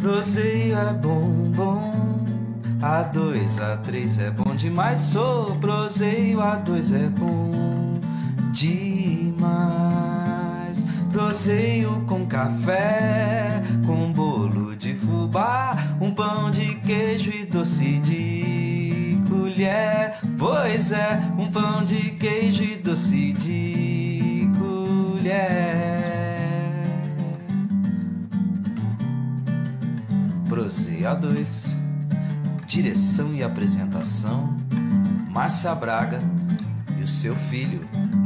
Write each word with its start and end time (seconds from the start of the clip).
Proseio 0.00 0.76
é 0.76 0.92
bom, 0.94 1.52
bom. 1.54 1.92
A 2.82 3.02
dois, 3.02 3.60
a 3.60 3.76
três 3.76 4.18
é 4.18 4.30
bom 4.30 4.56
demais. 4.56 5.00
Sou 5.00 5.54
proseio, 5.60 6.40
a 6.40 6.56
dois 6.56 6.92
é 6.92 7.08
bom 7.08 7.89
demais. 8.52 9.50
Proseio 11.12 12.04
com 12.06 12.26
café, 12.26 13.60
com 13.86 14.12
bolo 14.12 14.76
de 14.76 14.94
fubá, 14.94 15.76
um 16.00 16.12
pão 16.12 16.50
de 16.50 16.76
queijo 16.76 17.30
e 17.30 17.44
doce 17.44 17.98
de 17.98 19.18
colher. 19.28 20.18
Pois 20.38 20.92
é, 20.92 21.20
um 21.36 21.50
pão 21.50 21.82
de 21.82 22.12
queijo 22.12 22.62
e 22.62 22.76
doce 22.76 23.32
de 23.32 24.48
colher. 24.58 26.00
Proseia 30.48 31.14
2. 31.14 31.76
Direção 32.66 33.34
e 33.34 33.42
apresentação: 33.42 34.56
Márcia 35.28 35.74
Braga 35.74 36.20
e 36.98 37.02
o 37.02 37.06
seu 37.06 37.34
filho, 37.34 37.80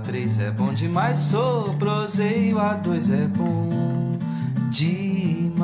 A3 0.00 0.40
é 0.40 0.50
bom 0.50 0.72
demais. 0.72 1.18
Sou 1.18 1.74
proseio, 1.74 2.56
A2 2.56 3.12
é 3.12 3.26
bom 3.28 4.18
demais. 4.70 5.60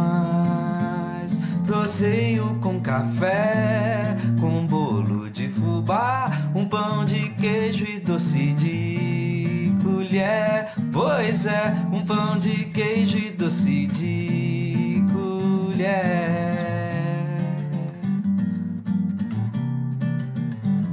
Proseio 1.67 2.59
com 2.61 2.79
café, 2.79 4.15
com 4.39 4.67
bolo 4.67 5.31
de 5.31 5.49
fubá, 5.49 6.31
um 6.55 6.69
pão 6.69 7.05
de 7.05 7.31
queijo 7.31 7.85
e 7.85 7.99
doce 7.99 8.53
de 8.53 9.73
colher. 9.83 10.69
Pois 10.93 11.47
é, 11.47 11.75
um 11.91 12.05
pão 12.05 12.37
de 12.37 12.67
queijo 12.67 13.17
e 13.17 13.31
doce 13.31 13.87
de 13.87 15.03
colher. 15.13 15.97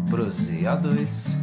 Proseia 0.10 0.76
2. 0.76 1.43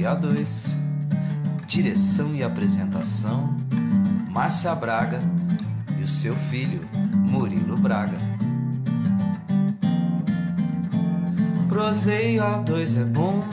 Proseio 0.00 0.16
A2 0.16 0.76
Direção 1.66 2.34
e 2.34 2.42
apresentação 2.42 3.54
Márcia 4.30 4.74
Braga 4.74 5.20
e 5.98 6.02
o 6.02 6.06
seu 6.06 6.34
filho 6.34 6.80
Murilo 7.14 7.76
Braga. 7.76 8.16
Proseio 11.68 12.42
A2 12.42 13.00
é 13.00 13.04
bom, 13.04 13.44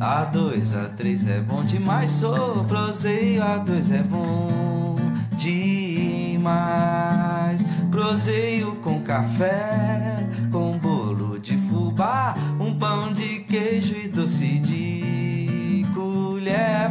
A2, 0.00 0.72
A3 0.72 1.28
é 1.30 1.40
bom 1.40 1.64
demais. 1.64 2.10
Sou 2.10 2.64
proseio 2.64 3.42
A2 3.42 3.94
é 3.94 4.02
bom 4.02 4.96
demais. 5.36 6.44
Proseio 7.90 8.74
com 8.76 9.00
café, 9.02 10.09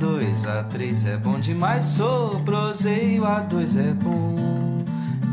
A2, 0.00 0.46
A3 0.46 1.08
é 1.08 1.18
bom 1.18 1.38
demais. 1.38 1.84
Sou 1.84 2.42
proseio, 2.42 3.24
A2 3.24 3.78
é 3.78 3.92
bom 3.92 4.82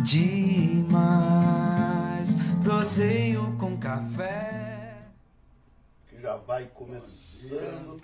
demais. 0.04 1.08
Proseio 2.62 3.56
com 3.58 3.78
café. 3.78 5.06
que 6.10 6.22
já 6.22 6.36
vai 6.36 6.66
começando. 6.74 8.02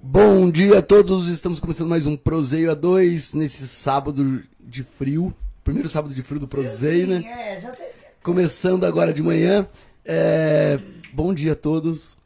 Bom 0.00 0.48
dia 0.48 0.78
a 0.78 0.82
todos, 0.82 1.26
estamos 1.26 1.58
começando 1.58 1.88
mais 1.88 2.06
um 2.06 2.16
Proseio 2.16 2.70
A2 2.70 3.34
nesse 3.34 3.66
sábado 3.66 4.44
de 4.60 4.84
frio. 4.84 5.34
Primeiro 5.64 5.88
sábado 5.88 6.14
de 6.14 6.22
frio 6.22 6.38
do 6.38 6.46
Proseio, 6.46 7.08
né? 7.08 7.24
É, 7.26 7.60
já 7.60 7.72
tem... 7.72 7.88
Começando 8.22 8.84
agora 8.84 9.12
de 9.12 9.20
manhã. 9.20 9.66
É, 10.04 10.78
Bom 11.12 11.34
dia 11.34 11.54
a 11.54 11.56
todos. 11.56 12.16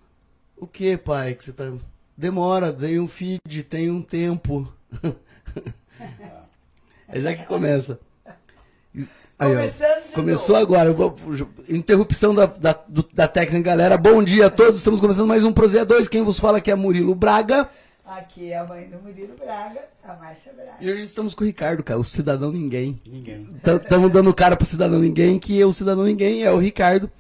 O 0.59 0.67
que, 0.67 0.99
pai? 0.99 1.35
Que 1.35 1.43
você 1.43 1.55
tá. 1.55 1.73
Demora, 2.26 2.73
tem 2.73 3.00
um 3.00 3.09
feed, 3.09 3.64
tem 3.69 3.91
um 3.91 4.00
tempo. 4.00 4.73
é 7.09 7.21
já 7.21 7.35
que 7.35 7.45
começa. 7.47 7.99
Aí, 9.37 9.57
ó, 9.57 10.14
Começou 10.14 10.55
novo. 10.55 10.67
agora. 10.76 10.93
vou- 10.93 11.17
Interrupção 11.69 12.33
da, 12.33 12.47
da, 12.47 12.79
do- 12.87 13.09
da 13.12 13.26
técnica, 13.26 13.64
galera. 13.71 13.99
Bom 13.99 14.23
dia 14.23 14.47
a 14.47 14.50
todos. 14.50 14.79
Estamos 14.79 15.00
começando 15.00 15.26
mais 15.26 15.43
um 15.43 15.52
Proseio 15.52 15.85
A2. 15.85 16.07
Quem 16.09 16.23
vos 16.23 16.38
fala 16.38 16.59
aqui 16.59 16.71
é 16.71 16.76
Murilo 16.76 17.12
Braga. 17.12 17.69
Aqui 18.07 18.52
é 18.52 18.59
a 18.59 18.64
mãe 18.64 18.88
do 18.88 18.99
Murilo 19.02 19.35
Braga, 19.37 19.81
a 20.05 20.14
Márcia 20.14 20.52
Braga. 20.52 20.76
E 20.81 20.88
hoje 20.93 21.02
estamos 21.02 21.35
com 21.35 21.43
o 21.43 21.47
Ricardo, 21.47 21.83
cara, 21.83 21.99
o 21.99 22.05
cidadão 22.05 22.52
ninguém. 22.52 23.00
Ninguém. 23.05 23.49
Estamos 23.57 24.12
dando 24.12 24.33
cara 24.33 24.55
pro 24.57 24.64
cidadão 24.64 25.00
ninguém, 25.00 25.41
que 25.41 25.64
o 25.64 25.73
cidadão 25.73 26.05
ninguém 26.05 26.45
é 26.45 26.52
o 26.52 26.59
Ricardo, 26.59 27.11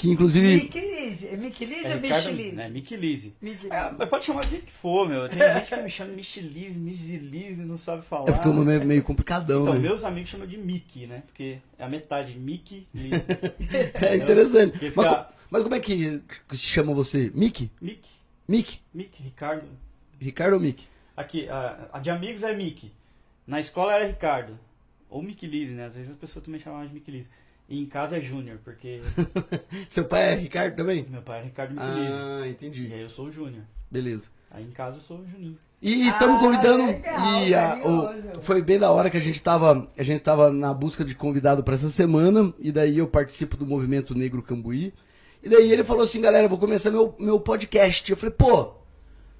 que 0.00 0.10
inclusive 0.10 0.68
que 0.68 0.80
Lise? 0.80 1.28
É 1.28 1.36
Mickey 1.36 1.64
Lise 1.64 1.86
É 1.86 1.94
ou 1.94 2.00
Ricardo, 2.00 2.24
Michi 2.30 2.42
Lise? 2.42 2.56
né? 2.56 2.68
Mickey 2.70 2.96
Lise. 2.96 3.34
Mickey 3.40 3.66
É, 3.70 3.92
mas 3.98 4.08
pode 4.08 4.24
chamar 4.24 4.40
do 4.44 4.50
jeito 4.50 4.66
que 4.66 4.72
for, 4.72 5.08
meu. 5.08 5.28
Tem 5.28 5.38
gente 5.38 5.68
que 5.68 5.76
me 5.82 5.90
chama 5.90 6.12
Michilise, 6.12 6.78
Michilise, 6.78 7.62
não 7.62 7.76
sabe 7.76 8.04
falar. 8.06 8.28
É 8.28 8.32
porque 8.32 8.48
o 8.48 8.52
nome 8.52 8.74
é 8.76 8.84
meio 8.84 9.02
complicadão, 9.02 9.62
Então, 9.62 9.74
né? 9.74 9.80
meus 9.80 10.04
amigos 10.04 10.30
chamam 10.30 10.46
de 10.46 10.56
Mickey, 10.56 11.06
né? 11.06 11.22
Porque 11.26 11.58
é 11.78 11.84
a 11.84 11.88
metade, 11.88 12.38
Mickey, 12.38 12.86
Lise. 12.94 13.10
É 14.00 14.16
interessante. 14.16 14.72
Mas, 14.82 15.06
fica- 15.06 15.24
co- 15.24 15.32
mas 15.50 15.62
como 15.62 15.74
é 15.74 15.80
que, 15.80 16.20
que 16.48 16.56
se 16.56 16.64
chama 16.66 16.92
você? 16.94 17.30
Mickey? 17.34 17.70
Mickey, 17.80 18.10
Mickey? 18.48 18.78
Mickey, 18.94 19.22
Ricardo. 19.22 19.64
Ricardo 20.18 20.54
ou 20.54 20.60
Mickey? 20.60 20.86
Aqui, 21.16 21.48
a, 21.48 21.88
a 21.92 21.98
de 21.98 22.10
amigos 22.10 22.42
é 22.42 22.54
Mickey. 22.54 22.90
Na 23.46 23.60
escola 23.60 23.94
era 23.94 24.06
Ricardo. 24.06 24.58
Ou 25.08 25.20
Mickey 25.22 25.46
Lise, 25.46 25.72
né? 25.72 25.86
Às 25.86 25.94
vezes 25.94 26.12
as 26.12 26.16
pessoas 26.16 26.44
também 26.44 26.60
chamavam 26.60 26.86
de 26.86 26.94
Mickey 26.94 27.10
Lise. 27.10 27.28
E 27.70 27.80
em 27.80 27.86
casa 27.86 28.16
é 28.16 28.20
Júnior, 28.20 28.58
porque 28.64 29.00
Seu 29.88 30.04
pai 30.04 30.32
é 30.32 30.34
Ricardo 30.34 30.74
também? 30.76 31.06
meu 31.08 31.22
pai 31.22 31.40
é 31.40 31.44
Ricardo 31.44 31.72
Mickey 31.72 31.86
Lise. 31.88 32.12
Ah, 32.12 32.46
E 32.46 32.50
entendi. 32.50 32.90
aí 32.92 33.00
eu 33.00 33.08
sou 33.08 33.26
o 33.26 33.30
Júnior. 33.30 33.62
Beleza. 33.90 34.28
Aí 34.50 34.64
em 34.64 34.70
casa 34.70 34.96
eu 34.96 35.00
sou 35.00 35.18
o 35.18 35.26
Juninho. 35.26 35.56
E 35.80 36.08
estamos 36.08 36.36
Ah, 36.36 36.40
convidando. 36.40 36.86
legal, 36.86 37.46
e 37.46 37.54
a- 37.54 37.80
o- 38.38 38.42
foi 38.42 38.60
bem 38.60 38.78
da 38.78 38.90
hora 38.90 39.08
que 39.08 39.16
a 39.16 39.20
gente 39.20 39.40
tava, 39.40 39.88
a 39.96 40.02
gente 40.02 40.20
tava 40.20 40.52
na 40.52 40.74
busca 40.74 41.04
de 41.04 41.14
convidado 41.14 41.62
para 41.64 41.74
essa 41.74 41.88
semana. 41.88 42.52
E 42.58 42.70
daí 42.72 42.98
eu 42.98 43.06
participo 43.06 43.56
do 43.56 43.64
movimento 43.66 44.14
Negro 44.14 44.42
Cambuí. 44.42 44.92
E 45.42 45.48
daí 45.48 45.72
ele 45.72 45.84
falou 45.84 46.02
assim, 46.02 46.20
galera, 46.20 46.48
vou 46.48 46.58
começar 46.58 46.90
meu, 46.90 47.14
meu 47.18 47.40
podcast. 47.40 48.10
Eu 48.10 48.16
falei, 48.16 48.34
pô, 48.36 48.72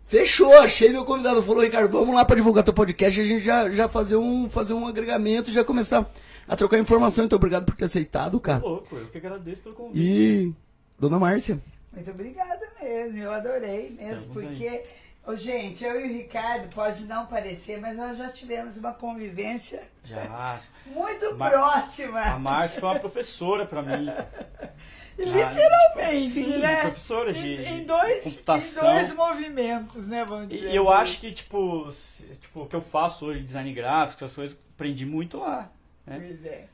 fechou, 0.07 0.57
achei 0.61 0.89
meu 0.91 1.05
convidado. 1.05 1.43
Falou, 1.43 1.63
Ricardo, 1.63 1.91
vamos 1.91 2.15
lá 2.15 2.25
para 2.25 2.37
divulgar 2.37 2.65
teu 2.65 2.73
podcast 2.73 3.21
e 3.21 3.23
a 3.23 3.27
gente 3.27 3.45
já, 3.45 3.69
já 3.71 3.89
fazer, 3.89 4.17
um, 4.17 4.49
fazer 4.49 4.73
um 4.73 4.87
agregamento 4.87 5.51
e 5.51 5.53
já 5.53 5.63
começar 5.65 6.11
a 6.50 6.57
trocar 6.57 6.78
informação. 6.78 7.25
Então, 7.25 7.37
obrigado 7.37 7.64
por 7.64 7.76
ter 7.76 7.85
aceitado, 7.85 8.38
cara. 8.40 8.59
Louco, 8.59 8.97
eu 8.97 9.07
que 9.09 9.19
agradeço 9.19 9.62
pelo 9.62 9.75
convite. 9.75 10.00
E 10.02 10.54
dona 10.99 11.19
Márcia. 11.19 11.61
Muito 11.92 12.11
obrigada 12.11 12.61
mesmo, 12.80 13.19
eu 13.19 13.33
adorei 13.33 13.90
mesmo, 13.90 14.02
Estamos 14.11 14.25
porque, 14.26 14.85
ô, 15.26 15.35
gente, 15.37 15.85
eu 15.85 16.00
e 16.00 16.04
o 16.04 16.12
Ricardo, 16.19 16.73
pode 16.75 17.04
não 17.04 17.26
parecer, 17.26 17.80
mas 17.80 17.97
nós 17.97 18.16
já 18.19 18.28
tivemos 18.30 18.76
uma 18.76 18.92
convivência 18.92 19.83
Já. 20.04 20.61
muito 20.87 21.37
Ma- 21.37 21.47
A 21.49 21.50
próxima, 21.50 22.38
Márcia 22.38 22.80
foi 22.80 22.88
uma 22.90 23.00
professora 23.00 23.66
pra 23.66 23.83
mim. 23.83 24.07
literalmente, 25.19 26.30
Sim, 26.30 26.59
né? 26.59 26.80
professora 26.83 27.33
de, 27.33 27.47
Em, 27.47 27.61
em 27.61 27.78
de 27.80 27.85
dois, 27.85 28.19
em 28.26 28.30
computação. 28.30 28.85
dois 28.92 29.12
movimentos, 29.14 30.07
né, 30.09 30.25
vamos 30.25 30.47
E 30.47 30.57
dizer 30.57 30.75
eu 30.75 30.88
assim. 30.90 31.02
acho 31.02 31.21
que, 31.21 31.33
tipo, 31.33 31.92
se- 31.92 32.26
tipo, 32.40 32.62
o 32.62 32.66
que 32.66 32.76
eu 32.76 32.80
faço 32.83 33.26
hoje, 33.26 33.42
design 33.42 33.73
gráfico, 33.73 34.25
essas 34.25 34.35
coisas, 34.37 34.57
aprendi 34.75 35.04
muito 35.04 35.38
lá. 35.38 35.71
Né? 36.19 36.26
Pois 36.26 36.45
é. 36.45 36.69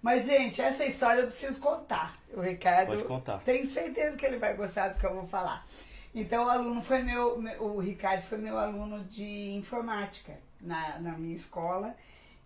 Mas, 0.00 0.26
gente, 0.26 0.60
essa 0.62 0.84
história 0.84 1.20
eu 1.22 1.26
preciso 1.26 1.58
contar. 1.60 2.16
O 2.32 2.40
Ricardo. 2.40 2.88
Pode 2.88 3.04
contar. 3.04 3.38
Tenho 3.44 3.66
certeza 3.66 4.16
que 4.16 4.24
ele 4.24 4.38
vai 4.38 4.54
gostar 4.54 4.88
do 4.88 4.98
que 5.00 5.04
eu 5.06 5.14
vou 5.14 5.26
falar. 5.26 5.66
Então, 6.14 6.46
o 6.46 6.48
aluno 6.48 6.82
foi 6.82 7.02
meu- 7.02 7.38
O 7.60 7.78
Ricardo 7.78 8.22
foi 8.28 8.38
meu 8.38 8.56
aluno 8.58 9.04
de 9.04 9.50
informática 9.50 10.34
na, 10.60 10.98
na 11.00 11.18
minha 11.18 11.34
escola. 11.36 11.94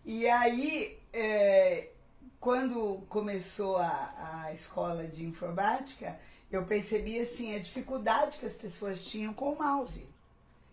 E 0.04 0.26
aí, 0.28 0.98
é, 1.12 1.88
quando 2.40 3.04
começou 3.08 3.76
a, 3.76 4.42
a 4.44 4.52
escola 4.54 5.04
de 5.06 5.24
informática, 5.24 6.18
eu 6.50 6.64
percebi 6.64 7.20
assim 7.20 7.54
a 7.54 7.58
dificuldade 7.58 8.38
que 8.38 8.46
as 8.46 8.54
pessoas 8.54 9.04
tinham 9.04 9.32
com 9.32 9.52
o 9.52 9.58
mouse. 9.58 10.08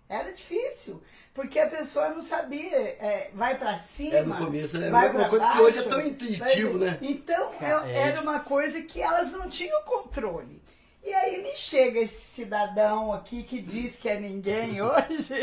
Era 0.08 0.32
difícil, 0.34 1.04
porque 1.40 1.58
a 1.58 1.68
pessoa 1.68 2.10
não 2.10 2.22
sabia, 2.22 2.76
é, 2.78 3.32
vai 3.34 3.58
pra 3.58 3.78
cima. 3.78 4.16
É, 4.16 4.24
no 4.24 4.36
começo 4.36 4.76
era 4.76 4.90
vai 4.92 5.10
uma 5.10 5.20
pra 5.22 5.30
coisa 5.30 5.50
que 5.52 5.58
hoje 5.62 5.78
é 5.80 5.82
baixo, 5.84 5.90
tão 5.90 6.02
intuitivo, 6.06 6.80
vai- 6.80 6.88
né? 6.90 6.98
Então, 7.02 7.54
eu- 7.62 7.84
é 7.86 7.96
era 8.10 8.22
uma 8.22 8.42
coisa 8.42 8.82
que 8.82 9.02
elas 9.02 9.32
não 9.32 9.50
tinham 9.50 9.82
controle. 9.84 10.62
E 11.02 11.14
aí 11.14 11.42
me 11.42 11.56
chega 11.56 11.98
esse 12.02 12.20
cidadão 12.36 13.14
aqui 13.14 13.44
que 13.44 13.62
diz 13.62 13.96
que 13.98 14.10
é 14.10 14.20
ninguém 14.20 14.82
hoje. 14.84 15.34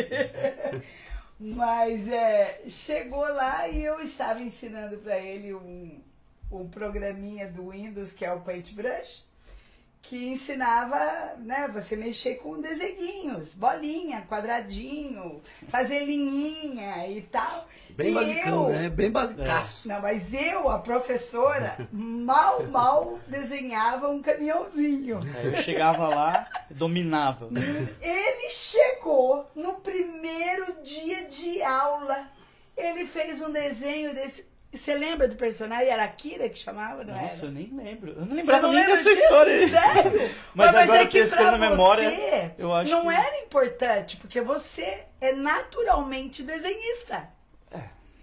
Mas 1.40 2.08
é, 2.08 2.62
chegou 2.68 3.20
lá 3.32 3.66
e 3.68 3.84
eu 3.84 4.00
estava 4.00 4.40
ensinando 4.40 4.98
para 4.98 5.18
ele 5.18 5.54
um, 5.54 6.00
um 6.52 6.68
programinha 6.68 7.50
do 7.50 7.70
Windows 7.70 8.12
que 8.12 8.24
é 8.24 8.32
o 8.32 8.40
Paintbrush, 8.40 9.24
que 10.08 10.28
ensinava, 10.28 11.34
né, 11.38 11.68
você 11.72 11.96
mexer 11.96 12.36
com 12.36 12.60
desenhinhos, 12.60 13.54
bolinha, 13.54 14.22
quadradinho, 14.28 15.42
fazer 15.68 16.04
linhinha 16.04 17.08
e 17.08 17.22
tal. 17.22 17.68
Bem 17.90 18.10
E 18.10 18.14
basicão, 18.14 18.70
eu- 18.70 18.72
né? 18.78 18.88
Bem 18.90 19.10
basicaço. 19.10 19.88
não, 19.88 20.00
mas 20.02 20.32
eu, 20.32 20.68
a 20.68 20.78
professora, 20.78 21.88
mal, 21.90 22.62
mal 22.64 23.18
desenhava 23.26 24.08
um 24.08 24.22
caminhãozinho. 24.22 25.20
Aí 25.36 25.46
eu 25.46 25.56
chegava 25.56 26.06
lá, 26.08 26.46
dominava. 26.70 27.48
Ele 28.00 28.50
chegou 28.50 29.50
no 29.56 29.74
primeiro 29.74 30.82
dia 30.82 31.24
de 31.24 31.62
aula. 31.62 32.28
Ele 32.76 33.06
fez 33.06 33.40
um 33.40 33.50
desenho 33.50 34.14
desse. 34.14 34.46
Você 34.76 34.94
lembra 34.94 35.26
do 35.28 35.36
personagem? 35.36 35.88
Era 35.88 36.04
a 36.04 36.08
Kira 36.08 36.48
que 36.48 36.58
chamava, 36.58 37.02
não 37.04 37.14
Nossa, 37.14 37.36
era? 37.36 37.46
eu 37.46 37.50
nem 37.52 37.70
lembro. 37.74 38.12
Eu 38.12 38.26
não 38.26 38.36
lembrava 38.36 38.62
não 38.66 38.72
nem 38.74 38.84
dessa 38.86 39.08
disso? 39.08 39.22
história. 39.22 39.68
Sério? 39.68 40.30
Mas 40.54 40.74
agora 40.74 41.02
é 41.02 41.06
que 41.06 41.24
pra 41.26 41.50
na 41.52 41.58
memória, 41.58 42.10
você 42.10 42.52
eu 42.58 42.72
acho 42.74 42.90
não 42.90 43.02
que- 43.08 43.14
era 43.14 43.40
importante, 43.40 44.16
porque 44.18 44.40
você 44.40 45.04
é 45.20 45.32
naturalmente 45.32 46.42
desenhista. 46.42 47.28
É. 47.72 47.80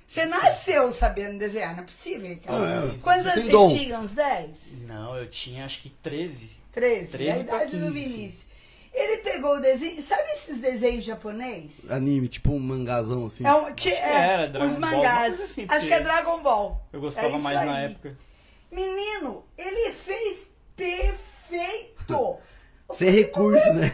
Você 0.08 0.26
nasceu 0.26 0.92
sabendo 0.92 1.39
desenhar, 1.39 1.76
não 1.76 1.84
é 1.84 1.86
possível, 1.86 2.28
Ricardo? 2.30 2.60
Não, 2.60 2.94
é, 2.94 2.98
Quantos 3.00 3.24
você 3.24 3.30
anos 3.30 3.46
você 3.46 3.78
tinha? 3.80 4.00
Uns 4.00 4.13
10? 4.13 4.82
Não, 4.84 5.18
eu 5.18 5.28
tinha 5.30 5.66
acho 5.66 5.82
que 5.82 5.89
13. 5.89 6.50
13, 6.72 7.12
13 7.12 7.32
a 7.32 7.42
idade 7.44 7.46
pra 7.46 7.66
do 7.80 7.86
15, 7.88 8.00
Vinícius. 8.00 8.53
Ele 8.94 9.18
pegou 9.24 9.58
o 9.58 9.60
desenho, 9.60 10.00
sabe 10.02 10.32
esses 10.34 10.60
desenhos 10.62 11.04
japonês? 11.04 11.90
Anime, 11.90 12.28
tipo 12.28 12.52
um 12.52 12.60
mangazão 12.60 13.26
assim. 13.26 13.46
É 13.46 13.52
um, 13.54 13.74
que 13.74 13.90
é, 13.90 14.12
era 14.12 14.48
Dragon 14.48 14.68
os 14.68 14.78
Ball, 14.78 14.80
mangás. 14.92 15.28
coisa 15.30 15.44
assim, 15.46 15.66
Acho 15.68 15.88
que 15.88 15.94
é 15.94 16.00
Dragon 16.00 16.42
Ball. 16.44 16.82
Eu 16.94 17.02
gostava 17.02 17.28
É 17.36 17.38
mais 17.40 17.66
na 17.66 17.74
aí. 17.76 17.86
época. 17.86 18.18
Menino, 18.72 19.44
ele 19.58 19.92
fez 19.94 20.40
perfeito. 20.76 22.38
Sem 22.92 23.10
recurso, 23.10 23.74
né? 23.74 23.92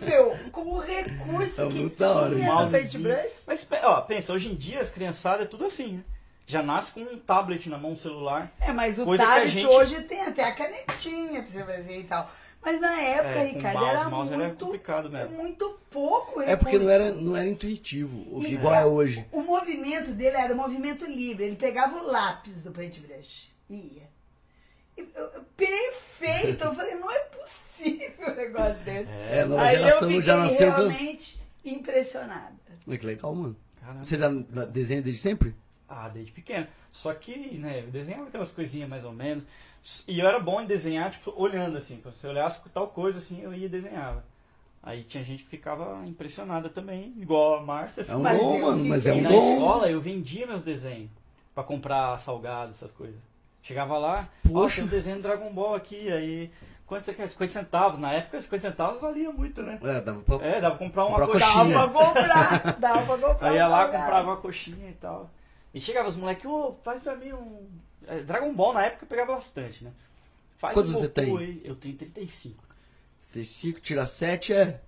Meu, 0.00 0.36
com 0.52 0.60
o 0.74 0.78
recurso 0.78 1.62
É 1.62 1.68
que 1.68 2.04
hora 2.04 2.34
tinha 2.36 2.52
Mousezinho. 2.54 2.70
Paintbrush. 3.02 3.32
Mas 3.46 3.66
ó, 3.82 4.00
pensa, 4.02 4.32
hoje 4.32 4.52
em 4.52 4.54
dia 4.54 4.80
as 4.80 4.90
criançadas 4.90 5.42
é 5.42 5.48
tudo 5.48 5.64
assim, 5.64 5.94
né? 5.94 6.04
Já 6.46 6.62
nasce 6.62 6.92
com 6.92 7.00
um 7.00 7.18
tablet 7.18 7.68
na 7.68 7.76
mão, 7.76 7.92
um 7.92 7.96
celular. 7.96 8.52
É, 8.60 8.72
mas 8.72 8.98
o 8.98 9.04
tablet 9.16 9.48
gente- 9.48 9.66
hoje 9.66 10.00
tem 10.02 10.20
até 10.22 10.44
a 10.44 10.52
canetinha 10.52 11.42
pra 11.42 11.50
você 11.50 11.64
fazer 11.64 12.00
e 12.00 12.04
tal. 12.04 12.30
Mas 12.60 12.80
na 12.80 13.00
época, 13.00 13.28
É, 13.38 13.48
com 13.50 13.56
Ricardo, 13.56 13.78
mouse, 13.78 13.90
era 13.90 14.08
mouse 14.10 14.32
era 14.34 14.44
muito, 14.48 14.64
complicado 14.64 15.10
mesmo. 15.10 15.36
muito 15.36 15.78
pouco 15.90 16.40
É 16.42 16.56
porque 16.56 16.78
não 16.78 16.90
era, 16.90 17.12
não 17.12 17.36
era 17.36 17.48
intuitivo, 17.48 18.26
o- 18.36 18.42
E- 18.42 18.54
igual 18.54 18.74
é 18.74 18.84
hoje. 18.84 19.24
O 19.32 19.40
movimento 19.42 20.10
dele 20.12 20.36
era 20.36 20.52
um 20.52 20.56
movimento 20.56 21.04
livre. 21.06 21.44
Ele 21.44 21.56
pegava 21.56 21.96
o 21.98 22.02
lápis 22.06 22.64
do 22.64 22.72
paintbrush 22.72 23.50
e 23.70 23.74
ia. 23.74 24.08
Perfeito! 25.56 26.64
Eu 26.64 26.74
falei, 26.74 26.94
não 26.96 27.10
é 27.10 27.18
possível 27.20 28.10
um 28.32 28.34
negócio 28.34 28.74
desse. 28.84 29.08
É, 29.10 29.42
a 29.42 29.46
nova 29.46 29.62
Aí 29.62 29.76
geração 29.78 30.02
eu 30.02 30.08
fiquei 30.08 30.22
já 30.22 30.36
nasceu 30.36 30.70
com. 30.72 30.76
realmente 30.78 31.40
impressionada. 31.64 32.54
Olha 32.86 32.98
que 32.98 33.06
legal, 33.06 33.34
mano. 33.34 33.56
Caramba. 33.80 34.02
Você 34.02 34.18
já 34.18 34.28
desenha 34.66 35.02
desde 35.02 35.20
sempre? 35.22 35.54
Ah, 35.88 36.08
desde 36.08 36.32
pequeno. 36.32 36.66
Só 36.92 37.12
que, 37.14 37.36
né, 37.58 37.80
eu 37.86 37.90
desenhava 37.90 38.28
aquelas 38.28 38.52
coisinhas 38.52 38.88
mais 38.88 39.04
ou 39.04 39.12
menos. 39.12 39.44
E 40.06 40.18
eu 40.20 40.26
era 40.26 40.38
bom 40.38 40.60
em 40.60 40.66
desenhar, 40.66 41.10
tipo, 41.10 41.32
olhando 41.36 41.78
assim. 41.78 42.02
Se 42.12 42.24
eu 42.26 42.30
olhasse 42.30 42.60
com 42.60 42.68
tal 42.68 42.88
coisa 42.88 43.18
assim, 43.18 43.40
eu 43.42 43.54
ia 43.54 43.66
e 43.66 43.68
desenhava. 43.68 44.24
Aí 44.82 45.02
tinha 45.04 45.24
gente 45.24 45.42
que 45.44 45.50
ficava 45.50 46.04
impressionada 46.06 46.68
também, 46.68 47.12
igual 47.18 47.56
a 47.58 47.62
Márcia. 47.62 48.04
É 48.08 48.16
um 48.16 48.22
Mas 48.22 48.38
dom, 48.38 48.60
mano, 48.60 48.84
mas 48.84 49.06
é 49.06 49.12
um 49.12 49.18
E 49.18 49.20
na 49.22 49.28
dom. 49.28 49.54
escola 49.54 49.90
eu 49.90 50.00
vendia 50.00 50.46
meus 50.46 50.62
desenhos 50.62 51.10
pra 51.54 51.64
comprar 51.64 52.18
salgado, 52.20 52.70
essas 52.70 52.90
coisas. 52.92 53.20
Chegava 53.62 53.98
lá, 53.98 54.28
ó, 54.46 54.48
Poxa. 54.52 54.76
tem 54.76 54.84
um 54.84 54.88
desenho 54.88 55.16
do 55.16 55.22
Dragon 55.22 55.52
Ball 55.52 55.74
aqui, 55.74 56.10
aí. 56.12 56.50
Quanto 56.86 57.04
você 57.04 57.12
quer? 57.12 57.28
50 57.28 57.52
centavos. 57.52 57.98
Na 57.98 58.12
época, 58.12 58.40
50 58.40 58.70
centavos 58.70 59.00
valia 59.00 59.30
muito, 59.30 59.62
né? 59.62 59.78
É, 59.82 60.00
dava 60.00 60.20
pra. 60.22 60.36
É, 60.46 60.58
dava 60.60 60.76
pra 60.76 60.86
comprar 60.86 61.04
uma 61.04 61.18
Comprar 61.18 61.32
coxinha. 61.52 61.74
Dava 61.74 61.88
pra 61.92 62.04
comprar, 62.06 62.76
dava 62.80 63.02
pra 63.16 63.28
comprar. 63.28 63.48
Aí 63.50 63.56
ia 63.56 63.68
lá, 63.68 63.84
comprava 63.88 64.22
uma 64.30 64.36
coxinha 64.36 64.88
e 64.88 64.94
tal. 64.94 65.28
E 65.74 65.80
chegava 65.82 66.08
os 66.08 66.16
moleques, 66.16 66.46
ô, 66.46 66.76
faz 66.82 67.02
pra 67.02 67.14
mim 67.14 67.32
um. 67.34 67.68
É, 68.08 68.20
Dragon 68.20 68.52
Ball 68.54 68.72
na 68.74 68.86
época 68.86 69.04
eu 69.04 69.08
pegava 69.08 69.34
bastante, 69.34 69.84
né? 69.84 69.90
Faz 70.58 70.74
Quantos 70.74 70.94
um 70.94 70.98
você 70.98 71.08
tem? 71.08 71.36
Aí. 71.38 71.60
Eu 71.64 71.76
tenho 71.76 71.96
35. 71.96 72.62
Fez 73.30 73.48
5, 73.48 73.80
tira 73.80 74.06
7 74.06 74.52
é. 74.52 74.80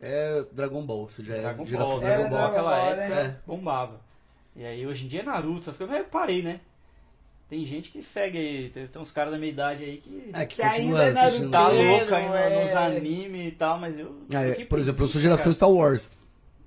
É 0.00 0.44
Dragon 0.52 0.84
Ball. 0.84 1.08
Você 1.08 1.22
já 1.24 1.36
é 1.36 1.40
Dragon 1.40 1.66
geração 1.66 1.92
Ball, 1.92 2.00
Dragon 2.00 2.28
Ball. 2.30 2.40
Naquela 2.42 2.70
Ball, 2.76 2.88
época 2.90 3.24
né? 3.24 3.36
bombava. 3.46 4.00
E 4.54 4.64
aí 4.64 4.86
hoje 4.86 5.04
em 5.04 5.08
dia 5.08 5.20
é 5.20 5.22
Naruto, 5.22 5.62
essas 5.62 5.76
coisas, 5.76 5.96
mas 5.96 6.04
eu 6.04 6.10
parei, 6.10 6.42
né? 6.42 6.60
Tem 7.48 7.64
gente 7.64 7.90
que 7.90 8.02
segue 8.02 8.38
aí, 8.38 8.70
tem, 8.70 8.86
tem 8.86 9.02
uns 9.02 9.10
caras 9.10 9.32
da 9.32 9.38
minha 9.38 9.50
idade 9.52 9.84
aí 9.84 9.98
que 9.98 10.30
É, 10.32 10.46
que, 10.46 10.56
Que 10.56 10.62
continua 10.62 11.00
ainda 11.02 11.20
é 11.20 11.24
assistindo. 11.24 11.50
tá 11.50 11.68
louco 11.68 12.14
ainda 12.14 12.38
é. 12.38 12.64
nos 12.64 12.74
animes 12.74 13.48
e 13.48 13.50
tal, 13.52 13.78
mas 13.78 13.98
eu. 13.98 14.14
Ah, 14.32 14.42
é, 14.42 14.64
por 14.64 14.78
exemplo, 14.78 15.04
eu 15.04 15.08
sou 15.08 15.20
geração 15.20 15.44
cara. 15.44 15.54
Star 15.54 15.70
Wars. 15.70 16.10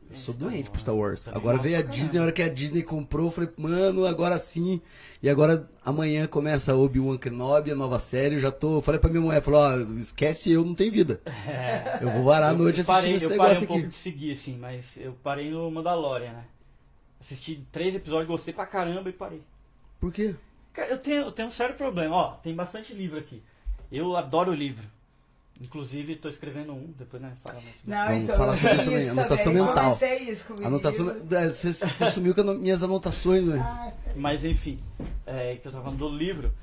Eu 0.09 0.15
sou 0.15 0.33
Star 0.33 0.49
doente 0.49 0.67
Wars. 0.69 0.81
Star 0.81 0.95
Wars. 0.95 1.27
Agora 1.29 1.57
veio 1.57 1.77
a 1.77 1.81
Disney, 1.81 2.17
a 2.19 2.21
hora 2.23 2.31
que 2.31 2.41
a 2.41 2.47
Disney 2.49 2.81
comprou, 2.83 3.25
eu 3.27 3.31
falei, 3.31 3.49
mano, 3.57 4.05
agora 4.05 4.37
sim. 4.39 4.81
E 5.21 5.29
agora 5.29 5.69
amanhã 5.83 6.27
começa 6.27 6.75
Obi-Wan 6.75 7.17
Kenobi, 7.17 7.71
a 7.71 7.75
nova 7.75 7.99
série. 7.99 8.35
Eu 8.35 8.39
já 8.39 8.51
tô. 8.51 8.81
Falei 8.81 8.99
pra 9.01 9.09
minha 9.09 9.21
mulher, 9.21 9.41
falou, 9.41 9.59
ó, 9.61 9.75
esquece 9.99 10.51
eu, 10.51 10.63
não 10.63 10.73
tem 10.75 10.89
vida. 10.89 11.19
É. 11.25 11.99
Eu 12.01 12.09
vou 12.11 12.23
varar 12.23 12.49
a 12.51 12.53
Eu- 12.53 12.57
noite 12.59 12.79
eu 12.79 12.85
parei, 12.85 13.15
assistindo 13.15 13.15
esse 13.17 13.25
eu 13.25 13.29
negócio 13.31 13.53
parei 13.53 13.63
um 13.63 13.67
pouco 13.67 13.79
aqui. 13.81 13.87
de 13.89 13.95
seguir, 13.95 14.31
assim, 14.31 14.57
mas 14.57 14.97
eu 14.97 15.13
parei 15.23 15.49
no 15.51 15.69
Mandalorian, 15.71 16.31
né? 16.33 16.45
Assisti 17.19 17.65
três 17.71 17.95
episódios, 17.95 18.27
gostei 18.27 18.53
pra 18.53 18.65
caramba 18.65 19.09
e 19.09 19.13
parei. 19.13 19.41
Por 19.99 20.13
quê? 20.13 20.35
Cara, 20.73 20.89
eu 20.89 20.97
tenho, 20.99 21.21
eu 21.21 21.31
tenho 21.31 21.47
um 21.47 21.51
sério 21.51 21.75
problema. 21.75 22.15
Ó, 22.15 22.31
tem 22.35 22.53
bastante 22.55 22.93
livro 22.93 23.17
aqui. 23.17 23.41
Eu 23.91 24.15
adoro 24.15 24.53
livro. 24.53 24.85
Inclusive, 25.59 26.15
tô 26.17 26.29
escrevendo 26.29 26.71
um, 26.73 26.93
depois, 26.97 27.21
né? 27.21 27.33
Fala 27.43 27.55
mais. 27.61 27.75
sobre 27.77 27.89
Não, 27.91 28.07
Vamos 28.07 28.23
então, 28.23 28.37
falar 28.37 28.57
sobre 28.57 28.75
isso 28.75 28.85
também, 28.85 28.99
isso 29.01 29.11
anotação 29.11 29.53
também, 29.53 29.67
mental. 29.67 29.99
isso 30.29 30.53
o 30.53 30.67
Anotação. 30.67 31.09
é, 31.31 31.49
Você, 31.49 31.73
você 31.73 32.11
sumiu 32.11 32.35
com 32.35 32.41
as 32.41 32.59
minhas 32.59 32.83
anotações, 32.83 33.43
né? 33.43 33.57
Ah, 33.59 33.91
Mas 34.15 34.45
enfim, 34.45 34.77
é, 35.25 35.55
que 35.55 35.67
eu 35.67 35.71
tava 35.71 35.85
falando 35.85 35.99
do 35.99 36.09
livro. 36.15 36.53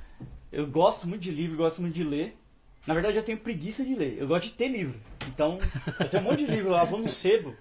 Eu 0.52 0.66
gosto 0.68 1.08
muito 1.08 1.22
de 1.22 1.30
livro, 1.32 1.56
gosto 1.56 1.82
muito 1.82 1.94
de 1.94 2.04
ler. 2.04 2.36
Na 2.86 2.94
verdade, 2.94 3.16
eu 3.16 3.22
tenho 3.24 3.38
preguiça 3.38 3.84
de 3.84 3.94
ler. 3.94 4.16
Eu 4.20 4.28
gosto 4.28 4.44
de 4.44 4.52
ter 4.52 4.68
livro. 4.68 4.94
Então, 5.26 5.58
eu 5.98 6.08
tenho 6.08 6.22
um 6.22 6.26
monte 6.26 6.44
de 6.46 6.52
livro 6.52 6.70
lá, 6.70 6.84
vou 6.84 7.00
no 7.00 7.08
sebo. 7.08 7.54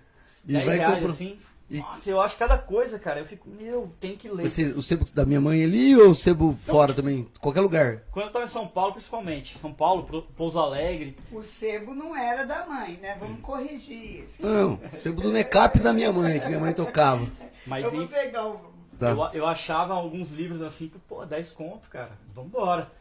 E 0.48 0.54
10 0.54 0.66
vai 0.66 0.78
reais, 0.78 0.94
comprar- 0.96 1.10
assim. 1.12 1.38
E- 1.70 1.80
Nossa, 1.80 2.10
eu 2.10 2.22
acho 2.22 2.38
cada 2.38 2.58
coisa, 2.58 3.00
cara. 3.00 3.20
Eu 3.20 3.26
fico, 3.26 3.50
meu, 3.50 3.92
tem 4.00 4.16
que 4.16 4.28
ler. 4.30 4.48
Você, 4.48 4.66
o 4.74 4.82
sebo 4.82 5.06
da 5.14 5.26
minha 5.26 5.42
mãe 5.42 5.64
ali 5.64 5.96
ou 5.96 6.10
o 6.10 6.16
sebo 6.16 6.56
fora 6.66 6.94
também? 6.94 7.28
Qualquer 7.40 7.62
lugar. 7.62 8.04
Quando 8.12 8.28
eu 8.28 8.32
tava 8.32 8.46
em 8.46 8.48
São 8.48 8.68
Paulo, 8.68 8.94
principalmente. 8.94 9.58
São 9.60 9.74
Paulo, 9.74 10.26
Pouso 10.36 10.60
Alegre. 10.60 11.18
o 11.32 11.42
sebo 11.42 11.94
não 11.96 12.16
era 12.16 12.46
da 12.46 12.66
mãe, 12.66 13.00
né? 13.02 13.18
Vamos 13.20 13.40
corrigir 13.42 14.26
isso. 14.26 14.46
Não, 14.46 14.74
o 14.76 14.92
sebo 14.92 15.22
do 15.22 15.32
Necap 15.32 15.80
da 15.80 15.94
minha 15.94 16.12
mãe, 16.12 16.40
que 16.40 16.48
minha 16.48 16.60
mãe 16.60 16.74
tocava. 16.74 17.26
Mas 17.66 17.86
eu 17.86 17.92
vou 17.92 18.08
pegar 18.08 18.48
o. 18.48 18.74
Tá. 19.00 19.10
eu, 19.10 19.42
eu 19.42 19.48
achava 19.48 19.94
alguns 19.96 20.32
livros 20.32 20.62
assim, 20.62 20.88
que, 20.88 21.00
pô, 21.00 21.26
10 21.26 21.52
conto, 21.52 21.90
cara. 21.90 22.12
Vambora. 22.36 22.92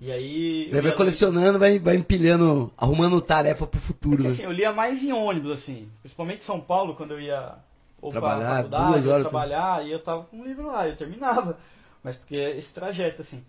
E 0.00 0.10
aí. 0.10 0.68
Daí 0.72 0.80
vai 0.80 0.92
colecionando, 0.92 1.58
vai, 1.58 1.78
vai 1.78 1.94
empilhando, 1.96 2.72
arrumando 2.76 3.20
tarefa 3.20 3.66
pro 3.66 3.80
futuro, 3.80 4.16
Porque, 4.16 4.28
né? 4.28 4.34
assim, 4.34 4.42
eu 4.44 4.50
lia 4.50 4.72
mais 4.72 5.02
em 5.04 5.12
ônibus, 5.12 5.52
assim. 5.52 5.88
Principalmente 6.02 6.40
em 6.40 6.44
São 6.44 6.60
Paulo, 6.60 6.94
quando 6.96 7.12
eu 7.12 7.20
ia 7.20 7.54
ou 8.02 8.10
pra 8.10 8.20
Trabalhar, 8.20 8.56
faculdade, 8.56 8.92
duas 8.92 9.06
ou 9.06 9.12
horas, 9.12 9.30
trabalhar, 9.30 9.86
e 9.86 9.92
eu 9.92 10.02
tava 10.02 10.24
com 10.24 10.36
um 10.36 10.44
livro 10.44 10.66
lá, 10.66 10.86
eu 10.88 10.96
terminava. 10.96 11.58
Mas 12.02 12.16
porque 12.16 12.36
é 12.36 12.58
esse 12.58 12.74
trajeto, 12.74 13.22
assim. 13.22 13.42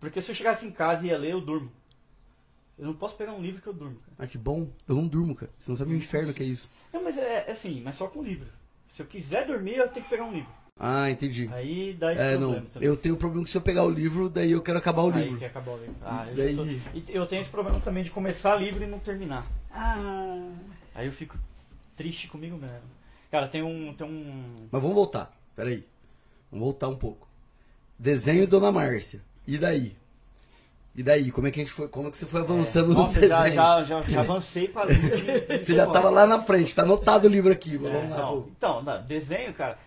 Porque 0.00 0.20
se 0.20 0.30
eu 0.30 0.34
chegasse 0.34 0.64
em 0.64 0.70
casa 0.70 1.04
e 1.04 1.10
ia 1.10 1.18
ler, 1.18 1.32
eu 1.32 1.40
durmo. 1.40 1.70
Eu 2.78 2.86
não 2.86 2.94
posso 2.94 3.16
pegar 3.16 3.32
um 3.32 3.40
livro 3.42 3.60
que 3.60 3.66
eu 3.66 3.72
durmo, 3.72 3.96
cara. 3.96 4.12
Ah, 4.18 4.26
que 4.26 4.38
bom. 4.38 4.68
Eu 4.86 4.94
não 4.94 5.08
durmo, 5.08 5.34
cara. 5.34 5.50
Você 5.58 5.70
não 5.70 5.76
sabe 5.76 5.92
o 5.92 5.96
inferno 5.96 6.32
que 6.32 6.42
é 6.42 6.46
isso. 6.46 6.70
Não, 6.92 7.02
mas 7.02 7.18
é, 7.18 7.46
é 7.48 7.52
assim, 7.52 7.80
mas 7.82 7.96
só 7.96 8.06
com 8.06 8.22
livro. 8.22 8.46
Se 8.86 9.02
eu 9.02 9.06
quiser 9.06 9.46
dormir, 9.46 9.76
eu 9.76 9.88
tenho 9.88 10.04
que 10.04 10.10
pegar 10.10 10.24
um 10.24 10.32
livro. 10.32 10.50
Ah, 10.78 11.10
entendi. 11.10 11.48
Aí 11.52 11.94
dá 11.94 12.12
esse 12.12 12.22
É, 12.22 12.36
problema 12.36 12.60
não. 12.60 12.66
também. 12.66 12.86
Eu 12.88 12.96
tenho 12.98 13.14
o 13.14 13.18
problema 13.18 13.44
que 13.44 13.50
se 13.50 13.56
eu 13.56 13.62
pegar 13.62 13.82
o 13.84 13.90
livro, 13.90 14.28
daí 14.28 14.52
eu 14.52 14.60
quero 14.62 14.76
acabar 14.78 15.02
o 15.02 15.10
Aí 15.12 15.22
livro. 15.24 15.38
que 15.38 15.44
acabou 15.46 15.74
o 15.74 15.78
livro. 15.80 15.94
Ah, 16.04 16.26
eu, 16.28 16.36
Daí- 16.36 16.54
sou... 16.54 16.66
e 16.66 17.04
eu 17.08 17.26
tenho 17.26 17.40
esse 17.40 17.48
problema 17.50 17.80
também 17.80 18.04
de 18.04 18.10
começar 18.10 18.54
livro 18.56 18.84
e 18.84 18.86
não 18.86 18.98
terminar. 18.98 19.46
Ah, 19.72 20.50
Aí 20.94 21.06
eu 21.06 21.12
fico 21.12 21.36
triste 21.96 22.28
comigo 22.28 22.56
mesmo. 22.58 22.82
Cara, 23.30 23.48
tem 23.48 23.62
um. 23.62 23.92
Tem 23.94 24.06
um. 24.06 24.52
Mas 24.70 24.80
vamos 24.82 24.94
voltar. 24.96 25.32
Peraí. 25.54 25.84
Vamos 26.50 26.64
voltar 26.66 26.88
um 26.88 26.96
pouco. 26.96 27.26
Desenho 27.98 28.46
Dona 28.46 28.70
Márcia. 28.70 29.20
E 29.46 29.58
daí? 29.58 29.96
E 30.94 31.02
daí? 31.02 31.30
Como 31.30 31.46
é 31.46 31.50
que 31.50 31.60
a 31.60 31.64
gente 31.64 31.72
foi? 31.72 31.88
Como 31.88 32.08
é 32.08 32.10
que 32.10 32.16
você 32.16 32.26
foi 32.26 32.40
avançando 32.40 32.88
no 32.88 32.94
Nossa, 32.94 33.20
desenho? 33.20 33.54
já, 33.54 33.84
já, 33.84 33.84
já, 33.84 34.00
já 34.02 34.20
avancei 34.20 34.68
pra 34.68 34.84
livro. 34.86 35.18
Você 35.60 35.74
já 35.74 35.86
tava 35.86 36.08
lá 36.10 36.26
na 36.26 36.40
frente, 36.42 36.74
tá 36.74 36.82
anotado 36.82 37.26
o 37.26 37.30
livro 37.30 37.52
aqui. 37.52 37.74
É, 37.74 37.78
vamos 37.78 38.10
lá, 38.10 38.16
não, 38.18 38.42
pô. 38.42 38.48
então, 38.56 38.82
não, 38.82 39.02
desenho, 39.04 39.52
cara. 39.52 39.78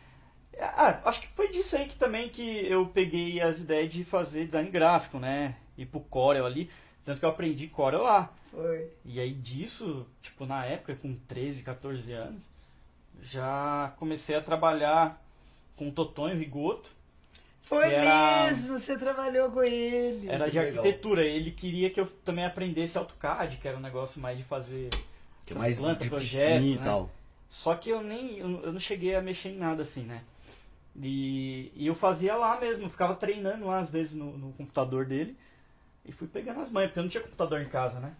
Ah, 0.61 0.99
acho 1.05 1.21
que 1.21 1.27
foi 1.29 1.47
disso 1.49 1.75
aí 1.77 1.87
que 1.87 1.95
também 1.95 2.27
que 2.29 2.65
eu 2.67 2.85
peguei 2.87 3.39
as 3.41 3.59
ideias 3.59 3.91
de 3.91 4.03
fazer 4.03 4.45
design 4.45 4.69
gráfico, 4.69 5.17
né? 5.17 5.55
Ir 5.77 5.85
pro 5.85 6.01
Corel 6.01 6.45
ali. 6.45 6.69
Tanto 7.05 7.19
que 7.19 7.25
eu 7.25 7.29
aprendi 7.29 7.67
Corel 7.67 8.03
lá. 8.03 8.31
foi. 8.51 8.89
E 9.05 9.19
aí 9.19 9.33
disso, 9.33 10.05
tipo, 10.21 10.45
na 10.45 10.65
época, 10.65 10.95
com 10.95 11.15
13, 11.27 11.63
14 11.63 12.11
anos, 12.11 12.41
já 13.21 13.93
comecei 13.97 14.35
a 14.35 14.41
trabalhar 14.41 15.21
com 15.75 15.89
o 15.89 15.91
Totonho 15.91 16.37
Rigoto. 16.37 16.89
Foi 17.61 17.91
era- 17.93 18.47
mesmo, 18.47 18.79
você 18.79 18.97
trabalhou 18.97 19.51
com 19.51 19.61
ele. 19.63 20.27
Era 20.29 20.45
Que 20.45 20.51
de 20.51 20.59
legal. 20.59 20.83
arquitetura. 20.83 21.23
Ele 21.25 21.51
queria 21.51 21.89
que 21.89 21.99
eu 21.99 22.07
também 22.25 22.43
aprendesse 22.45 22.97
AutoCAD, 22.97 23.57
que 23.57 23.67
era 23.67 23.77
um 23.77 23.81
negócio 23.81 24.19
mais 24.19 24.37
de 24.37 24.43
fazer 24.43 24.89
Que 25.45 25.53
é 25.53 25.57
mais 25.57 25.77
planta, 25.77 26.03
de 26.03 26.09
projeto, 26.09 26.53
piscina 26.61 26.75
e 26.75 26.77
né? 26.77 26.83
tal. 26.83 27.09
Só 27.49 27.75
que 27.75 27.89
eu 27.89 28.01
nem 28.01 28.37
eu, 28.39 28.61
eu 28.63 28.71
não 28.73 28.79
cheguei 28.79 29.15
a 29.15 29.21
mexer 29.21 29.49
em 29.49 29.57
nada 29.57 29.83
assim, 29.83 30.03
né? 30.03 30.21
E, 31.01 31.71
e 31.75 31.87
eu 31.87 31.95
fazia 31.95 32.35
lá 32.35 32.59
mesmo, 32.59 32.89
ficava 32.89 33.15
treinando 33.15 33.67
lá 33.67 33.79
às 33.79 33.89
vezes 33.89 34.15
no, 34.15 34.37
no 34.37 34.51
computador 34.53 35.05
dele 35.05 35.37
e 36.05 36.11
fui 36.11 36.27
pegando 36.27 36.59
as 36.59 36.71
manhas, 36.71 36.89
porque 36.89 36.99
eu 36.99 37.03
não 37.03 37.09
tinha 37.09 37.23
computador 37.23 37.61
em 37.61 37.69
casa, 37.69 37.99
né? 37.99 38.13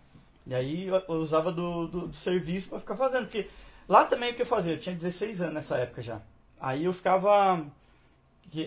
E 0.48 0.54
aí 0.56 0.88
eu, 0.88 0.96
eu 0.96 1.16
usava 1.16 1.52
do, 1.52 1.88
do, 1.88 2.08
do 2.08 2.16
serviço 2.16 2.70
pra 2.70 2.80
ficar 2.80 2.96
fazendo, 2.96 3.24
porque 3.26 3.48
lá 3.90 4.06
também 4.06 4.32
o 4.32 4.36
que 4.36 4.42
eu 4.44 4.46
fazia, 4.46 4.74
eu 4.74 4.80
tinha 4.80 4.96
16 4.96 5.42
anos 5.42 5.56
nessa 5.56 5.78
época 5.78 6.02
já. 6.02 6.22
Aí 6.62 6.86
eu 6.86 6.94
ficava. 6.94 7.66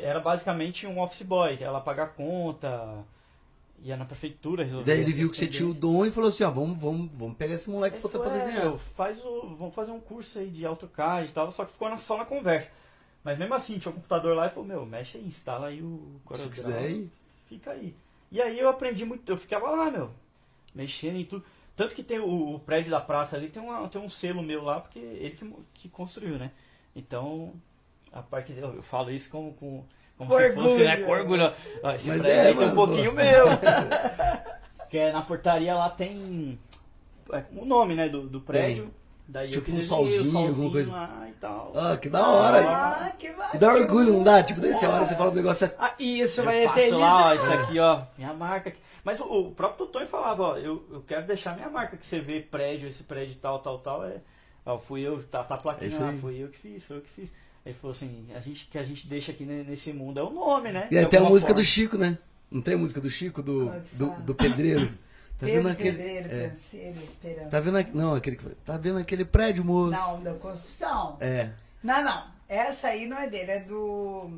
Era 0.02 0.20
basicamente 0.20 0.86
um 0.86 1.00
office 1.00 1.22
boy, 1.22 1.56
que 1.56 1.64
era 1.64 1.72
lá 1.72 1.80
pagar 1.80 2.08
conta, 2.14 3.04
ia 3.82 3.96
na 3.96 4.04
prefeitura 4.04 4.62
resolver. 4.62 4.84
daí 4.84 5.00
ele 5.00 5.12
viu 5.12 5.28
que 5.28 5.36
você 5.36 5.46
tinha 5.48 5.68
o 5.68 5.74
dom 5.74 6.06
e 6.06 6.10
falou 6.12 6.28
assim, 6.28 6.44
ó, 6.44 6.50
vamos, 6.52 6.78
vamos, 6.78 7.10
vamos 7.12 7.36
pegar 7.36 7.54
esse 7.54 7.68
moleque 7.68 7.96
Ele 7.96 8.02
pra, 8.02 8.10
pra 8.10 8.20
falou, 8.20 8.34
é, 8.36 8.44
desenhar. 8.44 8.64
meu, 8.66 8.78
faz 8.78 9.24
o, 9.24 9.56
vamos 9.58 9.74
fazer 9.74 9.90
um 9.90 9.98
curso 9.98 10.38
aí 10.38 10.48
de 10.50 10.64
AutoCAD 10.64 11.28
e 11.28 11.32
tal, 11.32 11.50
só 11.50 11.64
que 11.64 11.72
ficou 11.72 11.88
na- 11.90 11.98
só 11.98 12.16
na 12.16 12.24
conversa. 12.24 12.70
Mas 13.24 13.36
mesmo 13.38 13.54
assim, 13.54 13.76
tinha 13.78 13.90
um 13.90 13.94
computador 13.96 14.36
lá 14.36 14.46
e 14.46 14.50
falou, 14.50 14.64
meu, 14.68 14.86
mexe 14.86 15.18
aí, 15.18 15.26
instala 15.26 15.66
aí 15.66 15.82
o 15.82 16.00
Se 16.16 16.26
CorelDRAW, 16.26 16.50
quiser 16.52 16.78
aí. 16.78 17.10
fica 17.48 17.70
aí. 17.72 17.94
E 18.30 18.40
aí 18.40 18.58
eu 18.60 18.68
aprendi 18.68 19.04
muito, 19.04 19.28
eu 19.28 19.36
ficava 19.36 19.68
lá, 19.70 19.90
meu, 19.90 20.10
mexendo 20.72 21.16
em 21.16 21.24
tudo. 21.24 21.44
Tanto 21.76 21.94
que 21.94 22.02
tem 22.02 22.18
o, 22.20 22.54
o 22.54 22.58
prédio 22.58 22.90
da 22.90 23.00
praça 23.00 23.36
ali, 23.36 23.48
tem, 23.48 23.62
uma, 23.62 23.88
tem 23.88 24.00
um 24.00 24.08
selo 24.08 24.42
meu 24.42 24.62
lá, 24.62 24.80
porque 24.80 24.98
ele 24.98 25.30
que, 25.30 25.52
que 25.74 25.88
construiu, 25.88 26.36
né? 26.38 26.50
Então, 26.94 27.52
a 28.12 28.20
parte 28.22 28.52
eu, 28.56 28.74
eu 28.76 28.82
falo 28.82 29.10
isso 29.10 29.30
com, 29.30 29.52
com, 29.54 29.82
como 30.18 30.30
Com 30.30 30.36
se 30.36 30.52
fosse, 30.52 30.84
né, 30.84 30.90
orgulho. 30.92 31.06
com 31.06 31.12
orgulho. 31.12 31.52
Ó, 31.82 31.90
esse 31.92 32.08
Mas 32.08 32.20
prédio 32.20 32.38
é, 32.40 32.46
aí 32.48 32.54
tem 32.56 32.66
um 32.68 32.74
pouquinho 32.74 33.12
meu. 33.12 33.44
que 34.90 34.98
é, 34.98 35.12
na 35.12 35.22
portaria 35.22 35.74
lá 35.74 35.88
tem 35.88 36.58
é, 37.32 37.42
o 37.56 37.64
nome, 37.64 37.94
né, 37.94 38.08
do, 38.08 38.22
do 38.28 38.40
prédio. 38.40 38.92
Daí 39.26 39.48
Tipo 39.48 39.70
um 39.70 39.76
desenhei 39.76 40.18
o 40.18 40.22
solzinho, 40.24 40.38
alguma 40.48 40.70
coisa. 40.72 40.92
lá 40.92 41.26
e 41.28 41.32
tal. 41.34 41.72
Ah, 41.74 41.96
que 41.96 42.10
da 42.10 42.28
hora. 42.28 42.58
Ah, 42.68 43.12
que 43.18 43.34
E 43.54 43.58
dá 43.58 43.72
orgulho, 43.72 44.12
não 44.12 44.22
dá? 44.22 44.42
Tipo, 44.42 44.60
dessa 44.60 44.90
hora 44.90 45.06
você 45.06 45.16
fala 45.16 45.30
um 45.30 45.34
negócio... 45.34 45.64
é- 45.66 45.74
Ah, 45.78 45.94
isso 45.98 46.40
Eu 46.40 46.44
vai 46.44 46.64
eternizar. 46.66 46.98
lá, 47.00 47.26
ó, 47.28 47.34
isso 47.34 47.50
aqui, 47.52 47.78
ó, 47.78 48.02
minha 48.18 48.34
marca. 48.34 48.68
aqui. 48.68 48.78
Mas 49.04 49.20
o, 49.20 49.24
o 49.24 49.52
próprio 49.52 49.86
Totonho 49.86 50.06
falava, 50.06 50.42
ó, 50.42 50.56
eu, 50.58 50.86
eu 50.90 51.02
quero 51.02 51.26
deixar 51.26 51.54
minha 51.56 51.68
marca, 51.68 51.96
que 51.96 52.06
você 52.06 52.20
vê 52.20 52.40
prédio, 52.40 52.88
esse 52.88 53.02
prédio 53.02 53.36
tal, 53.40 53.58
tal, 53.58 53.78
tal, 53.78 54.04
é. 54.04 54.20
Ó, 54.64 54.78
fui 54.78 55.00
eu, 55.02 55.22
tá, 55.24 55.42
tá 55.42 55.54
a 55.54 55.58
É 55.58 55.60
plaquinha 55.60 56.00
lá, 56.00 56.12
fui 56.20 56.42
eu 56.42 56.48
que 56.48 56.58
fiz, 56.58 56.84
foi 56.84 56.98
eu 56.98 57.00
que 57.02 57.10
fiz. 57.10 57.32
Ele 57.66 57.74
falou 57.74 57.92
assim, 57.92 58.26
a 58.34 58.40
gente, 58.40 58.66
que 58.66 58.78
a 58.78 58.82
gente 58.84 59.06
deixa 59.06 59.32
aqui 59.32 59.44
ne- 59.44 59.64
nesse 59.64 59.92
mundo 59.92 60.18
é 60.18 60.22
o 60.22 60.30
nome, 60.30 60.70
né? 60.72 60.88
E 60.90 61.06
tem 61.06 61.20
a 61.20 61.24
música 61.24 61.52
do 61.52 61.56
forma. 61.56 61.64
Chico, 61.64 61.96
né? 61.98 62.18
Não 62.50 62.60
tem 62.62 62.74
a 62.74 62.78
música 62.78 63.00
do 63.00 63.08
Chico, 63.10 63.42
do, 63.42 63.70
que 63.70 63.96
do, 63.96 64.10
do 64.22 64.34
pedreiro? 64.34 64.92
Tá 65.38 65.46
vendo 65.46 65.68
aquele... 65.68 65.96
Pedreiro, 65.96 66.28
é. 66.32 66.48
canseiro, 66.48 66.98
esperando. 67.02 67.50
Tá 67.50 67.58
vendo 67.60 67.76
aquele... 67.78 67.96
Não, 67.98 68.14
aquele... 68.14 68.36
que- 68.36 68.54
Tá 68.64 68.76
vendo 68.76 68.98
aquele 68.98 69.24
prédio, 69.24 69.64
moço? 69.64 69.90
Não, 69.92 70.22
da 70.22 70.34
construção. 70.34 71.16
É. 71.20 71.50
Não, 71.82 72.04
não. 72.04 72.24
Essa 72.48 72.88
aí 72.88 73.06
não 73.06 73.18
é 73.18 73.28
dele, 73.28 73.50
é 73.50 73.60
do. 73.60 74.30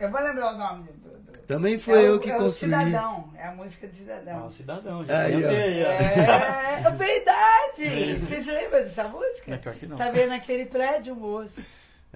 Eu 0.00 0.10
vou 0.10 0.20
lembrar 0.20 0.54
o 0.54 0.58
nome 0.58 0.88
do. 0.92 1.10
do- 1.10 1.38
Também 1.46 1.78
foi 1.78 2.04
é 2.04 2.08
eu 2.08 2.16
o, 2.16 2.20
que 2.20 2.30
é 2.30 2.36
construí. 2.38 2.72
o 2.72 2.76
Cidadão. 2.80 3.30
É 3.36 3.46
a 3.46 3.52
música 3.54 3.86
do 3.86 3.90
Ah, 3.92 3.96
Cidadão. 3.96 4.46
o 4.46 4.50
cidadão, 4.50 5.04
já 5.04 5.20
Aí, 5.20 5.34
aí, 5.34 5.44
ó. 5.44 5.48
aí, 5.48 5.82
ó. 5.84 5.90
É, 5.90 6.82
é 6.86 6.90
verdade! 6.90 8.14
Vocês 8.24 8.46
lembram 8.46 8.82
dessa 8.82 9.04
música? 9.08 9.44
Não 9.48 9.54
é 9.54 9.58
pior 9.58 9.74
que 9.74 9.86
não. 9.86 9.96
Tá 9.96 10.10
vendo 10.10 10.32
aquele 10.32 10.64
prédio, 10.66 11.14
moço? 11.14 11.60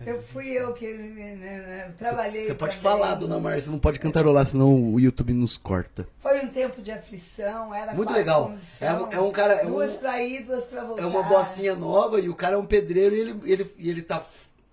Eu 0.05 0.21
fui 0.21 0.49
eu 0.49 0.73
que 0.73 0.93
né, 0.93 1.37
né, 1.37 1.95
trabalhei. 1.97 2.41
Você 2.45 2.53
pode 2.55 2.77
falar, 2.77 3.15
dona 3.15 3.39
Márcia, 3.39 3.71
não 3.71 3.79
pode 3.79 4.01
cantarolar, 4.01 4.45
senão 4.45 4.93
o 4.93 4.99
YouTube 4.99 5.33
nos 5.33 5.57
corta. 5.57 6.05
Foi 6.19 6.41
um 6.45 6.49
tempo 6.49 6.83
de 6.83 6.91
aflição, 6.91 7.73
era 7.73 7.93
Muito 7.95 8.13
legal. 8.13 8.47
condição. 8.51 8.89
É 8.89 8.93
um- 8.93 9.13
é 9.13 9.21
um 9.21 9.31
cara- 9.31 9.55
é 9.55 9.67
um- 9.67 9.71
duas 9.71 9.95
pra 9.95 10.21
ir, 10.21 10.43
duas 10.45 10.65
pra 10.65 10.83
voltar. 10.83 11.01
É 11.03 11.07
uma 11.07 11.23
bocinha 11.23 11.77
nova 11.77 12.19
e 12.21 12.29
o 12.29 12.35
cara 12.35 12.55
é 12.55 12.59
um 12.59 12.67
pedreiro 12.67 13.15
e 13.15 13.21
ele, 13.21 13.41
ele, 13.45 13.75
e 13.79 13.89
ele 13.89 14.03
tá 14.03 14.21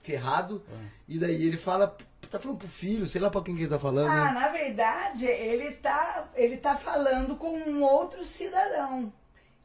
ferrado. 0.01 0.63
E 1.07 1.19
daí 1.19 1.45
ele 1.45 1.57
fala, 1.57 1.95
tá 2.31 2.39
falando 2.39 2.57
pro 2.57 2.67
filho, 2.67 3.05
sei 3.07 3.21
lá 3.21 3.29
pra 3.29 3.41
quem 3.41 3.55
que 3.55 3.61
ele 3.61 3.69
tá 3.69 3.79
falando. 3.79 4.09
Ah, 4.11 4.25
né? 4.33 4.39
na 4.39 4.47
verdade, 4.49 5.25
ele 5.25 5.71
tá, 5.71 6.29
ele 6.35 6.57
tá 6.57 6.75
falando 6.75 7.35
com 7.35 7.51
um 7.57 7.83
outro 7.83 8.23
cidadão. 8.25 9.11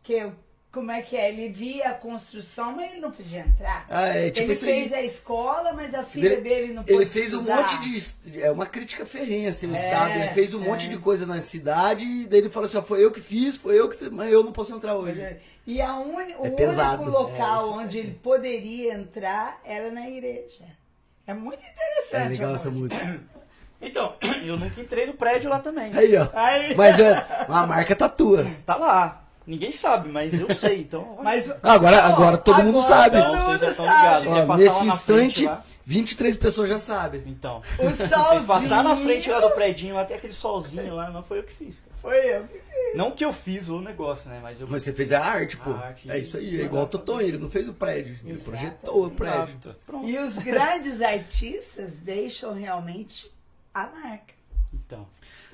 Que 0.03 0.31
Como 0.73 0.91
é 0.91 1.01
que 1.01 1.17
é? 1.17 1.31
Ele 1.31 1.49
via 1.49 1.89
a 1.89 1.95
construção, 1.95 2.73
mas 2.73 2.91
ele 2.93 3.01
não 3.01 3.11
podia 3.11 3.41
entrar. 3.41 3.87
Ah, 3.89 4.09
é, 4.09 4.29
tipo 4.31 4.45
ele 4.49 4.53
isso 4.53 4.67
aí. 4.67 4.73
fez 4.83 4.93
a 4.93 5.01
escola, 5.03 5.73
mas 5.73 5.95
a 5.95 6.03
filha 6.03 6.27
Ele- 6.35 6.41
dele 6.43 6.75
não 6.75 6.83
pôde 6.85 6.93
Ele 6.93 7.07
fez 7.07 7.33
um 7.33 7.39
estudar. 7.41 7.57
monte 7.57 7.79
de. 7.81 8.43
É 8.43 8.51
uma 8.51 8.67
crítica 8.67 9.07
ferrenha, 9.07 9.49
assim, 9.49 9.71
o 9.73 9.75
É, 9.75 9.79
Estado. 9.83 10.11
Ele 10.19 10.29
fez 10.29 10.53
um 10.53 10.63
é. 10.63 10.67
monte 10.69 10.87
de 10.91 10.99
coisa 10.99 11.25
na 11.25 11.41
cidade 11.41 12.05
e 12.05 12.27
daí 12.27 12.41
ele 12.41 12.51
falou 12.51 12.67
assim: 12.67 12.77
ó, 12.77 12.83
foi 12.83 13.03
eu 13.03 13.11
que 13.11 13.21
fiz, 13.23 13.57
foi 13.57 13.81
eu 13.81 13.89
que 13.89 13.97
fiz, 13.97 14.11
mas 14.11 14.31
eu 14.31 14.45
não 14.45 14.53
posso 14.53 14.75
entrar 14.75 14.95
hoje. 14.97 15.39
E 15.67 15.81
a 15.81 15.97
uni, 15.97 16.35
o 16.39 16.45
É 16.45 16.51
pesado. 16.51 17.03
único 17.05 17.19
local 17.23 17.69
É, 17.71 17.77
onde 17.83 17.99
ele 17.99 18.15
poderia 18.23 18.93
entrar 18.95 19.59
era 19.65 19.91
na 19.91 20.07
igreja. 20.11 20.65
É 21.27 21.35
muito 21.35 21.61
interessante. 21.61 22.27
É 22.27 22.29
legal 22.29 22.55
essa 22.55 22.71
música. 22.71 23.21
Então, 23.79 24.15
eu 24.43 24.57
nunca 24.59 24.81
entrei 24.81 25.05
no 25.05 25.13
prédio 25.13 25.51
lá 25.51 25.59
também. 25.59 25.93
Aí, 25.95 26.17
ó. 26.17 26.27
Aí, 26.33 26.75
Mas 26.75 26.97
a 26.99 27.67
marca 27.67 27.95
tá 27.95 28.09
tua. 28.09 28.47
Tá 28.65 28.75
lá. 28.75 29.23
Ninguém 29.47 29.71
sabe, 29.71 30.09
mas 30.09 30.33
eu 30.33 30.53
sei, 30.55 30.81
então. 30.81 31.19
mas, 31.23 31.53
Agora, 31.63 32.05
agora 32.07 32.39
todo 32.39 32.65
mundo 32.65 32.79
agora 32.81 32.89
sabe. 32.89 33.23
todo 33.23 33.35
Então, 33.35 33.45
vocês 33.45 33.61
já 33.61 33.67
mundo 33.67 33.71
estão 33.71 33.87
sabe. 33.87 34.29
ligados. 34.29 34.57
Nesse 34.59 34.77
frente 34.79 34.89
instante, 34.89 35.45
lá? 35.45 35.63
23 35.87 36.37
pessoas 36.37 36.69
já 36.69 36.81
sabem. 36.81 37.23
Então. 37.27 37.63
O 37.79 37.95
solzinho. 37.95 38.45
passaram 38.45 38.91
na 38.91 38.97
frente 38.97 39.31
lá 39.31 39.39
do 39.39 39.51
prédio, 39.51 39.95
lá 39.95 40.05
tem 40.05 40.17
aquele 40.17 40.33
solzinho 40.33 40.97
lá, 40.97 41.11
não 41.11 41.23
foi 41.23 41.39
eu 41.39 41.45
que 41.45 41.55
fiz. 41.55 41.79
cara. 41.79 41.97
Foi 42.03 42.35
eu. 42.35 42.49
Não 42.97 43.13
que 43.13 43.25
eu 43.25 43.33
fiz 43.33 43.69
o 43.69 43.81
negócio, 43.81 44.29
né? 44.29 44.41
Mas 44.43 44.61
eu. 44.61 44.67
Mas 44.69 44.83
você 44.83 44.93
fez 44.93 45.13
a 45.13 45.25
arte, 45.25 45.57
pô. 45.57 45.71
A 45.71 45.79
arte. 45.87 46.11
É 46.11 46.19
isso 46.19 46.37
aí, 46.37 46.61
é 46.61 46.65
igual 46.65 46.85
o 46.85 46.89
Totonho, 46.89 47.29
ele 47.29 47.39
não 47.39 47.49
fez 47.49 47.69
o 47.69 47.73
prédio, 47.73 48.19
ele 48.25 48.33
Exato. 48.33 48.51
projetou 48.51 49.07
o 49.07 49.11
prédio. 49.13 49.57
Exato. 49.63 49.77
Pronto. 49.87 50.09
E 50.09 50.19
os 50.19 50.37
grandes 50.39 51.01
artistas 51.01 52.01
deixam 52.01 52.53
realmente 52.53 53.31
a 53.73 53.87
marca. 53.87 54.35
Então. 54.75 55.07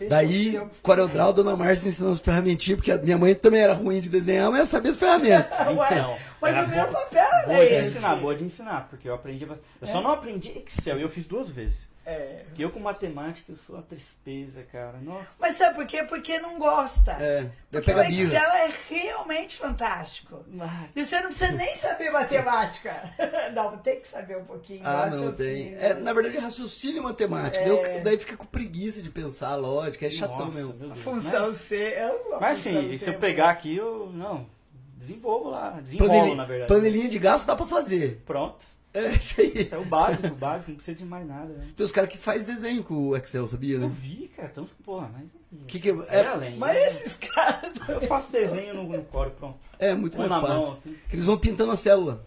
Daí, 0.09 0.61
Coreldral, 0.83 1.33
Dona 1.33 1.57
Márcia 1.57 1.89
ensinando 1.89 2.15
as 2.15 2.21
ferramentinhas, 2.21 2.77
porque 2.79 2.93
a 2.93 2.99
minha 2.99 3.17
mãe 3.19 3.35
também 3.35 3.61
era 3.61 3.73
ruim 3.75 4.01
de 4.01 4.09
desenhar, 4.09 4.49
mas 4.51 4.57
ela 4.59 4.67
sabia 4.67 4.91
as 4.91 4.97
ferramentas. 4.97 5.53
Então, 5.73 6.17
mas 6.41 6.57
era 6.57 6.67
o 6.67 6.69
meu 6.69 6.87
papel 6.89 7.23
era 7.23 7.47
Boa 7.47 7.59
de 7.67 7.75
esse. 7.75 7.87
ensinar, 7.91 8.17
boa 8.17 8.35
de 8.35 8.45
ensinar, 8.45 8.89
porque 8.91 9.09
eu 9.09 9.15
aprendi. 9.15 9.45
Eu 9.81 9.87
só 9.87 10.01
É. 10.01 10.03
não 10.03 10.11
aprendi 10.11 10.51
Excel 10.59 10.99
e 10.99 11.03
eu 11.03 11.09
fiz 11.09 11.25
duas 11.27 11.49
vezes. 11.51 11.89
É. 12.05 12.43
Porque 12.47 12.65
eu 12.65 12.71
com 12.71 12.81
matemática 12.81 13.53
eu 13.53 13.57
sou 13.65 13.77
uma 13.77 13.83
tristeza, 13.83 14.65
cara. 14.73 14.99
Nossa. 15.01 15.31
Mas 15.39 15.57
sabe 15.57 15.77
por 15.77 15.87
quê? 15.87 16.03
Porque 16.03 16.39
não 16.41 16.59
gosta. 16.59 17.13
É, 17.13 17.49
Porque 17.71 17.93
o 17.93 18.03
Excel 18.03 18.11
birra. 18.11 18.59
é 18.59 18.73
realmente 18.91 19.57
fantástico. 19.57 20.45
Ah, 20.61 20.85
E 20.97 21.05
você 21.05 21.21
não 21.21 21.29
precisa 21.29 21.53
nem 21.53 21.77
saber 21.77 22.11
matemática. 22.11 22.93
Não, 23.55 23.77
tem 23.79 24.01
que 24.01 24.09
saber 24.09 24.37
um 24.39 24.45
pouquinho. 24.45 24.81
Ah, 24.85 25.07
não 25.11 25.33
tem. 25.33 25.75
É, 25.75 25.95
na 25.95 26.13
verdade, 26.13 26.39
raciocínio 26.39 27.03
matemático. 27.03 27.65
É. 27.65 28.01
Daí, 28.01 28.19
fica 28.19 28.37
com 28.37 28.47
preguiça 28.47 29.03
de 29.03 29.11
pensar, 29.11 29.55
lógica, 29.57 30.07
é 30.07 30.11
chatão 30.11 30.39
nossa, 30.39 30.57
mesmo. 30.57 30.75
meu 30.75 30.89
Deus. 30.89 30.99
Função 31.01 31.47
Mas, 31.47 31.57
C. 31.57 31.77
é 31.95 32.11
uma 32.27 32.41
mas 32.41 32.59
C, 32.59 32.99
se 32.99 33.11
eu 33.11 33.19
pegar 33.19 33.51
aqui, 33.51 33.77
eu. 33.77 34.11
Não. 34.13 34.47
Desenvolvo 34.97 35.51
lá. 35.51 35.81
Desenrolo, 35.81 36.11
Planilha, 36.11 36.35
na 36.37 36.45
verdade. 36.45 36.69
planilhinha 36.69 37.09
de 37.09 37.19
gasto 37.19 37.47
dá 37.47 37.57
pra 37.57 37.67
fazer. 37.67 38.23
Pronto. 38.25 38.65
É 38.95 39.09
isso 39.09 39.41
aí. 39.41 39.69
É 39.71 39.77
o 39.79 39.85
básico, 39.87 40.27
o 40.29 40.35
básico, 40.37 40.71
não 40.71 40.77
precisa 40.77 40.97
de 40.99 41.05
mais 41.05 41.27
nada, 41.27 41.53
né? 41.55 41.67
Tem 41.75 41.85
os 41.87 41.91
caras 41.93 42.11
que 42.11 42.19
faz 42.19 42.45
desenho 42.45 42.83
com 42.85 43.09
o 43.09 43.17
Excel, 43.17 43.49
sabia, 43.49 43.77
Eu 43.77 43.81
né? 43.81 43.93
vi, 43.99 44.31
cara, 44.37 44.49
então, 44.53 44.67
porra, 44.85 45.11
mas. 45.13 45.25
Que 45.67 45.81
que 45.81 45.91
É, 45.91 45.95
é, 46.09 46.27
além. 46.27 46.59
Mas 46.59 46.75
né? 46.75 46.87
esses 46.87 47.17
caras. 47.17 47.73
Eu 47.89 48.03
faço 48.03 48.31
desenho 48.33 48.75
no, 48.75 48.85
no 48.85 49.03
core, 49.05 49.31
pronto. 49.31 49.59
é 49.79 49.95
muito 49.95 50.21
Ou 50.21 50.29
mais 50.29 50.43
fácil. 50.43 50.59
mão, 50.59 50.79
assim. 50.79 50.97
Que 51.09 51.17
eles 51.17 51.25
vão 51.27 51.39
pintando 51.39 51.73
a 51.73 51.77
célula. 51.77 52.25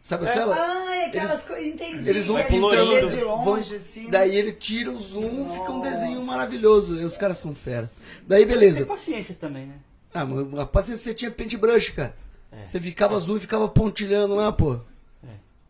Sabe 0.00 0.26
a 0.26 0.28
É. 0.30 0.32
célula? 0.34 0.56
Ah, 0.58 0.94
é 0.96 1.04
aquelas 1.06 1.30
Eles- 1.32 1.44
coisas. 1.44 1.66
Entendi. 1.66 2.08
Eles 2.10 2.26
vão 2.26 2.38
Eles 2.38 2.48
pintando, 2.50 3.10
de 3.10 3.24
vão- 3.24 3.44
longe, 3.44 3.74
assim. 3.74 4.10
Daí 4.10 4.36
ele 4.36 4.52
tira 4.52 4.90
o 4.92 4.98
zoom, 5.00 5.50
fica 5.52 5.72
um 5.72 5.80
desenho 5.80 6.16
Nossa. 6.16 6.26
maravilhoso. 6.26 7.00
E 7.00 7.04
os 7.04 7.16
caras 7.16 7.38
são 7.38 7.54
fera. 7.54 7.90
Daí 8.28 8.44
Tem 8.44 8.54
beleza. 8.54 8.84
paciência 8.86 9.34
também, 9.34 9.66
né? 9.66 9.74
Ah, 10.12 10.24
mas 10.26 10.58
a 10.60 10.66
paciência 10.66 11.04
você 11.04 11.14
tinha 11.14 11.30
paintbrush, 11.30 11.90
cara. 11.92 12.14
É. 12.52 12.66
Você 12.66 12.80
ficava 12.80 13.16
azul 13.16 13.38
e 13.38 13.40
ficava 13.40 13.66
pontilhando 13.66 14.34
lá, 14.34 14.52
pô. 14.52 14.78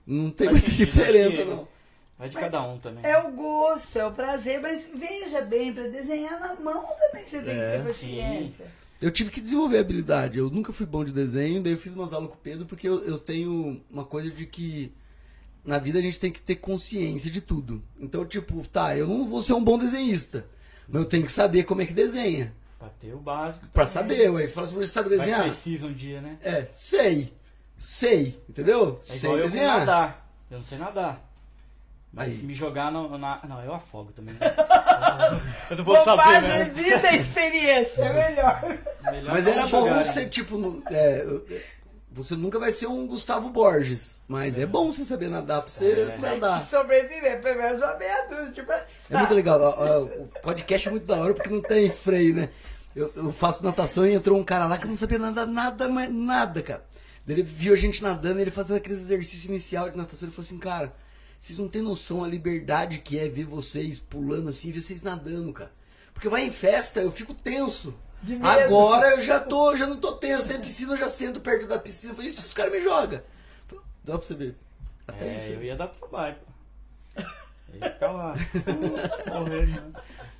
É. 0.06 0.12
Não 0.12 0.30
tem 0.30 0.48
muita 0.50 0.66
sentido, 0.66 0.86
diferença, 0.86 1.44
não. 1.44 1.68
Vai 2.18 2.28
de 2.28 2.36
cada 2.36 2.62
um 2.62 2.78
também. 2.78 3.04
É 3.04 3.18
o 3.18 3.32
gosto, 3.32 3.98
é 3.98 4.06
o 4.06 4.12
prazer, 4.12 4.60
mas 4.60 4.86
veja 4.94 5.40
bem, 5.40 5.72
para 5.74 5.88
desenhar 5.88 6.38
na 6.38 6.54
mão 6.54 6.84
também 7.00 7.24
você 7.26 7.42
tem 7.42 7.54
É, 7.58 7.72
que 7.78 7.78
ter 7.78 7.88
paciência. 7.88 8.66
Eu 9.02 9.10
tive 9.10 9.30
que 9.30 9.40
desenvolver 9.40 9.78
habilidade. 9.78 10.38
Eu 10.38 10.48
nunca 10.48 10.72
fui 10.72 10.86
bom 10.86 11.04
de 11.04 11.12
desenho, 11.12 11.60
daí 11.62 11.72
eu 11.72 11.78
fiz 11.78 11.92
umas 11.92 12.12
aulas 12.12 12.28
com 12.30 12.36
o 12.36 12.40
Pedro, 12.40 12.64
porque 12.66 12.88
eu, 12.88 13.04
eu 13.04 13.18
tenho 13.18 13.80
uma 13.90 14.04
coisa 14.04 14.30
de 14.30 14.46
que 14.46 14.92
na 15.64 15.78
vida 15.78 15.98
a 15.98 16.02
gente 16.02 16.20
tem 16.20 16.30
que 16.30 16.40
ter 16.40 16.56
consciência 16.56 17.30
de 17.30 17.40
tudo. 17.40 17.82
Então, 17.98 18.24
tipo, 18.24 18.64
tá, 18.68 18.96
eu 18.96 19.06
não 19.08 19.28
vou 19.28 19.42
ser 19.42 19.54
um 19.54 19.64
bom 19.64 19.76
desenhista, 19.76 20.46
mas 20.88 21.02
eu 21.02 21.08
tenho 21.08 21.24
que 21.24 21.32
saber 21.32 21.64
como 21.64 21.82
é 21.82 21.86
que 21.86 21.92
desenha. 21.92 22.54
Pra 22.78 22.88
ter 22.90 23.12
o 23.12 23.18
básico. 23.18 23.66
Pra 23.72 23.84
também. 23.86 24.16
saber, 24.16 24.30
ué. 24.30 24.46
Você 24.46 24.54
fala 24.54 24.66
assim, 24.66 24.76
você 24.76 24.86
sabe 24.86 25.08
Vai 25.08 25.18
desenhar? 25.18 25.42
que 25.44 25.48
precisa 25.50 25.86
um 25.86 25.92
dia, 25.92 26.20
né? 26.20 26.38
É, 26.42 26.64
sei. 26.70 27.32
Sei, 27.85 28.42
entendeu? 28.49 28.99
É 28.99 29.03
sei 29.03 29.18
igual 29.29 29.38
eu 29.38 29.44
desenhar. 29.44 29.79
nadar. 29.81 30.27
Eu 30.51 30.59
não 30.59 30.64
sei 30.64 30.79
nadar. 30.79 31.20
Mas 32.12 32.29
Aí. 32.29 32.35
se 32.37 32.44
me 32.44 32.55
jogar 32.55 32.90
no, 32.92 33.18
na... 33.18 33.40
Não, 33.47 33.61
eu 33.62 33.75
afogo 33.75 34.11
também. 34.12 34.35
Né? 34.37 34.40
eu 35.68 35.77
não 35.77 35.85
vou 35.85 35.97
saber, 35.97 36.23
Bobagem, 36.23 36.49
né? 36.49 36.61
evita 36.62 37.09
a 37.09 37.16
experiência, 37.16 38.03
é 38.03 38.12
melhor. 38.31 38.79
Melhor 39.03 39.33
Mas 39.33 39.47
era 39.47 39.66
bom 39.66 39.88
jogar, 39.88 40.05
você, 40.07 40.20
né? 40.20 40.29
tipo, 40.29 40.57
no- 40.57 40.83
é, 40.90 41.23
eu- 41.25 41.44
você 42.12 42.37
nunca 42.37 42.59
vai 42.61 42.70
ser 42.70 42.87
um 42.87 43.07
Gustavo 43.09 43.51
Borges, 43.51 44.23
mas 44.29 44.57
é, 44.57 44.64
bom 44.64 44.90
você 44.90 45.05
saber 45.05 45.29
nadar 45.29 45.62
pra 45.62 45.70
você 45.70 45.90
É. 46.14 46.16
nadar. 46.18 46.64
Sobreviver, 46.64 47.42
pelo 47.42 47.59
menos 47.61 47.83
uma 47.83 47.97
meia 47.97 48.27
dúzia 48.29 48.53
de 48.53 48.62
braçada. 48.62 48.88
É 49.11 49.16
muito 49.18 49.35
legal. 49.35 49.61
O 49.61 50.29
podcast 50.40 50.87
é 50.88 50.90
muito 50.92 51.07
da 51.07 51.16
hora 51.16 51.35
porque 51.35 51.51
não 51.51 51.61
tem 51.61 51.90
freio, 51.90 52.35
né? 52.37 52.49
Eu, 52.94 53.12
eu 53.16 53.33
faço 53.33 53.64
natação 53.64 54.07
e 54.07 54.14
entrou 54.14 54.38
um 54.38 54.44
cara 54.44 54.66
lá 54.68 54.79
que 54.79 54.87
não 54.87 54.94
sabia 54.94 55.18
nadar 55.18 55.49
nada, 55.49 55.88
mas 55.88 56.09
nada, 56.14 56.62
cara. 56.62 56.85
Daí 57.26 57.37
Ele 57.37 57.42
viu 57.42 57.72
a 57.72 57.76
gente 57.76 58.02
nadando, 58.02 58.40
ele 58.40 58.50
fazendo 58.50 58.76
aqueles 58.76 58.98
exercícios 58.98 59.44
inicial 59.46 59.88
de 59.90 59.96
natação. 59.96 60.26
Ele 60.28 60.34
falou 60.34 60.46
assim, 60.46 60.58
cara, 60.58 60.94
vocês 61.38 61.58
não 61.58 61.68
têm 61.68 61.80
noção 61.82 62.22
a 62.22 62.28
liberdade 62.28 62.98
que 62.98 63.18
é 63.18 63.28
ver 63.28 63.44
vocês 63.46 63.98
pulando 63.98 64.48
assim, 64.50 64.70
ver 64.70 64.80
vocês 64.82 65.02
nadando, 65.02 65.52
cara. 65.52 65.72
Porque 66.12 66.28
vai 66.28 66.42
em 66.44 66.50
festa, 66.50 67.00
eu 67.00 67.10
fico 67.10 67.34
tenso. 67.34 67.94
De 68.22 68.37
medo. 68.37 68.46
Agora 68.46 69.10
eu 69.10 69.20
já 69.20 69.40
tô, 69.40 69.74
já 69.76 69.87
não 69.87 69.96
tô 69.96 70.12
tenso. 70.12 70.46
Tem 70.48 70.60
piscina, 70.60 70.92
eu 70.94 70.96
já 70.98 71.08
sento 71.08 71.40
perto 71.40 71.66
da 71.66 71.78
piscina. 71.78 72.12
Eu 72.12 72.16
falei, 72.16 72.30
isso, 72.30 72.40
os 72.40 72.54
caras 72.54 72.72
me 72.72 72.80
jogam. 72.80 73.20
Dá 74.04 74.16
pra 74.18 74.26
você 74.26 74.34
ver. 74.34 74.56
Até 75.06 75.34
É, 75.34 75.37
isso. 75.37 75.50
eu 75.50 75.62
ia 75.64 75.76
dar 75.76 75.88
trabalho, 75.88 76.37
pô. 76.37 77.22
Eu 77.74 77.80
ia 77.80 77.90
ficar 77.90 78.12
lá. 78.12 78.34
morrendo. 79.32 79.96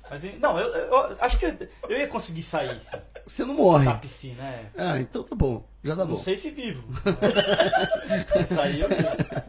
Mas, 0.09 0.23
não, 0.39 0.57
eu, 0.59 0.67
eu 0.73 1.17
acho 1.19 1.37
que 1.37 1.45
eu 1.45 1.97
ia 1.99 2.07
conseguir 2.07 2.43
sair 2.43 2.79
Você 3.25 3.43
não 3.43 3.55
morre. 3.55 3.85
da 3.85 3.95
piscina, 3.95 4.43
é. 4.43 4.65
Ah, 4.77 4.99
então 4.99 5.23
tá 5.23 5.35
bom. 5.35 5.63
Já 5.83 5.95
tá 5.95 6.05
Não 6.05 6.11
bom. 6.13 6.17
sei 6.17 6.35
se 6.37 6.49
vivo. 6.51 6.83
Mas 8.35 8.49
sair 8.49 8.81
eu 8.81 8.89
ia. 8.89 9.45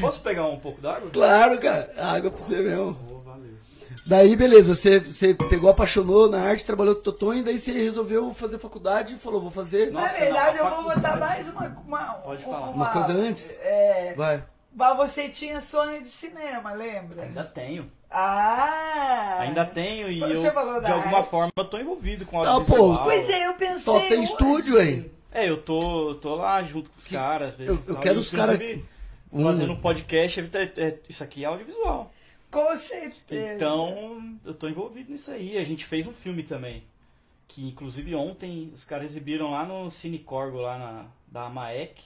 Posso 0.00 0.20
pegar 0.20 0.46
um 0.46 0.58
pouco 0.58 0.80
d'água? 0.80 1.10
Claro, 1.10 1.58
cara. 1.58 1.92
Água 1.96 2.30
pra 2.30 2.40
você 2.40 2.56
mesmo. 2.58 2.98
Oh, 3.10 3.18
valeu. 3.20 3.50
Daí, 4.06 4.34
beleza, 4.34 4.74
você, 4.74 4.98
você 5.00 5.34
pegou, 5.34 5.70
apaixonou 5.70 6.28
na 6.28 6.40
arte, 6.42 6.64
trabalhou 6.64 6.94
com 6.94 7.00
o 7.00 7.04
Totonho, 7.04 7.44
daí 7.44 7.56
você 7.58 7.72
resolveu 7.72 8.34
fazer 8.34 8.58
faculdade 8.58 9.14
e 9.14 9.18
falou, 9.18 9.40
vou 9.40 9.50
fazer. 9.50 9.90
Nossa, 9.92 10.06
Na 10.06 10.12
verdade, 10.20 10.58
não, 10.58 10.64
eu 10.68 10.82
vou 10.82 10.94
botar 10.94 11.16
mais 11.16 11.48
uma. 11.48 11.66
uma 11.86 12.14
Pode 12.14 12.42
falar. 12.42 12.70
Uma 12.70 12.86
coisa 12.90 13.12
antes? 13.12 13.56
É. 13.62 14.14
Vai. 14.16 14.42
Mas 14.80 14.96
você 14.96 15.28
tinha 15.28 15.60
sonho 15.60 16.00
de 16.00 16.08
cinema, 16.08 16.72
lembra? 16.72 17.22
Ainda 17.24 17.44
tenho. 17.44 17.90
Ah! 18.10 19.38
Ainda 19.40 19.64
tenho 19.64 20.08
e 20.10 20.18
Você 20.18 20.26
eu, 20.34 20.40
de 20.40 20.46
alguma 20.90 21.18
arte. 21.18 21.30
forma, 21.30 21.52
eu 21.56 21.64
tô 21.66 21.78
envolvido 21.78 22.24
com 22.26 22.42
Ah, 22.42 22.48
audiovisual. 22.48 22.98
pô, 22.98 23.04
Pois 23.04 23.28
é, 23.28 23.46
eu 23.46 23.54
pensei. 23.54 23.80
Só 23.82 24.00
tem 24.00 24.12
hoje. 24.20 24.22
estúdio, 24.32 24.80
hein? 24.82 25.10
É, 25.30 25.48
eu 25.48 25.60
tô, 25.62 26.14
tô 26.16 26.34
lá 26.34 26.62
junto 26.62 26.90
com 26.90 26.98
os 26.98 27.04
Que- 27.04 27.14
caras. 27.14 27.50
às 27.50 27.54
vezes, 27.56 27.88
eu- 27.88 27.94
eu 27.94 28.00
quero 28.00 28.16
e, 28.16 28.18
os 28.18 28.30
cara- 28.30 28.54
inclusive, 28.54 28.84
Um- 29.32 29.44
Fazendo 29.44 29.72
um 29.74 29.80
podcast, 29.80 30.40
é- 30.40 30.72
é- 30.76 30.98
isso 31.08 31.22
aqui 31.22 31.44
é 31.44 31.46
audiovisual. 31.46 32.10
Com 32.50 32.76
certeza. 32.76 33.54
Então, 33.54 34.36
eu 34.44 34.52
tô 34.52 34.66
envolvido 34.66 35.12
nisso 35.12 35.30
aí. 35.30 35.56
A 35.56 35.62
gente 35.62 35.84
fez 35.84 36.04
um 36.06 36.12
filme 36.12 36.42
também. 36.42 36.82
Que 37.46 37.68
inclusive 37.68 38.12
ontem 38.16 38.72
os 38.74 38.82
caras 38.84 39.12
exibiram 39.12 39.52
lá 39.52 39.64
no 39.64 39.88
Cine 39.88 40.18
Corgo, 40.18 40.58
lá 40.58 40.76
na, 40.78 41.04
da 41.28 41.46
Amaec. 41.46 42.02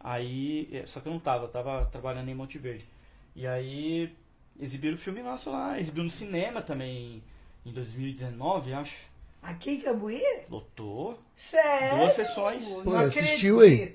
Aí. 0.00 0.68
é, 0.72 0.86
Só 0.86 1.00
que 1.00 1.08
eu 1.08 1.12
não 1.12 1.20
tava, 1.20 1.44
eu 1.44 1.48
tava 1.48 1.86
trabalhando 1.86 2.28
em 2.28 2.34
Monte 2.34 2.58
Verde. 2.58 2.86
E 3.34 3.46
aí 3.46 4.12
exibiram 4.58 4.94
o 4.94 4.98
filme 4.98 5.22
nosso 5.22 5.50
lá, 5.50 5.78
exibiu 5.78 6.04
no 6.04 6.10
cinema 6.10 6.62
também 6.62 7.22
em 7.64 7.72
2019, 7.72 8.72
acho. 8.72 8.96
Aqui 9.42 9.72
em 9.72 9.80
Cambuí? 9.80 10.22
Lotou. 10.48 11.18
Sério? 11.36 11.98
Duas 11.98 12.12
sessões. 12.14 12.64
Pô, 12.66 12.82
Não 12.84 12.98
assistiu, 12.98 13.62
hein? 13.62 13.94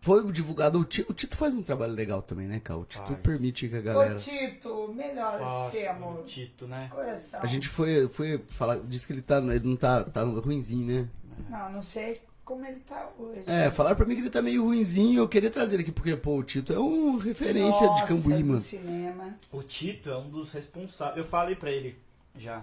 Foi 0.00 0.30
divulgado. 0.32 0.80
O 0.80 0.84
Tito, 0.84 1.12
o 1.12 1.14
Tito 1.14 1.36
faz 1.36 1.54
um 1.56 1.62
trabalho 1.62 1.92
legal 1.92 2.22
também, 2.22 2.46
né, 2.46 2.60
cara? 2.60 2.80
O 2.80 2.84
Tito 2.84 3.06
Faz. 3.06 3.20
permite 3.20 3.68
que 3.68 3.76
a 3.76 3.80
galera. 3.80 4.16
Ô, 4.16 4.18
Tito, 4.18 4.92
melhor 4.92 5.38
você, 5.38 5.86
amor. 5.86 6.24
Tito, 6.24 6.66
né? 6.66 6.88
Coração. 6.92 7.40
A 7.40 7.46
gente 7.46 7.68
foi, 7.68 8.08
foi 8.08 8.38
falar, 8.48 8.80
disse 8.80 9.06
que 9.06 9.12
ele 9.12 9.22
tá, 9.22 9.38
ele 9.38 9.66
não 9.66 9.76
tá, 9.76 10.04
tá 10.04 10.24
ruinzinho, 10.24 10.86
né? 10.86 11.08
Não, 11.48 11.72
não 11.72 11.82
sei 11.82 12.20
como 12.52 12.66
ele 12.66 12.80
tá 12.80 13.10
hoje. 13.18 13.42
É, 13.46 13.70
falaram 13.70 13.96
pra 13.96 14.04
mim 14.04 14.14
que 14.14 14.20
ele 14.20 14.30
tá 14.30 14.42
meio 14.42 14.64
ruinzinho, 14.64 15.20
eu 15.20 15.28
queria 15.28 15.50
trazer 15.50 15.76
ele 15.76 15.82
aqui, 15.82 15.92
porque, 15.92 16.14
pô, 16.16 16.36
o 16.36 16.42
Tito 16.44 16.72
é 16.72 16.78
um 16.78 17.16
referência 17.16 17.86
Nossa, 17.86 18.02
de 18.02 18.08
Cambuí, 18.08 18.42
do 18.42 18.48
mano. 18.48 18.60
cinema. 18.60 19.38
O 19.50 19.62
Tito 19.62 20.10
é 20.10 20.16
um 20.18 20.28
dos 20.28 20.52
responsáveis. 20.52 21.16
Eu 21.18 21.24
falei 21.24 21.56
pra 21.56 21.70
ele 21.70 21.98
já. 22.36 22.62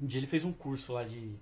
Um 0.00 0.06
dia 0.06 0.18
ele 0.18 0.26
fez 0.26 0.44
um 0.44 0.52
curso 0.52 0.92
lá 0.92 1.04
de 1.04 1.32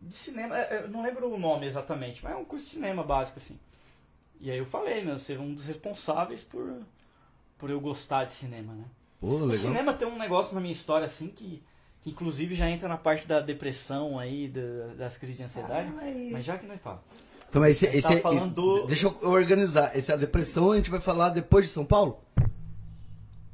de 0.00 0.14
cinema, 0.14 0.56
é, 0.56 0.84
eu 0.84 0.88
não 0.88 1.02
lembro 1.02 1.28
o 1.32 1.36
nome 1.38 1.66
exatamente, 1.66 2.22
mas 2.22 2.32
é 2.32 2.36
um 2.36 2.44
curso 2.44 2.64
de 2.66 2.70
cinema 2.72 3.02
básico, 3.02 3.38
assim. 3.38 3.58
E 4.40 4.48
aí 4.48 4.56
eu 4.58 4.64
falei, 4.64 5.04
meu, 5.04 5.18
ser 5.18 5.40
um 5.40 5.52
dos 5.52 5.64
responsáveis 5.64 6.42
por, 6.44 6.82
por 7.58 7.68
eu 7.68 7.80
gostar 7.80 8.22
de 8.24 8.32
cinema, 8.32 8.72
né? 8.74 8.84
Pô, 9.20 9.26
O 9.26 9.44
legal. 9.46 9.56
cinema 9.66 9.92
tem 9.92 10.06
um 10.06 10.16
negócio 10.16 10.54
na 10.54 10.60
minha 10.60 10.70
história, 10.72 11.04
assim, 11.04 11.26
que 11.28 11.60
inclusive 12.08 12.54
já 12.54 12.68
entra 12.68 12.88
na 12.88 12.96
parte 12.96 13.26
da 13.26 13.40
depressão 13.40 14.18
aí, 14.18 14.48
da- 14.48 14.94
das 14.96 15.16
crises 15.16 15.36
de 15.36 15.42
ansiedade, 15.44 15.88
Ah, 16.00 16.28
mas 16.32 16.44
já 16.44 16.56
que 16.58 16.66
nós 16.66 16.80
falamos. 16.80 17.04
Então, 17.48 17.60
mas 17.62 17.70
esse, 17.82 17.86
Você 17.86 17.96
esse 17.98 18.02
tava 18.08 18.18
é- 18.18 18.22
falando 18.22 18.54
do- 18.54 18.86
Deixa 18.86 19.06
eu 19.06 19.30
organizar. 19.30 19.96
Essa 19.96 20.12
é 20.12 20.14
a 20.14 20.18
depressão, 20.18 20.72
a 20.72 20.76
gente 20.76 20.90
vai 20.90 21.00
falar 21.00 21.30
depois 21.30 21.64
de 21.64 21.70
São 21.70 21.84
Paulo? 21.84 22.22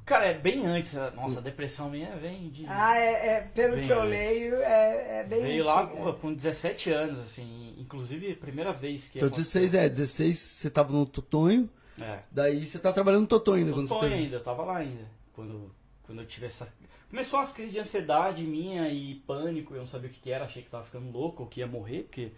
Cara, 0.05 0.27
é 0.27 0.35
bem 0.35 0.67
antes, 0.67 0.93
nossa, 1.17 1.39
a 1.39 1.43
depressão 1.43 1.89
minha 1.89 2.15
vem 2.17 2.51
de... 2.51 2.67
Ah, 2.69 2.99
é, 2.99 3.37
é, 3.37 3.41
pelo 3.41 3.77
Bem 3.77 3.87
que 3.87 3.93
eu 3.93 4.01
antes. 4.03 4.11
leio, 4.11 4.57
é, 4.57 5.21
é 5.21 5.25
bem 5.25 5.43
Veio 5.43 5.65
lá 5.65 5.85
antiga. 5.85 5.97
com, 5.97 6.13
com 6.13 6.35
17 6.35 6.91
anos, 6.91 7.19
assim, 7.21 7.75
inclusive 7.79 8.33
a 8.33 8.37
primeira 8.37 8.71
vez 8.71 9.09
que 9.09 9.17
Então, 9.17 9.29
aconteceu. 9.29 9.63
16 9.63 9.75
é, 9.75 9.89
16 9.89 10.37
você 10.37 10.69
tava 10.69 10.93
no 10.93 11.07
Totonho, 11.07 11.71
É. 11.99 12.19
daí 12.31 12.67
você 12.67 12.79
tá 12.79 12.93
trabalhando 12.93 13.23
no 13.23 13.27
Totonho 13.29 13.59
ainda. 13.61 13.71
Eu 13.71 13.75
quando 13.77 13.89
você 13.89 14.01
teve. 14.01 14.15
ainda, 14.15 14.37
eu 14.37 14.43
tava 14.43 14.63
lá 14.63 14.77
ainda. 14.77 15.05
Quando, 15.33 15.75
quando 16.03 16.21
eu 16.21 16.27
tive 16.27 16.47
essa. 16.47 16.69
Começou 17.15 17.39
umas 17.39 17.53
crises 17.53 17.73
de 17.73 17.79
ansiedade 17.79 18.43
minha 18.43 18.89
e 18.89 19.15
pânico, 19.25 19.73
eu 19.73 19.79
não 19.79 19.87
sabia 19.87 20.11
o 20.11 20.13
que, 20.13 20.19
que 20.19 20.33
era, 20.33 20.47
achei 20.47 20.65
que 20.65 20.69
tava 20.69 20.83
ficando 20.83 21.13
louco 21.13 21.45
ou 21.45 21.49
que 21.49 21.61
ia 21.61 21.67
morrer, 21.67 22.03
porque 22.03 22.33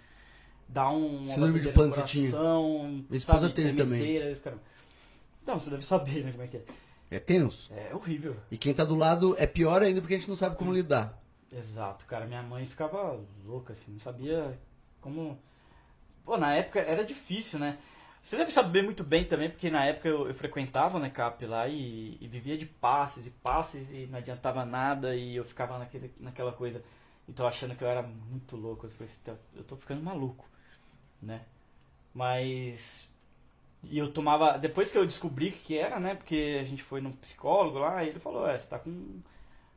dá 0.69 0.91
um. 0.91 1.17
uma 1.17 1.25
Síndrome 1.25 1.61
de 1.61 1.73
coração, 1.73 2.83
Minha 3.09 3.17
esposa 3.17 3.49
teve 3.49 3.73
também. 3.73 4.37
Então, 5.43 5.59
você 5.59 5.71
deve 5.71 5.83
saber, 5.83 6.23
né, 6.23 6.31
como 6.31 6.45
é 6.45 6.47
que 6.47 6.59
é. 6.59 6.65
É 7.11 7.19
tenso. 7.19 7.73
É 7.73 7.95
horrível. 7.95 8.37
E 8.51 8.59
quem 8.59 8.75
tá 8.75 8.85
do 8.85 8.95
lado 8.95 9.35
é 9.39 9.47
pior 9.47 9.81
ainda 9.81 10.03
porque 10.03 10.13
a 10.13 10.19
gente 10.19 10.29
não 10.29 10.37
sabe 10.37 10.57
como 10.57 10.75
lidar. 10.75 11.23
Exato, 11.51 12.05
cara. 12.05 12.27
Minha 12.27 12.43
mãe 12.43 12.67
ficava 12.67 13.19
louca, 13.47 13.73
assim, 13.73 13.93
não 13.93 14.01
sabia 14.01 14.59
como. 15.01 15.39
Pô, 16.23 16.37
na 16.37 16.55
época 16.55 16.81
era 16.81 17.03
difícil, 17.03 17.59
né? 17.59 17.79
Você 18.27 18.37
deve 18.37 18.51
saber 18.51 18.83
muito 18.83 19.05
bem 19.05 19.25
também, 19.25 19.49
porque 19.49 19.71
na 19.71 19.85
época 19.85 20.09
eu, 20.09 20.27
eu 20.27 20.35
frequentava 20.35 20.99
o 20.99 21.01
NECAP 21.01 21.47
lá 21.47 21.69
e, 21.69 22.19
e 22.21 22.27
vivia 22.27 22.59
de 22.59 22.67
passes 22.67 23.25
e 23.25 23.31
passes 23.31 23.89
e 23.93 24.09
não 24.11 24.19
adiantava 24.19 24.65
nada 24.65 25.15
e 25.15 25.37
eu 25.37 25.45
ficava 25.45 25.79
naquele, 25.79 26.13
naquela 26.19 26.51
coisa. 26.51 26.83
Então 27.29 27.47
achando 27.47 27.77
que 27.77 27.85
eu 27.85 27.89
era 27.89 28.03
muito 28.03 28.57
louco. 28.57 28.85
Eu 28.87 28.91
falei 28.91 29.07
assim, 29.07 29.39
eu 29.55 29.63
tô 29.63 29.77
ficando 29.77 30.03
maluco, 30.03 30.45
né? 31.23 31.43
Mas. 32.13 33.09
E 33.85 33.97
eu 33.97 34.13
tomava. 34.13 34.59
Depois 34.59 34.91
que 34.91 34.99
eu 34.99 35.07
descobri 35.07 35.53
que 35.53 35.79
era, 35.79 36.01
né? 36.01 36.17
Porque 36.17 36.59
a 36.61 36.65
gente 36.65 36.83
foi 36.83 37.01
num 37.01 37.13
psicólogo 37.13 37.79
lá 37.79 38.03
e 38.03 38.09
ele 38.09 38.19
falou: 38.19 38.49
é, 38.49 38.59
você 38.59 38.69
tá 38.69 38.81
com 38.81 39.21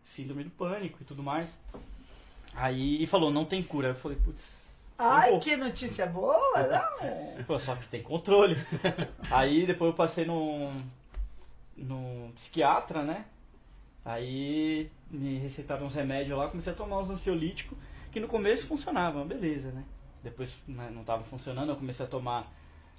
síndrome 0.04 0.44
do 0.44 0.50
pânico 0.50 0.98
e 1.00 1.06
tudo 1.06 1.22
mais. 1.22 1.56
Aí 2.56 3.04
e 3.04 3.06
falou: 3.06 3.30
não 3.30 3.46
tem 3.46 3.62
cura. 3.62 3.90
Eu 3.90 3.96
falei: 3.96 4.18
putz. 4.18 4.69
Ai, 5.02 5.32
Pô. 5.32 5.40
que 5.40 5.56
notícia 5.56 6.06
boa, 6.06 6.38
não? 6.68 7.44
Pô, 7.48 7.58
só 7.58 7.74
que 7.74 7.88
tem 7.88 8.04
controle. 8.04 8.58
Aí 9.32 9.66
depois 9.66 9.92
eu 9.92 9.96
passei 9.96 10.26
num, 10.26 10.76
num 11.78 12.34
psiquiatra, 12.36 13.02
né? 13.02 13.24
Aí 14.04 14.92
me 15.10 15.38
receitaram 15.38 15.86
uns 15.86 15.96
remédios 15.96 16.38
lá, 16.38 16.50
comecei 16.50 16.74
a 16.74 16.76
tomar 16.76 17.00
uns 17.00 17.10
ansiolíticos, 17.10 17.78
que 18.12 18.20
no 18.20 18.28
começo 18.28 18.68
funcionavam, 18.68 19.26
beleza, 19.26 19.72
né? 19.72 19.86
Depois 20.22 20.62
né, 20.68 20.92
não 20.94 21.06
tava 21.06 21.24
funcionando, 21.24 21.70
eu 21.70 21.78
comecei 21.78 22.06
a 22.06 22.10
tomar. 22.10 22.52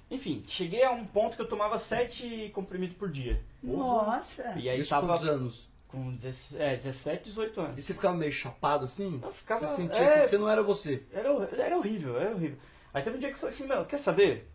Enfim, 0.09 0.43
cheguei 0.47 0.83
a 0.83 0.89
um 0.89 1.05
ponto 1.05 1.35
que 1.35 1.41
eu 1.43 1.47
tomava 1.47 1.77
sete 1.77 2.49
comprimidos 2.53 2.97
por 2.97 3.11
dia. 3.11 3.39
Nossa. 3.61 4.55
E 4.57 4.67
aí 4.67 4.79
Isso 4.79 4.89
tava 4.89 5.05
quantos 5.05 5.29
anos? 5.29 5.70
Com 5.91 6.13
17, 6.15 6.61
é, 6.61 6.75
17, 6.77 7.23
18 7.25 7.59
E 7.59 7.63
anos. 7.63 7.83
você 7.83 7.93
ficava 7.93 8.15
meio 8.15 8.31
chapado 8.31 8.85
assim? 8.85 9.19
Eu 9.23 9.31
ficava- 9.31 9.67
Você 9.67 9.75
sentia 9.75 10.01
é. 10.03 10.21
que 10.21 10.27
você 10.27 10.37
não 10.37 10.49
era 10.49 10.63
você. 10.63 11.03
Era, 11.11 11.29
era 11.57 11.77
horrível, 11.77 12.19
era 12.19 12.33
horrível. 12.35 12.57
Aí 12.93 13.03
teve 13.03 13.17
um 13.17 13.19
dia 13.19 13.29
que 13.29 13.35
eu 13.35 13.39
falei 13.39 13.53
assim, 13.55 13.67
meu, 13.67 13.85
quer 13.85 13.97
saber? 13.97 14.49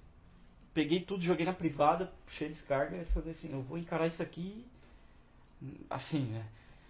Peguei 0.75 1.01
tudo, 1.01 1.23
joguei 1.23 1.47
na 1.47 1.53
privada, 1.53 2.13
puxei 2.27 2.49
a 2.49 2.51
descarga 2.51 2.97
e 2.97 3.05
falei 3.07 3.31
assim, 3.31 3.51
eu 3.53 3.63
vou 3.63 3.79
encarar 3.79 4.07
isso 4.07 4.23
aqui 4.23 4.67
assim, 5.89 6.21
né? 6.27 6.45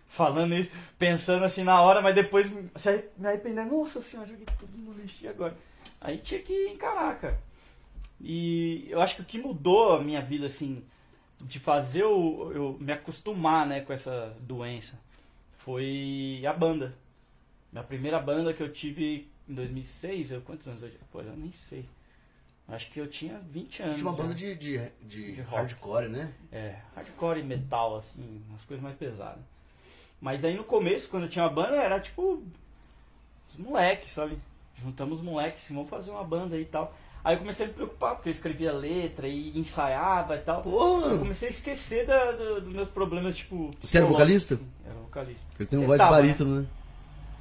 Falando 0.09 0.55
isso, 0.55 0.71
pensando 0.99 1.45
assim 1.45 1.63
na 1.65 1.81
hora, 1.83 2.01
mas 2.01 2.15
depois 2.15 2.49
me 2.51 2.71
arrependendo, 3.25 3.77
nossa 3.77 4.01
senhora, 4.01 4.29
joguei 4.29 4.47
tudo 4.59 4.77
no 4.79 4.93
lixo 4.93 5.17
e 5.23 5.29
agora? 5.29 5.57
Aí 6.01 6.19
tinha 6.19 6.41
que 6.41 6.69
encarar, 6.69 7.19
cara. 7.19 7.41
E 8.21 8.87
eu 8.89 9.01
acho 9.01 9.17
que 9.17 9.23
o 9.23 9.25
que 9.25 9.39
mudou 9.39 9.95
a 9.95 10.01
minha 10.03 10.21
vida, 10.23 10.47
assim, 10.47 10.85
de 11.40 11.59
fazer 11.59 12.03
eu, 12.03 12.53
eu 12.55 12.77
me 12.81 12.92
acostumar, 12.92 13.66
né, 13.66 13.81
com 13.81 13.92
essa 13.92 14.35
doença, 14.40 14.99
foi 15.59 16.42
a 16.46 16.53
banda. 16.53 16.94
Minha 17.72 17.85
primeira 17.85 18.18
banda 18.20 18.55
que 18.55 18.62
eu 18.62 18.72
tive 18.72 19.29
em 19.49 19.55
2006, 19.55 20.33
eu 20.33 20.40
quantos 20.40 20.66
anos 20.66 20.83
eu 20.83 20.88
tinha? 20.90 21.01
Pô, 21.11 21.20
eu 21.20 21.37
nem 21.37 21.53
sei. 21.53 21.85
Acho 22.68 22.90
que 22.90 22.99
eu 22.99 23.07
tinha 23.07 23.38
20 23.51 23.83
anos. 23.83 23.96
Tinha 23.96 24.09
uma 24.09 24.16
banda 24.16 24.35
de, 24.35 24.55
de, 24.57 24.79
de, 25.03 25.33
De 25.33 25.40
rock. 25.42 25.57
hardcore, 25.57 26.09
né? 26.09 26.35
É, 26.51 26.77
hardcore 26.96 27.38
e 27.38 27.44
metal, 27.44 27.96
assim, 27.96 28.42
umas 28.49 28.64
coisas 28.64 28.83
mais 28.83 28.96
pesadas. 28.96 29.42
Mas 30.20 30.44
aí 30.44 30.57
no 30.57 30.64
começo, 30.64 31.09
quando 31.09 31.25
eu 31.25 31.29
tinha 31.29 31.44
uma 31.44 31.51
banda, 31.51 31.77
era 31.77 32.01
tipo. 32.01 32.42
Os 33.49 33.57
moleques, 33.57 34.11
sabe? 34.11 34.38
Juntamos 34.75 35.20
os 35.20 35.25
moleques, 35.25 35.64
assim, 35.64 35.75
vamos 35.75 35.88
fazer 35.88 36.11
uma 36.11 36.25
banda 36.25 36.57
aí 36.57 36.62
e 36.62 36.66
tal. 36.66 36.96
Aí 37.27 37.35
eu 37.35 37.39
comecei 37.41 37.67
a 37.67 37.69
me 37.69 37.75
preocupar, 37.75 38.15
porque 38.15 38.29
eu 38.29 38.33
escrevia 38.33 38.73
letra 38.73 39.27
e 39.27 39.59
ensaiava 39.59 40.37
e 40.37 40.41
tal. 40.43 40.62
Pô, 40.62 41.01
Eu 41.01 41.19
comecei 41.19 41.49
a 41.49 41.51
esquecer 41.51 42.07
da- 42.07 42.31
do- 42.31 42.61
dos 42.61 42.73
meus 42.73 42.87
problemas, 42.87 43.37
tipo. 43.37 43.69
Você 43.83 43.97
era 43.99 44.07
vocalista? 44.07 44.61
Era 44.85 44.95
vocalista. 44.95 45.45
Ele 45.59 45.69
tem 45.69 45.77
um 45.77 45.83
Eu 45.83 45.89
voz 45.89 46.01
de 46.01 46.07
tava, 46.07 46.17
barítono, 46.21 46.61
né? 46.61 46.67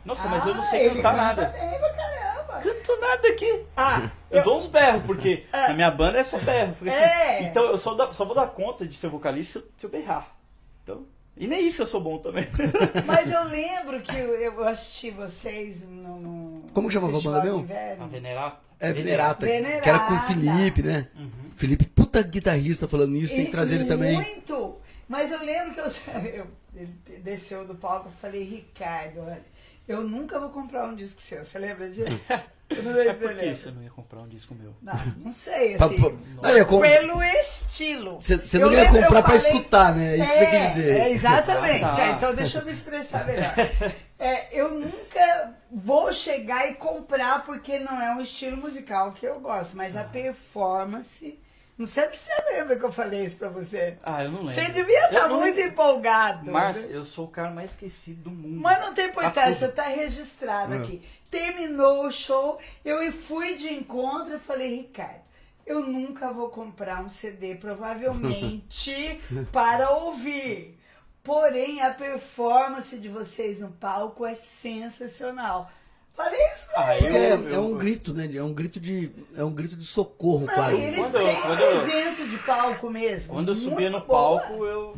Nossa, 0.04 0.28
mas 0.28 0.44
eu 0.48 0.56
não 0.56 0.64
Ah, 0.64 0.66
sei 0.66 0.90
cantar 0.90 1.12
canta 1.12 1.18
nada. 1.24 1.46
bem 1.50 1.80
caramba. 1.80 2.62
Canto 2.64 3.00
nada 3.00 3.28
aqui. 3.28 3.66
Ah, 3.78 4.10
Eu 4.32 4.44
dou 4.44 4.58
uns 4.58 4.66
berros, 4.66 5.04
porque 5.06 5.46
na 5.54 5.74
minha 5.76 5.92
banda 5.92 6.18
é 6.18 6.24
só 6.24 6.40
berro. 6.40 6.76
Eu 6.82 6.88
assim, 6.88 6.98
É. 7.00 7.44
Então 7.44 7.64
eu 7.66 7.78
só, 7.78 7.94
dá- 7.94 8.12
só 8.12 8.26
vou 8.26 8.34
dar 8.34 8.48
conta 8.48 8.88
de 8.88 8.96
ser 8.96 9.08
vocalista 9.10 9.60
eu, 9.60 9.64
se 9.78 9.86
eu 9.86 9.90
berrar. 9.92 10.36
Então, 10.84 11.06
e 11.38 11.48
nem 11.48 11.68
isso 11.68 11.82
eu 11.82 11.88
sou 11.88 12.00
bom 12.02 12.18
também. 12.18 12.48
mas 13.06 13.32
eu 13.32 13.44
lembro 13.46 14.02
que 14.02 14.16
eu, 14.16 14.64
assisti 14.64 15.12
vocês 15.12 15.82
no. 15.82 16.20
no 16.20 16.66
Como 16.74 16.88
que 16.88 16.94
chamava 16.94 17.18
a 17.18 17.22
banda 17.22 17.44
mesmo? 17.44 17.68
A. 18.00 18.08
Venerata. 18.08 18.58
É, 18.80 18.94
Venerata. 18.94 19.46
Venerata. 19.46 19.82
Que 19.82 19.90
era 19.90 20.00
com 20.00 20.14
o 20.14 20.20
Felipe, 20.20 20.82
né? 20.84 21.08
Uhum. 21.16 21.30
Felipe, 21.56 21.86
puta 21.86 22.22
guitarrista 22.22 22.88
falando 22.88 23.16
isso, 23.16 23.34
tem 23.34 23.46
que 23.46 23.52
trazer 23.52 23.76
ele 23.76 23.86
também. 23.86 24.16
Muito! 24.16 24.76
Mas 25.08 25.32
eu 25.32 25.40
lembro 25.44 25.74
que 25.74 25.80
eu, 25.80 25.86
eu- 26.34 26.48
ele 26.76 26.94
desceu 27.24 27.66
do 27.66 27.76
palco 27.76 28.10
e 28.10 28.22
falei, 28.22 28.44
Ricardo, 28.44 29.22
olha, 29.22 29.44
eu 29.88 30.04
nunca 30.04 30.40
vou 30.40 30.50
comprar 30.50 30.88
um 30.88 30.96
disco 30.96 31.22
seu. 31.22 31.44
Você 31.44 31.58
lembra 31.60 31.90
disso? 31.90 32.20
Eu 32.70 32.82
não 32.84 32.94
sei 32.94 33.08
É 33.08 33.14
se 33.14 33.20
você 33.20 33.28
por 33.28 33.36
que 33.38 33.56
você 33.56 33.72
não 33.72 33.84
ia 33.84 33.90
comprar 33.92 34.20
um 34.22 34.28
disco 34.28 34.56
meu? 34.56 34.74
Não, 34.82 34.94
não 35.24 35.32
sei, 35.32 35.78
Pra- 35.78 35.86
assim. 35.86 36.20
é 36.44 36.64
como- 36.66 36.82
Pelo 36.82 37.22
estilo. 37.24 38.16
Você 38.20 38.38
você 38.38 38.58
Eu 38.58 38.66
não 38.68 38.74
ia 38.74 38.86
comprar 38.90 39.24
pra 39.24 39.38
falei- 39.38 39.38
escutar, 39.38 39.96
né? 39.96 40.14
É 40.14 40.18
isso 40.18 40.32
que 40.32 40.38
você 40.40 40.46
quis 40.48 40.68
dizer. 40.74 41.00
É, 41.00 41.10
exatamente. 41.12 41.84
Ah, 41.86 41.96
tá. 41.96 42.02
É, 42.02 42.12
então 42.12 42.36
deixa 42.36 42.58
eu 42.60 42.66
me 42.66 42.72
expressar 42.72 43.26
melhor. 43.26 43.54
É, 44.18 44.48
eu 44.60 44.70
nunca 44.74 45.54
vou 45.72 46.12
chegar 46.12 46.70
e 46.70 46.74
comprar 46.76 47.46
porque 47.46 47.78
não 47.80 48.02
é 48.02 48.16
um 48.16 48.22
estilo 48.22 48.58
musical 48.58 49.12
que 49.12 49.26
eu 49.26 49.40
gosto, 49.40 49.76
mas 49.78 49.96
a 49.96 50.04
performance. 50.04 51.38
Não 51.78 51.86
sei 51.88 52.06
se 52.14 52.24
você 52.24 52.52
lembra 52.54 52.78
que 52.78 52.86
eu 52.86 52.92
falei 52.92 53.26
isso 53.26 53.36
pra 53.36 53.50
você. 53.50 53.98
Ah, 54.02 54.24
eu 54.24 54.32
não 54.32 54.44
lembro. 54.44 54.54
Você 54.54 54.72
devia 54.72 55.06
estar 55.08 55.28
não- 55.28 55.40
muito 55.40 55.60
empolgado. 55.60 56.50
Márcia, 56.52 56.84
né? 56.88 56.96
eu 56.98 57.04
sou 57.04 57.26
o 57.26 57.30
cara 57.30 57.50
mais 57.52 57.72
esquecido 57.72 58.24
do 58.24 58.32
mundo. 58.32 58.62
Mas 58.62 58.80
não 58.80 58.94
tem 58.94 59.08
importância, 59.08 59.68
tudo. 59.68 59.76
tá 59.76 59.84
registrado 59.84 60.74
Ah. 60.74 60.78
aqui. 60.78 61.02
Terminou 61.30 62.06
o 62.08 62.12
show, 62.12 62.58
eu 62.86 63.12
fui 63.12 63.56
de 63.56 63.74
encontro 63.74 64.36
e 64.38 64.40
falei, 64.40 64.74
Ricardo, 64.78 65.20
eu 65.66 65.82
nunca 65.82 66.32
vou 66.32 66.50
comprar 66.50 67.04
um 67.04 67.10
CD, 67.10 67.56
provavelmente, 67.56 69.20
para 69.52 69.90
ouvir. 69.90 70.80
Porém, 71.24 71.82
a 71.82 71.90
performance 71.94 72.98
de 72.98 73.10
vocês 73.10 73.60
no 73.60 73.72
palco 73.72 74.26
é 74.26 74.36
sensacional. 74.36 75.70
Falei 76.16 76.40
isso 76.54 76.68
pra 76.68 76.86
Ah, 76.88 76.96
ele. 76.98 77.06
Porque 77.08 77.18
é, 77.18 77.32
eu- 77.34 77.56
é 77.56 77.60
um 77.60 77.70
eu- 77.72 77.76
grito, 77.78 78.14
né? 78.14 78.30
É 78.36 78.42
um 78.44 78.54
grito 78.54 78.80
de, 78.80 79.12
é 79.36 79.44
um 79.44 79.52
grito 79.52 79.76
de 79.76 79.86
socorro, 79.86 80.46
Não, 80.46 80.54
quase. 80.54 80.82
eles 80.82 80.96
Quando 81.00 81.16
eu- 81.18 81.26
têm 81.26 81.42
quando 81.42 81.60
eu- 81.60 81.82
presença 81.84 82.28
de 82.28 82.38
palco 82.40 82.90
mesmo. 82.90 83.34
Quando 83.34 83.48
eu 83.50 83.56
subia 83.56 83.90
no 83.90 84.00
boa. 84.02 84.40
palco, 84.42 84.66
eu 84.66 84.98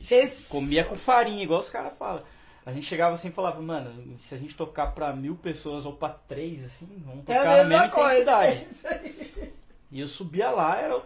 Vocês- 0.00 0.44
comia 0.48 0.84
com 0.84 0.94
farinha, 0.96 1.42
igual 1.42 1.60
os 1.60 1.70
caras 1.70 1.92
falam. 1.98 2.22
A 2.64 2.72
gente 2.72 2.84
chegava 2.86 3.14
assim 3.14 3.28
e 3.28 3.32
falava, 3.32 3.60
mano, 3.62 4.18
se 4.28 4.34
a 4.34 4.38
gente 4.38 4.54
tocar 4.54 4.88
pra 4.88 5.14
mil 5.14 5.34
pessoas 5.36 5.86
ou 5.86 5.92
pra 5.94 6.10
três, 6.10 6.62
assim, 6.64 6.86
vamos 7.06 7.20
É 7.26 7.34
tocar 7.34 7.40
a 7.40 7.44
na 7.44 7.64
mesma 7.64 7.68
mesma 7.68 7.88
coisa. 7.88 8.10
intensidade. 8.20 8.52
É 8.58 8.66
isso 8.70 8.86
aí. 8.88 9.52
E 9.90 10.00
eu 10.00 10.06
subia 10.06 10.50
lá, 10.50 10.78
era. 10.78 10.96
o- 10.98 11.02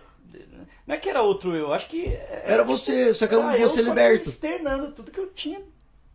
Não 0.86 0.94
é 0.96 0.98
que 0.98 1.08
era 1.08 1.22
outro 1.22 1.54
eu, 1.54 1.72
acho 1.72 1.88
que. 1.88 2.06
Era 2.44 2.64
você, 2.64 3.12
só 3.14 3.26
que 3.28 3.34
era 3.34 3.48
Ah, 3.50 3.56
eu 3.58 3.68
você 3.68 3.82
só 3.82 3.88
liberto. 3.90 4.28
externando 4.28 4.92
tudo 4.92 5.10
que 5.12 5.20
eu 5.20 5.28
tinha 5.28 5.60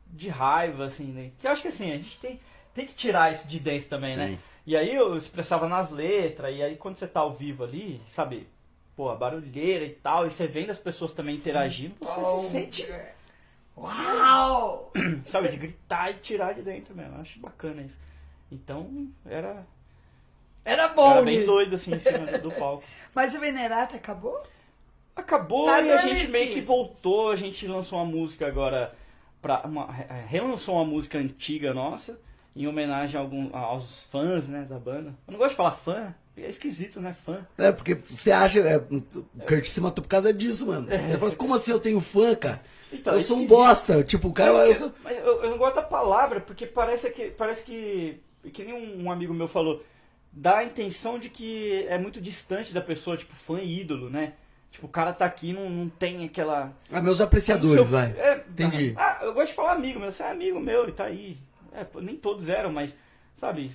de 0.07 0.27
raiva, 0.27 0.85
assim, 0.85 1.05
né? 1.05 1.31
Que 1.39 1.47
eu 1.47 1.51
acho 1.51 1.61
que 1.61 1.67
assim, 1.69 1.91
a 1.91 1.95
gente 1.95 2.17
tem, 2.19 2.39
tem 2.77 2.85
que 2.85 2.93
tirar 2.93 3.31
isso 3.31 3.47
de 3.47 3.59
dentro 3.59 3.89
também, 3.89 4.15
né? 4.15 4.37
E 4.65 4.75
aí 4.75 4.93
eu 4.93 5.17
expressava 5.17 5.67
nas 5.67 5.91
letras, 5.91 6.55
e 6.55 6.61
aí 6.61 6.75
quando 6.75 6.95
você 6.97 7.07
tá 7.07 7.21
ao 7.21 7.33
vivo 7.33 7.63
ali, 7.63 8.01
sabe? 8.13 8.47
Pô, 8.95 9.09
a 9.09 9.15
barulheira 9.15 9.85
e 9.85 9.91
tal, 9.91 10.27
e 10.27 10.31
você 10.31 10.47
vendo 10.47 10.69
as 10.69 10.79
pessoas 10.79 11.13
também 11.13 11.35
interagindo, 11.35 11.95
você 11.99 12.41
se 12.41 12.49
sente, 12.51 12.87
Uau! 13.77 14.91
sabe, 15.29 15.49
de 15.49 15.57
gritar 15.57 16.09
e 16.09 16.15
tirar 16.15 16.53
de 16.53 16.63
dentro 16.63 16.95
mesmo. 16.95 17.15
Eu 17.15 17.21
acho 17.21 17.39
bacana 17.39 17.83
isso. 17.83 17.97
Então, 18.51 19.07
era, 19.25 19.65
Era 20.65 20.87
bom, 20.89 21.11
era 21.11 21.21
bem 21.21 21.45
doido, 21.45 21.75
assim, 21.75 21.93
em 21.93 21.99
cima 21.99 22.37
do 22.39 22.51
palco. 22.51 22.83
Mas 23.13 23.35
o 23.35 23.39
Venerata 23.39 23.95
acabou? 23.95 24.41
Acabou 25.15 25.67
Tá 25.67 25.81
e 25.81 25.91
a 25.91 25.97
gente 25.97 26.27
meio 26.27 26.53
que 26.53 26.61
voltou, 26.61 27.31
a 27.31 27.35
gente 27.35 27.67
lançou 27.67 27.99
uma 27.99 28.05
música 28.05 28.47
agora, 28.47 28.95
pra 29.41 29.61
uma, 29.61 29.95
é, 30.09 30.25
relançou 30.27 30.75
uma 30.75 30.85
música 30.85 31.17
antiga 31.17 31.73
nossa, 31.73 32.19
em 32.57 32.67
homenagem 32.67 33.17
a 33.19 33.23
algum, 33.23 33.55
aos 33.55 34.03
fãs, 34.11 34.47
né, 34.49 34.65
da 34.69 34.77
banda. 34.79 35.13
Eu 35.27 35.31
não 35.31 35.37
gosto 35.37 35.51
de 35.51 35.57
falar 35.57 35.71
fã, 35.71 36.13
é 36.35 36.49
esquisito, 36.49 36.99
né, 36.99 37.13
fã. 37.13 37.45
É, 37.57 37.71
porque 37.71 37.95
você 37.95 38.31
acha. 38.31 38.59
É, 38.59 38.77
o 38.77 39.01
Kurt 39.47 39.65
se 39.65 39.79
matou 39.81 40.01
por 40.03 40.09
causa 40.09 40.33
disso, 40.33 40.67
mano. 40.67 40.87
Ele 40.91 41.13
falou 41.13 41.27
assim, 41.27 41.37
como 41.37 41.53
assim 41.55 41.71
eu 41.71 41.79
tenho 41.79 41.99
fã, 42.01 42.35
cara? 42.35 42.61
Então, 42.91 43.13
eu 43.13 43.19
sou 43.19 43.37
um 43.37 43.45
bosta. 43.45 44.03
Tipo, 44.03 44.29
o 44.29 44.33
cara. 44.33 44.51
eu 44.67 44.75
sou- 44.75 44.93
Mas 45.03 45.17
eu, 45.17 45.43
eu 45.43 45.49
não 45.49 45.57
gosto 45.57 45.75
da 45.75 45.81
palavra, 45.81 46.39
porque 46.39 46.65
parece 46.65 47.09
que, 47.11 47.29
parece 47.31 47.63
que, 47.63 48.19
que 48.53 48.63
nem 48.63 48.73
um, 48.73 49.11
amigo 49.11 49.33
meu 49.33 49.47
falou, 49.47 49.83
dá 50.31 50.57
a 50.59 50.63
intenção 50.63 51.19
de 51.19 51.29
que 51.29 51.85
é 51.89 51.97
muito 51.97 52.21
distante 52.21 52.73
da 52.73 52.81
pessoa, 52.81 53.17
tipo, 53.17 53.35
fã 53.35 53.59
e 53.59 53.81
ídolo, 53.81 54.09
né? 54.09 54.33
Tipo, 54.71 54.85
o 54.85 54.89
cara 54.89 55.11
tá 55.11 55.25
aqui 55.25 55.53
não, 55.53 55.69
não 55.69 55.89
tem 55.89 56.23
aquela... 56.25 56.71
Ah, 56.91 57.01
meus 57.01 57.19
apreciadores, 57.19 57.73
Seu- 57.73 57.85
vai. 57.85 58.11
é, 58.17 58.43
Entendi. 58.49 58.93
Ah, 58.97 59.19
eu 59.23 59.33
gosto 59.33 59.47
de 59.49 59.53
falar 59.53 59.71
amigo, 59.73 59.99
mas 59.99 60.13
você 60.15 60.23
é 60.23 60.29
amigo 60.31 60.59
meu, 60.59 60.83
ele 60.83 60.91
tá 60.91 61.05
aí. 61.05 61.37
É, 61.77 62.01
nem 62.01 62.15
todos 62.15 62.49
eram, 62.49 62.71
mas, 62.71 62.95
sabe, 63.35 63.71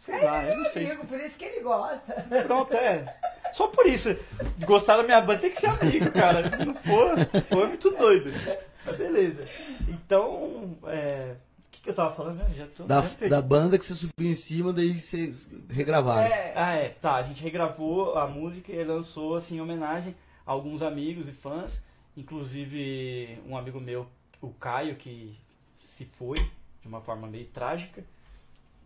sei 0.00 0.22
lá, 0.22 0.44
eu 0.44 0.58
não 0.58 0.70
sei. 0.70 0.86
Amigo, 0.86 1.06
por 1.06 1.18
isso 1.18 1.36
que 1.36 1.44
ele 1.44 1.60
gosta. 1.60 2.12
Pronto, 2.46 2.72
é. 2.74 3.04
Só 3.52 3.66
por 3.66 3.84
isso. 3.86 4.16
Gostar 4.60 4.96
da 4.96 5.02
minha 5.02 5.20
banda 5.20 5.40
tem 5.40 5.50
que 5.50 5.60
ser 5.60 5.66
amigo, 5.66 6.10
cara. 6.12 6.48
Se 6.48 6.64
não 6.64 6.74
for, 6.74 7.18
for 7.50 7.64
é 7.64 7.66
muito 7.66 7.90
doido. 7.90 8.30
Mas 8.84 8.96
beleza. 8.96 9.44
Então, 9.88 10.76
é... 10.86 11.34
o 11.66 11.70
que, 11.70 11.82
que 11.82 11.90
eu 11.90 11.94
tava 11.94 12.14
falando? 12.14 12.42
Já 12.54 12.66
tô, 12.68 12.84
Da, 12.84 13.00
da 13.28 13.42
banda 13.42 13.76
que 13.76 13.84
você 13.84 13.94
subiu 13.94 14.30
em 14.30 14.34
cima, 14.34 14.72
daí 14.72 14.98
vocês 14.98 15.50
regravaram. 15.68 16.26
É. 16.26 16.52
Ah, 16.54 16.74
é. 16.74 16.88
Tá, 16.90 17.16
a 17.16 17.22
gente 17.22 17.42
regravou 17.42 18.16
a 18.16 18.26
música 18.26 18.72
e 18.72 18.84
lançou, 18.84 19.34
assim, 19.34 19.56
em 19.56 19.60
homenagem 19.60 20.14
a 20.46 20.52
alguns 20.52 20.80
amigos 20.80 21.28
e 21.28 21.32
fãs. 21.32 21.82
Inclusive, 22.16 23.40
um 23.48 23.56
amigo 23.56 23.80
meu, 23.80 24.06
o 24.40 24.50
Caio, 24.50 24.96
que 24.96 25.36
se 25.78 26.04
foi 26.04 26.36
de 26.82 26.88
uma 26.88 27.00
forma 27.00 27.26
meio 27.28 27.46
trágica 27.46 28.04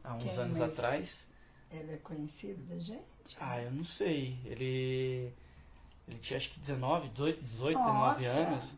há 0.05 0.15
uns 0.15 0.23
Quem 0.23 0.39
anos 0.39 0.59
mais? 0.59 0.73
atrás. 0.73 1.27
Ele 1.71 1.93
é 1.95 1.97
conhecido 1.97 2.63
da 2.65 2.79
gente? 2.79 3.37
Ah, 3.41 3.61
eu 3.61 3.71
não 3.73 3.85
sei. 3.85 4.39
Ele. 4.45 5.33
Ele 6.07 6.19
tinha 6.21 6.37
acho 6.37 6.51
que 6.51 6.61
19, 6.61 7.09
18, 7.09 7.43
18 7.43 7.79
Nossa. 7.79 8.19
19 8.21 8.45
anos. 8.47 8.75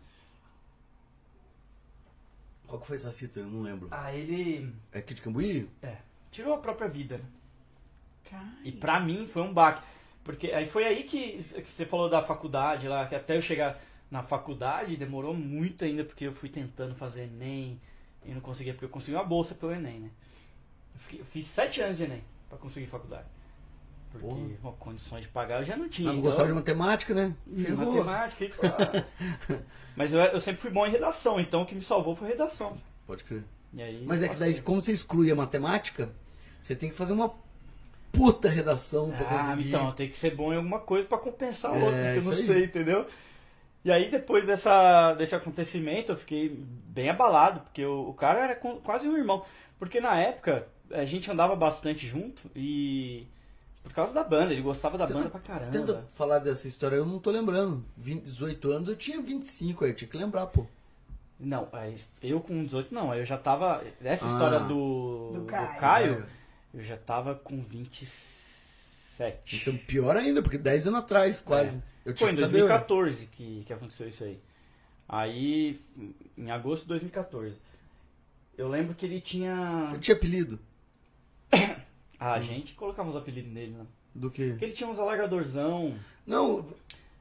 Qual 2.66 2.80
que 2.80 2.86
foi 2.86 2.96
essa 2.96 3.12
fita? 3.12 3.40
Eu 3.40 3.46
não 3.46 3.62
lembro. 3.62 3.88
Ah, 3.90 4.14
ele. 4.14 4.72
É 4.92 4.98
aqui 4.98 5.14
de 5.14 5.22
Cambuí? 5.22 5.68
tirou 6.30 6.54
a 6.54 6.58
própria 6.58 6.88
vida, 6.88 7.18
né? 7.18 7.24
Cara, 8.30 8.46
E 8.62 8.70
pra 8.72 9.00
mim 9.00 9.26
foi 9.26 9.42
um 9.42 9.52
baque. 9.52 9.82
Porque 10.22 10.52
aí 10.52 10.66
foi 10.66 10.84
aí 10.84 11.04
que, 11.04 11.42
que 11.42 11.68
você 11.68 11.86
falou 11.86 12.10
da 12.10 12.22
faculdade 12.22 12.86
lá, 12.86 13.06
que 13.06 13.14
até 13.14 13.36
eu 13.36 13.42
chegar 13.42 13.80
na 14.10 14.22
faculdade 14.22 14.96
demorou 14.96 15.32
muito 15.32 15.84
ainda, 15.84 16.04
porque 16.04 16.24
eu 16.26 16.32
fui 16.32 16.50
tentando 16.50 16.94
fazer 16.94 17.24
Enem 17.24 17.80
e 18.28 18.32
não 18.34 18.40
conseguia, 18.40 18.72
porque 18.74 18.84
eu 18.84 18.88
consegui 18.90 19.16
uma 19.16 19.24
bolsa 19.24 19.54
pelo 19.54 19.72
Enem, 19.72 20.00
né? 20.00 20.10
Eu, 20.94 21.00
fiquei- 21.00 21.20
eu 21.20 21.24
fiz 21.24 21.46
sete 21.46 21.80
anos 21.80 21.96
de 21.96 22.04
Enem 22.04 22.22
pra 22.48 22.58
conseguir 22.58 22.86
faculdade. 22.86 23.26
Porque 24.12 24.26
bom, 24.62 24.72
condições 24.78 25.22
de 25.22 25.28
pagar 25.28 25.60
eu 25.60 25.64
já 25.64 25.76
não 25.76 25.88
tinha. 25.88 26.08
Ah, 26.08 26.12
não 26.12 26.18
então- 26.20 26.30
gostava 26.30 26.48
de 26.48 26.54
matemática, 26.54 27.14
né? 27.14 27.34
Hum, 27.46 27.58
Ferrou. 27.58 27.94
matemática. 27.94 28.44
e, 28.44 28.48
pá. 28.48 28.76
Mas 29.96 30.12
eu, 30.14 30.20
eu 30.20 30.40
sempre 30.40 30.60
fui 30.60 30.70
bom 30.70 30.86
em 30.86 30.90
redação, 30.90 31.40
então 31.40 31.62
o 31.62 31.66
que 31.66 31.74
me 31.74 31.82
salvou 31.82 32.14
foi 32.16 32.28
redação. 32.28 32.78
Pode 33.06 33.24
crer. 33.24 33.44
Aí, 33.76 34.02
Mas 34.06 34.22
é 34.22 34.28
que 34.28 34.36
daí, 34.36 34.58
como 34.62 34.80
você 34.80 34.92
exclui 34.92 35.30
a 35.30 35.34
matemática, 35.34 36.10
você 36.60 36.74
tem 36.74 36.88
que 36.88 36.94
fazer 36.96 37.12
uma 37.12 37.32
puta 38.12 38.48
redação 38.48 39.10
pra 39.10 39.26
Ah, 39.26 39.38
conseguir. 39.38 39.68
então, 39.68 39.92
tem 39.92 40.08
que 40.08 40.16
ser 40.16 40.34
bom 40.34 40.52
em 40.52 40.56
alguma 40.56 40.78
coisa 40.80 41.06
pra 41.06 41.18
compensar 41.18 41.74
É, 41.74 41.78
o 41.78 41.84
outro, 41.84 42.00
que 42.00 42.18
eu 42.18 42.22
não 42.24 42.32
sei, 42.32 42.64
entendeu? 42.64 43.06
E 43.88 43.92
aí, 43.92 44.10
depois 44.10 44.46
dessa, 44.46 45.14
desse 45.14 45.34
acontecimento, 45.34 46.12
eu 46.12 46.16
fiquei 46.16 46.50
bem 46.88 47.08
abalado, 47.08 47.60
porque 47.60 47.82
o, 47.84 48.10
o 48.10 48.12
cara 48.14 48.40
era 48.40 48.54
com- 48.54 48.76
quase 48.80 49.08
um 49.08 49.16
irmão. 49.16 49.44
Porque 49.78 49.98
na 49.98 50.20
época, 50.20 50.66
a 50.92 51.06
gente 51.06 51.30
andava 51.30 51.56
bastante 51.56 52.06
junto 52.06 52.50
e. 52.54 53.26
Por 53.82 53.92
causa 53.94 54.12
da 54.12 54.22
banda, 54.22 54.52
ele 54.52 54.60
gostava 54.60 54.98
da 54.98 55.06
banda 55.06 55.30
pra 55.30 55.40
caramba. 55.40 55.70
Tenta 55.72 56.04
falar 56.12 56.38
dessa 56.40 56.68
história, 56.68 56.96
eu 56.96 57.06
não 57.06 57.18
tô 57.18 57.30
lembrando. 57.30 57.82
20, 57.96 58.22
18 58.24 58.70
anos, 58.70 58.88
eu 58.90 58.96
tinha 58.96 59.22
25 59.22 59.84
aí, 59.86 59.92
eu 59.92 59.96
tinha 59.96 60.08
que 60.08 60.18
lembrar, 60.18 60.46
pô. 60.48 60.66
Não, 61.40 61.66
eu 62.22 62.40
com 62.40 62.64
18 62.64 62.92
não, 62.94 63.10
aí 63.10 63.20
eu 63.20 63.24
já 63.24 63.38
tava. 63.38 63.82
Essa 64.04 64.26
Ah. 64.26 64.32
história 64.32 64.60
do, 64.60 65.30
Do 65.32 65.40
do 65.40 65.44
Caio. 65.46 65.80
Caio, 65.80 66.26
eu 66.74 66.82
já 66.82 66.96
tava 66.98 67.34
com 67.36 67.62
27. 67.62 69.56
Então 69.62 69.76
pior 69.86 70.14
ainda, 70.16 70.42
porque 70.42 70.58
10 70.58 70.88
anos 70.88 71.00
atrás, 71.00 71.40
quase. 71.40 71.82
Eu 72.08 72.16
Foi 72.16 72.28
em 72.30 72.32
que 72.32 72.40
saber. 72.40 72.58
2014 72.58 73.26
que, 73.26 73.64
que 73.66 73.72
aconteceu 73.72 74.08
isso 74.08 74.24
aí. 74.24 74.40
Aí, 75.06 75.80
em 76.36 76.50
agosto 76.50 76.82
de 76.82 76.88
2014. 76.88 77.54
Eu 78.56 78.68
lembro 78.68 78.94
que 78.94 79.04
ele 79.04 79.20
tinha. 79.20 79.90
Eu 79.92 80.00
tinha 80.00 80.16
apelido. 80.16 80.58
Ah, 82.20 82.32
a 82.32 82.40
gente 82.40 82.74
colocava 82.74 83.08
uns 83.08 83.14
apelidos 83.14 83.52
nele, 83.52 83.70
né? 83.78 83.86
Do 84.12 84.28
que? 84.28 84.48
Porque 84.48 84.64
ele 84.64 84.72
tinha 84.72 84.90
uns 84.90 84.98
alargadorzão, 84.98 85.96
Não, 86.26 86.66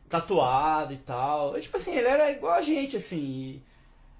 tatuado 0.09 0.91
e 0.91 0.97
tal. 0.97 1.55
Eu, 1.55 1.61
tipo 1.61 1.77
assim, 1.77 1.95
ele 1.95 2.07
era 2.07 2.31
igual 2.31 2.53
a 2.53 2.63
gente, 2.63 2.97
assim. 2.97 3.61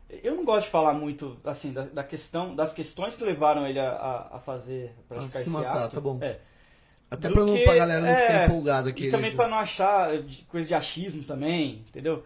Eu 0.07 0.36
não 0.36 0.45
gosto 0.45 0.65
de 0.65 0.72
falar 0.72 0.93
muito, 0.93 1.36
assim, 1.43 1.74
da, 1.74 1.82
da 1.82 2.03
questão, 2.03 2.55
das 2.55 2.74
questões 2.74 3.15
que 3.15 3.24
levaram 3.24 3.65
ele 3.65 3.80
a, 3.80 3.89
a, 3.89 4.36
a 4.38 4.39
fazer, 4.39 4.93
a 4.99 5.15
praticar 5.15 5.30
se 5.32 5.38
esse 5.39 5.49
matar, 5.49 5.86
ato. 5.86 5.95
tá 5.95 5.99
bom. 5.99 6.20
É. 6.22 6.41
até 7.10 7.30
pra, 7.30 7.45
não, 7.45 7.55
que- 7.55 7.64
pra 7.64 7.76
galera 7.76 8.01
não 8.05 8.16
ficar 8.16 8.41
é, 8.41 8.45
empolgada 8.45 8.89
aqui. 8.89 9.05
E 9.05 9.12
também 9.12 9.28
eles- 9.28 9.36
pra 9.36 9.47
não 9.47 9.58
achar 9.58 10.22
de- 10.22 10.43
coisa 10.43 10.68
de 10.68 10.74
achismo 10.74 11.24
também, 11.24 11.84
entendeu? 11.89 12.24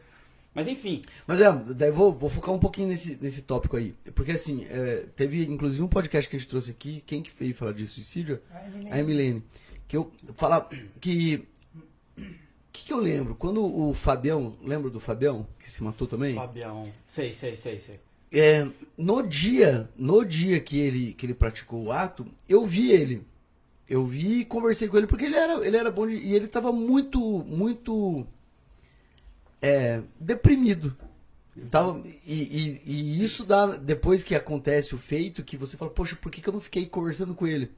Mas 0.53 0.67
enfim, 0.67 1.01
Mas 1.25 1.39
é, 1.39 1.49
daí 1.73 1.91
vou, 1.91 2.11
vou 2.13 2.29
focar 2.29 2.53
um 2.53 2.59
pouquinho 2.59 2.89
nesse, 2.89 3.17
nesse 3.21 3.41
tópico 3.41 3.77
aí. 3.77 3.95
Porque 4.13 4.33
assim, 4.33 4.65
é, 4.69 5.05
teve 5.15 5.45
inclusive 5.45 5.81
um 5.81 5.87
podcast 5.87 6.29
que 6.29 6.35
a 6.35 6.39
gente 6.39 6.49
trouxe 6.49 6.71
aqui, 6.71 7.01
quem 7.05 7.21
que 7.21 7.31
veio 7.39 7.55
falar 7.55 7.71
de 7.71 7.87
suicídio? 7.87 8.37
A 8.91 8.99
Emilene. 8.99 9.41
Que 9.87 9.95
eu 9.95 10.11
falar 10.35 10.67
que. 10.99 11.47
O 12.17 12.23
que, 12.73 12.85
que 12.85 12.93
eu 12.93 12.99
lembro? 12.99 13.35
Quando 13.35 13.63
o 13.63 13.93
Fabião, 13.93 14.55
lembra 14.63 14.89
do 14.89 14.99
Fabião, 14.99 15.45
que 15.59 15.69
se 15.69 15.83
matou 15.83 16.07
também? 16.07 16.35
Fabião. 16.35 16.89
Sei, 17.07 17.33
sei, 17.33 17.55
sei, 17.57 17.79
sei. 17.79 17.99
É, 18.31 18.65
no 18.97 19.21
dia, 19.27 19.89
no 19.97 20.25
dia 20.25 20.59
que 20.61 20.79
ele, 20.79 21.13
que 21.13 21.25
ele 21.25 21.33
praticou 21.33 21.83
o 21.85 21.91
ato, 21.91 22.25
eu 22.47 22.65
vi 22.65 22.91
ele. 22.91 23.25
Eu 23.91 24.05
vi 24.05 24.39
e 24.41 24.45
conversei 24.45 24.87
com 24.87 24.97
ele 24.97 25.07
porque 25.07 25.25
ele 25.25 25.35
era, 25.35 25.65
ele 25.67 25.75
era 25.77 25.91
bom 25.91 26.07
de, 26.07 26.15
e 26.15 26.33
ele 26.35 26.47
tava 26.47 26.71
muito, 26.71 27.19
muito 27.45 28.25
é, 29.61 30.01
deprimido. 30.19 30.95
Tava, 31.69 32.01
e, 32.25 32.33
e- 32.33 32.81
e 32.85 33.23
isso 33.23 33.45
dá, 33.45 33.67
depois 33.77 34.23
que 34.23 34.33
acontece 34.33 34.95
o 34.95 34.97
feito, 34.97 35.43
que 35.43 35.57
você 35.57 35.75
fala, 35.75 35.91
poxa, 35.91 36.15
por 36.15 36.31
que, 36.31 36.41
que 36.41 36.47
eu 36.47 36.53
não 36.53 36.61
fiquei 36.61 36.85
conversando 36.85 37.35
com 37.35 37.45
ele? 37.45 37.69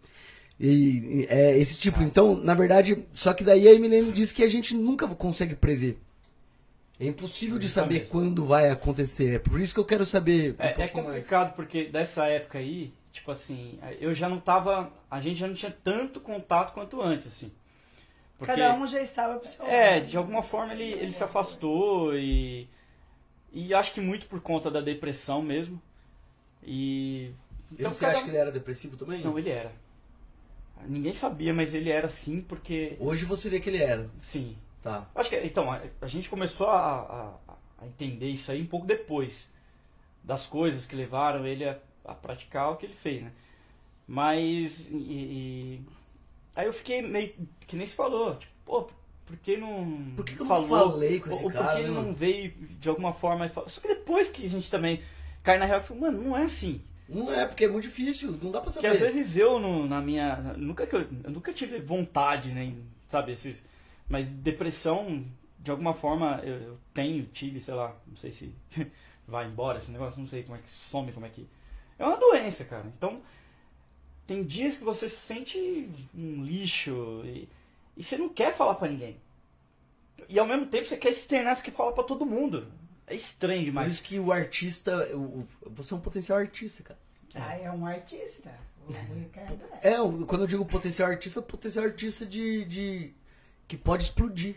E, 0.59 1.26
é 1.30 1.57
esse 1.57 1.80
tipo. 1.80 2.01
Então, 2.03 2.36
na 2.36 2.53
verdade, 2.53 3.07
só 3.11 3.34
que 3.34 3.43
daí 3.43 3.68
a 3.68 3.74
Emilene 3.74 4.11
disse 4.11 4.34
que 4.34 4.43
a 4.43 4.47
gente 4.47 4.76
nunca 4.76 5.07
consegue 5.07 5.55
prever. 5.55 5.97
É 6.99 7.07
impossível 7.07 7.57
de 7.57 7.68
saber 7.68 7.99
mesmo. 8.01 8.11
quando 8.11 8.45
vai 8.45 8.70
acontecer. 8.70 9.36
É 9.36 9.39
por 9.39 9.59
isso 9.59 9.74
que 9.74 9.80
eu 9.80 9.86
quero 9.86 10.05
saber 10.05 10.55
um 10.59 10.64
É, 10.64 10.68
é 10.68 10.74
pouquinho 10.74 11.03
mais. 11.03 11.16
complicado 11.16 11.55
porque 11.55 11.86
dessa 11.86 12.28
época 12.28 12.59
aí, 12.59 12.93
tipo 13.14 13.32
assim, 13.32 13.80
eu 14.01 14.14
já 14.14 14.28
não 14.28 14.39
tava. 14.41 14.91
A 15.09 15.22
gente 15.22 15.39
já 15.39 15.47
não 15.47 15.53
tinha 15.55 15.72
tanto 15.84 16.20
contato 16.20 16.74
quanto 16.74 17.01
antes, 17.01 17.28
assim. 17.28 17.53
Porque, 18.38 18.53
Cada 18.55 18.74
um 18.74 18.86
já 18.86 19.01
estava 19.01 19.39
pro 19.39 19.47
seu 19.47 19.66
É, 19.66 19.99
lado. 19.99 20.05
de 20.07 20.18
alguma 20.18 20.41
forma 20.43 20.74
ele, 20.74 20.91
ele 20.91 21.11
se 21.14 21.24
afastou 21.24 22.18
e. 22.18 22.68
E 23.53 23.74
acho 23.74 23.93
que 23.93 24.01
muito 24.01 24.26
por 24.26 24.41
conta 24.41 24.70
da 24.72 24.82
depressão 24.82 25.41
mesmo. 25.41 25.82
E. 26.64 27.32
E 27.78 27.84
você 27.84 28.03
cada 28.05 28.18
acha 28.18 28.24
que 28.24 28.30
ele 28.32 28.38
era 28.38 28.51
depressivo 28.51 28.97
também? 28.97 29.22
Não, 29.22 29.38
ele 29.39 29.49
era. 29.49 29.72
Ninguém 30.86 31.14
sabia, 31.14 31.53
mas 31.53 31.74
ele 31.74 31.89
era 31.89 32.09
sim, 32.09 32.41
porque. 32.41 32.97
Hoje 32.99 33.24
você 33.26 33.49
vê 33.49 33.59
que 33.59 33.70
ele 33.70 33.82
era. 33.82 34.09
Sim. 34.22 34.57
Tá. 34.82 35.07
Acho 35.16 35.30
que, 35.30 35.38
então, 35.39 35.72
a, 35.72 35.82
a 36.01 36.07
gente 36.07 36.28
começou 36.30 36.68
a, 36.68 36.99
a- 37.47 37.53
a 37.78 37.88
entender 37.88 38.28
isso 38.30 38.51
aí 38.51 38.61
um 38.61 38.66
pouco 38.68 38.86
depois 38.86 39.49
das 40.22 40.45
coisas 40.45 40.86
que 40.86 40.93
levaram 40.95 41.45
ele 41.47 41.64
a, 41.64 41.78
a 42.06 42.14
praticar 42.14 42.72
o 42.72 42.76
que 42.78 42.86
ele 42.86 42.95
fez, 42.95 43.22
né? 43.24 43.32
Mas, 44.08 44.89
e, 44.89 44.95
e- 44.95 45.82
aí 46.56 46.66
eu 46.66 46.74
fiquei 46.74 47.01
meio, 47.01 47.34
que 47.68 47.76
nem 47.76 47.86
se 47.88 47.95
falou, 47.95 48.36
tipo, 48.36 48.51
pô, 48.66 48.89
por 49.26 49.38
que 49.38 49.56
não 49.58 50.12
Por 50.16 50.26
que, 50.26 50.36
que 50.36 50.41
eu 50.41 50.45
falou? 50.45 50.68
não 50.68 50.91
falei 50.91 51.20
com 51.20 51.30
esse 51.30 51.43
ou 51.43 51.49
por 51.49 51.54
cara, 51.58 51.68
que 51.70 51.74
né, 51.76 51.82
ele 51.84 51.91
não 51.91 52.14
veio 52.14 52.51
de 52.51 52.89
alguma 52.89 53.14
forma 53.14 53.45
e 53.45 53.49
falou? 53.49 53.70
Só 53.70 53.80
que 53.80 53.88
depois 53.88 54.30
que 54.30 54.45
a 54.45 54.49
gente 54.49 54.70
também 54.70 55.01
cai 55.41 55.58
na 55.58 55.66
real, 55.66 55.82
falei, 55.82 56.01
mano, 56.04 56.22
não 56.22 56.38
é 56.38 56.43
assim. 56.43 56.82
Não 57.08 57.32
é, 57.32 57.45
porque 57.45 57.66
é 57.66 57.68
muito 57.68 57.84
difícil. 57.84 58.32
Não 58.41 58.51
dá 58.51 58.60
pra 58.62 58.72
Porque 58.72 58.74
saber. 58.74 58.88
às 58.89 58.99
vezes 58.99 59.38
eu, 59.38 59.60
no- 59.60 59.86
na 59.88 60.01
minha. 60.01 60.36
Nunca 60.58 60.88
que 60.88 60.95
eu, 60.95 61.01
eu 61.24 61.32
nunca 61.32 61.51
tive 61.54 61.80
vontade, 61.80 62.51
nem. 62.51 62.78
Sabe, 63.10 63.34
esses. 63.34 63.62
Mas 64.10 64.30
depressão, 64.30 65.26
de 65.60 65.70
alguma 65.72 65.93
forma, 65.93 66.39
eu, 66.43 66.56
eu 66.56 66.78
tenho, 66.93 67.26
tive, 67.26 67.60
sei 67.62 67.74
lá, 67.74 67.95
não 68.08 68.16
sei 68.16 68.32
se 68.32 68.54
vai 69.28 69.47
embora 69.47 69.80
esse 69.80 69.91
negócio, 69.91 70.20
não 70.20 70.28
sei 70.28 70.43
como 70.43 70.56
é 70.58 70.60
que 70.62 70.70
some, 70.70 71.12
como 71.12 71.26
é 71.26 71.30
que. 71.30 71.45
É 72.04 72.08
uma 72.08 72.18
doença, 72.18 72.64
cara. 72.66 72.86
Então, 72.97 73.22
tem 74.28 74.43
dias 74.43 74.78
que 74.78 74.84
você 74.84 75.08
se 75.10 75.18
sente 75.18 75.89
um 76.16 76.43
lixo 76.43 77.22
e, 77.26 77.47
e 77.97 78.04
você 78.04 78.18
não 78.18 78.30
quer 78.30 78.56
falar 78.56 78.76
pra 78.76 78.88
ninguém. 78.88 79.18
E 80.30 80.39
ao 80.39 80.47
mesmo 80.47 80.66
tempo 80.68 80.86
você 80.86 80.97
quer 80.97 81.10
externar, 81.10 81.56
você 81.56 81.64
quer 81.64 81.72
falar 81.72 81.91
pra 81.91 82.04
todo 82.04 82.26
mundo. 82.26 82.72
É 83.06 83.16
estranho 83.16 83.60
Por 83.62 83.66
demais. 83.66 83.93
isso 83.93 84.04
que 84.04 84.18
o 84.20 84.32
artista. 84.32 85.16
o- 85.16 85.39
o- 85.39 85.47
você 85.72 85.93
é 85.93 85.97
um 85.97 85.99
potencial 85.99 86.38
artista, 86.39 86.84
cara. 86.84 86.99
Ah, 87.36 87.58
é 87.58 87.70
um 87.72 87.86
artista. 87.86 88.49
O, 88.88 88.91
o 88.91 89.20
Ricardo 89.20 89.60
é. 89.82 89.93
É, 89.93 89.97
quando 90.26 90.41
eu 90.41 90.47
digo 90.47 90.66
potencial 90.66 91.10
artista, 91.10 91.41
potencial 91.41 91.84
artista 91.86 92.26
de, 92.26 92.64
de. 92.66 93.14
que 93.68 93.76
pode 93.78 94.04
explodir. 94.04 94.56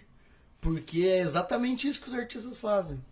Porque 0.61 1.01
é 1.07 1.19
exatamente 1.21 1.89
isso 1.89 2.01
que 2.01 2.09
os 2.09 2.15
artistas 2.15 2.59
fazem. 2.59 3.03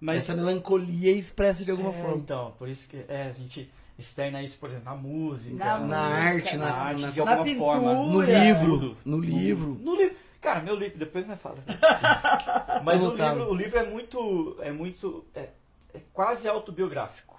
Mas 0.00 0.18
Essa 0.18 0.34
melancolia 0.34 1.12
expressa 1.12 1.64
de 1.64 1.70
alguma 1.70 1.90
É, 1.90 1.92
forma. 1.92 2.16
Então, 2.16 2.54
por 2.58 2.68
isso 2.68 2.88
que 2.88 3.04
é, 3.06 3.24
a 3.24 3.32
gente 3.32 3.70
externa 3.98 4.42
isso, 4.42 4.56
por 4.58 4.70
exemplo, 4.70 4.86
na 4.86 4.94
música, 4.96 5.56
Na 5.56 5.78
Na 5.78 5.78
música, 5.78 6.24
arte, 6.24 6.56
na, 6.56 6.66
na 6.66 6.74
arte, 6.74 7.02
na- 7.02 7.10
de 7.10 7.18
na 7.20 7.30
alguma 7.30 7.44
pintura. 7.44 7.72
forma. 7.80 7.94
no 8.06 8.20
livro. 8.22 8.96
No 9.04 9.18
livro. 9.20 9.78
No 9.82 9.94
livro. 9.96 10.16
Cara, 10.40 10.60
meu 10.62 10.74
livro, 10.74 10.98
depois 10.98 11.26
não 11.28 11.36
fala. 11.36 11.58
Mas 12.82 13.02
o 13.02 13.08
Anotado. 13.08 13.38
livro, 13.40 13.52
o 13.52 13.54
livro 13.54 13.78
é 13.78 13.84
muito. 13.84 14.56
É 14.60 14.72
muito. 14.72 15.24
É, 15.34 15.48
é 15.92 16.00
quase 16.14 16.48
autobiográfico. 16.48 17.38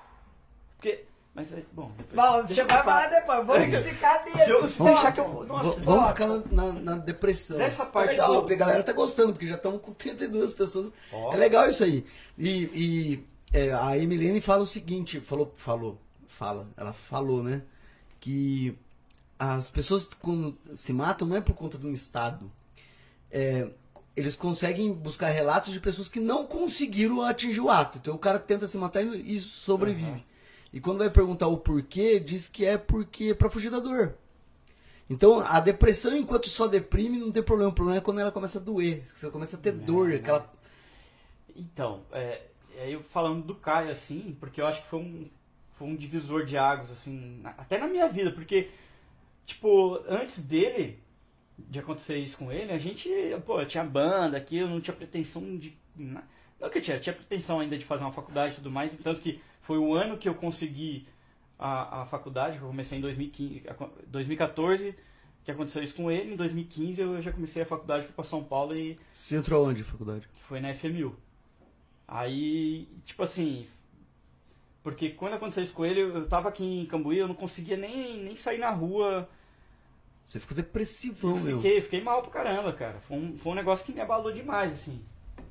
Porque. 0.76 1.06
Mas 1.34 1.54
é. 1.54 1.64
Bom, 1.72 1.92
depois. 1.98 2.16
Bom, 2.16 2.44
deixa 2.44 2.66
vai 2.66 2.84
falar 2.84 3.08
depois. 3.10 3.46
Vamos 3.48 3.88
ficar 3.88 4.18
desse. 4.26 4.44
Se 4.46 4.50
eu- 4.50 4.68
se 4.70 4.80
eu 4.82 4.86
deixar 4.88 5.12
que 5.14 5.20
eu. 5.22 5.40
V- 5.40 5.46
Nossa, 5.48 5.80
vamos 5.80 6.08
ficar 6.10 6.28
na, 6.28 6.44
na- 6.52 6.74
na 6.74 6.96
depressão. 6.98 7.58
Nessa 7.58 7.86
Tá 7.86 7.92
parte 7.92 8.10
legal, 8.12 8.34
do- 8.34 8.40
porque 8.42 8.54
a 8.54 8.58
galera 8.58 8.84
tá 8.84 8.92
gostando, 8.92 9.32
porque 9.32 9.48
já 9.48 9.56
estamos 9.56 9.82
com 9.82 9.94
32 9.94 10.54
pessoas. 10.54 10.92
Ó. 11.14 11.34
É 11.34 11.38
legal 11.38 11.68
isso 11.70 11.84
aí. 11.86 12.06
E, 12.38 12.50
e, 12.74 13.26
é, 13.54 13.72
a 13.74 13.98
Emilene 13.98 14.42
fala 14.42 14.64
o 14.64 14.68
seguinte, 14.68 15.22
falou, 15.22 15.54
falou, 15.56 15.98
fala, 16.28 16.68
ela 16.76 16.92
falou, 16.92 17.42
né? 17.42 17.62
Que 18.20 18.78
as 19.40 19.72
pessoas 19.72 20.10
quando 20.22 20.58
se 20.76 20.92
matam 20.92 21.28
não 21.28 21.38
é 21.38 21.42
por 21.42 21.56
conta 21.56 21.78
de 21.78 21.88
um 21.88 21.94
estado. 21.94 22.52
É, 23.32 23.70
eles 24.18 24.36
conseguem 24.36 24.92
buscar 24.92 25.30
relatos 25.30 25.72
de 25.72 25.80
pessoas 25.80 26.10
que 26.10 26.20
não 26.20 26.46
conseguiram 26.46 27.22
atingir 27.22 27.62
o 27.62 27.70
ato. 27.70 27.98
Então 28.00 28.14
o 28.16 28.20
cara 28.20 28.38
tenta 28.38 28.68
se 28.68 28.78
matar 28.78 29.02
e 29.02 29.36
e 29.36 29.40
sobrevive. 29.40 30.10
Uhum. 30.12 30.31
E 30.74 30.80
quando 30.80 31.00
vai 31.00 31.10
perguntar 31.10 31.48
o 31.48 31.58
porquê, 31.58 32.20
diz 32.20 32.48
que 32.48 32.66
é 32.66 32.78
porque 32.78 33.26
é 33.26 33.34
pra 33.34 33.50
fugir 33.50 33.70
da 33.70 33.80
dor. 33.80 34.16
Então, 35.10 35.40
a 35.40 35.60
depressão, 35.60 36.16
enquanto 36.16 36.48
só 36.48 36.68
deprime, 36.68 37.18
não 37.18 37.32
tem 37.32 37.44
problema. 37.44 37.70
O 37.70 37.76
problema 37.76 37.98
é 37.98 38.02
quando 38.02 38.22
ela 38.22 38.32
começa 38.32 38.60
a 38.60 38.62
doer. 38.62 39.06
Você 39.06 39.30
começa 39.30 39.58
a 39.58 39.60
ter 39.60 39.74
dor, 39.74 40.14
aquela. 40.14 40.50
Então, 41.54 42.04
é, 42.14 42.44
é, 42.78 42.90
eu 42.90 43.04
falando 43.04 43.44
do 43.46 43.56
Caio, 43.56 43.92
assim, 43.92 44.38
porque 44.40 44.62
eu 44.62 44.68
acho 44.68 44.82
que 44.82 44.88
foi 44.88 45.00
um, 45.00 45.30
foi 45.72 45.88
um 45.88 45.96
divisor 45.98 46.46
de 46.46 46.58
águas, 46.58 46.90
assim, 46.90 47.42
até 47.44 47.78
na 47.78 47.88
minha 47.88 48.08
vida, 48.08 48.32
porque, 48.32 48.70
tipo, 49.46 50.02
antes 50.08 50.46
dele, 50.46 50.98
de 51.58 51.80
acontecer 51.80 52.18
isso 52.18 52.38
com 52.38 52.50
ele, 52.50 52.72
a 52.72 52.78
gente, 52.78 53.10
pô, 53.46 53.60
eu 53.60 53.68
tinha 53.68 53.84
banda 53.84 54.38
aqui, 54.38 54.58
eu 54.58 54.68
não 54.68 54.80
tinha 54.80 54.96
pretensão 54.96 55.58
de. 55.58 55.78
Não 55.96 56.70
que 56.70 56.78
eu 56.78 56.82
tinha, 56.82 56.98
eu 56.98 57.02
tinha 57.02 57.14
pretensão 57.14 57.60
ainda 57.60 57.78
de 57.78 57.84
fazer 57.84 58.04
uma 58.04 58.14
faculdade 58.14 58.54
e 58.54 58.56
tudo 58.58 58.72
mais, 58.72 58.96
tanto 58.98 59.20
que 59.20 59.42
foi 59.62 59.78
o 59.78 59.94
ano 59.94 60.18
que 60.18 60.28
eu 60.30 60.36
consegui 60.36 61.08
a, 61.58 62.02
a 62.02 62.06
faculdade, 62.06 62.58
que 62.58 62.64
eu 62.64 62.68
comecei 62.70 62.98
em 62.98 63.02
2015, 63.02 63.64
a- 63.70 63.90
2014, 64.08 64.96
que 65.44 65.52
aconteceu 65.52 65.82
isso 65.84 65.96
com 65.96 66.12
ele, 66.12 66.34
em 66.34 66.36
2015 66.36 67.02
eu 67.02 67.22
já 67.22 67.32
comecei 67.32 67.62
a 67.64 67.66
faculdade, 67.66 68.06
fui 68.06 68.14
pra 68.14 68.24
São 68.24 68.44
Paulo 68.44 68.76
e 68.76 69.00
Você 69.12 69.38
entrou 69.38 69.68
onde, 69.68 69.84
faculdade? 69.84 70.28
foi 70.48 70.60
na 70.60 70.74
FMU. 70.74 71.16
Aí, 72.08 72.88
tipo 73.06 73.24
assim, 73.24 73.66
porque 74.84 75.10
quando 75.12 75.34
aconteceu 75.36 75.64
isso 75.64 75.74
com 75.74 75.86
ele, 75.86 76.02
eu 76.02 76.28
tava 76.28 76.50
aqui 76.50 76.64
em 76.64 76.86
Cambuí, 76.86 77.18
eu 77.18 77.28
não 77.28 77.36
conseguia 77.36 77.78
nem, 77.78 78.22
nem 78.24 78.36
sair 78.36 78.58
na 78.58 78.70
rua. 78.72 79.30
Você 80.26 80.40
ficou 80.40 80.56
depressivão, 80.56 81.38
Eu 81.38 81.44
meu. 81.44 81.56
fiquei, 81.58 81.82
fiquei 81.82 82.02
mal 82.02 82.22
pra 82.22 82.32
caramba, 82.32 82.74
cara. 82.74 83.00
Foi 83.08 83.18
um, 83.18 83.38
foi 83.38 83.52
um 83.54 83.56
negócio 83.56 83.86
que 83.86 83.94
me 83.94 84.02
abalou 84.02 84.32
demais, 84.32 84.74
assim. 84.74 85.02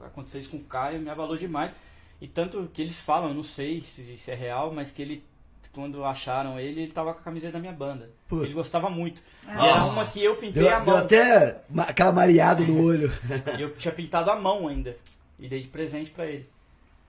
Aconteceu 0.01 0.41
isso 0.41 0.51
com 0.51 0.57
o 0.59 0.65
Caio, 0.65 1.01
me 1.01 1.09
abalou 1.11 1.37
demais. 1.37 1.75
E 2.21 2.29
tanto 2.29 2.71
que 2.73 2.83
eles 2.83 3.01
falam, 3.01 3.29
eu 3.31 3.35
não 3.35 3.43
sei 3.43 3.81
se, 3.83 4.17
se 4.19 4.31
é 4.31 4.35
real, 4.35 4.73
mas 4.73 4.91
que 4.91 5.01
ele, 5.01 5.25
quando 5.73 6.05
acharam 6.05 6.59
ele, 6.61 6.83
ele 6.83 6.93
tava 6.93 7.15
com 7.15 7.21
a 7.21 7.23
camiseta 7.23 7.55
da 7.55 7.59
minha 7.59 7.73
banda. 7.73 8.11
Putz. 8.29 8.45
Ele 8.45 8.53
gostava 8.55 8.91
muito. 8.91 9.23
E 9.47 9.51
Ah. 9.51 9.67
era 9.67 9.85
uma 9.87 10.05
que 10.07 10.23
eu 10.23 10.37
pintei 10.37 10.63
Deu, 10.65 10.75
a 10.75 10.81
deu 10.81 10.95
mão. 10.95 11.05
até 11.05 11.63
ma- 11.71 11.85
aquela 11.85 12.13
mareada 12.13 12.63
no 12.65 12.83
olho. 12.85 13.11
E 13.59 13.63
eu 13.63 13.75
tinha 13.75 13.93
pintado 13.93 14.31
a 14.31 14.37
mão 14.39 14.69
ainda. 14.69 14.97
E 15.39 15.49
dei 15.49 15.63
de 15.63 15.69
presente 15.69 16.11
pra 16.11 16.27
ele. 16.27 16.47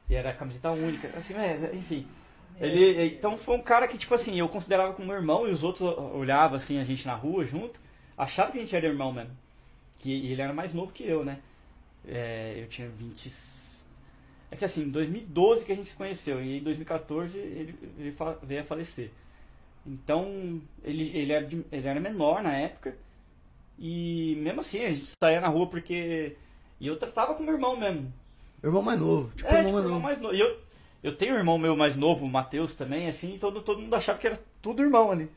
E 0.09 0.16
era 0.16 0.30
a 0.30 0.34
camiseta 0.34 0.72
única. 0.72 1.09
Assim, 1.18 1.34
é, 1.34 1.72
enfim. 1.74 2.07
Ele, 2.59 3.05
então 3.16 3.38
foi 3.38 3.55
um 3.57 3.62
cara 3.62 3.88
que, 3.88 3.97
tipo 3.97 4.14
assim, 4.14 4.38
eu 4.39 4.47
considerava 4.47 4.93
como 4.93 5.12
irmão 5.12 5.47
e 5.47 5.51
os 5.51 5.64
outros 5.64 5.82
olhavam 6.14 6.57
assim, 6.57 6.80
a 6.80 6.84
gente 6.86 7.05
na 7.07 7.16
rua 7.16 7.43
junto, 7.43 7.80
achavam 8.18 8.51
que 8.51 8.59
a 8.59 8.62
gente 8.62 8.76
era 8.76 8.86
irmão 8.88 9.12
mesmo. 9.12 9.32
Que 9.97 10.32
ele 10.32 10.41
era 10.41 10.53
mais 10.53 10.74
novo 10.74 10.91
que 10.93 11.03
eu, 11.03 11.26
né? 11.26 11.39
É, 12.07 12.55
eu 12.57 12.68
tinha 12.68 12.88
20. 12.88 13.30
É 14.52 14.56
que 14.58 14.66
assim, 14.66 14.84
em 14.84 14.89
2012 14.89 15.66
que 15.66 15.72
a 15.72 15.76
gente 15.76 15.89
se 15.89 15.95
conheceu, 15.95 16.43
e 16.43 16.60
em 16.60 16.64
2014 16.64 17.38
ele, 17.38 17.76
ele 17.97 18.16
veio 18.43 18.62
a 18.62 18.66
falecer. 18.66 19.10
Então, 19.86 20.62
ele, 20.84 21.10
ele, 21.18 21.32
era, 21.32 21.45
de- 21.45 21.66
ele 21.72 21.88
era 21.88 21.99
menor 21.99 22.43
na 22.43 22.54
época, 22.56 22.95
e 23.80 24.36
mesmo 24.39 24.60
assim, 24.60 24.84
a 24.86 24.91
gente 24.91 25.08
saía 25.22 25.41
na 25.41 25.47
rua 25.47 25.68
porque. 25.68 26.36
E 26.80 26.88
eu 26.88 26.97
tratava 26.97 27.34
como 27.34 27.49
irmão 27.52 27.76
mesmo. 27.78 28.12
Irmão 28.64 28.82
mais 28.82 28.99
novo. 28.99 29.32
Tipo, 29.36 29.49
É, 29.49 29.60
irmão 29.60 29.66
tipo, 29.66 29.74
mais 29.74 29.86
irmão 29.86 29.89
novo. 29.95 30.04
mais 30.04 30.22
novo. 30.22 30.36
E 30.36 30.39
eu, 30.39 30.60
eu 31.02 31.16
tenho 31.16 31.34
um 31.34 31.38
irmão 31.38 31.58
meu 31.58 31.76
mais 31.76 31.97
novo, 31.97 32.26
o 32.26 32.30
Matheus 32.30 32.76
também, 32.76 33.08
assim, 33.08 33.36
e 33.36 33.39
todo, 33.39 33.62
todo 33.62 33.82
mundo 33.82 33.95
achava 33.95 34.20
que 34.20 34.28
era 34.28 34.39
tudo 34.62 34.84
irmão 34.84 35.10
ali. 35.12 35.30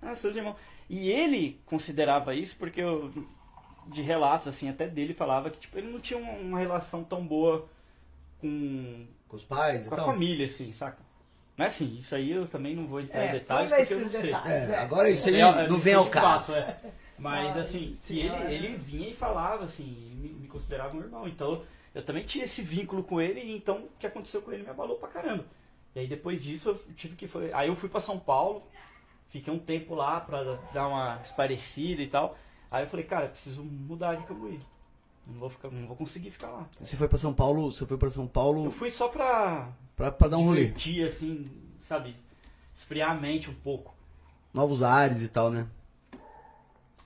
Ah, 0.00 0.14
seus 0.14 0.36
irmãos. 0.36 0.56
E 0.88 1.10
ele 1.10 1.60
considerava 1.66 2.34
isso 2.34 2.56
porque 2.56 2.80
eu, 2.80 3.10
de 3.88 4.02
relatos, 4.02 4.46
assim, 4.48 4.68
até 4.68 4.86
dele 4.86 5.12
falava 5.12 5.50
que, 5.50 5.58
tipo, 5.58 5.76
ele 5.78 5.90
não 5.90 5.98
tinha 5.98 6.18
uma 6.20 6.58
relação 6.58 7.02
tão 7.02 7.24
boa 7.26 7.68
com, 8.40 9.06
Com 9.28 9.36
os 9.36 9.44
pais 9.44 9.86
e 9.86 9.88
com 9.88 9.94
a 9.94 9.98
família, 9.98 10.44
assim, 10.46 10.72
saca? 10.72 10.98
Mas 11.56 11.74
assim, 11.74 11.96
isso 11.96 12.14
aí 12.14 12.30
eu 12.30 12.46
também 12.46 12.76
não 12.76 12.86
vou 12.86 13.00
entrar 13.00 13.24
em 13.24 13.28
É, 13.28 13.32
detalhes 13.32 13.68
pula 13.68 13.80
porque 13.80 13.94
eu 13.94 14.00
não 14.00 14.10
sei. 14.10 14.22
detalhes. 14.22 14.70
É, 14.70 14.78
agora 14.78 15.10
isso 15.10 15.28
aí 15.28 15.34
É, 15.36 15.40
é, 15.40 15.68
não 15.68 15.78
vem 15.78 15.94
ao 15.94 16.08
caso. 16.08 16.54
fato, 16.54 16.64
é. 16.64 16.92
Mas 17.18 17.56
Ai, 17.56 17.62
assim, 17.62 17.98
que 18.04 18.20
ele, 18.20 18.52
ele 18.54 18.76
vinha 18.76 19.08
e 19.08 19.14
falava 19.14 19.64
assim, 19.64 19.84
me, 20.20 20.28
me 20.28 20.46
considerava 20.48 20.96
um 20.96 21.00
irmão. 21.00 21.26
Então 21.26 21.62
eu 21.94 22.04
também 22.04 22.24
tinha 22.24 22.44
esse 22.44 22.62
vínculo 22.62 23.02
com 23.02 23.20
ele, 23.20 23.40
e 23.40 23.56
então 23.56 23.78
o 23.78 23.88
que 23.98 24.06
aconteceu 24.06 24.40
com 24.40 24.52
ele 24.52 24.62
me 24.62 24.70
abalou 24.70 24.96
pra 24.98 25.08
caramba. 25.08 25.44
E 25.96 26.00
aí 26.00 26.06
depois 26.06 26.40
disso 26.42 26.68
eu 26.70 26.94
tive 26.94 27.16
que. 27.16 27.26
Foi, 27.26 27.52
aí 27.52 27.66
eu 27.68 27.74
fui 27.74 27.88
pra 27.88 27.98
São 28.00 28.20
Paulo, 28.20 28.62
fiquei 29.30 29.52
um 29.52 29.58
tempo 29.58 29.94
lá 29.96 30.20
pra 30.20 30.44
dar 30.72 30.86
uma 30.86 31.20
esparecida 31.24 32.00
e 32.02 32.06
tal. 32.08 32.38
Aí 32.70 32.84
eu 32.84 32.88
falei, 32.88 33.04
cara, 33.04 33.24
eu 33.26 33.30
preciso 33.30 33.64
mudar 33.64 34.14
de 34.14 34.24
Cambuí. 34.26 34.60
Não 35.28 35.38
vou, 35.38 35.50
ficar, 35.50 35.70
não 35.70 35.86
vou 35.86 35.94
conseguir 35.94 36.30
ficar 36.30 36.48
lá. 36.48 36.66
Você 36.80 36.96
foi 36.96 37.06
pra 37.06 37.18
São 37.18 37.34
Paulo, 37.34 37.70
você 37.70 37.84
foi 37.84 37.98
para 37.98 38.08
São 38.08 38.24
Eu 38.24 38.30
Paulo 38.30 38.70
fui 38.70 38.90
só 38.90 39.08
pra 39.08 39.68
pra, 39.94 40.10
pra 40.10 40.28
dar 40.28 40.38
um 40.38 40.44
rolê. 40.46 40.68
divertir, 40.68 41.06
assim, 41.06 41.50
sabe? 41.86 42.16
Esfriar 42.74 43.10
a 43.10 43.14
mente 43.14 43.50
um 43.50 43.54
pouco. 43.54 43.94
Novos 44.54 44.82
ares 44.82 45.22
e 45.22 45.28
tal, 45.28 45.50
né? 45.50 45.68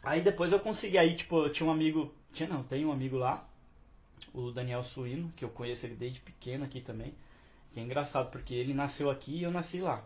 Aí 0.02 0.20
depois 0.20 0.52
eu 0.52 0.60
consegui, 0.60 0.98
aí 0.98 1.14
tipo, 1.14 1.44
eu 1.44 1.50
tinha 1.50 1.68
um 1.68 1.72
amigo, 1.72 2.12
tinha 2.32 2.48
não, 2.48 2.62
tem 2.62 2.84
um 2.84 2.92
amigo 2.92 3.16
lá, 3.16 3.44
o 4.32 4.50
Daniel 4.50 4.82
Suíno, 4.82 5.32
que 5.36 5.44
eu 5.44 5.48
conheço 5.48 5.86
ele 5.86 5.94
desde 5.96 6.20
pequeno 6.20 6.64
aqui 6.64 6.80
também. 6.80 7.14
Que 7.72 7.80
é 7.80 7.82
engraçado, 7.82 8.30
porque 8.30 8.54
ele 8.54 8.74
nasceu 8.74 9.10
aqui 9.10 9.38
e 9.38 9.42
eu 9.42 9.50
nasci 9.50 9.80
lá. 9.80 10.04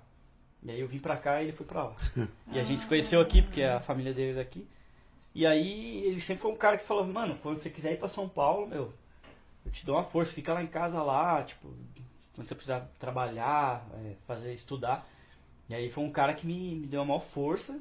E 0.62 0.70
aí 0.70 0.80
eu 0.80 0.88
vim 0.88 0.98
pra 0.98 1.16
cá 1.16 1.40
e 1.42 1.46
ele 1.46 1.52
foi 1.52 1.66
pra 1.66 1.84
lá. 1.84 1.96
E 2.52 2.58
a 2.58 2.64
gente 2.64 2.80
se 2.80 2.86
conheceu 2.86 3.20
aqui, 3.20 3.42
porque 3.42 3.62
a 3.62 3.80
família 3.80 4.14
dele 4.14 4.32
é 4.32 4.42
daqui. 4.42 4.66
E 5.36 5.44
aí 5.44 6.02
ele 6.06 6.18
sempre 6.18 6.40
foi 6.40 6.50
um 6.50 6.56
cara 6.56 6.78
que 6.78 6.84
falou, 6.86 7.06
mano, 7.06 7.38
quando 7.42 7.58
você 7.58 7.68
quiser 7.68 7.92
ir 7.92 7.98
pra 7.98 8.08
São 8.08 8.26
Paulo, 8.26 8.66
meu, 8.66 8.90
eu 9.66 9.70
te 9.70 9.84
dou 9.84 9.94
uma 9.94 10.02
força, 10.02 10.32
fica 10.32 10.54
lá 10.54 10.62
em 10.62 10.66
casa 10.66 11.02
lá, 11.02 11.42
tipo, 11.42 11.68
quando 12.34 12.48
você 12.48 12.54
precisar 12.54 12.90
trabalhar, 12.98 13.86
é, 14.02 14.14
fazer, 14.26 14.54
estudar. 14.54 15.06
E 15.68 15.74
aí 15.74 15.90
foi 15.90 16.04
um 16.04 16.10
cara 16.10 16.32
que 16.32 16.46
me, 16.46 16.76
me 16.76 16.86
deu 16.86 17.00
uma 17.00 17.08
maior 17.08 17.20
força. 17.20 17.78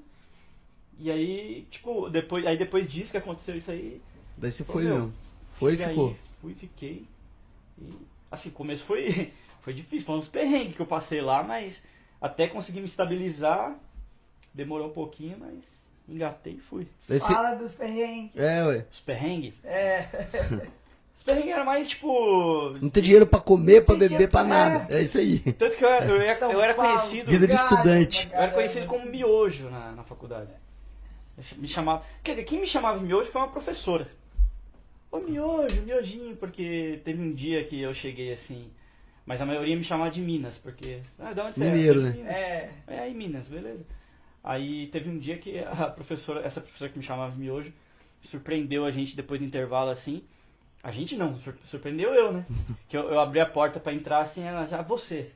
E 1.00 1.10
aí, 1.10 1.66
tipo, 1.72 2.10
depois, 2.10 2.46
aí 2.46 2.58
depois 2.58 2.90
disso 2.90 3.12
que 3.12 3.18
aconteceu 3.18 3.56
isso 3.56 3.72
aí, 3.72 4.02
Daí 4.36 4.52
você 4.52 4.66
foi 4.66 4.84
meu, 4.84 4.96
mesmo. 4.96 5.14
Foi 5.48 5.76
e 5.76 5.78
e 5.78 5.84
aí, 5.86 5.90
ficou. 5.92 6.16
fui, 6.42 6.56
fiquei. 6.56 7.08
E, 7.80 7.94
assim, 8.30 8.50
o 8.50 8.52
começo 8.52 8.84
foi, 8.84 9.32
foi 9.64 9.74
difícil, 9.74 10.06
foi 10.06 10.18
uns 10.18 10.28
perrengues 10.28 10.76
que 10.76 10.82
eu 10.82 10.86
passei 10.86 11.22
lá, 11.22 11.42
mas 11.42 11.86
até 12.20 12.50
conseguir 12.50 12.82
me 12.82 12.86
estabilizar, 12.86 13.80
demorou 14.54 14.90
um 14.90 14.94
pouquinho, 14.94 15.38
mas 15.40 15.85
engatei 16.08 16.54
e 16.54 16.60
fui. 16.60 16.88
Você- 17.08 17.34
Fala 17.34 17.56
dos 17.56 17.74
perrengues. 17.74 18.32
É, 18.36 18.64
ué. 18.66 18.86
Os 18.92 19.00
perrengues? 19.00 19.54
É. 19.64 20.08
Os 21.16 21.24
perrengues 21.24 21.52
eram 21.54 21.66
mais 21.66 21.88
tipo. 21.88 22.72
Não 22.82 22.90
tem 22.90 23.02
dinheiro 23.02 23.26
pra 23.26 23.40
comer, 23.40 23.86
pra 23.86 23.96
beber, 23.96 24.30
pra 24.30 24.44
nada. 24.44 24.86
É 24.94 25.02
isso 25.02 25.18
aí. 25.18 25.40
Tanto 25.54 25.78
que 25.78 25.84
eu, 25.86 25.90
eu, 25.90 26.22
era- 26.22 26.36
São 26.36 26.52
eu 26.52 26.62
era 26.62 26.74
conhecido. 26.74 27.32
Vida 27.32 27.48
de 27.48 27.54
estudante. 27.54 28.30
Eu 28.34 28.40
era 28.42 28.52
conhecido 28.52 28.86
como 28.86 29.06
miojo 29.06 29.70
na, 29.70 29.94
na 29.94 30.04
faculdade. 30.04 30.52
Me 31.58 31.68
chamava. 31.68 32.04
Quer 32.22 32.32
dizer, 32.32 32.44
quem 32.44 32.60
me 32.60 32.68
chamava 32.68 33.00
de 33.00 33.06
miojo 33.06 33.32
foi 33.32 33.42
uma 33.42 33.48
professora. 33.48 34.08
Ô 35.12 35.20
miojo, 35.20 35.82
miojinho, 35.84 36.36
porque 36.36 37.00
teve 37.06 37.22
um 37.22 37.32
dia 37.34 37.64
que 37.64 37.80
eu 37.82 37.94
cheguei 37.94 38.34
assim. 38.34 38.70
Mas 39.26 39.42
a 39.42 39.46
maioria 39.46 39.76
me 39.76 39.84
chamava 39.84 40.12
de 40.12 40.22
Minas, 40.22 40.58
porque. 40.58 41.00
Ah, 41.18 41.32
de 41.34 41.40
onde 41.40 41.58
você 41.58 41.64
é? 41.64 41.70
Mineiro, 41.72 42.00
Eu 42.02 42.04
né? 42.04 42.20
É. 42.32 42.70
É 42.88 43.00
aí, 43.00 43.14
Minas, 43.14 43.48
beleza. 43.48 43.84
Aí 44.48 44.88
teve 44.88 45.10
um 45.10 45.18
dia 45.18 45.38
que 45.40 45.58
a 45.60 45.88
professora, 45.88 46.42
essa 46.46 46.62
professora 46.62 46.92
que 46.92 47.00
me 47.00 47.04
chamava 47.04 47.32
de 47.32 47.40
miojo, 47.40 47.74
surpreendeu 48.22 48.86
a 48.86 48.92
gente 48.92 49.16
depois 49.16 49.40
do 49.42 49.46
intervalo 49.48 49.90
assim. 49.90 50.24
A 50.84 50.92
gente 50.92 51.16
não, 51.18 51.36
sur- 51.40 51.58
surpreendeu 51.66 52.14
eu, 52.14 52.32
né? 52.32 52.46
Que 52.88 52.96
eu, 52.96 53.10
eu 53.10 53.20
abri 53.20 53.40
a 53.40 53.46
porta 53.46 53.80
pra 53.80 53.92
entrar 53.92 54.20
assim, 54.20 54.44
ela 54.44 54.68
já, 54.68 54.84
você, 54.84 55.32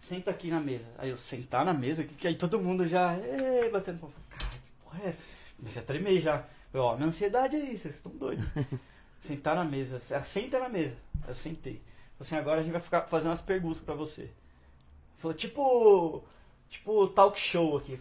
senta 0.00 0.30
aqui 0.30 0.48
na 0.48 0.60
mesa. 0.60 0.86
Aí 0.96 1.10
eu, 1.10 1.18
sentar 1.18 1.62
na 1.62 1.74
mesa, 1.74 2.04
que, 2.04 2.14
que 2.14 2.26
aí 2.26 2.36
todo 2.36 2.58
mundo 2.58 2.88
já, 2.88 3.14
"Ê", 3.18 3.68
batendo 3.68 3.98
palma. 4.00 4.14
Cara, 4.30 4.50
que 4.52 4.82
porra 4.82 5.00
é 5.04 5.08
essa? 5.08 5.18
Comecei 5.58 5.82
a 5.82 5.84
tremer 5.84 6.20
já. 6.20 6.42
Eu, 6.72 6.80
ó, 6.82 6.96
minha 6.96 7.08
ansiedade 7.08 7.54
aí, 7.56 7.76
vocês 7.76 7.96
estão 7.96 8.12
doidos. 8.12 8.46
Sentar 9.20 9.54
na 9.54 9.64
mesa. 9.64 10.00
Ela 10.10 10.24
senta 10.24 10.58
na 10.58 10.70
mesa. 10.70 10.96
Eu 11.28 11.34
sentei. 11.34 11.82
Assim, 12.18 12.36
agora 12.36 12.60
a 12.60 12.62
gente 12.62 12.72
vai 12.72 12.80
ficar 12.80 13.02
fazendo 13.02 13.28
umas 13.30 13.40
perguntas 13.42 13.82
pra 13.82 13.94
você. 13.94 14.30
Falou, 15.18 15.34
tipo. 15.36 16.24
Tipo 16.70 17.06
talk 17.08 17.38
show 17.38 17.76
aqui. 17.76 17.98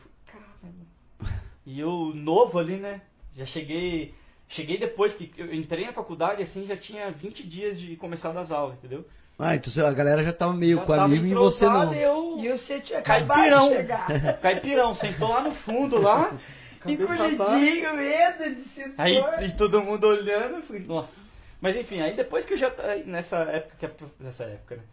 E 1.66 1.80
eu, 1.80 2.11
novo 2.14 2.59
ali, 2.59 2.78
né? 2.78 3.01
Já 3.36 3.45
cheguei. 3.45 4.14
Cheguei 4.47 4.78
depois 4.78 5.16
que 5.16 5.34
eu 5.38 5.53
entrei 5.53 5.86
na 5.86 5.93
faculdade, 5.93 6.43
assim, 6.43 6.68
já 6.68 6.76
tinha 6.76 7.09
20 7.09 7.47
dias 7.47 7.80
de 7.80 7.95
começar 7.95 8.32
das 8.32 8.51
aulas, 8.51 8.76
entendeu? 8.76 9.05
Ah, 9.39 9.55
então 9.55 9.88
a 9.88 9.93
galera 9.93 10.24
já 10.24 10.32
tava 10.32 10.53
meio 10.53 10.78
Já 10.78 10.84
com 10.84 10.91
tava 10.91 11.05
amigo 11.05 11.26
e 11.26 11.34
você 11.34 11.66
não. 11.66 11.93
e 11.93 12.01
Eu... 12.01 12.36
E 12.38 12.49
você 12.49 12.80
tinha 12.80 13.01
Caipirão. 13.01 13.70
Caipirão, 14.41 14.93
sentou 14.93 15.30
lá 15.30 15.41
no 15.41 15.51
fundo 15.51 15.99
lá. 15.99 16.38
Encolhidinho, 16.86 17.95
medo 17.95 18.55
de 18.55 18.61
se 18.61 18.82
expor. 18.82 18.95
Aí 18.97 19.47
e 19.47 19.51
todo 19.51 19.82
mundo 19.82 20.05
olhando, 20.05 20.57
eu 20.57 20.61
falei, 20.61 20.84
nossa. 20.84 21.22
Mas 21.61 21.76
enfim, 21.78 22.01
aí 22.01 22.14
depois 22.14 22.45
que 22.45 22.53
eu 22.53 22.57
já. 22.57 22.72
Nessa 23.05 23.38
época 23.38 23.76
que 23.80 23.86
a, 23.86 23.91
nessa 24.20 24.43
época, 24.43 24.76
né? 24.76 24.84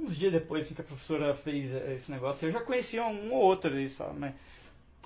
Uns 0.00 0.16
dias 0.16 0.32
depois 0.32 0.64
assim, 0.64 0.74
que 0.74 0.80
a 0.80 0.84
professora 0.84 1.34
fez 1.34 1.72
eh, 1.72 1.94
esse 1.96 2.10
negócio, 2.10 2.48
eu 2.48 2.52
já 2.52 2.60
conhecia 2.60 3.04
um 3.04 3.32
ou 3.32 3.42
outro 3.42 3.70
ali, 3.70 3.88
sabe? 3.88 4.18
Mas, 4.18 4.34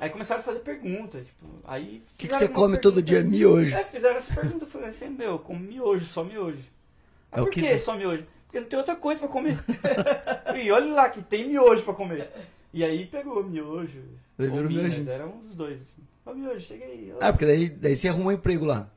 aí 0.01 0.11
começaram 0.11 0.40
a 0.40 0.45
fazer 0.45 0.61
perguntas, 0.61 1.26
tipo, 1.26 1.47
aí. 1.64 2.03
O 2.14 2.16
que, 2.18 2.28
que 2.28 2.34
você 2.34 2.49
come 2.49 2.78
todo 2.78 3.03
pergunta- 3.03 3.03
dia? 3.03 3.24
Miojo. 3.24 3.76
É, 3.76 3.84
fizeram 3.84 4.16
essa 4.16 4.34
pergunta, 4.34 4.64
eu 4.64 4.68
falei 4.70 4.88
assim, 4.90 5.09
meu, 5.09 5.30
eu 5.32 5.38
como 5.38 5.61
miojo, 5.61 6.05
só 6.05 6.22
miojo. 6.24 6.59
Ah, 7.32 7.40
É 7.40 7.42
por 7.42 7.51
que- 7.51 7.61
que 7.61 7.78
só 7.78 7.97
miojo? 7.97 8.24
Porque 8.47 8.61
não 8.61 8.68
tem 8.68 8.78
outra 8.78 8.95
coisa 8.97 9.18
pra 9.20 9.28
comer. 9.28 9.59
e 10.57 10.70
olha 10.70 10.92
lá 10.95 11.09
que 11.09 11.20
tem 11.22 11.49
miojo 11.49 11.82
pra 11.82 11.95
comer. 11.95 12.30
E 12.72 12.84
aí 12.84 13.07
pegou 13.07 13.42
miojo. 13.42 14.01
Minas, 14.38 14.70
miojo. 14.70 15.11
Era 15.11 15.26
um 15.26 15.38
dos 15.47 15.55
dois. 15.57 15.80
Assim. 15.80 16.03
Ô 16.26 16.34
miojo, 16.34 16.61
chega 16.61 16.84
aí. 16.84 17.12
ó. 17.14 17.18
Ah, 17.20 17.32
porque 17.32 17.47
daí, 17.47 17.68
daí 17.68 17.95
você 17.97 18.09
arrumou 18.09 18.28
um 18.28 18.32
emprego 18.32 18.64
lá. 18.64 18.88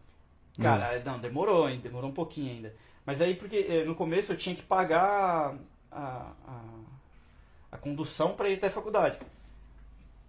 Cara, 0.61 0.99
não, 1.05 1.19
demorou, 1.19 1.69
hein? 1.69 1.79
Demorou 1.81 2.09
um 2.09 2.13
pouquinho 2.13 2.51
ainda. 2.51 2.73
Mas 3.05 3.21
aí, 3.21 3.35
porque 3.35 3.65
eh, 3.69 3.83
no 3.85 3.93
começo 3.95 4.31
eu 4.31 4.37
tinha 4.37 4.55
que 4.55 4.63
pagar 4.63 5.55
a, 5.91 6.31
a, 6.47 6.61
a 7.71 7.77
condução 7.77 8.33
pra 8.33 8.49
ir 8.49 8.55
até 8.55 8.67
a 8.67 8.71
faculdade. 8.71 9.17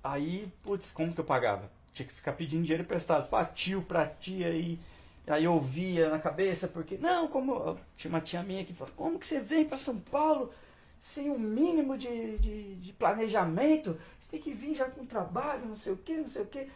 Aí, 0.03 0.49
putz, 0.63 0.93
como 0.93 1.13
que 1.13 1.21
eu 1.21 1.25
pagava? 1.25 1.71
Tinha 1.93 2.07
que 2.07 2.15
ficar 2.15 2.33
pedindo 2.33 2.63
dinheiro 2.63 2.83
emprestado 2.85 3.29
pra 3.29 3.45
tio, 3.45 3.83
pra 3.83 4.07
tia, 4.07 4.51
e 4.51 4.79
aí 5.27 5.45
eu 5.45 5.59
via 5.61 6.09
na 6.11 6.19
cabeça, 6.19 6.69
porque, 6.69 6.97
não, 6.99 7.29
como. 7.29 7.77
Tinha 7.97 8.09
uma 8.11 8.21
tia 8.21 8.43
minha 8.43 8.65
que 8.65 8.73
falou, 8.73 8.95
como 8.97 9.19
que 9.19 9.27
você 9.27 9.41
vem 9.41 9.65
pra 9.65 9.77
São 9.77 9.99
Paulo 9.99 10.53
sem 11.01 11.31
um 11.31 11.39
mínimo 11.39 11.97
de, 11.99 12.39
de, 12.39 12.75
de 12.77 12.93
planejamento? 12.93 13.99
Você 14.21 14.31
tem 14.31 14.41
que 14.41 14.53
vir 14.53 14.75
já 14.75 14.85
com 14.87 15.05
trabalho, 15.05 15.67
não 15.67 15.77
sei 15.77 15.93
o 15.93 15.97
que, 15.97 16.17
não 16.17 16.29
sei 16.29 16.43
o 16.43 16.47
que. 16.47 16.69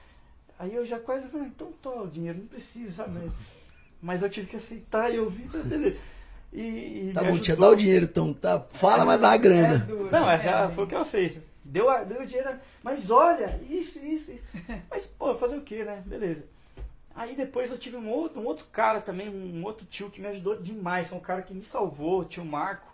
Aí 0.58 0.74
eu 0.74 0.84
já 0.84 0.98
quase 0.98 1.26
falei, 1.28 1.46
então 1.46 1.72
tô, 1.80 2.02
o 2.02 2.08
dinheiro 2.08 2.38
não 2.38 2.46
precisa 2.46 3.06
mesmo. 3.06 3.32
Mas 4.00 4.22
eu 4.22 4.28
tive 4.30 4.48
que 4.48 4.56
aceitar 4.56 5.10
e 5.10 5.16
eu 5.16 5.30
vi, 5.30 5.44
tá, 5.44 5.58
beleza. 5.58 5.96
E, 6.52 7.08
e 7.08 7.12
Tá 7.14 7.22
bom, 7.24 7.38
tia, 7.38 7.56
dá 7.56 7.68
o 7.68 7.74
dinheiro 7.76 8.04
então. 8.04 8.34
Tá, 8.34 8.60
fala, 8.72 9.04
mas 9.04 9.20
dá 9.20 9.30
a 9.30 9.34
É 9.34 9.38
grana. 9.38 9.78
duro, 9.78 10.10
Não, 10.10 10.28
essa 10.30 10.68
foi 10.70 10.84
o 10.84 10.86
que 10.86 10.94
ela 10.94 11.04
fez. 11.04 11.40
Deu, 11.64 11.88
a- 11.88 12.02
deu 12.04 12.22
o 12.22 12.26
dinheiro, 12.26 12.58
mas 12.82 13.10
olha, 13.10 13.60
isso, 13.68 13.98
isso. 14.04 14.32
isso. 14.32 14.42
Mas, 14.90 15.06
pô, 15.06 15.34
fazer 15.36 15.56
o 15.56 15.62
que, 15.62 15.84
né? 15.84 16.02
Beleza. 16.04 16.44
Aí 17.14 17.36
depois 17.36 17.70
eu 17.70 17.78
tive 17.78 17.96
um 17.96 18.08
outro, 18.08 18.40
um 18.40 18.46
outro 18.46 18.66
cara 18.72 19.00
também, 19.00 19.28
um 19.28 19.62
outro 19.64 19.86
tio 19.86 20.10
que 20.10 20.20
me 20.20 20.26
ajudou 20.28 20.60
demais. 20.60 21.06
Foi 21.06 21.18
um 21.18 21.22
cara 21.22 21.42
que 21.42 21.54
me 21.54 21.62
salvou, 21.62 22.20
o 22.20 22.24
tio 22.24 22.44
Marco. 22.44 22.90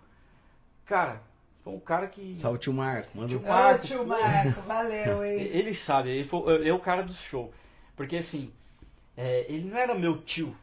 Cara, 0.84 1.22
foi 1.64 1.72
um 1.72 1.80
cara 1.80 2.08
que. 2.08 2.36
Salve 2.36 2.58
tio 2.58 2.72
Marco. 2.72 3.08
Manda 3.16 3.28
Tio 3.28 3.38
um- 3.40 3.44
Ô, 3.44 3.48
Marco. 3.48 3.86
tio 3.86 4.06
Marco, 4.06 4.60
valeu, 4.62 5.24
hein? 5.24 5.40
Ele 5.40 5.72
sabe, 5.74 6.10
ele, 6.10 6.24
foi, 6.24 6.54
ele 6.56 6.68
é 6.68 6.74
o 6.74 6.80
cara 6.80 7.02
do 7.02 7.12
show. 7.12 7.52
Porque 7.96 8.16
assim, 8.16 8.52
é, 9.16 9.46
ele 9.48 9.68
não 9.70 9.78
era 9.78 9.94
meu 9.94 10.20
tio 10.22 10.54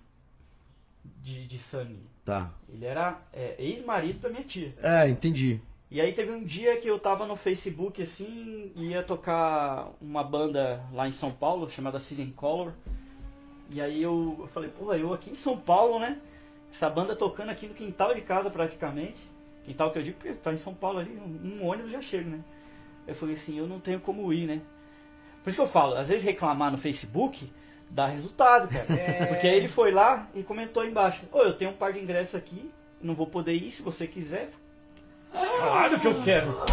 de, 1.24 1.48
de 1.48 1.58
sangue. 1.60 2.00
Tá. 2.24 2.52
Ele 2.70 2.86
era 2.86 3.20
é, 3.34 3.56
ex-marido 3.60 4.20
da 4.20 4.30
minha 4.30 4.44
tia. 4.44 4.74
É, 4.82 5.08
entendi. 5.08 5.62
E 5.96 6.02
aí 6.02 6.12
teve 6.12 6.30
um 6.30 6.44
dia 6.44 6.76
que 6.76 6.90
eu 6.90 7.00
tava 7.00 7.26
no 7.26 7.38
Facebook 7.38 8.02
assim, 8.02 8.70
ia 8.76 9.02
tocar 9.02 9.94
uma 10.02 10.26
banda 10.26 10.84
lá 10.92 11.08
em 11.08 11.12
São 11.14 11.32
Paulo, 11.32 11.70
chamada 11.70 12.02
City 12.02 12.34
Color. 12.36 12.74
E 13.70 13.80
aí 13.80 14.04
eu, 14.04 14.36
eu 14.40 14.48
falei, 14.48 14.70
pô, 14.70 14.94
eu 14.94 15.14
aqui 15.14 15.30
em 15.30 15.34
São 15.34 15.56
Paulo, 15.56 15.98
né? 15.98 16.20
Essa 16.70 16.90
banda 16.90 17.16
tocando 17.16 17.50
aqui 17.50 17.66
no 17.66 17.74
quintal 17.74 18.14
de 18.14 18.20
casa 18.20 18.50
praticamente. 18.50 19.16
Quintal 19.64 19.90
que 19.90 20.00
eu 20.00 20.04
digo, 20.04 20.18
tá 20.44 20.52
em 20.52 20.58
São 20.58 20.74
Paulo 20.74 21.00
ali, 21.00 21.12
um, 21.18 21.62
um 21.62 21.66
ônibus 21.66 21.94
já 21.94 22.02
chega, 22.02 22.30
né? 22.30 22.44
Eu 23.08 23.16
falei 23.16 23.36
assim, 23.36 23.58
eu 23.58 23.66
não 23.66 23.80
tenho 23.80 24.02
como 24.02 24.34
ir, 24.34 24.48
né? 24.48 24.62
Por 25.46 25.50
isso 25.50 25.60
que 25.60 25.64
eu 25.64 25.72
falo, 25.72 25.96
às 25.96 26.10
vezes 26.10 26.26
reclamar 26.26 26.74
no 26.74 26.78
Facebook 26.78 27.50
dá 27.90 28.06
resultado, 28.08 28.68
cara. 28.68 28.86
Porque 29.32 29.48
aí 29.48 29.56
ele 29.56 29.70
foi 29.70 29.92
lá 29.92 30.28
e 30.36 30.44
comentou 30.44 30.86
embaixo, 30.86 31.24
ô, 31.32 31.40
eu 31.40 31.54
tenho 31.54 31.72
um 31.72 31.76
par 31.76 31.94
de 31.94 32.02
ingressos 32.02 32.36
aqui, 32.36 32.70
não 33.02 33.16
vou 33.16 33.28
poder 33.28 33.54
ir 33.54 33.72
se 33.72 33.82
você 33.82 34.06
quiser. 34.06 34.50
Claro 35.36 36.00
que 36.00 36.08
eu 36.08 36.24
quero. 36.24 36.66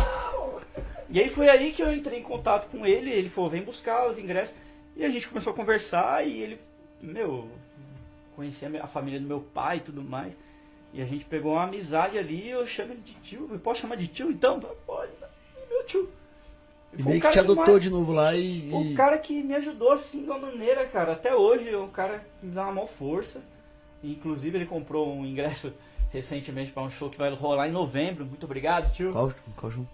E 1.08 1.20
aí 1.20 1.28
foi 1.28 1.48
aí 1.48 1.72
que 1.72 1.82
eu 1.82 1.92
entrei 1.92 2.18
em 2.18 2.22
contato 2.22 2.68
com 2.70 2.86
ele, 2.86 3.10
ele 3.10 3.28
falou, 3.28 3.50
vem 3.50 3.62
buscar 3.62 4.08
os 4.08 4.18
ingressos. 4.18 4.54
E 4.96 5.04
a 5.04 5.08
gente 5.08 5.28
começou 5.28 5.52
a 5.52 5.56
conversar 5.56 6.26
e 6.26 6.40
ele, 6.40 6.58
meu, 7.00 7.48
conhecia 8.34 8.70
a 8.82 8.86
família 8.86 9.20
do 9.20 9.26
meu 9.26 9.40
pai 9.40 9.78
e 9.78 9.80
tudo 9.80 10.02
mais. 10.02 10.34
E 10.92 11.00
a 11.00 11.04
gente 11.04 11.24
pegou 11.24 11.52
uma 11.52 11.64
amizade 11.64 12.18
ali, 12.18 12.48
eu 12.48 12.66
chamo 12.66 12.92
ele 12.92 13.00
de 13.00 13.14
tio. 13.14 13.48
Eu 13.50 13.58
Posso 13.58 13.80
chamar 13.80 13.96
de 13.96 14.06
tio 14.06 14.30
então? 14.30 14.60
Pode, 14.86 15.12
meu 15.68 15.84
tio. 15.84 16.08
E 16.92 17.02
foi 17.02 17.04
um 17.04 17.08
meio 17.10 17.22
que 17.22 17.30
te 17.30 17.38
adotou 17.38 17.64
demais. 17.64 17.82
de 17.82 17.90
novo 17.90 18.12
lá 18.12 18.34
e. 18.36 18.68
Foi 18.70 18.80
um 18.80 18.94
cara 18.94 19.18
que 19.18 19.42
me 19.42 19.54
ajudou 19.54 19.92
assim 19.92 20.22
de 20.22 20.30
uma 20.30 20.38
maneira, 20.38 20.86
cara. 20.86 21.12
Até 21.12 21.34
hoje 21.34 21.68
é 21.68 21.78
um 21.78 21.88
cara 21.88 22.24
que 22.40 22.46
me 22.46 22.52
dá 22.52 22.64
uma 22.64 22.72
maior 22.72 22.88
força. 22.88 23.42
Inclusive 24.04 24.58
ele 24.58 24.66
comprou 24.66 25.14
um 25.14 25.24
ingresso 25.24 25.72
recentemente 26.12 26.70
para 26.72 26.82
um 26.82 26.90
show 26.90 27.08
que 27.10 27.18
vai 27.18 27.32
rolar 27.34 27.68
em 27.68 27.72
novembro. 27.72 28.24
Muito 28.26 28.44
obrigado, 28.44 28.92
tio. 28.92 29.12
Qual, 29.12 29.32
qual 29.56 29.70
jogo? 29.72 29.88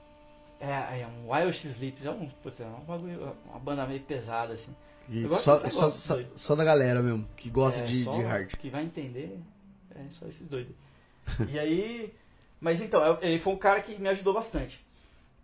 É, 0.60 1.00
é 1.02 1.06
um 1.06 1.32
Wild 1.32 1.56
Sleeps, 1.68 2.04
é 2.04 2.10
um, 2.10 2.28
puta, 2.42 2.64
é 2.64 2.66
um 2.66 2.84
bagulho- 2.84 3.36
uma 3.48 3.58
banda 3.60 3.86
meio 3.86 4.00
pesada 4.00 4.54
assim. 4.54 4.74
E 5.08 5.26
só, 5.28 5.58
só, 5.70 5.90
só, 5.90 6.20
só 6.34 6.54
da 6.56 6.64
galera 6.64 7.00
mesmo, 7.00 7.26
que 7.36 7.48
gosta 7.48 7.80
É, 7.80 7.84
de, 7.84 8.04
de 8.04 8.22
hard. 8.22 8.48
Que 8.56 8.68
vai 8.68 8.84
entender, 8.84 9.38
é 9.94 10.00
só 10.12 10.26
esses 10.26 10.46
doidos. 10.48 10.74
e 11.48 11.58
aí, 11.58 12.12
mas 12.60 12.80
então, 12.82 13.02
eu- 13.04 13.18
ele 13.22 13.38
foi 13.38 13.52
um 13.52 13.56
cara 13.56 13.80
que 13.80 13.94
me 13.98 14.08
ajudou 14.08 14.34
bastante. 14.34 14.84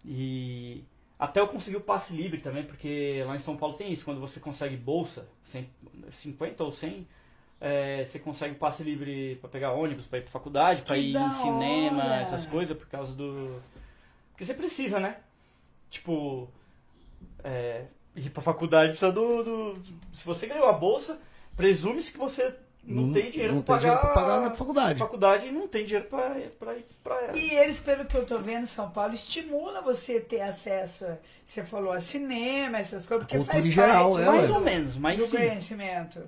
E 0.05 0.83
até 1.19 1.41
eu 1.41 1.49
consegui 1.49 1.77
o 1.77 1.81
passe 1.81 2.13
livre 2.15 2.41
também, 2.41 2.65
porque 2.65 3.23
lá 3.27 3.37
em 3.37 3.39
São 3.39 3.57
Paulo 3.57 3.77
tem 3.77 3.93
isso, 3.93 4.05
quando 4.05 4.21
você 4.21 4.39
consegue 4.41 4.77
bolsa, 4.77 5.27
100, 5.47 5.67
50 6.11 6.63
ou 6.65 6.73
100, 6.73 7.07
é, 7.67 8.05
você 8.05 8.19
consegue 8.19 8.55
passe 8.57 8.83
livre 8.83 9.37
pra 9.41 9.49
pegar 9.49 9.73
ônibus, 9.73 10.07
pra 10.07 10.19
ir 10.19 10.23
pra 10.23 10.31
faculdade, 10.31 10.83
pra 10.83 10.95
Que 10.97 11.01
ir 11.01 11.17
em 11.17 11.33
cinema, 11.33 12.05
hora! 12.05 12.17
essas 12.17 12.45
coisas, 12.45 12.77
por 12.77 12.87
causa 12.89 13.13
do. 13.15 13.61
Porque 14.33 14.45
você 14.45 14.53
precisa, 14.55 15.01
né? 15.01 15.17
Tipo, 15.91 16.49
é, 17.43 17.85
ir 18.17 18.31
pra 18.31 18.43
faculdade 18.43 18.91
precisa 18.91 19.13
do, 19.13 19.43
do- 19.43 19.79
Se 20.13 20.25
você 20.25 20.47
ganhou 20.47 20.67
a 20.69 20.73
bolsa, 20.73 21.19
presume-se 21.57 22.13
que 22.13 22.19
você 22.19 22.55
não, 22.83 23.13
tem 23.15 23.31
dinheiro 23.31 23.55
não 23.55 23.63
pra 23.63 23.79
tem 23.79 23.89
pagar, 23.89 23.97
dinheiro 23.97 24.01
pra 24.01 24.23
pagar 24.23 24.41
na 24.43 24.49
a 24.49 24.55
faculdade. 24.55 24.99
faculdade 24.99 25.47
e 25.47 25.53
não 25.53 25.67
tem 25.69 25.85
dinheiro 25.87 26.07
pra, 26.09 26.37
pra 26.59 26.75
ir 26.77 26.85
pra 27.03 27.15
ela. 27.23 27.37
E 27.39 27.51
eles, 27.55 27.81
pelo 27.81 28.05
que 28.05 28.15
eu 28.17 28.27
tô 28.27 28.39
vendo, 28.41 28.67
São 28.67 28.91
Paulo 28.91 29.15
estimula 29.15 29.81
você 29.81 30.21
ter 30.21 30.43
acesso, 30.43 31.07
a, 31.07 31.17
você 31.47 31.63
falou, 31.65 31.93
a 31.93 32.01
cinema, 32.01 32.77
essas 32.79 33.07
coisas, 33.07 33.25
porque 33.25 33.37
cultura 33.37 33.55
faz 33.55 33.65
em 33.67 33.71
geral, 33.71 34.13
parte 34.15 34.23
é, 34.25 34.31
Mais 34.31 34.51
ué. 34.51 34.55
ou 34.57 34.61
menos, 34.61 34.97
mas 34.97 35.17
do 35.19 35.25
sim. 35.27 35.37
conhecimento. 35.37 36.21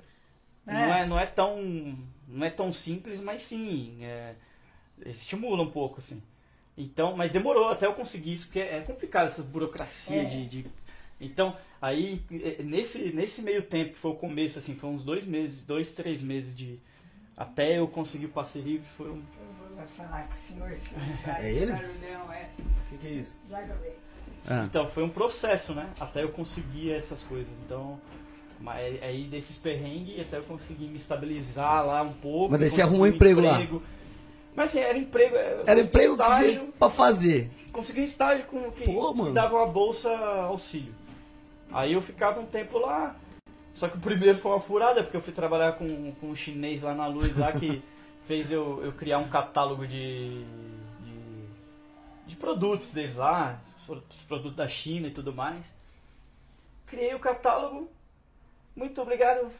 Não 0.67 0.75
Né? 0.75 1.01
é, 1.03 1.07
não 1.07 1.19
é 1.19 1.27
tão. 1.27 1.97
Não 2.29 2.45
é 2.47 2.51
tão 2.51 2.73
simples, 2.73 3.21
mas 3.21 3.43
sim. 3.43 3.99
É, 4.03 4.35
estimula 5.05 5.63
um 5.63 5.71
pouco, 5.71 5.99
assim. 6.01 6.21
Então, 6.77 7.17
mas 7.17 7.31
demorou 7.31 7.69
até 7.69 7.87
eu 7.87 7.95
conseguir 7.95 8.33
isso, 8.33 8.47
porque 8.47 8.61
é 8.61 8.81
complicado 8.81 9.29
essa 9.29 9.43
burocracia 9.43 10.23
É. 10.23 10.25
de, 10.25 10.47
de- 10.47 10.67
Então, 11.21 11.57
aí, 11.81 12.23
eh, 12.31 12.63
nesse, 12.63 13.11
nesse 13.13 13.41
meio 13.41 13.63
tempo, 13.63 13.93
que 13.95 13.99
foi 13.99 14.11
o 14.11 14.15
começo, 14.17 14.59
assim, 14.59 14.75
foi 14.75 14.91
uns 14.91 15.03
dois 15.03 15.25
meses, 15.25 15.65
dois, 15.65 15.95
três 15.95 16.21
meses 16.23 16.55
de. 16.55 16.79
Até 17.37 17.79
eu 17.79 17.87
conseguir 17.89 18.27
o 18.27 18.31
passe 18.31 18.59
livre, 18.59 18.87
foi 18.97 19.11
um. 19.11 19.17
Eu 19.41 19.53
vou 19.69 19.77
lá 19.77 19.87
falar 19.87 20.27
com 20.29 20.35
o 20.35 20.39
senhor, 20.39 20.77
senhor. 20.77 21.03
É 21.39 21.51
ele? 21.55 21.73
Barulhão, 21.73 22.33
é. 22.33 22.51
O 22.59 22.89
que, 22.91 22.99
que 22.99 23.07
é 23.07 23.11
isso? 23.11 23.37
Já 23.49 23.59
acabei. 23.61 23.93
Ah, 24.49 24.65
Então, 24.69 24.87
foi 24.87 25.03
um 25.03 25.09
processo, 25.09 25.75
né? 25.75 25.89
Até 26.01 26.23
eu 26.23 26.31
conseguir 26.31 26.93
essas 26.93 27.23
coisas. 27.25 27.55
Então, 27.65 27.99
mas 28.61 29.03
aí 29.03 29.25
desses 29.25 29.59
perrengues, 29.59 30.21
até 30.21 30.39
eu 30.39 30.43
conseguir 30.43 30.87
me 30.87 30.97
estabilizar 30.97 31.87
lá 31.87 32.03
um 32.03 32.13
pouco. 32.13 32.51
Mas 32.51 32.61
daí 32.61 32.71
você 32.71 32.83
arrumou 32.83 33.05
um 33.05 33.07
emprego 33.07 33.41
lá? 33.41 33.59
Mas 34.55 34.71
assim, 34.71 34.79
era 34.79 34.97
emprego. 34.97 35.37
eu 35.37 35.41
era 35.41 35.65
consegui 35.65 35.83
emprego 35.83 36.17
que 36.17 36.25
você 36.25 36.51
estágio, 36.51 36.73
pra 36.79 36.91
fazer. 36.91 37.51
Consegui 37.71 38.01
um 38.01 38.05
estágio 38.05 38.47
com 38.47 38.71
que, 38.73 38.85
Pô, 38.85 39.13
que 39.13 39.19
mano. 39.19 39.35
dava 39.35 39.57
uma 39.57 39.67
bolsa 39.67 40.11
auxílio. 40.11 40.95
Aí 41.71 41.93
eu 41.93 42.01
ficava 42.01 42.41
um 42.41 42.47
tempo 42.47 42.79
lá. 42.79 43.15
Só 43.75 43.89
que 43.89 43.99
o 43.99 44.01
primeiro 44.01 44.39
foi 44.39 44.53
uma 44.53 44.61
furada, 44.61 45.03
porque 45.03 45.19
eu 45.19 45.21
fui 45.21 45.35
trabalhar 45.35 45.73
com, 45.73 46.13
com 46.13 46.29
um 46.29 46.35
chinês 46.35 46.81
lá 46.81 46.95
na 46.95 47.07
luz 47.07 47.37
lá 47.37 47.53
que 47.53 47.83
fez 48.27 48.51
eu, 48.51 48.83
eu 48.83 48.93
criar 48.93 49.19
um 49.19 49.29
catálogo 49.29 49.87
de, 49.87 50.43
de, 51.01 51.45
de 52.27 52.37
produtos 52.37 52.95
deles 52.95 53.17
lá, 53.17 53.61
os 53.87 54.23
produtos 54.23 54.57
da 54.57 54.67
China 54.67 55.09
e 55.09 55.11
tudo 55.11 55.35
mais. 55.35 55.63
Criei 56.87 57.15
o 57.15 57.19
catálogo. 57.19 57.91
Muito 58.77 59.01
obrigado. 59.01 59.51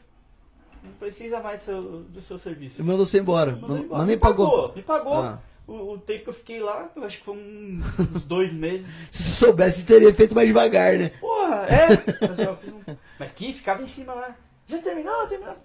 Não 0.83 0.93
precisa 0.93 1.39
mais 1.39 1.59
do 1.59 1.65
seu, 1.65 1.81
do 1.81 2.21
seu 2.21 2.37
serviço. 2.37 2.79
E 2.79 2.83
mandou 2.83 3.05
você 3.05 3.19
embora. 3.19 3.51
Mandou 3.53 3.77
embora. 3.77 3.97
mas 3.97 4.07
nem 4.07 4.15
me 4.15 4.21
pagou. 4.21 4.73
Me 4.75 4.83
pagou. 4.83 5.13
Ah. 5.15 5.41
O, 5.67 5.93
o 5.93 5.97
tempo 5.97 6.23
que 6.25 6.29
eu 6.29 6.33
fiquei 6.33 6.59
lá, 6.61 6.89
eu 6.95 7.03
acho 7.03 7.17
que 7.17 7.25
foi 7.25 7.35
uns 7.35 8.23
dois 8.23 8.53
meses. 8.53 8.87
Se 9.11 9.31
soubesse, 9.31 9.85
teria 9.85 10.13
feito 10.13 10.33
mais 10.33 10.47
devagar, 10.47 10.93
né? 10.93 11.09
Porra, 11.19 11.65
é. 11.65 11.87
Mas, 13.19 13.31
um- 13.31 13.35
que 13.35 13.51
ficava 13.53 13.81
em 13.81 13.87
cima 13.87 14.13
lá. 14.13 14.35
Já 14.67 14.77
terminou? 14.77 15.27
Terminou. 15.27 15.57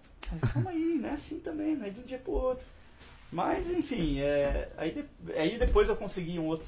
Calma 0.52 0.70
aí, 0.70 0.98
não 1.00 1.08
é 1.10 1.12
assim 1.12 1.38
também, 1.40 1.76
não 1.76 1.86
é 1.86 1.90
de 1.90 2.00
um 2.00 2.04
dia 2.04 2.18
pro 2.18 2.32
outro. 2.32 2.64
Mas, 3.30 3.70
enfim, 3.70 4.18
é, 4.20 4.70
aí, 4.76 4.90
de- 4.92 5.32
aí 5.34 5.58
depois 5.58 5.88
eu 5.88 5.94
consegui 5.96 6.38
um 6.38 6.46
outro. 6.46 6.66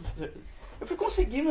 Eu 0.85 0.89
fui 0.89 0.97
conseguindo 0.99 1.51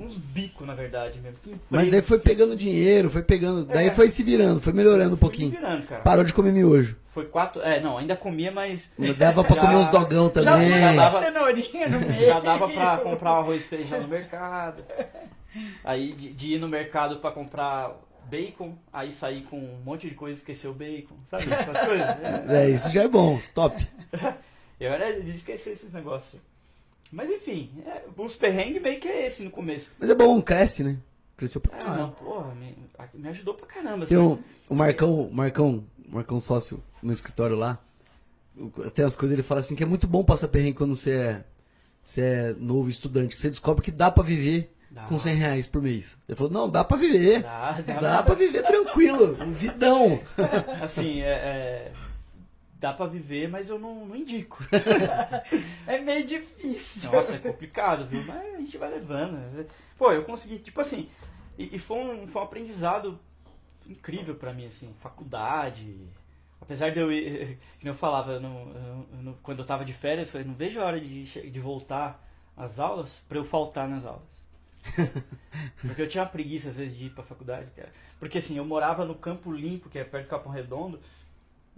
uns 0.00 0.16
bicos, 0.16 0.66
na 0.66 0.74
verdade 0.74 1.20
mesmo. 1.20 1.36
que 1.42 1.50
Mas 1.68 1.84
emprego 1.84 1.90
daí 1.90 2.00
foi 2.00 2.18
pegando 2.18 2.56
dinheiro, 2.56 3.10
foi 3.10 3.22
pegando. 3.22 3.66
Daí 3.66 3.88
É. 3.88 3.92
foi 3.92 4.08
se 4.08 4.22
virando, 4.22 4.62
foi 4.62 4.72
melhorando 4.72 5.14
um 5.14 5.18
pouquinho. 5.18 5.50
me 5.50 5.56
virando, 5.58 5.86
cara. 5.86 6.00
Parou 6.00 6.24
de 6.24 6.32
comer 6.32 6.52
miojo. 6.52 6.96
Foi 7.12 7.26
quatro. 7.26 7.60
É, 7.60 7.80
não, 7.82 7.98
ainda 7.98 8.16
comia, 8.16 8.50
mas. 8.50 8.90
Dava 9.18 9.44
pra 9.44 9.56
Já- 9.56 9.60
comer 9.60 9.76
uns 9.76 9.88
dogão 9.88 10.24
Já 10.28 10.30
também. 10.30 10.70
já 10.70 10.90
uma 10.90 11.02
dava- 11.02 11.22
cenourinha 11.22 11.88
no 11.90 12.00
meio. 12.08 12.24
Já 12.24 12.40
dava 12.40 12.66
pra 12.70 12.96
comprar 12.96 13.32
um 13.34 13.38
arroz 13.40 13.60
e 13.62 13.64
feijão 13.68 14.00
no 14.00 14.08
mercado. 14.08 14.82
Aí 15.84 16.14
de, 16.14 16.32
de 16.32 16.54
ir 16.54 16.58
no 16.58 16.66
mercado 16.68 17.16
pra 17.18 17.30
comprar 17.30 17.92
bacon, 18.30 18.74
aí 18.90 19.12
sair 19.12 19.42
com 19.42 19.58
um 19.58 19.82
monte 19.84 20.08
de 20.08 20.14
coisa 20.14 20.36
e 20.36 20.38
esquecer 20.38 20.68
o 20.68 20.72
bacon, 20.72 21.14
sabe? 21.30 21.52
Essas 21.52 21.78
coisas. 21.86 22.06
É. 22.08 22.44
É, 22.64 22.70
isso 22.70 22.88
já 22.90 23.02
é 23.02 23.08
bom, 23.08 23.38
top. 23.54 23.86
Eu 24.80 24.90
era 24.92 25.20
de 25.20 25.30
esquecer 25.30 25.72
esses 25.74 25.92
negócios. 25.92 26.40
Mas 27.12 27.30
enfim, 27.30 27.70
é, 27.86 28.02
os 28.16 28.34
perrengues 28.36 28.80
meio 28.82 28.98
que 28.98 29.06
é 29.06 29.26
esse 29.26 29.42
no 29.44 29.50
começo. 29.50 29.90
Mas 30.00 30.08
é 30.10 30.14
bom, 30.14 30.40
cresce, 30.42 30.82
né? 30.82 30.96
Cresceu 31.36 31.60
pra 31.60 31.76
Ah, 31.76 31.78
caralho. 31.84 32.02
não, 32.02 32.10
porra, 32.12 32.54
me, 32.54 32.74
me 33.14 33.28
ajudou 33.28 33.54
pra 33.54 33.66
caramba. 33.66 34.06
Tem 34.06 34.16
assim. 34.16 34.26
um, 34.26 34.38
o 34.68 34.74
Marcão, 34.74 35.28
Marcão, 35.30 35.84
Marcão 36.08 36.40
sócio 36.40 36.82
no 37.02 37.12
escritório 37.12 37.54
lá. 37.56 37.78
Tem 38.94 39.04
as 39.04 39.14
coisas, 39.16 39.34
ele 39.34 39.42
fala 39.42 39.60
assim 39.60 39.74
que 39.74 39.82
é 39.82 39.86
muito 39.86 40.06
bom 40.06 40.24
passar 40.24 40.48
perrengue 40.48 40.74
quando 40.78 40.94
você 40.96 41.10
é, 41.12 41.44
você 42.02 42.20
é 42.20 42.54
novo 42.58 42.88
estudante, 42.88 43.34
que 43.34 43.40
você 43.40 43.50
descobre 43.50 43.82
que 43.82 43.90
dá 43.90 44.10
pra 44.10 44.22
viver 44.22 44.72
Dá. 44.90 45.04
com 45.04 45.18
100 45.18 45.34
reais 45.36 45.66
por 45.66 45.80
mês. 45.82 46.16
Ele 46.28 46.36
falou, 46.36 46.52
não, 46.52 46.68
dá 46.70 46.84
pra 46.84 46.96
viver. 46.96 47.42
Dá, 47.42 47.80
dá, 47.80 48.00
Dá 48.00 48.22
pra 48.22 48.34
viver 48.34 48.62
tranquilo, 48.62 49.36
um 49.42 49.50
vidão. 49.52 50.20
Assim, 50.82 51.22
é, 51.22 51.30
é, 51.30 51.92
dá 52.82 52.92
pra 52.92 53.06
viver, 53.06 53.48
mas 53.48 53.68
eu 53.70 53.78
não, 53.78 54.04
não 54.06 54.16
indico. 54.16 54.58
É 55.86 55.98
meio 55.98 56.26
difícil. 56.26 57.10
Nossa, 57.12 57.36
é 57.36 57.38
complicado, 57.38 58.06
viu? 58.06 58.22
Mas 58.24 58.54
a 58.54 58.58
gente 58.58 58.76
vai 58.78 58.90
levando. 58.90 59.66
Pô, 59.96 60.12
eu 60.12 60.24
consegui, 60.24 60.58
tipo 60.58 60.80
assim, 60.80 61.08
e, 61.58 61.76
e 61.76 61.78
foi, 61.78 61.98
um, 61.98 62.26
foi 62.26 62.42
um 62.42 62.44
aprendizado 62.44 63.18
incrível 63.86 64.34
pra 64.34 64.52
mim, 64.52 64.66
assim, 64.66 64.94
faculdade. 65.00 65.96
Apesar 66.60 66.90
de 66.90 66.98
eu 67.00 67.10
ir, 67.12 67.58
que 67.80 67.88
eu 67.88 67.94
falava, 67.94 68.32
eu 68.32 68.40
não- 68.40 68.72
eu 69.12 69.22
não- 69.22 69.34
quando 69.42 69.60
eu 69.60 69.66
tava 69.66 69.84
de 69.84 69.92
férias, 69.92 70.28
eu 70.28 70.32
falei, 70.32 70.46
não 70.46 70.54
vejo 70.54 70.80
a 70.80 70.84
hora 70.84 71.00
de, 71.00 71.24
de 71.24 71.60
voltar 71.60 72.22
às 72.56 72.78
aulas 72.80 73.20
pra 73.28 73.38
eu 73.38 73.44
faltar 73.44 73.88
nas 73.88 74.04
aulas. 74.04 74.22
Porque 75.80 76.02
eu 76.02 76.08
tinha 76.08 76.26
preguiça 76.26 76.70
às 76.70 76.76
vezes 76.76 76.96
de 76.96 77.06
ir 77.06 77.10
pra 77.10 77.22
faculdade, 77.22 77.70
cara. 77.76 77.92
Porque 78.18 78.38
assim, 78.38 78.56
eu 78.56 78.64
morava 78.64 79.04
no 79.04 79.14
Campo 79.14 79.52
Limpo, 79.52 79.88
que 79.88 79.98
é 79.98 80.04
perto 80.04 80.26
do 80.26 80.30
Capão 80.30 80.52
Redondo, 80.52 81.00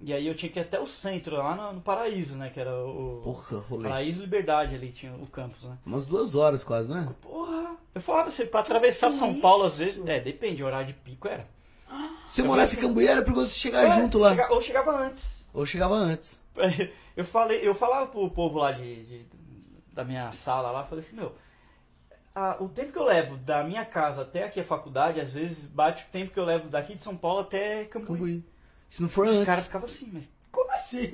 e 0.04 0.12
aí 0.12 0.26
eu 0.26 0.34
tinha 0.34 0.50
que 0.52 0.58
ir 0.58 0.62
até 0.62 0.78
o 0.78 0.86
centro, 0.86 1.36
lá 1.36 1.54
no, 1.54 1.72
no 1.74 1.80
Paraíso, 1.80 2.36
né? 2.36 2.50
Que 2.50 2.60
era 2.60 2.74
o. 2.74 3.20
Porra, 3.24 3.58
rolê. 3.68 3.88
Paraíso 3.88 4.20
Liberdade 4.20 4.74
ali 4.74 4.92
tinha 4.92 5.12
o 5.14 5.26
campus, 5.26 5.64
né? 5.64 5.76
Umas 5.84 6.04
duas 6.04 6.34
horas 6.34 6.62
quase, 6.62 6.90
não 6.90 6.98
é? 6.98 7.08
Porra! 7.22 7.74
Eu 7.94 8.00
falava 8.00 8.28
assim, 8.28 8.46
pra 8.46 8.60
atravessar 8.60 9.06
Que 9.08 9.14
São 9.14 9.40
Paulo 9.40 9.64
às 9.64 9.72
isso? 9.74 9.78
vezes. 10.02 10.06
É, 10.06 10.20
depende, 10.20 10.62
o 10.62 10.66
horário 10.66 10.86
de 10.88 10.94
pico 10.94 11.26
era. 11.28 11.46
Se 12.26 12.40
eu 12.40 12.46
morasse 12.46 12.76
em 12.76 12.80
Cambuí, 12.80 13.06
era 13.06 13.22
perigoso 13.22 13.50
você 13.50 13.58
chegar 13.58 13.84
É, 13.84 14.00
junto 14.00 14.18
lá. 14.18 14.30
chega- 14.30 14.52
ou 14.52 14.60
chegava 14.60 14.96
antes. 14.96 15.44
Ou 15.52 15.64
chegava 15.66 15.94
antes. 15.94 16.40
Eu 17.16 17.24
falei, 17.24 17.60
eu 17.62 17.76
falava 17.76 18.08
pro 18.08 18.28
povo 18.28 18.58
lá 18.58 18.72
de, 18.72 19.04
de- 19.04 19.26
da 19.92 20.02
minha 20.04 20.32
sala 20.32 20.72
lá, 20.72 20.82
falei 20.82 21.04
assim, 21.04 21.14
meu, 21.14 21.32
a- 22.34 22.56
o 22.58 22.68
tempo 22.68 22.90
que 22.90 22.98
eu 22.98 23.04
levo 23.04 23.36
da 23.36 23.62
minha 23.62 23.84
casa 23.84 24.22
até 24.22 24.42
aqui 24.42 24.58
a 24.58 24.64
faculdade, 24.64 25.20
às 25.20 25.32
vezes 25.32 25.64
bate 25.64 26.02
o 26.02 26.10
tempo 26.10 26.32
que 26.32 26.40
eu 26.40 26.44
levo 26.44 26.68
daqui 26.68 26.96
de 26.96 27.02
São 27.04 27.16
Paulo 27.16 27.38
até 27.42 27.84
Cambuí. 27.84 28.08
Cambuí. 28.18 28.44
Se 28.94 29.02
não 29.02 29.08
for 29.08 29.26
Os 29.26 29.34
antes. 29.34 29.44
caras 29.46 29.64
ficavam 29.64 29.86
assim, 29.88 30.08
mas 30.12 30.30
Como 30.52 30.70
assim? 30.70 31.10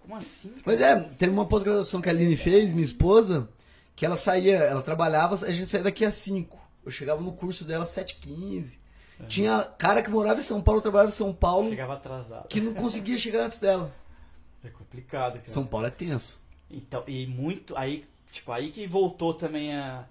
como 0.00 0.16
assim? 0.16 0.52
Mas 0.66 0.80
é, 0.80 0.98
teve 0.98 1.32
uma 1.32 1.46
pós-graduação 1.46 2.00
que 2.00 2.08
a 2.08 2.12
Aline 2.12 2.36
fez, 2.36 2.72
minha 2.72 2.82
esposa, 2.82 3.48
que 3.94 4.04
ela 4.04 4.16
saía, 4.16 4.56
ela 4.56 4.82
trabalhava, 4.82 5.36
a 5.36 5.52
gente 5.52 5.70
saía 5.70 5.84
daqui 5.84 6.04
às 6.04 6.14
5. 6.14 6.58
Eu 6.84 6.90
chegava 6.90 7.22
no 7.22 7.30
curso 7.32 7.64
dela 7.64 7.84
às 7.84 7.90
7h15. 7.90 8.76
Tinha 9.28 9.62
cara 9.78 10.02
que 10.02 10.10
morava 10.10 10.40
em 10.40 10.42
São 10.42 10.60
Paulo, 10.60 10.80
trabalhava 10.80 11.10
em 11.10 11.14
São 11.14 11.32
Paulo, 11.32 11.70
Chegava 11.70 11.94
atrasado. 11.94 12.48
que 12.48 12.60
não 12.60 12.74
conseguia 12.74 13.16
chegar 13.18 13.44
antes 13.44 13.58
dela. 13.58 13.94
É 14.64 14.68
complicado, 14.68 15.34
cara. 15.34 15.46
São 15.46 15.64
Paulo 15.64 15.86
é 15.86 15.90
tenso. 15.90 16.40
Então, 16.68 17.04
e 17.06 17.24
muito, 17.28 17.76
aí, 17.76 18.04
tipo, 18.32 18.50
aí 18.50 18.72
que 18.72 18.84
voltou 18.88 19.32
também 19.32 19.76
a, 19.76 20.06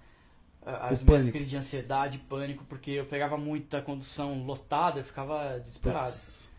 as 0.64 1.02
O 1.02 1.04
minhas 1.04 1.28
crises 1.30 1.50
de 1.50 1.58
ansiedade, 1.58 2.16
pânico, 2.20 2.64
porque 2.66 2.92
eu 2.92 3.04
pegava 3.04 3.36
muita 3.36 3.82
condução 3.82 4.42
lotada, 4.46 5.00
eu 5.00 5.04
ficava 5.04 5.58
desesperado. 5.60 6.06
Putz. 6.06 6.51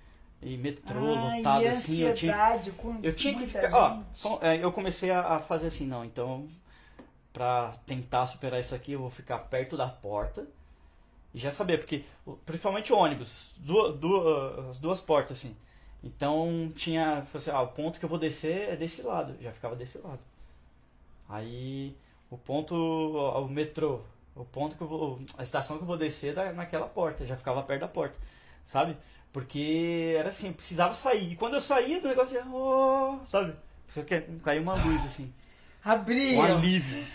E 0.45 0.57
metrô 0.57 1.13
Ai, 1.15 1.37
lotado 1.37 1.63
e 1.63 1.67
assim, 1.67 2.01
eu 2.01 2.13
tinha, 2.15 2.35
eu 3.01 3.13
tinha 3.15 3.35
que 3.35 3.45
ficar, 3.47 3.73
ó, 3.73 3.89
gente. 3.95 4.21
com- 4.21 4.39
é, 4.41 4.57
eu 4.63 4.71
comecei 4.71 5.09
a, 5.11 5.39
fazer 5.39 5.67
assim, 5.67 5.85
não, 5.87 6.03
então, 6.03 6.47
pra 7.31 7.73
tentar 7.85 8.25
superar 8.25 8.59
isso 8.59 8.75
aqui, 8.75 8.91
eu 8.93 8.99
vou 8.99 9.09
ficar 9.09 9.39
perto 9.39 9.77
da 9.77 9.87
porta 9.87 10.45
e 11.33 11.39
já 11.39 11.49
saber, 11.51 11.79
porque, 11.79 12.03
principalmente 12.45 12.93
o 12.93 12.97
ônibus, 12.97 13.51
duas, 13.57 13.95
duas, 13.97 14.69
as 14.69 14.79
duas 14.79 15.01
portas, 15.01 15.37
assim, 15.39 15.55
então 16.03 16.71
tinha, 16.75 17.25
assim, 17.33 17.49
ah, 17.51 17.61
o 17.61 17.67
ponto 17.69 17.97
que 17.99 18.05
eu 18.05 18.09
vou 18.09 18.19
descer 18.19 18.69
é 18.69 18.75
desse 18.75 19.01
lado, 19.01 19.35
já 19.41 19.51
ficava 19.51 19.75
desse 19.75 19.97
lado. 19.99 20.19
Aí, 21.27 21.95
o 22.29 22.37
ponto, 22.37 22.75
o 22.75 23.47
metrô, 23.47 24.01
o 24.35 24.45
ponto 24.45 24.75
que 24.77 24.83
eu 24.83 24.87
vou, 24.87 25.19
a 25.37 25.43
estação 25.43 25.77
que 25.77 25.83
eu 25.83 25.87
vou 25.87 25.97
descer 25.97 26.37
é 26.37 26.51
naquela 26.51 26.87
porta, 26.87 27.25
já 27.25 27.35
ficava 27.37 27.63
perto 27.63 27.81
da 27.81 27.87
porta, 27.87 28.17
sabe? 28.65 28.97
Porque 29.33 30.15
era 30.17 30.29
assim, 30.29 30.47
eu 30.47 30.53
precisava 30.53 30.93
sair. 30.93 31.33
E 31.33 31.35
quando 31.35 31.55
eu 31.55 31.61
saía 31.61 31.99
do 31.99 32.07
negócio, 32.07 32.33
já, 32.35 32.45
oh, 32.47 33.19
sabe? 33.25 33.55
Caiu 34.43 34.61
uma 34.61 34.75
luz, 34.75 35.03
assim, 35.05 35.33
Abriu. 35.83 36.37
um 36.39 36.43
alívio. 36.43 37.05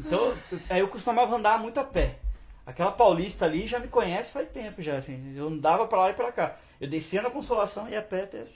Então, 0.00 0.34
eu- 0.50 0.60
aí 0.68 0.80
eu 0.80 0.88
costumava 0.88 1.36
andar 1.36 1.58
muito 1.60 1.78
a 1.78 1.84
pé. 1.84 2.18
Aquela 2.64 2.90
paulista 2.90 3.44
ali 3.44 3.66
já 3.66 3.78
me 3.78 3.86
conhece 3.88 4.32
faz 4.32 4.48
tempo 4.50 4.82
já, 4.82 4.96
assim. 4.96 5.34
Eu 5.36 5.46
andava 5.48 5.86
pra 5.86 5.98
lá 6.00 6.10
e 6.10 6.14
pra 6.14 6.32
cá. 6.32 6.56
Eu 6.80 6.88
descia 6.88 7.22
na 7.22 7.30
consolação 7.30 7.86
e 7.88 7.92
ia 7.92 8.00
a 8.00 8.02
pé 8.02 8.24
até. 8.24 8.46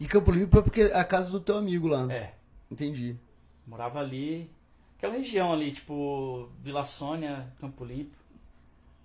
E 0.00 0.06
Campo 0.06 0.32
Limpo 0.32 0.58
é 0.58 0.62
porque 0.62 0.80
é 0.82 0.96
a 0.98 1.04
casa 1.04 1.30
do 1.30 1.38
teu 1.38 1.56
amigo 1.56 1.86
lá. 1.86 2.12
É, 2.12 2.32
Entendi. 2.70 3.16
morava 3.66 4.00
ali. 4.00 4.50
Aquela 4.98 5.14
região 5.14 5.52
ali, 5.52 5.70
tipo, 5.72 6.48
Vila 6.60 6.82
Sônia, 6.84 7.46
Campo 7.60 7.84
Limpo. 7.84 8.16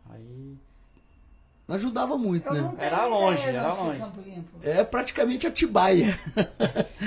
Aí. 0.10 0.58
Não 1.70 1.76
ajudava 1.76 2.18
muito, 2.18 2.48
Eu 2.48 2.54
né? 2.64 2.74
Era 2.80 3.06
longe, 3.06 3.44
era 3.44 3.70
que 3.70 3.78
longe. 3.78 4.00
Campo 4.00 4.22
Limpo. 4.22 4.58
É 4.64 4.84
praticamente 4.84 5.46
Atibaia. 5.46 6.20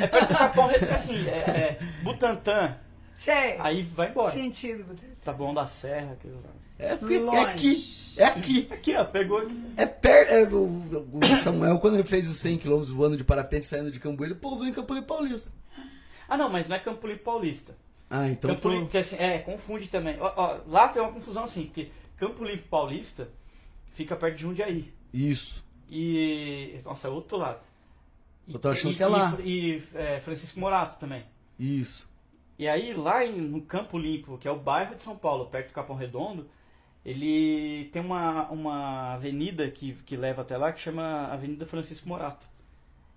É 0.01 0.07
perto 0.07 0.29
do 0.29 0.39
Capão 0.39 0.69
Redondo, 0.69 0.93
assim, 0.93 1.29
é, 1.29 1.37
é 1.37 1.79
Butantã. 2.05 2.77
Sei. 3.19 3.57
Aí 3.59 3.83
vai 3.83 4.11
embora. 4.11 4.31
Sentido. 4.31 4.85
você- 4.85 5.09
Taboão 5.25 5.53
da 5.53 5.67
Serra, 5.67 6.13
aqueles 6.13 6.37
lá. 6.37 6.51
É, 6.79 6.97
porque 6.97 7.15
é 7.15 7.41
aqui. 7.41 8.13
É 8.17 8.25
aqui. 8.25 8.69
Aqui, 8.71 8.95
ó, 8.95 9.05
pegou 9.05 9.39
aqui. 9.39 9.65
É 9.77 9.85
perto. 9.85 10.31
É, 10.33 10.45
o, 10.45 11.39
Samuel, 11.43 11.81
quando 11.81 11.95
ele 11.95 12.07
fez 12.07 12.31
os 12.31 12.37
100 12.37 12.59
km 12.59 12.85
voando 12.85 13.17
de 13.17 13.25
parapente 13.25 13.67
saindo 13.67 13.91
de 13.91 13.99
Cambuí, 13.99 14.29
ele 14.29 14.37
pousou 14.37 14.65
em 14.65 14.73
Campo 14.73 14.95
Limpo 14.95 15.09
Paulista. 15.09 15.51
Ah, 16.29 16.37
não, 16.37 16.49
mas 16.49 16.69
não 16.69 16.77
é 16.77 16.79
Campo 16.79 17.05
Limpo 17.09 17.25
Paulista. 17.25 17.75
Ah, 18.09 18.29
então 18.29 18.51
Campo 18.51 18.63
tô... 18.63 18.71
Limpo, 18.71 18.83
porque 18.83 18.99
assim, 18.99 19.17
é, 19.17 19.39
confunde 19.39 19.89
também. 19.89 20.17
Ó, 20.21 20.33
ó, 20.37 20.59
lá 20.69 20.87
tem 20.87 21.03
uma 21.03 21.11
confusão 21.11 21.43
assim, 21.43 21.65
porque 21.65 21.91
Campo 22.17 22.45
Limpo 22.45 22.69
Paulista 22.69 23.29
fica 23.95 24.17
perto 24.17 24.37
de 24.37 24.43
Jundiaí. 24.43 24.93
Isso. 25.13 25.65
E. 25.91 26.81
Nossa, 26.85 27.09
é 27.09 27.11
outro 27.11 27.37
lado. 27.39 27.61
E- 28.49 28.55
Eu 28.55 28.59
tô 28.59 28.69
achando 28.71 28.93
e- 28.93 28.97
que 28.97 29.03
é 29.03 29.07
lá. 29.07 29.37
E, 29.43 29.51
e, 29.51 29.83
é, 29.95 30.21
Francisco 30.21 30.59
Morato 30.59 30.99
também. 30.99 31.25
Isso. 31.59 32.11
E 32.59 32.67
aí, 32.69 32.93
lá 32.95 33.25
em- 33.25 33.41
no 33.41 33.61
Campo 33.63 33.99
Limpo, 33.99 34.39
que 34.39 34.47
é 34.49 34.51
o 34.51 34.59
bairro 34.59 34.95
de 34.95 35.03
São 35.03 35.17
Paulo, 35.17 35.47
perto 35.47 35.69
do 35.69 35.73
Capão 35.75 35.97
Redondo, 35.97 36.49
ele 37.05 37.89
tem 37.93 38.01
uma, 38.03 38.49
uma 38.51 39.15
avenida 39.15 39.69
que, 39.71 39.95
que 40.07 40.17
leva 40.17 40.43
até 40.43 40.57
lá 40.57 40.73
que 40.73 40.81
chama 40.81 41.27
Avenida 41.27 41.67
Francisco 41.67 42.09
Morato. 42.09 42.47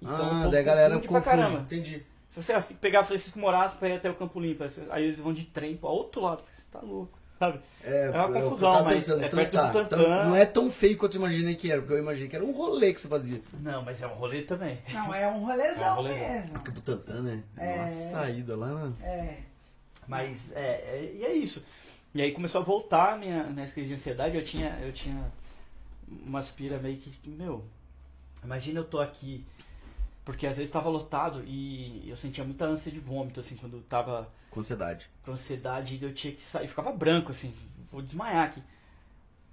Então, 0.02 0.16
ah, 0.44 0.48
daí 0.48 0.60
a 0.62 0.64
galera 0.64 0.96
confunde 0.96 1.08
pra 1.08 1.22
confunde. 1.22 1.42
caramba. 1.44 1.60
Entendi. 1.62 2.04
Se 2.30 2.42
você 2.42 2.54
você 2.54 2.68
tem 2.68 2.76
que 2.76 2.82
pegar 2.82 3.04
Francisco 3.04 3.40
Morato 3.40 3.78
pra 3.78 3.88
ir 3.90 3.94
até 3.94 4.10
o 4.10 4.16
Campo 4.16 4.40
Limpo, 4.40 4.64
aí 4.90 5.04
eles 5.06 5.20
vão 5.20 5.32
de 5.34 5.46
trem 5.46 5.78
pra 5.78 5.90
outro 5.90 6.22
lado. 6.22 6.44
Você 6.44 6.62
tá 6.72 6.80
louco. 6.82 7.18
Sabe? 7.40 7.60
É, 7.84 8.10
uma 8.10 8.18
eu- 8.30 8.36
eu 8.36 8.44
confusão, 8.50 8.84
mas 8.84 8.94
pensando, 9.06 9.24
é 9.24 9.28
então 9.28 9.38
perto 9.40 9.52
tá, 9.54 9.68
do 9.68 9.74
Tantã. 9.74 10.02
então 10.02 10.26
não 10.30 10.36
é 10.36 10.46
tão 10.46 10.72
feio 10.72 10.98
quanto 10.98 11.16
eu 11.16 11.20
imaginei 11.22 11.56
que 11.56 11.72
era, 11.72 11.82
porque 11.82 11.94
eu 11.94 12.00
imaginei 12.00 12.30
que 12.30 12.36
era 12.36 12.46
um 12.46 12.52
rolê 12.52 12.94
que 12.94 13.02
você 13.02 13.08
fazia. 13.08 13.42
Não, 13.62 13.84
mas 13.84 14.02
é 14.02 14.08
um 14.08 14.14
rolê 14.16 14.42
também. 14.42 14.80
Não, 14.92 15.14
é 15.14 15.28
um 15.28 15.46
rolezão, 15.46 15.84
É 15.84 15.92
um 15.92 15.96
rolezão. 15.96 16.28
mesmo. 16.30 16.54
Porque 16.54 16.70
o 16.70 16.74
Butantã, 16.74 17.22
né? 17.22 17.44
É. 17.58 17.76
Uma 17.76 17.90
saída 17.90 18.56
lá 18.58 18.68
na... 18.90 19.06
É. 19.06 19.38
Mas 20.08 20.52
é, 20.56 20.60
é- 20.62 21.14
e 21.20 21.26
é 21.26 21.34
isso. 21.34 21.64
E 22.14 22.22
aí 22.22 22.32
começou 22.32 22.62
a 22.62 22.64
voltar 22.64 23.14
a 23.14 23.18
minha, 23.18 23.44
minha 23.44 23.68
crise 23.68 23.90
de 23.90 23.94
ansiedade. 23.96 24.36
Eu 24.38 24.44
tinha, 24.44 24.80
eu 24.82 24.92
tinha 24.94 25.20
uma 26.08 26.40
aspira 26.40 26.78
meio 26.80 26.98
que, 26.98 27.12
meu, 27.30 27.66
imagina 28.44 28.80
eu 28.80 28.84
tô 28.86 29.00
aqui, 29.02 29.44
porque 30.24 30.48
às 30.48 30.56
vezes 30.58 30.72
tava 30.72 30.88
lotado 30.90 31.44
e 31.46 32.06
eu 32.08 32.16
sentia 32.16 32.44
muita 32.44 32.66
ânsia 32.66 32.92
de 32.92 33.00
vômito, 33.00 33.40
assim, 33.40 33.56
quando 33.56 33.82
tava 33.82 34.30
Com 34.56 34.62
ansiedade. 34.62 35.10
com 35.24 35.32
ansiedade 35.34 36.00
eu 36.02 36.14
tinha 36.14 36.34
que 36.34 36.44
sair, 36.44 36.68
ficava 36.68 36.92
branco, 36.92 37.30
assim, 37.32 37.54
vou 37.92 38.02
desmaiar 38.02 38.46
aqui. 38.46 38.64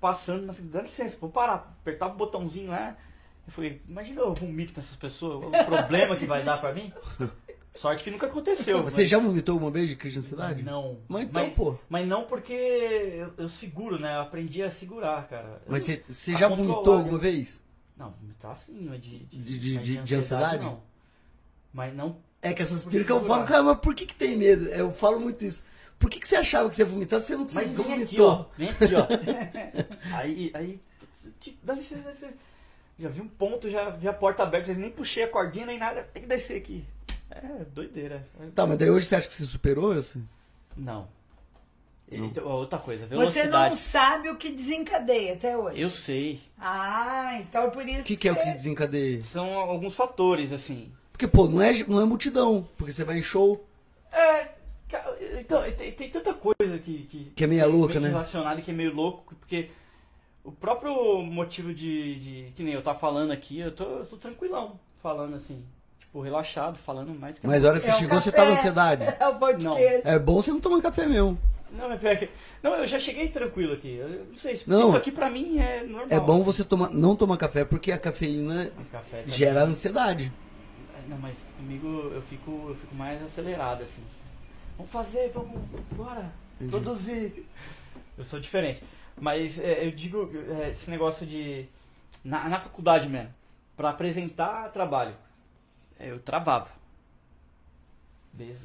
Passando 0.00 0.46
na 0.46 0.52
frente, 0.54 0.68
dá 0.70 0.80
licença, 0.82 1.16
vou 1.20 1.28
parar, 1.30 1.76
apertava 1.80 2.14
o 2.14 2.16
botãozinho 2.16 2.70
lá. 2.70 2.96
Eu 3.46 3.52
falei, 3.52 3.82
imagina 3.88 4.20
eu 4.20 4.32
vomito 4.34 4.72
nessas 4.76 4.96
pessoas, 4.96 5.44
o 5.44 5.50
problema 5.64 6.16
que 6.16 6.24
vai 6.24 6.42
dar 6.44 6.58
pra 6.58 6.72
mim. 6.72 6.92
Sorte 7.74 8.04
que 8.04 8.10
nunca 8.10 8.26
aconteceu. 8.26 8.82
Você 8.82 9.00
mas- 9.02 9.10
já 9.10 9.18
vomitou 9.18 9.54
alguma 9.54 9.70
vez 9.70 9.88
de 9.88 9.96
crise 9.96 10.12
de 10.14 10.18
ansiedade? 10.20 10.62
Não. 10.62 10.98
Mas 11.08 11.24
então, 11.24 11.50
pô. 11.50 11.76
Mas 11.88 12.06
não 12.06 12.24
porque 12.24 12.52
eu, 12.52 13.32
eu 13.38 13.48
seguro, 13.48 13.98
né? 13.98 14.14
Eu 14.16 14.20
aprendi 14.20 14.62
a 14.62 14.68
segurar, 14.70 15.26
cara. 15.26 15.62
Mas 15.66 15.88
Eu- 15.88 16.00
você, 16.08 16.36
já 16.36 16.48
vomitou 16.48 16.84
né? 16.94 16.98
alguma 17.02 17.18
vez? 17.18 17.62
Não, 17.96 18.10
vomitar 18.10 18.56
sim, 18.56 18.86
mas 18.90 19.00
de, 19.02 19.20
De- 19.20 19.58
de- 19.58 19.74
mas 19.76 19.86
de- 19.86 20.02
de 20.02 20.14
ansiedade? 20.14 20.64
Não. 20.64 20.80
Mas 21.72 21.94
não. 21.94 22.16
É 22.42 22.52
que 22.52 22.60
essas 22.62 22.84
que 22.84 23.08
eu 23.08 23.24
falo, 23.24 23.46
cara, 23.46 23.62
mas 23.62 23.78
por 23.78 23.94
que 23.94 24.04
que 24.04 24.14
tem 24.14 24.36
medo? 24.36 24.66
Eu 24.68 24.92
falo 24.92 25.20
muito 25.20 25.44
isso. 25.44 25.64
Por 25.98 26.10
que 26.10 26.18
que 26.18 26.26
você 26.26 26.34
achava 26.36 26.68
que 26.68 26.74
você 26.74 26.82
ia 26.82 26.86
vomitar 26.86 27.20
se 27.20 27.26
você 27.28 27.36
não 27.36 27.48
você 27.48 27.62
nunca 27.64 27.82
vem 27.84 27.92
aqui, 28.02 28.16
vomitou? 28.16 28.28
ó. 28.28 28.44
Vem 28.58 28.68
aqui, 28.68 28.94
ó. 28.96 29.06
aí, 30.18 30.50
aí. 30.54 30.80
Dá 31.62 31.74
licença, 31.74 32.02
dá 32.02 32.10
licença. 32.10 32.34
Já 32.98 33.08
vi 33.08 33.20
um 33.20 33.28
ponto, 33.28 33.70
já 33.70 33.90
vi 33.90 34.08
a 34.08 34.12
porta 34.12 34.42
aberta, 34.42 34.66
vocês 34.66 34.78
nem 34.78 34.90
puxei 34.90 35.22
a 35.22 35.28
cordinha 35.28 35.64
nem 35.66 35.78
nada. 35.78 36.02
Tem 36.12 36.22
que 36.24 36.28
descer 36.28 36.56
aqui. 36.56 36.84
É, 37.30 37.64
doideira. 37.72 38.26
Tá, 38.54 38.66
mas 38.66 38.76
daí 38.76 38.90
hoje 38.90 39.06
você 39.06 39.14
acha 39.16 39.28
que 39.28 39.34
você 39.34 39.44
superou? 39.44 39.92
Assim? 39.92 40.26
Não. 40.76 41.08
Não. 42.10 42.26
Então, 42.26 42.44
outra 42.46 42.78
coisa, 42.78 43.04
Você 43.06 43.08
velocidade. 43.08 43.70
não 43.70 43.74
sabe 43.76 44.28
o 44.28 44.36
que 44.36 44.50
desencadeia 44.50 45.32
até 45.32 45.56
hoje. 45.56 45.80
Eu 45.80 45.88
sei. 45.88 46.42
Ah, 46.58 47.38
então 47.40 47.70
por 47.70 47.82
O 47.84 47.88
isso 47.88 48.06
que, 48.06 48.16
que 48.16 48.28
é 48.28 48.32
o 48.32 48.34
você- 48.34 48.42
que 48.42 48.52
desencadeia? 48.52 49.22
São 49.24 49.54
alguns 49.54 49.94
fatores, 49.94 50.52
assim. 50.52 50.92
Porque, 51.22 51.26
pô, 51.28 51.46
não 51.46 51.62
é, 51.62 51.72
não 51.86 52.00
é 52.00 52.04
multidão. 52.04 52.66
Porque 52.76 52.92
você 52.92 53.04
vai 53.04 53.18
em 53.18 53.22
show. 53.22 53.64
É, 54.12 54.48
então, 55.40 55.62
tem, 55.72 55.92
tem 55.92 56.10
tanta 56.10 56.34
coisa 56.34 56.78
que, 56.78 57.04
que, 57.04 57.32
Que 57.36 57.44
é 57.44 57.46
meia 57.46 57.66
louca, 57.66 57.94
meio 57.94 58.02
né? 58.02 58.08
relacionada 58.08 58.60
e 58.60 58.62
que 58.62 58.70
é 58.72 58.74
meio 58.74 58.92
louco, 58.92 59.34
porque 59.36 59.70
o 60.44 60.50
próprio 60.50 61.22
motivo 61.22 61.72
de, 61.72 62.18
de 62.18 62.52
que 62.56 62.62
nem 62.64 62.74
eu 62.74 62.82
tá 62.82 62.94
falando 62.94 63.30
aqui, 63.30 63.60
eu 63.60 63.70
tô, 63.70 63.84
eu 63.84 64.06
tô 64.06 64.16
tranquilão 64.16 64.78
falando 65.00 65.36
assim, 65.36 65.64
tipo, 66.00 66.20
relaxado, 66.20 66.76
falando 66.84 67.14
mais 67.14 67.38
que 67.38 67.46
Mas 67.46 67.64
a 67.64 67.68
hora 67.68 67.78
que 67.78 67.84
você 67.84 67.90
É 67.92 67.94
chegou, 67.94 68.20
você 68.20 68.30
café. 68.32 68.42
tava 68.42 68.52
ansiedade. 68.52 69.04
É 69.20 69.28
o. 69.28 69.78
É 70.04 70.18
bom 70.18 70.42
você 70.42 70.50
não 70.50 70.60
tomar 70.60 70.82
café 70.82 71.06
mesmo. 71.06 71.38
Não, 71.70 71.90
é 71.90 71.96
pior 71.96 72.16
que... 72.16 72.28
Não, 72.62 72.74
eu 72.74 72.86
já 72.86 72.98
cheguei 72.98 73.28
tranquilo 73.28 73.72
aqui. 73.72 73.94
Eu 73.94 74.26
não 74.28 74.36
sei, 74.36 74.52
isso, 74.52 74.68
Não. 74.68 74.88
isso 74.88 74.96
aqui 74.96 75.10
pra 75.10 75.30
mim 75.30 75.58
é 75.58 75.82
normal. 75.84 76.06
É 76.10 76.20
bom 76.20 76.42
você 76.42 76.64
tomar, 76.64 76.90
não 76.90 77.16
tomar 77.16 77.36
café 77.38 77.64
porque 77.64 77.90
a 77.90 77.98
cafeína 77.98 78.70
gera 79.26 79.62
ansiedade. 79.62 80.30
Não, 81.12 81.18
mas 81.18 81.44
comigo 81.58 81.86
eu 81.86 82.22
fico, 82.22 82.50
eu 82.68 82.74
fico 82.74 82.94
mais 82.94 83.22
acelerado, 83.22 83.82
assim. 83.82 84.02
Vamos 84.78 84.90
fazer, 84.90 85.30
vamos, 85.30 85.60
bora, 85.94 86.32
produzir. 86.70 87.46
Eu 88.16 88.24
sou 88.24 88.40
diferente. 88.40 88.82
Mas 89.20 89.60
é, 89.60 89.86
eu 89.86 89.90
digo, 89.90 90.30
é, 90.58 90.70
esse 90.70 90.90
negócio 90.90 91.26
de. 91.26 91.66
Na, 92.24 92.48
na 92.48 92.58
faculdade 92.58 93.10
mesmo, 93.10 93.28
pra 93.76 93.90
apresentar 93.90 94.70
trabalho, 94.72 95.14
é, 95.98 96.10
eu 96.10 96.18
travava. 96.18 96.70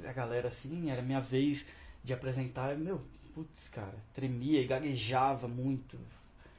A 0.08 0.14
galera 0.14 0.48
assim, 0.48 0.90
era 0.90 1.02
minha 1.02 1.20
vez 1.20 1.68
de 2.02 2.14
apresentar, 2.14 2.72
eu, 2.72 2.78
meu, 2.78 3.02
putz, 3.36 3.68
cara, 3.68 3.96
tremia 4.14 4.62
e 4.62 4.68
gaguejava 4.68 5.50
muito. 5.50 6.00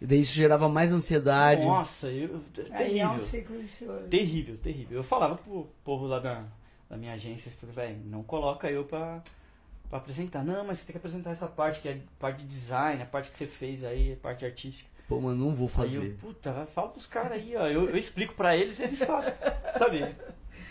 E 0.00 0.06
daí 0.06 0.20
isso 0.22 0.32
gerava 0.34 0.68
mais 0.68 0.92
ansiedade. 0.92 1.66
Nossa, 1.66 2.08
eu, 2.08 2.40
Aí 2.70 2.98
é 3.00 3.06
um 3.06 3.10
terrível. 3.10 3.26
ciclo 3.26 3.58
vicioso. 3.58 4.04
Terrível, 4.08 4.56
terrível. 4.58 4.98
Eu 4.98 5.04
falava 5.04 5.36
pro 5.36 5.66
povo 5.84 6.06
lá 6.06 6.20
da, 6.20 6.44
da 6.88 6.96
minha 6.96 7.14
agência, 7.14 7.50
falei, 7.60 7.74
velho, 7.74 7.98
não 8.06 8.22
coloca 8.22 8.70
eu 8.70 8.84
pra, 8.84 9.20
pra 9.90 9.98
apresentar. 9.98 10.44
Não, 10.44 10.64
mas 10.64 10.78
você 10.78 10.84
tem 10.86 10.92
que 10.92 10.98
apresentar 10.98 11.30
essa 11.32 11.48
parte, 11.48 11.80
que 11.80 11.88
é 11.88 11.98
parte 12.18 12.42
de 12.42 12.46
design, 12.46 13.02
a 13.02 13.06
parte 13.06 13.30
que 13.30 13.38
você 13.38 13.46
fez 13.48 13.82
aí, 13.84 14.12
a 14.12 14.16
parte 14.16 14.44
artística. 14.44 14.88
Pô, 15.08 15.20
mas 15.20 15.36
não 15.36 15.54
vou 15.54 15.68
Aí 15.78 15.94
eu, 15.94 16.00
fazer. 16.02 16.16
puta, 16.20 16.52
vai, 16.52 16.66
fala 16.66 16.88
pros 16.90 17.06
caras 17.06 17.32
aí, 17.32 17.56
ó. 17.56 17.66
Eu, 17.66 17.88
eu 17.88 17.96
explico 17.96 18.34
pra 18.34 18.56
eles, 18.56 18.78
eles 18.78 18.98
falam, 19.00 19.24
sabe? 19.76 20.14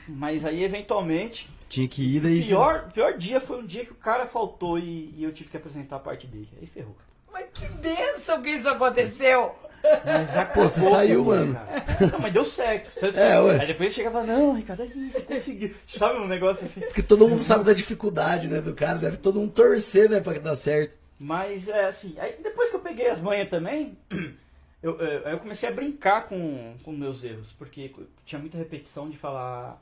Mas 0.07 0.45
aí, 0.45 0.63
eventualmente, 0.63 1.49
Tinha 1.67 1.87
que 1.87 2.01
ir 2.15 2.21
daí. 2.21 2.39
o 2.41 2.45
pior, 2.45 2.91
pior 2.93 3.17
dia 3.17 3.41
foi 3.41 3.59
um 3.61 3.65
dia 3.65 3.83
que 3.83 3.91
o 3.91 3.95
cara 3.95 4.25
faltou 4.25 4.79
e, 4.79 5.13
e 5.17 5.23
eu 5.23 5.33
tive 5.33 5.49
que 5.49 5.57
apresentar 5.57 5.97
a 5.97 5.99
parte 5.99 6.27
dele. 6.27 6.47
Aí 6.61 6.67
ferrou. 6.67 6.95
Mas 7.31 7.45
que 7.53 7.65
bênção 7.67 8.41
que 8.41 8.49
isso 8.51 8.67
aconteceu! 8.69 9.55
Mas 10.03 10.29
Pô, 10.53 10.61
você 10.67 10.79
acabou 10.79 10.91
saiu, 10.91 11.23
comigo, 11.23 11.25
mano. 11.25 11.53
cara. 11.53 12.07
Não, 12.11 12.19
mas 12.19 12.33
deu 12.33 12.43
certo. 12.43 12.91
Tanto 12.99 13.17
É, 13.19 13.31
que- 13.31 13.37
ué. 13.43 13.61
Aí 13.61 13.67
depois 13.67 13.93
chegava, 13.93 14.23
não, 14.23 14.53
Ricardo, 14.55 14.81
aí 14.83 14.89
você 15.09 15.21
conseguiu. 15.21 15.75
Sabe 15.87 16.19
um 16.19 16.27
negócio 16.27 16.65
assim? 16.65 16.81
Porque 16.81 17.01
todo 17.03 17.27
mundo 17.27 17.41
sabe 17.43 17.63
da 17.63 17.73
dificuldade, 17.73 18.47
né, 18.47 18.59
do 18.59 18.73
cara. 18.73 18.97
Deve 18.97 19.17
todo 19.17 19.39
mundo 19.39 19.51
torcer, 19.53 20.09
né, 20.09 20.19
pra 20.19 20.33
dar 20.39 20.55
certo. 20.57 20.97
Mas 21.19 21.69
é 21.69 21.85
assim, 21.85 22.15
aí 22.19 22.35
depois 22.43 22.69
que 22.69 22.75
eu 22.75 22.79
peguei 22.81 23.07
as 23.09 23.21
manhas 23.21 23.49
também, 23.49 23.97
eu, 24.83 24.99
eu, 24.99 25.25
aí 25.27 25.33
eu 25.33 25.39
comecei 25.39 25.69
a 25.69 25.71
brincar 25.71 26.27
com, 26.27 26.75
com 26.83 26.91
meus 26.91 27.23
erros, 27.23 27.53
porque 27.57 27.91
tinha 28.25 28.39
muita 28.39 28.57
repetição 28.57 29.09
de 29.09 29.17
falar. 29.17 29.81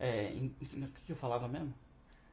É, 0.00 0.24
em- 0.32 0.52
o 0.60 0.66
que 1.06 1.12
eu 1.12 1.16
falava 1.16 1.46
mesmo? 1.46 1.72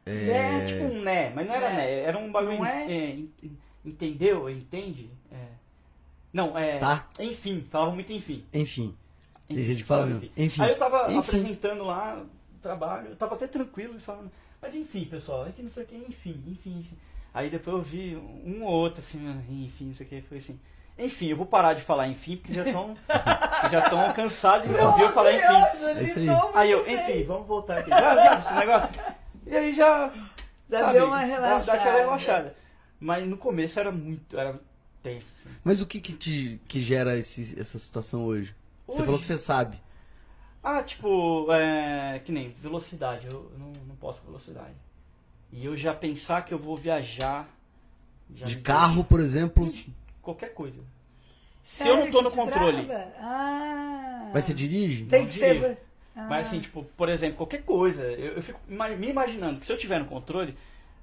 É, 0.05 0.65
tipo 0.65 0.83
um 0.85 1.01
né, 1.03 1.31
mas 1.35 1.45
não 1.47 1.53
era 1.53 1.67
É. 1.67 1.75
né, 1.75 1.99
era 2.01 2.17
um 2.17 2.31
bagulho. 2.31 2.57
Não 2.57 2.65
é? 2.65 2.85
en- 2.91 3.29
en- 3.43 3.57
entendeu? 3.85 4.49
Entende? 4.49 5.09
É. 5.31 5.47
Não, 6.33 6.57
é. 6.57 6.77
Tá. 6.77 7.07
Enfim, 7.19 7.65
falava 7.69 7.91
muito 7.91 8.11
enfim. 8.13 8.45
Enfim. 8.53 8.95
Tem 9.47 9.57
Enfim, 9.57 9.65
gente 9.65 9.81
que 9.81 9.87
fala 9.87 10.03
falava 10.03 10.19
mesmo. 10.19 10.33
Enfim. 10.37 10.61
Aí 10.61 10.69
eu 10.71 10.77
tava 10.77 11.11
Enfim. 11.11 11.19
apresentando 11.19 11.83
lá 11.83 12.23
o 12.55 12.59
trabalho, 12.59 13.09
eu 13.09 13.15
tava 13.15 13.35
até 13.35 13.47
tranquilo 13.47 13.95
e 13.97 13.99
falando, 13.99 14.31
mas 14.61 14.75
enfim, 14.75 15.05
pessoal, 15.05 15.47
é 15.47 15.51
que 15.51 15.61
não 15.61 15.69
sei 15.69 15.83
o 15.83 15.87
que, 15.87 15.95
enfim, 15.95 16.41
enfim, 16.47 16.79
enfim. 16.79 16.97
Aí 17.33 17.49
depois 17.49 17.75
eu 17.75 17.81
vi 17.81 18.15
um 18.15 18.63
ou 18.63 18.71
outro 18.71 18.99
assim, 18.99 19.19
enfim, 19.49 19.85
não 19.85 19.93
sei 19.93 20.05
o 20.05 20.09
que, 20.09 20.21
foi 20.21 20.37
assim. 20.37 20.59
Enfim, 20.97 21.27
eu 21.27 21.37
vou 21.37 21.45
parar 21.45 21.73
de 21.73 21.81
falar 21.81 22.07
enfim, 22.07 22.37
porque 22.37 22.53
já 22.53 22.65
estão 22.65 22.95
já 23.71 23.83
estão 23.83 24.13
cansados 24.13 24.69
de 24.69 24.75
ouvir 24.75 25.03
eu 25.03 25.11
falar 25.11 25.33
enfim. 25.33 25.85
É 25.85 26.03
isso 26.03 26.19
aí. 26.19 26.27
Aí 26.53 26.71
eu, 26.71 26.87
enfim, 26.87 27.23
vamos 27.23 27.47
voltar 27.47 27.79
aqui. 27.79 27.89
Já 27.89 28.13
viu 28.13 28.39
esse 28.39 28.53
negócio? 28.53 28.89
E 29.47 29.57
aí 29.57 29.73
já. 29.73 30.11
Já 30.69 30.79
sabe, 30.79 30.93
deu 30.93 31.07
uma 31.07 31.19
relaxada. 31.19 31.65
Dá 31.65 31.73
aquela 31.73 31.97
relaxada. 31.99 32.55
Mas 33.01 33.27
no 33.27 33.35
começo 33.35 33.79
era 33.79 33.91
muito, 33.91 34.37
era 34.39 34.57
tenso. 35.03 35.25
assim. 35.43 35.55
Mas 35.63 35.81
o 35.81 35.85
que 35.87 35.99
que, 35.99 36.13
te, 36.13 36.61
que 36.67 36.81
gera 36.81 37.17
esse, 37.17 37.59
essa 37.59 37.77
situação 37.79 38.23
hoje? 38.25 38.55
Você 38.87 38.97
Hoje? 38.97 39.05
falou 39.05 39.19
que 39.19 39.25
você 39.25 39.37
sabe. 39.37 39.81
Ah, 40.63 40.83
tipo, 40.83 41.51
é, 41.51 42.21
que 42.23 42.31
nem 42.31 42.49
velocidade, 42.61 43.25
eu 43.27 43.51
não, 43.57 43.73
não 43.87 43.95
posso 43.95 44.21
com 44.21 44.27
velocidade. 44.27 44.75
E 45.51 45.65
eu 45.65 45.75
já 45.75 45.93
pensar 45.93 46.45
que 46.45 46.53
eu 46.53 46.59
vou 46.59 46.77
viajar. 46.77 47.49
já 48.35 48.45
De 48.45 48.57
carro, 48.57 49.03
por 49.03 49.19
exemplo. 49.19 49.63
deixa- 49.65 49.89
Qualquer 50.21 50.53
coisa. 50.53 50.79
Se 51.63 51.77
Sério 51.79 51.93
eu 51.93 51.97
não 52.05 52.11
tô 52.11 52.21
no 52.21 52.31
controle. 52.31 52.87
Ah. 53.19 54.29
Mas 54.33 54.43
você 54.43 54.53
dirige? 54.53 55.05
Tem 55.05 55.21
Não 55.21 55.27
que 55.27 55.33
ser. 55.35 55.53
dirijo. 55.59 55.77
Ah. 56.15 56.27
Mas 56.29 56.47
assim, 56.47 56.59
tipo, 56.59 56.83
por 56.95 57.09
exemplo, 57.09 57.37
qualquer 57.37 57.63
coisa, 57.63 58.03
eu, 58.03 58.33
eu 58.33 58.41
fico 58.41 58.59
me 58.67 59.07
imaginando 59.09 59.59
que 59.59 59.65
se 59.65 59.71
eu 59.71 59.77
tiver 59.77 59.97
no 59.99 60.05
controle, 60.05 60.55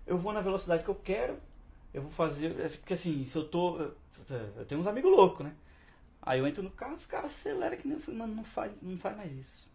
eu 0.06 0.16
vou 0.18 0.32
na 0.32 0.40
velocidade 0.40 0.82
que 0.84 0.88
eu 0.88 0.94
quero, 0.94 1.36
eu 1.94 2.02
vou 2.02 2.10
fazer. 2.10 2.50
Porque 2.78 2.94
assim, 2.94 3.24
se 3.24 3.36
eu 3.36 3.44
tô. 3.44 3.78
Eu 4.56 4.64
tenho 4.66 4.80
uns 4.80 4.86
amigos 4.86 5.10
loucos, 5.10 5.44
né? 5.46 5.52
Aí 6.20 6.38
eu 6.38 6.46
entro 6.46 6.62
no 6.62 6.70
carro, 6.70 6.94
os 6.94 7.06
caras 7.06 7.30
aceleram 7.30 7.76
que 7.76 7.86
nem 7.88 7.96
eu 7.96 8.02
falei, 8.02 8.18
mano, 8.20 8.34
não 8.34 8.44
faz, 8.44 8.70
não 8.82 8.98
faz 8.98 9.16
mais 9.16 9.32
isso. 9.32 9.66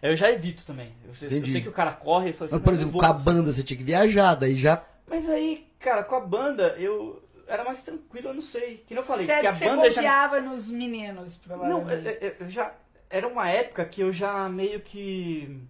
Aí 0.00 0.10
Eu 0.10 0.16
já 0.16 0.30
evito 0.30 0.64
também. 0.64 0.94
Eu 1.06 1.14
sei, 1.14 1.28
eu 1.28 1.44
sei 1.46 1.60
que 1.60 1.68
o 1.68 1.72
cara 1.72 1.92
corre 1.92 2.30
e 2.30 2.32
fala 2.32 2.46
assim, 2.46 2.54
Mas, 2.54 2.62
por 2.64 2.70
"Não, 2.70 2.78
exemplo, 2.78 2.96
eu 2.96 3.00
com 3.00 3.06
a 3.06 3.12
vou". 3.12 3.22
banda 3.22 3.52
você 3.52 3.62
tinha 3.62 3.76
que 3.76 3.82
viajar, 3.84 4.34
daí 4.34 4.56
já. 4.56 4.82
Mas 5.06 5.28
aí, 5.28 5.66
cara, 5.78 6.02
com 6.04 6.14
a 6.14 6.20
banda, 6.20 6.74
eu 6.78 7.22
era 7.46 7.62
mais 7.64 7.82
tranquilo, 7.82 8.28
eu 8.28 8.34
não 8.34 8.40
sei. 8.42 8.78
Que 8.86 8.94
nem 8.94 9.02
eu 9.02 9.06
falei, 9.06 9.26
Sério 9.26 9.42
que 9.42 9.46
a 9.48 9.54
você 9.54 9.64
banda 9.66 9.90
já. 9.90 9.94
confiava 10.02 10.40
nos 10.40 10.68
meninos, 10.68 11.38
Não, 11.46 11.56
provavelmente. 11.58 12.08
é- 12.08 12.26
é- 12.28 12.36
eu 12.40 12.48
já. 12.48 12.72
Era 13.10 13.28
uma 13.28 13.48
época 13.50 13.84
que 13.84 14.00
eu 14.00 14.12
já 14.12 14.48
meio 14.48 14.80
que. 14.80 15.60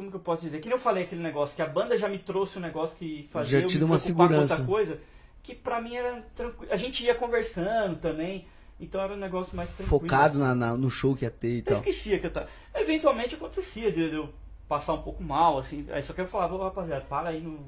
Como 0.00 0.10
que 0.10 0.16
eu 0.16 0.20
posso 0.20 0.42
dizer? 0.44 0.60
Que 0.60 0.68
nem 0.68 0.76
eu 0.76 0.80
falei 0.80 1.04
aquele 1.04 1.22
negócio, 1.22 1.54
que 1.54 1.60
a 1.60 1.66
banda 1.66 1.94
já 1.98 2.08
me 2.08 2.18
trouxe 2.18 2.56
um 2.58 2.62
negócio 2.62 2.96
que 2.96 3.28
fazia 3.30 3.58
Já 3.58 3.64
eu 3.64 3.68
te 3.68 3.74
me 3.74 3.78
deu 3.80 3.86
uma 3.86 3.98
segurança. 3.98 4.54
outra 4.54 4.66
coisa, 4.66 4.98
que 5.42 5.54
pra 5.54 5.78
mim 5.78 5.94
era 5.94 6.22
tranquilo. 6.34 6.72
A 6.72 6.76
gente 6.76 7.04
ia 7.04 7.14
conversando 7.14 7.96
também, 7.96 8.46
então 8.80 8.98
era 8.98 9.12
um 9.12 9.16
negócio 9.18 9.54
mais 9.54 9.68
tranquilo. 9.74 10.00
Focado 10.00 10.38
na, 10.38 10.54
na- 10.54 10.74
no 10.76 10.88
show 10.88 11.14
que 11.14 11.26
ia 11.26 11.30
ter 11.30 11.56
e 11.56 11.58
Eu 11.58 11.64
tal. 11.64 11.74
esquecia 11.74 12.18
que 12.18 12.26
eu 12.26 12.30
tava. 12.32 12.48
Eventualmente 12.74 13.34
acontecia 13.34 13.92
de 13.92 14.00
eu 14.14 14.32
passar 14.66 14.94
um 14.94 15.02
pouco 15.02 15.22
mal, 15.22 15.58
assim. 15.58 15.86
Aí 15.90 16.02
só 16.02 16.14
que 16.14 16.20
eu 16.22 16.26
falava, 16.26 16.56
rapaziada, 16.64 17.04
para 17.04 17.28
aí 17.28 17.42
no, 17.42 17.60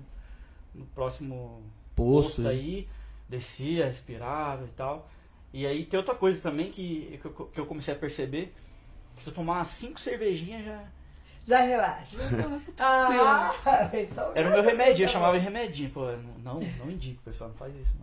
no 0.75 0.87
próximo 0.87 1.63
Posto, 1.95 2.37
posto 2.37 2.49
aí, 2.49 2.89
descia, 3.29 3.85
respirava 3.85 4.65
e 4.65 4.71
tal. 4.71 5.07
E 5.53 5.67
aí 5.67 5.85
tem 5.85 5.99
outra 5.99 6.15
coisa 6.15 6.41
também 6.41 6.71
que, 6.71 7.19
que, 7.21 7.27
eu, 7.27 7.51
eu 7.57 7.67
comecei 7.67 7.93
a 7.93 7.97
perceber, 7.97 8.55
que 9.15 9.23
se 9.23 9.29
eu 9.29 9.35
tomar 9.35 9.63
cinco 9.67 10.01
cervejinhas 10.01 10.65
já... 10.65 10.83
Já 11.47 11.61
relaxa. 11.61 12.19
Ah, 12.79 13.91
então 13.93 14.33
Era 14.35 14.49
o 14.49 14.53
meu 14.53 14.63
remédio, 14.63 15.05
eu 15.05 15.09
chamava 15.09 15.39
de 15.39 15.45
remedinho. 15.45 15.91
Pô, 15.91 16.07
não, 16.43 16.61
não 16.79 16.91
indico, 16.91 17.21
pessoal, 17.25 17.51
não 17.51 17.57
faz 17.57 17.75
isso. 17.75 17.95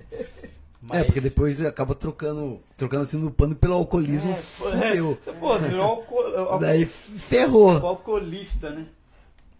Não. 0.82 0.96
É, 0.96 1.04
porque 1.04 1.20
depois 1.20 1.62
acaba 1.62 1.94
trocando, 1.94 2.62
trocando 2.78 3.04
assim 3.04 3.18
no 3.18 3.32
pano 3.32 3.56
pelo 3.56 3.74
alcoolismo, 3.74 4.32
É, 4.32 4.36
pô, 4.58 4.70
é, 4.70 4.88
fudeu. 4.90 5.18
Você, 5.24 5.34
pô, 5.34 5.58
virou 5.58 5.84
alco, 5.84 6.18
alco, 6.20 6.60
Daí 6.60 6.86
ferrou. 6.86 7.86
alcoolista, 7.86 8.70
né? 8.70 8.86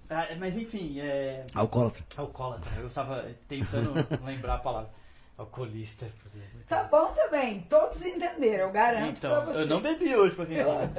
Ah, 0.10 0.28
mas 0.40 0.58
enfim, 0.58 1.00
é... 1.00 1.46
Alcoólatra. 1.54 2.04
Alcoólatra, 2.18 2.72
eu 2.80 2.90
tava 2.90 3.26
tentando 3.48 3.94
lembrar 4.26 4.56
a 4.56 4.60
palavra. 4.60 4.90
Alcoolista. 5.40 6.06
Tá 6.68 6.84
bom 6.84 7.14
também. 7.14 7.62
Todos 7.62 8.02
entenderam, 8.06 8.66
eu 8.66 8.72
garanto 8.72 9.20
pra 9.22 9.30
Então, 9.30 9.46
você. 9.46 9.62
eu 9.62 9.68
não 9.68 9.80
bebi 9.82 10.14
hoje 10.16 10.36
pra 10.36 10.46
quem 10.46 10.58
fala. 10.64 10.92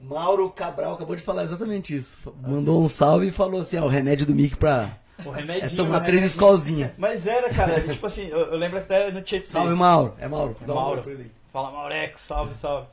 Mauro 0.00 0.50
Cabral 0.50 0.94
acabou 0.94 1.16
de 1.16 1.22
falar 1.22 1.44
exatamente 1.44 1.94
isso. 1.96 2.18
Mandou 2.42 2.82
um 2.82 2.86
salve 2.88 3.28
e 3.28 3.32
falou 3.32 3.60
assim, 3.62 3.78
ó, 3.78 3.84
o 3.84 3.88
remédio 3.88 4.26
do 4.26 4.34
Mickey 4.34 4.56
pra 4.56 4.98
O 5.24 5.32
é 5.34 5.40
remedinho. 5.40 5.76
tomar 5.76 6.00
três 6.00 6.22
escolzinhas. 6.22 6.90
Mas 6.98 7.26
era, 7.26 7.48
cara, 7.52 7.80
tipo 7.88 8.06
assim, 8.06 8.26
eu, 8.26 8.38
eu 8.40 8.56
lembro 8.58 8.78
até 8.78 9.10
no 9.10 9.22
Tietê. 9.22 9.46
Salve, 9.46 9.74
Mauro. 9.74 10.14
É 10.18 10.28
Mauro. 10.28 10.54
Dá 10.60 10.72
um 10.72 10.76
Mauro. 10.76 10.96
oi 10.98 11.02
pra 11.02 11.12
ele. 11.12 11.32
Fala 11.50 11.70
Maureco, 11.70 12.20
salve, 12.20 12.54
salve. 12.56 12.88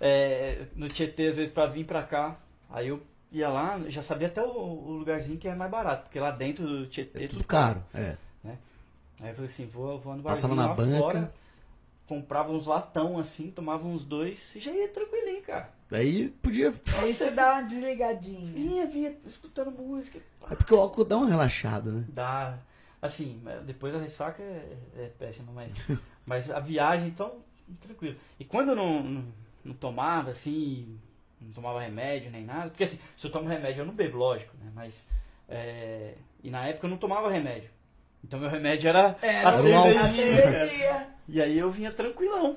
É, 0.00 0.62
no 0.76 0.88
Tietê, 0.88 1.28
às 1.28 1.36
vezes, 1.36 1.52
pra 1.52 1.66
vir 1.66 1.84
pra 1.84 2.02
cá, 2.02 2.36
aí 2.70 2.88
eu 2.88 3.00
ia 3.30 3.48
lá, 3.48 3.80
já 3.88 4.02
sabia 4.02 4.26
até 4.26 4.42
o, 4.42 4.46
o 4.50 4.90
lugarzinho 4.98 5.38
que 5.38 5.48
é 5.48 5.54
mais 5.54 5.70
barato, 5.70 6.02
porque 6.04 6.20
lá 6.20 6.30
dentro 6.30 6.66
do 6.66 6.86
Tietê 6.86 7.24
É 7.24 7.28
tudo 7.28 7.44
caro. 7.44 7.82
É. 7.94 8.16
Aí 9.22 9.30
eu 9.30 9.34
falei 9.34 9.48
assim, 9.50 9.66
vou, 9.66 9.98
vou 10.00 10.16
no 10.16 10.22
Passava 10.22 10.54
na 10.54 10.66
lá 10.66 10.74
banca. 10.74 10.98
fora, 10.98 11.34
comprava 12.06 12.52
uns 12.52 12.66
latão 12.66 13.18
assim, 13.18 13.50
tomava 13.50 13.86
uns 13.86 14.04
dois 14.04 14.54
e 14.56 14.60
já 14.60 14.72
ia 14.72 14.88
tranquilinho, 14.88 15.42
cara. 15.42 15.70
Daí 15.88 16.28
podia. 16.42 16.72
Aí 17.00 17.14
você 17.14 17.30
dá 17.30 17.52
uma 17.54 17.62
desligadinha. 17.62 18.52
Vinha, 18.52 18.86
vinha 18.86 19.16
escutando 19.24 19.70
música. 19.70 20.18
pá. 20.40 20.48
É 20.50 20.54
porque 20.56 20.74
o 20.74 20.78
álcool 20.80 21.04
dá 21.04 21.16
uma 21.16 21.28
relaxada, 21.28 21.90
né? 21.92 22.04
Dá. 22.08 22.58
Assim, 23.00 23.42
depois 23.64 23.94
a 23.94 23.98
ressaca 23.98 24.42
é, 24.42 24.76
é 24.96 25.10
péssima, 25.18 25.52
mas, 25.52 25.72
mas 26.26 26.50
a 26.50 26.60
viagem, 26.60 27.08
então, 27.08 27.36
tranquilo. 27.80 28.16
E 28.38 28.44
quando 28.44 28.70
eu 28.70 28.76
não, 28.76 29.02
não, 29.02 29.24
não 29.64 29.74
tomava, 29.74 30.30
assim, 30.30 30.98
não 31.40 31.52
tomava 31.52 31.80
remédio 31.80 32.30
nem 32.30 32.44
nada, 32.44 32.70
porque 32.70 32.84
assim, 32.84 32.98
se 33.16 33.26
eu 33.26 33.30
tomo 33.30 33.48
remédio 33.48 33.82
eu 33.82 33.86
não 33.86 33.94
bebo, 33.94 34.18
lógico, 34.18 34.56
né? 34.58 34.70
Mas. 34.74 35.08
é, 35.48 36.14
e 36.42 36.50
na 36.50 36.66
época 36.66 36.86
eu 36.86 36.90
não 36.90 36.96
tomava 36.96 37.30
remédio. 37.30 37.70
Então 38.24 38.38
meu 38.40 38.48
remédio 38.48 38.88
era 38.88 39.16
Era 39.20 39.48
a 39.48 39.52
cervejinha. 39.52 41.08
E 41.28 41.40
aí 41.40 41.58
eu 41.58 41.70
vinha 41.70 41.90
tranquilão. 41.92 42.56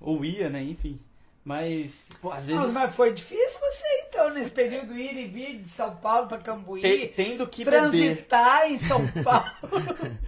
Ou 0.00 0.24
ia, 0.24 0.48
né? 0.48 0.62
Enfim. 0.62 0.98
Mas, 1.42 2.08
pô, 2.20 2.30
às 2.30 2.44
vezes. 2.44 2.70
Mas 2.70 2.94
foi 2.94 3.14
difícil 3.14 3.58
você, 3.60 3.86
então, 4.06 4.28
nesse 4.28 4.50
período, 4.50 4.92
ir 4.92 5.16
e 5.16 5.26
vir 5.26 5.58
de 5.62 5.68
São 5.70 5.96
Paulo 5.96 6.26
pra 6.28 6.36
Cambuí, 6.36 6.82
te- 6.82 7.08
tendo 7.16 7.46
que 7.46 7.64
beber. 7.64 7.78
transitar 7.80 8.70
em 8.70 8.76
São 8.76 9.00
Paulo. 9.24 9.50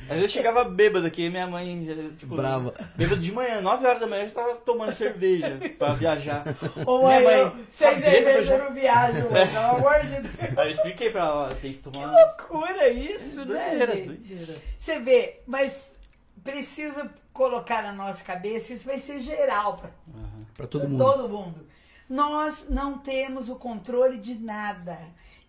Às 0.04 0.08
vezes 0.08 0.22
eu 0.22 0.28
chegava 0.28 0.64
bêbado 0.64 1.06
aqui, 1.06 1.28
minha 1.28 1.46
mãe, 1.46 1.86
tipo, 2.18 2.34
Brava. 2.34 2.74
bêbado 2.96 3.20
de 3.20 3.30
manhã, 3.30 3.60
9 3.60 3.86
horas 3.86 4.00
da 4.00 4.06
manhã, 4.06 4.22
eu 4.22 4.28
já 4.28 4.34
tava 4.34 4.54
tomando 4.56 4.92
cerveja 4.92 5.58
pra 5.78 5.92
viajar. 5.92 6.44
Ou 6.86 7.04
Minha 7.06 7.18
aí, 7.18 7.24
mãe, 7.24 7.64
sem 7.68 7.90
tá 7.94 8.00
cerveja 8.00 8.54
eu 8.54 8.64
não 8.64 8.72
viajo, 8.74 9.30
mãe, 9.30 9.46
pelo 9.48 9.58
amor 9.76 10.00
de 10.00 10.08
Deus. 10.22 10.58
Aí 10.58 10.66
eu 10.68 10.70
expliquei 10.70 11.10
pra 11.10 11.20
ela, 11.20 11.54
tem 11.60 11.74
que 11.74 11.78
tomar. 11.80 12.10
Loucura 12.10 12.88
isso, 12.88 13.44
né, 13.44 13.68
doideira, 13.68 13.96
doideira. 13.96 14.54
Você 14.78 14.98
vê, 14.98 15.40
mas 15.46 15.92
precisa 16.42 17.08
colocar 17.32 17.82
na 17.82 17.92
nossa 17.92 18.22
cabeça, 18.24 18.72
isso 18.72 18.86
vai 18.86 18.98
ser 18.98 19.18
geral 19.20 19.76
pra 19.78 19.90
Aham. 20.14 20.46
Pra 20.54 20.66
todo 20.66 20.88
mundo. 20.88 21.04
todo 21.04 21.28
mundo. 21.28 21.66
Nós 22.08 22.66
não 22.68 22.98
temos 22.98 23.48
o 23.48 23.56
controle 23.56 24.18
de 24.18 24.34
nada. 24.34 24.98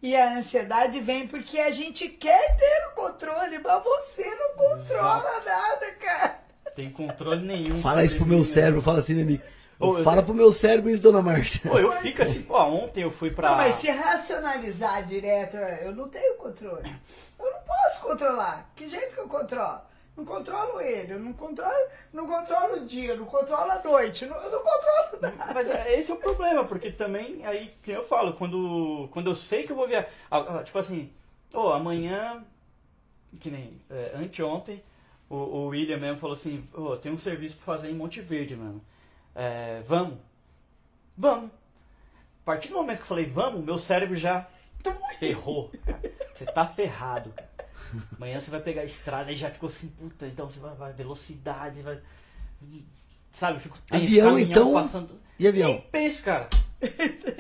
E 0.02 0.16
a 0.16 0.34
ansiedade 0.38 1.00
vem 1.00 1.28
porque 1.28 1.60
a 1.60 1.72
gente 1.72 2.08
quer 2.10 2.58
ter 2.58 2.88
o 2.92 2.96
controle, 2.96 3.60
mas 3.60 3.84
você 3.84 4.24
não 4.36 4.54
controla 4.56 5.42
nada, 5.46 5.92
cara. 6.00 6.40
Tem 6.76 6.90
controle 6.90 7.46
nenhum. 7.46 7.80
Fala 7.82 8.04
isso 8.04 8.18
pro 8.18 8.26
meu 8.26 8.44
cérebro, 8.44 8.82
fala 8.82 9.00
assim, 9.00 9.14
né, 9.14 9.24
Mickey? 9.24 9.46
Ô, 9.80 9.98
eu- 9.98 10.04
Fala 10.04 10.24
pro 10.24 10.34
meu 10.34 10.52
cérebro 10.52 10.90
isso, 10.90 11.02
dona 11.04 11.22
Márcia. 11.22 11.70
Pô, 11.70 11.78
eu 11.80 11.92
fico 12.02 12.22
assim, 12.22 12.44
pô, 12.44 12.58
ontem 12.64 13.04
eu 13.04 13.12
fui 13.12 13.32
pra. 13.32 13.50
Não, 13.52 13.58
mas 13.58 13.76
se 13.76 13.90
racionalizar 13.90 15.06
direto, 15.06 15.58
eu 15.58 15.94
não 15.96 16.08
tenho 16.10 16.36
controle. 16.38 16.90
Eu 17.40 17.46
não 17.52 17.60
posso 17.62 18.02
controlar. 18.02 18.72
Que 18.76 18.90
jeito 18.90 19.14
que 19.14 19.20
eu 19.20 19.28
controlo? 19.28 19.82
Não 20.16 20.26
controlo 20.26 20.80
ele, 20.80 21.14
eu 21.14 21.20
não 21.20 21.34
controlo, 21.34 21.88
não 22.14 22.28
controlo 22.28 22.76
o 22.76 22.86
dia, 22.86 23.16
não 23.16 23.26
controlo 23.26 23.72
a 23.72 23.82
noite, 23.84 24.26
eu 24.26 24.30
não, 24.30 24.38
eu 24.38 24.52
não 24.52 24.60
controlo 24.60 25.22
nada. 25.22 25.54
Mas 25.56 25.70
é, 25.72 25.98
esse 25.98 26.12
é 26.12 26.14
o 26.14 26.18
problema, 26.18 26.64
porque 26.66 26.92
também, 26.92 27.44
aí, 27.44 27.74
que 27.82 27.92
eu 27.92 28.04
falo, 28.04 28.34
quando, 28.34 29.10
quando 29.12 29.32
eu 29.32 29.36
sei 29.36 29.64
que 29.64 29.72
eu 29.72 29.76
vou 29.76 29.88
viajar. 29.88 30.08
Tipo 30.64 30.78
assim, 30.78 31.12
ô, 31.52 31.70
amanhã, 31.70 32.46
que 33.40 33.50
nem 33.50 33.82
é, 33.90 34.12
anteontem, 34.16 34.84
o, 35.28 35.36
o 35.36 35.68
William 35.70 35.98
mesmo 35.98 36.20
falou 36.20 36.36
assim: 36.36 36.68
ô, 36.74 36.96
tem 36.96 37.12
um 37.12 37.18
serviço 37.18 37.58
pra 37.58 37.66
fazer 37.66 37.90
em 37.90 37.96
Monte 37.96 38.22
Verde, 38.22 38.56
mano. 38.56 38.84
É, 39.34 39.82
vamos? 39.88 40.20
Vamos. 41.18 41.50
A 42.44 42.46
partir 42.46 42.70
do 42.70 42.76
momento 42.76 42.98
que 42.98 43.04
eu 43.04 43.08
falei 43.08 43.26
vamos, 43.26 43.64
meu 43.64 43.80
cérebro 43.80 44.16
já 44.16 44.48
ferrou. 45.18 45.72
Você 46.36 46.46
tá 46.46 46.68
ferrado, 46.68 47.32
cara. 47.32 47.53
Amanhã 48.18 48.40
você 48.40 48.52
vai 48.52 48.62
pegar 48.62 48.82
a 48.82 48.86
estrada 48.86 49.32
e 49.32 49.38
já 49.38 49.50
ficou 49.50 49.70
assim, 49.70 49.88
puta, 49.90 50.28
então 50.28 50.50
você 50.50 50.60
vai, 50.60 50.76
vai 50.76 50.94
velocidade, 50.94 51.82
vai. 51.82 52.00
Sabe, 53.32 53.58
eu 53.58 53.62
fico 53.62 53.78
tenso, 53.88 54.04
Avião, 54.04 54.40
então? 54.40 54.74
Passando... 54.74 55.20
E 55.40 55.48
avião? 55.48 55.72
Nem 55.72 55.82
penso, 55.82 56.24
cara. 56.24 56.50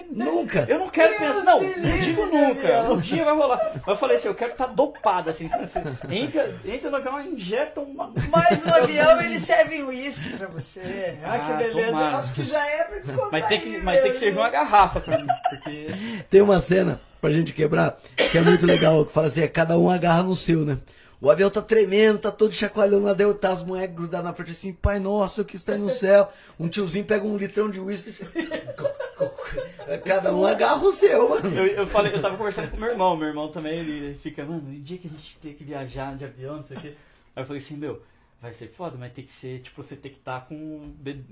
Nunca. 0.10 0.66
Eu 0.70 0.80
não 0.80 0.90
quero 0.90 1.18
Deus 1.20 1.34
pensar, 1.38 1.44
não, 1.44 1.62
não 1.64 2.00
digo 2.00 2.26
nunca. 2.28 2.82
Um 2.92 2.98
dia 3.00 3.26
vai 3.26 3.34
rolar. 3.36 3.72
Mas 3.76 3.88
eu 3.88 3.96
falei 3.96 4.18
assim, 4.18 4.28
eu 4.28 4.36
quero 4.36 4.52
estar 4.52 4.68
dopado, 4.68 5.30
assim. 5.30 5.48
Você 5.48 5.80
entra, 6.10 6.56
entra 6.66 6.90
no 6.90 6.98
avião, 6.98 7.22
injeta 7.22 7.82
um. 7.82 7.94
Mas 8.30 8.64
no 8.64 8.74
avião 8.74 9.22
ele 9.22 9.40
serve 9.40 9.82
uísque 9.84 10.30
pra 10.38 10.48
você. 10.48 11.18
Ah, 11.24 11.34
Ah, 11.34 11.40
que 11.40 11.54
beleza. 11.64 11.88
tomara. 11.88 12.18
Acho 12.18 12.34
que 12.34 12.44
já 12.46 12.66
é 12.68 12.84
pra 12.84 13.00
descontar. 13.00 13.32
Mas 13.32 13.48
tem 13.48 13.60
que, 13.60 13.78
mas 13.80 14.02
tem 14.02 14.12
que 14.12 14.18
servir 14.18 14.38
uma 14.38 14.50
garrafa 14.50 15.00
pra 15.00 15.18
mim. 15.18 15.28
Porque. 15.50 15.88
Tem 16.30 16.42
uma 16.42 16.60
cena 16.60 17.02
pra 17.20 17.32
gente 17.32 17.54
quebrar 17.54 17.98
que 18.32 18.38
é 18.38 18.42
muito 18.42 18.66
legal, 18.66 19.06
que 19.06 19.14
fala 19.14 19.28
assim, 19.28 19.42
é 19.42 19.48
cada 19.48 19.78
um 19.80 19.90
agarra 19.90 20.24
no 20.24 20.36
seu, 20.36 20.60
né? 20.66 20.78
O 21.24 21.32
avião 21.32 21.50
tá 21.50 21.62
tremendo, 21.62 22.20
tá 22.20 22.30
todo 22.32 22.52
chacoalhando 22.52 23.06
lá 23.06 23.14
dentro, 23.14 23.34
tá 23.36 23.50
as 23.54 23.64
moedas 23.64 23.96
grudadas 23.96 24.26
na 24.26 24.34
frente 24.34 24.52
assim, 24.52 24.74
pai 24.74 25.00
nosso 25.00 25.46
que 25.46 25.56
está 25.56 25.78
no 25.78 25.88
céu. 25.88 26.30
Um 26.60 26.68
tiozinho 26.68 27.06
pega 27.06 27.26
um 27.26 27.38
litrão 27.38 27.70
de 27.70 27.80
uísque. 27.80 28.12
Cada 30.04 30.36
um 30.36 30.46
agarra 30.46 30.84
o 30.84 30.92
seu, 30.92 31.30
mano. 31.30 31.50
Eu, 31.56 31.66
eu 31.68 31.88
falei, 31.88 32.14
eu 32.14 32.22
tava 32.22 32.36
conversando 32.36 32.70
com 32.72 32.76
meu 32.78 32.90
irmão, 32.90 33.16
meu 33.16 33.30
irmão 33.30 33.48
também, 33.48 33.80
ele 33.80 34.16
fica, 34.16 34.44
mano, 34.44 34.64
no 34.64 34.80
dia 34.80 34.98
que 34.98 35.08
a 35.08 35.12
gente 35.12 35.38
tem 35.42 35.54
que 35.54 35.64
viajar 35.64 36.16
de 36.18 36.26
avião, 36.26 36.58
não 36.58 36.64
sei 36.64 36.76
o 36.78 36.82
quê. 36.82 36.94
Aí 37.36 37.42
eu 37.44 37.48
falei 37.48 37.62
assim, 37.62 37.78
meu, 37.78 38.02
vai 38.42 38.52
ser 38.54 38.68
foda, 38.68 38.98
mas 39.00 39.14
tem 39.14 39.24
que 39.24 39.32
ser, 39.32 39.62
tipo, 39.62 39.82
você 39.82 39.96
tem 39.96 40.12
que 40.12 40.18
estar 40.18 40.46
com. 40.48 40.92
be- 40.98 41.24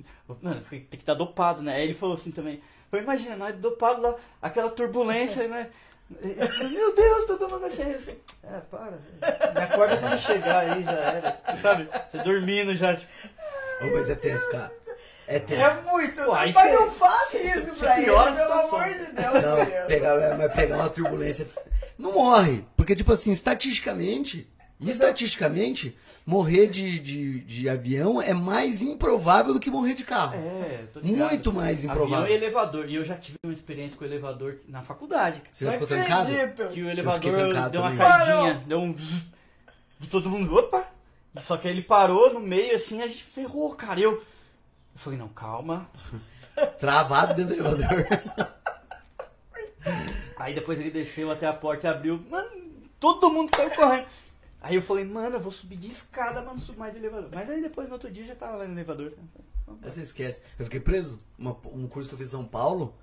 Mano, 0.41 0.61
tem 0.69 0.79
que 0.89 0.95
estar 0.95 1.15
dopado, 1.15 1.61
né? 1.61 1.75
Aí 1.75 1.83
ele 1.83 1.95
falou 1.95 2.15
assim 2.15 2.31
também, 2.31 2.61
falei, 2.89 3.03
imagina, 3.03 3.35
nós 3.35 3.55
dopado 3.57 4.01
lá, 4.01 4.15
aquela 4.41 4.69
turbulência, 4.69 5.47
né? 5.49 5.67
Meu 6.69 6.95
Deus, 6.95 7.25
tô 7.25 7.37
tomando 7.37 7.65
essa. 7.65 7.81
É, 7.83 8.59
para, 8.69 8.91
me 9.53 9.61
acorda 9.61 9.97
quando 9.97 10.19
chegar 10.19 10.59
aí, 10.59 10.83
já 10.83 10.91
era. 10.91 11.41
Sabe? 11.61 11.89
Você 12.11 12.17
dormindo 12.23 12.75
já, 12.75 12.95
tipo. 12.95 13.11
Mas 13.93 14.09
é 14.09 14.15
tenso, 14.15 14.49
cara. 14.51 14.71
É 15.27 15.39
tenso. 15.39 15.61
É 15.61 15.81
muito. 15.83 16.23
Pô, 16.23 16.31
mas 16.31 16.53
cê- 16.55 16.71
não 16.73 16.91
faça 16.91 17.37
isso 17.37 17.73
pra 17.75 17.97
ele, 17.97 18.05
pelo 18.05 18.31
situação. 18.35 18.79
amor 18.79 18.93
de 18.93 19.11
Deus. 19.13 19.33
Não, 19.33 19.65
Deus. 19.65 19.85
pegar, 19.87 20.15
é, 20.21 20.35
mas 20.35 20.53
pegar 20.53 20.75
uma 20.75 20.89
turbulência. 20.89 21.47
Não 21.97 22.11
morre. 22.13 22.65
Porque, 22.75 22.95
tipo 22.95 23.11
assim, 23.13 23.31
estatisticamente, 23.31 24.47
estatisticamente, 24.79 25.97
morrer 26.25 26.67
de, 26.67 26.99
de, 26.99 27.39
de 27.41 27.69
avião 27.69 28.21
é 28.21 28.33
mais 28.33 28.81
improvável 28.81 29.53
do 29.53 29.59
que 29.59 29.69
morrer 29.69 29.93
de 29.93 30.03
carro. 30.03 30.35
É, 30.35 30.85
tô 30.93 30.99
ligado. 30.99 31.29
Muito 31.29 31.53
mais 31.53 31.79
Avião 31.85 32.05
improvável. 32.05 32.31
e 32.31 32.37
elevador. 32.37 32.89
E 32.89 32.95
eu 32.95 33.03
já 33.05 33.15
tive 33.15 33.37
uma 33.43 33.53
experiência 33.53 33.97
com 33.97 34.03
o 34.03 34.07
elevador 34.07 34.57
na 34.67 34.81
faculdade. 34.83 35.41
Você 35.51 35.65
já 35.65 35.71
Não 35.71 35.79
ficou 35.79 35.87
trancado? 35.97 36.29
Que 36.73 36.81
o 36.81 36.89
elevador 36.89 37.19
deu 37.69 37.81
uma 37.81 37.89
também. 37.91 37.97
caidinha, 37.97 38.63
deu 38.67 38.79
um. 38.79 38.93
zzz, 38.93 39.27
E 39.99 40.07
todo 40.07 40.29
mundo, 40.29 40.55
opa! 40.55 40.85
Só 41.41 41.55
que 41.57 41.67
aí 41.67 41.73
ele 41.73 41.81
parou 41.83 42.33
no 42.33 42.39
meio 42.39 42.75
assim, 42.75 43.01
a 43.01 43.07
gente 43.07 43.23
ferrou, 43.23 43.73
cara. 43.75 43.99
Eu, 43.99 44.11
eu 44.13 44.23
falei, 44.95 45.17
não, 45.17 45.29
calma. 45.29 45.89
Travado 46.79 47.33
dentro 47.33 47.55
do 47.55 47.61
elevador. 47.61 48.07
Aí 50.37 50.53
depois 50.53 50.79
ele 50.79 50.91
desceu 50.91 51.31
até 51.31 51.47
a 51.47 51.53
porta 51.53 51.87
e 51.87 51.89
abriu. 51.89 52.23
Mano, 52.29 52.49
todo 52.99 53.29
mundo 53.31 53.49
saiu 53.55 53.69
correndo. 53.71 54.05
Aí 54.61 54.75
eu 54.75 54.81
falei, 54.81 55.03
mano, 55.03 55.37
eu 55.37 55.39
vou 55.39 55.51
subir 55.51 55.75
de 55.77 55.89
escada, 55.89 56.41
mas 56.41 56.53
não 56.53 56.59
subo 56.59 56.79
mais 56.79 56.93
de 56.93 56.99
elevador. 56.99 57.29
Mas 57.33 57.49
aí 57.49 57.61
depois 57.61 57.87
no 57.87 57.93
outro 57.93 58.11
dia 58.11 58.25
já 58.25 58.35
tava 58.35 58.57
lá 58.57 58.65
no 58.65 58.73
elevador. 58.73 59.13
Aí 59.81 59.89
você 59.91 60.01
esquece. 60.01 60.41
Eu 60.59 60.65
fiquei 60.65 60.79
preso. 60.79 61.19
Uma- 61.37 61.57
um 61.73 61.87
curso 61.87 62.07
que 62.07 62.13
eu 62.13 62.19
fiz 62.19 62.27
em 62.27 62.31
São 62.31 62.45
Paulo, 62.45 62.95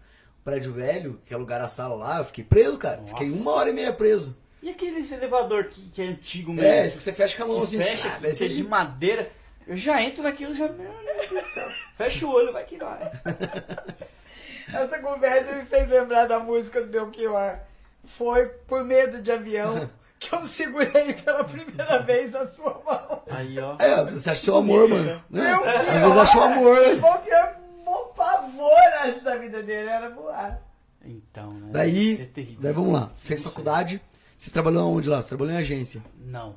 prédio 0.45 0.73
velho, 0.73 1.21
que 1.27 1.35
alugaram 1.35 1.65
a 1.65 1.69
sala 1.69 1.97
lá, 1.97 2.19
eu 2.19 2.25
fiquei 2.25 2.45
preso, 2.45 2.79
cara. 2.79 2.99
Nossa. 3.01 3.09
Fiquei 3.09 3.31
uma 3.33 3.51
hora 3.53 3.71
e 3.71 3.73
meia 3.73 3.93
preso. 3.93 4.37
E 4.63 4.71
aqueles 4.71 5.11
elevador 5.13 5.65
que, 5.65 5.89
que 5.91 6.01
é 6.03 6.07
antigo 6.07 6.53
mesmo? 6.53 6.69
É, 6.71 6.87
esse 6.87 6.97
que 6.97 7.03
você 7.03 7.13
fecha 7.13 7.37
com 7.37 7.43
a 7.45 7.47
mão 7.47 7.63
assim, 7.63 7.79
fecha, 7.79 7.97
chá, 7.99 8.19
que 8.19 8.27
esse 8.27 8.45
é 8.45 8.49
de 8.49 8.55
aí. 8.55 8.63
madeira. 8.63 9.31
Eu 9.67 9.77
já 9.77 10.03
entro 10.03 10.23
naquilo, 10.23 10.55
já. 10.55 10.69
Meu 10.69 10.91
Deus 10.93 11.29
do 11.45 11.53
céu. 11.55 11.69
Fecha 11.97 12.27
o 12.27 12.31
olho, 12.33 12.53
vai 12.53 12.65
que 12.65 12.77
vai. 12.79 13.11
Essa 14.73 14.99
conversa 15.01 15.55
me 15.57 15.65
fez 15.65 15.89
lembrar 15.89 16.27
da 16.27 16.39
música 16.39 16.81
do 16.81 16.89
Belchior. 16.89 17.59
Foi 18.05 18.47
por 18.67 18.85
medo 18.85 19.21
de 19.23 19.31
avião 19.31 19.89
que 20.19 20.35
eu 20.35 20.41
segurei 20.47 21.13
pela 21.15 21.45
primeira 21.45 21.99
vez 22.03 22.31
na 22.33 22.49
sua 22.49 22.81
mão. 22.85 23.23
Aí, 23.31 23.59
ó. 23.59 23.77
É, 23.79 23.95
às 23.95 24.11
vezes 24.11 24.25
você 24.25 24.31
acha 24.31 24.43
seu 24.45 24.57
amor, 24.57 24.89
mano. 24.89 25.05
Né? 25.05 25.21
Belchior! 25.31 25.69
Às 25.69 26.01
vezes 26.03 26.17
achou 26.19 26.43
amor, 26.43 26.79
O 26.79 26.83
né? 26.83 26.95
Belchior, 26.97 27.55
o 27.87 28.05
pavor, 28.15 28.73
acho, 29.03 29.23
da 29.25 29.37
vida 29.37 29.63
dele 29.63 29.89
era 29.89 30.11
voar. 30.11 30.61
Então, 31.05 31.53
né? 31.53 31.69
Daí, 31.73 32.13
Isso 32.13 32.23
é 32.23 32.27
terrível. 32.27 32.59
daí 32.61 32.73
vamos 32.73 32.93
lá. 32.93 33.11
Fez 33.17 33.41
Não 33.41 33.45
sei. 33.45 33.53
faculdade. 33.53 34.01
Você 34.37 34.51
trabalhou 34.51 34.83
aonde 34.83 35.09
lá? 35.09 35.23
Você 35.23 35.29
trabalhou 35.29 35.55
em 35.55 35.57
agência. 35.59 36.03
Não. 36.17 36.55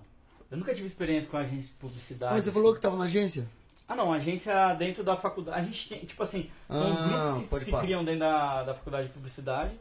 Eu 0.50 0.58
nunca 0.58 0.74
tive 0.74 0.88
experiência 0.88 1.30
com 1.30 1.38
agência 1.38 1.68
de 1.68 1.74
publicidade. 1.80 2.34
Mas 2.34 2.44
você 2.44 2.52
falou 2.52 2.74
que 2.76 2.82
tava 2.82 2.98
na 2.98 3.06
agência? 3.06 3.48
Ah, 3.88 3.96
não, 3.96 4.12
agência 4.12 4.74
dentro 4.74 5.04
da 5.04 5.16
faculdade. 5.16 5.60
A 5.60 5.64
gente 5.64 5.88
tem, 5.90 6.00
tipo 6.06 6.22
assim, 6.24 6.50
são 6.70 6.90
os 6.90 6.98
Ah, 6.98 7.32
grupos 7.38 7.60
que 7.60 7.66
se 7.66 7.72
pá. 7.72 7.82
criam 7.82 8.04
dentro 8.04 8.20
da, 8.22 8.64
da 8.64 8.74
faculdade 8.74 9.08
de 9.08 9.14
publicidade. 9.14 9.72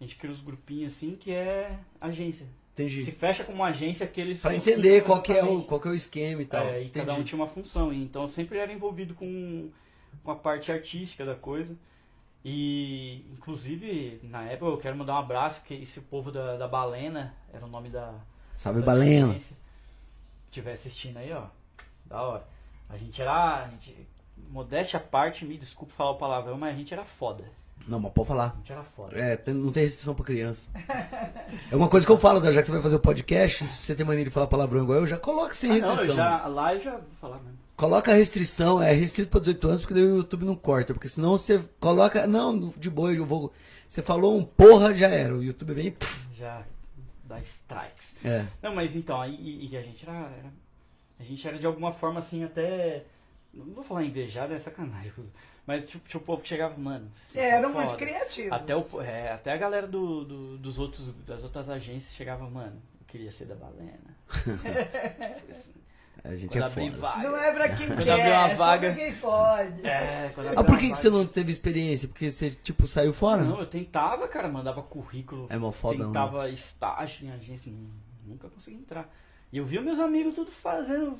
A 0.00 0.04
gente 0.04 0.16
cria 0.16 0.30
os 0.32 0.40
grupinhos 0.40 0.92
assim, 0.94 1.14
que 1.16 1.32
é 1.32 1.72
agência. 2.00 2.46
Entendi. 2.82 3.04
Se 3.04 3.12
fecha 3.12 3.44
como 3.44 3.62
agência 3.62 4.06
que 4.06 4.20
eles 4.20 4.40
Pra 4.40 4.54
entender 4.54 5.02
qual 5.02 5.20
que, 5.20 5.32
é 5.32 5.44
o, 5.44 5.62
qual 5.62 5.80
que 5.80 5.88
é 5.88 5.90
o 5.90 5.94
esquema 5.94 6.42
e 6.42 6.46
tal. 6.46 6.64
É, 6.64 6.82
e 6.82 6.88
cada 6.90 7.12
um 7.12 7.14
Entendi. 7.14 7.28
tinha 7.28 7.40
uma 7.40 7.48
função. 7.48 7.92
Então 7.92 8.22
eu 8.22 8.28
sempre 8.28 8.58
era 8.58 8.72
envolvido 8.72 9.14
com, 9.14 9.70
com 10.22 10.30
a 10.30 10.36
parte 10.36 10.72
artística 10.72 11.24
da 11.24 11.34
coisa. 11.34 11.76
E, 12.44 13.24
inclusive, 13.32 14.20
na 14.22 14.44
época 14.44 14.70
eu 14.70 14.78
quero 14.78 14.96
mandar 14.96 15.14
um 15.14 15.18
abraço, 15.18 15.62
que 15.62 15.74
esse 15.74 16.00
povo 16.00 16.32
da, 16.32 16.56
da 16.56 16.66
Balena, 16.66 17.34
era 17.52 17.64
o 17.64 17.68
nome 17.68 17.90
da. 17.90 18.14
Salve, 18.54 18.80
da 18.80 18.86
Balena. 18.86 19.28
agência. 19.28 19.56
Estiver 20.48 20.72
assistindo 20.72 21.18
aí, 21.18 21.32
ó. 21.32 21.46
Da 22.06 22.22
hora. 22.22 22.48
A 22.88 22.96
gente 22.96 23.20
era. 23.20 23.64
A 23.64 23.68
gente, 23.68 23.94
modéstia 24.48 24.98
à 24.98 25.02
parte, 25.02 25.44
me 25.44 25.58
desculpe 25.58 25.92
falar 25.92 26.12
o 26.12 26.18
palavrão, 26.18 26.56
mas 26.56 26.74
a 26.74 26.78
gente 26.78 26.92
era 26.94 27.04
foda. 27.04 27.44
Não, 27.90 27.98
mas 28.00 28.12
pode 28.12 28.28
falar. 28.28 28.54
Gente 28.58 28.72
era 28.72 28.82
foda. 28.84 29.18
É, 29.18 29.36
tem- 29.36 29.52
não 29.52 29.72
tem 29.72 29.82
restrição 29.82 30.14
pra 30.14 30.24
criança. 30.24 30.70
É 31.70 31.74
uma 31.76 31.88
coisa 31.88 32.06
que 32.06 32.12
eu 32.12 32.18
falo, 32.18 32.40
já 32.52 32.60
que 32.60 32.66
você 32.66 32.72
vai 32.72 32.82
fazer 32.82 32.96
o 32.96 33.00
podcast, 33.00 33.66
se 33.66 33.82
você 33.82 33.94
tem 33.94 34.06
mania 34.06 34.24
de 34.24 34.30
falar 34.30 34.46
palavrão 34.46 34.82
igual 34.84 34.98
eu, 35.00 35.06
já 35.06 35.16
coloca 35.18 35.52
sem 35.54 35.70
Ah, 35.70 35.74
não, 35.78 35.90
restrição. 35.90 36.08
eu 36.10 36.14
já, 36.16 36.46
lá 36.46 36.74
eu 36.74 36.80
já 36.80 36.90
vou 36.92 37.02
falar 37.20 37.38
mesmo. 37.40 37.58
Coloca 37.76 38.12
a 38.12 38.14
restrição, 38.14 38.80
é 38.82 38.92
restrito 38.92 39.30
pra 39.30 39.40
18 39.40 39.66
anos, 39.68 39.80
porque 39.80 39.94
daí 39.94 40.04
o 40.04 40.16
YouTube 40.18 40.44
não 40.44 40.54
corta. 40.54 40.92
Porque 40.94 41.08
senão 41.08 41.30
você 41.32 41.60
coloca. 41.80 42.26
Não, 42.26 42.72
de 42.76 42.88
boa, 42.90 43.12
eu 43.12 43.24
vou. 43.26 43.52
Você 43.88 44.02
falou 44.02 44.36
um 44.38 44.44
porra, 44.44 44.94
já 44.94 45.08
era. 45.08 45.34
O 45.34 45.42
YouTube 45.42 45.72
vem. 45.74 45.90
pff, 45.90 46.20
Já 46.38 46.62
dá 47.24 47.40
strikes. 47.40 48.16
É. 48.24 48.46
Não, 48.62 48.74
mas 48.74 48.94
então, 48.94 49.24
e, 49.26 49.70
e 49.70 49.76
a 49.76 49.82
gente 49.82 50.06
era, 50.08 50.16
era- 50.18 50.52
A 51.18 51.24
gente 51.24 51.46
era 51.48 51.58
de 51.58 51.66
alguma 51.66 51.90
forma 51.90 52.18
assim, 52.20 52.44
até. 52.44 53.04
Não 53.52 53.74
vou 53.74 53.82
falar 53.82 54.04
invejado, 54.04 54.52
é 54.54 54.58
sacanagem. 54.60 55.12
Mas 55.70 55.88
tipo, 55.88 56.08
tinha 56.08 56.20
o 56.20 56.24
povo 56.24 56.42
que 56.42 56.48
chegava, 56.48 56.76
mano. 56.76 57.08
são 57.32 57.40
Eram 57.40 57.72
foda. 57.72 57.84
muito 57.84 57.98
criativos. 57.98 58.52
Até, 58.52 58.74
o, 58.76 59.00
é, 59.02 59.32
até 59.32 59.52
a 59.52 59.56
galera 59.56 59.86
do, 59.86 60.24
do- 60.24 60.58
dos 60.58 60.78
outros, 60.78 61.06
das 61.26 61.42
outras 61.44 61.68
agências 61.70 62.12
chegava, 62.14 62.48
mano, 62.50 62.80
eu 63.00 63.06
queria 63.06 63.30
ser 63.30 63.44
da 63.44 63.54
balena. 63.54 64.16
Tipo 64.32 64.50
assim, 65.50 65.72
A 66.24 66.34
gente 66.36 66.50
quando 66.50 66.64
é 66.64 66.70
foda. 66.70 66.98
vaga. 66.98 67.28
Não 67.28 67.36
é 67.36 67.52
pra 67.52 67.68
quem 67.68 67.86
Quando 67.86 68.02
quer, 68.04 68.12
abrir 68.12 68.30
uma 68.32 68.46
é 68.46 68.48
só 68.50 68.56
vaga- 68.56 68.92
pra 68.92 68.96
quem 69.04 69.14
pode. 69.16 69.86
É, 69.86 70.32
quando 70.34 70.48
Ah, 70.48 70.64
por 70.64 70.70
uma 70.72 70.78
que, 70.78 70.90
que 70.90 70.98
você 70.98 71.08
não 71.10 71.24
teve 71.26 71.52
experiência? 71.52 72.08
Porque 72.08 72.30
você, 72.30 72.50
tipo, 72.50 72.86
saiu 72.86 73.12
fora? 73.12 73.42
Não, 73.42 73.60
eu 73.60 73.66
tentava, 73.66 74.26
cara, 74.28 74.48
mandava 74.48 74.82
currículo. 74.82 75.46
É 75.50 75.56
mó 75.56 75.70
fodão, 75.72 76.08
Tentava 76.08 76.48
estágio 76.50 77.26
em 77.26 77.30
agência, 77.30 77.70
nu- 77.72 77.90
nunca 78.26 78.48
consegui 78.48 78.76
entrar. 78.76 79.08
E 79.52 79.58
eu 79.58 79.64
via 79.64 79.80
meus 79.80 79.98
amigos 79.98 80.34
tudo 80.34 80.50
fazendo, 80.50 81.18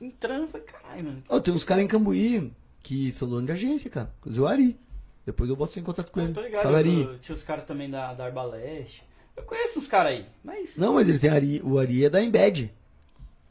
entrando, 0.00 0.42
eu 0.42 0.48
falei, 0.48 0.66
caralho, 0.66 1.04
mano. 1.04 1.22
Ó, 1.28 1.40
tem 1.40 1.52
uns 1.52 1.64
caras 1.64 1.84
em 1.84 1.88
Cambuí 1.88 2.52
que 2.82 3.10
são 3.12 3.28
donos 3.28 3.46
de 3.46 3.52
agência, 3.52 3.90
cara. 3.90 4.10
O 4.26 4.46
Ari. 4.46 4.78
Depois 5.26 5.48
eu 5.50 5.54
boto 5.56 5.72
você 5.72 5.80
em 5.80 5.82
contato 5.84 6.10
com 6.10 6.20
Eu 6.20 6.24
ele. 6.26 6.34
tô 6.34 6.40
ligado, 6.40 6.62
Salve, 6.62 6.78
Ari. 6.78 7.02
eu- 7.02 7.18
tinha 7.18 7.34
os 7.34 7.42
caras 7.42 7.64
também 7.66 7.88
da, 7.90 8.14
da 8.14 8.24
Arbaleste. 8.24 9.04
Eu 9.36 9.42
conheço 9.44 9.78
uns 9.78 9.86
caras 9.86 10.12
aí, 10.12 10.26
mas. 10.42 10.76
Não, 10.76 10.94
mas 10.94 11.08
ele 11.08 11.18
tem 11.18 11.30
Ari. 11.30 11.60
O 11.64 11.78
Ari 11.78 12.04
é 12.04 12.10
da 12.10 12.22
Embed. 12.22 12.72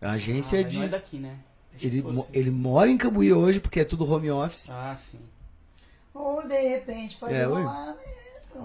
A 0.01 0.11
agência 0.11 0.57
Ah, 0.57 0.61
é 0.61 0.63
de. 0.63 0.77
Não 0.77 0.85
é 0.85 0.89
daqui, 0.89 1.17
né? 1.17 1.37
Ele, 1.81 2.01
mo- 2.01 2.27
ele 2.33 2.51
mora 2.51 2.89
em 2.89 2.97
Cambuí 2.97 3.31
hoje, 3.31 3.59
porque 3.59 3.79
é 3.79 3.85
tudo 3.85 4.11
home 4.11 4.29
office. 4.29 4.69
Ah, 4.69 4.93
sim. 4.95 5.19
Ou 6.13 6.45
de 6.45 6.59
repente 6.69 7.15
pode 7.17 7.33
É, 7.33 7.45
rolar 7.45 7.95
mesmo. 7.95 8.09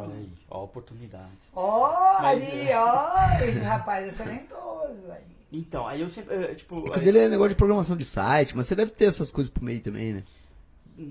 Olha 0.00 0.14
aí, 0.14 0.28
ó 0.50 0.58
a 0.58 0.62
oportunidade. 0.62 1.28
Ó, 1.54 1.88
é. 2.24 2.76
ó, 2.76 3.44
esse 3.44 3.60
rapaz 3.60 4.08
é 4.08 4.12
talentoso 4.12 5.10
ali. 5.12 5.22
Então, 5.52 5.86
aí 5.86 6.00
eu 6.00 6.10
sempre, 6.10 6.34
eh, 6.34 6.54
tipo... 6.56 6.80
O 6.80 6.92
aí- 6.92 7.00
dele 7.04 7.18
é 7.20 7.28
negócio 7.28 7.50
de 7.50 7.54
programação 7.54 7.96
de 7.96 8.04
site, 8.04 8.56
mas 8.56 8.66
você 8.66 8.74
deve 8.74 8.90
ter 8.90 9.04
essas 9.04 9.30
coisas 9.30 9.52
pro 9.52 9.62
meio 9.64 9.80
também, 9.80 10.14
né? 10.14 10.24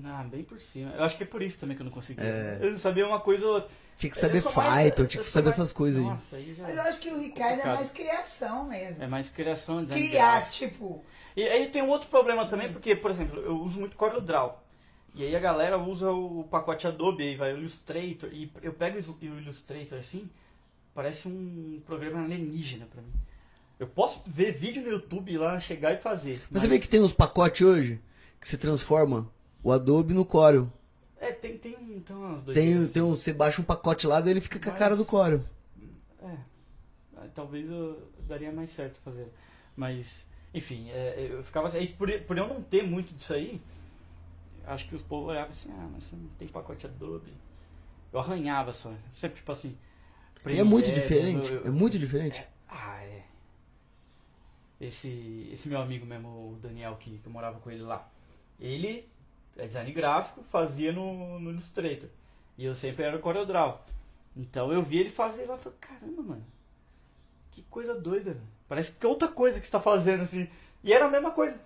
Ah, 0.04 0.24
bem 0.24 0.42
por 0.42 0.60
cima. 0.60 0.92
Eu 0.96 1.04
acho 1.04 1.16
que 1.16 1.22
é 1.24 1.26
por 1.26 1.42
isso 1.42 1.58
também 1.58 1.76
que 1.76 1.82
eu 1.82 1.84
não 1.84 1.92
consegui. 1.92 2.20
É. 2.20 2.58
Eu 2.62 2.76
sabia 2.76 3.06
uma 3.06 3.20
coisa 3.20 3.46
ou 3.46 3.54
outra. 3.54 3.70
Tinha 3.96 4.10
que 4.10 4.18
saber 4.18 4.40
sou 4.40 4.52
mais- 4.52 4.92
tinha 4.92 5.06
que 5.06 5.22
saber 5.22 5.44
mais- 5.44 5.54
essas 5.58 5.72
coisas 5.72 6.02
aí. 6.02 6.08
Nossa, 6.08 6.36
aí 6.36 6.54
já... 6.54 6.62
Mas 6.64 6.76
eu 6.76 6.82
acho 6.82 7.00
que 7.00 7.08
o 7.10 7.20
Ricardo 7.20 7.60
é 7.60 7.64
mais 7.64 7.90
criação 7.90 8.68
mesmo. 8.68 9.04
É 9.04 9.06
mais 9.06 9.28
criação, 9.28 9.82
design 9.82 10.08
Criar, 10.08 10.40
gráfico. 10.40 10.52
tipo, 10.52 11.04
E 11.36 11.42
aí 11.42 11.68
tem 11.70 11.82
um 11.82 11.88
outro 11.88 12.08
problema 12.08 12.46
também, 12.48 12.72
porque, 12.72 12.94
por 12.96 13.10
exemplo, 13.10 13.40
eu 13.40 13.56
uso 13.60 13.78
muito 13.80 13.96
CorelDRAW. 13.96 14.62
E 15.14 15.24
aí 15.24 15.36
a 15.36 15.40
galera 15.40 15.78
usa 15.78 16.10
o 16.10 16.44
pacote 16.50 16.86
Adobe, 16.88 17.22
aí 17.22 17.36
vai 17.36 17.52
o 17.52 17.58
Illustrator, 17.58 18.30
e 18.32 18.50
eu 18.62 18.72
pego 18.72 18.98
o 18.98 19.24
Illustrator 19.38 19.98
assim, 19.98 20.28
parece 20.94 21.28
um 21.28 21.80
programa 21.86 22.24
alienígena 22.24 22.86
pra 22.86 23.00
mim. 23.02 23.12
Eu 23.78 23.86
posso 23.88 24.22
ver 24.26 24.52
vídeo 24.52 24.82
no 24.82 24.88
YouTube 24.90 25.36
lá, 25.36 25.58
chegar 25.60 25.92
e 25.92 25.98
fazer. 25.98 26.40
Mas 26.50 26.62
você 26.62 26.68
vê 26.68 26.78
que 26.78 26.88
tem 26.88 27.00
uns 27.00 27.12
pacotes 27.12 27.60
hoje 27.66 28.00
que 28.40 28.48
se 28.48 28.56
transforma 28.58 29.28
o 29.64 29.72
Adobe 29.72 30.14
no 30.14 30.24
Corel. 30.24 30.70
É, 31.18 31.32
tem, 31.32 31.56
tem, 31.58 31.74
tem 32.00 32.14
umas 32.16 32.42
dois 32.42 32.56
Tem, 32.56 32.86
tem 32.86 33.02
um, 33.02 33.08
você 33.14 33.32
baixa 33.32 33.60
um 33.60 33.64
pacote 33.64 34.06
lá, 34.06 34.20
daí 34.20 34.32
ele 34.34 34.40
fica 34.40 34.60
com 34.60 34.68
a 34.68 34.72
Mas- 34.72 34.78
cara 34.78 34.94
do 34.96 35.04
Corel. 35.06 35.40
É, 36.22 36.36
ah, 37.16 37.26
talvez 37.34 37.68
eu 37.68 38.10
daria 38.28 38.52
mais 38.52 38.70
certo 38.70 38.98
fazer. 39.02 39.26
Mas, 39.74 40.26
enfim, 40.52 40.90
é, 40.90 41.28
eu 41.30 41.42
ficava 41.42 41.66
assim, 41.66 41.86
por, 41.98 42.08
por 42.20 42.36
eu 42.38 42.46
não 42.46 42.62
ter 42.62 42.82
muito 42.82 43.14
disso 43.14 43.32
aí, 43.32 43.60
acho 44.66 44.86
que 44.88 44.94
os 44.94 45.02
povos 45.02 45.30
olhavam 45.30 45.50
assim, 45.50 45.70
ah, 45.72 45.88
mas 45.92 46.04
você 46.04 46.14
não 46.16 46.28
tem 46.38 46.46
pacote 46.46 46.86
Adobe. 46.86 47.32
Eu 48.12 48.20
arranhava 48.20 48.72
só. 48.72 48.92
Sempre 49.16 49.36
tipo 49.38 49.50
assim. 49.50 49.76
É 50.44 50.62
muito 50.62 50.92
diferente. 50.92 51.50
eu- 51.50 51.60
eu- 51.62 51.66
É 51.66 51.70
muito 51.70 51.98
diferente. 51.98 52.46
Ah, 52.68 53.02
é. 53.02 53.24
Esse, 54.80 55.48
esse 55.52 55.68
meu 55.68 55.80
amigo 55.80 56.04
mesmo, 56.04 56.28
o 56.28 56.58
Daniel, 56.60 56.96
que, 56.96 57.18
que 57.18 57.26
eu 57.26 57.32
morava 57.32 57.58
com 57.60 57.70
ele 57.70 57.82
lá, 57.82 58.08
ele 58.60 58.88
é 58.98 59.04
design 59.56 59.92
gráfico, 59.92 60.42
fazia 60.50 60.92
no, 60.92 61.38
no 61.38 61.50
Illustrator. 61.50 62.08
E 62.58 62.64
eu 62.64 62.74
sempre 62.74 63.04
era 63.04 63.16
o 63.16 63.20
CorelDRAW. 63.20 63.80
Então 64.36 64.72
eu 64.72 64.82
vi 64.82 64.98
ele 64.98 65.10
fazer 65.10 65.46
lá 65.46 65.54
e 65.56 65.58
falei, 65.58 65.78
caramba, 65.80 66.22
mano. 66.22 66.46
Que 67.52 67.62
coisa 67.64 67.94
doida, 67.94 68.32
velho. 68.32 68.46
Parece 68.68 68.92
que 68.92 69.06
é 69.06 69.08
outra 69.08 69.28
coisa 69.28 69.60
que 69.60 69.66
você 69.66 69.72
tá 69.72 69.80
fazendo, 69.80 70.22
assim. 70.22 70.48
E 70.82 70.92
era 70.92 71.06
a 71.06 71.10
mesma 71.10 71.30
coisa. 71.30 71.60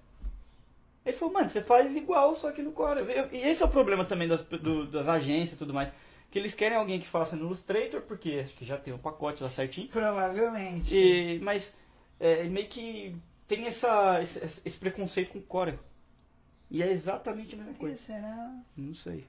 Ele 1.04 1.16
falou, 1.16 1.32
mano, 1.32 1.48
você 1.48 1.62
faz 1.62 1.96
igual, 1.96 2.36
só 2.36 2.52
que 2.52 2.60
no 2.60 2.72
Corel. 2.72 3.04
Eu- 3.08 3.28
E 3.32 3.38
esse 3.38 3.62
é 3.62 3.66
o 3.66 3.70
problema 3.70 4.04
também 4.04 4.28
das, 4.28 4.42
do- 4.42 4.86
das 4.86 5.08
agências 5.08 5.52
e 5.54 5.56
tudo 5.56 5.72
mais. 5.72 5.90
Que 6.30 6.38
eles 6.38 6.52
querem 6.54 6.76
alguém 6.76 7.00
que 7.00 7.08
faça 7.08 7.34
no 7.36 7.46
Illustrator, 7.46 8.02
porque 8.02 8.42
acho 8.44 8.54
que 8.54 8.66
já 8.66 8.76
tem 8.76 8.92
um 8.92 8.98
pacote 8.98 9.42
lá 9.42 9.48
certinho. 9.48 9.88
provavelmente. 9.88 10.94
E, 10.94 11.38
mas 11.40 11.74
é, 12.20 12.44
meio 12.44 12.68
que 12.68 13.16
tem 13.46 13.66
essa, 13.66 14.20
esse, 14.20 14.38
esse 14.66 14.78
preconceito 14.78 15.30
com 15.32 15.40
Corel. 15.40 15.78
E 16.70 16.82
é 16.82 16.90
exatamente 16.90 17.54
a 17.54 17.58
mesma 17.58 17.72
que 17.72 17.78
coisa. 17.80 17.96
será? 17.96 18.52
Não 18.76 18.94
sei. 18.94 19.26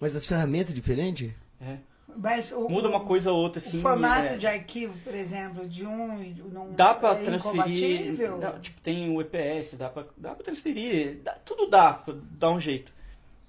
Mas 0.00 0.16
as 0.16 0.24
ferramentas 0.26 0.74
diferentes? 0.74 1.32
É. 1.60 1.76
Mas 2.14 2.52
o, 2.52 2.68
Muda 2.68 2.88
uma 2.88 3.04
coisa 3.04 3.30
ou 3.32 3.38
outra, 3.38 3.62
o 3.62 3.64
assim. 3.66 3.80
formato 3.80 4.32
é, 4.32 4.36
de 4.36 4.46
arquivo, 4.46 4.98
por 5.00 5.14
exemplo, 5.14 5.66
de 5.66 5.86
um 5.86 6.22
e 6.22 6.34
não 6.52 6.72
Dá 6.72 6.92
pra 6.94 7.12
é 7.14 7.24
transferir. 7.24 8.16
tipo, 8.60 8.80
tem 8.82 9.08
o 9.16 9.20
EPS, 9.20 9.74
dá 9.78 9.88
pra, 9.88 10.04
dá 10.16 10.34
pra 10.34 10.44
transferir. 10.44 11.20
dá- 11.22 11.36
tudo 11.44 11.68
dá, 11.68 12.02
dá 12.32 12.50
um 12.50 12.60
jeito. 12.60 12.92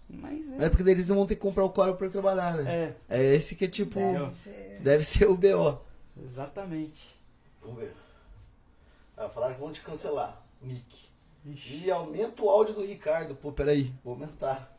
Mas 0.10 0.48
É 0.62 0.66
é. 0.66 0.70
porque 0.70 0.90
eles 0.90 1.10
não 1.10 1.16
vão 1.18 1.26
ter 1.26 1.36
que 1.36 1.41
comprar 1.41 1.64
o 1.66 1.70
Corel 1.72 1.95
pra 1.95 2.10
trabalhar, 2.10 2.54
né? 2.56 2.94
É, 3.10 3.20
É 3.20 3.36
esse 3.36 3.56
que 3.56 3.66
é 3.66 3.68
tipo. 3.68 4.00
Deve 4.00 4.32
ser. 4.32 4.80
Deve 4.82 5.04
ser 5.04 5.26
o 5.28 5.36
BO. 5.36 5.82
exatamente. 6.22 7.18
Vamos 7.62 7.80
ver. 7.80 7.91
Ah, 9.18 9.28
falaram 9.30 9.56
que 9.56 9.60
vão 9.62 9.72
te 9.72 9.82
cancelar. 9.82 10.41
Nick. 10.62 11.03
Ixi. 11.45 11.84
E 11.86 11.91
aumenta 11.91 12.41
o 12.41 12.49
áudio 12.49 12.76
do 12.76 12.86
Ricardo. 12.86 13.36
Pô, 13.36 13.52
peraí. 13.52 13.91
Vou 14.03 14.14
aumentar. 14.14 14.76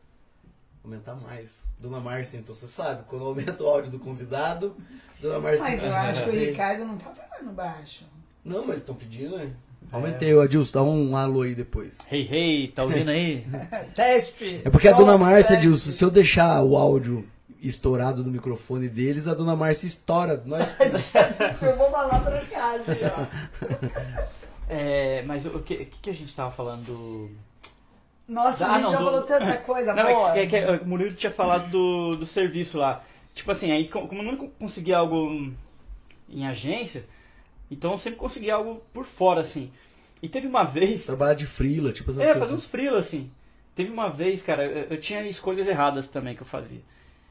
Aumentar 0.83 1.15
mais. 1.15 1.63
Dona 1.79 1.99
Márcia, 1.99 2.37
então 2.37 2.53
você 2.53 2.67
sabe, 2.67 3.03
quando 3.07 3.25
aumenta 3.25 3.63
o 3.63 3.67
áudio 3.67 3.91
do 3.91 3.99
convidado, 3.99 4.75
Dona 5.19 5.39
Márcia 5.39 5.63
Mas 5.63 5.85
eu 5.85 5.95
acho 5.95 6.23
que 6.23 6.29
o. 6.29 6.33
Ricardo 6.33 6.85
não 6.85 6.97
tá 6.97 7.11
falando 7.11 7.53
baixo. 7.53 8.05
Não, 8.43 8.65
mas 8.65 8.77
estão 8.77 8.95
pedindo, 8.95 9.37
né? 9.37 9.51
Aumentei, 9.91 10.33
o 10.33 10.41
Adilson, 10.41 10.71
dá 10.73 10.83
um 10.83 11.15
alô 11.15 11.43
aí 11.43 11.53
depois. 11.53 11.99
Hey, 12.11 12.27
hey, 12.29 12.67
tá 12.69 12.83
ouvindo 12.83 13.09
aí? 13.09 13.45
Teste! 13.95 14.61
É 14.65 14.69
porque 14.69 14.87
a 14.87 14.93
Dona 14.93 15.17
Márcia. 15.17 15.57
Adilson, 15.57 15.91
se 15.91 16.03
eu 16.03 16.11
deixar 16.11 16.63
o 16.63 16.75
áudio 16.75 17.27
estourado 17.61 18.23
do 18.23 18.31
microfone 18.31 18.87
deles, 18.87 19.27
a 19.27 19.33
dona 19.33 19.55
Márcia 19.55 19.87
estoura. 19.87 20.41
Nós... 20.45 20.67
Eu 21.61 21.77
vou 21.77 21.89
falar 21.91 22.19
pra 22.19 22.45
cá, 22.45 22.75
ó. 23.17 24.34
É, 24.67 25.21
mas 25.23 25.45
o 25.45 25.59
que, 25.59 25.85
que 25.85 26.09
a 26.09 26.13
gente 26.13 26.33
tava 26.35 26.51
falando 26.51 26.83
do... 26.85 27.31
Nossa, 28.27 28.65
Ah, 28.65 28.71
a 28.71 28.73
gente 28.75 28.83
não, 28.85 28.91
já 28.91 28.97
do- 28.97 29.05
falou 29.05 29.21
tanta 29.23 29.57
coisa 29.57 29.93
Não, 29.93 30.03
boa. 30.03 30.37
é 30.37 30.47
que, 30.47 30.55
é 30.55 30.77
que 30.77 30.83
o 30.83 30.87
Murilo 30.87 31.13
tinha 31.15 31.31
falado 31.31 31.69
do, 31.69 32.15
do 32.17 32.25
serviço 32.25 32.79
lá. 32.79 33.03
Tipo 33.35 33.51
assim, 33.51 33.71
aí 33.71 33.87
co- 33.87 34.07
como 34.07 34.21
eu 34.23 34.31
nunca 34.31 34.47
conseguia 34.59 34.97
algo 34.97 35.51
em 36.27 36.47
agência, 36.47 37.05
então 37.69 37.91
eu 37.91 37.97
sempre 37.99 38.17
conseguia 38.19 38.55
algo 38.55 38.81
por 38.91 39.05
fora, 39.05 39.41
assim. 39.41 39.71
E 40.23 40.27
teve 40.27 40.47
uma 40.47 40.63
vez... 40.63 41.05
Trabalhar 41.05 41.35
de 41.35 41.45
frila, 41.45 41.91
tipo 41.91 42.09
essas 42.09 42.21
É, 42.23 42.25
coisas. 42.25 42.41
fazer 42.41 42.55
uns 42.55 42.65
freela, 42.65 42.97
assim. 42.99 43.29
Teve 43.75 43.91
uma 43.91 44.09
vez, 44.09 44.41
cara, 44.41 44.65
eu, 44.65 44.87
eu 44.89 44.99
tinha 44.99 45.21
escolhas 45.27 45.67
erradas 45.67 46.07
também 46.07 46.35
que 46.35 46.41
eu 46.41 46.47
fazia. 46.47 46.81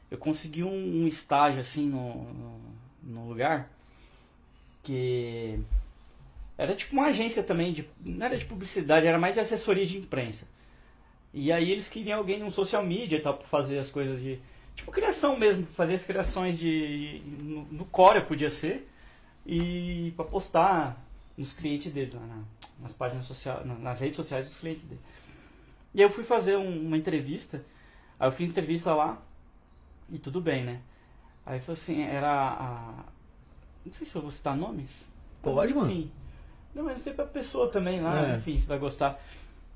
Eu 0.09 0.17
consegui 0.17 0.63
um, 0.63 1.03
um 1.03 1.07
estágio, 1.07 1.59
assim, 1.59 1.89
no, 1.89 2.23
no, 2.31 2.59
no 3.03 3.27
lugar 3.27 3.69
que 4.83 5.59
era 6.57 6.75
tipo 6.75 6.93
uma 6.93 7.07
agência 7.07 7.43
também, 7.43 7.73
de, 7.73 7.87
não 8.03 8.25
era 8.25 8.37
de 8.37 8.45
publicidade, 8.45 9.05
era 9.07 9.19
mais 9.19 9.35
de 9.35 9.41
assessoria 9.41 9.85
de 9.85 9.97
imprensa. 9.97 10.47
E 11.33 11.51
aí 11.51 11.69
eles 11.69 11.89
queriam 11.89 12.17
alguém 12.19 12.39
no 12.39 12.49
social 12.49 12.83
media 12.83 13.17
e 13.17 13.21
tal, 13.21 13.35
pra 13.35 13.47
fazer 13.47 13.77
as 13.77 13.91
coisas 13.91 14.21
de... 14.21 14.39
Tipo, 14.73 14.91
criação 14.91 15.37
mesmo, 15.37 15.65
fazer 15.67 15.95
as 15.95 16.03
criações 16.03 16.57
de... 16.57 17.21
No, 17.25 17.63
no 17.65 17.85
Core 17.85 18.21
podia 18.21 18.49
ser, 18.49 18.89
e 19.45 20.13
pra 20.15 20.23
postar 20.25 21.01
nos 21.37 21.51
clientes 21.53 21.91
dele, 21.91 22.11
lá 22.13 22.25
na- 22.25 22.43
nas 22.81 22.93
páginas 22.93 23.25
sociais, 23.25 23.65
na- 23.65 23.75
nas 23.75 23.99
redes 23.99 24.15
sociais 24.15 24.47
dos 24.47 24.57
clientes 24.57 24.85
dele. 24.85 25.01
E 25.93 26.01
aí 26.01 26.05
eu 26.07 26.09
fui 26.11 26.23
fazer 26.23 26.57
um- 26.57 26.87
uma 26.87 26.97
entrevista, 26.97 27.63
aí 28.19 28.27
eu 28.27 28.31
fiz 28.31 28.49
entrevista 28.49 28.93
lá, 28.93 29.21
e 30.09 30.17
tudo 30.19 30.39
bem, 30.39 30.63
né? 30.63 30.79
Aí 31.45 31.59
foi 31.59 31.73
assim, 31.73 32.01
era 32.01 32.31
a... 32.31 33.03
Não 33.85 33.93
sei 33.93 34.05
se 34.05 34.15
eu 34.15 34.21
vou 34.21 34.31
citar 34.31 34.55
nomes. 34.57 34.89
Pode, 35.41 35.73
mano. 35.73 35.87
Não, 36.75 36.83
mas 36.83 36.93
não 36.97 36.99
sei 36.99 37.13
pra 37.13 37.25
pessoa 37.25 37.71
também 37.71 38.01
lá, 38.01 38.33
É. 38.33 38.35
enfim, 38.35 38.59
se 38.59 38.67
vai 38.67 38.77
gostar. 38.77 39.17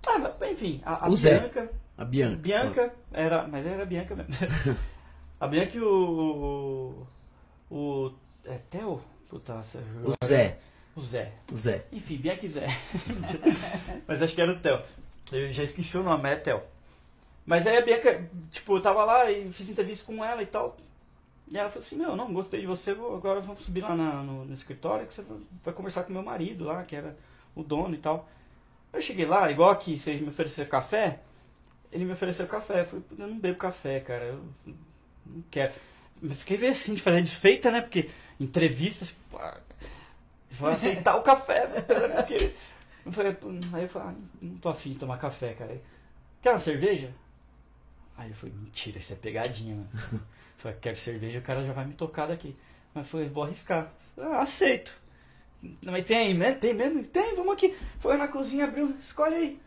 Ah, 0.06 0.20
mas, 0.20 0.52
enfim, 0.52 0.82
a, 0.86 1.06
a. 1.06 1.10
Bianca... 1.10 1.72
A 1.98 2.06
Bianca. 2.06 2.36
Bianca 2.38 2.94
era, 3.12 3.48
mas 3.48 3.66
era 3.66 3.84
a 3.84 3.86
Bianca 3.86 4.16
mesmo. 4.16 4.34
a 5.40 5.48
Bianca 5.48 5.78
e 5.78 5.82
o. 5.82 7.06
O. 7.70 7.76
o 7.76 8.14
é 8.46 8.58
Theo? 8.70 9.02
Puta, 9.30 9.62
O 10.04 10.26
Zé. 10.26 10.58
O 10.96 11.02
Zé. 11.02 11.34
O 11.52 11.56
Zé. 11.56 11.86
Enfim, 11.92 12.18
Bianca 12.18 12.46
e 12.46 12.48
Zé. 12.48 12.68
mas 14.08 14.22
acho 14.22 14.36
que 14.36 14.42
era 14.42 14.52
o 14.52 14.60
Theo. 14.60 14.82
Eu 15.32 15.52
já 15.52 15.64
esqueci 15.64 15.98
o 15.98 16.04
nome, 16.04 16.30
é 16.30 16.36
Theo. 16.36 16.62
Mas 17.46 17.66
aí 17.68 17.78
a 17.78 17.82
Bianca, 17.82 18.30
tipo, 18.52 18.78
eu 18.78 18.82
tava 18.82 19.04
lá 19.06 19.30
e 19.32 19.52
fiz 19.52 19.70
entrevista 19.70 20.06
com 20.06 20.24
ela 20.24 20.42
e 20.42 20.46
tal. 20.46 20.78
E 21.52 21.58
ela 21.58 21.70
falou 21.70 21.84
assim, 21.86 21.96
meu, 21.96 22.16
não, 22.16 22.32
gostei 22.32 22.62
de 22.62 22.68
você, 22.68 22.92
agora 22.92 23.42
vamos 23.42 23.64
subir 23.64 23.82
lá 23.82 23.96
na- 23.96 24.22
no, 24.24 24.46
no 24.46 24.54
escritório 24.54 25.08
que 25.08 25.16
você 25.16 25.24
vai 25.64 25.74
conversar 25.74 26.04
com 26.04 26.14
meu 26.14 26.22
marido 26.22 26.66
lá, 26.66 26.84
que 26.84 26.96
era 26.96 27.18
o 27.56 27.64
dono 27.64 27.96
e 27.96 27.98
tal. 27.98 28.30
Eu 28.94 29.02
cheguei 29.02 29.26
lá, 29.26 29.50
igual 29.50 29.72
aqui, 29.72 29.98
vocês 29.98 30.22
me 30.22 30.30
ofereceram 30.30 30.70
café, 30.70 31.20
ele 31.92 32.06
me 32.06 32.14
ofereceu 32.14 32.46
café. 32.48 32.82
Eu 32.82 32.86
falei, 32.86 33.04
"Pô, 33.10 33.16
eu 33.24 33.28
não 33.28 33.40
bebo 33.40 33.58
café, 33.58 34.00
cara, 34.00 34.26
eu 34.26 34.44
não 35.26 35.42
quero. 35.50 35.74
Eu 36.22 36.30
fiquei 36.32 36.58
meio 36.58 36.72
assim 36.72 36.94
de 36.94 37.02
fazer 37.02 37.22
desfeita, 37.22 37.72
né? 37.72 37.82
Porque 37.82 38.10
entrevistas, 38.40 39.16
pá, 39.32 39.60
vou 40.52 40.70
aceitar 40.70 41.16
o 41.16 41.24
café, 41.24 41.64
apesar. 41.78 42.28
Eu 43.06 43.12
falei, 43.12 43.34
"Pô", 43.34 43.48
aí 43.74 43.84
eu 43.84 43.90
falei, 43.90 44.10
ah, 44.10 44.16
não 44.42 44.58
tô 44.58 44.70
afim 44.70 44.94
de 44.94 45.00
tomar 45.00 45.18
café, 45.18 45.54
cara. 45.54 45.82
Quer 46.44 46.52
uma 46.52 46.60
cerveja? 46.60 47.12
Aí 48.18 48.30
eu 48.30 48.36
falei, 48.36 48.54
mentira, 48.56 49.00
isso 49.00 49.14
é 49.14 49.16
pegadinha, 49.16 49.76
mano. 49.76 49.90
Falei, 50.60 50.78
quero 50.82 50.98
cerveja, 50.98 51.40
o 51.40 51.42
cara 51.42 51.64
já 51.64 51.72
vai 51.72 51.86
me 51.86 51.94
tocar 51.94 52.28
daqui. 52.28 52.54
Mas 52.94 53.08
falei, 53.08 53.30
vou 53.30 53.44
arriscar. 53.44 53.94
Ah, 54.18 54.42
aceito. 54.42 54.94
Mas 55.82 56.04
tem 56.06 56.18
aí, 56.18 56.34
né? 56.34 56.52
Tem 56.52 56.74
mesmo? 56.74 57.02
Tem, 57.04 57.34
vamos 57.34 57.54
aqui. 57.54 57.76
Foi 58.00 58.18
na 58.18 58.28
cozinha, 58.28 58.66
abriu, 58.66 58.94
escolhe 59.02 59.36
aí. 59.36 59.60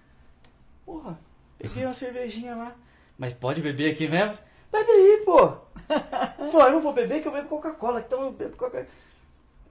Porra, 0.84 1.18
peguei 1.58 1.86
uma 1.86 1.94
cervejinha 1.94 2.54
lá. 2.54 2.76
Mas 3.16 3.32
pode 3.32 3.62
beber 3.62 3.92
aqui 3.92 4.06
mesmo? 4.06 4.38
Bebe 4.70 4.90
aí, 4.90 5.22
pô. 5.24 5.48
Pô, 6.52 6.62
eu 6.62 6.72
não 6.72 6.82
vou 6.82 6.92
beber 6.92 7.22
que 7.22 7.28
eu 7.28 7.32
bebo 7.32 7.48
Coca-Cola, 7.48 8.00
então 8.00 8.22
eu 8.22 8.32
bebo 8.32 8.56
Coca-Cola. 8.56 8.86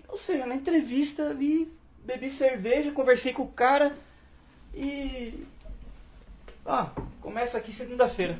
Ou 0.07 0.17
seja, 0.17 0.45
na 0.47 0.55
entrevista 0.55 1.29
ali, 1.29 1.71
bebi 2.03 2.31
cerveja, 2.31 2.91
conversei 2.91 3.31
com 3.31 3.43
o 3.43 3.51
cara 3.51 3.95
e. 4.73 5.45
Ah, 6.65 6.89
começa 7.21 7.59
aqui 7.59 7.71
segunda-feira. 7.71 8.39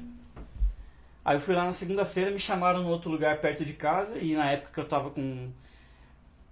Aí 1.24 1.38
eu 1.38 1.42
fui 1.42 1.54
lá 1.56 1.66
na 1.66 1.72
segunda-feira, 1.74 2.32
me 2.32 2.40
chamaram 2.40 2.82
no 2.84 2.90
outro 2.90 3.10
lugar 3.12 3.38
perto 3.40 3.64
de 3.64 3.74
casa 3.74 4.18
e 4.18 4.34
na 4.36 4.50
época 4.52 4.72
que 4.74 4.80
eu 4.80 4.88
tava 4.88 5.12
com, 5.12 5.50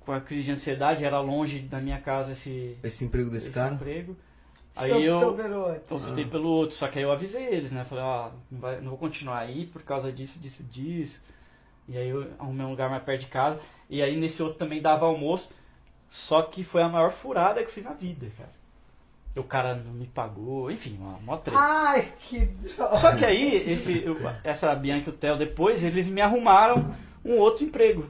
com 0.01 0.11
a 0.11 0.21
crise 0.21 0.43
de 0.43 0.51
ansiedade, 0.51 1.03
era 1.03 1.19
longe 1.19 1.59
da 1.59 1.79
minha 1.79 1.99
casa 1.99 2.33
esse, 2.33 2.77
Esse 2.83 3.03
emprego 3.05 3.29
desse 3.29 3.47
esse 3.47 3.55
cara. 3.55 3.73
emprego. 3.73 4.15
Aí 4.75 4.91
eu 5.03 5.19
optei 6.09 6.25
pelo 6.25 6.47
outro, 6.49 6.75
só 6.75 6.87
que 6.87 6.99
aí 6.99 7.03
eu 7.03 7.11
avisei 7.11 7.43
eles, 7.47 7.71
né? 7.71 7.83
Falei, 7.85 8.03
ó, 8.03 8.29
não, 8.51 8.59
vai- 8.59 8.79
não 8.79 8.89
vou 8.91 8.97
continuar 8.99 9.39
aí 9.39 9.65
por 9.65 9.81
causa 9.81 10.11
disso, 10.11 10.39
disso, 10.39 10.63
disso. 10.63 11.19
E 11.87 11.97
aí 11.97 12.07
eu 12.07 12.31
arrumei 12.37 12.65
um 12.65 12.69
lugar 12.69 12.89
mais 12.89 13.01
perto 13.03 13.21
de 13.21 13.27
casa. 13.27 13.59
E 13.89 14.01
aí 14.03 14.15
nesse 14.15 14.41
outro 14.43 14.59
também 14.59 14.79
dava 14.81 15.05
almoço. 15.07 15.49
Só 16.07 16.43
que 16.43 16.63
foi 16.63 16.81
a 16.83 16.87
maior 16.87 17.11
furada 17.11 17.59
que 17.61 17.67
eu 17.69 17.73
fiz 17.73 17.85
na 17.85 17.93
vida, 17.93 18.27
cara. 18.37 18.51
O 19.35 19.43
cara 19.43 19.73
não 19.75 19.93
me 19.93 20.05
pagou, 20.07 20.69
enfim, 20.71 20.97
uma 20.99 21.17
mó 21.19 21.37
treta. 21.37 21.59
Ai, 21.61 22.11
que 22.19 22.39
droga. 22.45 22.97
Só 22.97 23.15
que 23.15 23.23
aí, 23.23 23.69
esse, 23.71 24.03
eu- 24.03 24.17
essa 24.43 24.73
Bianca 24.75 25.09
e 25.09 25.13
o 25.13 25.15
Theo 25.15 25.37
depois, 25.37 25.83
eles 25.83 26.09
me 26.09 26.19
arrumaram 26.19 26.93
um 27.23 27.37
outro 27.37 27.63
emprego. 27.63 28.09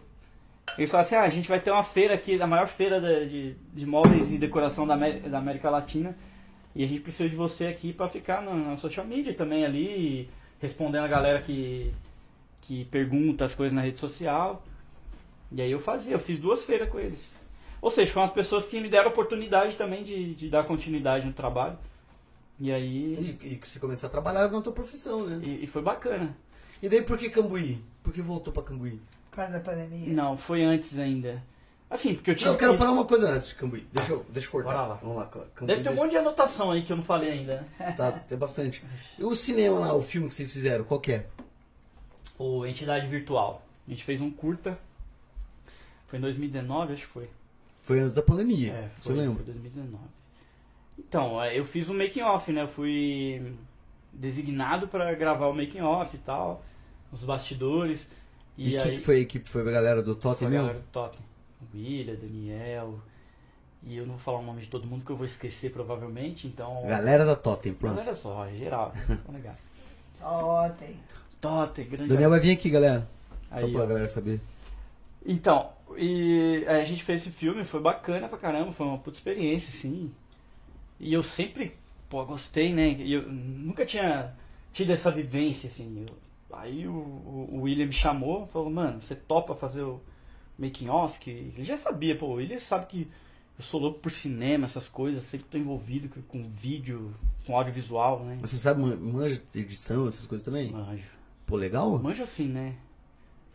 Eles 0.77 0.89
falaram 0.89 1.05
assim, 1.05 1.15
ah, 1.15 1.23
a 1.23 1.29
gente 1.29 1.47
vai 1.49 1.59
ter 1.59 1.71
uma 1.71 1.83
feira 1.83 2.13
aqui, 2.13 2.41
a 2.41 2.47
maior 2.47 2.67
feira 2.67 2.99
de, 3.27 3.53
de 3.73 3.85
móveis 3.85 4.31
e 4.33 4.37
decoração 4.37 4.87
da, 4.87 4.95
da 4.95 5.37
América 5.37 5.69
Latina. 5.69 6.15
E 6.75 6.83
a 6.83 6.87
gente 6.87 7.01
precisa 7.01 7.27
de 7.27 7.35
você 7.35 7.67
aqui 7.67 7.91
pra 7.91 8.07
ficar 8.07 8.41
na, 8.41 8.53
na 8.53 8.77
social 8.77 9.05
media 9.05 9.33
também 9.33 9.65
ali, 9.65 10.29
respondendo 10.59 11.03
a 11.03 11.07
galera 11.07 11.41
que, 11.41 11.91
que 12.61 12.85
pergunta 12.85 13.43
as 13.45 13.53
coisas 13.53 13.75
na 13.75 13.81
rede 13.81 13.99
social. 13.99 14.63
E 15.51 15.61
aí 15.61 15.71
eu 15.71 15.79
fazia, 15.79 16.13
eu 16.15 16.19
fiz 16.19 16.39
duas 16.39 16.63
feiras 16.63 16.87
com 16.89 16.99
eles. 16.99 17.33
Ou 17.81 17.89
seja, 17.89 18.11
foram 18.11 18.25
as 18.25 18.33
pessoas 18.33 18.65
que 18.65 18.79
me 18.79 18.89
deram 18.89 19.09
oportunidade 19.09 19.75
também 19.75 20.03
de, 20.03 20.35
de 20.35 20.49
dar 20.49 20.63
continuidade 20.65 21.25
no 21.25 21.33
trabalho. 21.33 21.77
E 22.59 22.71
aí. 22.71 23.37
E, 23.41 23.53
e 23.53 23.55
que 23.55 23.67
você 23.67 23.79
começar 23.79 24.07
a 24.07 24.09
trabalhar 24.09 24.49
na 24.49 24.61
tua 24.61 24.73
profissão, 24.73 25.25
né? 25.25 25.39
E, 25.45 25.63
e 25.63 25.67
foi 25.67 25.81
bacana. 25.81 26.35
E 26.83 26.89
daí 26.89 27.01
por 27.01 27.17
que 27.17 27.29
Cambuí? 27.29 27.81
Por 28.03 28.11
que 28.13 28.21
voltou 28.21 28.51
pra 28.53 28.63
Cambuí? 28.63 28.99
Por 29.29 29.37
causa 29.37 29.53
da 29.53 29.59
pandemia. 29.59 30.13
Não, 30.13 30.37
foi 30.37 30.63
antes 30.63 30.97
ainda. 30.99 31.41
Assim, 31.89 32.13
porque 32.15 32.31
eu 32.31 32.35
tinha. 32.35 32.47
Não, 32.47 32.53
eu 32.55 32.59
quero 32.59 32.71
que- 32.73 32.77
falar 32.77 32.91
uma 32.91 33.05
coisa 33.05 33.29
antes 33.31 33.49
de 33.49 33.55
Cambuí. 33.55 33.87
Deixa 33.93 34.11
eu, 34.11 34.25
deixa 34.29 34.47
eu 34.47 34.51
cortar. 34.51 34.71
Bora 34.73 34.87
lá. 34.87 34.95
Vamos 34.95 35.17
lá, 35.17 35.25
Cambuí. 35.25 35.67
Deve 35.67 35.81
ter 35.83 35.89
um 35.89 35.95
monte 35.95 36.11
de 36.11 36.17
anotação 36.17 36.71
aí 36.71 36.83
que 36.83 36.91
eu 36.91 36.97
não 36.97 37.03
falei 37.03 37.31
ainda. 37.31 37.65
né? 37.79 37.91
Tá, 37.93 38.11
tem 38.11 38.37
bastante. 38.37 38.83
E 39.17 39.23
o 39.23 39.33
cinema 39.33 39.79
lá, 39.79 39.93
o 39.95 40.01
filme 40.01 40.27
que 40.27 40.33
vocês 40.33 40.51
fizeram, 40.51 40.83
qual 40.83 40.99
que 40.99 41.13
é? 41.13 41.25
O 42.37 42.65
Entidade 42.65 43.07
Virtual. 43.07 43.65
A 43.87 43.89
gente 43.89 44.03
fez 44.03 44.21
um 44.21 44.29
curta. 44.29 44.77
Foi 46.07 46.19
em 46.19 46.21
2019, 46.21 46.93
acho 46.93 47.07
que 47.07 47.13
foi. 47.13 47.29
Foi 47.89 47.99
antes 48.01 48.13
da 48.13 48.21
pandemia, 48.21 48.71
É, 48.71 48.89
você 48.99 49.09
foi, 49.11 49.17
lembra? 49.19 49.43
foi 49.43 49.45
2019. 49.45 50.03
Então, 50.99 51.41
é, 51.43 51.57
eu 51.57 51.65
fiz 51.65 51.89
um 51.89 51.97
making 51.97 52.21
off, 52.21 52.51
né? 52.51 52.61
Eu 52.61 52.67
fui 52.67 53.51
designado 54.13 54.87
pra 54.87 55.11
gravar 55.15 55.47
o 55.47 55.55
making 55.55 55.81
off 55.81 56.15
e 56.15 56.19
tal, 56.19 56.63
os 57.11 57.23
bastidores. 57.23 58.07
E, 58.55 58.75
E, 58.75 58.77
quem 58.77 58.91
aí 58.91 58.97
que 58.97 59.03
foi 59.03 59.15
a 59.15 59.19
equipe? 59.21 59.49
Foi 59.49 59.67
a 59.67 59.71
galera 59.71 60.03
do 60.03 60.13
foi 60.13 60.21
Totem 60.21 60.47
a 60.47 60.51
mesmo? 60.51 60.65
galera 60.67 60.79
do 60.83 60.91
Totem. 60.91 61.19
William, 61.73 62.13
Daniel. 62.13 62.99
E 63.81 63.97
eu 63.97 64.05
não 64.05 64.13
vou 64.13 64.19
falar 64.23 64.37
o 64.37 64.45
nome 64.45 64.61
de 64.61 64.67
todo 64.67 64.85
mundo 64.85 65.03
que 65.03 65.11
eu 65.11 65.15
vou 65.17 65.25
esquecer 65.25 65.71
provavelmente, 65.71 66.45
então. 66.45 66.85
Galera 66.85 67.25
da 67.25 67.35
Totem, 67.35 67.73
pronto. 67.73 67.99
olha 67.99 68.13
só, 68.13 68.47
geral. 68.51 68.93
Tá 69.25 69.31
legal. 69.33 69.55
Ó, 70.21 70.69
tem. 70.69 70.95
Totem, 71.41 71.87
grande 71.89 72.09
Daniel 72.09 72.29
vai 72.29 72.39
vir 72.39 72.51
aqui, 72.51 72.69
galera. 72.69 73.07
Só 73.49 73.65
Aí, 73.65 73.71
pra 73.73 73.81
ó. 73.83 73.87
galera 73.87 74.07
saber. 74.07 74.39
Então, 75.25 75.71
e 75.97 76.63
aí 76.67 76.81
a 76.81 76.85
gente 76.85 77.03
fez 77.03 77.21
esse 77.21 77.31
filme, 77.31 77.63
foi 77.63 77.79
bacana 77.81 78.27
pra 78.27 78.37
caramba, 78.37 78.71
foi 78.71 78.85
uma 78.87 78.97
puta 78.97 79.17
experiência, 79.17 79.69
assim. 79.69 80.11
E 80.99 81.13
eu 81.13 81.23
sempre, 81.23 81.75
pô, 82.09 82.23
gostei, 82.25 82.73
né? 82.73 82.91
E 82.91 83.13
eu 83.13 83.23
nunca 83.29 83.85
tinha 83.85 84.33
tido 84.73 84.91
essa 84.91 85.11
vivência, 85.11 85.67
assim. 85.67 86.05
Eu- 86.07 86.57
aí 86.57 86.87
o, 86.87 86.91
o, 86.91 87.61
William 87.61 87.85
me 87.85 87.93
chamou, 87.93 88.47
falou, 88.47 88.69
mano, 88.69 89.01
você 89.01 89.15
topa 89.15 89.55
fazer 89.55 89.83
o 89.83 90.01
making 90.57 90.89
off? 90.89 91.19
Que 91.19 91.29
ele 91.29 91.63
já 91.63 91.77
sabia, 91.77 92.17
pô, 92.17 92.27
o 92.27 92.33
William 92.33 92.59
sabe 92.59 92.85
que 92.87 93.07
eu 93.57 93.63
sou 93.63 93.79
louco 93.79 93.99
por 93.99 94.11
cinema, 94.11 94.65
essas 94.65 94.87
coisas, 94.87 95.23
sempre 95.25 95.47
tô 95.51 95.57
envolvido 95.57 96.09
com, 96.27 96.43
vídeo, 96.49 97.13
com 97.45 97.55
audiovisual, 97.55 98.23
né? 98.23 98.39
Você 98.41 98.55
sabe, 98.55 98.81
man- 98.81 98.95
manja 98.95 99.41
de 99.53 99.59
edição, 99.59 100.07
essas 100.07 100.25
coisas 100.25 100.43
também? 100.45 100.71
Manjo. 100.71 101.03
Pô, 101.45 101.55
legal? 101.55 101.97
Manjo 101.99 102.23
assim, 102.23 102.47
né? 102.47 102.75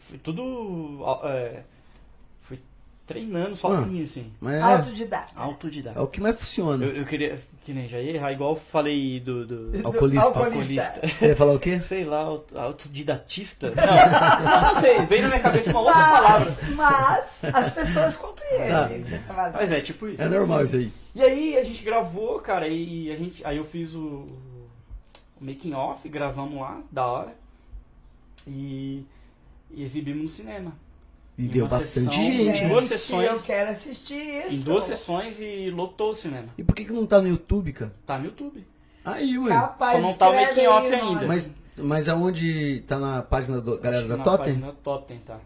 Foi 0.09 0.19
tudo. 0.19 1.01
É, 1.25 1.63
foi 2.43 2.59
treinando 3.07 3.57
sozinho, 3.57 4.03
assim. 4.03 4.33
Mas 4.41 4.55
é, 4.55 4.61
Autodidata. 4.63 5.33
é 5.37 5.41
Autodidata. 5.41 6.03
o 6.03 6.07
que 6.07 6.21
mais 6.21 6.39
funciona. 6.39 6.85
Eu, 6.85 6.97
eu 6.97 7.05
queria, 7.07 7.41
que 7.65 7.73
nem 7.73 7.89
já 7.89 7.99
ia 8.01 8.13
errar, 8.13 8.33
igual 8.33 8.51
eu 8.53 8.57
falei 8.61 9.19
do... 9.21 9.47
do 9.47 9.87
Alcoolista. 9.87 10.29
alcoolista. 10.39 11.01
Você 11.09 11.29
ia 11.29 11.37
falar 11.37 11.55
o 11.55 11.59
quê? 11.59 11.79
Sei 11.81 12.05
lá, 12.05 12.21
auto- 12.21 12.59
autodidatista? 12.59 13.71
Não, 13.75 14.75
não 14.75 14.81
sei, 14.81 15.05
veio 15.07 15.23
na 15.23 15.29
minha 15.29 15.41
cabeça 15.41 15.71
uma 15.71 15.81
outra 15.81 15.95
palavra. 15.95 16.57
Mas, 16.75 17.39
mas 17.43 17.55
as 17.55 17.71
pessoas 17.73 18.17
compreendem. 18.17 19.05
Falando. 19.27 19.55
Mas 19.55 19.73
é 19.73 19.81
tipo 19.81 20.09
isso. 20.09 20.21
É 20.23 20.29
normal 20.29 20.65
isso 20.65 20.77
aí. 20.77 20.93
E 21.15 21.23
aí 21.23 21.57
a 21.57 21.65
gente 21.65 21.83
gravou, 21.83 22.39
cara, 22.41 22.69
e 22.69 23.11
a 23.11 23.17
gente, 23.17 23.45
aí 23.47 23.57
eu 23.57 23.65
fiz 23.65 23.95
o, 23.95 24.01
o 24.01 25.41
making 25.41 25.73
off, 25.73 26.07
gravamos 26.09 26.61
lá, 26.61 26.81
da 26.91 27.07
hora. 27.07 27.35
E, 28.47 29.05
e 29.77 29.83
exibimos 29.83 30.23
no 30.23 30.29
cinema. 30.29 30.73
E 31.37 31.47
Em 31.47 31.49
deu 31.49 31.67
bastante 31.67 32.15
sessão, 32.15 32.23
gente. 32.45 32.63
em 32.65 32.69
duas 32.69 32.85
sessões. 32.87 33.29
Eu 33.29 33.43
quero 33.43 33.71
assistir 33.71 34.15
isso. 34.47 34.55
Em 34.55 34.61
duas 34.61 34.85
sessões 34.85 35.41
e 35.41 35.69
lotou 35.71 36.13
o 36.13 36.15
cinema. 36.15 36.47
E 36.57 36.63
por 36.63 36.75
que, 36.77 36.85
que 36.85 36.93
não 36.93 37.07
tá 37.07 37.21
no 37.21 37.29
YouTube, 37.29 37.73
cara? 37.73 37.93
Tá 38.07 38.19
no 38.19 38.27
YouTube. 38.27 38.65
Aí, 39.05 39.37
ué. 39.39 39.49
Capaz, 39.51 40.01
Só 40.01 40.07
não 40.07 40.15
tá 40.15 40.31
o 40.31 40.35
making 40.35 40.67
off 40.67 40.87
aí 40.87 41.01
ainda. 41.01 41.27
Mas, 41.27 41.53
mas 41.77 42.09
aonde 42.09 42.83
tá 42.87 42.99
na 43.01 43.23
página 43.23 43.61
da 43.61 43.77
galera 43.77 43.99
Acho 43.99 44.09
da 44.09 44.17
na 44.17 44.23
Totem? 44.25 44.55
página 44.55 44.73
Totem, 44.83 45.19
tá. 45.27 45.41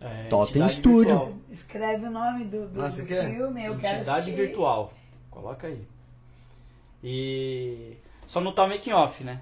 É, 0.00 0.24
Totem 0.28 0.68
Studio. 0.68 0.98
virtual. 1.00 1.32
Escreve 1.50 2.06
o 2.06 2.10
nome 2.10 2.44
do, 2.44 2.68
do, 2.68 2.82
Ah, 2.82 2.88
do 2.88 3.04
quer? 3.04 3.30
filme, 3.34 3.64
eu 3.64 3.76
quero 3.78 3.96
Entidade 3.96 4.30
assistir. 4.30 4.46
virtual. 4.46 4.92
Coloca 5.30 5.66
aí. 5.66 5.80
E 7.02 7.96
só 8.26 8.40
não 8.40 8.52
tá 8.52 8.64
o 8.64 8.68
making 8.68 8.92
off, 8.92 9.22
né? 9.24 9.40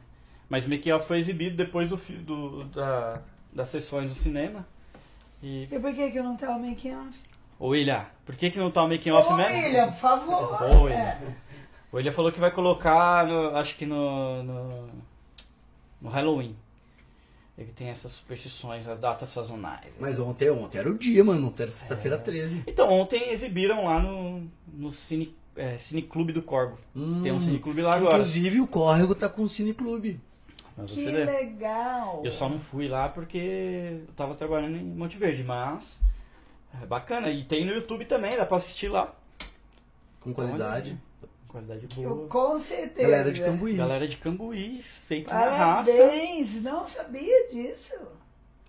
Mas 0.49 0.67
o 0.67 0.71
making 0.71 0.93
off 0.93 1.07
foi 1.07 1.19
exibido 1.19 1.57
depois 1.57 1.89
do, 1.89 1.97
do 1.97 2.65
da, 2.67 3.21
das 3.57 3.69
sessões 3.69 4.09
no 4.11 4.15
cinema. 4.17 4.67
E 5.43 5.65
E 5.71 5.79
por 5.79 5.93
que 5.95 6.11
que 6.11 6.21
não 6.23 6.37
tá 6.37 6.55
o 6.55 6.61
making 6.61 6.95
off? 6.95 7.19
Ô 7.59 7.69
William, 7.69 8.05
por 8.25 8.37
que, 8.37 8.51
que 8.51 8.59
não 8.59 8.71
tá 8.71 8.85
o 8.85 8.89
making 8.89 9.11
off 9.11 9.33
Ô, 9.33 9.37
mesmo? 9.37 9.55
William, 9.57 9.87
por 9.89 9.97
favor. 9.99 10.63
Ô, 10.63 10.83
William. 10.85 10.99
É. 10.99 11.19
O 11.91 11.97
William 11.97 12.13
falou 12.13 12.31
que 12.31 12.39
vai 12.41 12.51
colocar, 12.51 13.27
no- 13.27 13.57
acho 13.57 13.75
que 13.77 13.87
no, 13.87 14.43
no, 14.43 14.89
no 16.03 16.09
Halloween. 16.11 16.55
Ele 17.57 17.73
tem 17.73 17.89
essas 17.89 18.13
superstições, 18.13 18.87
as 18.87 19.01
datas 19.01 19.31
sazonais. 19.31 19.87
Mas 19.99 20.21
ontem, 20.21 20.51
ontem 20.51 20.77
era 20.77 20.91
o 20.91 20.99
dia, 20.99 21.25
mano. 21.25 21.47
Ontem 21.49 21.63
era 21.63 21.71
É. 21.73 21.75
sexta-feira 21.75 22.19
13. 22.19 22.63
Então, 22.67 22.93
ontem 22.93 23.31
exibiram 23.31 23.87
lá 23.87 23.99
no, 23.99 24.47
no 24.75 24.93
Cine, 24.93 25.35
é, 25.57 25.79
Cineclube 25.79 26.35
do 26.35 26.43
Corvo. 26.43 26.77
Hum, 26.95 27.23
Tem 27.23 27.33
um 27.33 27.41
Cineclube 27.41 27.81
lá 27.81 27.95
agora. 27.95 28.17
Inclusive 28.19 28.61
o 28.61 28.67
Córrego 28.67 29.15
tá 29.15 29.27
com 29.31 29.41
o 29.43 29.49
Cineclube. 29.49 30.21
Você 30.77 30.95
Que 30.95 31.11
legal. 31.11 32.23
Eu 32.25 32.31
só 32.31 32.49
não 32.49 32.59
fui 32.59 32.87
lá 32.89 33.09
porque 33.09 33.39
eu 34.07 34.15
tava 34.15 34.35
trabalhando 34.35 34.77
em 34.77 34.85
Monte 34.85 35.17
Verde, 35.17 35.43
mas 35.43 36.01
é 36.83 36.87
bacana. 36.87 37.31
E 37.31 37.45
tem 37.45 37.65
no 37.65 37.73
YouTube 37.73 38.05
também, 38.05 38.37
dá 38.37 38.45
pra 38.45 38.59
assistir 38.59 38.89
lá. 38.89 39.15
Com 40.21 40.33
qualidade. 40.35 40.99
Qualidade 41.49 41.89
Eu, 41.97 42.15
boa. 42.15 42.29
com 42.29 42.59
certeza. 42.59 43.09
Galera 43.09 43.33
de 43.33 43.41
Cambuí. 43.41 43.75
Galera 43.77 44.09
de 44.09 44.17
Cambuí, 44.19 44.83
feito 45.07 45.33
na 45.33 45.49
raça. 45.49 45.91
Parabéns, 45.91 46.61
não 46.61 46.87
sabia 46.87 47.49
disso. 47.49 47.95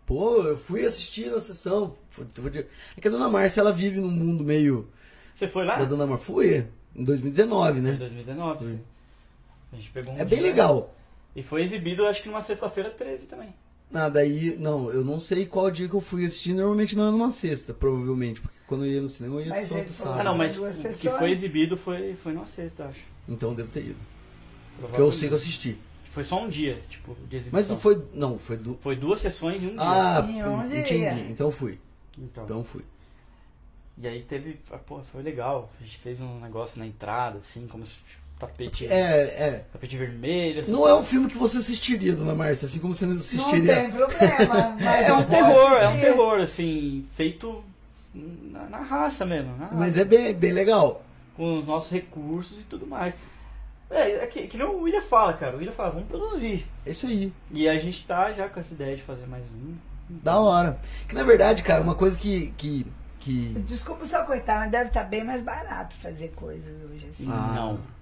Pô, 0.06 0.36
eu 0.44 0.58
fui 0.58 0.86
assistir 0.86 1.30
na 1.30 1.40
sessão. 1.42 1.94
Foi- 2.12 2.26
foi 2.34 2.66
É 2.96 3.02
que 3.02 3.08
a 3.08 3.12
Dona 3.12 3.28
Márcia, 3.28 3.60
ela 3.60 3.74
vive 3.74 4.00
num 4.00 4.10
mundo 4.10 4.44
meio... 4.46 4.88
Você 5.36 5.48
foi 5.50 5.66
lá? 5.66 5.76
Da 5.76 5.84
Dona 5.84 6.08
Márcia. 6.08 6.26
Fui, 6.26 6.68
em 6.96 7.04
2019, 7.04 7.80
Em 7.80 7.82
né? 7.82 7.92
2019. 7.94 8.66
sim. 8.66 8.80
A 9.74 9.76
gente 9.76 9.90
pegou 9.92 10.14
um 10.14 10.18
É 10.18 10.24
bem 10.24 10.40
legal. 10.40 10.94
E 11.38 11.44
foi 11.44 11.62
exibido, 11.62 12.06
acho 12.08 12.22
que 12.24 12.28
numa 12.28 12.42
sexta-feira 12.42 12.90
13 12.90 13.28
também. 13.28 13.54
Nada 13.92 14.20
aí, 14.20 14.58
não, 14.58 14.92
eu 14.92 15.04
não 15.06 15.18
sei 15.20 15.46
qual 15.46 15.70
dia 15.72 15.88
que 15.88 15.94
eu 15.94 16.02
fui 16.02 16.26
assistir, 16.26 16.52
normalmente 16.54 16.98
não 16.98 17.08
é 17.08 17.12
numa 17.12 17.30
sexta, 17.32 17.74
provavelmente, 17.74 18.42
porque 18.42 18.58
quando 18.68 18.84
eu 18.86 18.92
ia 18.92 19.02
no 19.02 19.08
cinema 19.08 19.36
eu 19.36 19.42
ia 19.44 19.50
Mas 19.50 19.68
só 19.68 19.76
pro 19.76 19.94
falou- 19.94 20.14
Ah, 20.14 20.18
sábado. 20.18 20.26
não, 20.26 20.38
mas 20.38 20.58
o 20.58 20.94
que 21.00 21.10
foi 21.10 21.32
exibido 21.32 21.78
foi, 21.78 22.16
foi 22.16 22.34
numa 22.34 22.46
sexta, 22.48 22.86
acho. 22.86 23.00
Então 23.30 23.52
eu 23.52 23.56
devo 23.56 23.70
ter 23.72 23.86
ido. 23.86 24.00
Porque 24.82 25.00
eu 25.00 25.12
sei 25.12 25.28
que 25.30 25.34
eu 25.36 25.38
assisti. 25.38 25.78
Foi 26.12 26.24
só 26.24 26.44
um 26.44 26.50
dia, 26.50 26.82
tipo, 26.90 27.16
de 27.30 27.38
exibição. 27.38 27.52
Mas 27.60 27.70
não 27.70 27.80
foi, 27.80 28.04
não, 28.14 28.40
foi. 28.40 28.60
Foi 28.82 28.96
duas 28.96 29.22
sessões 29.22 29.62
em 29.62 29.68
um 29.68 29.70
dia. 29.70 29.78
Ah, 29.80 30.22
um 30.22 30.68
dia. 30.68 30.80
entendi, 30.82 31.32
então 31.32 31.52
fui, 31.52 31.80
Então. 32.18 32.44
então 32.44 32.64
fui. 32.64 32.84
E 34.00 34.08
aí 34.08 34.24
teve. 34.24 34.60
ah, 34.72 34.78
Pô, 34.80 35.02
foi 35.04 35.22
legal. 35.24 35.72
A 35.80 35.84
gente 35.84 35.98
fez 36.00 36.20
um 36.20 36.40
negócio 36.40 36.78
na 36.80 36.86
entrada, 36.86 37.38
assim, 37.38 37.68
como 37.68 37.86
se 37.86 37.94
tipo, 37.96 38.22
tapete, 38.40 38.86
É, 38.88 38.92
é, 39.48 39.66
tapete 39.72 39.98
vermelho. 39.98 40.64
não 40.68 40.88
é 40.88 40.94
um 40.96 41.04
filme 41.04 41.28
que 41.28 41.38
você 41.38 41.58
assistiria, 41.58 42.16
Dona 42.16 42.36
Márcia, 42.36 42.66
assim 42.68 42.80
como 42.80 42.94
você 42.94 43.06
não 43.06 43.14
Não 43.14 43.20
assistiria. 43.20 43.76
tem 43.76 43.92
problema. 43.92 44.76
Mas 44.80 45.06
É 45.06 45.10
eu 45.10 45.16
um 45.16 45.24
terror, 45.24 45.72
é 45.72 45.72
um 45.72 45.74
assistir. 45.88 46.02
terror, 46.02 46.40
assim, 46.40 47.06
feito 47.16 47.64
na, 48.14 48.64
na 48.70 48.78
raça 48.80 49.26
mesmo. 49.26 49.56
na 49.58 49.66
raça, 49.66 49.76
Mas 49.76 49.98
é 49.98 50.06
bem, 50.06 50.34
bem 50.34 50.52
legal. 50.54 51.04
Com 51.36 51.60
os 51.60 51.66
nossos 51.68 51.92
recursos 51.92 52.60
e 52.62 52.64
tudo 52.64 52.86
mais. 52.88 53.14
É, 53.90 54.24
é 54.24 54.28
que, 54.28 54.48
que 54.48 54.58
nem 54.58 54.68
o 54.68 54.82
William 54.82 55.02
fala, 55.02 55.34
cara. 55.34 55.56
O 55.56 55.60
William 55.60 55.72
fala, 55.72 55.92
vamos 55.92 56.08
produzir. 56.08 56.68
É 56.86 56.90
isso 56.92 57.08
aí. 57.08 57.32
E 57.52 57.70
a 57.70 57.78
gente 57.80 58.06
tá 58.06 58.34
já 58.34 58.50
com 58.50 58.60
essa 58.60 58.74
ideia 58.74 58.96
de 58.98 59.04
fazer 59.04 59.26
mais 59.28 59.44
um. 59.46 59.76
Da 60.10 60.40
hora. 60.40 60.78
Que 61.08 61.16
na 61.16 61.24
verdade, 61.24 61.64
cara, 61.64 61.82
uma 61.84 61.96
coisa 61.96 62.18
que. 62.18 62.54
que, 62.58 62.86
que... 63.20 63.50
Desculpa 63.68 64.06
só 64.06 64.24
coitar, 64.26 64.60
mas 64.60 64.72
deve 64.72 64.88
estar 64.88 65.04
bem 65.04 65.24
mais 65.24 65.42
barato 65.42 65.96
fazer 65.98 66.30
coisas 66.36 66.84
hoje 66.84 67.06
assim. 67.10 67.28
Ah. 67.32 67.54
Não. 67.56 67.97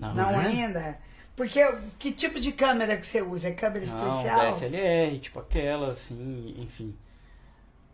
Não, 0.00 0.14
Não 0.14 0.40
é? 0.40 0.46
ainda? 0.46 0.98
Porque 1.36 1.60
que 1.98 2.12
tipo 2.12 2.40
de 2.40 2.52
câmera 2.52 2.96
que 2.96 3.06
você 3.06 3.22
usa? 3.22 3.48
É 3.48 3.52
câmera 3.52 3.86
Não, 3.86 4.08
especial? 4.08 4.50
DSLR, 4.50 5.18
tipo 5.18 5.38
aquela, 5.38 5.92
assim, 5.92 6.54
enfim. 6.58 6.94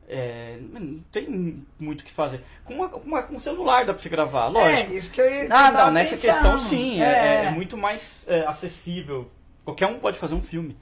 É, 0.09 0.59
não 0.73 1.01
tem 1.11 1.65
muito 1.79 2.01
o 2.03 2.05
que 2.05 2.13
fazer. 2.13 2.41
Com, 2.65 2.75
uma, 2.75 2.87
uma- 2.97 3.23
com 3.25 3.35
um 3.35 3.41
celular 3.41 3.85
dá 3.85 3.93
pra 3.93 4.01
você 4.03 4.09
gravar, 4.09 4.47
lógico. 4.47 4.93
É, 4.93 4.97
isso 4.97 5.11
que 5.11 5.21
eu 5.21 5.29
ia 5.29 5.49
Ah, 5.51 5.73
não, 5.73 5.91
nessa 5.91 6.17
questão 6.17 6.57
sim, 6.57 7.03
é, 7.03 7.07
é- 7.07 7.45
é 7.47 7.51
muito 7.51 7.77
mais 7.77 8.25
é, 8.29 8.47
acessível. 8.47 9.29
Qualquer 9.65 9.87
um 9.87 9.99
pode 9.99 10.17
fazer 10.17 10.35
um 10.35 10.41
filme. 10.41 10.77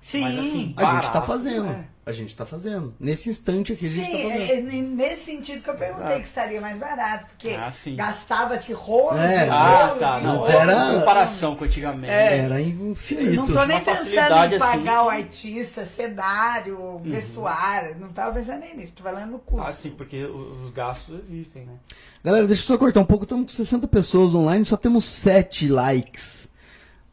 Sim. 0.00 0.22
Mas 0.22 0.38
assim, 0.38 0.74
A 0.76 0.84
gente 0.84 1.02
tá 1.06 1.12
barato, 1.20 1.26
fazendo. 1.26 1.66
é. 1.70 1.84
A 2.06 2.12
gente 2.12 2.34
tá 2.34 2.44
fazendo. 2.46 2.92
Nesse 2.98 3.28
instante 3.28 3.72
aqui 3.72 3.86
a 3.86 3.88
gente 3.88 4.06
Sim, 4.06 4.12
tá 4.12 4.18
fazendo. 4.30 4.50
é, 4.50 4.58
é 4.78 4.82
nesse 4.82 5.24
sentido 5.26 5.62
que 5.62 5.70
eu 5.70 5.74
perguntei 5.74 6.06
Exato. 6.06 6.20
que 6.22 6.26
estaria 6.26 6.60
mais 6.60 6.76
barato, 6.78 7.26
porque 7.26 7.50
Ah, 7.50 7.70
sim. 7.70 7.94
gastava-se 7.94 8.72
rolos 8.72 9.20
É. 9.20 9.48
Ah, 9.48 9.94
tá. 10.00 10.18
Não, 10.18 10.36
rolos. 10.38 10.48
era- 10.48 10.94
comparação 10.98 11.54
com 11.54 11.64
antigamente. 11.66 12.12
Era 12.12 12.60
infinito. 12.60 13.36
Não 13.36 13.46
tô 13.46 13.64
nem 13.64 13.76
Uma 13.76 13.84
pensando 13.84 14.54
em 14.54 14.58
pagar 14.58 14.96
assim. 14.98 15.06
o 15.06 15.10
artista, 15.10 15.84
cenário, 15.86 16.98
vestuário. 17.04 17.96
Não 18.00 18.08
tava 18.08 18.32
pensando 18.34 18.60
nem 18.60 18.76
nisso, 18.76 18.94
tô 18.96 19.04
falando 19.04 19.30
no 19.30 19.38
custo. 19.38 19.68
Ah, 19.68 19.72
sim, 19.72 19.90
porque 19.90 20.24
os 20.24 20.70
gastos 20.70 21.20
existem, 21.28 21.64
né? 21.66 21.74
Galera, 22.24 22.46
deixa 22.46 22.62
eu 22.62 22.66
só 22.66 22.78
cortar 22.78 23.00
um 23.00 23.04
pouco. 23.04 23.24
Estamos 23.24 23.44
com 23.52 23.56
60 23.56 23.86
pessoas 23.86 24.34
online, 24.34 24.64
só 24.64 24.76
temos 24.76 25.04
7 25.04 25.68
likes. 25.68 26.49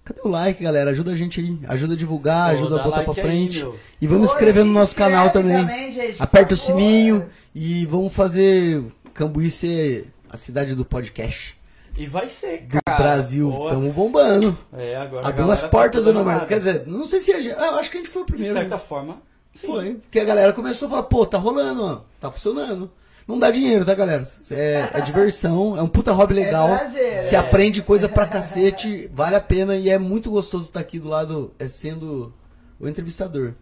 Cadê 0.08 0.22
o 0.24 0.28
like, 0.30 0.64
galera? 0.64 0.92
Ajuda 0.92 1.12
a 1.12 1.16
gente 1.16 1.40
aí. 1.42 1.60
Ajuda 1.68 1.94
a 1.94 1.98
divulgar, 1.98 2.50
Pô, 2.50 2.56
ajuda 2.56 2.80
a 2.80 2.84
botar 2.84 2.98
like 3.02 3.12
pra 3.14 3.22
aí, 3.24 3.28
frente. 3.30 3.60
meu. 3.60 3.76
e 4.02 4.08
vamos 4.08 4.30
Oi, 4.30 4.34
inscrever 4.36 4.64
no 4.64 4.72
nosso 4.72 4.92
inscreve 4.94 5.12
canal 5.12 5.30
também. 5.32 5.68
gente, 5.92 6.14
por 6.18 6.24
Aperta 6.24 6.54
o 6.54 6.58
sininho 6.58 7.30
e 7.54 7.86
vamos 7.86 8.14
fazer 8.14 8.84
Cambuí 9.14 9.52
ser 9.52 10.14
a 10.30 10.38
cidade 10.38 10.76
do 10.76 10.86
podcast 10.86 11.58
E 11.98 12.06
vai 12.08 12.28
ser, 12.30 12.68
do 12.68 12.78
cara. 12.86 12.98
Brasil. 13.02 13.50
Boa. 13.50 13.68
Estamos 13.70 13.94
bombando. 13.94 14.58
É, 14.74 14.96
agora 14.96 15.28
Abriu 15.28 15.52
as 15.52 15.62
tá 15.62 15.68
portas, 15.68 16.06
Dona 16.06 16.24
Marta. 16.24 16.44
animada. 16.44 16.48
Quer 16.48 16.60
dizer, 16.60 16.88
não 16.88 17.06
sei 17.08 17.20
se 17.20 17.34
a 17.34 17.42
gente. 17.42 17.56
ah, 17.58 17.66
Eu 17.68 17.76
acho 17.80 17.90
que 17.92 17.98
a 17.98 18.00
gente 18.00 18.10
foi 18.10 18.22
o 18.22 18.26
De 18.26 18.32
primeiro. 18.32 18.54
né? 18.56 18.62
certa 18.62 18.78
forma, 18.78 19.18
sim. 19.60 19.68
Foi. 19.68 19.94
Porque 19.96 20.20
a 20.20 20.26
galera 20.26 20.54
começou 20.54 20.86
a 20.88 20.90
falar, 20.92 21.04
pô, 21.04 21.26
tá 21.26 21.38
rolando, 21.38 21.84
ó. 21.84 22.02
Tá 22.22 22.32
funcionando. 22.32 22.90
Não 23.28 23.38
dá 23.38 23.52
dinheiro, 23.52 23.84
tá, 23.84 23.94
galera? 23.94 24.24
É, 24.52 24.90
é 24.94 25.02
diversão, 25.02 25.78
é 25.78 25.82
um 25.82 25.88
puta 25.88 26.14
hobby 26.14 26.34
legal. 26.34 26.70
prazer. 26.78 27.24
Você 27.24 27.36
É. 27.36 27.40
aprende 27.40 27.82
coisa 27.82 28.08
pra 28.08 28.26
cacete, 28.26 29.10
vale 29.14 29.36
a 29.36 29.42
pena 29.42 29.76
e 29.76 29.90
é 29.90 29.98
muito 30.00 30.32
gostoso 30.32 30.66
estar 30.66 30.80
aqui 30.80 30.98
do 30.98 31.10
lado, 31.10 31.54
é, 31.60 31.68
sendo 31.68 32.34
o 32.80 32.88
entrevistador. 32.88 33.54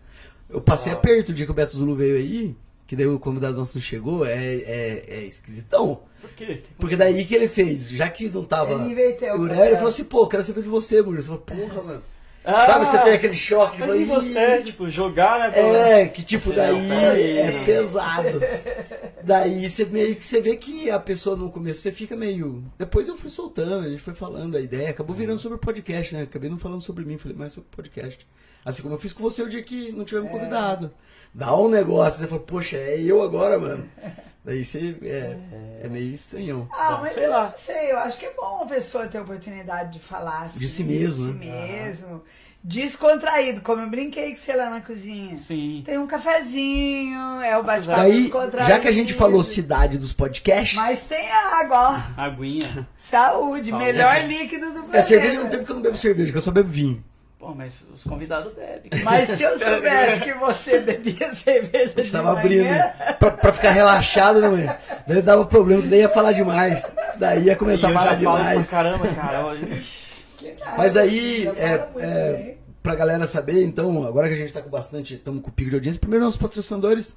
Eu 0.50 0.62
passei 0.62 0.92
Ah. 0.92 0.96
aperto 0.96 1.32
o 1.32 1.34
dia 1.34 1.46
que 1.48 1.52
o 1.52 1.56
Beto 1.56 1.76
Zulu 1.76 1.96
veio 1.96 2.16
aí, 2.16 2.56
que 2.86 2.96
daí 2.96 3.08
o 3.08 3.18
convidado 3.18 3.58
nosso 3.58 3.76
não 3.78 3.82
chegou, 3.82 4.24
é, 4.24 4.36
é, 4.36 5.04
é 5.08 5.24
esquisitão. 5.26 6.02
Por 6.22 6.30
quê? 6.32 6.62
Porque 6.78 6.96
daí 6.96 7.26
que 7.26 7.34
ele 7.34 7.48
fez, 7.48 7.90
já 7.90 8.08
que 8.08 8.30
não 8.30 8.44
tava. 8.44 8.72
Ele 8.74 8.92
inverteu 8.92 9.34
Urélio 9.34 9.48
programa. 9.56 9.76
falou 9.78 9.90
assim, 9.90 10.04
pô, 10.04 10.28
quero 10.28 10.44
saber 10.44 10.62
de 10.62 10.70
você, 10.70 11.02
Murilo. 11.02 11.22
Você 11.24 11.28
falou, 11.28 11.42
porra, 11.42 11.82
mano. 11.82 12.04
Ah, 12.46 12.66
Sabe, 12.68 12.86
você 12.86 12.98
tem 13.00 13.14
aquele 13.14 13.34
choque. 13.34 13.80
Mas 13.80 13.90
fala, 13.90 13.98
e 14.00 14.06
você, 14.06 14.58
"Ih, 14.58 14.64
tipo, 14.66 14.90
jogar, 14.90 15.40
né? 15.40 15.50
pô? 15.50 15.60
é, 15.60 16.08
que 16.08 16.22
tipo, 16.24 16.50
Você 16.50 16.56
daí 16.56 16.80
não, 16.80 16.96
peraí, 16.96 17.38
é 17.38 17.52
né? 17.52 17.66
pesado. 17.66 18.42
Daí 19.24 19.68
você 19.70 19.86
meio 19.86 20.16
que 20.16 20.24
você 20.24 20.40
vê 20.42 20.56
que 20.56 20.92
a 20.92 21.00
pessoa 21.00 21.36
no 21.36 21.50
começo 21.52 21.82
você 21.82 21.92
fica 21.92 22.16
meio. 22.16 22.64
Depois 22.78 23.08
eu 23.08 23.18
fui 23.18 23.30
soltando, 23.30 23.86
a 23.86 23.90
gente 23.90 24.02
foi 24.02 24.14
falando 24.14 24.56
a 24.56 24.62
ideia, 24.62 24.92
acabou 24.92 25.16
virando 25.16 25.40
sobre 25.40 25.58
o 25.58 25.60
podcast, 25.60 26.14
né? 26.16 26.22
Acabei 26.24 26.50
não 26.50 26.60
falando 26.60 26.82
sobre 26.82 27.04
mim, 27.04 27.18
falei 27.18 27.36
mais 27.36 27.54
sobre 27.54 27.68
o 27.72 27.76
podcast. 27.76 28.28
Assim 28.64 28.82
como 28.84 28.94
eu 28.96 29.00
fiz 29.00 29.14
com 29.14 29.24
você 29.24 29.42
o 29.42 29.50
dia 29.50 29.64
que 29.64 29.92
não 29.92 30.06
tivemos 30.06 30.30
convidado. 30.32 30.92
Dá 31.34 31.56
um 31.58 31.68
negócio, 31.70 32.22
né? 32.22 32.28
Fala, 32.28 32.42
poxa, 32.42 32.78
é 32.78 33.00
eu 33.02 33.22
agora, 33.24 33.58
mano. 33.60 33.90
Daí 34.46 34.64
você 34.64 34.96
é, 35.02 35.38
é 35.86 35.90
meio 35.90 36.14
estranhão. 36.14 36.68
Ah, 36.72 36.98
Bom, 36.98 37.02
mas 37.02 37.14
sei 37.14 37.26
eu 37.26 37.32
lá. 37.32 37.46
não 37.50 37.58
sei, 37.58 37.92
eu 37.92 37.98
acho 37.98 38.20
que 38.20 38.26
é 38.28 38.34
bom 38.38 38.62
a 38.62 38.66
pessoa 38.68 39.08
ter 39.08 39.18
a 39.18 39.22
oportunidade 39.24 39.94
de 39.94 40.00
falar 40.00 40.44
assim, 40.44 40.60
De 40.60 40.70
si 40.70 40.84
mesmo, 40.84 41.34
de 41.34 41.40
si 41.40 41.46
né? 41.46 41.68
mesmo, 41.86 42.24
descontraído, 42.64 43.62
como 43.62 43.82
eu 43.82 43.90
brinquei 43.90 44.32
com 44.32 44.38
você 44.38 44.54
lá 44.54 44.70
na 44.70 44.82
cozinha. 44.82 45.38
Sim. 45.40 45.82
Tem 45.86 45.98
um 45.98 46.06
cafezinho, 46.08 47.42
é 47.42 47.58
o 47.58 47.64
bate-papo 47.64 48.00
Daí, 48.02 48.22
descontraído. 48.24 48.70
já 48.70 48.80
que 48.80 48.88
a 48.88 48.92
gente 48.92 49.14
falou 49.14 49.42
cidade 49.44 49.98
dos 49.98 50.14
podcasts, 50.14 50.76
Mas 50.78 51.06
tem 51.06 51.28
água, 51.32 52.04
ó. 52.18 52.22
Aguinha. 52.22 52.88
Saúde, 52.98 53.70
Saúde. 53.70 53.72
melhor 53.72 54.24
líquido 54.26 54.68
do 54.68 54.74
planeta. 54.82 54.98
é 54.98 55.02
cerveja 55.02 55.40
não 55.42 55.50
tem 55.50 55.60
porque 55.60 55.72
eu 55.72 55.76
não 55.76 55.84
bebo 55.84 55.98
cerveja, 55.98 56.32
que 56.32 56.38
eu 56.38 56.42
só 56.42 56.52
bebo 56.52 56.70
vinho. 56.70 57.04
Pô, 57.46 57.54
mas 57.54 57.86
os 57.94 58.04
convidados 58.04 58.54
bebem. 58.56 58.90
Mas 59.04 59.28
se 59.30 59.44
eu 59.44 59.58
soubesse 59.60 60.22
que 60.22 60.34
você 60.34 60.80
bebia 60.80 61.32
cerveja 61.36 61.84
A 61.84 61.88
gente 61.98 62.04
de 62.06 62.12
tava 62.12 62.32
abrindo 62.40 62.66
pra, 63.20 63.32
pra 63.32 63.54
ficar 63.54 63.70
relaxado, 63.70 64.42
né? 64.42 64.80
Daí 65.08 65.22
dava 65.22 65.46
problema, 65.46 65.84
daí 65.86 66.00
ia 66.00 66.10
falar 66.10 66.32
demais. 66.32 66.92
Daí 67.20 67.44
ia 67.44 67.56
começar 67.56 67.90
a 67.90 67.94
falar 67.94 68.16
já 68.18 68.24
falo 68.24 68.38
demais. 68.38 68.68
pra 68.68 68.78
caramba, 68.78 69.08
cara. 69.10 69.46
Ó, 69.46 69.56
que 70.38 70.54
nada, 70.60 70.74
Mas 70.76 70.98
aí, 70.98 71.48
é, 71.56 71.88
é, 72.00 72.56
pra 72.82 72.96
galera 72.96 73.28
saber, 73.28 73.64
então, 73.64 74.04
agora 74.08 74.28
que 74.28 74.34
a 74.34 74.38
gente 74.38 74.52
tá 74.52 74.62
com 74.64 74.70
bastante, 74.72 75.14
estamos 75.14 75.44
com 75.44 75.52
pico 75.52 75.70
de 75.70 75.76
audiência, 75.76 76.00
primeiro 76.02 76.26
nossos 76.26 76.40
patrocinadores. 76.40 77.16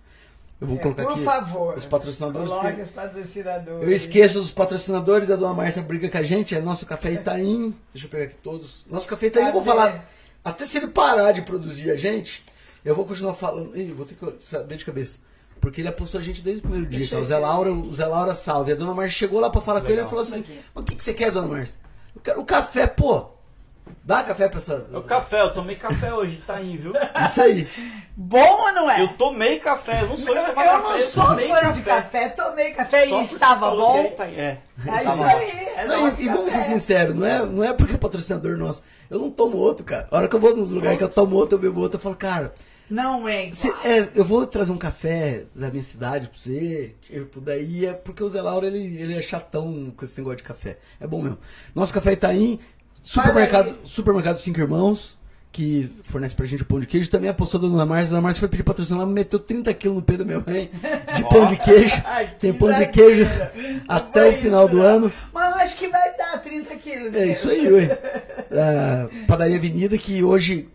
Eu 0.61 0.67
vou 0.67 0.77
É, 0.77 0.81
colocar 0.81 1.05
por 1.05 1.13
aqui 1.13 1.25
favor, 1.25 1.75
os 1.77 1.85
patrocinadores. 1.87 2.49
coloque 2.49 2.81
os 2.83 2.91
patrocinadores. 2.91 3.83
Eu 3.89 3.93
esqueço 3.95 4.41
dos 4.41 4.51
patrocinadores, 4.51 5.31
a 5.31 5.37
dona 5.37 5.55
Márcia 5.55 5.81
briga 5.83 6.09
com 6.09 6.19
a 6.19 6.23
gente, 6.23 6.55
é 6.55 6.61
nosso 6.61 6.85
Café 6.85 7.13
Itaim. 7.13 7.75
Deixa 7.95 8.07
eu 8.07 8.11
pegar 8.11 8.25
aqui 8.25 8.35
todos. 8.43 8.85
Nosso 8.91 9.07
Café 9.09 9.29
Itaim, 9.29 9.47
eu 9.47 9.53
vou 9.53 9.63
Cadê? 9.63 9.71
falar. 9.77 10.05
Até 10.45 10.65
se 10.65 10.79
ele 10.79 10.89
parar 10.89 11.33
de 11.33 11.43
produzir 11.43 11.91
a 11.91 11.97
gente, 11.97 12.45
eu 12.85 12.95
vou 12.95 13.05
continuar 13.05 13.35
falando. 13.35 13.77
Ih, 13.77 13.93
vou 13.93 14.07
ter 14.07 14.15
que 14.15 14.43
saber 14.43 14.77
de 14.77 14.85
cabeça. 14.85 15.21
Porque 15.61 15.81
ele 15.81 15.89
apostou 15.89 16.21
a 16.21 16.23
gente 16.23 16.41
desde 16.41 16.61
o 16.61 16.63
primeiro 16.63 16.87
dia, 16.87 17.01
Deixa 17.01 17.17
tá? 17.17 17.21
O 17.21 17.25
eu 17.25 17.29
Zé. 17.29 17.37
Laura, 17.39 17.73
o 17.73 17.93
Zé 17.93 18.07
Laura 18.07 18.35
salve. 18.35 18.73
A 18.73 18.77
dona 18.77 18.95
Márcia 18.95 19.11
chegou 19.19 19.41
lá 19.41 19.51
pra 19.51 19.61
falar 19.61 19.81
com 19.81 19.87
ele 19.89 19.95
e 19.95 19.97
Legal. 19.97 20.09
falou 20.11 20.23
assim. 20.23 20.45
Mas 20.75 20.83
o 20.83 20.87
que, 20.87 20.95
que 20.95 21.03
você 21.03 21.13
quer, 21.13 21.33
dona 21.33 21.49
Márcia? 21.49 21.81
Eu 22.15 22.21
quero 22.23 22.41
o 22.41 22.45
café, 22.45 22.87
pô. 22.87 23.31
Dá 24.05 24.23
café 24.23 24.49
pra 24.49 24.59
essa. 24.59 24.87
É 24.93 24.97
o 24.97 25.03
café, 25.03 25.41
eu 25.41 25.53
tomei 25.53 25.75
café 25.75 26.13
hoje, 26.13 26.43
tá 26.47 26.55
aí, 26.57 26.77
viu? 26.77 26.93
Isso 27.25 27.41
aí. 27.41 27.67
Bom 28.15 28.39
ou 28.67 28.73
não 28.73 28.91
é? 28.91 29.03
Eu 29.03 29.09
tomei 29.17 29.59
café, 29.59 30.03
eu 30.03 30.09
não 30.09 30.17
sou 30.17 30.35
de 30.35 30.41
tomar 30.47 30.67
Eu 30.67 30.73
café. 30.83 30.89
não 30.89 30.99
sou 31.01 31.25
tomei 31.27 31.49
fã 31.49 31.73
de 31.73 31.83
café, 31.83 32.29
tomei 32.29 32.71
café 32.73 33.07
Só 33.07 33.21
e 33.21 33.25
estava 33.25 33.61
falou 33.61 33.87
que 33.93 33.99
bom. 33.99 34.05
ele 34.05 34.09
tá 34.15 34.25
aí, 34.25 34.39
É. 34.39 34.59
É 34.87 34.97
isso 34.97 35.11
aí. 35.11 35.51
é 35.77 35.85
Não, 35.87 36.09
e, 36.09 36.23
e 36.23 36.29
vamos 36.29 36.53
ser 36.53 36.59
café. 36.59 36.71
sinceros, 36.71 37.15
não 37.15 37.27
é, 37.27 37.47
não 37.47 37.65
é 37.65 37.73
porque 37.73 37.95
é 37.95 37.99
patrocinador 37.99 38.57
nosso. 38.59 38.83
Eu 39.11 39.19
não 39.19 39.31
tomo 39.31 39.57
outro, 39.57 39.85
cara. 39.85 40.07
A 40.11 40.17
hora 40.17 40.29
que 40.29 40.37
eu 40.37 40.41
vou 40.41 40.55
nos 40.57 40.71
lugares 40.71 40.99
que 40.99 41.05
eu 41.05 41.09
tomo 41.09 41.37
outro, 41.37 41.57
eu 41.57 41.63
bebo 41.63 41.81
outro, 41.81 41.97
eu 41.99 42.03
falo, 42.03 42.15
cara, 42.17 42.55
Não 42.89 43.29
é 43.29 43.47
igual. 43.49 43.55
Cê- 43.55 43.73
é, 43.89 44.09
eu 44.15 44.25
vou 44.25 44.47
trazer 44.47 44.73
um 44.73 44.79
café 44.79 45.45
da 45.55 45.71
minha 45.71 45.83
cidade 45.83 46.29
pra 46.29 46.39
você, 46.39 46.95
tipo, 47.03 47.41
daí 47.41 47.85
é 47.85 47.93
porque 47.93 48.23
o 48.23 48.29
Zé 48.29 48.41
Lauro, 48.41 48.67
ele, 48.67 48.79
ele 49.01 49.15
é 49.15 49.21
chatão 49.23 49.93
com 49.97 50.05
esse 50.05 50.17
negócio 50.19 50.39
de 50.39 50.43
café. 50.45 50.79
É 51.01 51.07
bom 51.07 51.21
mesmo. 51.21 51.39
Nosso 51.75 51.93
café 51.93 52.13
Itaim, 52.13 52.59
supermercado, 53.03 53.75
supermercado 53.85 54.39
Cinco 54.39 54.61
Irmãos, 54.61 55.18
que 55.51 55.91
fornece 56.05 56.35
pra 56.37 56.47
gente 56.47 56.63
o 56.63 56.67
pão 56.67 56.79
de 56.79 56.87
queijo, 56.87 57.11
também 57.11 57.29
apostou 57.31 57.59
da 57.59 57.67
Dona 57.67 57.85
Márcia. 57.87 58.07
A 58.07 58.11
Dona 58.11 58.21
Márcia 58.23 58.41
foi 58.41 58.49
pedir 58.49 58.63
patrocínio 58.63 59.01
lá, 59.03 59.07
meteu 59.09 59.39
30 59.39 59.73
quilos 59.75 59.97
no 59.97 60.03
pé 60.03 60.17
da 60.17 60.25
minha 60.25 60.43
mãe 60.47 60.71
de 61.15 61.23
pão 61.29 61.47
de 61.47 61.57
queijo. 61.57 62.01
Ai, 62.05 62.29
Tem 62.39 62.53
que 62.53 62.59
pão 62.59 62.73
de 62.73 62.87
queijo 62.87 63.27
até 63.89 64.29
o 64.29 64.33
final 64.35 64.69
do 64.69 64.81
ano. 64.83 65.13
Mas 65.33 65.55
eu 65.55 65.61
acho 65.63 65.77
que 65.77 65.89
vai 65.89 66.17
dar 66.17 66.41
30 66.43 66.77
quilos. 66.77 67.15
É 67.15 67.27
isso 67.27 67.49
aí, 67.51 67.73
ué. 67.73 67.99
Ah, 68.53 69.09
Padaria 69.27 69.57
Avenida, 69.57 69.97
que 69.99 70.23
hoje 70.23 70.69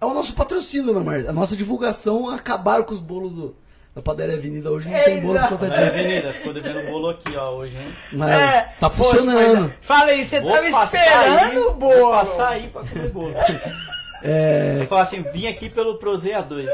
é 0.00 0.04
o 0.04 0.12
nosso 0.12 0.34
patrocínio, 0.34 0.86
Dona 0.92 1.00
Márcia. 1.04 1.30
A 1.30 1.32
nossa 1.32 1.56
divulgação 1.56 2.28
acabaram 2.28 2.84
com 2.84 2.92
os 2.92 3.00
bolos 3.00 3.32
do, 3.32 3.56
da 3.94 4.02
Padaria 4.02 4.34
Avenida. 4.36 4.70
Hoje 4.70 4.88
não 4.90 5.04
tem 5.04 5.20
bolo 5.22 5.38
por 5.38 5.48
conta 5.50 5.70
disso. 5.70 5.94
Avenida, 5.98 6.32
ficou 6.32 6.52
devendo 6.52 6.90
bolo 6.90 7.08
aqui, 7.10 7.34
ó, 7.36 7.50
hoje, 7.56 7.76
hein? 7.78 7.92
Mas 8.12 8.30
É, 8.30 8.72
tá 8.80 8.90
poxa, 8.90 9.10
funcionando. 9.16 9.60
mas- 9.62 9.72
Fala 9.80 10.10
aí, 10.10 10.24
você 10.24 10.40
Vou 10.40 10.50
tava 10.52 10.66
esperando 10.84 11.38
aí, 11.50 11.58
o 11.58 11.62
Vou 11.64 11.74
bolo. 11.74 12.10
passar 12.10 12.48
aí 12.50 12.68
pra 12.68 12.82
comer 12.82 13.08
bolo. 13.10 13.34
É, 14.22 14.86
falo 14.88 15.02
assim, 15.02 15.22
vim 15.22 15.46
aqui 15.46 15.68
pelo 15.68 15.98
Prozea 15.98 16.42
2. 16.42 16.70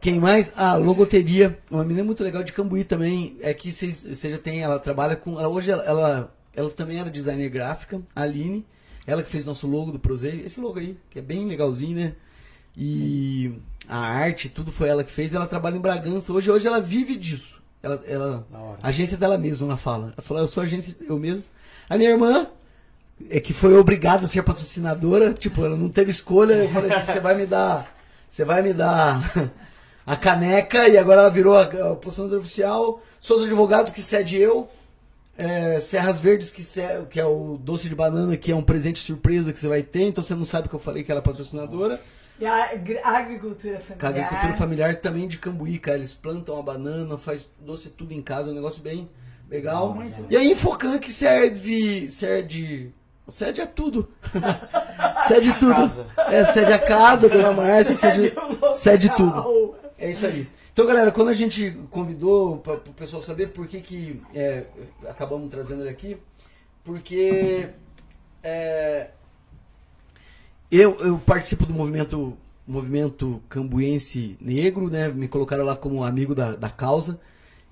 quem 0.00 0.18
mais? 0.20 0.52
Ah, 0.56 0.76
Logoteria. 0.76 1.58
Uma 1.70 1.84
menina 1.84 2.04
muito 2.04 2.22
legal 2.22 2.42
de 2.42 2.52
Cambuí 2.52 2.84
também. 2.84 3.36
É 3.40 3.52
que 3.52 3.72
você 3.72 4.30
já 4.30 4.38
tem, 4.38 4.62
ela 4.62 4.78
trabalha 4.78 5.16
com. 5.16 5.38
Ela, 5.38 5.48
hoje 5.48 5.70
ela, 5.70 5.84
ela, 5.84 6.34
ela 6.54 6.70
também 6.70 6.98
era 6.98 7.10
designer 7.10 7.48
gráfica, 7.48 8.00
a 8.14 8.22
Aline. 8.22 8.64
Ela 9.06 9.22
que 9.22 9.28
fez 9.28 9.44
nosso 9.44 9.66
logo 9.66 9.90
do 9.90 9.98
Prozei. 9.98 10.42
Esse 10.44 10.60
logo 10.60 10.78
aí, 10.78 10.96
que 11.10 11.18
é 11.18 11.22
bem 11.22 11.46
legalzinho, 11.46 11.96
né? 11.96 12.14
E 12.76 13.52
a 13.88 13.98
arte, 13.98 14.48
tudo 14.48 14.70
foi 14.70 14.88
ela 14.88 15.04
que 15.04 15.10
fez. 15.10 15.34
Ela 15.34 15.46
trabalha 15.46 15.76
em 15.76 15.80
Bragança. 15.80 16.32
Hoje, 16.32 16.50
hoje 16.50 16.66
ela 16.66 16.80
vive 16.80 17.16
disso. 17.16 17.60
Ela, 17.82 18.00
ela, 18.06 18.46
a 18.80 18.88
agência 18.88 19.16
dela 19.16 19.36
mesma, 19.36 19.66
ela 19.66 19.76
fala. 19.76 20.12
Ela 20.12 20.22
falou, 20.22 20.42
eu 20.42 20.48
sou 20.48 20.62
agência, 20.62 20.96
eu 21.00 21.18
mesmo. 21.18 21.42
A 21.90 21.98
minha 21.98 22.10
irmã, 22.10 22.46
é 23.30 23.40
que 23.40 23.52
foi 23.52 23.74
obrigada 23.76 24.24
a 24.24 24.28
ser 24.28 24.42
patrocinadora, 24.42 25.32
tipo, 25.32 25.64
ela 25.64 25.76
não 25.76 25.88
teve 25.88 26.10
escolha. 26.10 26.54
Eu 26.54 26.68
falei 26.70 26.90
assim, 26.92 27.12
você 27.12 27.20
vai 27.20 27.34
me 27.34 27.46
dar, 27.46 27.94
você 28.28 28.44
vai 28.44 28.62
me 28.62 28.72
dar 28.72 29.52
a 30.06 30.16
caneca 30.16 30.88
e 30.88 30.96
agora 30.98 31.20
ela 31.22 31.30
virou 31.30 31.54
a, 31.56 31.62
a 31.62 31.94
patrocinadora 31.94 32.40
oficial. 32.40 33.02
Souza 33.20 33.44
Advogados 33.46 33.92
que 33.92 34.00
cede 34.02 34.36
eu. 34.38 34.68
É, 35.36 35.80
Serras 35.80 36.20
Verdes 36.20 36.50
que, 36.50 36.62
ce- 36.62 37.06
que 37.08 37.18
é 37.18 37.24
o 37.24 37.56
doce 37.58 37.88
de 37.88 37.94
banana 37.94 38.36
que 38.36 38.52
é 38.52 38.54
um 38.56 38.62
presente 38.62 38.98
surpresa 38.98 39.50
que 39.52 39.58
você 39.58 39.66
vai 39.66 39.82
ter, 39.82 40.02
então 40.02 40.22
você 40.22 40.34
não 40.34 40.44
sabe 40.44 40.68
que 40.68 40.74
eu 40.74 40.78
falei 40.78 41.02
que 41.02 41.10
ela 41.10 41.20
é 41.20 41.24
patrocinadora. 41.24 41.98
E 42.38 42.44
a 42.44 42.70
agri- 42.72 42.98
agricultura 43.02 43.76
Com 43.76 43.94
a 43.94 43.96
familiar. 43.96 44.24
agricultura 44.26 44.54
familiar 44.58 44.96
também 44.96 45.26
de 45.26 45.38
Cambuí, 45.38 45.78
cara. 45.78 45.96
Eles 45.96 46.12
plantam 46.12 46.58
a 46.58 46.62
banana, 46.62 47.16
faz 47.16 47.48
doce 47.60 47.88
tudo 47.88 48.12
em 48.12 48.20
casa, 48.20 48.50
é 48.50 48.52
um 48.52 48.56
negócio 48.56 48.82
bem 48.82 49.08
legal. 49.50 49.94
Muito 49.94 50.26
E 50.30 50.36
a 50.36 50.44
Infocan 50.44 50.98
que 50.98 51.10
serve. 51.10 52.08
serve. 52.10 52.92
Cede 53.32 53.62
a 53.62 53.66
tudo. 53.66 54.10
cede 55.26 55.54
tudo. 55.58 56.06
É, 56.28 56.44
cede 56.52 56.70
a 56.70 56.78
casa, 56.78 57.30
dona 57.30 57.50
Márcia, 57.56 57.94
cede, 57.94 58.34
cede 58.74 59.08
tudo. 59.16 59.74
É 59.98 60.10
isso 60.10 60.26
aí. 60.26 60.46
Então, 60.70 60.84
galera, 60.84 61.10
quando 61.10 61.28
a 61.28 61.34
gente 61.34 61.70
convidou 61.90 62.58
para 62.58 62.74
o 62.74 62.92
pessoal 62.92 63.22
saber 63.22 63.48
por 63.48 63.66
que, 63.66 63.80
que 63.80 64.22
é, 64.34 64.64
acabamos 65.08 65.50
trazendo 65.50 65.80
ele 65.80 65.88
aqui, 65.88 66.18
porque 66.84 67.70
é, 68.42 69.08
eu, 70.70 70.98
eu 71.00 71.18
participo 71.18 71.64
do 71.64 71.72
movimento 71.72 72.36
movimento 72.66 73.42
cambuense 73.48 74.36
negro, 74.42 74.90
né? 74.90 75.08
Me 75.08 75.26
colocaram 75.26 75.64
lá 75.64 75.74
como 75.74 76.04
amigo 76.04 76.34
da, 76.34 76.54
da 76.54 76.68
causa. 76.68 77.18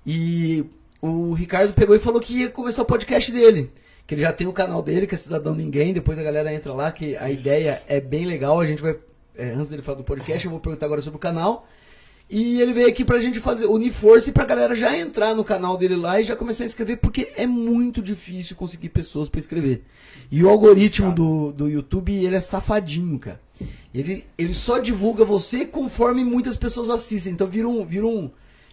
E 0.07 0.65
o 1.03 1.35
Ricardo 1.35 1.75
pegou 1.75 1.95
e 1.95 1.99
falou 1.99 2.19
que 2.19 2.39
ia 2.39 2.49
começar 2.49 2.81
o 2.81 2.87
podcast 2.87 3.31
dele. 3.31 3.71
Que 4.11 4.17
ele 4.17 4.23
já 4.23 4.33
tem 4.33 4.49
o 4.49 4.53
canal 4.53 4.83
dele, 4.83 5.07
que 5.07 5.15
é 5.15 5.17
Cidadão 5.17 5.55
Ninguém. 5.55 5.93
Depois 5.93 6.19
a 6.19 6.23
galera 6.25 6.53
entra 6.53 6.73
lá, 6.73 6.91
que 6.91 7.17
a 7.17 7.31
ideia 7.31 7.81
é 7.87 8.01
bem 8.01 8.27
legal. 8.27 8.59
A 8.59 8.67
gente 8.67 8.83
vai. 8.83 8.99
é, 9.39 9.53
antes 9.53 9.69
dele 9.69 9.83
falar 9.83 9.99
do 9.99 10.03
podcast, 10.03 10.45
eu 10.45 10.51
vou 10.51 10.59
perguntar 10.59 10.87
agora 10.87 11.01
sobre 11.01 11.17
o 11.17 11.21
canal. 11.21 11.69
E 12.29 12.61
ele 12.61 12.73
veio 12.73 12.89
aqui 12.89 13.05
pra 13.05 13.21
gente 13.21 13.39
fazer, 13.39 13.67
unir 13.67 13.93
força 13.93 14.29
e 14.29 14.33
pra 14.33 14.45
galera 14.45 14.75
já 14.75 14.99
entrar 14.99 15.33
no 15.33 15.45
canal 15.45 15.79
dele 15.79 15.95
lá 15.95 16.21
e 16.21 16.25
já 16.25 16.35
começar 16.35 16.65
a 16.65 16.67
escrever, 16.67 16.97
porque 16.97 17.31
é 17.37 17.47
muito 17.47 18.03
difícil 18.03 18.57
conseguir 18.57 18.89
pessoas 18.89 19.29
pra 19.29 19.39
escrever. 19.39 19.85
E 20.29 20.43
o 20.43 20.49
algoritmo 20.49 21.13
do, 21.13 21.53
do 21.53 21.69
YouTube, 21.69 22.13
ele 22.13 22.35
é 22.35 22.41
safadinho, 22.41 23.17
cara. 23.17 23.41
Ele, 23.95 24.27
ele 24.37 24.55
só 24.55 24.79
divulga 24.79 25.25
você 25.25 25.65
conforme 25.65 26.25
muitas 26.25 26.57
pessoas 26.57 26.91
assistem. 26.91 27.33
Então 27.33 27.47
vira 27.47 27.69
um, 27.69 27.87
vira 27.87 28.09
um, 28.09 28.29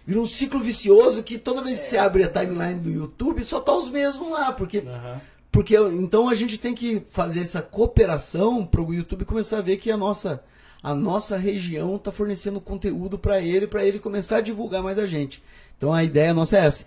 vira 0.08 0.20
um 0.20 0.24
ciclo 0.26 0.58
vicioso 0.60 1.22
que 1.22 1.36
toda 1.36 1.62
vez 1.62 1.78
que 1.78 1.86
você 1.86 1.98
abre 1.98 2.24
a 2.24 2.28
timeline 2.28 2.80
do 2.80 2.90
YouTube, 2.90 3.44
só 3.44 3.60
tá 3.60 3.76
os 3.76 3.90
mesmos 3.90 4.30
lá, 4.30 4.50
porque 4.52 4.78
Aham. 4.78 5.20
porque 5.52 5.76
então 5.76 6.30
a 6.30 6.34
gente 6.34 6.56
tem 6.56 6.74
que 6.74 7.02
fazer 7.10 7.40
essa 7.40 7.60
cooperação 7.60 8.64
para 8.64 8.80
o 8.80 8.94
YouTube 8.94 9.26
começar 9.26 9.58
a 9.58 9.60
ver 9.60 9.76
que 9.76 9.90
a 9.90 9.98
nossa 9.98 10.42
a 10.82 10.94
nossa 10.94 11.36
região 11.36 11.96
está 11.96 12.10
fornecendo 12.10 12.58
conteúdo 12.58 13.18
para 13.18 13.38
ele, 13.40 13.66
para 13.66 13.84
ele 13.84 13.98
começar 13.98 14.38
a 14.38 14.40
divulgar 14.40 14.82
mais 14.82 14.98
a 14.98 15.06
gente. 15.06 15.42
Então 15.76 15.92
a 15.92 16.02
ideia 16.02 16.32
nossa 16.32 16.56
é 16.56 16.64
essa. 16.64 16.86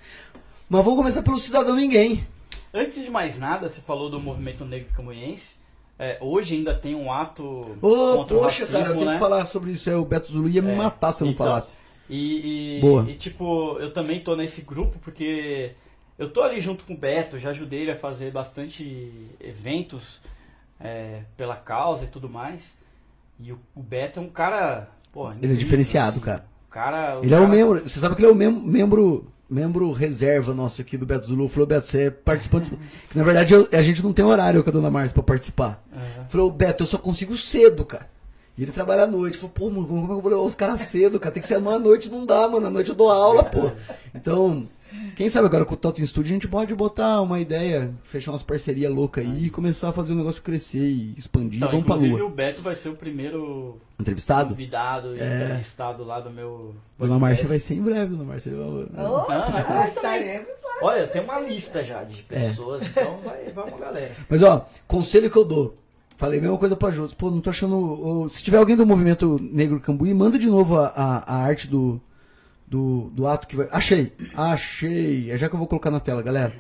Mas 0.67 0.83
vamos 0.83 0.97
começar 0.97 1.21
pelo 1.21 1.37
cidadão 1.37 1.75
ninguém. 1.75 2.25
Antes 2.73 3.03
de 3.03 3.11
mais 3.11 3.37
nada, 3.37 3.69
você 3.69 3.81
falou 3.81 4.09
do 4.09 4.19
movimento 4.19 4.65
negro 4.65 4.87
cambuense. 4.95 5.55
É, 5.99 6.17
hoje 6.21 6.55
ainda 6.55 6.73
tem 6.73 6.95
um 6.95 7.11
ato 7.13 7.43
Ô, 7.81 8.25
poxa, 8.25 8.63
racismo, 8.63 8.71
cara, 8.71 8.89
eu 8.89 8.93
tenho 8.95 9.05
né? 9.05 9.13
que 9.13 9.19
falar 9.19 9.45
sobre 9.45 9.71
isso. 9.73 9.87
É, 9.89 9.95
o 9.95 10.03
Beto 10.05 10.31
Zulu 10.31 10.49
ia 10.49 10.61
me 10.61 10.71
É, 10.71 10.75
matar 10.75 11.11
se 11.11 11.21
eu 11.21 11.25
não 11.25 11.33
então, 11.33 11.45
falasse. 11.45 11.77
E, 12.13 12.77
e- 12.77 12.81
Boa. 12.81 13.09
e, 13.09 13.15
tipo, 13.15 13.77
eu 13.79 13.93
também 13.93 14.19
tô 14.19 14.35
nesse 14.35 14.61
grupo 14.61 14.99
porque 14.99 15.71
eu 16.19 16.29
tô 16.29 16.41
ali 16.43 16.59
junto 16.59 16.83
com 16.83 16.93
o 16.93 16.97
Beto, 16.97 17.39
já 17.39 17.51
ajudei 17.51 17.81
ele 17.81 17.91
a 17.91 17.95
fazer 17.97 18.31
bastante 18.31 19.11
eventos 19.39 20.19
é, 20.79 21.21
pela 21.37 21.55
causa 21.55 22.03
e 22.03 22.07
tudo 22.07 22.27
mais. 22.29 22.75
E 23.39 23.51
o, 23.53 23.59
o 23.73 23.81
Beto 23.81 24.19
é 24.19 24.23
um 24.23 24.29
cara. 24.29 24.89
Pô, 25.11 25.25
Ele 25.27 25.33
é 25.33 25.37
incrível, 25.37 25.57
diferenciado, 25.57 26.11
assim. 26.11 26.19
cara. 26.19 26.45
O 26.67 26.71
cara. 26.71 27.19
Ele 27.23 27.33
é 27.33 27.37
cara- 27.37 27.43
o 27.45 27.49
membro. 27.49 27.79
Você 27.79 27.99
sabe 27.99 28.15
que 28.15 28.21
ele 28.21 28.29
é 28.29 28.31
o 28.31 28.35
mem- 28.35 28.51
membro. 28.67 29.27
Membro 29.49 29.91
reserva 29.91 30.53
nosso 30.53 30.81
aqui 30.81 30.95
do 30.95 31.05
Beto 31.05 31.27
Zulu. 31.27 31.49
Falou, 31.49 31.67
Beto, 31.67 31.85
você 31.87 32.03
é 32.03 32.09
participante. 32.11 32.69
que 33.09 33.17
na 33.17 33.23
verdade 33.23 33.53
eu- 33.53 33.67
a 33.73 33.81
gente 33.81 34.01
não 34.01 34.13
tem 34.13 34.23
horário 34.23 34.63
com 34.63 34.69
a 34.69 34.73
dona 34.73 34.89
Márcia 34.89 35.13
pra 35.13 35.23
participar. 35.23 35.83
Aham. 35.93 36.25
Falou, 36.29 36.49
Beto, 36.51 36.83
eu 36.83 36.87
só 36.87 36.97
consigo 36.97 37.35
cedo, 37.35 37.83
cara. 37.85 38.09
E 38.61 38.63
ele 38.63 38.71
trabalha 38.71 39.03
à 39.05 39.07
noite. 39.07 39.37
Falou, 39.39 39.49
pô, 39.55 39.69
mano, 39.71 39.87
como 39.87 40.03
é 40.03 40.05
que 40.05 40.11
eu 40.13 40.21
vou 40.21 40.29
levar 40.31 40.43
os 40.43 40.53
caras 40.53 40.81
cedo, 40.81 41.19
cara? 41.19 41.33
Tem 41.33 41.41
que 41.41 41.47
ser 41.47 41.55
à 41.55 41.59
noite, 41.79 42.11
não 42.11 42.27
dá, 42.27 42.47
mano. 42.47 42.67
À 42.67 42.69
noite 42.69 42.89
eu 42.89 42.95
dou 42.95 43.09
aula, 43.09 43.43
pô. 43.43 43.71
Então, 44.13 44.67
Quem 45.15 45.27
sabe 45.29 45.47
agora 45.47 45.65
com 45.65 45.73
o 45.73 45.77
Totem 45.77 46.05
Studio 46.05 46.29
a 46.31 46.33
gente 46.35 46.47
pode 46.47 46.75
botar 46.75 47.21
uma 47.21 47.39
ideia, 47.39 47.91
fechar 48.03 48.31
umas 48.31 48.43
parcerias 48.43 48.93
loucas 48.93 49.25
aí 49.25 49.45
e 49.45 49.49
começar 49.49 49.89
a 49.89 49.91
fazer 49.93 50.13
o 50.13 50.15
negócio 50.15 50.43
crescer 50.43 50.77
e 50.91 51.15
expandir. 51.17 51.57
Então, 51.57 51.69
Vamos 51.71 51.85
pra 51.85 51.95
inclusive 51.95 52.19
lua. 52.21 52.29
o 52.29 52.33
Beto 52.33 52.61
vai 52.61 52.75
ser 52.75 52.89
o 52.89 52.95
primeiro 52.95 53.77
Entrevistado? 53.99 54.49
convidado 54.49 55.15
e 55.15 55.19
É. 55.19 55.43
entrevistado 55.43 56.03
lá 56.03 56.19
do 56.19 56.29
meu. 56.29 56.75
Dona. 56.99 57.17
Márcia 57.17 57.47
vai 57.47 57.57
ser 57.57 57.73
em 57.75 57.81
breve, 57.81 58.11
Dona 58.11 58.25
Márcia. 58.25 58.51
Oh, 58.53 58.85
Não, 58.95 59.27
não, 59.27 59.51
nós 59.75 59.87
estaremos 59.95 60.47
lá. 60.63 60.71
Olha, 60.87 61.07
tem 61.07 61.23
uma 61.23 61.39
lista 61.39 61.83
já 61.83 62.01
É. 62.01 62.05
de 62.05 62.21
pessoas, 62.23 62.83
então 62.85 63.17
vai, 63.23 63.49
vamos, 63.55 63.79
galera. 63.79 64.11
Mas 64.29 64.43
ó, 64.43 64.65
conselho 64.87 65.31
que 65.31 65.37
eu 65.37 65.45
dou. 65.45 65.77
Falei 66.21 66.37
a 66.37 66.41
mesma 66.43 66.57
coisa 66.59 66.75
pra 66.75 66.91
Jô. 66.91 67.09
Pô, 67.17 67.31
não 67.31 67.41
tô 67.41 67.49
achando. 67.49 67.75
ô, 67.75 68.29
se 68.29 68.43
tiver 68.43 68.57
alguém 68.57 68.75
do 68.75 68.85
movimento 68.85 69.39
Negro 69.41 69.79
Cambuí, 69.79 70.13
manda 70.13 70.37
de 70.37 70.47
novo 70.47 70.77
a, 70.77 70.85
a, 70.89 71.17
a 71.17 71.35
arte 71.37 71.67
do, 71.67 71.99
do, 72.67 73.09
do 73.09 73.25
ato 73.25 73.47
que 73.47 73.55
vai. 73.55 73.67
Achei! 73.71 74.13
Achei! 74.35 75.31
É 75.31 75.35
já 75.35 75.49
que 75.49 75.55
eu 75.55 75.57
vou 75.57 75.67
colocar 75.67 75.89
na 75.89 75.99
tela, 75.99 76.21
galera. 76.21 76.55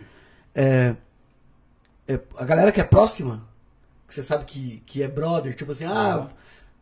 É, 0.55 0.95
é, 2.07 2.19
a 2.37 2.43
galera 2.43 2.71
que 2.71 2.81
é 2.81 2.83
próxima, 2.83 3.47
que 4.07 4.15
você 4.15 4.23
sabe 4.23 4.45
que, 4.45 4.81
que 4.83 5.03
é 5.03 5.07
brother, 5.07 5.55
tipo 5.55 5.73
assim, 5.73 5.85
ah, 5.85 6.27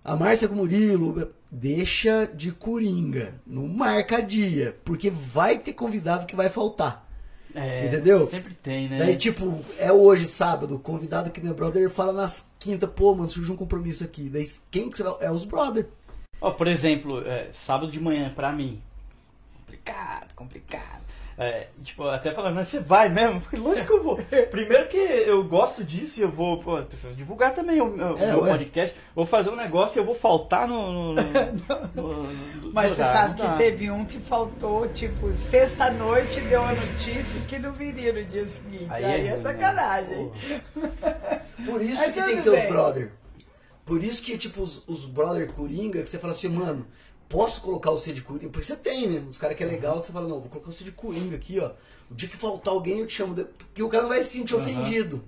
a 0.01 0.15
Márcia 0.15 0.47
com 0.47 0.53
o 0.53 0.57
Murilo, 0.59 1.33
deixa 1.51 2.29
de 2.33 2.53
coringa. 2.53 3.41
Não 3.45 3.67
marca 3.67 4.21
dia. 4.21 4.77
Porque 4.85 5.09
vai 5.09 5.59
ter 5.59 5.73
convidado 5.73 6.25
que 6.25 6.33
vai 6.33 6.47
faltar. 6.47 7.08
É, 7.55 7.87
Entendeu? 7.87 8.25
Sempre 8.27 8.53
tem, 8.53 8.87
né? 8.87 8.99
Daí, 8.99 9.15
tipo, 9.15 9.63
é 9.79 9.91
hoje, 9.91 10.25
sábado, 10.25 10.77
convidado 10.77 11.31
que 11.31 11.41
não 11.41 11.51
é 11.51 11.53
brother, 11.53 11.89
fala 11.89 12.13
nas 12.13 12.49
quinta, 12.59 12.87
pô, 12.87 13.15
mano, 13.15 13.29
surgiu 13.29 13.53
um 13.53 13.57
compromisso 13.57 14.03
aqui. 14.03 14.29
Daí, 14.29 14.45
quem 14.69 14.89
que 14.89 14.97
você 14.97 15.03
vai. 15.03 15.15
É 15.21 15.31
os 15.31 15.45
brother. 15.45 15.87
Ó, 16.39 16.51
por 16.51 16.67
exemplo, 16.67 17.25
é, 17.27 17.49
sábado 17.51 17.91
de 17.91 17.99
manhã, 17.99 18.31
pra 18.33 18.51
mim. 18.51 18.81
Complicado, 19.57 20.33
complicado. 20.35 21.08
É, 21.41 21.67
tipo, 21.81 22.03
até 22.03 22.33
falando, 22.33 22.55
mas 22.55 22.67
você 22.67 22.81
vai 22.81 23.07
mesmo? 23.07 23.39
Falei, 23.49 23.65
lógico 23.65 23.87
que 23.87 23.93
eu 23.93 24.03
vou. 24.03 24.17
Primeiro 24.51 24.89
que 24.89 24.97
eu 24.97 25.41
gosto 25.45 25.85
disso 25.85 26.19
e 26.19 26.23
eu 26.23 26.29
vou, 26.29 26.57
pô, 26.61 26.81
preciso 26.83 27.13
divulgar 27.13 27.53
também 27.53 27.79
o, 27.79 27.85
o 27.95 28.17
É, 28.21 28.27
meu 28.27 28.41
ué. 28.41 28.51
podcast. 28.51 28.93
Vou 29.15 29.25
fazer 29.25 29.49
um 29.49 29.55
negócio 29.55 29.97
e 29.97 29.99
eu 30.01 30.05
vou 30.05 30.13
faltar 30.15 30.67
no. 30.67 30.91
no, 30.91 31.13
no- 31.13 31.21
no- 31.95 32.23
no- 32.23 32.73
Mas 32.73 32.91
você 32.91 33.01
sabe 33.03 33.41
que 33.41 33.57
teve 33.57 33.89
um 33.89 34.03
que 34.03 34.19
faltou, 34.19 34.87
tipo, 34.89 35.31
sexta-noite 35.31 36.41
deu 36.41 36.61
a 36.61 36.73
notícia 36.73 37.39
que 37.47 37.57
não 37.57 37.71
viria 37.71 38.11
no 38.11 38.23
dia 38.25 38.45
seguinte. 38.45 38.87
Aí, 38.89 39.03
é, 39.05 39.07
ruim, 39.17 39.23
né? 39.23 39.41
sacanagem. 39.41 40.31
Porra. 40.73 41.41
Por 41.65 41.81
isso 41.81 42.03
que 42.03 42.11
tem 42.21 42.35
que 42.37 42.41
ter 42.43 42.49
os 42.49 42.67
brother. 42.69 43.11
Por 43.85 44.03
isso 44.03 44.21
que, 44.21 44.37
tipo, 44.37 44.61
os, 44.61 44.83
os 44.87 45.05
brother 45.05 45.51
coringa, 45.53 46.01
que 46.03 46.09
você 46.09 46.19
fala 46.19 46.33
assim, 46.33 46.49
mano, 46.49 46.85
posso 47.29 47.61
colocar 47.61 47.91
você 47.91 48.11
de 48.11 48.21
coringa? 48.21 48.49
Porque 48.49 48.65
você 48.65 48.75
tem, 48.75 49.07
né? 49.07 49.23
Os 49.29 49.37
caras 49.37 49.55
que 49.55 49.63
é 49.63 49.67
legal, 49.67 49.99
que 50.01 50.07
você 50.07 50.11
fala, 50.11 50.27
não, 50.27 50.39
vou 50.41 50.49
colocar 50.49 50.71
você 50.71 50.83
de 50.83 50.91
coringa 50.91 51.35
aqui, 51.35 51.59
ó. 51.59 51.71
O 52.11 52.15
dia 52.15 52.27
que 52.27 52.35
faltar 52.35 52.73
alguém, 52.73 52.99
eu 52.99 53.07
te 53.07 53.13
chamo. 53.13 53.35
Porque 53.35 53.81
o 53.83 53.87
cara 53.87 54.03
não 54.03 54.09
vai 54.09 54.21
se 54.23 54.37
sentir 54.39 54.55
Aham. 54.55 54.63
ofendido. 54.63 55.23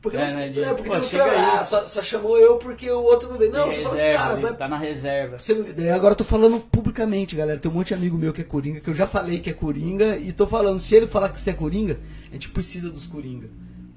Porque, 0.00 0.16
É, 0.16 0.28
não, 0.28 0.34
né, 0.36 0.48
de- 0.48 0.60
é, 0.62 0.68
porque 0.74 0.84
pô, 0.90 0.92
tem 0.92 1.00
uns 1.00 1.10
vai, 1.10 1.36
ah, 1.36 1.64
só, 1.64 1.84
só 1.86 2.00
chamou 2.00 2.38
eu 2.38 2.56
porque 2.56 2.88
o 2.88 3.00
outro 3.00 3.28
não 3.30 3.36
veio. 3.38 3.50
Não, 3.50 3.66
você 3.66 3.82
fala 3.82 3.94
assim, 3.96 4.12
cara, 4.12 4.36
mas 4.36 4.56
tá 4.58 4.68
na 4.68 4.78
reserva. 4.78 5.38
Você 5.40 5.54
não- 5.54 5.72
daí 5.74 5.90
agora 5.90 6.12
eu 6.12 6.16
tô 6.16 6.22
falando 6.24 6.60
publicamente, 6.60 7.34
galera. 7.34 7.58
Tem 7.58 7.68
um 7.70 7.74
monte 7.74 7.88
de 7.88 7.94
amigo 7.94 8.16
meu 8.16 8.32
que 8.32 8.40
é 8.40 8.44
Coringa, 8.44 8.78
que 8.80 8.88
eu 8.88 8.94
já 8.94 9.08
falei 9.08 9.40
que 9.40 9.50
é 9.50 9.52
Coringa, 9.52 10.16
e 10.16 10.32
tô 10.32 10.46
falando, 10.46 10.78
se 10.78 10.94
ele 10.94 11.08
falar 11.08 11.30
que 11.30 11.40
você 11.40 11.50
é 11.50 11.54
Coringa, 11.54 11.98
a 12.30 12.32
gente 12.34 12.48
precisa 12.48 12.90
dos 12.90 13.06
Coringa. 13.08 13.48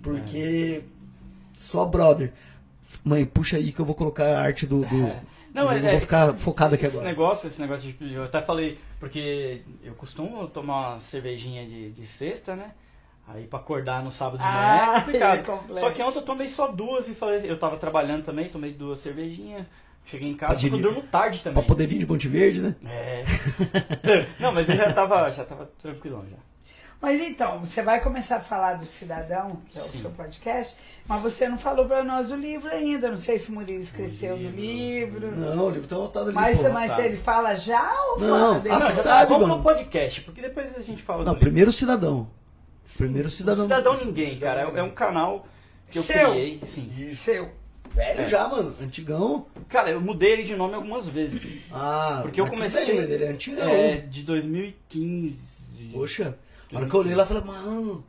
Porque 0.01 0.81
só 1.53 1.85
brother. 1.85 2.33
Mãe, 3.03 3.23
puxa 3.25 3.57
aí 3.57 3.71
que 3.71 3.79
eu 3.79 3.85
vou 3.85 3.95
colocar 3.95 4.25
a 4.25 4.41
arte 4.41 4.65
do. 4.65 4.83
do- 4.85 5.05
É. 5.07 5.21
Não, 5.53 5.63
eu 5.63 5.71
é- 5.77 5.79
vou 5.81 5.89
é- 5.89 5.99
ficar 5.99 6.33
focado 6.35 6.75
aqui 6.75 6.85
esse 6.85 6.95
agora. 6.95 7.09
negócio, 7.09 7.47
esse 7.47 7.59
negócio 7.61 7.91
de. 7.93 8.13
Eu 8.13 8.23
até 8.23 8.41
falei, 8.41 8.79
porque 8.99 9.61
eu 9.83 9.93
costumo 9.95 10.47
tomar 10.47 10.91
uma 10.93 10.99
cervejinha 10.99 11.65
de, 11.65 11.91
de 11.91 12.05
sexta, 12.07 12.55
né? 12.55 12.71
Aí 13.27 13.47
pra 13.47 13.59
acordar 13.59 14.03
no 14.03 14.11
sábado 14.11 14.39
de 14.39 14.43
manhã 14.43 14.55
Ah, 14.57 14.95
é 14.97 14.99
complicado. 15.01 15.77
é. 15.77 15.79
Só 15.79 15.91
que 15.91 16.01
ontem 16.01 16.17
eu 16.19 16.23
tomei 16.23 16.47
só 16.47 16.67
duas 16.67 17.07
e 17.07 17.13
falei, 17.13 17.41
eu 17.49 17.57
tava 17.57 17.77
trabalhando 17.77 18.23
também, 18.25 18.49
tomei 18.49 18.73
duas 18.73 18.99
cervejinhas. 18.99 19.65
Cheguei 20.03 20.29
em 20.31 20.35
casa, 20.35 20.65
eu 20.65 20.77
durmo 20.77 21.03
tarde 21.03 21.39
também. 21.43 21.59
Pra 21.63 21.67
poder 21.67 21.85
vir 21.85 21.99
de 21.99 22.07
Monte 22.07 22.27
Verde, 22.27 22.59
né? 22.61 22.75
É. 22.85 23.23
Não, 24.41 24.51
mas 24.51 24.67
eu 24.67 24.75
já 24.75 24.91
tava, 24.91 25.29
já 25.31 25.45
tava 25.45 25.69
tranquilão 25.79 26.25
já. 26.29 26.37
Mas 27.01 27.19
então, 27.19 27.59
você 27.59 27.81
vai 27.81 27.99
começar 27.99 28.37
a 28.37 28.41
falar 28.41 28.75
do 28.75 28.85
Cidadão, 28.85 29.59
que 29.71 29.79
é 29.79 29.81
o 29.81 29.85
Sim. 29.85 29.99
seu 29.99 30.11
podcast, 30.11 30.75
mas 31.07 31.21
você 31.21 31.49
não 31.49 31.57
falou 31.57 31.85
pra 31.85 32.03
nós 32.03 32.29
o 32.29 32.35
livro 32.35 32.69
ainda. 32.69 33.09
Não 33.09 33.17
sei 33.17 33.39
se 33.39 33.49
o 33.49 33.53
Murilo 33.55 33.81
esqueceu 33.81 34.37
do 34.37 34.49
livro. 34.49 35.31
Não, 35.35 35.65
o 35.65 35.69
livro 35.71 35.87
tá 35.87 35.95
anotado 35.95 36.25
ali. 36.27 36.35
Mas, 36.35 36.59
pô. 36.59 36.69
mas 36.69 36.95
tá. 36.95 37.03
ele 37.03 37.17
fala 37.17 37.55
já 37.55 37.91
ou 38.11 38.19
Não, 38.19 38.61
fala 38.61 38.75
ah, 38.75 38.79
você 38.81 38.91
já- 38.91 38.97
sabe, 38.97 39.31
vamos 39.31 39.47
mano. 39.47 39.57
no 39.57 39.63
podcast, 39.63 40.21
porque 40.21 40.41
depois 40.41 40.75
a 40.77 40.81
gente 40.81 41.01
fala 41.01 41.19
Não, 41.19 41.25
do 41.25 41.29
livro. 41.31 41.39
primeiro 41.39 41.71
cidadão. 41.71 42.29
Primeiro 42.97 43.29
cidadão. 43.31 43.63
Cidadão 43.63 43.97
Ninguém, 44.05 44.37
cara. 44.39 44.61
É, 44.61 44.79
é 44.79 44.83
um 44.83 44.91
canal 44.91 45.47
que 45.89 45.97
eu 45.97 46.03
Seu. 46.03 46.29
criei, 46.31 46.59
sim. 46.65 47.13
Seu. 47.15 47.49
Velho 47.95 48.21
É. 48.21 48.25
já, 48.25 48.47
mano. 48.47 48.73
Antigão. 48.81 49.47
Cara, 49.67 49.89
eu 49.89 49.99
mudei 49.99 50.31
ele 50.33 50.43
de 50.43 50.55
nome 50.55 50.75
algumas 50.75 51.07
vezes. 51.09 51.65
Ah, 51.73 52.19
Porque 52.21 52.39
eu 52.39 52.47
comecei- 52.47 52.85
bem, 52.85 52.95
mas 52.97 53.09
ele 53.11 53.25
é 53.25 53.29
antigão. 53.29 53.67
É, 53.67 53.97
de 53.97 54.23
2015. 54.23 55.89
Poxa, 55.93 56.37
a 56.73 56.77
hora 56.77 56.87
que 56.89 56.93
eu 56.95 56.99
olhei 56.99 57.15
lá, 57.15 57.23
eu 57.23 57.27
falei, 57.27 57.43
mano. 57.43 58.03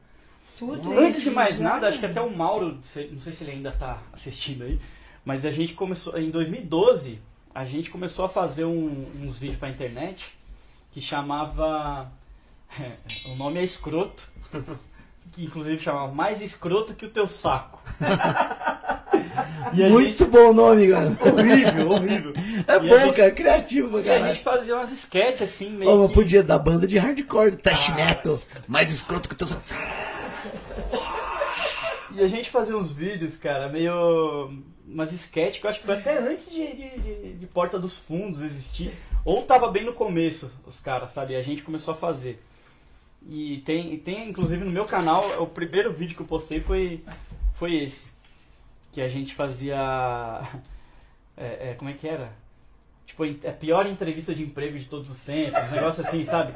Tudo 0.58 0.98
Antes 0.98 1.18
isso 1.22 1.30
de 1.30 1.34
mais 1.34 1.56
já. 1.56 1.64
nada, 1.64 1.88
acho 1.88 1.98
que 1.98 2.06
até 2.06 2.20
o 2.20 2.30
Mauro, 2.36 2.74
não 2.76 3.20
sei 3.20 3.32
se 3.32 3.42
ele 3.44 3.52
ainda 3.52 3.72
tá 3.72 4.00
assistindo 4.12 4.62
aí, 4.64 4.78
mas 5.24 5.44
a 5.44 5.50
gente 5.50 5.74
começou, 5.74 6.16
em 6.18 6.30
2012, 6.30 7.20
a 7.54 7.64
gente 7.64 7.90
começou 7.90 8.24
a 8.24 8.28
fazer 8.28 8.64
um- 8.64 9.06
uns 9.22 9.38
vídeos 9.38 9.58
pra 9.58 9.68
internet 9.68 10.32
que 10.92 11.00
chamava. 11.00 12.10
o 13.26 13.34
nome 13.36 13.58
é 13.60 13.64
escroto, 13.64 14.22
que 15.30 15.44
inclusive 15.44 15.78
chamava 15.78 16.12
Mais 16.12 16.40
Escroto 16.42 16.94
que 16.94 17.06
o 17.06 17.10
Teu 17.10 17.26
Saco. 17.28 17.80
Muito 19.72 20.26
bom 20.26 20.50
o 20.50 20.52
nome, 20.52 20.88
cara. 20.90 21.08
gente- 21.08 21.22
horrível, 21.28 21.90
horrível. 21.90 22.32
É 22.66 22.76
E 22.76 22.88
bom, 22.88 22.98
gente- 22.98 23.14
cara. 23.16 23.30
Criativo 23.30 23.88
pra 23.90 24.00
E 24.00 24.10
a 24.10 24.26
gente 24.28 24.42
fazia 24.42 24.76
umas 24.76 24.92
sketches 24.92 25.48
assim, 25.48 25.70
meio. 25.70 25.98
Mas 25.98 26.08
que- 26.08 26.14
podia 26.14 26.42
dar 26.42 26.58
banda 26.58 26.86
de 26.86 26.98
hardcore, 26.98 27.56
thrash 27.56 27.90
Ah, 27.90 27.94
metal. 27.94 28.38
Mais 28.68 28.90
escroto 28.92 29.28
que 29.28 29.34
o 29.34 29.38
teu. 29.38 29.48
E 32.14 32.20
a 32.22 32.28
gente 32.28 32.50
fazia 32.50 32.76
uns 32.76 32.90
vídeos, 32.92 33.36
cara, 33.36 33.68
meio. 33.68 34.50
umas 34.86 35.12
sketches 35.12 35.60
que 35.60 35.66
eu 35.66 35.70
acho 35.70 35.80
que 35.80 35.86
foi 35.86 35.94
até 35.96 36.18
antes 36.18 36.50
de, 36.50 36.66
de, 36.74 36.98
de- 36.98 37.32
de 37.34 37.46
Porta 37.46 37.78
dos 37.78 37.96
Fundos 37.96 38.42
existir. 38.42 38.92
Ou 39.24 39.42
tava 39.42 39.68
bem 39.70 39.84
no 39.84 39.92
começo, 39.94 40.50
os 40.66 40.80
caras, 40.80 41.12
sabe? 41.12 41.32
E 41.32 41.36
a 41.36 41.42
gente 41.42 41.62
começou 41.62 41.94
a 41.94 41.96
fazer. 41.96 42.42
E 43.28 43.62
tem, 43.64 43.96
tem 43.98 44.28
inclusive 44.28 44.64
no 44.64 44.70
meu 44.70 44.84
canal, 44.84 45.42
o 45.42 45.46
primeiro 45.46 45.92
vídeo 45.92 46.16
que 46.16 46.22
eu 46.22 46.26
postei 46.26 46.60
foi, 46.60 47.02
foi 47.54 47.76
esse. 47.76 48.10
Que 48.92 49.00
a 49.00 49.08
gente 49.08 49.34
fazia. 49.34 49.76
é, 51.36 51.70
é, 51.70 51.74
como 51.74 51.90
é 51.90 51.94
que 51.94 52.06
era? 52.06 52.32
Tipo, 53.06 53.24
a 53.24 53.52
pior 53.52 53.86
entrevista 53.86 54.34
de 54.34 54.42
emprego 54.42 54.78
de 54.78 54.86
todos 54.86 55.10
os 55.10 55.20
tempos, 55.20 55.60
um 55.68 55.74
negócio 55.74 56.02
assim, 56.04 56.24
sabe? 56.24 56.54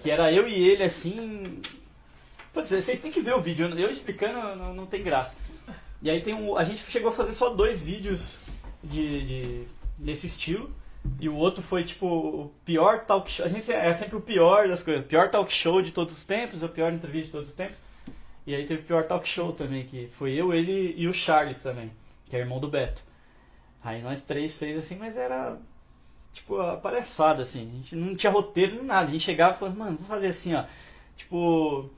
Que 0.00 0.10
era 0.10 0.32
eu 0.32 0.48
e 0.48 0.68
ele 0.68 0.82
assim. 0.82 1.60
Putz, 2.52 2.70
vocês 2.70 3.00
têm 3.00 3.12
que 3.12 3.20
ver 3.20 3.34
o 3.34 3.40
vídeo, 3.40 3.68
eu 3.68 3.90
explicando 3.90 4.56
não, 4.56 4.74
não 4.74 4.86
tem 4.86 5.02
graça. 5.02 5.36
E 6.00 6.08
aí 6.10 6.20
tem 6.20 6.34
um. 6.34 6.56
A 6.56 6.64
gente 6.64 6.82
chegou 6.90 7.10
a 7.10 7.12
fazer 7.12 7.32
só 7.32 7.50
dois 7.50 7.80
vídeos 7.80 8.38
de, 8.82 9.24
de, 9.24 9.68
desse 9.96 10.26
estilo. 10.26 10.70
E 11.20 11.28
o 11.28 11.34
outro 11.34 11.62
foi 11.62 11.82
tipo 11.84 12.06
o 12.06 12.52
pior 12.64 13.04
talk 13.04 13.30
show. 13.30 13.44
A 13.44 13.48
gente 13.48 13.70
é 13.72 13.92
sempre 13.92 14.16
o 14.16 14.20
pior 14.20 14.68
das 14.68 14.82
coisas. 14.82 15.04
Pior 15.04 15.28
talk 15.30 15.52
show 15.52 15.82
de 15.82 15.90
todos 15.90 16.16
os 16.16 16.24
tempos, 16.24 16.62
a 16.62 16.68
pior 16.68 16.92
entrevista 16.92 17.26
de 17.26 17.32
todos 17.32 17.48
os 17.48 17.54
tempos. 17.54 17.76
E 18.46 18.54
aí 18.54 18.64
teve 18.66 18.82
o 18.82 18.84
pior 18.84 19.04
talk 19.04 19.28
show 19.28 19.52
também, 19.52 19.84
que 19.84 20.08
foi 20.16 20.32
eu, 20.32 20.54
ele 20.54 20.94
e 20.96 21.06
o 21.06 21.12
Charles 21.12 21.60
também, 21.62 21.90
que 22.26 22.36
é 22.36 22.38
irmão 22.38 22.58
do 22.60 22.68
Beto. 22.68 23.02
Aí 23.84 24.00
nós 24.00 24.22
três 24.22 24.54
fez 24.54 24.78
assim, 24.78 24.96
mas 24.96 25.16
era 25.16 25.56
tipo 26.32 26.58
a 26.60 26.76
palhaçada, 26.76 27.42
assim. 27.42 27.68
A 27.72 27.76
gente 27.76 27.96
não 27.96 28.14
tinha 28.14 28.32
roteiro 28.32 28.76
nem 28.76 28.84
nada. 28.84 29.08
A 29.08 29.12
gente 29.12 29.24
chegava 29.24 29.54
e 29.56 29.58
falava, 29.58 29.76
mano, 29.78 29.92
vamos 29.96 30.08
fazer 30.08 30.28
assim, 30.28 30.54
ó. 30.54 30.64
Tipo, 31.16 31.90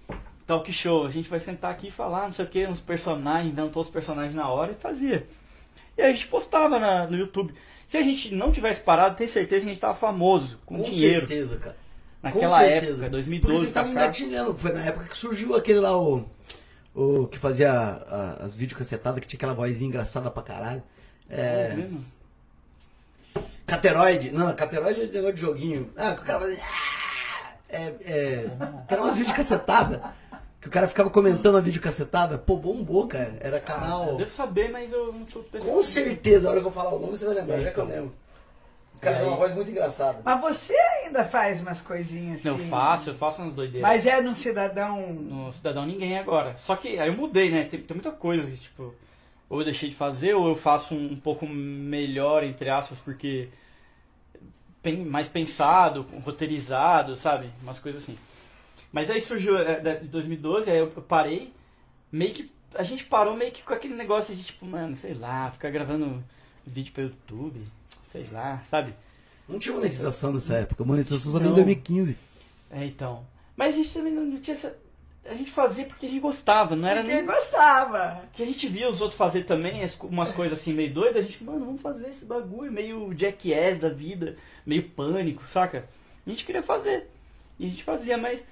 talk 0.47 0.73
show. 0.73 1.07
A 1.07 1.11
gente 1.11 1.29
vai 1.29 1.41
sentar 1.41 1.71
aqui 1.71 1.89
e 1.89 1.93
falar, 1.93 2.25
não 2.25 2.33
sei 2.33 2.45
o 2.45 2.49
que, 2.49 2.67
uns 2.67 2.81
personagens, 2.81 3.53
inventou 3.53 3.83
os 3.83 3.91
personagens 3.91 4.35
na 4.35 4.49
hora 4.49 4.73
e 4.73 4.77
fazia. 4.77 5.27
E 5.97 6.03
aí 6.03 6.09
a 6.11 6.13
gente 6.15 6.27
postava 6.27 6.79
na- 6.79 7.07
no 7.07 7.17
YouTube. 7.17 7.53
Se 7.91 7.97
a 7.99 8.03
gente 8.03 8.33
não 8.33 8.53
tivesse 8.53 8.81
parado, 8.83 9.17
tenho 9.17 9.29
certeza 9.29 9.63
que 9.65 9.71
a 9.71 9.75
gente 9.75 9.81
tava 9.81 9.97
famoso, 9.97 10.61
com, 10.65 10.77
Com 10.79 10.89
dinheiro. 10.89 11.27
certeza, 11.27 11.57
cara. 11.57 11.77
Naquela 12.23 12.49
Com 12.49 12.55
certeza. 12.55 12.93
época, 12.93 13.11
2012. 13.11 13.55
Porque 13.57 13.67
estavam 13.69 13.93
cá. 13.95 14.01
engatilhando. 14.05 14.57
Foi 14.57 14.73
na 14.73 14.85
época 14.85 15.07
que 15.07 15.19
surgiu 15.19 15.57
aquele 15.57 15.81
lá, 15.81 15.99
o. 16.01 16.25
O 16.95 17.27
que 17.27 17.37
fazia 17.37 17.73
a- 17.73 18.45
as 18.45 18.55
videocassetadas, 18.55 19.19
que 19.19 19.27
tinha 19.27 19.39
aquela 19.39 19.55
vozinha 19.55 19.89
engraçada 19.89 20.31
pra 20.31 20.41
caralho. 20.41 20.83
É 21.29 21.71
É. 21.73 21.75
mesmo? 21.75 22.05
Cateroide. 23.67 24.31
Não, 24.31 24.55
Cateroide 24.55 25.03
é 25.03 25.07
negócio 25.07 25.35
de 25.35 25.41
joguinho. 25.41 25.91
Ah, 25.97 26.13
o 26.13 26.25
cara 26.25 26.39
fazia. 26.41 26.59
"Ah", 26.63 27.53
É. 27.69 27.95
é 28.05 28.51
eram 28.89 29.03
umas 29.03 29.17
videocassetadas. 29.17 30.01
Que 30.61 30.69
o 30.69 30.71
cara 30.71 30.87
ficava 30.87 31.09
comentando 31.09 31.57
a 31.57 31.61
videocassetada. 31.61 32.37
Pô, 32.39 32.57
bombou, 32.57 33.07
cara. 33.09 33.35
Era 33.41 33.57
Eu 33.57 33.63
canal. 33.63 34.17
devo 34.17 34.31
saber, 34.31 34.71
mas 34.71 34.93
eu 34.93 35.13
não 35.13 35.25
tô 35.25 35.41
pensando. 35.41 35.71
Com 35.71 35.83
certeza, 35.83 36.49
a 36.49 36.51
hora 36.51 36.61
que 36.61 36.67
eu 36.67 36.71
falar 36.71 36.93
o 36.95 36.99
nome 36.99 37.17
você 37.17 37.25
vai 37.25 37.35
lembrar, 37.35 37.61
já 37.61 37.71
que 37.71 37.79
eu 37.79 37.85
Então. 37.85 37.97
lembro. 37.97 38.15
O 38.95 39.01
cara 39.01 39.17
tem 39.17 39.25
uma 39.25 39.33
aí- 39.33 39.39
voz 39.39 39.55
muito 39.55 39.71
engraçada. 39.71 40.21
Mas 40.23 40.41
você 40.43 40.75
ainda 40.77 41.25
faz 41.25 41.63
umas 41.63 41.81
coisinhas 41.81 42.41
assim. 42.41 42.49
Não, 42.51 42.59
eu 42.59 42.65
faço, 42.67 43.09
eu 43.11 43.15
faço 43.15 43.41
umas 43.41 43.55
doideiras. 43.55 43.81
Mas 43.89 44.05
é 44.05 44.21
no 44.21 44.35
Cidadão. 44.35 45.11
No 45.15 45.51
Cidadão 45.55 45.87
Ninguém 45.87 46.19
agora. 46.19 46.55
Só 46.59 46.77
que 46.77 46.99
aí 46.99 47.09
eu 47.09 47.17
mudei, 47.17 47.51
né? 47.51 47.65
Tem, 47.65 47.81
tem 47.81 47.95
muita 47.97 48.11
coisa 48.11 48.47
que, 48.51 48.59
tipo, 48.59 48.95
ou 49.49 49.61
eu 49.61 49.65
deixei 49.65 49.89
de 49.89 49.95
fazer, 49.95 50.35
ou 50.35 50.47
eu 50.49 50.55
faço 50.57 50.95
um, 50.95 51.13
um 51.13 51.17
pouco 51.17 51.47
melhor, 51.47 52.45
entre 52.45 52.69
aspas, 52.69 52.99
porque 53.03 53.49
pen- 54.83 55.07
mais 55.07 55.27
pensado, 55.29 56.05
roteirizado, 56.23 57.17
sabe? 57.17 57.49
Umas 57.63 57.79
coisas 57.79 58.03
assim. 58.03 58.19
Mas 58.93 59.11
aí 59.11 59.21
surgiu 59.21 59.57
é, 59.59 60.01
em 60.03 60.07
2012, 60.07 60.71
aí 60.71 60.79
eu 60.79 60.89
parei, 60.89 61.53
meio 62.11 62.33
que. 62.35 62.51
A 62.75 62.83
gente 62.83 63.05
parou 63.05 63.37
meio 63.37 63.51
que 63.51 63.63
com 63.63 63.75
aquele 63.75 63.95
negócio 63.95 64.35
de 64.35 64.43
tipo, 64.45 64.65
mano, 64.65 64.95
sei 64.95 65.15
lá, 65.15 65.51
ficar 65.51 65.71
gravando 65.71 66.23
vídeo 66.67 66.93
pro 66.93 67.03
YouTube, 67.03 67.61
sei 68.09 68.29
lá, 68.31 68.63
sabe? 68.65 68.95
Não 69.49 69.59
tinha 69.59 69.75
monetização 69.75 70.33
nessa 70.33 70.55
época. 70.55 70.85
Monetização 70.85 71.33
só 71.33 71.39
veio 71.39 71.49
em 71.49 71.51
Não. 71.51 71.57
2015. 71.57 72.17
É, 72.71 72.85
então. 72.85 73.25
Mas 73.57 73.75
a 73.75 73.79
gente 73.79 73.93
também 73.93 74.13
não, 74.13 74.39
tinha 74.41 74.57
essa. 74.57 74.77
A 75.25 75.35
gente 75.35 75.51
fazia 75.51 75.85
porque 75.85 76.07
a 76.07 76.09
gente 76.09 76.21
gostava, 76.21 76.75
não 76.75 76.89
era 76.89 77.03
Porque 77.03 77.15
nem. 77.15 77.27
gostava. 77.27 78.23
Que 78.33 78.43
a 78.43 78.47
gente 78.47 78.67
via 78.69 78.89
os 78.89 79.01
outros 79.01 79.19
fazer 79.19 79.45
também, 79.45 79.83
umas 80.05 80.33
coisas 80.33 80.59
assim 80.59 80.73
meio 80.73 80.95
doidas, 80.95 81.25
a 81.25 81.27
gente, 81.29 81.45
mano, 81.45 81.67
vamos 81.67 81.83
fazer 81.83 82.09
esse 82.09 82.25
bagulho, 82.25 82.73
meio 82.73 83.13
jackass 83.15 83.79
da 83.79 83.91
vida, 83.91 84.37
meio 84.65 84.89
pânico, 84.91 85.43
saca? 85.49 85.89
A 86.27 86.31
gente 86.31 86.45
queria 86.45 86.63
fazer. 86.63 87.11
E 87.59 87.67
a 87.67 87.69
gente 87.69 87.83
fazia, 87.85 88.17
mas. 88.17 88.47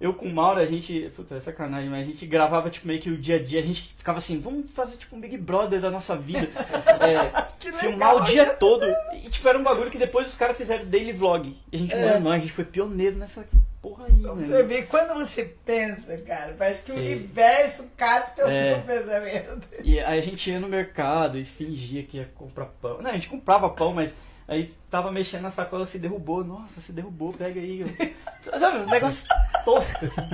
Eu 0.00 0.14
com 0.14 0.24
o 0.26 0.32
Mauro, 0.32 0.58
a 0.60 0.64
gente. 0.64 1.12
Puta, 1.14 1.34
é 1.34 1.40
sacanagem, 1.40 1.90
mas 1.90 2.00
a 2.08 2.10
gente 2.10 2.24
gravava 2.24 2.70
tipo 2.70 2.86
meio 2.86 2.98
que 3.00 3.10
o 3.10 3.18
dia 3.18 3.36
a 3.36 3.42
dia, 3.42 3.60
a 3.60 3.62
gente 3.62 3.94
ficava 3.98 4.16
assim, 4.16 4.40
vamos 4.40 4.70
fazer 4.72 4.96
tipo 4.96 5.14
um 5.14 5.20
Big 5.20 5.36
Brother 5.36 5.78
da 5.80 5.90
nossa 5.90 6.16
vida. 6.16 6.48
É, 7.00 7.46
Que 7.58 7.70
filmar 7.72 8.10
o 8.14 8.18
legal, 8.20 8.30
dia 8.30 8.46
todo. 8.54 8.84
E 9.14 9.28
tipo, 9.30 9.46
era 9.48 9.58
um 9.58 9.62
bagulho 9.62 9.90
que 9.90 9.98
depois 9.98 10.28
os 10.28 10.36
caras 10.36 10.56
fizeram 10.56 10.84
daily 10.86 11.12
vlog. 11.12 11.54
E 11.70 11.76
a 11.76 11.78
gente, 11.78 11.94
É. 11.94 12.12
mano, 12.14 12.30
a 12.30 12.38
gente 12.38 12.52
foi 12.52 12.64
pioneiro 12.64 13.16
nessa 13.16 13.46
porra 13.82 14.06
aí, 14.06 14.12
Você 14.20 14.26
mano. 14.28 14.66
vê, 14.68 14.82
quando 14.82 15.14
você 15.14 15.44
pensa, 15.64 16.16
cara, 16.18 16.54
parece 16.58 16.82
que 16.84 16.92
o 16.92 16.94
É. 16.96 16.98
universo 17.00 17.88
capta 17.96 18.42
É. 18.42 18.72
o 18.72 18.74
seu 18.76 18.96
pensamento. 18.96 19.68
E 19.82 19.98
aí 20.00 20.18
a 20.18 20.22
gente 20.22 20.50
ia 20.50 20.60
no 20.60 20.68
mercado 20.68 21.38
e 21.38 21.44
fingia 21.44 22.02
que 22.02 22.16
ia 22.18 22.30
comprar 22.34 22.66
pão. 22.66 23.00
Não, 23.02 23.10
a 23.10 23.14
gente 23.14 23.28
comprava 23.28 23.68
pão, 23.70 23.92
mas 23.94 24.14
aí 24.50 24.74
tava 24.90 25.10
mexendo 25.10 25.42
na 25.42 25.50
sacola, 25.50 25.86
se 25.86 25.98
derrubou. 25.98 26.44
Nossa, 26.44 26.80
se 26.80 26.92
derrubou, 26.92 27.32
pega 27.32 27.60
aí. 27.60 27.84
Sabe, 28.42 28.78
os 28.78 28.86
negócios 28.86 29.26
toscos, 29.64 30.10
assim. 30.10 30.30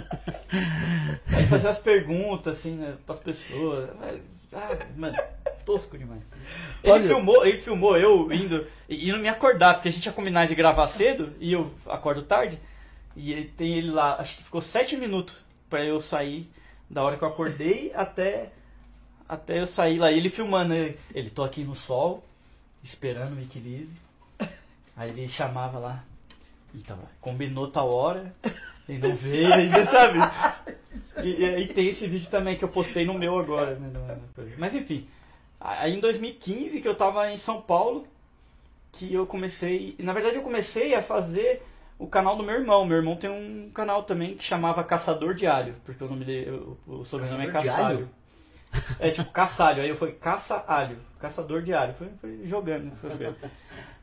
Aí 1.37 1.47
fazia 1.47 1.71
as 1.71 1.79
perguntas, 1.79 2.59
assim, 2.59 2.77
né, 2.77 2.97
pras 3.07 3.19
pessoas. 3.21 3.91
Ah, 4.53 4.77
mano, 4.97 5.17
tosco 5.65 5.99
demais. 5.99 6.23
Ele 6.83 6.93
Olha- 6.93 7.09
filmou, 7.09 7.47
ele 7.47 7.59
filmou 7.61 7.97
eu 7.99 8.33
indo 8.33 8.67
e 8.89 9.09
indo 9.09 9.19
me 9.19 9.29
acordar, 9.29 9.75
porque 9.75 9.89
a 9.89 9.93
gente 9.93 10.07
ia 10.07 10.13
combinar 10.13 10.47
de 10.47 10.55
gravar 10.55 10.87
cedo 10.87 11.35
e 11.39 11.53
eu 11.53 11.71
acordo 11.87 12.23
tarde. 12.23 12.59
E 13.15 13.33
ele 13.33 13.45
tem 13.45 13.75
ele 13.75 13.91
lá, 13.91 14.17
acho 14.21 14.37
que 14.37 14.45
ficou 14.45 14.61
sete 14.61 14.97
minutos 14.97 15.35
pra 15.69 15.85
eu 15.85 16.01
sair 16.01 16.51
da 16.89 17.03
hora 17.03 17.17
que 17.17 17.25
eu 17.25 17.29
acordei 17.29 17.93
até 17.95 18.51
até 19.29 19.61
eu 19.61 19.67
sair 19.67 19.99
lá. 19.99 20.11
E 20.13 20.19
ele 20.19 20.31
filmando, 20.31 20.73
ele, 20.73 20.99
ele 21.15 21.29
tô 21.31 21.43
aqui 21.43 21.65
no 21.65 21.75
sol, 21.75 22.25
esperando 22.83 23.33
o 23.33 23.37
Mickey 23.37 23.59
Lise. 23.59 23.97
Aí 24.97 25.11
ele 25.11 25.29
chamava 25.29 25.79
lá. 25.79 26.05
Então, 26.75 26.99
combinou 27.21 27.69
tal 27.69 27.93
hora. 27.93 28.35
E 28.89 28.99
não 28.99 29.17
veio 29.17 29.53
ainda, 29.53 29.85
sabe? 29.85 30.21
E, 31.21 31.45
e 31.45 31.75
tem 31.75 31.89
esse 31.89 32.07
vídeo 32.07 32.31
também 32.31 32.57
que 32.57 32.63
eu 32.63 32.69
postei 32.69 33.05
no 33.05 33.15
meu 33.15 33.37
agora. 33.37 33.75
Né. 33.75 33.91
Mas 34.57 34.77
enfim. 34.77 35.09
Aí 35.61 35.93
em 35.93 35.99
2015 35.99 36.81
que 36.81 36.87
eu 36.87 36.95
tava 36.95 37.29
em 37.29 37.37
São 37.37 37.61
Paulo, 37.61 38.07
que 38.93 39.13
eu 39.13 39.27
comecei. 39.27 39.97
Na 39.99 40.13
verdade 40.13 40.37
eu 40.37 40.43
comecei 40.43 40.95
a 40.95 41.03
fazer 41.03 41.67
o 41.99 42.07
canal 42.07 42.37
do 42.37 42.45
meu 42.45 42.55
irmão. 42.55 42.85
Meu 42.85 42.99
irmão 42.99 43.17
tem 43.17 43.29
um 43.29 43.71
canal 43.75 44.05
também 44.05 44.37
que 44.37 44.45
chamava 44.45 44.85
Caçador 44.85 45.35
de 45.35 45.49
Alho, 45.49 45.75
porque 45.85 46.05
o 46.05 46.09
nome 46.09 46.25
dele, 46.25 46.51
o, 46.87 47.01
o 47.01 47.05
sobrenome 47.05 47.45
é 47.45 47.51
Caçador 47.51 47.75
Caçalho. 47.75 47.97
Alho? 47.97 48.11
É 49.01 49.11
tipo 49.11 49.31
caçalho, 49.31 49.83
aí 49.83 49.89
eu 49.89 49.97
fui 49.97 50.13
caça 50.13 50.63
alho, 50.67 50.99
caçador 51.19 51.63
de 51.63 51.73
alho, 51.73 51.95
fui, 51.95 52.09
fui 52.21 52.47
jogando. 52.47 52.93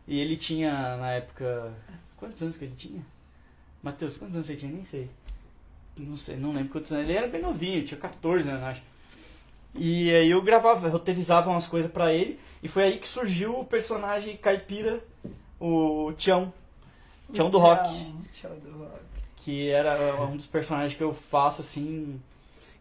E 0.08 0.20
ele 0.20 0.38
tinha 0.38 0.98
na 0.98 1.12
época. 1.12 1.74
Quantos 2.18 2.42
anos 2.42 2.58
que 2.58 2.66
ele 2.66 2.76
tinha? 2.76 3.02
Matheus, 3.82 4.18
quantos 4.18 4.36
anos 4.36 4.48
você 4.48 4.56
tinha? 4.56 4.72
Nem 4.72 4.84
sei. 4.84 5.10
Não 5.98 6.18
sei, 6.18 6.38
não 6.38 6.54
lembro 6.54 6.72
quantos 6.72 6.92
anos. 6.92 7.04
Ele 7.04 7.18
era 7.18 7.28
bem 7.28 7.42
novinho, 7.42 7.86
tinha 7.86 8.00
14 8.00 8.50
anos, 8.50 8.64
acho. 8.64 8.82
E 9.76 10.12
aí 10.14 10.30
eu 10.30 10.42
gravava, 10.42 10.88
roteirizava 10.90 11.50
umas 11.50 11.68
coisas 11.68 11.92
pra 11.92 12.14
ele. 12.14 12.40
E 12.62 12.68
foi 12.68 12.84
aí 12.84 12.98
que 12.98 13.08
surgiu 13.08 13.60
o 13.60 13.66
personagem 13.66 14.38
caipira, 14.38 15.04
o 15.60 16.14
Tião. 16.18 16.54
Tião 17.32 17.50
do 17.50 17.58
Rock. 17.58 18.14
Tchau 18.32 18.52
do 18.52 18.78
rock. 18.78 19.00
Que 19.38 19.70
era 19.70 20.16
um 20.24 20.38
dos 20.38 20.46
personagens 20.46 20.96
que 20.96 21.04
eu 21.04 21.14
faço 21.14 21.62
assim. 21.62 22.20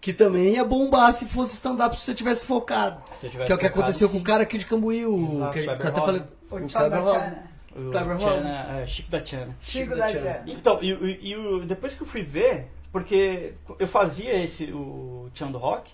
Que 0.01 0.13
também 0.13 0.55
ia 0.55 0.65
bombar 0.65 1.13
se 1.13 1.27
fosse 1.27 1.55
stand-up 1.55 1.97
se 1.97 2.05
você 2.05 2.15
tivesse 2.15 2.45
focado. 2.45 3.03
Se 3.15 3.27
eu 3.27 3.31
tivesse 3.31 3.47
Que 3.47 3.53
é 3.53 3.55
o 3.55 3.59
que 3.59 3.65
focado, 3.67 3.83
aconteceu 3.83 4.09
com 4.09 4.15
sim. 4.15 4.21
o 4.21 4.25
cara 4.25 4.43
aqui 4.43 4.59
de 4.59 4.67
Cambuí, 4.67 5.07
o. 5.07 5.35
Exato, 5.37 5.53
que, 5.53 5.63
que 5.63 5.69
eu 5.69 5.73
até 5.73 6.01
falei. 6.01 6.23
O 6.53 6.67
Kleber 6.69 6.91
da 6.91 6.99
Rosa. 7.01 7.21
Tchana. 7.21 7.53
O 7.75 7.91
Kleber 7.91 8.17
Tiana, 8.19 8.81
é, 8.81 8.87
Chico 8.87 9.11
da 9.11 9.21
Tiana. 9.21 9.57
Chico 9.61 9.97
da 9.97 10.07
Tchana. 10.09 10.45
Então, 10.47 10.79
e, 10.83 10.91
e- 10.93 11.33
e 11.33 11.67
depois 11.67 11.95
que 11.95 12.03
eu 12.03 12.07
fui 12.07 12.23
ver, 12.23 12.67
porque 12.93 13.55
eu 13.79 13.87
fazia 13.87 14.35
esse, 14.43 14.65
o 14.73 15.31
Tião 15.33 15.51
do 15.51 15.57
Rock, 15.59 15.91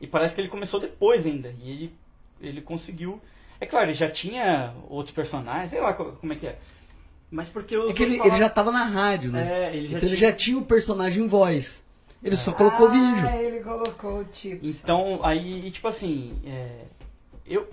e 0.00 0.06
parece 0.06 0.34
que 0.34 0.40
ele 0.40 0.48
começou 0.48 0.80
depois 0.80 1.26
ainda, 1.26 1.54
e 1.62 1.70
ele, 1.70 1.94
ele 2.40 2.60
conseguiu... 2.62 3.20
É 3.60 3.66
claro, 3.66 3.86
ele 3.86 3.94
já 3.94 4.08
tinha 4.08 4.72
outros 4.88 5.14
personagens, 5.14 5.68
sei 5.68 5.80
lá 5.80 5.92
co- 5.92 6.12
como 6.12 6.32
é 6.32 6.36
que 6.36 6.46
é, 6.46 6.58
mas 7.30 7.50
porque 7.50 7.76
os 7.76 7.90
É 7.90 7.92
que 7.92 8.02
ele, 8.02 8.12
outros 8.14 8.28
ele 8.32 8.38
já 8.42 8.48
tava 8.48 8.72
na 8.72 8.84
rádio, 8.84 9.30
né? 9.30 9.66
É, 9.68 9.76
ele 9.76 9.88
já 9.88 9.96
então 9.98 10.08
ele 10.08 10.16
tinha- 10.16 10.30
já 10.30 10.34
tinha 10.36 10.58
o 10.58 10.64
personagem 10.64 11.22
em 11.24 11.26
voz. 11.26 11.84
Ele 12.24 12.36
só 12.36 12.52
colocou 12.52 12.86
ah, 12.88 12.90
vídeo. 12.90 13.28
ele 13.40 13.60
colocou 13.60 14.20
o 14.20 14.24
tipo. 14.24 14.64
Então, 14.66 15.20
aí, 15.22 15.70
tipo 15.70 15.86
assim, 15.88 16.38
é, 16.46 16.84
eu 17.50 17.68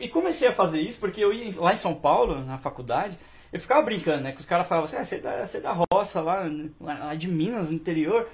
e 0.00 0.08
comecei 0.08 0.48
a 0.48 0.52
fazer 0.52 0.80
isso 0.80 0.98
porque 0.98 1.22
eu 1.22 1.32
ia 1.32 1.50
lá 1.60 1.72
em 1.72 1.76
São 1.76 1.94
Paulo, 1.94 2.42
na 2.44 2.56
faculdade, 2.56 3.18
eu 3.52 3.60
ficava 3.60 3.82
brincando, 3.82 4.22
né? 4.22 4.32
Que 4.32 4.40
os 4.40 4.46
caras 4.46 4.66
falavam 4.66 4.88
assim, 4.88 4.96
ah, 4.96 5.04
você 5.04 5.16
é 5.16 5.18
da, 5.18 5.46
você 5.46 5.58
é 5.58 5.60
da 5.60 5.72
roça 5.72 6.20
lá, 6.20 6.44
lá 6.80 7.14
de 7.14 7.28
Minas, 7.28 7.68
no 7.68 7.74
interior. 7.74 8.26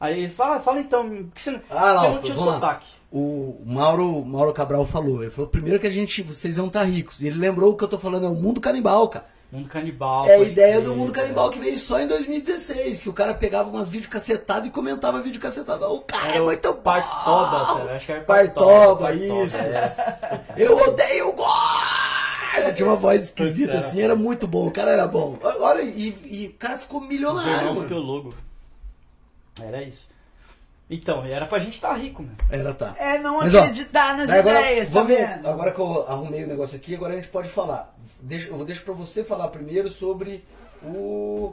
Aí 0.00 0.24
ele 0.24 0.32
fala, 0.32 0.58
fala 0.58 0.80
então, 0.80 1.30
que 1.32 1.40
você 1.40 1.52
não, 1.52 1.60
Ah, 1.70 1.92
lá, 1.92 2.10
não 2.10 2.20
tinha 2.20 2.36
sotaque. 2.36 2.86
O 3.10 3.62
Mauro, 3.64 4.24
Mauro 4.24 4.52
Cabral 4.52 4.84
falou. 4.84 5.22
Ele 5.22 5.30
falou 5.30 5.48
primeiro 5.48 5.78
que 5.78 5.86
a 5.86 5.90
gente, 5.90 6.22
vocês 6.22 6.56
iam 6.56 6.66
estar 6.66 6.82
ricos. 6.82 7.20
E 7.20 7.28
ele 7.28 7.38
lembrou 7.38 7.72
o 7.72 7.76
que 7.76 7.84
eu 7.84 7.88
tô 7.88 7.98
falando, 7.98 8.26
é 8.26 8.28
o 8.28 8.34
mundo 8.34 8.60
canibal, 8.60 9.08
cara. 9.08 9.26
Mundo 9.52 9.68
canibal. 9.68 10.26
É 10.26 10.36
a 10.36 10.38
ideia 10.38 10.80
do 10.80 10.96
mundo 10.96 11.12
é. 11.12 11.14
canibal 11.14 11.50
que 11.50 11.58
veio 11.58 11.78
só 11.78 12.00
em 12.00 12.06
2016, 12.06 13.00
que 13.00 13.08
o 13.10 13.12
cara 13.12 13.34
pegava 13.34 13.68
umas 13.68 13.86
videocassetadas 13.86 14.66
e 14.66 14.70
comentava 14.70 15.20
videocassetada. 15.20 15.86
O 15.90 16.00
cara 16.00 16.36
é 16.36 16.40
o 16.40 16.44
muito 16.46 16.72
bom. 16.72 16.80
Partoba, 16.80 17.78
cara, 17.78 17.94
acho 17.94 18.06
que 18.06 18.12
era 18.12 18.20
Partoba, 18.22 19.08
Partoba, 19.08 19.14
isso. 19.14 19.58
é. 19.58 20.40
Eu 20.56 20.78
odeio 20.78 21.28
o 21.28 21.32
gordo! 21.34 22.74
Tinha 22.74 22.88
uma 22.88 22.96
voz 22.96 23.24
esquisita 23.24 23.72
Puta, 23.72 23.86
assim, 23.86 24.00
era 24.00 24.16
muito 24.16 24.46
bom, 24.46 24.68
o 24.68 24.70
cara 24.70 24.90
era 24.90 25.06
bom. 25.06 25.38
Olha, 25.42 25.82
e, 25.82 26.16
e 26.24 26.46
o 26.46 26.52
cara 26.54 26.78
ficou 26.78 27.00
O 27.00 27.04
milionário, 27.04 27.74
mano. 27.74 27.98
logo. 27.98 28.34
Era 29.60 29.82
isso. 29.82 30.08
Então, 30.88 31.24
era 31.24 31.46
pra 31.46 31.58
gente 31.58 31.74
estar 31.74 31.94
rico, 31.94 32.22
mano. 32.22 32.36
Era, 32.50 32.74
tá. 32.74 32.94
É 32.98 33.18
não 33.18 33.38
Mas, 33.38 33.54
ó, 33.54 33.60
acreditar 33.60 34.16
nas 34.16 34.28
Aí 34.28 34.40
agora, 34.40 34.60
ideias, 34.60 34.88
tá 34.88 34.94
vamos, 34.94 35.16
vendo? 35.16 35.48
agora 35.48 35.70
que 35.72 35.78
eu 35.78 36.06
arrumei 36.08 36.44
o 36.44 36.46
negócio 36.46 36.76
aqui, 36.76 36.94
agora 36.94 37.14
a 37.14 37.16
gente 37.16 37.28
pode 37.28 37.48
falar. 37.48 37.94
Deixa, 38.22 38.48
eu 38.48 38.56
vou 38.56 38.64
deixar 38.64 38.82
pra 38.84 38.94
você 38.94 39.24
falar 39.24 39.48
primeiro 39.48 39.90
sobre 39.90 40.44
o. 40.82 41.52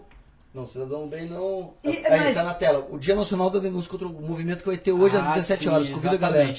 Não, 0.53 0.65
Cidadão 0.65 1.07
Bem 1.07 1.27
não. 1.27 1.73
E- 1.83 1.89
Aí 1.89 2.19
mas- 2.19 2.35
tá 2.35 2.43
na 2.43 2.53
tela. 2.53 2.87
O 2.89 2.97
Dia 2.97 3.15
Nacional 3.15 3.49
da 3.49 3.59
Denúncia 3.59 3.89
contra 3.89 4.07
o 4.07 4.11
movimento 4.21 4.59
que 4.59 4.67
vai 4.67 4.77
ter 4.77 4.91
hoje 4.91 5.15
às 5.15 5.25
Ah, 5.27 5.33
17 5.33 5.63
sim, 5.63 5.69
horas. 5.69 5.89
Convida 5.89 6.15
a 6.15 6.17
galera. 6.17 6.55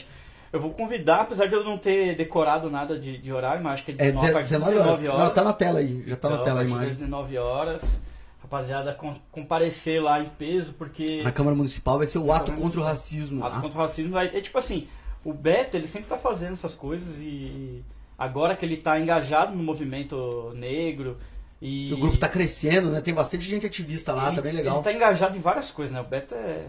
Eu 0.53 0.61
vou 0.61 0.71
convidar, 0.73 1.23
apesar 1.23 1.47
de 1.47 1.55
eu 1.55 1.63
não 1.65 1.79
ter 1.79 2.17
decorado 2.17 2.69
nada 2.69 2.99
de, 2.99 3.19
de 3.19 3.33
horário, 3.33 3.63
mas 3.63 3.75
acho 3.75 3.85
que 3.85 3.93
é 3.93 3.95
É 3.95 3.97
19, 4.13 4.29
a 4.29 4.33
partir 4.33 4.49
de 4.49 4.55
19 4.59 4.77
horas. 4.79 4.87
19 4.99 5.09
horas. 5.09 5.25
Não, 5.25 5.35
tá 5.35 5.45
na 5.45 5.53
tela 5.53 5.79
aí. 5.79 6.05
Já 6.07 6.17
tá 6.17 6.29
na 6.29 6.35
Então, 6.35 6.45
tela 6.45 6.61
a 6.61 6.65
imagem. 6.65 6.89
19 6.89 7.39
horas. 7.39 8.01
Rapaziada, 8.43 8.93
com- 8.95 9.15
comparecer 9.31 10.03
lá 10.03 10.21
em 10.21 10.29
peso, 10.31 10.73
porque 10.75 11.23
Na 11.23 11.31
Câmara 11.31 11.57
Municipal 11.57 11.99
vai 11.99 12.07
ser 12.07 12.19
o 12.19 12.33
ato 12.33 12.51
contra 12.53 12.81
o 12.81 12.83
racismo. 12.83 13.45
ato 13.45 13.55
lá. 13.57 13.61
contra 13.61 13.79
o 13.79 13.81
racismo 13.81 14.13
vai. 14.13 14.27
É 14.37 14.41
tipo 14.41 14.59
assim, 14.59 14.89
o 15.25 15.33
Beto, 15.33 15.77
ele 15.77 15.87
sempre 15.87 16.09
tá 16.09 16.17
fazendo 16.17 16.55
essas 16.55 16.75
coisas 16.75 17.21
e 17.21 17.85
agora 18.21 18.55
que 18.55 18.67
ele 18.67 18.77
tá 18.77 19.01
engajado 19.01 19.57
no 19.57 19.63
movimento 19.63 20.53
negro 20.55 21.17
e. 21.61 21.91
O 21.95 21.97
grupo 21.97 22.19
tá 22.19 22.29
crescendo, 22.29 22.91
né? 22.91 23.01
Tem 23.01 23.15
bastante 23.15 23.45
gente 23.45 23.65
ativista 23.65 24.13
lá, 24.13 24.27
ele, 24.27 24.37
tá 24.37 24.43
bem 24.43 24.53
legal. 24.53 24.77
Ele 24.77 24.85
tá 24.85 24.93
engajado 24.93 25.39
em 25.39 25.41
várias 25.41 25.71
coisas, 25.71 25.95
né? 25.95 26.03
O 26.03 26.05
Beto 26.05 26.35
é 26.35 26.67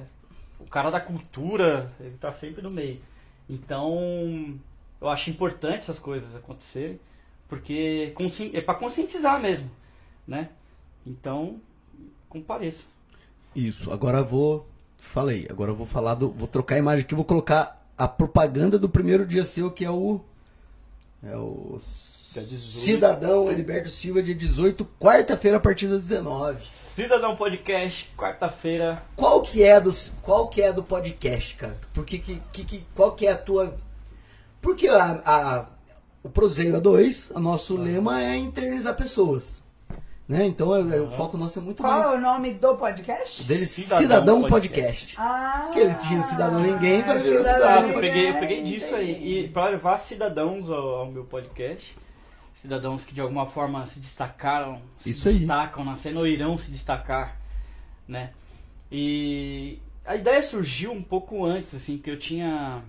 o 0.61 0.65
cara 0.65 0.89
da 0.89 1.01
cultura, 1.01 1.91
ele 1.99 2.15
tá 2.17 2.31
sempre 2.31 2.61
no 2.61 2.71
meio. 2.71 3.01
Então, 3.49 4.57
eu 5.01 5.09
acho 5.09 5.29
importante 5.29 5.79
essas 5.79 5.99
coisas 5.99 6.33
acontecerem, 6.33 6.97
porque 7.49 8.13
é 8.53 8.61
para 8.61 8.75
conscientizar 8.75 9.41
mesmo, 9.41 9.69
né? 10.25 10.49
Então, 11.05 11.59
compareça. 12.29 12.83
Isso, 13.53 13.91
agora 13.91 14.19
eu 14.19 14.25
vou. 14.25 14.65
Falei, 14.97 15.47
agora 15.49 15.71
eu 15.71 15.75
vou 15.75 15.85
falar 15.85 16.13
do. 16.13 16.31
Vou 16.31 16.47
trocar 16.47 16.75
a 16.75 16.79
imagem 16.79 17.03
aqui, 17.03 17.13
vou 17.15 17.25
colocar 17.25 17.75
a 17.97 18.07
propaganda 18.07 18.79
do 18.79 18.87
primeiro 18.87 19.25
dia 19.25 19.43
seu, 19.43 19.69
que 19.69 19.83
é 19.83 19.91
o. 19.91 20.21
É 21.23 21.35
o 21.35 21.77
Dia 22.33 22.43
18. 22.43 22.85
Cidadão 22.85 23.51
Heriberto 23.51 23.89
Silva, 23.89 24.23
dia 24.23 24.33
18, 24.33 24.85
quarta-feira, 24.99 25.57
a 25.57 25.59
partir 25.59 25.87
das 25.87 26.01
19. 26.07 26.61
Cidadão 26.61 27.35
Podcast, 27.35 28.09
quarta-feira. 28.17 29.03
Qual 29.17 29.41
que 29.41 29.61
é 29.63 29.79
do, 29.81 29.91
qual 30.21 30.47
que 30.47 30.61
é 30.61 30.71
do 30.71 30.81
podcast, 30.81 31.55
cara? 31.55 31.77
Porque 31.93 32.17
que, 32.17 32.41
que, 32.53 32.63
que- 32.63 32.85
qual 32.95 33.13
que 33.13 33.27
é 33.27 33.31
a 33.31 33.37
tua... 33.37 33.75
Porque 34.61 34.87
a, 34.87 35.21
a- 35.25 35.65
o 36.23 36.29
Proseio 36.29 36.73
A2, 36.79 37.35
o 37.35 37.39
nosso 37.39 37.75
lema 37.75 38.21
é 38.23 38.37
internizar 38.37 38.95
pessoas. 38.95 39.60
Né? 40.31 40.45
Então 40.45 40.73
é- 40.73 40.95
é- 40.95 41.01
o 41.01 41.11
foco 41.11 41.35
nosso 41.35 41.59
é 41.59 41.61
muito 41.61 41.83
Qual 41.83 41.91
é 41.93 42.05
mais... 42.05 42.17
o 42.17 42.21
nome 42.21 42.53
do 42.53 42.77
podcast? 42.77 43.43
Dele, 43.43 43.65
Cidadão 43.65 43.99
Cidadão, 43.99 44.41
Podcast. 44.43 45.15
Podcast. 45.15 45.15
Ah, 45.17 45.69
Que 45.73 45.79
ele 45.79 45.95
tinha 45.95 46.21
cidadão 46.21 46.59
ninguém, 46.61 47.01
agora 47.01 47.19
virou 47.19 47.43
cidadão 47.43 47.59
cidadão 47.67 47.89
eu 47.89 47.95
ninguém, 47.95 48.01
peguei, 48.01 48.29
eu 48.29 48.33
peguei 48.35 48.63
disso 48.63 48.95
aí. 48.95 49.39
E 49.43 49.47
para 49.49 49.71
levar 49.71 49.97
cidadãos 49.97 50.69
ao, 50.69 50.89
ao 50.99 51.11
meu 51.11 51.25
podcast, 51.25 51.97
cidadãos 52.53 53.03
que 53.03 53.13
de 53.13 53.19
alguma 53.19 53.45
forma 53.45 53.85
se 53.85 53.99
destacaram, 53.99 54.81
se 54.99 55.09
Isso 55.09 55.27
aí. 55.27 55.35
destacam 55.39 55.83
na 55.83 55.97
cena 55.97 56.21
ou 56.21 56.25
irão 56.25 56.57
se 56.57 56.71
destacar, 56.71 57.35
né? 58.07 58.31
E 58.89 59.79
a 60.05 60.15
ideia 60.15 60.41
surgiu 60.41 60.93
um 60.93 61.03
pouco 61.03 61.43
antes, 61.43 61.75
assim, 61.75 61.97
que 61.97 62.09
eu 62.09 62.17
tinha 62.17 62.81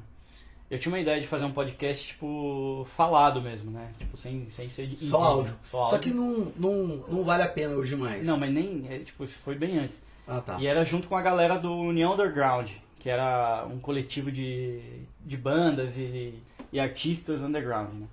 eu 0.72 0.78
tinha 0.78 0.90
uma 0.90 0.98
ideia 1.00 1.20
de 1.20 1.26
fazer 1.26 1.44
um 1.44 1.52
podcast 1.52 2.08
tipo 2.08 2.86
falado 2.96 3.42
mesmo, 3.42 3.70
né? 3.70 3.92
Tipo 3.98 4.16
sem 4.16 4.48
sem 4.48 4.70
ser 4.70 4.90
Só 4.98 5.22
áudio. 5.22 5.54
Só, 5.70 5.84
Só 5.84 5.96
áudio. 5.96 5.98
que 6.00 6.10
não, 6.10 6.50
não, 6.56 6.86
não 7.08 7.24
vale 7.24 7.42
a 7.42 7.48
pena 7.48 7.74
hoje 7.74 7.94
mais. 7.94 8.26
não, 8.26 8.38
mas 8.38 8.50
nem, 8.50 8.86
é, 8.88 9.00
tipo, 9.00 9.22
isso 9.22 9.38
foi 9.40 9.54
bem 9.54 9.78
antes. 9.78 10.02
Ah, 10.26 10.40
tá. 10.40 10.58
E 10.58 10.66
era 10.66 10.82
junto 10.82 11.08
com 11.08 11.14
a 11.14 11.20
galera 11.20 11.58
do 11.58 11.70
União 11.70 12.14
Underground, 12.14 12.70
que 12.98 13.10
era 13.10 13.66
um 13.70 13.78
coletivo 13.78 14.32
de, 14.32 14.80
de 15.20 15.36
bandas 15.36 15.98
e, 15.98 16.40
e 16.72 16.80
artistas 16.80 17.42
underground. 17.42 17.92
Né? 17.92 18.06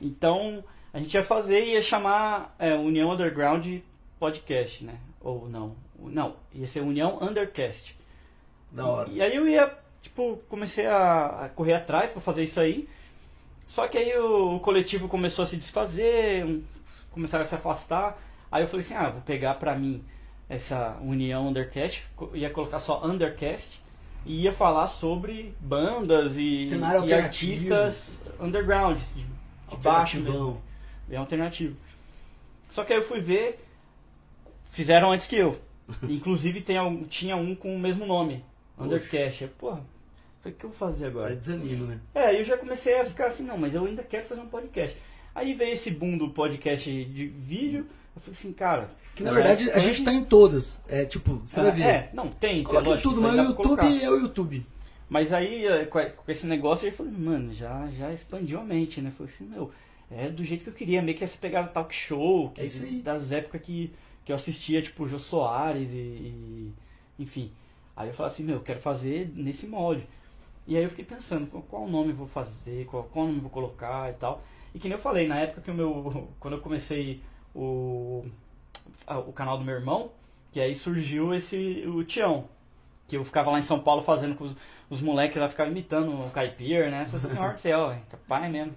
Então, 0.00 0.62
a 0.94 0.98
gente 1.00 1.12
ia 1.14 1.24
fazer 1.24 1.64
e 1.64 1.72
ia 1.72 1.82
chamar 1.82 2.54
é, 2.56 2.72
União 2.72 3.10
Underground 3.10 3.66
Podcast, 4.20 4.84
né? 4.84 4.94
Ou 5.20 5.48
não. 5.48 5.74
Não, 5.98 6.36
ia 6.54 6.68
ser 6.68 6.82
União 6.82 7.18
Undercast. 7.20 7.98
Da 8.70 8.86
hora. 8.86 9.10
E 9.10 9.20
aí 9.20 9.34
eu 9.34 9.48
ia, 9.48 9.76
tipo, 10.02 10.40
comecei 10.48 10.86
a, 10.86 11.44
a 11.44 11.48
correr 11.48 11.74
atrás 11.74 12.10
pra 12.10 12.20
fazer 12.20 12.44
isso 12.44 12.60
aí. 12.60 12.88
Só 13.66 13.86
que 13.88 13.96
aí 13.98 14.16
o, 14.18 14.56
o 14.56 14.60
coletivo 14.60 15.08
começou 15.08 15.42
a 15.42 15.46
se 15.46 15.56
desfazer, 15.56 16.44
um- 16.44 16.62
começaram 17.10 17.42
a 17.42 17.46
se 17.46 17.54
afastar. 17.54 18.18
Aí 18.50 18.62
eu 18.64 18.68
falei 18.68 18.84
assim, 18.84 18.94
ah, 18.94 19.10
vou 19.10 19.22
pegar 19.22 19.54
pra 19.54 19.74
mim 19.76 20.02
essa 20.48 20.96
união 21.00 21.48
Undercast, 21.48 22.04
ia 22.34 22.50
colocar 22.50 22.80
só 22.80 23.06
Undercast 23.06 23.80
e 24.26 24.42
ia 24.42 24.52
falar 24.52 24.88
sobre 24.88 25.54
bandas 25.60 26.36
e, 26.36 26.66
e 27.06 27.12
artistas 27.14 28.18
underground, 28.40 28.98
de, 28.98 29.22
de 29.22 29.76
baixo 29.76 30.16
mesmo. 30.20 30.62
Bem 31.06 31.18
alternativo. 31.18 31.76
Só 32.68 32.84
que 32.84 32.92
aí 32.92 32.98
eu 32.98 33.04
fui 33.06 33.20
ver, 33.20 33.64
fizeram 34.70 35.12
antes 35.12 35.26
que 35.26 35.36
eu. 35.36 35.60
Inclusive 36.08 36.60
tem, 36.60 36.76
tinha 37.04 37.36
um 37.36 37.54
com 37.54 37.74
o 37.74 37.78
mesmo 37.78 38.06
nome, 38.06 38.44
Eu, 39.44 39.48
Porra, 39.58 39.82
falei, 40.40 40.54
o 40.56 40.58
que 40.58 40.64
eu 40.64 40.70
vou 40.70 40.78
fazer 40.78 41.06
agora? 41.06 41.34
desanima, 41.36 41.86
né? 41.86 42.00
É, 42.14 42.38
eu 42.38 42.44
já 42.44 42.56
comecei 42.56 42.98
a 43.00 43.04
ficar 43.04 43.26
assim, 43.26 43.44
não, 43.44 43.58
mas 43.58 43.74
eu 43.74 43.84
ainda 43.84 44.02
quero 44.02 44.26
fazer 44.26 44.40
um 44.40 44.46
podcast. 44.48 44.96
Aí 45.34 45.54
veio 45.54 45.72
esse 45.72 45.90
boom 45.90 46.16
do 46.18 46.30
podcast 46.30 46.90
de 47.04 47.26
vídeo, 47.26 47.86
eu 48.16 48.20
falei 48.20 48.32
assim, 48.38 48.52
cara... 48.52 48.90
Que 49.14 49.22
na 49.24 49.32
verdade 49.32 49.64
a 49.64 49.66
expande- 49.66 49.86
gente 49.86 50.04
tá 50.04 50.12
em 50.12 50.24
todas. 50.24 50.80
É 50.88 51.04
tipo, 51.04 51.42
você 51.44 51.60
Ah, 51.60 51.64
vai 51.64 51.72
ver. 51.72 51.82
É, 51.82 52.10
não, 52.14 52.28
tem, 52.28 52.54
tem 52.54 52.62
Coloca 52.64 52.86
em 52.86 52.90
lógico, 52.92 53.08
tudo, 53.10 53.22
mas 53.22 53.34
o 53.38 53.42
YouTube 53.42 54.02
é 54.02 54.10
o 54.10 54.16
YouTube. 54.16 54.66
Mas 55.08 55.32
aí, 55.32 55.86
com 55.86 55.98
a- 55.98 56.10
esse 56.28 56.46
negócio, 56.46 56.88
eu 56.88 56.92
falei, 56.92 57.12
mano, 57.12 57.52
já, 57.52 57.88
já 57.98 58.12
expandiu 58.12 58.60
a 58.60 58.64
mente, 58.64 59.00
né? 59.00 59.12
Falei 59.18 59.32
assim, 59.32 59.44
meu, 59.44 59.72
é 60.10 60.28
do 60.30 60.44
jeito 60.44 60.62
que 60.64 60.70
eu 60.70 60.74
queria, 60.74 61.02
meio 61.02 61.18
que 61.18 61.24
essa 61.24 61.36
pegada 61.38 61.68
talk 61.68 61.92
show, 61.94 62.50
que, 62.50 62.60
É 62.62 63.02
das 63.02 63.32
épocas 63.32 63.60
que, 63.60 63.92
que 64.24 64.30
eu 64.32 64.36
assistia, 64.36 64.80
tipo, 64.80 65.06
Jô 65.08 65.18
Soares 65.18 65.90
e, 65.90 65.96
e- 65.96 66.72
enfim. 67.18 67.50
Aí 68.00 68.08
eu 68.08 68.14
falei 68.14 68.32
assim, 68.32 68.44
meu, 68.44 68.56
eu 68.56 68.62
quero 68.62 68.80
fazer 68.80 69.30
nesse 69.34 69.66
molde. 69.66 70.06
E 70.66 70.74
aí 70.74 70.82
eu 70.82 70.88
fiquei 70.88 71.04
pensando, 71.04 71.46
qual, 71.68 71.86
nome 71.86 72.12
eu 72.12 72.16
vou 72.16 72.26
fazer, 72.26 72.86
qual, 72.86 73.04
qual 73.04 73.26
nome 73.26 73.38
eu 73.38 73.42
vou 73.42 73.50
colocar 73.50 74.08
e 74.08 74.14
tal. 74.14 74.42
E 74.74 74.78
que 74.78 74.88
nem 74.88 74.96
eu 74.96 75.02
falei, 75.02 75.28
na 75.28 75.38
época 75.38 75.60
que 75.60 75.70
o 75.70 75.74
meu, 75.74 76.28
quando 76.40 76.54
eu 76.54 76.60
comecei 76.62 77.20
o, 77.54 78.24
o 79.06 79.32
canal 79.34 79.58
do 79.58 79.64
meu 79.64 79.74
irmão, 79.74 80.12
que 80.50 80.58
aí 80.58 80.74
surgiu 80.74 81.34
esse, 81.34 81.84
o 81.86 82.02
Tião, 82.04 82.46
que 83.06 83.18
eu 83.18 83.24
ficava 83.24 83.50
lá 83.50 83.58
em 83.58 83.62
São 83.62 83.80
Paulo 83.80 84.00
fazendo 84.00 84.34
com 84.34 84.44
os, 84.44 84.56
os 84.90 85.00
moleques 85.00 85.40
lá, 85.40 85.48
ficavam 85.48 85.70
imitando 85.72 86.10
o 86.12 86.30
Caipira, 86.30 86.90
né? 86.90 87.02
Essa 87.02 87.18
senhora 87.18 87.54
do 87.54 87.60
céu, 87.60 87.88
velho, 87.88 88.00
pai 88.28 88.48
mesmo. 88.50 88.74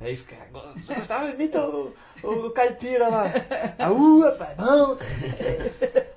É 0.00 0.10
isso, 0.10 0.26
cara. 0.26 0.48
Gostava, 0.86 1.30
imita 1.30 1.62
o, 1.64 1.92
o 2.24 2.50
Caipira 2.50 3.08
lá. 3.08 3.24
Aú, 3.78 4.20
rapaz, 4.22 4.56
bom. 4.56 4.96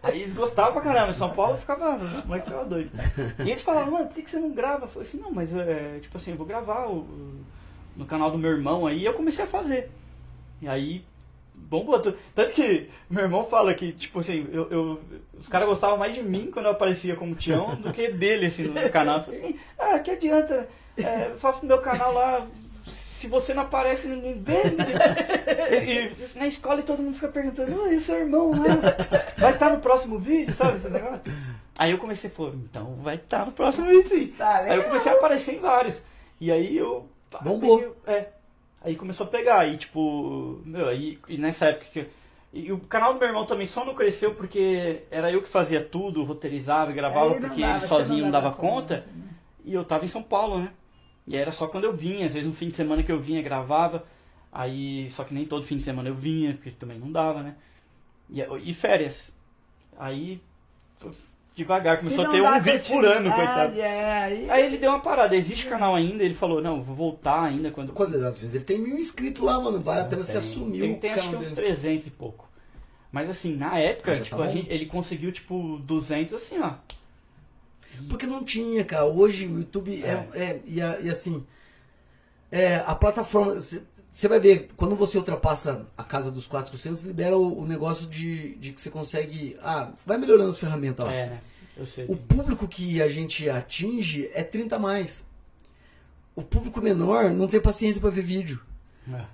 Aí 0.03 0.21
eles 0.21 0.33
gostavam 0.33 0.73
pra 0.73 0.81
caramba. 0.81 1.11
Em 1.11 1.13
São 1.13 1.29
Paulo 1.31 1.57
ficava, 1.57 1.97
os 2.03 2.25
moleques 2.25 2.47
ficavam 2.49 2.69
doidos. 2.69 2.91
E 3.45 3.49
eles 3.51 3.61
falavam, 3.63 3.91
mano, 3.93 4.07
por 4.07 4.15
que, 4.15 4.29
você 4.31 4.39
não 4.39 4.51
grava? 4.51 4.85
Eu 4.85 4.89
falei 4.89 5.07
assim, 5.07 5.19
não, 5.19 5.31
mas 5.31 5.53
é, 5.55 5.99
tipo 6.01 6.17
assim, 6.17 6.31
eu 6.31 6.37
vou 6.37 6.47
gravar 6.47 6.85
o- 6.87 6.99
o- 6.99 7.45
no 7.95 8.05
canal 8.05 8.31
do 8.31 8.37
meu 8.37 8.51
irmão 8.51 8.87
aí. 8.87 8.99
E 8.99 9.05
eu 9.05 9.13
comecei 9.13 9.43
a 9.43 9.47
fazer. 9.47 9.91
E 10.61 10.67
aí, 10.67 11.03
bombou. 11.53 11.99
Tanto 11.99 12.53
que 12.53 12.89
meu 13.09 13.23
irmão 13.23 13.43
fala 13.45 13.73
que, 13.73 13.91
tipo 13.91 14.19
assim, 14.19 14.47
eu, 14.51 14.69
eu- 14.71 15.01
os 15.39 15.47
caras 15.47 15.67
gostavam 15.67 15.97
mais 15.97 16.13
de 16.15 16.23
mim 16.23 16.49
quando 16.51 16.65
eu 16.65 16.71
aparecia 16.71 17.15
como 17.15 17.35
Tião 17.35 17.75
do 17.75 17.91
que 17.93 18.09
dele, 18.11 18.47
assim, 18.47 18.63
no 18.63 18.89
canal. 18.89 19.17
Eu 19.19 19.23
falei 19.25 19.39
assim, 19.39 19.59
ah, 19.77 19.99
que 19.99 20.11
adianta? 20.11 20.67
É, 20.97 21.27
eu 21.31 21.37
faço 21.37 21.61
no 21.63 21.67
meu 21.67 21.79
canal 21.79 22.13
lá. 22.13 22.45
Se 22.83 23.27
você 23.27 23.53
não 23.53 23.63
aparece, 23.63 24.07
ninguém 24.07 24.39
vê. 24.41 24.63
ninguém- 24.63 26.11
E, 26.11 26.35
e 26.35 26.39
na 26.39 26.47
escola 26.47 26.79
e 26.79 26.83
todo 26.83 27.01
mundo 27.01 27.15
fica 27.15 27.27
perguntando, 27.29 27.81
ah, 27.83 27.91
e 27.93 27.99
seu 27.99 28.17
irmão 28.19 28.51
lá? 28.51 28.65
Vai 29.37 29.53
estar 29.53 29.71
no 29.71 29.79
próximo 29.79 30.19
vídeo, 30.19 30.53
sabe 30.55 30.77
esse 30.77 30.89
negócio? 30.89 31.21
Aí 31.79 31.91
eu 31.91 31.97
comecei, 31.97 32.29
pô, 32.29 32.47
então 32.49 32.95
vai 33.01 33.15
estar 33.15 33.45
no 33.45 33.51
próximo 33.51 33.87
vídeo 33.87 34.07
sim. 34.09 34.27
Tá 34.37 34.57
Aí 34.59 34.77
eu 34.77 34.83
comecei 34.83 35.11
a 35.11 35.15
aparecer 35.15 35.55
em 35.55 35.59
vários. 35.59 36.01
E 36.39 36.51
aí 36.51 36.75
eu. 36.77 37.07
Bombou. 37.41 37.77
peguei- 37.79 37.93
é. 38.07 38.27
Aí 38.83 38.95
começou 38.95 39.25
a 39.27 39.29
pegar. 39.29 39.67
E 39.67 39.77
tipo, 39.77 40.61
meu, 40.65 40.87
aí, 40.87 41.19
e 41.27 41.37
nessa 41.37 41.67
época 41.67 41.85
que. 41.91 42.07
E 42.53 42.71
o 42.71 42.79
canal 42.79 43.13
do 43.13 43.19
meu 43.19 43.27
irmão 43.27 43.45
também 43.45 43.67
só 43.67 43.83
não 43.83 43.93
cresceu 43.93 44.33
porque 44.33 45.03
era 45.11 45.31
eu 45.31 45.41
que 45.41 45.49
fazia 45.49 45.83
tudo, 45.83 46.23
roteirizava 46.23 46.91
e 46.91 46.93
gravava, 46.93 47.31
não 47.31 47.41
porque 47.41 47.61
dava, 47.61 47.77
ele 47.77 47.87
sozinho 47.87 48.23
não 48.23 48.31
dava 48.31 48.51
conta, 48.51 49.01
conta. 49.01 49.05
E 49.65 49.73
eu 49.73 49.83
tava 49.83 50.05
em 50.05 50.07
São 50.07 50.23
Paulo, 50.23 50.59
né? 50.59 50.71
E 51.27 51.35
era 51.35 51.51
só 51.51 51.67
quando 51.67 51.83
eu 51.83 51.93
vinha, 51.93 52.25
às 52.25 52.33
vezes 52.33 52.47
no 52.47 52.55
fim 52.55 52.69
de 52.69 52.75
semana 52.75 53.03
que 53.03 53.11
eu 53.11 53.19
vinha, 53.19 53.41
gravava. 53.41 54.05
Aí, 54.51 55.09
só 55.09 55.25
que 55.25 55.33
nem 55.33 55.45
todo 55.45 55.65
fim 55.65 55.77
de 55.77 55.83
semana 55.83 56.07
eu 56.07 56.15
vinha, 56.15 56.53
porque 56.53 56.71
também 56.71 56.97
não 56.97 57.11
dava, 57.11 57.43
né? 57.43 57.55
E, 58.29 58.41
e 58.41 58.73
férias. 58.73 59.35
Aí, 59.99 60.41
devagar, 61.57 61.97
começou 61.97 62.25
a 62.25 62.29
ter 62.29 62.41
um 62.41 62.59
vídeo 62.61 62.87
por 62.95 63.05
ano, 63.05 63.31
coitado. 63.33 63.79
É, 63.81 64.23
aí... 64.23 64.49
Aí 64.49 64.65
ele 64.65 64.77
deu 64.77 64.91
uma 64.91 64.99
parada, 64.99 65.35
existe 65.35 65.65
canal 65.65 65.95
ainda, 65.95 66.23
ele 66.23 66.33
falou, 66.35 66.61
não, 66.61 66.81
vou 66.83 66.95
voltar 66.95 67.43
ainda 67.43 67.71
quando... 67.71 67.91
Quando, 67.91 68.15
às 68.15 68.37
vezes 68.37 68.55
ele 68.55 68.63
tem 68.63 68.77
mil 68.79 68.97
inscritos 68.97 69.41
lá, 69.43 69.59
mano. 69.59 69.79
Vale 69.79 70.01
a 70.01 70.05
pena 70.05 70.23
você 70.23 70.33
Tem. 70.33 70.37
assumir 70.39 70.81
Ele 70.83 70.93
o 70.93 70.97
tem 70.99 71.11
acho 71.11 71.29
que 71.29 71.35
uns 71.35 71.43
dele. 71.43 71.55
300 71.55 72.07
e 72.07 72.11
pouco. 72.11 72.47
Mas 73.11 73.29
assim, 73.29 73.55
na 73.57 73.77
época, 73.79 74.11
Ah, 74.13 74.17
tá 74.17 74.23
tipo, 74.23 74.41
a 74.41 74.45
bom. 74.45 74.53
gente- 74.53 74.69
ele 74.69 74.85
conseguiu, 74.85 75.31
tipo, 75.31 75.79
200 75.79 76.33
assim, 76.35 76.59
ó. 76.59 76.73
Porque 78.07 78.27
não 78.27 78.43
tinha, 78.43 78.83
cara. 78.85 79.05
Hoje 79.05 79.47
o 79.47 79.57
YouTube 79.57 80.03
é. 80.03 80.27
é- 80.35 80.59
e, 80.65 80.79
a- 80.81 80.99
e 80.99 81.09
assim. 81.09 81.43
É, 82.51 82.75
a 82.85 82.93
plataforma. 82.93 83.57
Você 84.11 84.27
vai 84.27 84.39
ver, 84.39 84.69
quando 84.75 84.95
você 84.95 85.17
ultrapassa 85.17 85.85
a 85.95 86.03
casa 86.03 86.31
dos 86.31 86.47
400, 86.47 87.03
libera 87.03 87.37
o, 87.37 87.61
o 87.61 87.67
negócio 87.67 88.07
de, 88.07 88.55
de 88.55 88.71
que 88.71 88.81
você 88.81 88.89
consegue. 88.89 89.55
Ah, 89.61 89.91
vai 90.05 90.17
melhorando 90.17 90.49
as 90.49 90.59
ferramentas 90.59 91.05
lá. 91.05 91.13
É, 91.13 91.29
né? 91.29 91.39
Eu 91.77 91.85
sei. 91.85 92.05
O 92.07 92.15
público 92.17 92.67
que 92.67 93.01
a 93.01 93.07
gente 93.07 93.47
atinge 93.47 94.29
é 94.33 94.41
30 94.43 94.75
a 94.75 94.79
mais. 94.79 95.25
O 96.35 96.41
público 96.41 96.81
menor 96.81 97.29
não 97.31 97.47
tem 97.47 97.59
paciência 97.61 98.01
pra 98.01 98.09
ver 98.09 98.21
vídeo. 98.23 98.59
É. 99.11 99.25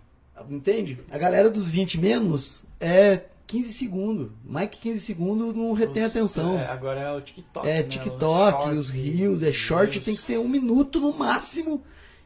Entende? 0.49 0.99
A 1.09 1.17
galera 1.17 1.49
dos 1.49 1.69
20 1.69 1.99
menos 1.99 2.65
é 2.79 3.21
15 3.47 3.71
segundos. 3.73 4.31
Mais 4.43 4.69
que 4.69 4.79
15 4.79 4.99
segundos 4.99 5.53
não 5.55 5.71
retém 5.73 6.03
Os- 6.03 6.09
atenção. 6.09 6.59
é, 6.59 6.65
agora 6.67 6.99
é 6.99 7.11
o 7.13 7.21
TikTok. 7.21 7.67
É 7.67 7.75
né? 7.77 7.83
TikTok, 7.83 8.69
Os 8.71 8.89
rios, 8.89 9.43
é 9.43 9.51
short, 9.51 10.01
tem 10.01 10.15
que 10.15 10.21
ser 10.21 10.39
um 10.39 10.47
minuto 10.47 10.99
no 10.99 11.13
máximo. 11.13 11.81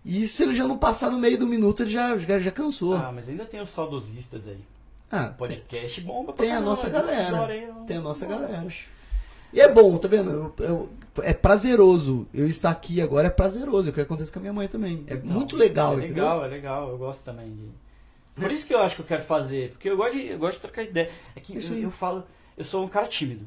E 0.09 0.25
se 0.25 0.41
ele 0.43 0.55
já 0.55 0.65
não 0.65 0.77
passar 0.77 1.11
no 1.11 1.19
meio 1.19 1.37
do 1.37 1.45
minuto, 1.45 1.83
ele 1.83 1.89
já, 1.89 2.17
já, 2.17 2.39
já 2.39 2.49
cansou. 2.51 2.95
Ah, 2.95 3.11
mas 3.13 3.27
ainda 3.27 3.43
tem 3.45 3.59
os 3.59 3.69
saudosistas 3.69 4.47
aí. 4.47 4.59
Ah, 5.11 5.25
tem, 5.25 5.33
Podcast 5.35 6.01
bomba 6.01 6.31
pra 6.31 6.43
tem 6.43 6.49
a 6.51 6.53
caramba, 6.55 6.69
nossa 6.69 6.89
duas 6.89 7.01
galera. 7.03 7.65
Tem 7.85 7.97
a 7.97 8.01
nossa 8.01 8.25
galera. 8.25 8.67
E 9.51 9.59
é 9.59 9.67
bom, 9.71 9.97
tá 9.97 10.07
vendo? 10.07 10.29
Eu- 10.31 10.53
eu- 10.65 10.89
é 11.23 11.33
prazeroso. 11.33 12.25
Eu 12.33 12.47
estar 12.47 12.69
aqui 12.69 13.01
agora 13.01 13.27
é 13.27 13.29
prazeroso. 13.29 13.89
É 13.89 13.91
o 13.91 13.93
que 13.93 13.99
acontece 14.01 14.31
com 14.31 14.39
a 14.39 14.41
minha 14.41 14.53
mãe 14.53 14.67
também. 14.67 15.03
É 15.07 15.15
Não, 15.15 15.25
muito 15.33 15.55
legal, 15.57 15.93
É 15.93 16.05
entendeu? 16.05 16.23
legal, 16.23 16.45
é 16.45 16.47
legal. 16.47 16.89
Eu 16.89 16.97
gosto 16.97 17.23
também 17.25 17.53
de. 17.53 17.69
Por 18.41 18.51
isso 18.51 18.65
que 18.67 18.73
eu 18.73 18.79
acho 18.79 18.95
que 18.95 19.01
eu 19.01 19.05
quero 19.05 19.23
fazer. 19.23 19.71
Porque 19.71 19.89
eu 19.89 19.97
gosto 19.97 20.13
de, 20.13 20.27
eu 20.27 20.37
gosto 20.37 20.55
de 20.55 20.61
trocar 20.61 20.83
ideia. 20.83 21.09
É 21.35 21.39
que 21.39 21.53
eu, 21.57 21.77
eu 21.79 21.91
falo. 21.91 22.23
Eu 22.57 22.63
sou 22.63 22.83
um 22.85 22.87
cara 22.87 23.07
tímido. 23.07 23.45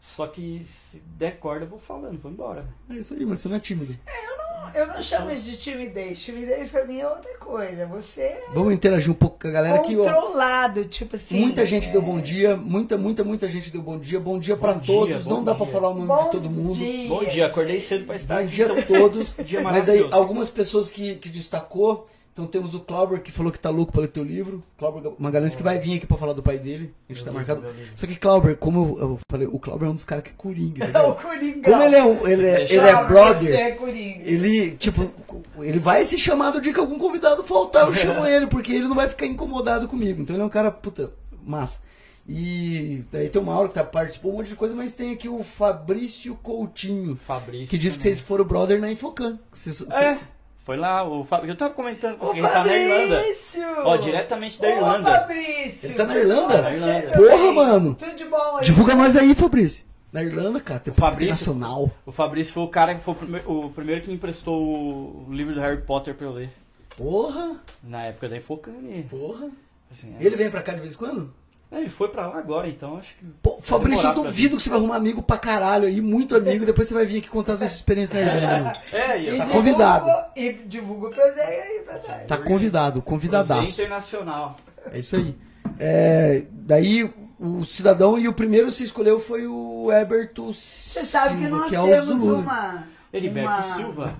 Só 0.00 0.26
que 0.26 0.64
se 0.64 0.98
der 1.18 1.38
corda, 1.38 1.64
eu 1.64 1.68
vou 1.68 1.78
falando, 1.78 2.18
vou 2.20 2.30
embora. 2.30 2.66
É 2.90 2.94
isso 2.94 3.14
aí, 3.14 3.24
mas 3.24 3.38
você 3.38 3.48
não 3.48 3.56
é 3.56 3.60
tímido. 3.60 3.96
não, 4.06 4.41
eu 4.74 4.86
não 4.86 5.02
chamo 5.02 5.30
isso 5.30 5.44
de 5.50 5.56
timidez. 5.56 6.22
Timidez 6.22 6.68
pra 6.68 6.84
mim 6.86 7.00
é 7.00 7.08
outra 7.08 7.36
coisa. 7.38 7.86
Você 7.86 8.20
é 8.22 8.44
Vamos 8.54 8.72
interagir 8.74 9.10
um 9.10 9.14
pouco 9.14 9.38
com 9.40 9.48
a 9.48 9.50
galera 9.50 9.76
aqui, 9.76 9.96
ó. 9.96 10.02
controlado, 10.04 10.84
tipo 10.84 11.16
assim. 11.16 11.40
Muita 11.40 11.66
gente 11.66 11.88
é, 11.88 11.92
deu 11.92 12.02
bom 12.02 12.20
dia, 12.20 12.56
muita, 12.56 12.96
muita, 12.96 13.24
muita 13.24 13.48
gente 13.48 13.70
deu 13.70 13.82
bom 13.82 13.98
dia. 13.98 14.18
Bom 14.20 14.38
dia 14.38 14.56
pra 14.56 14.74
Bom 14.74 14.80
dia, 14.80 14.94
todos. 14.94 15.22
bom 15.24 15.30
Não 15.30 15.44
dá 15.44 15.54
pra 15.54 15.64
dia. 15.64 15.72
falar 15.74 15.90
o 15.90 15.94
nome 15.94 16.06
Bom 16.06 16.24
de 16.24 16.30
todo 16.30 16.50
mundo. 16.50 16.74
dia. 16.76 17.08
Bom 17.08 17.24
dia, 17.24 17.46
acordei 17.46 17.80
cedo 17.80 18.04
pra 18.06 18.16
estar 18.16 18.34
Bom 18.36 18.40
aqui. 18.42 18.50
dia 18.54 18.64
então, 18.66 18.78
a 18.78 18.82
todos. 18.82 19.34
dia 19.44 19.60
Mas 19.62 19.88
aí, 19.88 20.06
algumas 20.10 20.50
pessoas 20.50 20.90
que, 20.90 21.16
que 21.16 21.28
destacou. 21.28 22.08
Então 22.32 22.46
temos 22.46 22.74
o 22.74 22.80
Clauber, 22.80 23.20
que 23.20 23.30
falou 23.30 23.52
que 23.52 23.58
tá 23.58 23.68
louco 23.68 23.92
pra 23.92 24.00
ler 24.00 24.08
teu 24.08 24.24
livro. 24.24 24.62
Clauber 24.78 25.12
Magalhães, 25.18 25.54
que 25.54 25.62
vai 25.62 25.78
vir 25.78 25.98
aqui 25.98 26.06
pra 26.06 26.16
falar 26.16 26.32
do 26.32 26.42
pai 26.42 26.56
dele. 26.58 26.94
A 27.06 27.12
gente 27.12 27.22
Meu 27.24 27.32
tá 27.34 27.38
livro, 27.40 27.62
marcado. 27.62 27.76
Só 27.94 28.06
que 28.06 28.16
Clauber, 28.16 28.56
como 28.56 28.96
eu, 28.98 28.98
eu 29.10 29.18
falei, 29.30 29.46
o 29.46 29.58
Clauber 29.58 29.86
é 29.86 29.90
um 29.90 29.94
dos 29.94 30.06
caras 30.06 30.24
que 30.24 30.30
é 30.30 30.34
coringa. 30.34 30.86
É 30.98 31.02
o? 31.02 31.14
Coringão. 31.14 31.62
Como 31.62 31.82
ele 31.82 31.94
é, 31.96 32.02
um, 32.04 32.26
ele 32.26 32.46
é, 32.46 32.62
ele 32.62 32.76
é 32.78 33.04
brother, 33.04 33.54
é 33.54 33.70
Coringa. 33.72 34.22
ele, 34.24 34.70
tipo, 34.76 35.12
ele 35.58 35.78
vai 35.78 36.06
se 36.06 36.18
chamar 36.18 36.52
do 36.52 36.60
dia 36.62 36.72
que 36.72 36.80
algum 36.80 36.98
convidado 36.98 37.44
faltar, 37.44 37.86
eu 37.86 37.94
chamo 37.94 38.24
ele, 38.24 38.46
porque 38.46 38.72
ele 38.72 38.88
não 38.88 38.94
vai 38.96 39.10
ficar 39.10 39.26
incomodado 39.26 39.86
comigo. 39.86 40.22
Então 40.22 40.34
ele 40.34 40.42
é 40.42 40.46
um 40.46 40.48
cara, 40.48 40.70
puta, 40.70 41.12
massa. 41.44 41.80
E 42.26 43.02
daí 43.12 43.28
tem 43.28 43.42
o 43.42 43.44
Mauro 43.44 43.68
que 43.68 43.74
tá, 43.74 43.84
participou 43.84 44.32
um 44.32 44.36
monte 44.38 44.48
de 44.48 44.56
coisa, 44.56 44.74
mas 44.74 44.94
tem 44.94 45.12
aqui 45.12 45.28
o 45.28 45.42
Fabrício 45.42 46.34
Coutinho, 46.36 47.16
Fabrício. 47.26 47.68
que 47.68 47.76
disse 47.76 47.98
que 47.98 48.04
também. 48.04 48.14
vocês 48.14 48.20
foram 48.26 48.44
brother 48.44 48.80
na 48.80 48.90
Infocan. 48.90 49.38
Que 49.50 49.58
vocês- 49.58 49.82
É, 49.92 50.18
foi 50.64 50.76
lá, 50.76 51.02
o 51.04 51.24
Fab... 51.24 51.46
eu 51.48 51.56
tava 51.56 51.74
comentando 51.74 52.16
com 52.18 52.24
O 52.26 52.28
você, 52.28 52.38
ele 52.38 52.48
tá 52.48 52.64
na 52.64 52.76
Irlanda. 52.76 53.16
Fabrício! 53.16 53.62
Ó, 53.84 53.96
diretamente 53.96 54.60
da 54.60 54.68
Ô, 54.68 54.70
Irlanda. 54.70 55.10
Fabrício! 55.10 55.86
Ele 55.88 55.94
tá 55.94 56.04
na 56.06 56.16
Irlanda? 56.16 56.62
Você 56.62 56.74
Irlanda. 56.74 57.10
também. 57.10 57.28
Porra, 57.30 57.52
mano. 57.52 57.94
Tudo 57.94 58.14
de 58.16 58.24
bom 58.24 58.56
aí. 58.56 58.64
Divulga 58.64 58.94
nós 58.94 59.16
aí, 59.16 59.34
Fabrício. 59.34 59.84
Na 60.12 60.22
Irlanda, 60.22 60.60
cara, 60.60 60.78
tem 60.80 60.92
O 60.92 60.96
Fabrício- 60.96 61.30
nacional. 61.30 61.90
O 62.04 62.12
Fabrício 62.12 62.52
foi 62.52 62.62
o 62.62 62.68
cara 62.68 62.94
que 62.94 63.02
foi 63.02 63.14
o, 63.14 63.16
prime- 63.16 63.42
o 63.46 63.70
primeiro 63.70 64.02
que 64.02 64.12
emprestou 64.12 64.54
o 64.62 65.26
livro 65.30 65.54
do 65.54 65.60
Harry 65.60 65.80
Potter 65.82 66.14
pra 66.14 66.26
eu 66.26 66.32
ler. 66.32 66.50
Porra, 66.96 67.56
Na 67.82 68.02
época 68.04 68.28
da 68.28 68.36
Infocane. 68.36 69.06
porra. 69.10 69.48
Assim, 69.90 70.14
é. 70.20 70.24
Ele 70.24 70.36
vem 70.36 70.50
pra 70.50 70.62
cá 70.62 70.74
de 70.74 70.80
vez 70.80 70.94
em 70.94 70.98
quando? 70.98 71.32
É, 71.72 71.80
ele 71.80 71.88
foi 71.88 72.08
pra 72.08 72.26
lá 72.26 72.38
agora, 72.38 72.68
então 72.68 72.98
acho 72.98 73.14
que. 73.16 73.24
Pô, 73.42 73.58
Fabrício, 73.62 74.06
eu 74.06 74.14
duvido 74.14 74.56
que 74.58 74.62
você 74.62 74.68
vai 74.68 74.78
arrumar 74.78 74.96
amigo 74.96 75.22
pra 75.22 75.38
caralho 75.38 75.86
aí, 75.86 76.02
muito 76.02 76.36
amigo, 76.36 76.66
depois 76.66 76.86
você 76.86 76.92
vai 76.92 77.06
vir 77.06 77.18
aqui 77.18 77.30
contar 77.30 77.54
a 77.54 77.56
sua 77.56 77.64
experiência 77.66 78.14
na 78.14 78.20
Irlanda. 78.36 78.72
É, 78.92 79.20
e 79.22 79.28
eu 79.28 79.38
Tá 79.38 79.46
convidado. 79.46 80.04
divulga- 80.04 80.30
E 80.36 80.52
divulga 80.52 81.08
o 81.08 81.12
Zé 81.34 81.62
aí 81.62 81.80
pra 81.84 81.94
nós. 82.16 82.26
Tá 82.28 82.36
convidado, 82.38 83.00
convidadaço. 83.00 83.70
internacional. 83.72 84.56
É 84.92 84.98
isso 84.98 85.16
aí. 85.16 85.34
É, 85.78 86.44
daí 86.52 87.10
o 87.40 87.64
cidadão 87.64 88.18
e 88.18 88.28
o 88.28 88.32
primeiro 88.34 88.66
que 88.66 88.74
você 88.74 88.84
escolheu 88.84 89.18
foi 89.18 89.46
o 89.46 89.90
Heberto 89.90 90.52
Você 90.52 91.02
sabe 91.04 91.36
que 91.36 91.42
Silva, 91.46 91.56
nós 91.56 91.72
é 91.72 91.80
o 91.80 91.86
temos 91.86 92.06
Zulu. 92.06 92.34
uma. 92.40 92.86
Heriberto 93.12 93.48
uma... 93.66 93.76
Silva. 93.76 94.14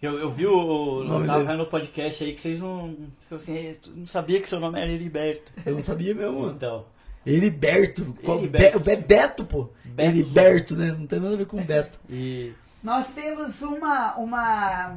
Eu, 0.00 0.18
eu 0.18 0.30
vi 0.30 0.46
o. 0.46 1.02
nome 1.04 1.22
Eu 1.22 1.26
tava 1.26 1.38
dele. 1.40 1.50
vendo 1.50 1.58
no 1.58 1.66
podcast 1.66 2.22
aí 2.24 2.32
que 2.32 2.40
vocês 2.40 2.60
não. 2.60 2.94
Vocês 3.20 3.42
assim, 3.42 3.56
"É, 3.56 3.76
não 3.94 4.06
sabia 4.06 4.40
que 4.40 4.48
seu 4.48 4.60
nome 4.60 4.80
era 4.80 4.90
Heriberto. 4.90 5.52
Eu 5.66 5.74
não 5.74 5.82
sabia 5.82 6.14
mesmo, 6.14 6.40
mano. 6.40 6.52
Então. 6.54 6.84
Heriberto. 7.26 8.16
Qual- 8.24 8.38
Heriberto. 8.38 8.70
Be- 8.70 8.76
o 8.76 8.80
Bebeto, 8.96 9.44
pô. 9.44 9.68
Beto 9.84 10.08
Heriberto, 10.10 10.76
né? 10.76 10.94
Não 10.98 11.06
tem 11.06 11.18
nada 11.20 11.34
a 11.34 11.36
ver 11.38 11.46
com 11.46 11.62
Beto. 11.62 11.98
E. 12.08 12.52
Nós 12.82 13.12
temos 13.12 13.60
uma. 13.62 14.16
uma 14.16 14.96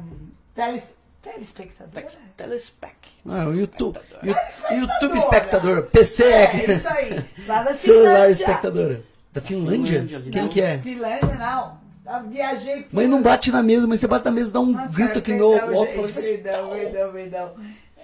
teles, 0.54 0.94
telespectadora. 1.20 2.00
Tex- 2.00 2.18
Telespec. 2.36 2.94
Ah, 3.28 3.46
o 3.48 3.54
YouTube, 3.54 3.98
Telespectadora. 4.20 4.80
YouTube 4.80 5.16
espectador. 5.16 5.82
PC 5.84 6.24
É, 6.24 6.72
isso 6.76 6.88
aí. 6.88 7.24
Lá 7.46 7.62
da 7.64 7.74
Celular 7.76 8.30
espectadora. 8.30 9.02
Da 9.32 9.40
Finlândia? 9.40 10.02
Finlândia 10.06 10.30
Quem 10.30 10.42
não. 10.42 10.48
que 10.48 10.60
é? 10.60 10.78
Finlândia, 10.78 11.34
não. 11.38 11.81
Eu 12.04 12.28
viajei 12.28 12.82
por... 12.82 12.94
Mãe 12.94 13.06
não 13.06 13.22
bate 13.22 13.50
na 13.52 13.62
mesa, 13.62 13.86
mas 13.86 14.00
você 14.00 14.06
bate 14.06 14.24
na 14.24 14.30
mesa, 14.30 14.52
dá 14.52 14.60
um 14.60 14.72
Nossa, 14.72 14.94
grito 14.94 15.18
aqui 15.18 15.32
no 15.34 15.52
alto 15.52 16.08
faz... 16.12 16.26
Perdão, 16.28 16.70
perdão, 16.70 17.12
perdão. 17.12 17.54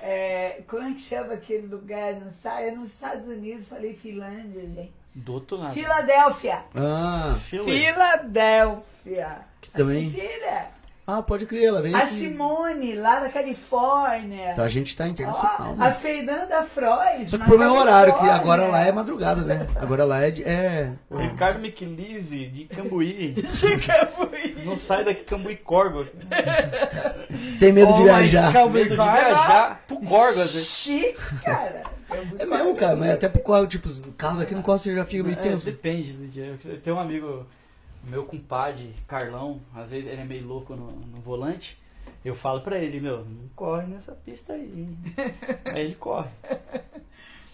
É, 0.01 0.62
como 0.69 0.83
é 0.85 0.93
que 0.93 1.01
chama 1.01 1.33
aquele 1.35 1.66
lugar? 1.66 2.15
No, 2.15 2.29
Esta- 2.29 2.61
é 2.61 2.70
nos 2.70 2.89
Estados 2.89 3.27
Unidos, 3.29 3.66
falei 3.66 3.95
Finlândia, 3.95 4.61
gente. 4.62 4.93
Do 5.15 5.35
outro 5.35 5.57
lado. 5.57 5.75
Filadélfia. 5.75 6.62
Ah, 6.77 7.37
Fila. 7.49 7.65
Filadélfia. 7.65 9.39
Que 9.61 9.70
também- 9.70 10.07
A 10.07 10.11
Cecília. 10.11 10.66
Ah, 11.10 11.22
pode 11.22 11.47
crer, 11.47 11.64
ela 11.64 11.80
vem 11.80 11.94
A 11.94 11.98
aqui. 12.01 12.14
Simone, 12.16 12.94
lá 12.94 13.18
da 13.20 13.30
Califórnia. 13.30 14.52
Então 14.52 14.62
a 14.62 14.68
gente 14.68 14.94
tá 14.94 15.09
internacional, 15.09 15.72
a 15.72 15.89
né? 15.89 15.93
Fernanda 16.01 16.62
Freud. 16.64 17.28
Só 17.30 17.39
que 17.39 17.44
o 17.44 17.47
problema 17.47 17.72
é 17.74 17.76
o 17.78 17.80
horário, 17.80 18.12
que 18.18 18.26
agora 18.28 18.68
lá 18.68 18.86
é 18.86 18.93
madrugada, 18.93 19.40
né? 19.43 19.66
Agora 19.76 20.05
lá 20.05 20.20
é... 20.22 20.30
de- 20.30 20.44
é... 20.44 20.93
O 21.09 21.16
Ricardo 21.16 21.60
Miquelise, 21.60 22.47
de 22.48 22.64
Cambuí. 22.66 23.32
De 23.40 23.78
Cambuí. 23.78 24.59
Não 24.66 24.76
sai 24.76 25.02
daqui 25.05 25.24
Cambuí 25.24 25.56
Corgo. 25.56 26.05
Tem 27.59 27.72
medo 27.72 27.93
de 27.94 28.02
Oh, 28.02 28.06
mas 28.06 28.30
viajar. 28.30 28.52
calma. 28.52 28.74
Medo 28.74 28.90
de 28.90 28.97
Corgo. 28.97 29.12
viajar 29.12 29.85
pro 29.86 30.01
Corgo, 30.01 30.40
às 30.43 30.52
vezes. 30.52 30.66
Chique, 30.68 31.16
cara. 31.44 31.82
É 32.39 32.47
mesmo, 32.47 32.74
cara, 32.74 32.97
mas 32.97 33.10
até 33.10 33.28
pro 33.28 33.43
carro, 33.43 33.66
tipo, 33.66 33.89
o 33.89 34.12
carro 34.12 34.39
daqui 34.39 34.55
no 34.55 34.62
qual 34.62 34.78
você 34.78 34.94
já 34.94 35.05
fica 35.05 35.22
meio 35.22 35.36
É, 35.39 35.40
tenso. 35.43 35.66
depende 35.66 36.12
do 36.12 36.26
dia. 36.26 36.59
Eu 36.64 36.80
tenho 36.80 36.97
um 36.97 37.01
amigo, 37.01 37.47
meu 38.09 38.24
compadre, 38.24 38.94
Carlão, 39.06 39.60
às 39.74 39.90
vezes 39.90 40.10
ele 40.10 40.20
é 40.20 40.24
meio 40.24 40.47
louco 40.47 40.74
no, 40.74 40.90
no 40.90 41.20
volante. 41.20 41.78
Eu 42.24 42.35
falo 42.35 42.60
pra 42.62 42.78
ele, 42.78 43.01
meu, 43.01 43.24
não 43.24 43.48
corre 43.55 43.86
nessa 43.86 44.12
pista 44.12 44.52
aí. 44.55 44.62
hein?" 44.62 44.98
aí 45.66 45.85
ele 45.85 45.94
corre. 45.94 46.30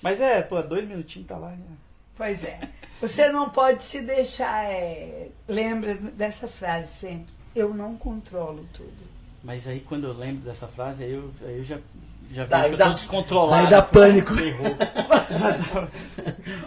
Mas 0.00 0.20
é, 0.20 0.42
pô, 0.42 0.60
dois 0.62 0.86
minutinhos 0.86 1.28
tá 1.28 1.36
lá. 1.36 1.50
né? 1.50 1.76
Pois 2.16 2.44
é. 2.44 2.60
Você 3.00 3.28
não 3.30 3.50
pode 3.50 3.82
se 3.82 4.00
deixar. 4.00 4.64
É... 4.70 5.28
Lembra 5.48 5.94
dessa 5.94 6.46
frase 6.48 6.88
sempre. 6.88 7.32
Eu 7.54 7.74
não 7.74 7.96
controlo 7.96 8.66
tudo. 8.72 9.14
Mas 9.42 9.66
aí 9.68 9.80
quando 9.80 10.04
eu 10.06 10.12
lembro 10.12 10.42
dessa 10.44 10.66
frase, 10.66 11.04
aí 11.04 11.12
eu, 11.12 11.30
aí 11.42 11.58
eu 11.58 11.64
já, 11.64 11.78
já 12.30 12.44
Daí 12.46 12.72
eu 12.72 12.76
dá- 12.76 12.88
descontrolado. 12.90 13.62
daí 13.62 13.70
dá 13.70 13.82
pânico. 13.82 14.34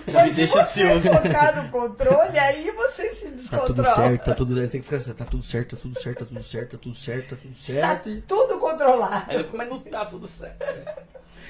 Já 0.07 0.11
me 0.11 0.13
Mas 0.13 0.35
deixa 0.35 0.63
se 0.63 0.81
ansioso. 0.83 1.01
focar 1.07 1.63
no 1.63 1.69
controle, 1.69 2.37
aí 2.39 2.71
você 2.71 3.11
se 3.13 3.25
Tá 3.25 3.31
descontrola. 3.31 3.65
tudo 3.67 3.85
certo, 3.85 4.23
tá 4.25 4.33
tudo 4.35 4.55
certo. 4.55 4.71
Tem 4.71 4.81
que 4.81 4.85
ficar 4.85 4.97
assim, 4.97 5.13
tá 5.13 5.25
tudo 5.25 5.43
certo, 5.43 5.75
tá 5.75 5.81
tudo 5.81 5.99
certo, 5.99 6.19
tá 6.19 6.25
tudo 6.25 6.43
certo, 6.43 6.69
tá 6.71 6.77
tudo 6.77 6.95
certo, 6.95 7.29
tá 7.29 7.35
tudo 7.41 7.55
certo. 7.55 8.09
e- 8.09 8.21
tudo 8.21 8.59
controlado. 8.59 9.25
Aí 9.27 9.49
mas 9.53 9.69
não 9.69 9.79
tá 9.79 10.05
tudo 10.05 10.27
certo. 10.27 10.63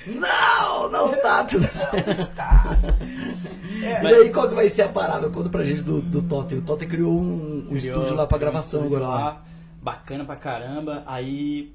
Não, 0.06 0.90
não 0.90 1.12
tá 1.22 1.44
tudo 1.44 1.66
certo. 1.68 2.10
Está. 2.12 2.78
E 3.72 4.04
daí, 4.04 4.30
qual 4.32 4.48
que 4.50 4.56
vai 4.56 4.70
ser 4.70 4.84
a 4.84 4.90
parada? 4.90 5.30
Conta 5.30 5.50
pra 5.50 5.64
gente 5.64 5.82
do, 5.82 6.02
do 6.02 6.22
Totem. 6.22 6.60
O 6.60 6.62
Totem 6.62 6.88
criou 6.88 7.12
um, 7.12 7.58
um 7.58 7.62
Criou- 7.68 7.76
estúdio 7.78 8.16
lá 8.16 8.26
pra 8.26 8.38
um 8.38 8.40
gravação 8.40 8.84
agora 8.84 9.08
lá. 9.08 9.42
Bacana 9.82 10.24
pra 10.24 10.36
caramba. 10.36 11.04
Aí 11.06 11.74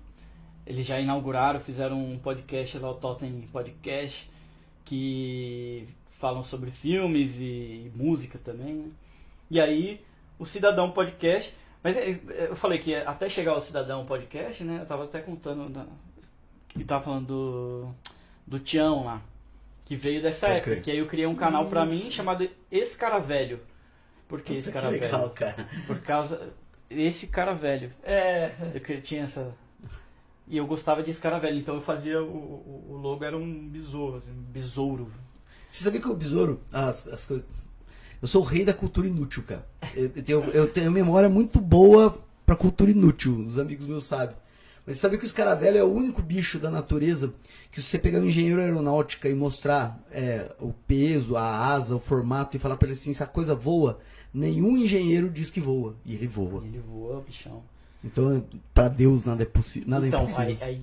eles 0.67 0.87
já 0.87 1.01
inauguraram, 1.01 1.61
fizeram 1.61 2.03
um 2.03 2.19
podcast 2.19 2.79
lá, 2.79 2.91
o 2.91 2.95
Totem 2.95 3.49
Podcast, 3.53 4.31
que 4.85 5.89
falam 6.19 6.43
sobre 6.43 6.71
filmes 6.71 7.39
e 7.41 7.91
música 7.95 8.39
também, 8.39 8.75
né? 8.75 8.91
E 9.51 9.61
aí 9.61 10.01
o 10.39 10.47
Cidadão 10.47 10.91
Podcast. 10.91 11.55
Mas 11.83 11.97
é, 11.97 12.19
eu 12.49 12.55
falei 12.55 12.79
que 12.79 12.95
até 12.95 13.29
chegar 13.29 13.53
ao 13.53 13.61
Cidadão 13.61 14.07
Podcast, 14.07 14.63
né? 14.63 14.79
Eu 14.83 14.87
tava 14.87 15.05
até 15.05 15.21
contando 15.21 15.69
da, 15.69 15.85
que 16.69 16.85
tava 16.85 17.03
falando 17.05 17.27
do, 17.27 17.89
do 18.47 18.59
Tião 18.61 19.05
lá. 19.05 19.21
Que 19.85 19.97
veio 19.97 20.23
dessa 20.23 20.47
Pode 20.47 20.59
época. 20.61 20.71
crer. 20.73 20.83
Que 20.85 20.91
aí 20.93 20.99
eu 20.99 21.07
criei 21.07 21.27
um 21.27 21.35
canal 21.35 21.67
pra 21.67 21.85
mim 21.85 22.11
chamado 22.11 22.49
Esse 22.71 22.97
Cara 22.97 23.19
Velho. 23.19 23.61
Por 24.29 24.41
que 24.41 24.55
esse 24.59 24.73
cara 24.73 24.89
que 24.89 25.01
legal, 25.01 25.21
velho? 25.23 25.33
cara. 25.33 25.69
Por 25.87 26.01
causa. 26.01 26.53
Esse 26.89 27.27
cara 27.27 27.53
velho. 27.53 27.93
É. 28.03 28.53
Eu 28.73 29.03
tinha 29.03 29.25
essa. 29.25 29.55
E 30.53 30.59
eu 30.59 30.67
gostava 30.67 31.03
desse 31.03 31.19
cara 31.19 31.39
velho, 31.39 31.59
então 31.59 31.77
eu 31.77 31.81
fazia. 31.81 32.23
O, 32.23 32.27
o, 32.27 32.87
o 32.91 32.97
logo 32.99 33.25
era 33.25 33.35
um 33.35 33.67
besouro, 33.71 34.19
assim, 34.19 34.31
um 34.31 34.53
besouro. 34.53 35.11
Você 35.71 35.83
sabia 35.83 35.99
que 35.99 36.07
o 36.07 36.15
besouro, 36.15 36.61
as, 36.71 37.09
as 37.09 37.25
coisas. 37.25 37.47
Eu 38.21 38.29
sou 38.29 38.43
o 38.43 38.45
rei 38.45 38.63
da 38.63 38.75
cultura 38.75 39.07
inútil, 39.07 39.45
cara. 39.45 39.67
Eu, 39.97 40.13
eu 40.15 40.23
tenho, 40.23 40.41
eu 40.51 40.69
tenho 40.69 40.91
memória 40.91 41.27
muito 41.31 41.59
boa 41.59 42.23
pra 42.45 42.55
cultura 42.55 42.91
inútil, 42.91 43.35
os 43.39 43.59
amigos 43.59 43.87
meus 43.87 44.05
sabem. 44.05 44.37
Mas 44.87 44.97
você 44.97 45.01
sabia 45.01 45.17
que 45.17 45.25
o 45.25 45.27
escaravelho 45.27 45.79
é 45.79 45.85
o 45.85 45.91
único 45.91 46.21
bicho 46.21 46.59
da 46.59 46.71
natureza 46.71 47.33
que 47.71 47.81
se 47.81 47.89
você 47.89 47.99
pegar 47.99 48.19
um 48.19 48.27
engenheiro 48.27 48.61
aeronáutica 48.61 49.31
e 49.31 49.35
mostrar 49.35 50.05
é, 50.11 50.55
o 50.61 50.75
peso, 50.87 51.35
a 51.35 51.73
asa, 51.73 51.97
o 51.97 51.99
formato 51.99 52.59
e 52.59 52.61
falar 52.61 52.77
pra 52.77 52.89
ele 52.89 52.93
assim, 52.93 53.15
se 53.15 53.23
a 53.23 53.27
coisa 53.27 53.55
voa, 53.55 54.01
nenhum 54.35 54.77
engenheiro 54.77 55.31
diz 55.31 55.51
que 55.51 55.63
voa. 55.63 55.97
E 56.05 56.15
ele 56.15 56.27
voa. 56.27 56.63
Ele 56.63 56.79
voa, 56.79 57.23
bichão. 57.23 57.63
Então, 58.05 58.45
pra 58.75 58.89
Deus 58.89 59.25
nada 59.25 59.43
é, 59.43 59.47
possi 59.47 59.85
nada 59.87 60.07
é 60.07 60.09
então, 60.09 60.21
impossível. 60.21 60.45
aí, 60.47 60.59
aí 60.61 60.83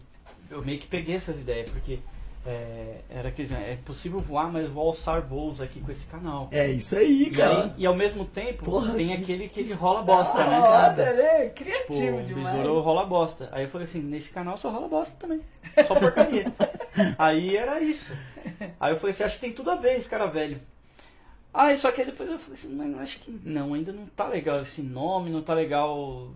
eu 0.50 0.64
meio 0.64 0.80
que 0.80 0.88
peguei 0.88 1.16
essas 1.16 1.40
ideias, 1.40 1.70
porque 1.70 2.00
é, 2.46 3.02
era 3.10 3.30
que 3.30 3.41
é 3.44 3.78
possível 3.84 4.22
voar, 4.22 4.50
mas 4.52 4.70
vou 4.70 4.88
alçar 4.88 5.22
voos 5.22 5.60
aqui 5.60 5.82
com 5.82 5.91
esse 5.91 6.06
canal. 6.08 6.48
É 6.52 6.70
isso 6.70 6.96
aí, 6.96 7.24
E, 7.24 7.32
cara. 7.32 7.64
aí, 7.66 7.74
e 7.78 7.86
ao 7.86 7.94
mesmo 7.96 8.24
tempo 8.26 8.64
Porra, 8.64 8.94
tem 8.94 9.08
que- 9.08 9.14
aquele 9.24 9.50
que 9.50 9.60
ele 9.60 9.74
rola 9.74 10.02
bosta, 10.02 10.38
né? 10.46 10.62
Sacada. 10.62 11.14
né? 11.14 11.50
Tipo, 11.50 11.56
Criativo 11.64 12.18
o 12.20 12.24
demais. 12.24 12.56
besouro 12.58 12.80
rola 12.82 13.06
bosta. 13.06 13.50
Aí 13.52 13.64
eu 13.66 13.70
falei 13.70 13.86
assim, 13.86 14.00
nesse 14.02 14.30
canal 14.30 14.58
só 14.58 14.70
rola 14.72 14.88
bosta 14.88 15.16
também. 15.20 15.41
Só 15.88 15.96
porcaria. 15.96 16.46
aí 17.20 17.58
era 17.58 17.82
isso. 17.82 18.14
Aí 18.80 18.94
eu 18.94 18.98
falei 18.98 19.12
assim, 19.12 19.24
acho 19.24 19.36
que 19.36 19.41
tem 19.41 19.52
tudo 19.54 19.70
a 19.72 19.76
ver 19.76 19.98
esse 19.98 20.10
cara 20.10 20.26
velho. 20.26 20.62
Aí 21.54 21.76
só 21.76 21.91
que 21.91 22.02
aí 22.02 22.08
depois 22.08 22.30
eu 22.30 22.40
falei 22.40 22.54
assim, 22.54 22.74
mas 22.74 22.91
eu 22.91 23.00
acho 23.00 23.20
que 23.20 23.38
não, 23.44 23.74
ainda 23.74 23.91
não 23.91 24.06
tá 24.06 24.28
legal 24.28 24.62
esse 24.62 24.82
nome, 24.82 25.30
não 25.30 25.41
tá 25.41 25.54
legal 25.54 26.30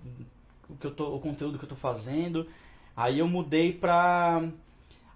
o 0.74 0.78
que 0.78 0.88
eu 0.88 0.92
tô, 0.92 1.16
o 1.16 1.20
conteúdo 1.20 1.58
que 1.58 1.66
eu 1.66 1.70
tô 1.70 1.76
fazendo. 1.76 2.48
Aí 2.96 3.20
eu 3.20 3.28
mudei 3.28 3.74
pra. 3.74 4.42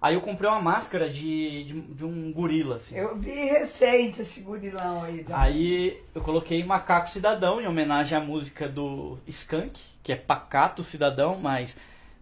Aí 0.00 0.14
eu 0.14 0.20
comprei 0.20 0.48
uma 0.48 0.60
máscara 0.60 1.10
de, 1.10 1.64
de, 1.64 1.80
de 1.80 2.04
um 2.04 2.32
gorila, 2.32 2.76
assim. 2.76 2.96
Eu 2.96 3.16
vi 3.16 3.32
recente 3.32 4.22
esse 4.22 4.40
gurilão 4.42 5.02
aí. 5.02 5.24
tá? 5.24 5.40
Aí 5.40 6.00
eu 6.14 6.20
coloquei 6.22 6.62
Macaco 6.62 7.10
Cidadão 7.10 7.60
em 7.60 7.66
homenagem 7.66 8.16
à 8.16 8.20
música 8.20 8.68
do 8.68 9.18
Skank, 9.26 9.78
que 10.02 10.12
é 10.12 10.16
Pacato 10.16 10.84
Cidadão, 10.84 11.36
mas 11.40 11.76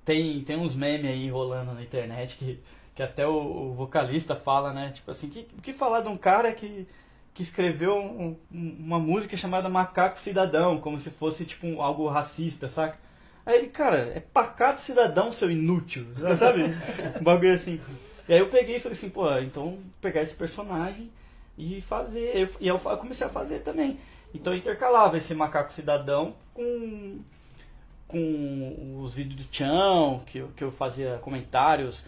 tem, 0.06 0.40
tem 0.42 0.56
uns 0.56 0.74
memes 0.74 1.10
aí 1.10 1.28
rolando 1.28 1.72
na 1.74 1.82
internet 1.82 2.36
que, 2.38 2.58
que 2.94 3.02
até 3.02 3.26
o, 3.26 3.32
o 3.34 3.74
vocalista 3.74 4.34
fala, 4.34 4.72
né? 4.72 4.90
Tipo 4.94 5.10
assim, 5.10 5.28
que- 5.28 5.46
o 5.58 5.60
que 5.60 5.74
falar 5.74 6.00
de 6.00 6.08
um 6.08 6.16
cara 6.16 6.52
que, 6.54 6.88
que 7.34 7.42
escreveu 7.42 7.94
um- 7.98 8.36
uma 8.50 8.98
música 8.98 9.36
chamada 9.36 9.68
Macaco 9.68 10.18
Cidadão, 10.18 10.78
como 10.80 10.98
se 10.98 11.10
fosse 11.10 11.44
tipo 11.44 11.66
um- 11.66 11.82
algo 11.82 12.08
racista, 12.08 12.68
saca? 12.70 12.98
Aí 13.46 13.58
ele, 13.58 13.68
cara, 13.68 13.98
é 13.98 14.18
Pacato 14.18 14.82
Cidadão, 14.82 15.30
seu 15.30 15.48
inútil, 15.48 16.04
sabe? 16.36 16.64
um 17.20 17.22
bagulho 17.22 17.54
assim. 17.54 17.80
E 18.28 18.32
aí 18.34 18.40
eu 18.40 18.48
peguei 18.48 18.76
e 18.76 18.80
falei 18.80 18.98
assim, 18.98 19.08
pô, 19.08 19.32
então 19.38 19.78
pegar 20.00 20.20
esse 20.20 20.34
personagem 20.34 21.08
e 21.56 21.80
fazer. 21.80 22.32
Eu- 22.36 22.50
e 22.60 22.66
eu, 22.66 22.76
comecei 22.78 23.24
a 23.24 23.30
fazer 23.30 23.60
também. 23.60 24.00
Então 24.34 24.52
eu 24.52 24.58
intercalava 24.58 25.16
esse 25.16 25.32
macaco 25.32 25.72
cidadão 25.72 26.34
com, 26.52 27.20
com 28.08 29.00
os 29.00 29.14
vídeos 29.14 29.36
do 29.40 29.44
Tião, 29.44 30.22
que 30.26 30.38
eu, 30.38 30.48
que 30.48 30.64
eu 30.64 30.72
fazia 30.72 31.18
comentários, 31.22 32.04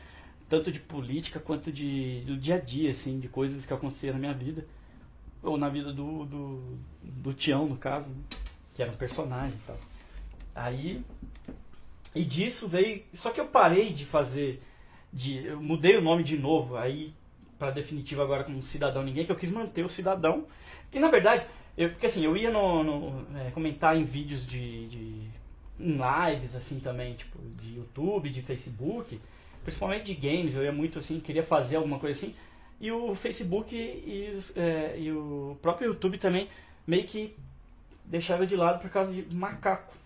tanto 0.49 0.73
de 0.73 0.81
política 0.81 1.39
quanto 1.39 1.71
de, 1.71 2.23
do 2.27 2.37
dia 2.37 2.57
a 2.57 2.61
dia, 2.61 2.91
assim, 2.91 3.21
de 3.21 3.29
coisas 3.29 3.65
que 3.65 3.73
aconteciam 3.73 4.15
na 4.15 4.19
minha 4.19 4.35
vida. 4.35 4.67
Ou 5.41 5.57
na 5.57 5.69
vida 5.69 5.93
do, 5.93 6.25
do, 6.25 6.79
do 7.01 7.33
Tião, 7.33 7.67
no 7.67 7.77
caso, 7.77 8.09
né? 8.09 8.17
que 8.75 8.83
era 8.83 8.91
um 8.91 8.97
personagem 8.97 9.57
e 9.57 9.67
tal. 9.67 9.77
Aí. 10.53 11.05
E 12.19 12.25
disso 12.25 12.67
veio. 12.67 13.05
Só 13.15 13.31
que 13.31 13.41
eu 13.41 13.47
parei 13.47 13.93
de 13.93 14.05
fazer. 14.05 14.61
De, 15.13 15.47
eu 15.47 15.61
mudei 15.63 15.97
o 15.97 16.03
nome 16.03 16.25
de 16.25 16.37
novo, 16.37 16.77
aí 16.77 17.15
para 17.57 17.71
definitivo 17.71 18.23
agora 18.23 18.45
como 18.45 18.61
cidadão 18.63 19.03
ninguém, 19.03 19.25
que 19.25 19.33
eu 19.33 19.37
quis 19.37 19.53
manter 19.53 19.85
o 19.85 19.89
cidadão. 19.89 20.47
E 20.93 20.99
na 20.99 21.09
verdade, 21.09 21.47
eu, 21.77 21.91
porque 21.91 22.07
assim, 22.07 22.25
eu 22.25 22.37
ia 22.37 22.51
no, 22.51 22.83
no, 22.83 23.39
é, 23.39 23.51
comentar 23.53 23.97
em 23.97 24.03
vídeos 24.03 24.45
de, 24.45 24.89
de. 24.89 25.31
em 25.79 25.99
lives 26.29 26.57
assim 26.57 26.81
também, 26.81 27.15
tipo, 27.15 27.39
de 27.61 27.77
YouTube, 27.77 28.31
de 28.31 28.43
Facebook, 28.43 29.21
principalmente 29.63 30.13
de 30.13 30.15
games, 30.15 30.57
eu 30.57 30.65
ia 30.65 30.73
muito 30.73 30.99
assim, 30.99 31.21
queria 31.21 31.45
fazer 31.45 31.77
alguma 31.77 32.01
coisa 32.01 32.19
assim. 32.19 32.35
E 32.81 32.91
o 32.91 33.15
Facebook 33.15 33.77
e, 33.77 34.39
é, 34.57 34.97
e 34.99 35.13
o 35.13 35.57
próprio 35.63 35.89
YouTube 35.89 36.19
também 36.19 36.49
meio 36.85 37.05
que 37.05 37.37
deixava 38.05 38.45
de 38.45 38.57
lado 38.57 38.81
por 38.81 38.91
causa 38.91 39.13
de 39.13 39.35
macaco. 39.35 39.99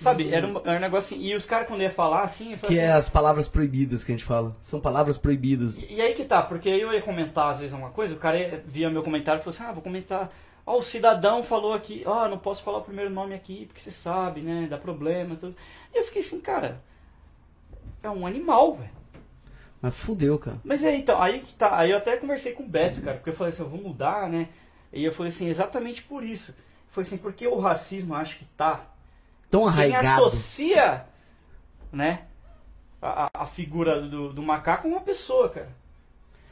Sabe, 0.00 0.32
era, 0.32 0.46
um, 0.46 0.58
era 0.58 0.76
um 0.76 0.80
negócio 0.80 1.16
assim. 1.16 1.26
E 1.26 1.34
os 1.34 1.44
caras 1.44 1.66
quando 1.66 1.82
ia 1.82 1.90
falar 1.90 2.22
assim, 2.22 2.56
Que 2.56 2.66
assim, 2.66 2.76
é 2.76 2.92
as 2.92 3.08
palavras 3.10 3.48
proibidas 3.48 4.04
que 4.04 4.12
a 4.12 4.14
gente 4.16 4.24
fala. 4.24 4.56
São 4.60 4.80
palavras 4.80 5.18
proibidas. 5.18 5.78
e, 5.78 5.94
e 5.94 6.00
aí 6.00 6.14
que 6.14 6.24
tá, 6.24 6.40
porque 6.40 6.68
eu 6.68 6.92
ia 6.92 7.02
comentar 7.02 7.50
às 7.50 7.58
vezes 7.58 7.74
uma 7.74 7.90
coisa, 7.90 8.14
o 8.14 8.18
cara 8.18 8.38
ia- 8.38 8.62
via 8.64 8.88
meu 8.88 9.02
comentário 9.02 9.40
e 9.40 9.42
falou 9.42 9.54
assim, 9.54 9.64
ah, 9.68 9.72
vou 9.72 9.82
comentar. 9.82 10.30
Ó, 10.64 10.78
o 10.78 10.82
cidadão 10.82 11.42
falou 11.42 11.72
aqui, 11.72 12.04
ó, 12.06 12.28
não 12.28 12.38
posso 12.38 12.62
falar 12.62 12.78
o 12.78 12.82
primeiro 12.82 13.10
nome 13.10 13.34
aqui, 13.34 13.66
porque 13.66 13.80
você 13.80 13.90
sabe, 13.90 14.40
né, 14.40 14.68
dá 14.70 14.78
problema 14.78 15.34
e 15.34 15.36
tudo. 15.36 15.56
E 15.92 15.98
eu 15.98 16.04
fiquei 16.04 16.20
assim, 16.20 16.40
cara, 16.40 16.80
é 18.02 18.08
um 18.10 18.24
animal, 18.24 18.76
velho. 18.76 18.90
Mas 19.82 19.94
fudeu, 19.94 20.38
cara. 20.38 20.58
Mas 20.62 20.84
aí, 20.84 20.98
então, 21.00 21.20
aí 21.20 21.40
que 21.40 21.54
tá, 21.54 21.76
aí 21.76 21.90
eu 21.90 21.96
até 21.98 22.16
conversei 22.18 22.52
com 22.52 22.62
o 22.62 22.68
Beto, 22.68 23.00
cara, 23.00 23.16
porque 23.16 23.30
eu 23.30 23.34
falei 23.34 23.52
assim, 23.52 23.62
eu 23.62 23.68
vou 23.68 23.80
mudar, 23.80 24.28
né? 24.28 24.48
E 24.92 25.04
eu 25.04 25.12
falei 25.12 25.32
assim, 25.32 25.48
exatamente 25.48 26.02
por 26.04 26.22
isso. 26.22 26.54
Foi 26.90 27.02
assim, 27.02 27.16
porque 27.16 27.46
o 27.48 27.58
racismo 27.58 28.14
acho 28.14 28.38
que 28.38 28.44
tá 28.56 28.84
Tão 29.50 29.60
quem 29.60 29.68
arraigado. 29.68 30.26
associa, 30.26 31.06
né, 31.92 32.22
a, 33.00 33.28
a- 33.34 33.46
figura 33.46 34.00
do, 34.02 34.32
do 34.32 34.42
macaco 34.42 34.86
a 34.86 34.90
uma 34.90 35.00
pessoa, 35.00 35.48
cara. 35.48 35.68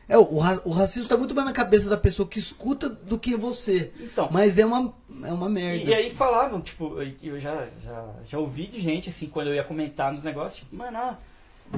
É, 0.09 0.17
o, 0.17 0.39
ra- 0.39 0.61
o 0.65 0.71
racismo 0.71 1.09
tá 1.09 1.17
muito 1.17 1.35
mais 1.35 1.47
na 1.47 1.53
cabeça 1.53 1.89
da 1.89 1.97
pessoa 1.97 2.29
que 2.29 2.39
escuta 2.39 2.89
do 2.89 3.19
que 3.19 3.37
você. 3.37 3.93
Então, 3.99 4.29
Mas 4.31 4.57
é 4.57 4.65
uma, 4.65 4.95
é 5.25 5.33
uma 5.33 5.49
merda. 5.49 5.85
E, 5.85 5.89
e 5.89 5.95
aí 5.95 6.11
falavam, 6.11 6.61
tipo, 6.61 7.03
eu 7.23 7.41
já, 7.41 7.67
já, 7.83 8.09
já 8.25 8.39
ouvi 8.39 8.69
de 8.69 8.81
gente, 8.81 9.09
assim, 9.11 9.27
quando 9.29 9.49
eu 9.49 9.55
ia 9.55 9.65
comentar 9.65 10.13
nos 10.13 10.23
negócios, 10.23 10.61
tipo, 10.61 10.77
mano, 10.77 10.97
ah, 10.97 11.19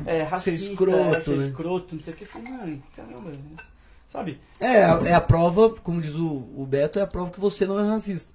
é 0.04 0.22
racista, 0.22 0.72
escroto, 0.72 1.14
é, 1.14 1.20
ser 1.22 1.36
né? 1.38 1.46
escroto, 1.46 1.94
não 1.94 2.02
sei 2.02 2.12
o 2.12 2.16
que. 2.16 2.24
Eu 2.24 2.28
falei, 2.28 2.52
mano, 2.52 2.82
caramba, 2.94 3.32
sabe? 4.12 4.38
É, 4.60 4.80
é 5.08 5.14
a 5.14 5.20
prova, 5.22 5.70
como 5.76 5.98
diz 6.00 6.14
o, 6.14 6.26
o 6.54 6.66
Beto, 6.68 6.98
é 6.98 7.02
a 7.02 7.06
prova 7.06 7.30
que 7.30 7.40
você 7.40 7.66
não 7.66 7.80
é 7.80 7.88
racista. 7.88 8.30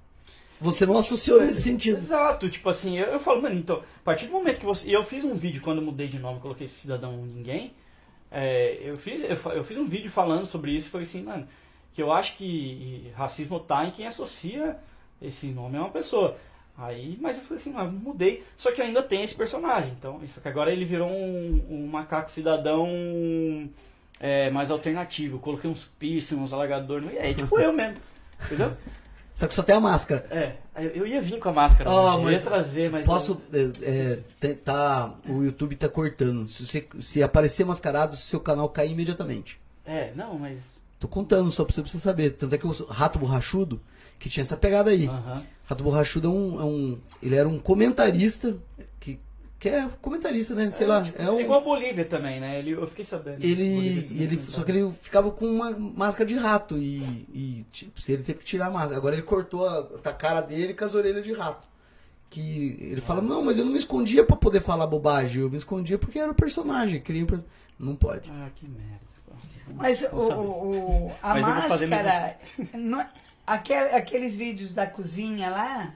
Você 0.64 0.85
não 0.85 0.98
associou 0.98 1.41
nesse 1.41 1.61
sentido. 1.61 1.98
Exato, 1.98 2.49
tipo 2.49 2.69
assim, 2.69 2.98
eu, 2.98 3.07
eu 3.07 3.19
falo, 3.19 3.41
mano, 3.41 3.56
então, 3.56 3.77
a 3.77 4.03
partir 4.03 4.27
do 4.27 4.31
momento 4.31 4.60
que 4.60 4.65
você. 4.65 4.88
E 4.88 4.94
eu 4.94 5.03
fiz 5.03 5.26
um 5.26 5.35
vídeo 5.35 5.61
quando 5.61 5.80
eu 5.80 5.84
mudei 5.84 6.07
de 6.07 6.18
nome, 6.18 6.40
coloquei 6.40 6.68
Cidadão 6.69 7.18
Ninguém. 7.26 7.73
é, 8.31 8.80
eu, 8.81 8.98
fiz, 8.98 9.22
eu, 9.23 9.52
eu 9.52 9.64
fiz 9.64 9.77
um 9.77 9.85
vídeo 9.85 10.10
falando 10.10 10.45
sobre 10.45 10.72
isso 10.72 10.88
e 10.88 10.90
falei 10.90 11.06
assim, 11.06 11.23
mano, 11.23 11.45
que 11.94 12.02
eu 12.02 12.11
acho 12.14 12.38
que 12.38 13.11
racismo 13.14 13.60
tá 13.60 13.85
em 13.85 13.91
quem 13.91 14.07
associa 14.07 14.77
esse 15.22 15.48
nome 15.48 15.77
a 15.77 15.81
uma 15.81 15.90
pessoa. 15.90 16.38
Aí, 16.77 17.18
mas 17.22 17.38
eu 17.38 17.44
falei 17.44 17.57
assim, 17.57 17.72
mas 17.72 17.91
mudei. 17.91 18.44
Só 18.57 18.72
que 18.72 18.81
ainda 18.81 19.03
tem 19.03 19.22
esse 19.22 19.35
personagem. 19.35 19.91
Então, 19.91 20.19
só 20.34 20.41
que 20.41 20.48
agora 20.48 20.72
ele 20.72 20.85
virou 20.85 21.10
um, 21.10 21.64
um 21.69 21.88
macaco 21.88 22.31
cidadão 22.31 22.90
é, 24.19 24.49
mais 24.49 24.72
alternativo. 24.72 25.35
Eu 25.35 25.40
coloquei 25.40 25.69
uns 25.69 25.85
piercing, 25.99 26.35
uns 26.35 26.53
alagadores. 26.53 27.11
E 27.14 27.18
aí, 27.19 27.35
tipo, 27.35 27.60
eu 27.60 27.72
mesmo. 27.72 27.98
Entendeu? 28.44 28.76
Só 29.35 29.47
que 29.47 29.53
só 29.53 29.64
tem 29.64 29.76
a 29.76 29.80
máscara. 29.80 30.26
É, 30.30 30.53
eu 30.95 31.07
ia 31.07 31.22
vir 31.22 31.39
com 31.39 31.49
a 31.49 31.53
máscara, 31.53 31.89
Ah, 31.89 32.15
hoje, 32.15 32.23
eu 32.26 32.30
ia 32.30 32.31
mas 32.34 32.43
trazer, 32.43 32.91
mas. 32.91 33.05
Posso 33.05 33.41
é, 33.51 33.72
é, 33.81 34.19
tentar. 34.39 35.18
O 35.27 35.43
YouTube 35.43 35.76
tá 35.76 35.89
cortando. 35.89 36.47
Se, 36.47 36.65
você, 36.65 36.85
se 37.01 37.23
aparecer 37.23 37.65
mascarado, 37.65 38.15
seu 38.15 38.39
canal 38.39 38.69
cai 38.69 38.89
imediatamente. 38.89 39.60
É, 39.85 40.11
não, 40.15 40.38
mas. 40.38 40.60
Tô 40.99 41.07
contando 41.07 41.51
só 41.51 41.65
pra 41.65 41.73
você, 41.73 41.81
pra 41.81 41.91
você 41.91 41.99
saber. 41.99 42.31
Tanto 42.31 42.53
é 42.53 42.57
que 42.57 42.68
o 42.68 42.72
Rato 42.85 43.18
Borrachudo, 43.19 43.81
que 44.19 44.30
tinha 44.30 44.41
essa 44.41 44.55
pegada 44.55 44.91
aí. 44.91 45.07
Aham. 45.07 45.43
Rato 45.65 45.84
Borrachudo 45.84 46.27
é 46.27 46.31
um, 46.31 46.61
é 46.61 46.64
um- 46.64 46.99
Ele 47.22 47.35
era 47.35 47.47
um 47.49 47.57
comentarista. 47.57 48.55
Que, 49.64 49.69
é 49.69 49.88
comentarista, 50.02 50.53
né? 50.56 50.69
Sei 50.72 50.85
lá. 50.85 51.07
É 51.18 51.31
um, 51.31 51.40
Igual 51.40 51.61
a 51.61 51.64
Bolívia 51.64 52.03
também, 52.03 52.38
né? 52.38 52.60
Ele, 52.60 52.72
eu 52.72 52.85
fiquei 52.85 53.06
sabendo. 53.06 53.41
ele, 53.41 53.61
ele 54.11 54.35
comentava. 54.35 54.52
só 54.52 54.61
que 54.64 54.72
ele 54.73 54.91
ficava 54.91 55.31
com 55.31 55.45
uma 55.45 55.72
máscara 55.72 56.27
de 56.27 56.35
rato 56.35 56.77
e, 56.77 56.98
e 57.34 57.65
tipo, 57.72 58.02
se 58.02 58.11
ele 58.11 58.23
teve 58.23 58.40
que 58.40 58.45
tirar 58.45 58.65
a 58.68 58.69
máscara. 58.72 58.98
Agora 58.98 59.15
ele 59.15 59.22
cortou 59.22 59.65
a, 59.65 59.88
a 60.03 60.11
cara 60.11 60.41
dele 60.41 60.73
com 60.73 60.84
as 60.84 60.94
orelhas 60.95 61.23
de 61.23 61.31
rato. 61.31 61.65
Que 62.30 62.77
ele 62.81 62.99
fala: 62.99 63.22
"Não, 63.22 63.41
mas 63.41 63.57
eu 63.57 63.64
não 63.64 63.72
me 63.72 63.77
escondia 63.77 64.26
pra 64.26 64.35
poder 64.35 64.61
falar 64.61 64.85
bobagem, 64.85 65.41
eu 65.44 65.49
me 65.49 65.56
escondia 65.56 65.98
porque 65.98 66.19
era 66.19 66.31
o 66.31 66.35
personagem, 66.35 66.99
queria 66.99 67.23
um 67.23 67.27
perso-" 67.27 67.45
não 67.80 67.95
pode. 67.95 68.30
Ah, 68.30 68.49
que 68.56 68.68
merda. 68.68 68.99
Mas 69.76 70.02
o, 70.11 70.18
o- 70.18 71.11
a 71.23 71.34
Mas 71.35 71.45
máscara. 71.48 72.38
não 72.73 72.99
é- 72.99 73.10
aque- 73.48 73.73
aqueles 73.73 74.35
vídeos 74.35 74.73
da 74.73 74.85
cozinha 74.85 75.49
lá. 75.49 75.94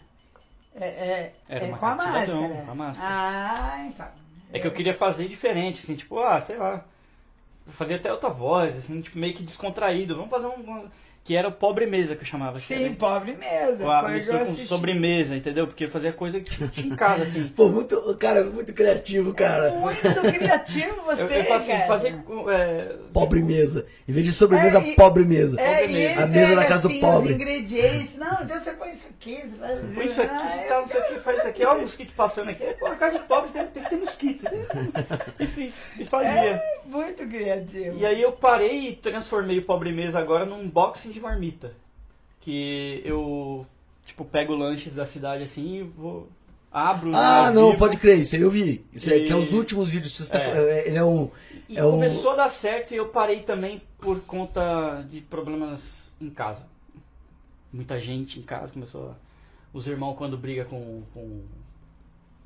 É, 0.80 0.86
é- 0.86 1.34
Era 1.50 1.66
é 1.66 1.70
com 1.70 1.76
a 1.76 1.78
cápsula 1.80 2.20
cidadão, 2.26 2.42
máscara. 2.42 2.66
com 2.66 2.72
a 2.72 2.76
máscara. 2.76 3.10
Ah, 3.12 3.86
então. 3.88 4.08
É 4.54 4.60
que 4.60 4.68
eu 4.68 4.72
queria 4.72 4.94
fazer 4.94 5.28
diferente, 5.28 5.82
assim, 5.84 5.96
tipo, 5.96 6.20
ah, 6.20 6.42
sei 6.42 6.58
lá. 6.58 6.84
Fazer 7.68 7.96
até 7.96 8.12
outra 8.12 8.30
voz, 8.30 8.78
assim, 8.78 9.02
tipo, 9.02 9.18
meio 9.18 9.34
que 9.34 9.44
descontraído. 9.44 10.16
Vamos 10.16 10.30
fazer 10.30 10.48
um. 10.48 10.88
Que 11.28 11.36
era 11.36 11.50
o 11.50 11.52
pobre 11.52 11.86
mesa 11.86 12.16
que 12.16 12.22
eu 12.22 12.26
chamava. 12.26 12.58
Sim, 12.58 12.86
era 12.86 12.94
pobre 12.96 13.34
mesmo. 13.36 13.84
Com, 13.84 13.92
a, 13.92 14.02
Foi 14.04 14.14
mistura 14.14 14.46
com 14.46 14.56
sobremesa, 14.56 15.36
entendeu? 15.36 15.68
Porque 15.68 15.84
eu 15.84 15.90
fazia 15.90 16.14
coisa 16.14 16.40
que 16.40 16.68
tinha 16.70 16.88
em 16.88 16.96
casa, 16.96 17.24
assim. 17.24 17.50
Pô, 17.54 17.68
muito, 17.68 18.16
cara, 18.18 18.46
muito 18.46 18.74
criativo, 18.74 19.34
cara. 19.34 19.72
Muito 19.72 20.00
criativo 20.00 21.02
você, 21.06 21.22
Eu, 21.28 21.30
eu 21.30 21.44
faço 21.44 21.54
assim, 21.70 21.72
cara. 21.74 21.88
fazer. 21.88 22.16
É, 22.50 22.96
Pobre 23.12 23.44
mesa. 23.44 23.86
Em 24.08 24.14
vez 24.14 24.26
de 24.26 24.32
sobremesa, 24.32 24.78
É, 24.80 24.88
e- 24.92 24.96
pobre 24.96 25.26
mesa. 25.26 25.60
É, 25.60 25.80
Pobre 25.82 25.94
mesa. 25.94 26.24
A 26.24 26.28
mesa 26.28 26.56
na 26.56 26.66
casa 26.66 26.82
do 26.84 26.88
assim, 26.88 27.00
pobre. 27.02 27.30
os 27.30 27.36
ingredientes. 27.36 28.16
Não, 28.16 28.44
então 28.44 28.58
você 28.60 28.72
põe 28.72 28.90
isso 28.92 29.08
aqui. 29.10 29.44
Faz... 29.60 29.80
põe 29.96 30.06
isso 30.06 30.22
aqui, 30.22 30.32
Ah, 30.34 30.64
tal, 30.70 30.82
não 30.84 30.88
sei 30.88 31.02
o 31.02 31.06
que, 31.08 31.20
faz 31.20 31.38
isso 31.40 31.48
aqui. 31.50 31.66
Olha 31.66 31.78
o 31.78 31.82
mosquito 31.82 32.14
passando 32.16 32.52
aqui. 32.52 32.64
Pô, 32.80 32.86
a 32.88 32.96
casa 32.96 33.20
do 33.20 33.26
pobre 33.26 33.50
tem, 33.52 33.66
tem 33.68 33.84
que 33.84 33.90
ter 33.90 33.96
mosquito. 33.98 34.46
E, 35.40 35.46
fi- 35.46 35.74
e 36.00 36.06
fazia. 36.06 36.30
É 36.32 36.77
muito 36.88 37.28
criativo. 37.28 37.98
E 37.98 38.06
aí 38.06 38.22
eu 38.22 38.32
parei 38.32 38.90
e 38.90 38.96
transformei 38.96 39.60
o 39.60 39.64
Pobre 39.64 39.92
Mesa 39.92 40.20
agora 40.20 40.46
num 40.46 40.62
unboxing 40.62 41.12
de 41.12 41.20
marmita. 41.20 41.74
Que 42.42 43.02
eu, 43.06 43.66
tipo, 44.06 44.24
pego 44.26 44.56
lanches 44.56 44.96
da 44.96 45.06
cidade 45.06 45.44
assim 45.44 45.80
e 45.80 45.84
vou... 45.84 46.30
Abro 46.72 47.16
Ah, 47.16 47.48
ao 47.48 47.54
não, 47.54 47.68
vivo. 47.68 47.78
pode 47.80 47.98
crer, 47.98 48.20
isso 48.20 48.36
aí 48.36 48.42
eu 48.42 48.50
vi. 48.52 48.86
Isso 48.94 49.10
aí, 49.12 49.22
E- 49.22 49.26
que 49.26 49.32
é 49.32 49.36
os 49.36 49.52
últimos 49.54 49.90
vídeos. 49.90 50.14
Você 50.16 50.32
tá- 50.32 50.44
É. 50.44 50.80
é, 50.82 50.88
Ele 50.90 50.98
é 50.98 51.04
um. 51.04 51.32
E 51.68 51.78
é 51.78 51.84
um- 51.84 51.92
começou 51.92 52.32
a 52.32 52.36
dar 52.36 52.50
certo 52.50 52.94
e 52.94 52.98
eu 52.98 53.08
parei 53.08 53.40
também 53.40 53.82
por 54.00 54.20
conta 54.22 55.02
de 55.10 55.22
problemas 55.22 56.12
em 56.22 56.30
casa. 56.30 56.68
Muita 57.72 57.98
gente 58.00 58.40
em 58.40 58.44
casa 58.44 58.72
começou 58.74 59.10
a... 59.12 59.16
Os 59.74 59.88
irmãos 59.88 60.16
quando 60.18 60.38
briga 60.38 60.66
com, 60.66 61.04
com, 61.14 61.42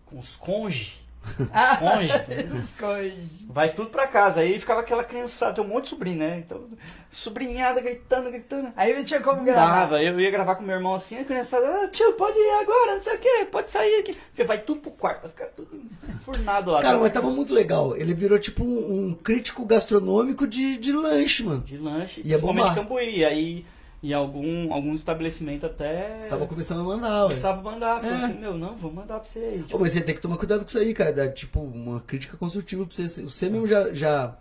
com 0.05 0.19
os 0.19 0.35
cônjuges, 0.38 0.93
esconde. 1.22 2.57
Esconde. 2.57 3.14
Vai 3.48 3.73
tudo 3.73 3.89
pra 3.89 4.07
casa. 4.07 4.41
Aí 4.41 4.60
ficava 4.60 4.81
aquela 4.81 5.03
criançada, 5.03 5.53
tem 5.53 5.64
um 5.64 5.68
monte 5.68 5.84
de 5.85 5.89
sobrinho, 5.89 6.18
né? 6.18 6.43
Então, 6.45 6.68
sobrinhada 7.10 7.81
gritando, 7.81 8.31
gritando. 8.31 8.72
Aí 8.76 8.93
não 8.95 9.03
tinha 9.03 9.19
como 9.19 9.38
Não 9.38 9.45
gravar. 9.45 9.81
dava, 9.81 10.02
eu 10.03 10.19
ia 10.19 10.31
gravar 10.31 10.56
com 10.56 10.64
meu 10.64 10.76
irmão 10.76 10.95
assim, 10.95 11.18
a 11.19 11.23
criançada, 11.26 11.65
ah, 11.84 11.88
tio, 11.89 12.14
pode 12.14 12.38
ir 12.38 12.61
agora, 12.61 12.95
não 12.95 13.02
sei 13.02 13.15
o 13.15 13.19
que, 13.19 13.45
pode 13.45 13.72
sair 13.72 13.99
aqui. 13.99 14.14
Porque 14.14 14.43
vai 14.43 14.60
tudo 14.60 14.81
pro 14.81 14.91
quarto, 14.91 15.22
vai 15.23 15.31
ficar 15.31 15.45
tudo 15.48 15.81
furnado 16.22 16.72
lá. 16.72 16.81
Cara, 16.81 16.98
mas 16.99 17.11
tava 17.11 17.30
muito 17.30 17.53
legal. 17.53 17.95
Ele 17.95 18.14
virou 18.14 18.39
tipo 18.39 18.64
um, 18.64 19.07
um 19.10 19.14
crítico 19.14 19.65
gastronômico 19.65 20.48
de, 20.48 20.77
de 20.77 20.91
lanche, 20.91 21.43
mano. 21.43 21.61
De 21.61 21.77
lanche, 21.77 22.22
Ia 22.22 22.38
principalmente 22.38 22.61
bombar. 22.64 22.76
Cambuí. 22.76 23.26
Aí, 23.26 23.65
em 24.03 24.14
algum, 24.14 24.73
algum 24.73 24.94
estabelecimento 24.94 25.65
até... 25.65 26.26
Tava 26.30 26.48
começando 26.48 26.80
a 26.82 26.84
mandar, 26.84 27.22
ué. 27.23 27.28
Precisava 27.28 27.61
mandar. 27.61 28.02
Falei 28.02 28.15
É. 28.18 28.26
assim, 28.26 28.40
meu, 28.40 28.57
não, 28.57 28.76
vou 28.76 28.91
mandar 28.91 29.19
pra 29.19 29.30
você 29.30 29.40
aí. 29.40 29.65
Ô, 29.72 29.78
mas 29.78 29.91
você 29.91 30.02
tem 30.02 30.15
que 30.15 30.22
tomar 30.22 30.38
cuidado 30.38 30.61
com 30.61 30.68
isso 30.69 30.80
aí, 30.80 30.94
cara. 30.94 31.14
Dá, 31.14 31.30
tipo, 31.30 31.60
uma 31.60 31.99
crítica 32.02 32.36
construtiva 32.36 32.86
pra 32.86 32.95
você. 32.95 33.07
Você 33.23 33.48
mesmo 33.49 33.68
já, 33.68 33.94
já, 33.94 34.36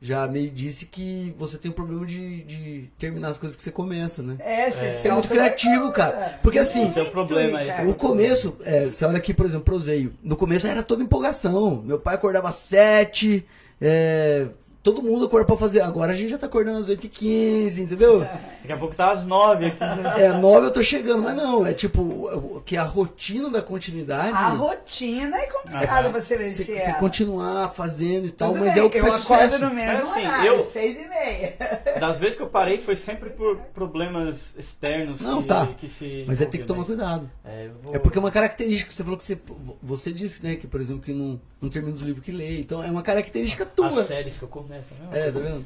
já 0.00 0.26
meio 0.26 0.50
disse 0.50 0.86
que 0.86 1.34
você 1.36 1.58
tem 1.58 1.70
um 1.70 1.74
problema 1.74 2.06
de, 2.06 2.42
de 2.44 2.88
terminar 2.98 3.28
as 3.28 3.38
coisas 3.38 3.54
que 3.54 3.62
você 3.62 3.70
começa, 3.70 4.22
né? 4.22 4.36
É, 4.40 4.70
você 4.70 4.90
Você 4.92 5.08
é 5.08 5.12
muito 5.12 5.28
criativo, 5.28 5.92
cara. 5.92 6.38
Porque 6.42 6.58
assim, 6.58 6.86
Esse 6.86 6.98
é 6.98 7.02
o 7.02 7.10
problema, 7.10 7.60
esse 7.60 7.68
é 7.68 7.72
Ricardo. 7.72 7.90
O 7.90 7.94
começo, 7.94 8.56
é, 8.64 8.86
você 8.86 9.04
olha 9.04 9.18
aqui, 9.18 9.34
por 9.34 9.44
exemplo, 9.44 9.64
Proseio. 9.66 10.14
No 10.22 10.36
começo 10.36 10.66
era 10.66 10.82
toda 10.82 11.02
empolgação. 11.02 11.82
Meu 11.84 11.98
pai 11.98 12.14
acordava 12.14 12.48
às 12.48 12.54
7, 12.54 13.44
é, 13.78 14.48
todo 14.82 15.02
mundo 15.02 15.26
acorda 15.26 15.46
pra 15.46 15.56
fazer. 15.56 15.80
Agora 15.80 16.12
a 16.12 16.14
gente 16.14 16.30
já 16.30 16.38
tá 16.38 16.46
acordando 16.46 16.78
às 16.78 16.88
8h15, 16.88 17.78
entendeu? 17.80 18.20
Daqui 18.20 18.72
a 18.72 18.76
pouco 18.76 18.94
tá 18.94 19.10
às 19.10 19.24
nove 19.26 19.66
aqui. 19.66 19.78
É, 20.20 20.32
9 20.32 20.66
eu 20.66 20.70
tô 20.70 20.82
chegando, 20.82 21.22
mas 21.22 21.36
não, 21.36 21.66
é 21.66 21.72
tipo, 21.72 22.62
que 22.64 22.76
a 22.76 22.82
rotina 22.82 23.48
da 23.50 23.62
continuidade. 23.62 24.36
A 24.36 24.48
rotina 24.48 25.36
é 25.36 25.46
complicada 25.46 26.08
você 26.08 26.22
Você, 26.22 26.36
vencer 26.36 26.80
você 26.80 26.92
continuar 26.94 27.72
fazendo 27.74 28.26
e 28.26 28.30
tal, 28.30 28.52
Tudo 28.52 28.60
mas 28.64 28.74
bem, 28.74 28.82
é 28.82 28.86
o 28.86 28.90
que 28.90 28.98
eu 28.98 29.02
faz 29.06 29.24
acordo 29.24 29.42
sucesso. 29.52 29.64
no 29.64 29.74
mesmo 29.74 29.92
Mas 29.98 30.08
assim, 30.10 30.26
horário, 30.26 30.46
eu- 30.52 30.62
seis 30.64 30.96
e 30.96 31.08
meia. 31.08 31.54
Das 32.00 32.18
vezes 32.18 32.36
que 32.36 32.42
eu 32.42 32.48
parei 32.48 32.78
foi 32.78 32.96
sempre 32.96 33.30
por 33.30 33.56
problemas 33.72 34.54
externos 34.58 35.20
Não, 35.20 35.42
que, 35.42 35.48
tá. 35.48 35.66
que 35.78 35.88
se. 35.88 36.24
Mas 36.26 36.40
é 36.40 36.46
ter 36.46 36.58
que 36.58 36.64
tomar 36.64 36.80
envolviam, 36.82 36.98
cuidado. 37.08 37.30
É, 37.44 37.66
eu 37.66 37.72
vou- 37.82 37.94
É 37.94 37.98
porque 37.98 38.18
é 38.18 38.20
uma 38.20 38.30
característica, 38.30 38.90
você 38.90 39.02
falou 39.04 39.16
que 39.16 39.24
você, 39.24 39.38
você 39.82 40.12
disse, 40.12 40.42
né, 40.42 40.56
que 40.56 40.66
por 40.66 40.80
exemplo, 40.80 41.02
que 41.02 41.12
não, 41.12 41.40
não 41.60 41.68
termina 41.68 41.94
os 41.94 42.00
livros 42.00 42.24
que 42.24 42.32
lê, 42.32 42.58
então 42.60 42.82
é 42.82 42.90
uma 42.90 43.02
característica 43.02 43.64
tua. 43.66 43.86
As 43.88 44.06
séries 44.06 44.36
que 44.36 44.42
eu 44.42 44.48
né? 44.72 44.82
É, 45.12 45.30
tá 45.30 45.38
vendo? 45.40 45.64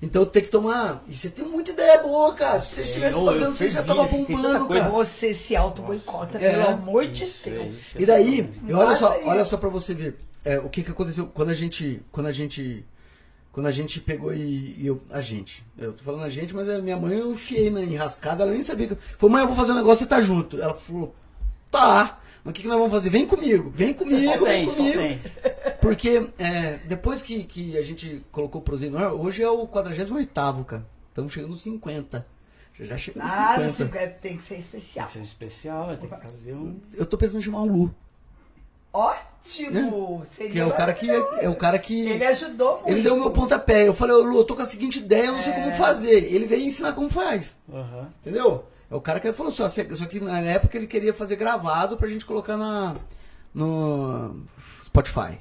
Então 0.00 0.24
tem 0.24 0.42
que 0.42 0.48
tomar. 0.48 1.02
E 1.08 1.14
você 1.14 1.28
tem 1.28 1.44
muita 1.44 1.72
ideia 1.72 2.00
boa, 2.00 2.32
cara. 2.32 2.60
Se 2.60 2.76
você 2.76 2.82
estivesse 2.82 3.18
fazendo, 3.24 3.54
você 3.56 3.68
já 3.68 3.82
tava 3.82 4.04
bombando, 4.04 4.68
cara. 4.68 4.88
Você 4.90 5.34
se 5.34 5.56
auto-boicota, 5.56 6.38
É. 6.38 6.50
pelo 6.52 6.68
amor 6.68 7.06
de 7.08 7.24
é 7.24 7.26
Deus. 7.26 7.74
isso, 7.74 7.98
E 8.00 8.06
daí, 8.06 8.48
e 8.66 8.72
olha 8.72 8.94
só, 8.96 9.18
olha 9.24 9.44
só 9.44 9.56
pra 9.56 9.68
você 9.68 9.94
ver. 9.94 10.16
é, 10.44 10.58
o 10.58 10.68
que 10.68 10.82
que 10.84 10.90
aconteceu 10.92 11.26
quando 11.26 11.50
a 11.50 11.54
gente. 11.54 12.00
Quando 12.12 12.26
a 12.26 12.32
gente. 12.32 12.84
Quando 13.50 13.66
a 13.66 13.72
gente 13.72 14.00
pegou 14.00 14.32
e, 14.32 14.76
e 14.78 14.86
eu. 14.86 15.02
A 15.10 15.20
gente. 15.20 15.64
Eu 15.76 15.92
tô 15.92 16.04
falando 16.04 16.22
a 16.22 16.30
gente, 16.30 16.54
mas 16.54 16.68
a 16.68 16.78
minha 16.80 16.96
mãe 16.96 17.18
eu 17.18 17.32
enfiei 17.32 17.68
na 17.68 17.82
enrascada, 17.82 18.44
ela 18.44 18.52
nem 18.52 18.62
sabia 18.62 18.86
que. 18.86 18.94
Falou, 18.94 19.32
mãe, 19.32 19.42
eu 19.42 19.48
vou 19.48 19.56
fazer 19.56 19.72
um 19.72 19.76
negócio 19.76 20.04
e 20.04 20.06
tá 20.06 20.20
junto. 20.20 20.62
Ela 20.62 20.74
falou, 20.74 21.12
tá. 21.70 22.20
Mas 22.44 22.50
o 22.52 22.54
que, 22.54 22.62
que 22.62 22.68
nós 22.68 22.76
vamos 22.78 22.92
fazer? 22.92 23.10
Vem 23.10 23.26
comigo, 23.26 23.70
vem 23.74 23.92
comigo, 23.92 24.44
vem 24.44 24.66
tem, 24.66 24.68
só 24.70 24.76
comigo. 24.76 24.98
tem. 24.98 25.20
Porque 25.80 26.28
é, 26.38 26.78
depois 26.86 27.22
que, 27.22 27.44
que 27.44 27.76
a 27.76 27.82
gente 27.82 28.24
colocou 28.32 28.60
o 28.60 28.64
Prozinho 28.64 28.92
no 28.92 28.98
ar, 28.98 29.12
hoje 29.12 29.42
é 29.42 29.48
o 29.50 29.66
48, 29.66 30.64
cara. 30.64 30.86
Estamos 31.08 31.32
chegando 31.32 31.50
nos 31.50 31.62
50. 31.62 32.26
Já, 32.78 32.84
já 32.84 32.96
chegamos 32.96 33.30
nos 33.30 33.38
Ah, 33.40 33.58
no 33.58 33.72
50. 33.72 33.72
50 33.84 34.08
tem 34.20 34.36
que 34.36 34.42
ser 34.44 34.54
especial. 34.56 35.06
Tem 35.06 35.20
que 35.20 35.26
ser 35.28 35.32
especial, 35.34 35.86
vai 35.86 35.96
ter 35.96 36.06
que 36.08 36.16
fazer 36.16 36.54
um. 36.54 36.76
Eu 36.94 37.04
tô 37.04 37.18
pensando 37.18 37.40
em 37.40 37.42
chamar 37.42 37.62
o 37.62 37.66
Lu, 37.66 37.94
Ótimo! 38.90 40.24
Seria 40.32 40.50
que 40.52 40.58
é 40.60 40.64
o 40.66 40.70
cara 40.72 40.92
que 40.94 41.10
é, 41.10 41.44
é 41.44 41.48
o 41.48 41.54
cara 41.54 41.78
que 41.78 42.08
Ele 42.08 42.24
ajudou 42.24 42.76
muito. 42.78 42.88
ele 42.90 43.02
deu 43.02 43.14
o 43.14 43.20
meu 43.20 43.30
pontapé. 43.30 43.86
Eu 43.86 43.94
falei, 43.94 44.16
ô 44.16 44.20
Lu, 44.22 44.38
eu 44.38 44.44
tô 44.44 44.56
com 44.56 44.62
a 44.62 44.66
seguinte 44.66 44.98
ideia, 45.00 45.26
eu 45.26 45.32
não 45.34 45.40
sei 45.42 45.52
É. 45.52 45.60
como 45.60 45.72
fazer. 45.72 46.32
Ele 46.32 46.46
veio 46.46 46.62
ensinar 46.64 46.92
como 46.94 47.08
faz. 47.10 47.58
Aham. 47.72 48.08
Entendeu? 48.20 48.64
É 48.90 48.94
o 48.94 49.00
cara 49.00 49.20
que 49.20 49.32
falou 49.32 49.52
só, 49.52 49.68
só 49.68 49.82
que 50.06 50.18
na 50.20 50.40
época 50.40 50.76
ele 50.76 50.86
queria 50.86 51.12
fazer 51.12 51.36
gravado 51.36 51.96
pra 51.96 52.08
gente 52.08 52.24
colocar 52.24 52.56
na 52.56 52.96
no 53.54 54.42
Spotify, 54.82 55.40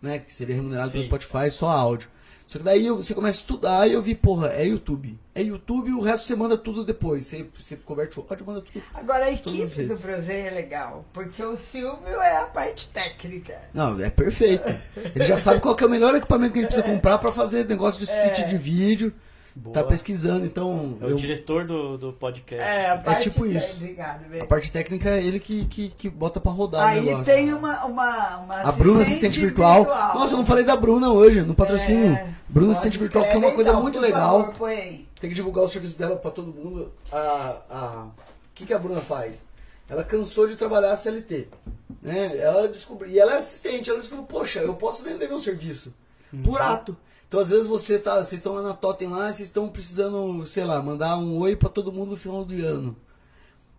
né? 0.00 0.18
Que 0.18 0.32
seria 0.32 0.54
remunerado 0.54 0.90
pelo 0.90 1.02
Sim. 1.02 1.08
Spotify 1.08 1.50
só 1.50 1.68
áudio. 1.68 2.08
Só 2.46 2.58
que 2.58 2.64
daí 2.64 2.86
eu- 2.86 2.96
você 3.02 3.12
começa 3.12 3.38
a 3.38 3.40
estudar 3.40 3.88
e 3.88 3.92
eu 3.94 4.00
vi, 4.00 4.14
porra, 4.14 4.48
é 4.52 4.64
YouTube. 4.66 5.18
É 5.34 5.42
YouTube 5.42 5.90
o 5.92 6.00
resto 6.00 6.26
você 6.28 6.36
manda 6.36 6.56
tudo 6.56 6.84
depois. 6.84 7.26
Você, 7.26 7.44
você 7.56 7.76
converte 7.76 8.20
o 8.20 8.26
áudio, 8.28 8.46
manda 8.46 8.60
tudo. 8.60 8.80
Agora 8.94 9.24
a 9.24 9.32
equipe 9.32 9.82
do. 9.82 9.96
Prozeio 9.98 10.46
é 10.46 10.50
legal, 10.50 11.04
porque 11.12 11.42
o 11.42 11.56
Silvio 11.56 12.20
é 12.20 12.36
a 12.36 12.44
parte 12.46 12.88
técnica. 12.90 13.58
Não, 13.74 14.00
é 14.00 14.10
perfeito. 14.10 14.68
Ele 15.14 15.24
já 15.24 15.36
sabe 15.36 15.60
qual 15.60 15.74
que 15.74 15.82
é 15.82 15.86
o 15.88 15.90
melhor 15.90 16.14
equipamento 16.14 16.52
que 16.52 16.60
ele 16.60 16.66
precisa 16.68 16.86
comprar 16.88 17.18
pra 17.18 17.32
fazer 17.32 17.66
negócio 17.66 18.04
de 18.04 18.10
É. 18.10 18.30
de 18.44 18.56
vídeo. 18.56 19.12
Boa. 19.58 19.72
Tá 19.72 19.82
pesquisando, 19.82 20.44
então 20.44 20.98
É 21.00 21.06
o 21.06 21.08
eu- 21.10 21.16
diretor 21.16 21.64
do, 21.66 21.96
do 21.96 22.12
podcast. 22.12 22.62
É, 22.62 22.90
a 22.90 22.98
parte 22.98 23.30
tipo 23.30 23.42
té- 23.42 23.52
isso. 23.54 23.76
Obrigado, 23.78 24.26
a 24.38 24.44
parte 24.44 24.70
técnica 24.70 25.08
é 25.08 25.24
ele 25.24 25.40
que, 25.40 25.64
que, 25.64 25.88
que 25.96 26.10
bota 26.10 26.38
pra 26.38 26.52
rodar 26.52 26.82
o 26.82 26.88
Aí 26.88 27.00
negócio. 27.00 27.24
tem 27.24 27.54
uma, 27.54 27.84
uma, 27.86 28.36
uma 28.36 28.54
A 28.60 28.72
Bruna, 28.72 29.00
assistente 29.00 29.40
virtual. 29.40 29.86
Nossa, 29.86 30.34
eu 30.34 30.38
não 30.38 30.44
falei 30.44 30.62
da 30.62 30.76
Bruna 30.76 31.10
hoje, 31.10 31.40
no 31.40 31.54
patrocínio. 31.54 32.12
É, 32.12 32.28
Bruna, 32.46 32.72
assistente 32.72 32.98
virtual, 32.98 33.24
que 33.24 33.30
é 33.32 33.38
uma 33.38 33.52
coisa 33.52 33.70
então, 33.70 33.82
muito 33.82 33.98
legal. 33.98 34.44
favor. 34.52 34.68
Tem 34.70 35.30
que 35.30 35.34
divulgar 35.34 35.64
o 35.64 35.68
serviço 35.70 35.96
dela 35.98 36.16
pra 36.16 36.30
todo 36.30 36.48
mundo. 36.52 36.92
A, 37.10 37.56
a... 37.70 38.04
O 38.08 38.54
que, 38.54 38.66
que 38.66 38.74
a 38.74 38.78
Bruna 38.78 39.00
faz? 39.00 39.46
Ela 39.88 40.04
cansou 40.04 40.46
de 40.46 40.56
trabalhar 40.56 40.92
a 40.92 40.96
CLT. 40.96 41.48
Né? 42.02 42.36
Ela 42.36 42.68
descobriu. 42.68 43.10
E 43.10 43.18
ela 43.18 43.32
é 43.32 43.38
assistente, 43.38 43.88
ela 43.88 43.98
descobriu, 44.00 44.26
poxa, 44.26 44.60
eu 44.60 44.74
posso 44.74 45.02
vender 45.02 45.28
meu 45.28 45.38
serviço. 45.38 45.94
Por 46.44 46.60
ato. 46.60 46.94
Então, 47.28 47.40
às 47.40 47.50
vezes, 47.50 47.66
você 47.66 47.98
tá. 47.98 48.16
Vocês 48.16 48.34
estão 48.40 48.54
lá 48.54 48.62
na 48.62 48.72
Totem 48.74 49.08
lá, 49.08 49.24
vocês 49.32 49.48
estão 49.48 49.68
precisando, 49.68 50.44
sei 50.46 50.64
lá, 50.64 50.80
mandar 50.82 51.16
um 51.18 51.38
oi 51.38 51.56
pra 51.56 51.68
todo 51.68 51.92
mundo 51.92 52.10
no 52.10 52.16
final 52.16 52.44
do 52.44 52.54
ano. 52.64 52.96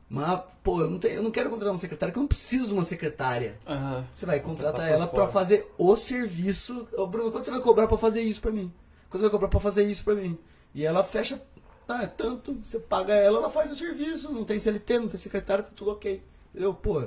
Mas, 0.10 0.42
pô, 0.64 0.82
eu 0.82 0.90
não, 0.90 1.00
tenho, 1.00 1.16
eu 1.16 1.24
não 1.24 1.32
quero 1.32 1.50
contratar 1.50 1.72
uma 1.72 1.78
secretária, 1.78 2.12
porque 2.12 2.20
eu 2.20 2.24
não 2.24 2.28
preciso 2.28 2.68
de 2.68 2.74
uma 2.74 2.84
secretária. 2.84 3.58
Aham. 3.68 4.06
Você 4.12 4.26
vai 4.26 4.40
contratar 4.40 4.82
Tá 4.82 4.88
ela 4.88 5.06
pra 5.08 5.22
fora. 5.22 5.32
fazer 5.32 5.70
o 5.78 5.96
serviço. 5.98 6.88
Ô, 6.98 7.06
Bruno, 7.08 7.32
quanto 7.32 7.46
você 7.46 7.52
vai 7.52 7.60
cobrar 7.62 7.88
pra 7.88 7.98
fazer 7.98 8.22
isso 8.22 8.40
pra 8.42 8.52
mim? 8.52 8.72
Quanto 9.10 9.20
você 9.22 9.24
vai 9.24 9.32
cobrar 9.32 9.48
pra 9.50 9.60
fazer 9.60 9.84
isso 9.90 10.04
pra 10.06 10.16
mim? 10.16 10.38
E 10.74 10.86
ela 10.86 11.04
fecha, 11.04 11.42
ah, 11.88 12.04
é 12.04 12.08
tanto, 12.08 12.58
você 12.62 12.80
paga 12.80 13.14
ela, 13.14 13.40
ela 13.40 13.50
faz 13.50 13.72
o 13.72 13.76
serviço, 13.76 14.32
não 14.32 14.44
tem 14.46 14.60
CLT, 14.60 15.00
não 15.00 15.08
tem 15.08 15.20
secretário, 15.20 15.64
tá 15.66 15.72
tudo 15.76 15.92
ok. 15.92 16.22
Entendeu? 16.52 16.74
Pô, 16.74 17.06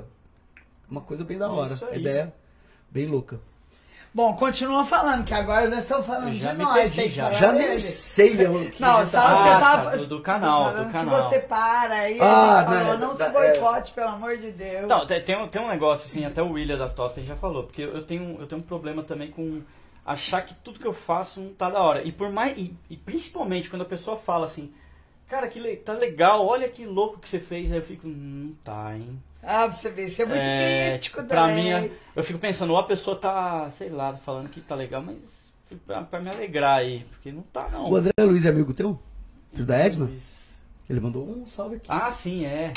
uma 0.89 1.01
coisa 1.01 1.23
bem 1.23 1.37
da 1.39 1.45
É 1.45 1.49
hora. 1.49 1.79
A 1.91 1.95
ideia 1.95 2.33
bem 2.89 3.07
louca. 3.07 3.39
Bom, 4.13 4.33
continua 4.35 4.83
falando, 4.83 5.23
que 5.23 5.33
agora 5.33 5.69
nós 5.69 5.79
estamos 5.79 6.05
falando 6.05 6.33
já 6.33 6.51
de 6.51 6.57
me 6.57 6.63
nós. 6.65 6.73
perdi 6.73 6.95
tem 6.97 7.07
que 7.09 7.15
já. 7.15 7.31
Já 7.31 7.53
nem 7.53 7.77
sei 7.77 8.45
eu, 8.45 8.69
que 8.69 8.81
Não, 8.81 8.97
você 8.97 9.11
tá- 9.13 9.21
tava, 9.21 9.33
Ah, 9.33 9.43
você 9.43 9.49
tá, 9.49 9.59
tava 9.83 9.97
do- 9.99 10.07
do 10.07 10.21
canal, 10.21 10.63
falando 10.65 10.79
do 10.79 10.85
que 10.87 10.91
canal. 10.91 11.21
você 11.23 11.39
para 11.39 11.93
aí, 11.93 12.17
Ah, 12.19 12.65
falou, 12.67 12.83
né, 12.83 12.97
não 13.05 13.15
da- 13.15 13.25
se 13.27 13.31
boicote, 13.31 13.93
pelo 13.93 14.09
amor 14.09 14.35
de 14.37 14.51
Deus. 14.51 14.85
Não, 14.87 15.07
tem, 15.07 15.21
tem, 15.23 15.37
um, 15.37 15.47
tem 15.47 15.61
um 15.61 15.69
negócio 15.69 16.09
assim, 16.09 16.25
até 16.25 16.41
o 16.41 16.51
William 16.51 16.77
da 16.77 16.89
Totem 16.89 17.23
já 17.23 17.37
falou, 17.37 17.63
porque 17.63 17.83
eu 17.83 18.03
tenho, 18.05 18.35
eu 18.37 18.45
tenho 18.47 18.59
um 18.59 18.63
problema 18.65 19.01
também 19.01 19.31
com 19.31 19.61
achar 20.05 20.41
que 20.41 20.53
tudo 20.55 20.77
que 20.77 20.87
eu 20.87 20.93
faço 20.93 21.39
não 21.39 21.53
tá 21.53 21.69
da 21.69 21.79
hora. 21.81 22.03
E 22.03 22.11
por 22.11 22.29
mais. 22.29 22.57
E, 22.57 22.75
e 22.89 22.97
principalmente 22.97 23.69
quando 23.69 23.83
a 23.83 23.85
pessoa 23.85 24.17
fala 24.17 24.45
assim, 24.45 24.73
cara, 25.29 25.47
que 25.47 25.57
le- 25.57 25.77
tá 25.77 25.93
legal, 25.93 26.45
olha 26.45 26.67
que 26.67 26.85
louco 26.85 27.17
que 27.17 27.29
você 27.29 27.39
fez, 27.39 27.71
aí 27.71 27.77
eu 27.77 27.83
fico, 27.85 28.05
não 28.09 28.53
tá, 28.61 28.93
hein? 28.93 29.17
Ah, 29.43 29.65
pra 29.67 29.73
você 29.73 29.89
ver, 29.89 30.09
você 30.09 30.21
é 30.21 30.25
muito 30.25 30.39
É, 30.39 30.89
crítico 30.91 31.17
tipo, 31.17 31.27
pra 31.27 31.47
também. 31.47 31.63
mim, 31.63 31.69
é- 31.69 31.91
eu 32.15 32.23
fico 32.23 32.37
pensando, 32.39 32.71
ou 32.73 32.77
a 32.77 32.83
pessoa 32.83 33.15
tá, 33.17 33.69
sei 33.77 33.89
lá, 33.89 34.15
falando 34.15 34.49
que 34.49 34.61
tá 34.61 34.75
legal, 34.75 35.01
mas 35.01 35.15
pra, 35.85 36.03
pra 36.03 36.19
me 36.19 36.29
alegrar 36.29 36.77
aí, 36.79 37.05
porque 37.09 37.31
não 37.31 37.41
tá 37.41 37.67
não. 37.71 37.89
O 37.89 37.95
André 37.95 38.11
Luiz 38.19 38.45
é 38.45 38.49
amigo 38.49 38.73
teu? 38.73 38.99
Filho 39.53 39.65
da 39.65 39.77
Edna? 39.77 40.05
Luiz. 40.05 40.41
Ele 40.89 40.99
mandou 40.99 41.27
um 41.27 41.47
salve 41.47 41.77
aqui. 41.77 41.87
Ah, 41.89 42.11
sim, 42.11 42.45
é. 42.45 42.67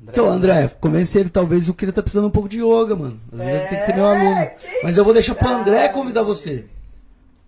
André, 0.00 0.12
Então, 0.12 0.26
André, 0.28 0.68
convence 0.80 1.18
ele 1.18 1.28
talvez 1.28 1.68
o 1.68 1.74
que 1.74 1.84
ele 1.84 1.92
tá 1.92 2.02
precisando 2.02 2.28
um 2.28 2.30
pouco 2.30 2.48
de 2.48 2.58
yoga, 2.60 2.94
mano. 2.96 3.20
Às 3.32 3.38
vezes 3.38 3.54
É, 3.62 3.66
tem 3.68 3.78
que 3.78 3.84
ser 3.84 3.94
meu 3.94 4.06
aluno. 4.06 4.46
que 4.46 4.80
Mas 4.82 4.96
eu 4.96 5.04
vou 5.04 5.12
deixar 5.12 5.34
pro 5.34 5.48
André 5.48 5.88
convidar 5.88 6.22
você. 6.22 6.66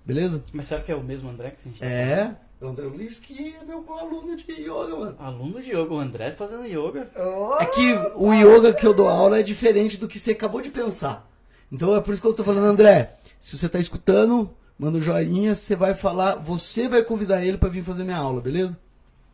Beleza? 0.05 0.43
Mas 0.53 0.67
será 0.67 0.81
que 0.81 0.91
é 0.91 0.95
o 0.97 1.03
mesmo 1.03 1.31
André 1.31 1.51
que 1.51 1.57
a 1.65 1.69
gente 1.69 1.81
tá 1.81 1.87
É, 1.87 2.35
André 2.63 2.85
Luiz 2.87 3.19
que 3.19 3.55
é 3.59 3.65
meu 3.65 3.85
aluno 3.95 4.37
de 4.37 4.53
yoga, 4.53 4.97
mano. 4.97 5.17
Aluno 5.19 5.63
de 5.63 5.71
yoga, 5.75 5.95
o 5.95 5.99
André 5.99 6.31
fazendo 6.33 6.67
yoga. 6.67 7.11
Oh, 7.17 7.55
É 7.61 7.67
que 7.67 7.93
o 8.17 8.33
yoga 8.35 8.73
que 8.75 8.87
eu 8.87 8.93
dou 8.95 9.09
aula 9.09 9.39
é 9.41 9.43
diferente 9.43 9.97
do 9.99 10.07
que 10.07 10.19
você 10.19 10.33
acabou 10.33 10.61
de 10.61 10.71
pensar. 10.71 11.27
Então 11.73 11.95
é 11.97 12.01
por 12.01 12.13
isso 12.13 12.21
que 12.21 12.29
eu 12.29 12.35
tô 12.35 12.45
falando, 12.45 12.67
André, 12.67 13.15
se 13.41 13.57
você 13.57 13.69
tá 13.69 13.79
escutando, 13.79 14.51
manda 14.79 14.99
um 14.99 15.01
joinha, 15.01 15.55
você 15.55 15.75
vai 15.75 15.95
falar, 15.95 16.35
você 16.37 16.89
vai 16.89 17.03
convidar 17.03 17.45
ele 17.45 17.57
pra 17.57 17.69
vir 17.69 17.83
fazer 17.83 18.05
minha 18.05 18.17
aula, 18.19 18.41
beleza? 18.41 18.79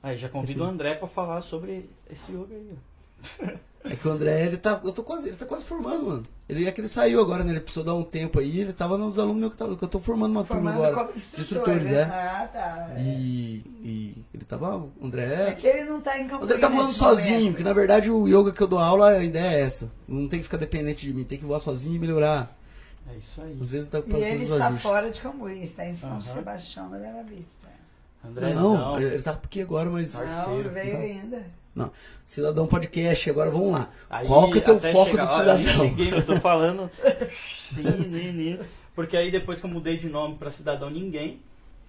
Aí 0.02 0.16
já 0.16 0.28
convido 0.28 0.52
Esse- 0.52 0.60
o 0.60 0.64
André 0.64 0.94
pra 0.94 1.08
falar 1.08 1.40
sobre 1.40 1.90
esse 2.08 2.30
yoga 2.32 2.54
aí. 2.54 3.58
É 3.90 3.96
que 3.96 4.06
o 4.08 4.10
André, 4.10 4.46
ele 4.46 4.56
tá, 4.56 4.80
eu 4.84 4.92
tô 4.92 5.02
quase, 5.02 5.28
ele 5.28 5.36
tá 5.36 5.46
quase 5.46 5.64
formando, 5.64 6.06
mano. 6.06 6.26
Ele 6.48 6.66
é 6.66 6.72
que 6.72 6.80
ele 6.80 6.88
saiu 6.88 7.20
agora, 7.20 7.42
né? 7.44 7.50
Ele 7.52 7.60
precisou 7.60 7.84
dar 7.84 7.94
um 7.94 8.02
tempo 8.04 8.38
aí, 8.40 8.60
ele 8.60 8.72
tava 8.72 8.96
nos 8.98 9.18
alunos 9.18 9.36
meus 9.40 9.52
que, 9.52 9.58
tava, 9.58 9.76
que 9.76 9.82
eu 9.84 9.88
tô 9.88 10.00
formando 10.00 10.32
uma 10.32 10.44
turma 10.44 10.72
formando 10.72 10.84
agora. 10.86 10.96
como 11.06 11.12
De 11.12 11.18
instrutor, 11.18 11.44
instrutores, 11.44 11.90
né? 11.90 12.00
é. 12.00 12.02
Ah, 12.04 12.48
tá. 12.52 12.94
E, 12.98 13.62
e 13.82 14.24
ele 14.34 14.44
tava, 14.44 14.76
o 14.76 14.92
É 15.02 15.06
André, 15.06 15.52
que 15.58 15.66
ele 15.66 15.84
não 15.84 16.00
tá 16.00 16.18
em 16.18 16.26
o 16.26 16.28
campo. 16.28 16.44
André 16.44 16.58
tá 16.58 16.68
voando 16.68 16.92
sozinho, 16.92 17.54
que 17.54 17.62
na 17.62 17.72
verdade 17.72 18.10
o 18.10 18.26
yoga 18.28 18.52
que 18.52 18.60
eu 18.62 18.66
dou 18.68 18.78
aula, 18.78 19.10
a 19.10 19.24
ideia 19.24 19.56
é 19.56 19.60
essa. 19.60 19.90
Não 20.06 20.28
tem 20.28 20.38
que 20.38 20.44
ficar 20.44 20.56
dependente 20.58 21.06
de 21.06 21.12
mim, 21.14 21.24
tem 21.24 21.38
que 21.38 21.44
voar 21.44 21.60
sozinho 21.60 21.96
e 21.96 21.98
melhorar. 21.98 22.56
É 23.12 23.16
isso 23.18 23.40
aí. 23.40 23.56
Às 23.60 23.70
vezes 23.70 23.88
tá 23.88 23.98
E 24.04 24.12
ele 24.14 24.44
está 24.44 24.66
ajustes. 24.66 24.82
fora 24.82 25.10
de 25.10 25.20
Cambuí, 25.20 25.62
está 25.64 25.86
em 25.86 25.94
São 25.94 26.10
Aham. 26.10 26.20
Sebastião 26.20 26.90
da 26.90 26.98
Bela 26.98 27.22
Vista. 27.22 27.66
Andrezão. 28.24 28.76
Não, 28.76 29.00
ele 29.00 29.22
tá 29.22 29.30
aqui 29.30 29.62
agora, 29.62 29.88
mas. 29.88 30.16
Parceiro. 30.16 30.64
Não, 30.64 30.74
veio 30.74 30.88
Então. 30.88 31.00
ainda. 31.00 31.42
Não. 31.76 31.92
Cidadão 32.24 32.66
Podcast, 32.66 33.28
agora 33.30 33.50
vamos 33.50 33.70
lá. 33.72 33.90
Aí, 34.10 34.26
Qual 34.26 34.50
que 34.50 34.58
é 34.58 34.60
o 34.60 34.64
teu 34.64 34.80
foco 34.80 35.10
chegar- 35.10 35.24
do 35.26 35.30
olha, 35.32 35.54
nem 35.58 35.66
cidadão? 35.66 35.88
cheguei, 35.90 36.12
eu 36.14 36.24
tô 36.26 36.36
falando. 36.40 36.90
Porque 38.94 39.16
aí 39.16 39.30
depois 39.30 39.60
que 39.60 39.66
eu 39.66 39.70
mudei 39.70 39.96
de 39.98 40.08
nome 40.08 40.36
pra 40.36 40.50
Cidadão 40.50 40.88
Ninguém, 40.88 41.40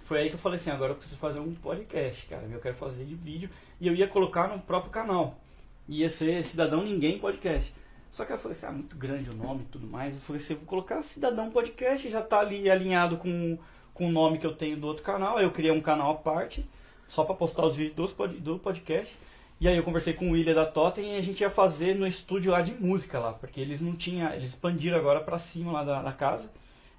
foi 0.02 0.20
aí 0.20 0.30
que 0.30 0.36
eu 0.36 0.40
falei 0.40 0.58
assim, 0.58 0.70
agora 0.72 0.92
eu 0.92 0.96
preciso 0.98 1.18
fazer 1.20 1.40
um 1.40 1.54
podcast, 1.54 2.26
cara. 2.28 2.44
Eu 2.52 2.60
quero 2.60 2.76
fazer 2.76 3.06
de 3.06 3.16
vídeo. 3.16 3.50
E 3.80 3.88
eu 3.88 3.96
ia 3.96 4.08
colocar 4.08 4.48
no 4.50 4.60
próprio 4.60 4.92
canal. 4.92 5.40
Ia 5.88 6.10
ser 6.10 6.44
Cidadão 6.46 6.84
Ninguém 6.84 7.18
Podcast. 7.20 7.74
Só 8.12 8.26
que 8.26 8.34
eu 8.34 8.38
falei 8.38 8.58
assim, 8.58 8.66
ah, 8.66 8.72
muito 8.72 8.96
grande 8.96 9.30
o 9.30 9.36
nome 9.36 9.62
e 9.62 9.72
tudo 9.72 9.88
mais. 9.88 10.16
Eu 10.16 10.22
falei 10.22 10.42
assim, 10.42 10.54
eu 10.54 10.60
vou 10.60 10.68
colocar 10.68 11.02
Cidadão 11.04 11.50
Podcast, 11.50 12.10
já 12.10 12.22
tá 12.22 12.40
ali 12.40 12.70
alinhado 12.70 13.18
com, 13.18 13.58
com 13.94 14.08
o 14.08 14.12
nome 14.12 14.38
que 14.38 14.46
eu 14.46 14.54
tenho 14.56 14.78
do 14.78 14.88
outro 14.88 15.04
canal. 15.04 15.38
Aí 15.38 15.46
eu 15.46 15.52
criei 15.52 15.72
um 15.72 15.82
canal 15.82 16.12
à 16.12 16.16
parte, 16.16 16.66
só 17.08 17.24
pra 17.24 17.36
postar 17.36 17.66
os 17.66 17.76
vídeos 17.76 18.14
do 18.40 18.60
podcast. 18.60 19.16
E 19.60 19.68
aí 19.68 19.76
eu 19.76 19.84
conversei 19.84 20.14
com 20.14 20.30
o 20.30 20.32
William 20.34 20.54
da 20.54 20.66
Totem 20.66 21.16
e 21.16 21.18
a 21.18 21.22
gente 21.22 21.42
ia 21.42 21.50
fazer 21.50 21.96
no 21.96 22.06
estúdio 22.06 22.52
lá 22.52 22.62
de 22.62 22.74
música 22.76 23.18
lá, 23.20 23.34
porque 23.34 23.60
eles 23.60 23.82
não 23.82 23.96
tinham, 23.96 24.32
eles 24.34 24.52
expandiram 24.52 24.98
agora 24.98 25.20
pra 25.20 25.40
cima 25.40 25.72
lá 25.72 25.84
da, 25.84 26.02
da 26.02 26.12
casa 26.14 26.52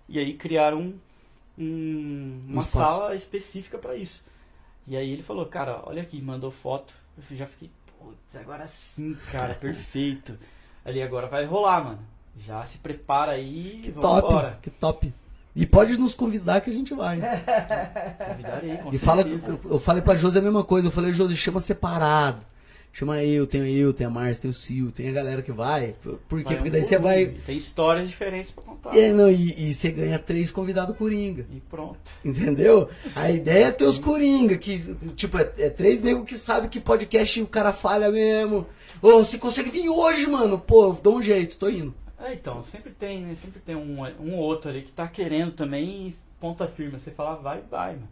e 0.08 0.18
aí 0.18 0.34
criaram 0.34 0.80
um- 0.80 0.98
um- 1.56 2.40
uma 2.48 2.58
Um 2.60 2.64
espaço. 2.64 2.68
sala 2.98 3.14
específica 3.14 3.78
pra 3.78 3.94
isso. 3.96 4.24
E 4.86 4.96
aí 4.96 5.10
ele 5.10 5.22
falou, 5.22 5.46
cara, 5.46 5.82
olha 5.84 6.02
aqui, 6.02 6.20
mandou 6.20 6.50
foto. 6.50 6.94
Eu 7.30 7.36
já 7.36 7.46
fiquei, 7.46 7.70
putz, 7.98 8.36
agora 8.36 8.66
sim, 8.66 9.16
cara, 9.30 9.54
perfeito. 9.60 10.36
Ali 10.84 11.02
agora 11.02 11.26
vai 11.28 11.44
rolar, 11.44 11.84
mano. 11.84 12.00
Já 12.40 12.64
se 12.64 12.78
prepara 12.78 13.32
aí, 13.32 13.80
Que 13.82 13.90
vamos 13.90 14.08
top, 14.10 14.26
embora. 14.26 14.58
que 14.62 14.70
top. 14.70 15.12
E 15.54 15.66
pode 15.66 15.96
nos 15.98 16.14
convidar 16.14 16.60
que 16.60 16.70
a 16.70 16.72
gente 16.72 16.94
vai. 16.94 17.18
Convidarei, 18.28 18.76
com 18.76 18.94
E 18.94 18.98
fala, 18.98 19.22
eu, 19.22 19.60
eu 19.72 19.78
falei 19.78 20.02
pra 20.02 20.14
Josi 20.14 20.38
a 20.38 20.42
mesma 20.42 20.62
coisa. 20.62 20.88
Eu 20.88 20.92
falei, 20.92 21.12
Josi, 21.12 21.36
chama 21.36 21.60
separado. 21.60 22.46
Chama 22.92 23.22
eu, 23.22 23.46
tenho 23.46 23.64
eu, 23.64 23.92
tem 23.92 24.06
a 24.06 24.10
Márcia, 24.10 24.42
tem 24.42 24.50
o 24.50 24.54
Sil, 24.54 24.90
tem 24.90 25.08
a 25.08 25.12
galera 25.12 25.40
que 25.40 25.52
vai. 25.52 25.94
Por 26.02 26.38
quê? 26.38 26.44
Vai 26.44 26.56
Porque 26.56 26.68
um 26.68 26.72
daí 26.72 26.82
você 26.82 26.98
vai. 26.98 27.26
Tem 27.46 27.56
histórias 27.56 28.08
diferentes 28.08 28.50
pra 28.50 28.64
contar. 28.64 28.96
É, 28.96 29.12
não, 29.12 29.30
e, 29.30 29.68
e 29.68 29.74
você 29.74 29.90
ganha 29.90 30.18
três 30.18 30.50
convidados 30.50 30.96
coringa. 30.96 31.46
E 31.52 31.60
pronto. 31.60 31.98
Entendeu? 32.24 32.88
A 33.14 33.30
ideia 33.30 33.66
é 33.66 33.70
ter 33.70 33.84
os 33.84 33.98
coringa, 33.98 34.56
que, 34.56 34.96
tipo, 35.14 35.38
é, 35.38 35.52
é 35.58 35.70
três 35.70 36.02
negros 36.02 36.26
que 36.26 36.34
sabem 36.34 36.68
que 36.68 36.80
podcast 36.80 37.40
o 37.40 37.46
cara 37.46 37.72
falha 37.72 38.10
mesmo. 38.10 38.66
Ô, 39.00 39.18
você 39.18 39.38
consegue 39.38 39.70
vir 39.70 39.88
hoje, 39.88 40.26
mano? 40.26 40.58
Pô, 40.58 40.92
dá 40.92 41.10
um 41.10 41.22
jeito, 41.22 41.56
tô 41.56 41.68
indo. 41.68 41.94
É, 42.20 42.32
então, 42.34 42.62
sempre 42.64 42.90
tem, 42.92 43.22
né? 43.22 43.34
Sempre 43.34 43.60
tem 43.60 43.76
um, 43.76 44.02
um 44.20 44.34
ou 44.34 44.40
outro 44.40 44.70
ali 44.70 44.82
que 44.82 44.90
tá 44.92 45.06
querendo 45.06 45.52
também 45.52 46.08
e 46.08 46.16
ponta 46.40 46.66
firme. 46.66 46.98
Você 46.98 47.10
fala, 47.12 47.36
vai, 47.36 47.60
vai, 47.70 47.92
mano. 47.94 48.08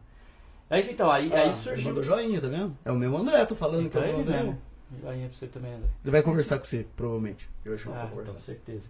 Aí 0.71 0.81
então, 0.91 1.11
aí, 1.11 1.31
Ah, 1.33 1.39
aí 1.39 1.45
Ele 1.47 1.55
surgiu. 1.55 1.85
mandou 1.89 2.03
joinha, 2.05 2.41
tá 2.41 2.49
vendo? 2.49 2.77
É 2.85 2.91
o 2.91 2.97
mesmo 2.97 3.17
André, 3.17 3.45
tô 3.47 3.55
falando 3.55 3.89
que 3.91 3.99
é 3.99 4.01
Então 4.09 4.19
o 4.19 4.21
André. 4.23 4.37
mesmo. 4.39 4.63
Joinha 5.03 5.29
pra 5.29 5.37
você 5.39 5.47
também, 5.49 5.73
André. 5.75 5.89
Ele 6.05 6.11
vai 6.13 6.23
conversar 6.23 6.59
com 6.59 6.65
você, 6.65 6.87
provavelmente. 6.97 7.49
Eu 7.65 7.73
vou 7.73 7.79
chamar 7.79 7.97
Ah, 7.97 8.01
pra 8.01 8.09
com 8.11 8.17
conversar. 8.17 8.39
certeza. 8.39 8.89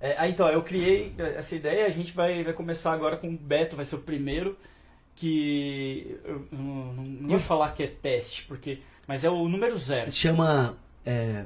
É, 0.00 0.16
aí 0.18 0.30
então, 0.32 0.48
eu 0.48 0.62
criei 0.62 1.14
essa 1.36 1.54
ideia, 1.54 1.86
a 1.86 1.90
gente 1.90 2.12
vai, 2.12 2.42
vai 2.42 2.52
começar 2.52 2.92
agora 2.92 3.16
com 3.16 3.28
o 3.28 3.36
Beto, 3.36 3.76
vai 3.76 3.84
ser 3.84 3.96
o 3.96 4.00
primeiro 4.00 4.56
que. 5.16 6.18
Eu 6.24 6.46
não, 6.50 6.92
não, 6.94 7.04
não 7.04 7.28
vou 7.28 7.38
falar 7.38 7.72
que 7.74 7.82
é 7.82 7.86
teste, 7.86 8.44
porque. 8.46 8.80
Mas 9.06 9.24
é 9.24 9.30
o 9.30 9.48
número 9.48 9.76
zero. 9.78 10.10
Chama 10.12 10.76
é, 11.04 11.44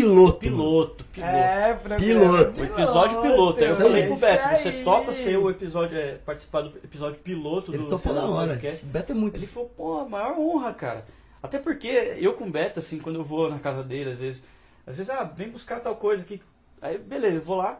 piloto. 0.00 0.38
Piloto, 0.38 1.04
piloto. 1.04 1.30
É, 1.30 1.74
programa 1.74 2.04
Piloto. 2.04 2.60
O 2.60 2.64
episódio 2.64 3.22
piloto. 3.22 3.58
Aí 3.64 3.70
eu 3.70 3.76
falei 3.76 4.06
pro 4.06 4.16
Beto, 4.16 4.48
você 4.48 4.68
aí. 4.68 4.84
topa 4.84 5.12
ser 5.12 5.36
o 5.38 5.50
episódio, 5.50 5.98
é, 5.98 6.14
participar 6.14 6.62
do 6.62 6.78
episódio 6.78 7.18
piloto 7.20 7.72
Ele 7.72 7.84
do 7.84 7.88
topou 7.88 8.12
na 8.12 8.24
hora. 8.26 8.52
Podcast. 8.54 8.84
O 8.84 8.88
Beto 8.88 9.12
é 9.12 9.14
muito. 9.14 9.38
Ele 9.38 9.46
falou, 9.46 9.68
pô, 9.76 9.98
a 10.00 10.08
maior 10.08 10.38
honra, 10.38 10.74
cara. 10.74 11.04
Até 11.42 11.58
porque 11.58 12.16
eu 12.18 12.34
com 12.34 12.44
o 12.44 12.50
Beto, 12.50 12.78
assim, 12.78 12.98
quando 12.98 13.16
eu 13.16 13.24
vou 13.24 13.50
na 13.50 13.58
casa 13.58 13.82
dele, 13.82 14.10
às 14.10 14.18
vezes, 14.18 14.44
às 14.86 14.96
vezes, 14.96 15.10
ah, 15.10 15.24
vem 15.24 15.48
buscar 15.48 15.80
tal 15.80 15.96
coisa 15.96 16.22
aqui. 16.22 16.40
Aí, 16.80 16.98
beleza, 16.98 17.36
eu 17.36 17.42
vou 17.42 17.56
lá. 17.56 17.78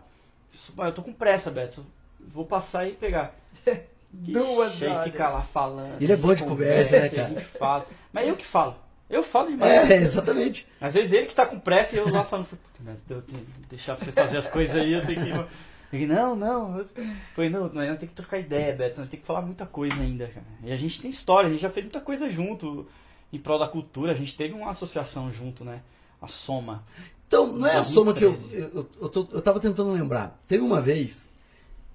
Eu 0.78 0.92
tô 0.92 1.02
com 1.02 1.12
pressa, 1.12 1.50
Beto. 1.50 1.84
Vou 2.20 2.44
passar 2.44 2.86
e 2.88 2.92
pegar. 2.92 3.34
Duas 4.12 4.80
horas. 4.80 5.04
fica 5.04 5.28
lá 5.28 5.42
falando. 5.42 6.00
Ele 6.00 6.12
é 6.12 6.16
bom 6.16 6.32
de 6.32 6.44
conversa, 6.44 6.98
né, 6.98 7.06
e 7.06 7.10
cara? 7.10 7.26
A 7.26 7.28
gente 7.30 7.44
fala. 7.44 7.86
Mas 8.12 8.28
eu 8.28 8.36
que 8.36 8.46
falo. 8.46 8.76
Eu 9.08 9.22
falo 9.22 9.50
demais. 9.50 9.90
É, 9.90 9.96
exatamente. 9.96 10.66
Às 10.80 10.94
vezes 10.94 11.12
ele 11.12 11.26
que 11.26 11.34
tá 11.34 11.46
com 11.46 11.58
pressa 11.60 11.94
e 11.94 11.98
eu 11.98 12.08
lá 12.12 12.24
falando, 12.24 12.46
"Puta 12.46 12.60
merda, 12.80 13.00
eu 13.08 13.22
tenho 13.22 13.38
que 13.40 13.66
deixar 13.70 13.94
você 13.96 14.10
fazer 14.10 14.36
as 14.38 14.48
coisas 14.48 14.76
aí, 14.76 14.92
eu 14.92 15.04
tenho 15.06 15.22
que. 15.22 15.30
Eu 15.30 15.46
falei, 15.90 16.06
não, 16.08 16.34
não. 16.36 16.84
Falei, 17.34 17.48
não, 17.50 17.68
nós 17.72 17.98
tem 17.98 18.08
que 18.08 18.14
trocar 18.14 18.38
ideia, 18.38 18.74
Beto, 18.74 19.00
nós 19.00 19.08
tem 19.08 19.20
que 19.20 19.24
falar 19.26 19.42
muita 19.42 19.64
coisa 19.64 19.94
ainda, 20.00 20.26
cara. 20.26 20.44
E 20.64 20.72
a 20.72 20.76
gente 20.76 21.00
tem 21.00 21.10
história, 21.10 21.48
a 21.48 21.52
gente 21.52 21.62
já 21.62 21.70
fez 21.70 21.86
muita 21.86 22.00
coisa 22.00 22.28
junto 22.30 22.86
em 23.32 23.38
prol 23.38 23.58
da 23.58 23.68
cultura, 23.68 24.10
a 24.12 24.14
gente 24.14 24.36
teve 24.36 24.52
uma 24.54 24.70
associação 24.70 25.30
junto, 25.30 25.64
né? 25.64 25.80
A 26.20 26.26
Soma. 26.26 26.84
Então, 27.28 27.46
não 27.48 27.66
é 27.66 27.76
a 27.76 27.82
soma 27.82 28.12
que 28.14 28.24
eu, 28.24 28.30
2013. 28.32 28.76
eu, 28.76 28.88
eu, 29.02 29.08
tô- 29.08 29.28
eu 29.32 29.42
tava 29.42 29.58
tentando 29.60 29.90
lembrar. 29.92 30.40
Teve 30.46 30.62
uma 30.62 30.80
vez, 30.80 31.28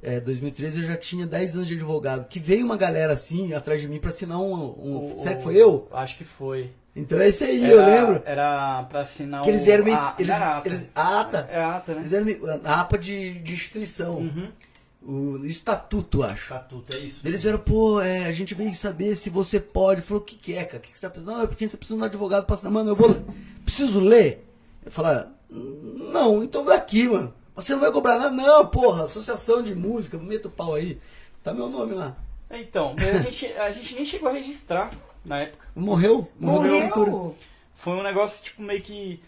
é, 0.02 0.20
2013, 0.20 0.82
eu 0.82 0.88
já 0.88 0.98
tinha 0.98 1.26
10 1.28 1.56
anos 1.56 1.68
de 1.68 1.74
advogado, 1.76 2.28
que 2.28 2.38
veio 2.40 2.66
uma 2.66 2.76
galera 2.78 3.14
assim 3.14 3.54
atrás 3.54 3.80
de 3.82 3.88
mim 3.88 4.00
pra 4.00 4.10
assinar 4.10 4.40
um. 4.42 4.54
um 4.54 5.12
O- 5.14 5.16
será 5.18 5.36
que 5.36 5.44
foi 5.44 5.56
eu? 5.56 5.88
Acho 5.92 6.18
que 6.18 6.24
foi. 6.26 6.70
Então 6.96 7.20
é 7.22 7.30
esse 7.30 7.44
aí, 7.46 7.64
Era, 7.64 7.74
eu 7.74 7.86
lembro. 7.86 8.24
Era 8.26 8.84
pra 8.84 9.00
assinar 9.02 9.42
Que 9.44 9.50
eles 9.50 9.64
vieram 9.64 9.84
meio. 9.86 9.96
a- 9.98 10.16
eles, 10.20 10.32
a 10.42 10.58
ata. 10.58 10.68
eles, 10.68 10.90
a 10.94 11.20
ata. 11.22 11.50
É 11.50 11.60
a 11.62 11.76
ata, 11.78 11.94
né? 11.96 12.00
Eles 12.02 12.12
vieram 12.12 12.60
a 12.66 12.82
APA 12.82 12.98
de, 12.98 13.40
de 13.40 13.54
instituição. 13.54 14.18
Uhum. 14.18 14.52
O 15.04 15.46
estatuto, 15.46 16.22
acho. 16.22 16.44
Estatuto, 16.54 16.96
é 16.96 17.00
isso. 17.00 17.22
Eles 17.26 17.42
vieram, 17.42 17.58
pô, 17.60 18.00
é, 18.02 18.26
a 18.26 18.32
gente 18.34 18.54
veio 18.54 18.74
saber 18.76 19.16
se 19.16 19.30
você 19.30 19.60
pode. 19.60 20.02
Falou, 20.02 20.22
o 20.22 20.26
que, 20.26 20.36
que 20.36 20.54
é, 20.54 20.64
cara? 20.66 20.78
O 20.78 20.82
que, 20.82 20.92
que 20.92 20.98
você 20.98 21.06
tá 21.08 21.10
precisando? 21.10 21.36
Não, 21.38 21.44
é 21.44 21.48
porque 21.48 21.64
a 21.64 21.68
gente 21.68 21.72
tá 21.72 21.78
precisando 21.78 22.00
de 22.00 22.04
um 22.04 22.08
advogado 22.08 22.46
pra 22.46 22.54
assinar. 22.54 22.72
Mano, 22.74 22.92
eu 22.92 22.96
vou. 22.96 23.16
Preciso 23.64 24.00
ler? 24.00 24.46
Eu 24.86 24.92
falei, 24.92 25.24
não, 25.50 26.44
então 26.44 26.64
daqui, 26.66 27.08
mano. 27.08 27.34
Você 27.56 27.74
não 27.74 27.80
vai 27.82 27.92
cobrar 27.92 28.18
nada? 28.18 28.32
Não, 28.32 28.66
porra, 28.68 29.04
associação 29.04 29.62
de 29.64 29.74
música, 29.76 30.18
meta 30.18 30.48
o 30.48 30.52
pau 30.52 30.76
aí. 30.76 31.00
Tá 31.44 31.54
meu 31.54 31.70
nome 31.70 31.94
lá. 31.94 32.16
Então, 32.50 32.96
a 32.98 33.22
gente, 33.22 33.46
a 33.54 33.72
gente 33.72 33.96
nem 33.96 34.06
chegou 34.06 34.30
a 34.30 34.34
registrar 34.34 34.92
na 35.26 35.39
época. 35.41 35.68
Morreu? 35.76 36.27
Morreu, 36.39 36.80
da 36.80 36.85
cintura. 36.85 37.11
Morreu? 37.11 37.35
Foi 37.73 37.93
um 37.93 38.03
negócio, 38.03 38.43
tipo, 38.43 38.61
meio 38.61 38.81
que. 38.81 39.22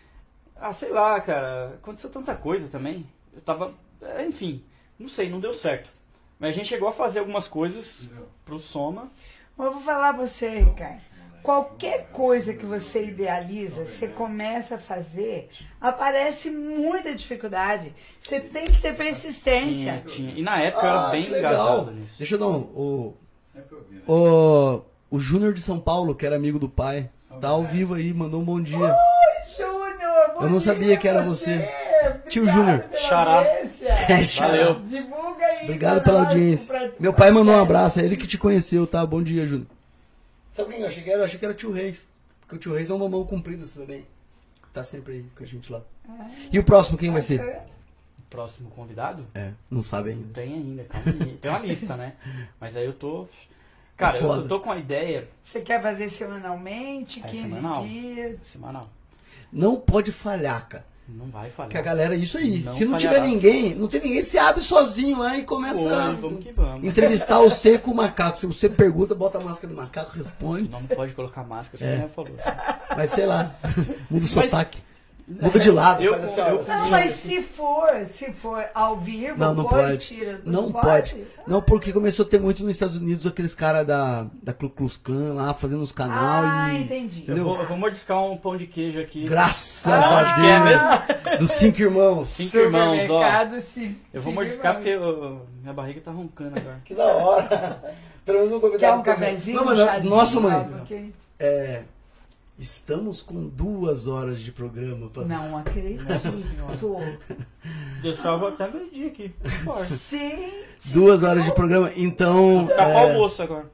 Ah, 0.55 0.71
sei 0.73 0.89
lá, 0.89 1.19
cara. 1.21 1.75
Aconteceu 1.81 2.09
tanta 2.09 2.35
coisa 2.35 2.67
também. 2.67 3.05
Eu 3.33 3.41
tava. 3.41 3.73
é, 4.01 4.23
Enfim, 4.25 4.63
não 4.99 5.07
sei, 5.07 5.29
não 5.29 5.39
deu 5.39 5.53
certo. 5.53 5.89
Mas 6.39 6.49
a 6.49 6.53
gente 6.53 6.67
chegou 6.67 6.87
a 6.87 6.91
fazer 6.93 7.19
algumas 7.19 7.47
coisas 7.47 8.09
pro 8.45 8.59
Soma. 8.59 9.11
Mas 9.57 9.67
eu 9.67 9.73
vou 9.73 9.81
falar 9.81 10.13
pra 10.13 10.25
você, 10.27 10.49
Ricardo. 10.59 11.01
Qualquer 11.41 12.07
coisa 12.11 12.53
que 12.53 12.65
você 12.65 13.05
idealiza, 13.07 13.85
você 13.85 14.07
começa 14.07 14.75
a 14.75 14.77
fazer, 14.77 15.49
aparece 15.79 16.49
muita 16.49 17.13
dificuldade. 17.13 17.93
Você 18.21 18.39
tem 18.39 18.63
que 18.65 18.79
ter 18.81 18.95
persistência. 18.95 20.01
Tinha, 20.07 20.29
tinha. 20.31 20.39
E 20.39 20.41
na 20.41 20.61
época 20.61 20.85
eu 20.85 20.89
era 20.89 21.07
Ah, 21.07 21.11
bem 21.11 21.29
legal. 21.29 21.89
Deixa 22.17 22.35
eu 22.35 22.39
dar 22.39 22.47
um. 22.47 22.61
O, 22.61 23.17
o, 24.07 24.81
o 25.14 25.19
Júnior 25.19 25.53
de 25.53 25.61
São 25.61 25.80
Paulo, 25.80 26.15
que 26.15 26.26
era 26.26 26.35
amigo 26.35 26.57
do 26.57 26.68
pai, 26.68 27.07
tá 27.40 27.49
ao 27.49 27.64
vivo 27.64 27.94
aí, 27.94 28.14
mandou 28.14 28.41
um 28.41 28.45
bom 28.45 28.60
dia. 28.61 28.95
Júnior, 29.56 30.34
bom 30.34 30.41
Eu 30.41 30.49
não 30.49 30.57
dia 30.57 30.60
sabia 30.61 30.98
que 30.98 31.07
era 31.07 31.22
você. 31.22 31.53
Obrigado 31.53 32.27
Tio 32.30 32.48
Júnior. 32.49 32.84
Xará. 32.95 33.44
É, 34.10 34.23
xará. 34.23 34.48
Valeu. 34.49 34.80
Divulga 34.81 35.45
aí. 35.45 35.64
Obrigado 35.65 36.03
pela 36.03 36.22
audiência. 36.22 36.73
pra- 36.80 36.91
Meu 36.99 37.14
pai 37.14 37.31
mandou 37.31 37.53
um 37.53 37.60
abraço, 37.61 37.99
é 37.99 38.03
ele 38.06 38.18
que 38.18 38.26
te 38.27 38.38
conheceu, 38.38 38.88
tá? 38.88 39.06
Bom 39.06 39.22
dia, 39.22 39.45
Júnior. 39.45 39.68
Sabe 40.53 40.72
quem 40.72 40.81
eu 40.81 40.88
achei 40.88 41.03
que 41.03 41.10
era? 41.10 41.19
Eu 41.19 41.23
achei 41.26 41.38
que 41.40 41.45
era 41.45 41.53
o 41.53 41.57
tio 41.57 41.72
Reis. 41.72 42.07
Porque 42.41 42.56
o 42.56 42.60
tio 42.60 42.73
Reis 42.73 42.90
é 42.90 42.94
um 42.94 42.98
mamão 42.98 43.23
comprido 43.26 43.64
assim 43.64 43.80
também. 43.81 44.06
Tá 44.73 44.84
sempre 44.84 45.14
aí 45.14 45.26
com 45.35 45.44
a 45.44 45.48
gente 45.48 45.72
lá. 45.72 45.81
E 46.52 46.57
o 46.57 46.64
próximo 46.64 46.98
quem 46.98 47.11
vai 47.11 47.22
ser? 47.22 47.60
Próximo 48.30 48.69
convidado? 48.72 49.26
É, 49.35 49.52
não 49.69 49.81
sabe 49.81 50.11
Não 50.14 50.18
ainda. 50.22 50.34
tem 50.34 50.53
ainda, 50.53 50.84
calma 50.85 51.06
aí. 51.07 51.38
Tem 51.41 51.52
uma 51.52 51.60
lista, 51.60 51.95
né? 51.95 52.14
Mas 52.60 52.76
aí 52.76 52.85
eu 52.85 52.94
tô. 52.94 53.27
Cara, 53.97 54.17
É 54.17 54.21
eu, 54.21 54.27
foda. 54.27 54.41
eu 54.41 54.47
tô 54.47 54.59
com 54.59 54.71
a 54.71 54.77
ideia 54.77 55.29
Você 55.43 55.61
quer 55.61 55.81
fazer 55.81 56.09
semanalmente, 56.09 57.21
É 57.23 57.27
15 57.27 57.43
semanal. 57.55 57.83
dias? 57.85 58.39
semanal. 58.43 58.89
Não 59.51 59.75
pode 59.75 60.11
falhar, 60.11 60.67
cara. 60.67 60.85
Não 61.07 61.25
vai 61.27 61.49
falhar. 61.51 61.69
Que 61.69 61.77
a 61.77 61.81
galera, 61.81 62.15
isso 62.15 62.37
aí. 62.37 62.61
Não 62.63 62.71
Se 62.73 62.85
não 62.85 62.97
falhará. 62.97 63.15
tiver 63.15 63.27
ninguém, 63.27 63.75
não 63.75 63.87
tem 63.87 64.01
ninguém, 64.01 64.23
você 64.23 64.37
abre 64.39 64.61
sozinho 64.61 65.19
lá 65.19 65.37
e 65.37 65.43
começa 65.43 65.87
Oi, 65.89 65.93
a 65.93 66.13
vamos 66.13 66.43
que 66.43 66.51
vamos. 66.53 66.87
entrevistar 66.87 67.39
o 67.41 67.49
C 67.49 67.77
com 67.77 67.91
o 67.91 67.95
macaco. 67.95 68.39
Se 68.39 68.47
você 68.47 68.69
pergunta, 68.69 69.13
bota 69.13 69.37
a 69.37 69.41
máscara 69.41 69.71
do 69.73 69.77
macaco, 69.79 70.15
responde. 70.15 70.69
Não 70.69 70.81
pode 70.87 71.13
colocar 71.13 71.43
máscara, 71.43 71.77
você 71.77 71.89
É. 71.89 71.97
já 71.97 72.09
falou. 72.09 72.31
Mas 72.95 73.11
sei 73.11 73.25
lá, 73.25 73.53
muda 74.09 74.09
o 74.09 74.19
Mas- 74.21 74.29
sotaque. 74.29 74.81
Muda 75.25 75.57
de 75.57 75.71
lado, 75.71 76.03
Eu- 76.03 76.13
faz 76.19 76.25
assim, 76.37 76.41
eu- 76.41 76.63
Não, 76.67 76.89
mas 76.89 77.15
se 77.15 77.41
for, 77.41 77.89
se 78.11 78.33
for 78.33 78.65
ao 78.75 78.97
vivo, 78.97 79.37
Não, 79.39 79.53
não 79.53 79.63
põe, 79.63 79.83
pode. 79.83 79.97
tira. 79.99 80.41
Não 80.43 80.69
pode. 80.69 81.15
Não, 81.47 81.61
porque 81.61 81.93
começou 81.93 82.25
a 82.25 82.29
ter 82.29 82.41
muito 82.41 82.61
nos 82.61 82.75
Estados 82.75 82.97
Unidos 82.97 83.25
aqueles 83.25 83.55
caras 83.55 83.87
da, 83.87 84.27
da 84.43 84.51
Ku 84.53 84.69
Klux 84.69 84.97
Klan 84.97 85.33
lá 85.35 85.53
fazendo 85.53 85.81
os 85.81 85.93
canal 85.93 86.43
Ah, 86.45 86.73
e. 86.73 86.81
entendi. 86.83 87.23
Eu 87.25 87.37
vou, 87.43 87.57
eu 87.57 87.65
vou 87.65 87.77
mordiscar 87.77 88.21
um 88.21 88.35
pão 88.35 88.57
de 88.57 88.67
queijo 88.67 88.99
aqui. 88.99 89.23
Graças 89.23 89.87
Ah, 89.87 90.19
a 90.19 90.33
que 90.35 90.45
é 90.45 91.27
Deus. 91.29 91.39
Dos 91.39 91.51
cinco 91.51 91.81
irmãos. 91.81 92.27
Cinco 92.27 92.57
irmãos, 92.57 93.09
ó. 93.09 93.21
Sim. 93.61 93.97
Eu 94.13 94.21
vou 94.21 94.33
mordiscar 94.33 94.75
irmão. 94.75 94.83
porque 94.83 94.89
eu- 94.89 95.47
minha 95.61 95.73
barriga 95.73 96.01
tá 96.01 96.11
roncando 96.11 96.59
agora. 96.59 96.81
Que 96.83 96.93
da 96.93 97.05
hora. 97.05 97.81
Pelo 98.25 98.39
menos 98.39 98.53
um 98.53 98.59
convidado. 98.59 98.79
Quer 98.79 98.93
um 98.99 99.01
cafezinho, 99.03 99.55
Não, 99.57 99.63
um 99.63 99.65
mas 99.67 99.79
chazinho? 99.79 100.15
nossa, 100.15 100.39
mãe. 100.39 100.67
É, 101.39 101.83
estamos 102.57 103.21
com 103.21 103.47
duas 103.47 104.07
horas 104.07 104.39
de 104.39 104.51
programa. 104.51 105.09
pra- 105.09 105.23
Não 105.25 105.57
acredito. 105.57 106.03
Deixava 108.01 108.49
até 108.49 108.69
meio 108.69 108.89
dia 108.91 109.07
aqui. 109.07 109.34
Gente, 110.09 110.65
Duas 110.93 111.23
horas 111.23 111.45
de 111.45 111.53
programa. 111.53 111.91
Então. 111.95 112.65
Pro 112.67 112.75
é, 112.75 112.93
almoço 113.11 113.41
agora. 113.41 113.65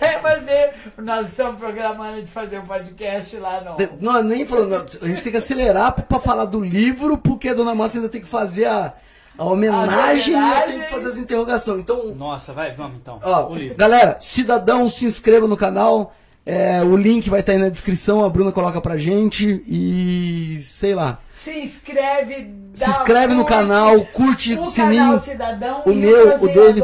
é 0.00 0.18
fazer. 0.18 0.74
Nós 0.98 1.28
estamos 1.30 1.58
programando 1.58 2.22
de 2.22 2.30
fazer 2.30 2.58
um 2.58 2.66
podcast 2.66 3.36
lá 3.38 3.60
de- 3.78 3.90
não, 4.00 4.22
nem 4.22 4.46
falou. 4.46 4.66
não, 4.66 4.78
a 5.02 5.06
gente 5.06 5.22
tem 5.22 5.32
que 5.32 5.38
acelerar 5.38 5.92
pra, 5.92 6.04
pra 6.04 6.20
falar 6.20 6.44
do 6.44 6.60
livro, 6.60 7.16
porque 7.18 7.48
a 7.48 7.54
dona 7.54 7.74
Márcia 7.74 7.98
ainda 7.98 8.08
tem 8.08 8.20
que 8.20 8.26
fazer 8.26 8.66
a, 8.66 8.94
a 9.38 9.44
homenagem 9.44 10.34
e 10.34 10.36
eu 10.36 10.42
homenagens. 10.42 10.84
que 10.84 10.90
fazer 10.90 11.08
as 11.08 11.16
interrogações. 11.16 11.80
Então, 11.80 12.14
Nossa, 12.14 12.52
vai, 12.52 12.74
vamos 12.74 12.98
então. 12.98 13.18
Ó, 13.22 13.50
o 13.50 13.54
livro. 13.56 13.76
galera, 13.76 14.18
cidadão, 14.20 14.88
se 14.88 15.06
inscreva 15.06 15.48
no 15.48 15.56
canal. 15.56 16.14
É, 16.46 16.82
o 16.82 16.94
link 16.94 17.30
vai 17.30 17.40
estar 17.40 17.52
aí 17.52 17.58
na 17.58 17.70
descrição, 17.70 18.22
a 18.22 18.28
Bruna 18.28 18.52
coloca 18.52 18.78
pra 18.78 18.98
gente 18.98 19.64
e 19.66 20.58
sei 20.60 20.94
lá. 20.94 21.20
Se 21.34 21.58
inscreve, 21.58 22.54
Se 22.74 22.88
inscreve 22.88 23.34
no 23.34 23.44
canal, 23.44 24.00
curte 24.06 24.54
o 24.54 24.66
sininho. 24.66 25.04
canal 25.04 25.20
Cidadão 25.20 25.82
o 25.84 25.90
e 25.90 25.94
meu, 25.94 26.42
o 26.42 26.46
dele. 26.46 26.82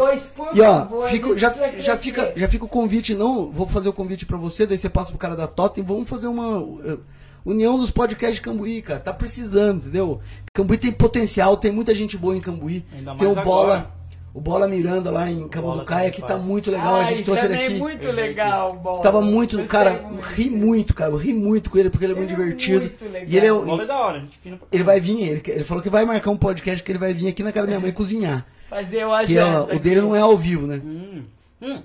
E 0.54 0.60
ó, 0.62 0.80
favor, 0.80 1.10
gente 1.10 1.38
já, 1.38 1.54
já, 1.78 1.96
fica, 1.96 2.32
já 2.34 2.48
fica 2.48 2.64
o 2.64 2.68
convite, 2.68 3.14
não. 3.14 3.50
Vou 3.50 3.66
fazer 3.66 3.88
o 3.90 3.92
convite 3.92 4.24
pra 4.24 4.38
você, 4.38 4.66
daí 4.66 4.78
você 4.78 4.88
passa 4.88 5.10
pro 5.10 5.18
cara 5.18 5.36
da 5.36 5.46
Totem. 5.46 5.84
Vamos 5.84 6.08
fazer 6.08 6.26
uma 6.26 6.58
uh, 6.58 7.00
união 7.44 7.78
dos 7.78 7.90
podcasts 7.90 8.36
de 8.36 8.42
Cambuí, 8.42 8.80
cara. 8.80 9.00
Tá 9.00 9.12
precisando, 9.12 9.82
entendeu? 9.82 10.20
Cambuí 10.54 10.78
tem 10.78 10.92
potencial, 10.92 11.56
tem 11.56 11.70
muita 11.70 11.94
gente 11.94 12.16
boa 12.16 12.36
em 12.36 12.40
Cambuí. 12.40 12.84
Ainda 12.94 13.14
Tem 13.14 13.28
o 13.28 13.34
mais 13.34 13.46
Bola. 13.46 13.99
O 14.32 14.40
Bola 14.40 14.68
Miranda 14.68 15.10
lá 15.10 15.30
em 15.30 15.48
Camanducaia, 15.48 16.10
que 16.10 16.22
tá 16.22 16.36
muito 16.38 16.70
legal. 16.70 16.96
a 16.96 17.04
gente 17.04 17.18
Ai, 17.18 17.22
trouxe 17.24 17.44
ele 17.46 17.54
também 17.54 17.66
aqui. 17.68 17.78
muito 17.78 18.10
legal, 18.12 18.74
bom. 18.74 19.00
Tava 19.00 19.20
muito, 19.20 19.56
Gostei 19.56 19.66
cara, 19.68 19.90
muito. 20.02 20.20
ri 20.22 20.50
muito, 20.50 20.94
cara. 20.94 21.10
Eu 21.12 21.16
ri 21.16 21.32
muito 21.34 21.68
com 21.70 21.78
ele 21.78 21.90
porque 21.90 22.04
ele 22.04 22.12
é 22.12 22.16
muito 22.16 22.32
Ele 22.32 22.40
é 22.42 22.44
divertido. 22.44 22.80
muito 22.80 23.04
legal. 23.04 23.28
E 23.28 23.36
ele 23.36 23.46
é, 23.46 23.52
O 23.52 23.64
bola 23.64 23.82
é 23.82 23.86
da 23.86 23.98
hora, 23.98 24.16
a 24.18 24.20
gente 24.20 24.38
fina 24.38 24.56
pra 24.56 24.66
ele 24.70 24.84
vai 24.84 25.00
vir, 25.00 25.20
ele, 25.22 25.42
ele 25.46 25.64
falou 25.64 25.82
que 25.82 25.90
vai 25.90 26.04
marcar 26.04 26.30
um 26.30 26.36
podcast 26.36 26.82
que 26.82 26.92
ele 26.92 26.98
vai 26.98 27.12
vir 27.12 27.28
aqui 27.28 27.42
na 27.42 27.52
casa 27.52 27.66
da 27.66 27.70
minha 27.70 27.80
mãe 27.80 27.92
cozinhar. 27.92 28.46
Fazer 28.68 29.04
o 29.04 29.08
Que 29.08 29.12
ó, 29.12 29.14
agenda. 29.16 29.74
o 29.74 29.78
dele 29.80 30.00
não 30.00 30.14
é 30.14 30.20
ao 30.20 30.36
vivo, 30.38 30.66
né? 30.66 30.80
Hum, 30.84 31.22
hum. 31.60 31.82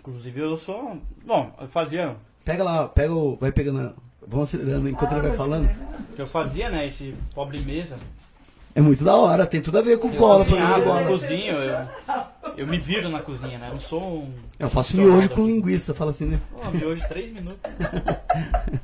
Inclusive 0.00 0.40
eu 0.40 0.56
sou. 0.56 0.98
Bom, 1.24 1.52
eu 1.60 1.68
fazia. 1.68 2.16
Pega 2.44 2.62
lá, 2.64 2.88
pega 2.88 3.12
o. 3.14 3.36
Vai 3.40 3.52
pegando. 3.52 3.94
Vamos 4.26 4.48
acelerando 4.48 4.88
enquanto 4.88 5.12
Ah, 5.12 5.18
ele 5.18 5.28
vai 5.28 5.36
falando. 5.36 5.70
Que 6.16 6.20
eu 6.20 6.26
fazia, 6.26 6.68
né? 6.68 6.86
Esse 6.86 7.14
pobre 7.34 7.58
mesa. 7.60 7.96
É 8.74 8.80
muito 8.80 9.04
da 9.04 9.14
hora, 9.14 9.46
tem 9.46 9.60
tudo 9.60 9.78
a 9.78 9.82
ver 9.82 9.98
com 9.98 10.08
Eu 10.08 10.18
bola, 10.18 10.44
cozinhava, 10.44 10.74
programa 10.74 10.98
de 10.98 11.04
eu 11.04 11.08
bola. 11.08 11.18
cozinho, 11.20 11.52
eu, 11.54 11.86
eu 12.56 12.66
me 12.66 12.78
viro 12.78 13.08
na 13.08 13.20
cozinha, 13.20 13.56
né? 13.58 13.68
Eu 13.68 13.74
não 13.74 13.80
sou 13.80 14.02
um. 14.02 14.32
Eu 14.58 14.68
faço 14.68 14.96
miojo 14.96 15.30
com 15.30 15.46
linguiça, 15.46 15.94
fala 15.94 16.10
assim, 16.10 16.24
né? 16.26 16.40
Pô, 16.50 16.70
miojo 16.70 17.02
três 17.08 17.32
minutos. 17.32 17.60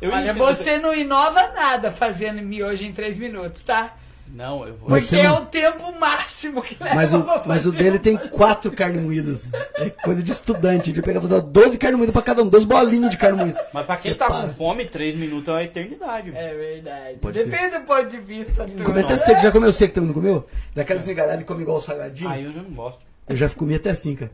Eu 0.00 0.12
Olha, 0.12 0.32
você 0.32 0.78
não 0.78 0.94
inova 0.94 1.48
nada 1.54 1.90
fazendo 1.90 2.40
miojo 2.40 2.84
em 2.84 2.92
três 2.92 3.18
minutos, 3.18 3.64
tá? 3.64 3.96
Não, 4.32 4.66
eu 4.66 4.76
vou. 4.76 4.88
Mas 4.90 5.04
Porque 5.08 5.20
é 5.20 5.28
não- 5.28 5.42
o 5.42 5.46
tempo 5.46 5.98
máximo 5.98 6.62
que 6.62 6.76
leva 6.82 6.94
Mas 6.94 7.12
o, 7.14 7.22
pra 7.22 7.42
mas 7.46 7.66
o 7.66 7.72
dele 7.72 7.96
um 7.96 8.00
tem 8.00 8.16
quatro 8.16 8.70
carnes 8.72 9.02
moídas. 9.02 9.50
É 9.74 9.90
coisa 9.90 10.22
de 10.22 10.30
estudante. 10.30 10.90
Ele 10.90 11.02
pega 11.02 11.20
fazer 11.20 11.40
12 11.40 11.78
carnes 11.78 11.96
moídas 11.98 12.12
pra 12.12 12.22
cada 12.22 12.42
um, 12.42 12.48
12 12.48 12.66
bolinhas 12.66 13.10
de 13.10 13.16
carne 13.18 13.38
moída. 13.38 13.66
Mas 13.72 13.86
pra 13.86 13.96
quem 13.96 14.12
Você 14.12 14.18
tá 14.18 14.26
para. 14.28 14.48
com 14.48 14.54
fome, 14.54 14.84
três 14.84 15.16
minutos 15.16 15.48
é 15.48 15.52
uma 15.52 15.64
eternidade. 15.64 16.30
É 16.34 16.54
verdade. 16.54 17.18
Pode 17.18 17.42
Depende 17.42 17.78
do 17.78 17.84
ponto 17.84 18.06
de 18.08 18.20
vista. 18.20 18.66
Come 18.84 19.00
até 19.00 19.16
seco, 19.16 19.40
já 19.40 19.50
comeu 19.50 19.72
seco 19.72 19.94
também, 19.94 20.08
não 20.08 20.14
comeu? 20.14 20.46
Daquelas 20.74 21.04
migalhadas 21.04 21.38
que 21.40 21.44
come 21.44 21.62
igual 21.62 21.78
o 21.78 21.80
salgadinho. 21.80 22.30
Aí 22.30 22.44
eu 22.44 22.52
já 22.52 22.62
não 22.62 22.70
gosto. 22.70 23.00
Eu 23.28 23.34
já 23.36 23.48
comi 23.48 23.74
até 23.74 23.90
assim, 23.90 24.14
cara. 24.14 24.30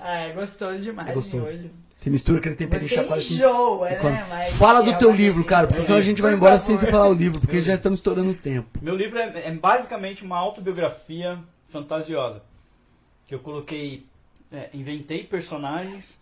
Ah, 0.00 0.18
é 0.18 0.32
gostoso 0.32 0.78
demais. 0.82 1.08
É 1.08 1.12
gostoso. 1.12 1.44
miojo. 1.46 1.70
Você 2.02 2.10
mistura 2.10 2.38
aquele 2.38 2.56
temperinho 2.56 2.88
Você 2.88 2.96
chacoalha 2.96 3.20
assim. 3.22 3.34
enjoa, 3.34 3.88
né? 3.90 4.26
Mas 4.28 4.54
Fala 4.54 4.82
do 4.82 4.90
é 4.90 4.96
teu 4.96 5.12
livro, 5.12 5.44
cara, 5.44 5.68
porque 5.68 5.74
delícia. 5.74 5.86
senão 5.86 5.98
a 6.00 6.02
gente 6.02 6.20
vai 6.20 6.34
embora 6.34 6.58
sem 6.58 6.76
você 6.76 6.90
falar 6.90 7.06
o 7.08 7.12
livro, 7.12 7.40
porque 7.40 7.60
já 7.60 7.74
estamos 7.74 8.00
estourando 8.00 8.30
o 8.30 8.34
tempo. 8.34 8.76
Meu 8.82 8.96
livro 8.96 9.20
é, 9.20 9.46
é 9.46 9.50
basicamente 9.52 10.24
uma 10.24 10.36
autobiografia 10.36 11.38
fantasiosa. 11.70 12.42
Que 13.28 13.34
eu 13.36 13.38
coloquei. 13.38 14.04
é, 14.52 14.68
inventei 14.74 15.22
personagens 15.22 16.18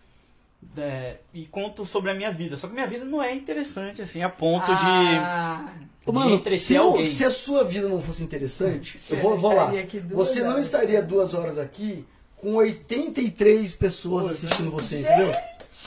é, 0.76 1.16
e 1.32 1.46
conto 1.46 1.86
sobre 1.86 2.10
a 2.10 2.14
minha 2.14 2.30
vida. 2.30 2.58
Só 2.58 2.68
que 2.68 2.74
minha 2.74 2.86
vida 2.86 3.06
não 3.06 3.22
é 3.22 3.34
interessante, 3.34 4.02
assim, 4.02 4.22
a 4.22 4.28
ponto 4.28 4.66
Ah, 4.68 5.64
Ô, 6.04 6.12
de 6.12 6.18
Mano, 6.18 6.56
se, 6.58 6.74
eu- 6.74 6.82
alguém. 6.88 7.06
se 7.06 7.24
a 7.24 7.30
sua 7.30 7.64
vida 7.64 7.88
não 7.88 8.02
fosse 8.02 8.22
interessante, 8.22 8.98
Você 8.98 9.14
eu 9.14 9.20
vou, 9.20 9.38
vou 9.38 9.54
lá. 9.54 9.72
Você 10.10 10.42
não 10.42 10.50
horas. 10.50 10.66
estaria 10.66 11.02
duas 11.02 11.32
horas 11.32 11.56
aqui 11.58 12.04
com 12.36 12.56
83 12.56 13.74
pessoas 13.74 14.26
assistindo 14.28 14.70
você, 14.70 15.00
entendeu? 15.00 15.32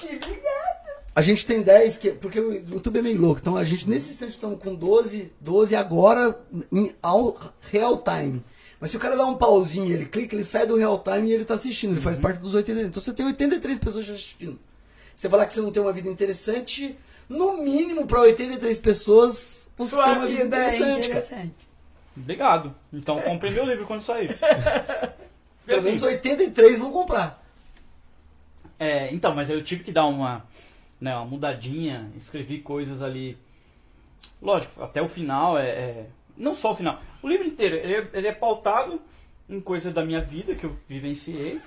Gente, 0.08 0.26
obrigada. 0.26 0.84
A 1.16 1.22
gente 1.22 1.46
tem 1.46 1.62
10, 1.62 1.98
que, 1.98 2.10
porque 2.12 2.40
o 2.40 2.54
YouTube 2.54 3.00
é 3.00 3.02
meio 3.02 3.22
louco. 3.22 3.40
Então 3.42 3.56
a 3.56 3.64
gente 3.64 3.88
nesse 3.90 4.12
instante 4.12 4.32
estamos 4.32 4.60
com 4.60 4.74
12, 4.74 5.32
12 5.40 5.76
agora 5.76 6.40
em 6.72 6.94
ao- 7.02 7.38
real 7.72 7.98
time. 7.98 8.44
Mas 8.80 8.90
se 8.92 8.98
o 8.98 9.00
cara 9.00 9.16
dá 9.16 9.26
um 9.26 9.36
pauzinho, 9.36 9.94
ele 9.94 10.06
clica, 10.06 10.36
ele 10.36 10.44
sai 10.44 10.66
do 10.66 10.76
real 10.76 11.00
time 11.00 11.30
e 11.30 11.34
ele 11.34 11.46
tá 11.46 11.54
assistindo. 11.54 11.92
Ele 11.92 11.98
Uhum. 12.00 12.04
faz 12.04 12.18
parte 12.18 12.40
dos 12.40 12.54
83. 12.54 12.88
Então 12.88 13.02
você 13.02 13.14
tem 13.14 13.26
83 13.26 13.78
pessoas 13.78 14.10
assistindo. 14.10 14.60
Você 15.16 15.30
falar 15.30 15.46
que 15.46 15.54
você 15.54 15.62
não 15.62 15.72
tem 15.72 15.82
uma 15.84 15.94
vida 15.94 16.10
interessante, 16.10 16.98
no 17.30 17.58
mínimo 17.58 18.06
para 18.08 18.20
83 18.22 18.78
pessoas, 18.80 19.70
você 19.78 19.92
Sua 19.96 20.04
tem 20.06 20.14
uma 20.14 20.26
vida 20.28 20.44
vida 20.44 20.56
é 20.58 20.60
interessante, 20.60 21.10
cara. 21.10 21.20
interessante. 21.26 21.70
Obrigado. 22.18 22.76
Então 22.92 23.22
comprei 23.22 23.52
meu 23.52 23.66
livro 23.66 23.86
quando 23.86 24.02
sair. 24.02 24.38
Pelo 25.66 25.82
menos 25.84 26.02
83 26.02 26.80
vão 26.80 26.92
comprar. 26.92 27.43
É, 28.84 29.14
então, 29.14 29.34
mas 29.34 29.50
eu 29.50 29.64
tive 29.64 29.82
que 29.82 29.94
dar 29.94 30.06
uma, 30.08 30.46
né, 31.00 31.16
uma 31.16 31.24
mudadinha, 31.24 32.12
escrevi 32.18 32.60
coisas 32.60 33.02
ali. 33.02 33.38
Lógico, 34.42 34.84
até 34.84 35.02
o 35.02 35.08
final 35.08 35.58
é, 35.58 35.70
é- 35.70 36.10
Não 36.36 36.54
só 36.54 36.74
o 36.74 36.76
final. 36.76 37.02
O 37.22 37.30
livro 37.30 37.48
inteiro, 37.48 37.78
ele 37.78 37.94
é, 37.96 38.10
ele 38.14 38.28
é 38.28 38.34
pautado 38.34 39.00
em 39.48 39.62
coisas 39.62 39.94
da 39.94 40.04
minha 40.04 40.20
vida 40.20 40.54
que 40.54 40.66
eu 40.66 40.76
vivenciei. 40.86 41.62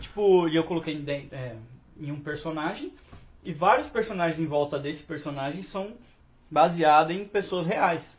Tipo, 0.00 0.48
e 0.48 0.56
eu 0.56 0.64
coloquei 0.64 0.94
em, 0.94 1.28
é, 1.30 1.56
em 2.00 2.10
um 2.10 2.20
personagem. 2.20 2.90
E 3.44 3.52
vários 3.52 3.88
personagens 3.88 4.40
em 4.40 4.46
volta 4.46 4.78
desse 4.78 5.02
personagem 5.02 5.62
são 5.62 5.92
baseados 6.50 7.14
em 7.14 7.24
pessoas 7.26 7.66
reais. 7.66 8.16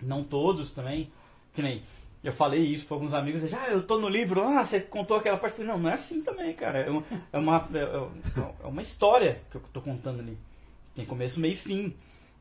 Não 0.00 0.22
todos 0.22 0.70
também. 0.70 1.10
Que 1.52 1.62
nem. 1.62 1.82
Eu 2.26 2.32
falei 2.32 2.60
isso 2.60 2.86
para 2.86 2.96
alguns 2.96 3.14
amigos, 3.14 3.42
eles, 3.44 3.54
ah, 3.54 3.68
eu 3.70 3.82
tô 3.82 3.98
no 4.00 4.08
livro, 4.08 4.42
ah, 4.42 4.64
você 4.64 4.80
contou 4.80 5.16
aquela 5.16 5.36
parte. 5.36 5.54
Falei, 5.56 5.70
não, 5.70 5.78
não 5.78 5.90
é 5.90 5.94
assim 5.94 6.22
também, 6.24 6.52
cara. 6.54 6.78
É 6.80 6.90
uma, 6.90 7.04
é 7.32 7.38
uma, 7.38 7.68
é- 7.72 8.64
é 8.64 8.66
uma 8.66 8.82
história 8.82 9.40
que 9.50 9.56
eu 9.56 9.62
tô 9.72 9.80
contando 9.80 10.18
ali. 10.20 10.36
Tem 10.94 11.04
começo, 11.06 11.38
meio 11.38 11.52
e 11.52 11.56
fim. 11.56 11.94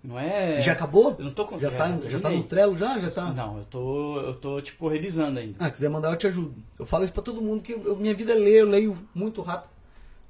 Não 0.04 0.20
é. 0.20 0.60
Já 0.60 0.72
acabou? 0.72 1.16
Eu 1.20 1.26
não 1.26 1.32
tô 1.34 1.48
Já, 1.60 1.70
já- 1.70 1.72
tá, 1.72 1.98
já 2.08 2.20
tá 2.20 2.30
no 2.30 2.44
Trello? 2.44 2.78
Já? 2.78 2.98
Já 3.00 3.12
tá? 3.12 3.32
Não, 3.34 3.58
eu 3.60 3.66
tô. 3.66 4.20
Eu 4.22 4.34
tô, 4.36 4.62
tipo, 4.62 4.88
revisando 4.88 5.40
ainda. 5.40 5.56
Ah, 5.60 5.70
quiser 5.70 5.90
mandar, 5.90 6.12
eu 6.12 6.18
te 6.18 6.28
ajudo. 6.28 6.56
Eu 6.80 6.86
falo 6.86 7.04
isso 7.04 7.14
pra 7.14 7.22
todo 7.24 7.42
mundo, 7.42 7.62
que 7.62 7.74
eu- 7.74 7.96
minha 7.96 8.14
vida 8.14 8.32
é 8.34 8.36
ler, 8.36 8.62
eu 8.62 8.68
leio 8.70 8.98
muito 9.14 9.42
rápido. 9.42 9.70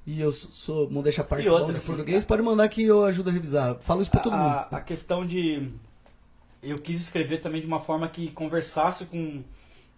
E 0.06 0.20
eu 0.20 0.30
sou- 0.32 0.88
modéstia 0.90 1.22
à 1.22 1.26
parte 1.26 1.48
outra, 1.48 1.66
bom 1.66 1.72
de 1.72 1.78
assim, 1.78 1.86
português, 1.88 2.24
pode 2.24 2.42
mandar 2.42 2.68
que 2.68 2.82
eu 2.84 3.04
ajudo 3.04 3.28
a 3.30 3.32
revisar. 3.32 3.76
Falo 3.80 4.00
isso 4.02 4.10
pra 4.10 4.20
todo 4.20 4.32
mundo. 4.36 4.42
a, 4.44 4.68
a 4.76 4.80
questão 4.80 5.26
de. 5.26 5.70
Eu 6.68 6.78
quis 6.78 7.00
escrever 7.00 7.38
também 7.40 7.60
de 7.60 7.66
uma 7.66 7.80
forma 7.80 8.08
que 8.08 8.30
conversasse 8.32 9.06
com, 9.06 9.42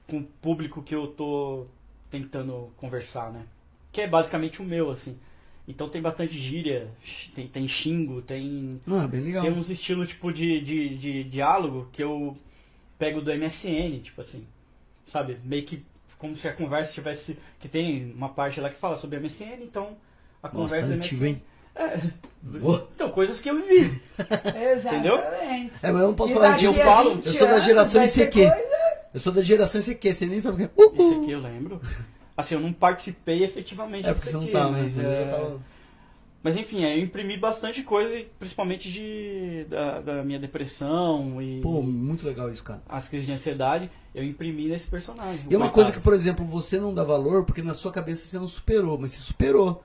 com 0.07 0.19
o 0.19 0.24
público 0.24 0.82
que 0.82 0.95
eu 0.95 1.07
tô 1.09 1.66
tentando 2.11 2.73
conversar, 2.77 3.32
né? 3.32 3.47
Que 3.93 4.03
é 4.03 4.07
basicamente 4.09 4.61
o 4.61 4.65
meu, 4.65 4.90
assim. 4.90 5.19
Então 5.66 5.89
tem 5.89 6.01
bastante 6.01 6.36
gíria, 6.36 6.90
tem, 7.35 7.47
tem 7.47 7.69
xingo, 7.69 8.23
tem. 8.23 8.81
Ah, 8.86 9.07
bem 9.07 9.20
legal. 9.20 9.45
Tem 9.45 9.53
uns 9.53 9.69
estilos 9.69 10.09
tipo 10.09 10.32
de, 10.32 10.61
de, 10.62 10.97
de 10.97 11.24
diálogo 11.24 11.89
que 11.93 12.03
eu 12.03 12.36
pego 12.99 13.20
do 13.20 13.31
MSN, 13.35 14.01
tipo 14.03 14.20
assim. 14.20 14.47
Sabe? 15.07 15.39
Meio 15.45 15.65
que 15.65 15.85
como 16.19 16.36
se 16.36 16.49
a 16.49 16.53
conversa 16.55 16.93
tivesse. 16.93 17.39
Que 17.61 17.69
tem 17.69 18.12
uma 18.12 18.31
parte 18.31 18.61
lá 18.61 18.70
que 18.70 18.77
fala 18.78 18.97
sobre 18.97 19.19
MSN, 19.20 19.62
então 19.62 19.97
a 20.43 20.49
Nossa, 20.51 20.81
conversa 20.81 20.86
do 20.86 20.95
antigo, 20.95 21.24
MSN. 21.24 21.27
hein? 21.27 21.43
É, 21.78 22.00
então, 22.94 23.10
coisas 23.10 23.40
que 23.40 23.48
eu 23.50 23.56
vivi. 23.62 24.00
Exatamente. 24.72 25.72
É, 25.82 25.92
mas 25.92 26.02
eu 26.02 26.09
não 26.09 26.14
posso 26.14 26.32
E 26.32 26.34
falar 26.34 26.56
de 26.56 26.64
eu 26.64 26.74
falo. 26.74 27.14
20 27.16 27.26
Eu 27.26 27.32
sou 27.32 27.46
da 27.48 27.59
geração 27.60 28.02
ICQ. 28.05 28.30
coisa- 28.50 28.68
Eu 29.14 29.20
sou 29.20 29.32
da 29.32 29.42
geração 29.42 29.80
ICQ, 29.80 30.12
você 30.14 30.26
nem 30.26 30.40
sabe 30.40 30.64
o 30.64 30.68
que 30.68 30.74
é. 30.82 30.84
Uhul. 31.02 31.22
aqui 31.22 31.30
eu 31.32 31.40
lembro. 31.40 31.80
Assim, 32.36 32.55
eu 32.55 32.60
não 32.60 32.72
participei 32.72 33.42
efetivamente 33.44 34.06
É 34.09 34.12
porque 34.14 34.28
você 34.28 34.36
não 34.36 34.42
aqui, 34.44 34.52
tava, 34.52 34.70
né? 34.72 34.82
mas, 34.84 34.98
é, 34.98 35.24
tava- 35.24 35.60
Mas 36.40 36.56
enfim, 36.56 36.84
aí 36.84 36.98
eu 37.00 37.05
imprimi 37.05 37.36
bastante 37.36 37.82
coisa, 37.82 38.16
principalmente 38.38 38.90
de, 38.90 39.64
da, 39.68 40.00
da 40.00 40.22
minha 40.24 40.38
depressão 40.38 41.42
e 41.42 41.60
Pô, 41.60 41.82
muito 41.82 42.24
legal 42.26 42.48
isso, 42.50 42.62
cara. 42.62 42.80
as 42.88 43.09
crises 43.09 43.26
de 43.26 43.32
ansiedade, 43.32 43.90
eu 44.14 44.22
imprimi 44.22 44.68
nesse 44.68 44.86
personagem. 44.88 45.40
E 45.50 45.55
é 45.55 45.56
uma 45.56 45.68
coisa 45.70 45.90
que, 45.90 45.98
por 45.98 46.14
exemplo, 46.14 46.44
você 46.46 46.78
não 46.78 46.94
dá 46.94 47.02
valor 47.02 47.44
porque 47.44 47.60
na 47.62 47.74
sua 47.74 47.90
cabeça 47.90 48.24
você 48.24 48.38
não 48.38 48.46
superou, 48.46 48.96
mas 48.96 49.12
você 49.12 49.20
superou. 49.22 49.82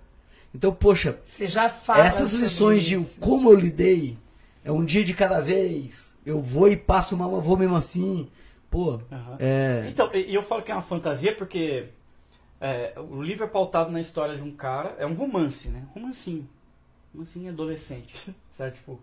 Então, 0.54 0.74
poxa, 0.74 1.20
Você 1.26 1.48
já 1.48 1.70
fala. 1.70 2.06
essas 2.06 2.34
lições 2.34 2.84
de 2.84 2.96
isso. 2.96 3.20
como 3.20 3.50
eu 3.50 3.56
lidei, 3.56 4.18
é 4.64 4.72
um 4.72 4.86
dia 4.86 5.04
de 5.04 5.14
cada 5.14 5.40
vez, 5.40 6.16
eu 6.26 6.42
vou 6.42 6.68
e 6.70 6.78
passo 6.78 7.18
mal, 7.18 7.42
vou 7.42 7.58
mesmo 7.58 7.76
assim. 7.76 8.30
Pô, 8.70 9.00
Aham. 9.12 9.38
é. 9.40 9.86
Então, 9.90 10.10
eu 10.14 10.42
falo 10.44 10.62
que 10.62 10.72
é 10.72 10.76
uma 10.76 10.82
fantasia 10.82 11.36
porque 11.36 11.86
é, 12.62 12.94
o 12.98 13.22
livro 13.22 13.44
é 13.44 13.48
pautado 13.48 13.92
na 13.92 14.00
história 14.00 14.36
de 14.36 14.42
um 14.44 14.52
cara, 14.52 14.96
é 14.98 15.06
um 15.06 15.14
romance, 15.14 15.68
né? 15.70 15.84
Romancinho. 15.94 16.48
Romancinho 17.14 17.52
adolescente, 17.52 18.14
certo? 18.52 18.76
Tipo, 18.76 19.00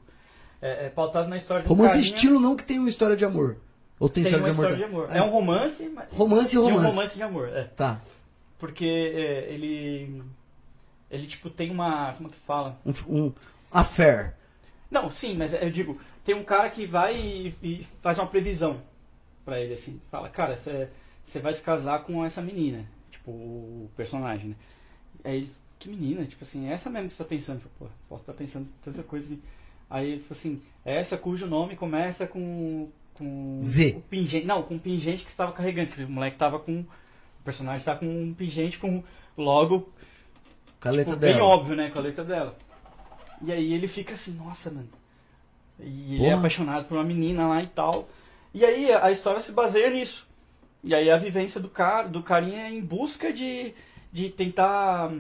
é, 0.63 0.87
é 0.87 0.89
pautado 0.89 1.29
na 1.29 1.37
história 1.37 1.63
de 1.63 1.69
um 1.69 1.71
Romance 1.71 1.95
carinha, 1.95 2.15
estilo 2.15 2.41
não 2.41 2.57
que 2.57 2.65
tem 2.65 2.79
uma 2.79 2.89
história 2.89 3.17
de 3.17 3.25
amor. 3.25 3.57
Ou 3.99 4.09
tem, 4.09 4.25
tem 4.25 4.33
história, 4.33 4.47
uma 4.47 4.53
de, 4.53 4.59
amor, 4.59 4.65
história 4.73 4.77
de 4.77 4.93
amor. 4.93 5.17
É 5.17 5.23
um 5.23 5.31
romance, 5.31 5.89
mas 5.95 6.07
Romance 6.13 6.55
e 6.55 6.59
e 6.59 6.61
um 6.63 6.65
romance. 6.65 6.97
romance 6.97 7.15
de 7.17 7.23
amor, 7.23 7.49
é. 7.51 7.65
Tá. 7.65 8.01
Porque 8.59 8.85
é, 8.87 9.53
ele. 9.53 10.23
Ele, 11.11 11.27
tipo, 11.27 11.51
tem 11.51 11.71
uma. 11.71 12.13
Como 12.15 12.29
que 12.29 12.39
fala? 12.39 12.79
Um, 12.87 12.93
um 13.09 13.33
affair. 13.71 14.35
Não, 14.91 15.11
sim, 15.11 15.37
mas 15.37 15.55
eu 15.55 15.71
digo, 15.71 16.01
tem 16.25 16.35
um 16.35 16.45
cara 16.45 16.69
que 16.71 16.87
vai 16.87 17.17
e, 17.17 17.55
e 17.63 17.87
faz 18.03 18.19
uma 18.19 18.27
previsão 18.27 18.83
pra 19.45 19.61
ele, 19.61 19.75
assim. 19.75 20.01
Fala, 20.11 20.29
cara, 20.29 20.57
você 20.59 21.39
vai 21.41 21.55
se 21.55 21.63
casar 21.63 22.05
com 22.05 22.25
essa 22.25 22.43
menina. 22.43 22.85
Tipo, 23.11 23.31
o 23.31 23.91
personagem, 23.97 24.51
né? 24.51 24.57
Aí 25.25 25.37
ele, 25.37 25.53
que 25.79 25.89
menina? 25.89 26.25
Tipo 26.25 26.45
assim, 26.45 26.69
é 26.69 26.73
essa 26.73 26.91
mesmo 26.91 27.09
que 27.09 27.15
você 27.15 27.23
tá 27.23 27.29
pensando. 27.29 27.61
Falei, 27.61 27.75
Pô, 27.79 27.87
posso 28.09 28.23
estar 28.23 28.33
pensando 28.33 28.69
tanta 28.83 29.03
coisa. 29.03 29.29
que-" 29.29 29.41
Aí 29.89 30.13
ele 30.13 30.23
falou 30.23 30.39
assim, 30.39 30.63
é 30.85 30.97
essa 30.97 31.17
cujo 31.17 31.47
nome 31.47 31.77
começa 31.77 32.27
com. 32.27 32.89
com 33.15 33.59
Z. 33.63 33.95
O 33.97 34.01
pingente, 34.03 34.47
não, 34.47 34.63
com 34.63 34.77
o 34.77 34.81
pingente 34.81 35.25
que 35.25 35.31
você 35.31 35.37
tava 35.37 35.53
carregando. 35.53 35.91
Que 35.91 36.05
o 36.05 36.11
moleque 36.11 36.37
tava 36.37 36.59
com. 36.59 36.81
O 36.81 37.43
personagem 37.45 37.85
tá 37.85 37.97
com 37.97 38.07
um 38.07 38.35
pingente 38.35 38.79
com 38.79 39.03
logo 39.37 39.89
Com 40.81 40.89
a 40.89 40.93
letra 40.93 41.13
tipo, 41.13 41.21
bem 41.21 41.35
dela. 41.35 41.45
óbvio, 41.45 41.77
né, 41.77 41.91
com 41.91 41.99
a 41.99 42.03
letra 42.03 42.25
dela. 42.25 42.57
E 43.43 43.53
aí 43.53 43.73
ele 43.73 43.87
fica 43.89 44.15
assim, 44.15 44.33
nossa, 44.33 44.71
mano. 44.71 44.89
E 45.79 46.15
ele 46.17 46.25
é 46.25 46.29
Porra. 46.29 46.39
apaixonado 46.39 46.85
por 46.87 46.97
uma 46.97 47.05
menina 47.05 47.47
lá 47.47 47.63
e 47.63 47.67
tal. 47.67 48.09
E 48.53 48.65
aí 48.65 48.93
a 48.93 49.11
história 49.11 49.41
se 49.41 49.53
baseia 49.53 49.91
nisso. 49.91 50.27
E 50.83 50.95
aí 50.95 51.11
a 51.11 51.17
vivência 51.17 51.61
do 51.61 51.69
cara, 51.69 52.09
do 52.09 52.23
carinha 52.23 52.63
é 52.67 52.71
em 52.71 52.81
busca 52.81 53.33
de, 53.33 53.75
de 54.13 54.29
tentar 54.31 55.13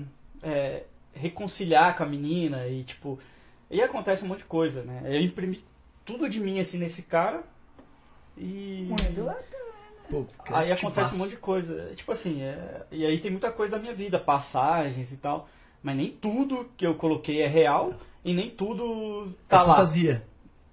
é, 0.42 0.84
reconciliar 1.14 1.96
com 1.96 2.02
a 2.02 2.06
menina 2.06 2.66
e 2.66 2.82
tipo. 2.82 3.18
E 3.70 3.80
acontece 3.80 4.24
um 4.24 4.28
monte 4.28 4.38
de 4.38 4.44
coisa, 4.44 4.82
né? 4.82 5.02
Eu 5.04 5.20
imprimi 5.20 5.64
tudo 6.04 6.28
de 6.28 6.40
mim 6.40 6.58
assim 6.58 6.78
nesse 6.78 7.02
cara. 7.02 7.42
E. 8.36 8.86
Muito 8.88 9.14
Pô, 10.10 10.26
Aí 10.50 10.72
acontece 10.72 11.14
um 11.14 11.18
monte 11.18 11.30
de 11.30 11.36
coisa. 11.36 11.88
É, 11.90 11.94
Tipo 11.94 12.12
assim, 12.12 12.42
é... 12.42 12.82
e 12.90 13.06
aí 13.06 13.18
tem 13.18 13.30
muita 13.30 13.50
coisa 13.52 13.76
da 13.76 13.82
minha 13.82 13.94
vida, 13.94 14.18
passagens 14.18 15.12
e 15.12 15.16
tal. 15.16 15.48
Mas 15.82 15.96
nem 15.96 16.08
tudo 16.10 16.68
que 16.76 16.86
eu 16.86 16.94
coloquei 16.94 17.40
é 17.42 17.46
real 17.46 17.94
e 18.24 18.34
nem 18.34 18.50
tudo 18.50 19.28
É 19.28 19.48
tá 19.48 19.62
lá. 19.62 19.74
fantasia. 19.76 20.22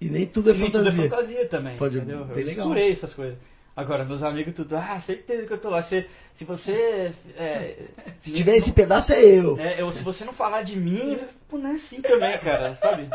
E 0.02 0.10
nem 0.10 0.26
tudo 0.26 0.52
é 0.52 0.54
E 0.54 0.58
nem 0.58 0.72
tudo 0.72 0.88
é 0.88 0.92
fantasia. 0.92 1.10
fantasia 1.10 1.48
também. 1.48 1.78
Pode- 1.78 1.98
entendeu? 1.98 2.26
bem 2.26 2.40
eu 2.40 2.46
legal. 2.46 2.76
essas 2.78 3.14
coisas. 3.14 3.38
Agora, 3.76 4.04
meus 4.04 4.24
amigos 4.24 4.56
tudo, 4.56 4.76
ah, 4.76 5.00
certeza 5.00 5.46
que 5.46 5.54
eu 5.54 5.58
tô 5.60 5.70
lá. 5.70 5.84
Se, 5.84 6.04
se 6.34 6.44
você. 6.44 7.12
É, 7.38 7.76
Se 8.18 8.34
tiver 8.34 8.56
esse 8.56 8.72
pedaço 8.72 9.14
é 9.14 9.24
eu. 9.24 9.58
é, 9.60 9.80
eu, 9.80 9.92
se 9.92 10.04
você 10.04 10.26
não 10.26 10.34
falar 10.34 10.64
de 10.64 10.76
mim, 10.76 11.18
pô, 11.48 11.60
não 11.60 11.70
é 11.70 11.74
assim 11.76 12.02
também, 12.02 12.38
cara, 12.40 12.74
sabe? 12.76 13.08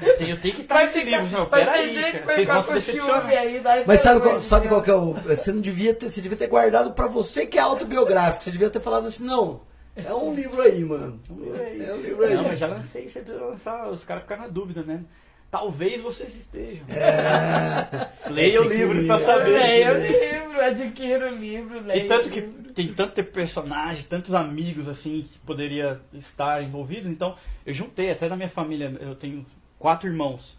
Eu 0.00 0.16
tenho, 0.40 0.54
que 0.54 0.62
estar 0.62 0.82
nesse 0.82 1.02
livro, 1.02 1.46
ter 1.46 1.50
Peraí, 1.50 1.94
vocês 2.24 2.48
vão 2.48 2.62
se 2.62 2.72
decepcionar. 2.72 3.26
aí. 3.26 3.62
Mas 3.86 4.00
sabe 4.00 4.20
qual, 4.20 4.40
sabe 4.40 4.68
qual 4.68 4.82
que 4.82 4.90
é 4.90 4.94
o. 4.94 5.14
Você 5.14 5.52
não 5.52 5.60
devia 5.60 5.94
ter. 5.94 6.08
Você 6.08 6.20
devia 6.20 6.36
ter 6.36 6.48
guardado 6.48 6.92
pra 6.92 7.06
você 7.06 7.46
que 7.46 7.58
é 7.58 7.62
autobiográfico. 7.62 8.42
Você 8.42 8.50
devia 8.50 8.70
ter 8.70 8.80
falado 8.80 9.06
assim, 9.06 9.24
não. 9.24 9.62
É 9.96 10.14
um 10.14 10.34
livro 10.34 10.60
aí, 10.62 10.84
mano. 10.84 11.20
É 11.28 11.92
um 11.92 12.00
livro 12.00 12.24
aí. 12.24 12.34
Não, 12.34 12.44
mas 12.44 12.58
já 12.58 12.66
lancei, 12.66 13.08
sempre 13.08 13.32
lançar, 13.34 13.88
os 13.88 14.04
caras 14.04 14.22
ficaram 14.22 14.42
na 14.42 14.48
dúvida, 14.48 14.82
né? 14.82 15.04
Talvez 15.50 16.00
vocês 16.00 16.36
estejam. 16.36 16.86
Leia 18.30 18.62
o 18.62 18.68
livro 18.68 19.04
pra 19.04 19.18
saber. 19.18 19.50
Leia 19.50 19.92
o 19.92 19.98
livro, 19.98 20.60
adquira 20.60 21.26
o 21.32 21.34
livro, 21.34 21.80
leia 21.80 22.04
E 22.04 22.08
tanto 22.08 22.30
que 22.30 22.40
livro. 22.40 22.72
tem 22.72 22.94
tanto 22.94 23.24
personagem, 23.24 24.04
tantos 24.04 24.32
amigos 24.32 24.88
assim 24.88 25.26
que 25.30 25.38
poderia 25.40 26.00
estar 26.12 26.62
envolvidos, 26.62 27.10
então 27.10 27.34
eu 27.66 27.74
juntei 27.74 28.12
até 28.12 28.28
na 28.28 28.36
minha 28.36 28.48
família, 28.48 28.96
eu 29.00 29.16
tenho 29.16 29.44
quatro 29.80 30.08
irmãos. 30.08 30.56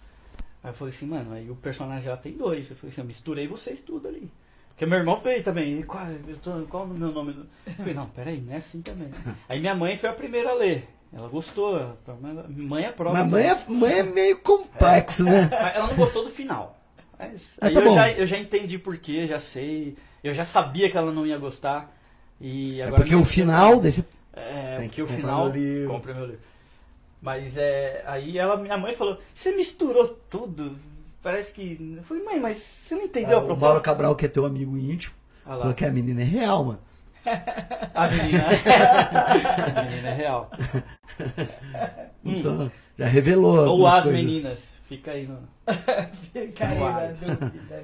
Aí 0.61 0.71
eu 0.71 0.73
falei 0.73 0.93
assim, 0.93 1.05
mano, 1.07 1.33
aí 1.33 1.49
o 1.49 1.55
personagem 1.55 2.03
já 2.03 2.17
tem 2.17 2.33
dois. 2.33 2.69
Eu 2.69 2.75
falei 2.75 2.91
assim, 2.91 3.01
eu 3.01 3.07
misturei 3.07 3.47
vocês 3.47 3.81
tudo 3.81 4.07
ali. 4.09 4.29
Porque 4.69 4.85
meu 4.85 4.97
irmão 4.99 5.17
veio 5.17 5.41
também. 5.43 5.81
Qual, 5.83 6.05
tô- 6.43 6.65
qual 6.69 6.83
o 6.83 6.87
meu 6.87 7.11
nome? 7.11 7.35
Eu 7.65 7.73
falei, 7.75 7.93
não, 7.93 8.07
peraí, 8.07 8.41
não 8.41 8.53
é 8.53 8.57
assim 8.57 8.81
também. 8.81 9.09
Aí 9.47 9.59
minha 9.61 9.73
mãe 9.75 9.97
foi 9.97 10.09
a 10.09 10.13
primeira 10.13 10.49
a 10.49 10.53
ler. 10.53 10.87
Ela 11.13 11.27
gostou. 11.27 11.97
Mãe 12.49 12.85
é 12.85 12.91
prova. 12.91 13.15
Mas 13.23 13.29
mãe 13.31 13.45
é, 13.47 13.57
mãe 13.69 13.93
é 13.99 14.03
meio 14.03 14.37
complexo, 14.39 15.23
né? 15.23 15.49
Mas 15.51 15.75
Ela 15.75 15.87
não 15.87 15.95
gostou 15.95 16.23
do 16.23 16.29
final. 16.31 16.79
Mas 17.19 17.53
Ah, 17.61 17.67
aí 17.67 17.73
tá 17.73 17.79
eu, 17.79 17.85
bom. 17.85 17.93
já, 17.95 18.11
eu 18.11 18.25
já 18.25 18.37
entendi 18.37 18.77
por 18.79 18.97
quê, 18.97 19.27
já 19.27 19.39
sei. 19.39 19.95
Eu 20.23 20.33
já 20.33 20.45
sabia 20.45 20.89
que 20.89 20.97
ela 20.97 21.11
não 21.11 21.25
ia 21.27 21.37
gostar. 21.37 21.95
E 22.39 22.79
É 22.79 22.83
agora 22.83 23.01
porque 23.03 23.15
me- 23.15 23.21
o 23.21 23.25
final 23.25 23.79
desse. 23.79 24.05
É, 24.33 24.75
porque 24.77 24.89
que 24.89 25.01
o 25.03 25.07
final. 25.07 25.51
Compre 25.87 26.13
meu 26.13 26.25
livro. 26.25 26.39
Mas 27.21 27.57
é. 27.57 28.03
Aí 28.05 28.37
ela, 28.37 28.57
minha 28.57 28.77
mãe 28.77 28.95
falou: 28.95 29.19
Você 29.33 29.55
misturou 29.55 30.19
tudo. 30.29 30.77
Parece 31.21 31.53
que. 31.53 31.95
Eu 31.97 32.03
falei, 32.03 32.23
mãe, 32.23 32.39
mas 32.39 32.57
você 32.57 32.95
não 32.95 33.03
entendeu 33.03 33.37
a 33.37 33.41
o 33.41 33.43
Mauro 33.43 33.59
proposta? 33.59 33.81
Cabral, 33.81 34.15
que 34.15 34.25
é 34.25 34.29
teu 34.29 34.43
amigo 34.43 34.75
íntimo, 34.75 35.13
lá. 35.45 35.57
falou 35.59 35.73
que 35.73 35.85
a 35.85 35.91
menina 35.91 36.21
é 36.21 36.25
real, 36.25 36.63
mano. 36.63 36.79
A 37.93 38.09
menina. 38.09 38.43
a 39.75 39.83
menina 39.83 40.09
é 40.09 40.13
real. 40.15 40.49
Hum. 42.25 42.39
Então, 42.39 42.71
já 42.97 43.05
revelou. 43.05 43.67
Ou 43.67 43.85
as 43.85 44.03
coisas. 44.03 44.23
meninas. 44.23 44.69
Fica 44.87 45.11
aí 45.11 45.27
no. 45.27 45.37
Fica 46.33 46.67
aí 46.67 46.79
na 46.79 47.11
dúvida. 47.11 47.83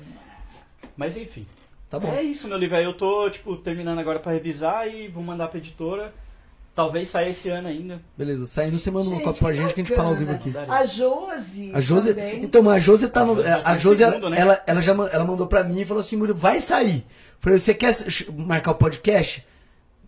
Mas 0.96 1.16
enfim. 1.16 1.46
Tá 1.88 2.00
bom. 2.00 2.12
É 2.12 2.24
isso, 2.24 2.48
meu 2.48 2.58
livro. 2.58 2.76
Aí 2.76 2.84
eu 2.84 2.94
tô, 2.94 3.30
tipo, 3.30 3.56
terminando 3.58 4.00
agora 4.00 4.20
pra 4.20 4.32
revisar 4.32 4.88
e 4.88 5.08
vou 5.08 5.24
mandar 5.24 5.48
pra 5.50 5.60
editora. 5.60 6.14
Talvez 6.78 7.10
saia 7.10 7.32
esse 7.32 7.50
ano 7.50 7.68
ainda. 7.70 8.00
Beleza, 8.16 8.46
saindo 8.46 8.78
você 8.78 8.92
manda 8.92 9.10
uma 9.10 9.20
cópia 9.20 9.42
pra 9.42 9.52
gente 9.52 9.74
que 9.74 9.82
a 9.82 9.84
gente 9.84 9.96
fala 9.96 10.10
ao 10.10 10.16
vivo 10.16 10.32
aqui. 10.32 10.54
A 10.56 10.86
Josi. 10.86 11.72
A 11.74 11.82
Josi. 11.82 12.10
também. 12.10 12.44
Então, 12.44 12.62
mas 12.62 12.76
a 12.76 12.80
Josi 12.80 13.08
tá 13.08 13.26
no. 13.26 13.34
A 13.34 13.36
Josi 13.36 13.50
A 13.66 13.76
Josi, 13.76 14.06
no 14.06 14.12
segundo, 14.12 14.30
né? 14.30 14.40
ela, 14.40 14.64
ela 14.68 14.80
já 14.80 14.92
ela 14.92 15.26
mandou 15.26 15.48
pra 15.48 15.64
mim 15.64 15.82
e 15.82 15.86
falou 15.86 16.02
assim: 16.02 16.16
Murilo, 16.16 16.38
vai 16.38 16.62
sair. 16.62 17.04
Falei, 17.40 17.58
você 17.58 17.74
quer 17.74 17.96
marcar 18.32 18.74
o 18.74 18.76
podcast? 18.76 19.44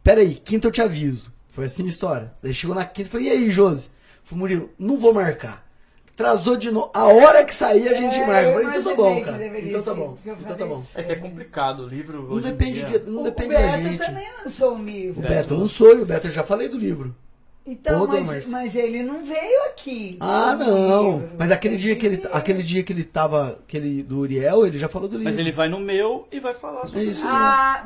Pera 0.04 0.22
aí, 0.22 0.36
quinta 0.36 0.68
eu 0.68 0.72
te 0.72 0.80
aviso. 0.80 1.34
Foi 1.48 1.66
assim 1.66 1.86
a 1.86 1.90
história. 1.90 2.32
Daí 2.40 2.54
chegou 2.54 2.76
na 2.76 2.86
quinta 2.86 3.08
e 3.10 3.12
falei, 3.12 3.28
e 3.30 3.32
aí, 3.32 3.52
Josi? 3.52 3.90
Falei, 4.24 4.40
Murilo, 4.40 4.70
não 4.78 5.00
vou 5.00 5.12
marcar. 5.12 5.68
Atrasou 6.20 6.58
de 6.58 6.70
novo. 6.70 6.92
A 6.94 7.06
hora 7.06 7.46
que 7.46 7.56
sair 7.56 7.88
a 7.88 7.94
gente 7.94 8.20
É, 8.20 8.28
marca. 8.28 8.50
Eu 8.50 8.60
eu 8.60 8.64
falei, 8.64 8.80
então 8.80 8.84
tá 8.92 8.96
bom, 8.96 9.16
que 9.16 9.22
cara. 9.24 9.46
Então 9.60 9.82
tá 9.84 9.94
bom. 9.94 10.18
Então 10.26 10.56
tá 10.58 10.66
bom. 10.66 10.80
isso. 10.82 11.00
É 11.00 11.04
que 11.04 11.12
é 11.14 11.16
complicado 11.16 11.84
o 11.84 11.88
livro. 11.88 12.24
Não 12.30 12.42
depende, 12.42 12.84
dia. 12.84 13.00
de, 13.00 13.10
não 13.10 13.22
o, 13.22 13.24
depende 13.24 13.56
o 13.56 13.58
da 13.58 13.64
Beto 13.68 13.84
gente. 13.84 14.06
também 14.06 14.28
lançou 14.44 14.74
um 14.74 14.82
O 14.82 14.86
livro. 14.86 15.22
Beto 15.22 15.56
não 15.58 15.68
sou 15.68 15.88
eu, 15.94 16.02
o 16.02 16.06
Beto 16.06 16.28
eu 16.28 16.32
já 16.32 16.44
falei 16.44 16.68
do 16.68 16.78
livro. 16.78 17.16
Então, 17.66 18.00
Todo, 18.00 18.12
mas, 18.14 18.26
mas- 18.26 18.50
mas 18.50 18.76
ele 18.76 19.04
não 19.04 19.24
veio 19.24 19.64
aqui. 19.68 20.18
Ah, 20.20 20.56
não. 20.56 21.20
livro. 21.20 21.30
Mas 21.38 21.52
aquele 21.52 21.78
dia 21.78 21.96
que 21.96 22.06
ele, 22.06 22.18
veio. 22.18 22.30
aquele 22.34 22.64
dia 22.64 22.84
que 22.84 22.92
ele 22.92 23.04
tava, 23.04 23.60
aquele 23.66 24.02
do 24.04 24.18
Uriel, 24.20 24.66
ele 24.66 24.78
já 24.78 24.90
falou 24.90 25.08
do 25.08 25.14
livro. 25.18 25.26
Mas 25.26 25.38
ele 25.38 25.52
vai 25.52 25.70
no 25.70 25.80
meu 25.80 26.28
e 26.32 26.40
vai 26.40 26.54
falar 26.54 26.88
sobre 26.88 27.02
É 27.06 27.10
isso. 27.12 27.22
Ah, 27.26 27.86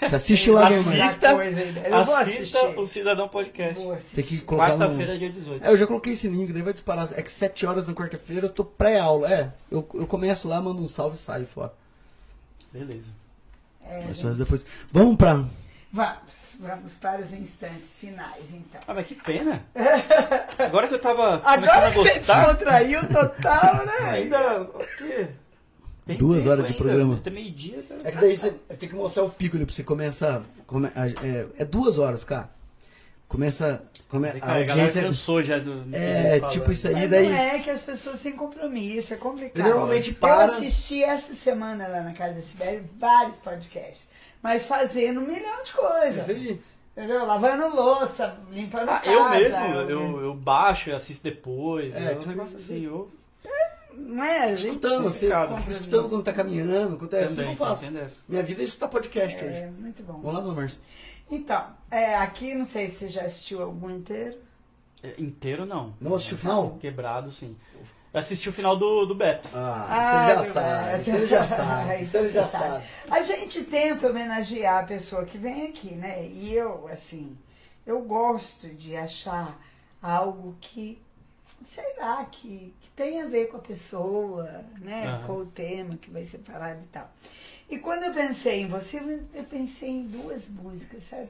Você 0.00 0.14
assiste 0.14 0.50
lá, 0.50 0.68
né, 0.70 0.76
Assista. 0.76 1.34
coisa, 1.34 1.60
eu 1.60 2.04
vou 2.04 2.14
assistir. 2.14 2.56
o 2.78 2.86
Cidadão 2.86 3.28
Podcast. 3.28 3.82
Tem 4.14 4.24
que 4.24 4.38
colocar 4.40 4.76
no... 4.76 4.78
Quarta-feira, 4.78 5.18
dia 5.18 5.30
18. 5.30 5.64
É, 5.64 5.70
eu 5.70 5.76
já 5.76 5.86
coloquei 5.86 6.12
esse 6.12 6.28
link, 6.28 6.52
daí 6.52 6.62
vai 6.62 6.72
disparar. 6.72 7.08
É 7.14 7.22
que 7.22 7.30
7 7.30 7.66
horas 7.66 7.88
na 7.88 7.94
quarta-feira 7.94 8.46
eu 8.46 8.50
tô 8.50 8.64
pré-aula. 8.64 9.32
É, 9.32 9.52
eu, 9.70 9.86
eu 9.94 10.06
começo 10.06 10.48
lá, 10.48 10.60
mando 10.60 10.82
um 10.82 10.88
salve 10.88 11.16
e 11.16 11.18
saio 11.18 11.46
fora. 11.46 11.72
Beleza. 12.72 13.10
É, 13.84 13.98
Mas 14.06 14.16
gente, 14.16 14.28
só 14.28 14.30
depois. 14.30 14.66
Vamos 14.90 15.16
pra. 15.16 15.44
Vamos, 15.92 16.56
vamos 16.58 16.94
para 16.94 17.20
os 17.20 17.32
instantes 17.32 17.98
finais, 18.00 18.52
então. 18.52 18.80
Ah, 18.86 18.94
mas 18.94 19.06
que 19.06 19.14
pena. 19.14 19.64
Agora 20.58 20.88
que 20.88 20.94
eu 20.94 20.98
tava 20.98 21.36
Agora 21.44 21.86
a 21.86 21.90
que 21.92 21.98
você 21.98 22.18
gostar, 22.18 22.46
descontraiu 22.46 23.00
total, 23.08 23.86
né? 23.86 24.10
ainda... 24.10 24.62
O 24.62 24.78
quê? 24.98 25.28
Tem 26.06 26.16
Duas 26.18 26.40
tempo 26.40 26.50
horas 26.50 26.64
de 26.66 26.72
ainda, 26.72 26.84
programa. 26.84 27.14
Até 27.16 27.30
meio-dia. 27.30 27.82
Tá... 27.88 27.94
É 28.04 28.10
que 28.12 28.18
daí 28.18 28.36
você 28.36 28.50
tem 28.78 28.88
que 28.88 28.94
mostrar 28.94 29.22
o 29.22 29.30
pico 29.30 29.56
ali 29.56 29.64
pra 29.64 29.74
você 29.74 29.82
começar. 29.82 30.42
Come, 30.66 30.88
a- 30.94 31.08
é, 31.08 31.46
é 31.58 31.64
duas 31.64 31.98
horas, 31.98 32.24
cara. 32.24 32.50
Começa. 33.26 33.82
Come, 34.08 34.28
Cara, 34.28 34.38
a 34.38 34.38
a 34.38 34.48
galera 34.50 34.72
audiência. 34.72 35.02
cansou 35.02 35.42
já 35.42 35.58
do... 35.58 35.84
É, 35.92 36.38
falando. 36.38 36.52
tipo 36.52 36.70
isso 36.70 36.86
aí, 36.86 36.94
Mas 36.94 37.10
daí. 37.10 37.28
não 37.28 37.36
é 37.36 37.58
que 37.58 37.70
as 37.70 37.82
pessoas 37.82 38.20
têm 38.20 38.32
compromisso, 38.32 39.14
é 39.14 39.16
complicado. 39.16 39.66
Normalmente 39.66 40.10
Eu 40.10 40.16
para- 40.16 40.44
assisti 40.44 41.02
essa 41.02 41.32
semana 41.32 41.88
lá 41.88 42.02
na 42.02 42.12
Casa 42.12 42.34
da 42.34 42.42
Sibéria 42.42 42.84
vários 43.00 43.38
podcasts, 43.38 44.06
mas 44.42 44.66
fazendo 44.66 45.20
um 45.20 45.26
milhão 45.26 45.62
de 45.64 45.70
Isso 45.70 45.76
coisas. 45.78 46.28
aí. 46.28 46.60
Entendeu? 46.96 47.26
Lavando 47.26 47.74
louça, 47.74 48.36
limpando 48.52 48.88
Ah, 48.90 49.00
casa. 49.00 49.10
eu 49.10 49.28
mesmo, 49.30 49.74
eu, 49.90 50.20
eu 50.26 50.34
baixo 50.34 50.90
e 50.90 50.92
assisto 50.92 51.24
depois. 51.24 51.92
É, 51.92 52.04
É, 52.04 52.10
um 52.12 52.18
tipo, 52.18 52.28
negócio 52.28 52.56
assim, 52.56 52.84
eu 52.84 53.10
Não 53.96 54.22
é? 54.24 54.52
Escutando, 54.52 55.04
você 55.04 55.26
complicado. 55.28 55.58
fica 55.58 55.70
escutando 55.70 56.08
quando 56.08 56.24
tá 56.24 56.32
caminhando, 56.32 56.96
quando 56.96 57.14
é 57.14 57.24
assim 57.24 57.42
eu 57.42 57.56
faço. 57.56 57.86
Minha 58.28 58.42
vida 58.42 58.60
é 58.62 58.64
escutar 58.64 58.88
podcast 58.88 59.42
É, 59.44 59.46
hoje. 59.46 59.80
muito 59.80 60.02
bom. 60.02 60.14
Vamos 60.14 60.34
lá, 60.34 60.40
dona 60.40 60.54
Márcia. 60.54 60.80
Então, 61.30 61.66
é, 61.90 62.16
aqui, 62.16 62.54
não 62.54 62.66
sei 62.66 62.88
se 62.88 62.96
você 62.96 63.08
já 63.08 63.22
assistiu 63.22 63.62
algum 63.62 63.90
inteiro. 63.90 64.38
É, 65.02 65.14
Inteiro 65.18 65.64
não. 65.66 65.94
Não 66.00 66.14
assistiu 66.14 66.36
o 66.36 66.40
final? 66.40 66.78
Quebrado, 66.80 67.30
sim. 67.32 67.56
Eu 68.12 68.20
assisti 68.20 68.48
o 68.48 68.52
final 68.52 68.76
do, 68.76 69.06
do 69.06 69.14
Beto. 69.14 69.48
Ah, 69.52 69.86
Ah, 69.90 69.96
então 69.96 70.28
já 70.28 70.34
meu 70.34 70.44
sabe. 70.44 71.00
Então 71.00 71.14
ele 71.16 71.26
já 71.26 71.44
sabe. 71.44 71.94
Então 72.04 72.28
já 72.28 72.46
Você 72.46 72.56
sabe. 72.56 72.84
A 73.10 73.22
gente 73.22 73.64
tenta 73.64 74.08
homenagear 74.08 74.84
a 74.84 74.86
pessoa 74.86 75.24
que 75.24 75.36
vem 75.36 75.66
aqui, 75.66 75.94
né? 75.94 76.24
E 76.28 76.54
eu, 76.54 76.86
assim, 76.88 77.36
eu 77.84 78.00
gosto 78.02 78.68
de 78.68 78.94
achar 78.96 79.58
algo 80.00 80.56
que, 80.60 81.02
sei 81.66 81.96
lá, 81.98 82.24
que 82.26 82.72
tem 82.96 83.22
a 83.22 83.26
ver 83.26 83.48
com 83.48 83.56
a 83.56 83.60
pessoa, 83.60 84.64
né? 84.80 85.06
Aham. 85.06 85.26
Com 85.26 85.32
o 85.34 85.46
tema 85.46 85.96
que 85.96 86.10
vai 86.10 86.24
ser 86.24 86.38
falado 86.38 86.78
e 86.82 86.86
tal. 86.92 87.10
E 87.68 87.78
quando 87.78 88.04
eu 88.04 88.12
pensei 88.12 88.62
em 88.62 88.68
você, 88.68 88.98
eu 89.34 89.44
pensei 89.44 89.88
em 89.88 90.06
duas 90.06 90.48
músicas, 90.48 91.02
sabe? 91.04 91.28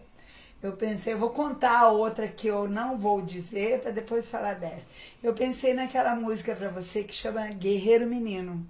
Eu 0.62 0.72
pensei, 0.72 1.12
eu 1.12 1.18
vou 1.18 1.30
contar 1.30 1.78
a 1.80 1.90
outra 1.90 2.26
que 2.26 2.46
eu 2.46 2.66
não 2.68 2.96
vou 2.96 3.20
dizer 3.20 3.80
para 3.80 3.90
depois 3.90 4.26
falar 4.26 4.54
dessa. 4.54 4.86
Eu 5.22 5.34
pensei 5.34 5.74
naquela 5.74 6.16
música 6.16 6.54
para 6.54 6.70
você 6.70 7.04
que 7.04 7.14
chama 7.14 7.46
Guerreiro 7.48 8.06
Menino. 8.06 8.66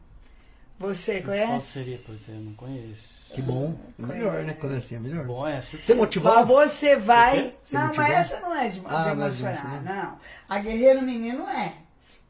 Você 0.78 1.22
conhece? 1.22 1.46
Qual 1.46 1.60
seria, 1.60 2.00
pois 2.04 2.28
eu 2.28 2.34
não 2.34 2.54
conheço. 2.54 3.14
Que 3.32 3.40
bom. 3.40 3.76
É 3.98 4.02
melhor, 4.02 4.42
né? 4.42 4.56
Quando 4.58 4.74
é 4.74 4.78
assim, 4.78 4.96
é 4.96 4.98
melhor. 4.98 5.24
Bom, 5.24 5.46
é. 5.46 5.60
Você 5.60 5.94
motivou? 5.94 6.44
você 6.44 6.96
vai. 6.96 7.54
não, 7.72 7.86
motivou? 7.86 8.08
mas 8.08 8.10
essa 8.12 8.40
não 8.40 8.54
é 8.54 8.68
de, 8.68 8.80
de 8.80 8.86
Ah, 8.86 8.90
não 8.90 8.98
é 8.98 9.04
de 9.04 9.10
emocionar, 9.42 9.54
emocionar. 9.54 9.82
não. 9.84 10.18
A 10.48 10.58
Guerreiro 10.58 11.02
Menino 11.02 11.48
é. 11.48 11.74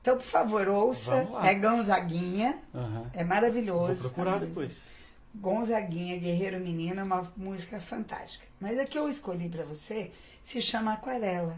Então, 0.05 0.19
por 0.19 0.27
favor, 0.27 0.69
ouça. 0.69 1.27
É 1.43 1.55
Gonzaguinha. 1.55 2.59
Aham. 2.75 3.07
É 3.15 3.19
Vou 3.21 3.27
maravilhoso. 3.27 4.03
procurar 4.03 4.33
a 4.33 4.35
música. 4.35 4.49
depois. 4.49 4.91
Gonzaguinha, 5.35 6.19
Guerreiro 6.19 6.61
Menino, 6.61 7.01
é 7.01 7.03
uma 7.03 7.33
música 7.35 7.81
fantástica. 7.81 8.45
Mas 8.61 8.79
a 8.79 8.85
que 8.85 8.99
eu 8.99 9.09
escolhi 9.09 9.49
pra 9.49 9.65
você 9.65 10.11
se 10.45 10.61
chama 10.61 10.93
Aquarela. 10.93 11.57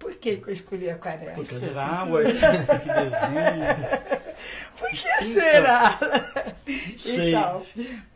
Por 0.00 0.16
que, 0.16 0.38
que 0.38 0.48
eu 0.48 0.52
escolhi 0.52 0.90
Aquarela? 0.90 1.38
O 1.40 1.44
que 1.44 1.54
será 1.54 2.04
o 2.04 2.16
artista 2.16 2.78
que 2.80 2.88
desenha? 2.88 4.24
Por 4.76 4.90
que 4.90 5.24
será? 5.24 5.98
Sei. 6.98 7.30
Então, 7.36 7.62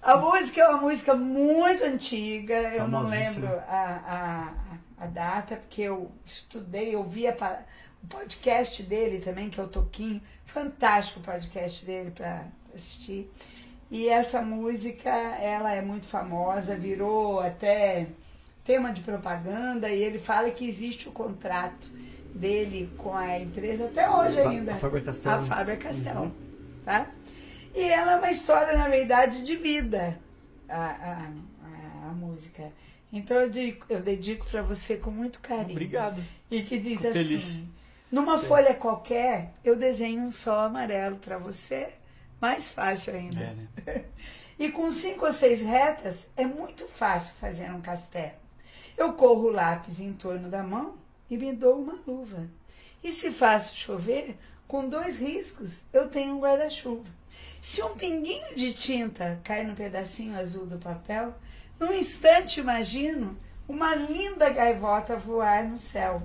a 0.03 0.17
música 0.17 0.61
é 0.61 0.69
uma 0.69 0.81
música 0.81 1.15
muito 1.15 1.85
antiga, 1.85 2.55
eu 2.75 2.89
não 2.89 3.05
lembro 3.09 3.47
a, 3.69 4.53
a, 4.99 5.05
a 5.05 5.07
data, 5.07 5.55
porque 5.57 5.83
eu 5.83 6.11
estudei, 6.27 6.93
eu 6.95 7.05
via 7.05 7.33
pa- 7.33 7.61
o 8.03 8.07
podcast 8.07 8.83
dele 8.83 9.21
também, 9.21 9.51
que 9.51 9.61
é 9.61 9.63
o 9.63 9.69
Toquinho, 9.69 10.21
fantástico 10.47 11.21
o 11.21 11.23
podcast 11.23 11.85
dele 11.85 12.11
para 12.11 12.47
assistir. 12.75 13.31
E 13.91 14.09
essa 14.09 14.43
música, 14.43 15.11
ela 15.11 15.73
é 15.73 15.81
muito 15.81 16.07
famosa, 16.07 16.77
virou 16.77 17.41
até 17.41 18.07
tema 18.65 18.93
de 18.93 19.01
propaganda, 19.01 19.89
e 19.89 20.03
ele 20.03 20.19
fala 20.19 20.51
que 20.51 20.69
existe 20.69 21.09
o 21.09 21.13
contrato 21.13 21.89
dele 22.35 22.91
com 22.99 23.15
a 23.15 23.39
empresa 23.39 23.87
até 23.87 24.09
hoje 24.09 24.39
ainda. 24.41 24.75
a 24.75 24.77
Faber-Castell. 24.77 25.33
A 25.33 25.43
Faber-Castell, 25.47 26.33
tá? 26.85 27.07
E 27.75 27.83
ela 27.83 28.13
é 28.13 28.17
uma 28.17 28.31
história, 28.31 28.77
na 28.77 28.89
verdade, 28.89 29.43
de 29.43 29.57
vida, 29.57 30.19
a, 30.69 30.77
a, 30.77 31.13
a, 31.65 32.11
a 32.11 32.13
música. 32.13 32.71
Então 33.13 33.39
eu 33.39 33.51
dedico, 33.51 33.87
eu 33.89 34.01
dedico 34.01 34.47
para 34.51 34.63
você 34.63 34.97
com 34.97 35.11
muito 35.11 35.41
carinho. 35.41 35.71
Obrigado. 35.71 36.23
E 36.51 36.63
que 36.63 36.79
diz 36.79 36.99
Fico 36.99 37.09
assim: 37.09 37.25
feliz. 37.25 37.63
Numa 38.11 38.39
Sim. 38.39 38.47
folha 38.47 38.75
qualquer, 38.75 39.53
eu 39.65 39.77
desenho 39.77 40.23
um 40.23 40.33
sol 40.33 40.59
amarelo 40.59 41.17
para 41.17 41.39
você, 41.39 41.91
mais 42.41 42.71
fácil 42.71 43.15
ainda. 43.15 43.41
É, 43.41 43.55
né? 43.55 44.05
E 44.59 44.73
com 44.73 44.91
cinco 44.91 45.25
ou 45.25 45.33
seis 45.33 45.61
retas 45.61 46.27
é 46.37 46.45
muito 46.45 46.85
fácil 46.89 47.33
fazer 47.41 47.71
um 47.71 47.81
castelo. 47.81 48.33
Eu 48.97 49.13
corro 49.13 49.45
o 49.45 49.53
lápis 49.53 50.01
em 50.01 50.13
torno 50.13 50.49
da 50.49 50.65
mão 50.65 50.97
e 51.31 51.37
me 51.37 51.53
dou 51.53 51.81
uma 51.81 52.01
luva. 52.05 52.49
E 53.01 53.13
se 53.13 53.31
faço 53.31 53.77
chover, 53.77 54.37
com 54.67 54.89
dois 54.89 55.21
riscos 55.21 55.85
eu 55.93 56.09
tenho 56.09 56.35
um 56.35 56.41
guarda-chuva. 56.41 57.09
Se 57.61 57.81
um 57.85 57.95
pinguinho 57.95 58.57
de 58.57 58.73
tinta 58.73 59.41
cai 59.45 59.63
no 59.63 59.77
pedacinho 59.77 60.37
azul 60.37 60.67
do 60.67 60.77
papel, 60.77 61.35
num 61.79 61.93
instante 61.93 62.59
imagino 62.59 63.39
uma 63.69 63.95
linda 63.95 64.51
gaivota 64.51 65.17
voar 65.17 65.69
no 65.69 65.79
céu. 65.79 66.21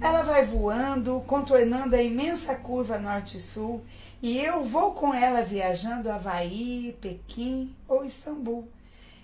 Ela 0.00 0.22
vai 0.22 0.46
voando, 0.46 1.20
contornando 1.26 1.94
a 1.94 2.02
imensa 2.02 2.54
curva 2.54 2.98
norte-sul, 2.98 3.84
e 4.22 4.38
eu 4.40 4.64
vou 4.64 4.94
com 4.94 5.12
ela 5.12 5.42
viajando 5.42 6.10
Havaí, 6.10 6.96
Pequim 7.02 7.76
ou 7.86 8.02
Istambul. 8.02 8.66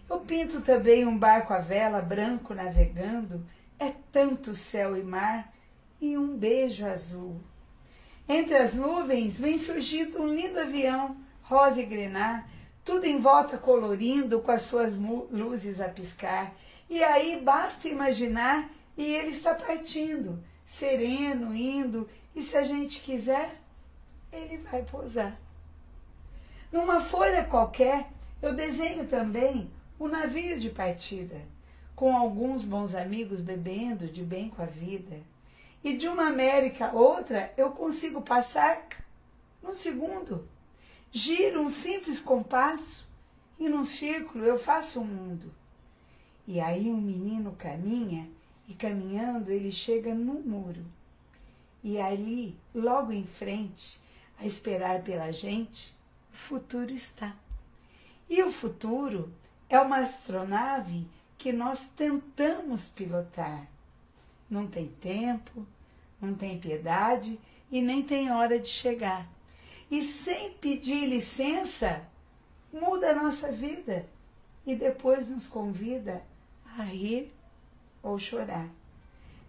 Eu 0.09 0.21
pinto 0.21 0.61
também 0.61 1.07
um 1.07 1.17
barco 1.17 1.55
à 1.55 1.61
vela 1.61 2.03
branco 2.03 2.53
navegando, 2.53 3.43
é 3.79 3.91
tanto 4.13 4.55
céu 4.55 4.95
e 4.97 5.03
mar, 5.03 5.51
e 5.99 6.19
um 6.19 6.37
beijo 6.37 6.85
azul. 6.85 7.41
Entre 8.29 8.55
as 8.55 8.75
nuvens 8.75 9.41
vem 9.41 9.57
surgindo 9.57 10.21
um 10.21 10.35
lindo 10.35 10.61
avião, 10.61 11.17
rosa 11.43 11.81
e 11.81 11.87
grená, 11.87 12.45
tudo 12.85 13.07
em 13.07 13.19
volta 13.19 13.57
colorindo 13.57 14.41
com 14.41 14.51
as 14.51 14.63
suas 14.63 14.95
luzes 14.95 15.81
a 15.81 15.89
piscar. 15.89 16.53
E 16.91 17.03
aí 17.03 17.41
basta 17.41 17.89
imaginar 17.89 18.71
e 18.97 19.05
ele 19.05 19.31
está 19.31 19.55
partindo, 19.55 20.45
sereno, 20.67 21.55
indo, 21.55 22.09
e 22.35 22.43
se 22.43 22.57
a 22.57 22.65
gente 22.65 23.01
quiser, 23.01 23.59
ele 24.33 24.59
vai 24.59 24.83
pousar. 24.83 25.41
Numa 26.71 27.01
folha 27.01 27.45
qualquer, 27.45 28.11
eu 28.43 28.53
desenho 28.55 29.07
também 29.07 29.71
o 29.99 30.09
navio 30.09 30.59
de 30.59 30.69
partida, 30.69 31.41
com 31.95 32.15
alguns 32.15 32.65
bons 32.65 32.95
amigos 32.95 33.41
bebendo 33.41 34.09
de 34.09 34.23
bem 34.23 34.51
com 34.51 34.61
a 34.61 34.67
vida. 34.67 35.19
E 35.83 35.97
de 35.97 36.09
uma 36.09 36.27
América 36.27 36.89
a 36.89 36.93
outra, 36.93 37.53
eu 37.57 37.71
consigo 37.71 38.21
passar 38.21 38.87
num 39.63 39.73
segundo. 39.73 40.47
Giro 41.13 41.63
um 41.63 41.71
simples 41.71 42.21
compasso 42.21 43.09
e 43.59 43.69
num 43.69 43.85
círculo 43.85 44.45
eu 44.45 44.59
faço 44.59 45.01
um 45.01 45.05
mundo. 45.05 45.55
E 46.47 46.61
aí 46.61 46.91
um 46.91 47.01
menino 47.01 47.53
caminha 47.53 48.29
e 48.69 48.75
caminhando 48.75 49.51
ele 49.51 49.71
chega 49.71 50.15
num 50.15 50.41
muro. 50.41 50.85
E 51.83 52.01
ali, 52.01 52.57
logo 52.75 53.13
em 53.13 53.25
frente, 53.25 54.01
a 54.39 54.47
esperar 54.47 55.03
pela 55.03 55.33
gente, 55.33 55.95
o 56.33 56.37
futuro 56.37 56.91
está. 56.91 57.35
E 58.29 58.43
o 58.43 58.53
futuro 58.53 59.33
é 59.69 59.79
uma 59.81 59.99
astronave 59.99 61.07
que 61.39 61.53
nós 61.53 61.89
tentamos 61.97 62.89
pilotar. 62.89 63.69
Não 64.51 64.67
tem 64.67 64.89
tempo, 64.89 65.67
não 66.21 66.35
tem 66.35 66.59
piedade 66.59 67.39
e 67.71 67.81
nem 67.81 68.03
tem 68.03 68.31
hora 68.31 68.59
de 68.59 68.69
chegar. 68.69 69.29
E 69.91 70.03
sem 70.03 70.53
pedir 70.55 71.07
licença, 71.07 72.03
muda 72.73 73.11
a 73.11 73.15
nossa 73.15 73.53
vida 73.53 74.09
e 74.67 74.75
depois 74.75 75.31
nos 75.31 75.47
convida 75.47 76.25
a 76.77 76.83
rir 76.83 77.33
ou 78.07 78.19
chorar. 78.19 78.69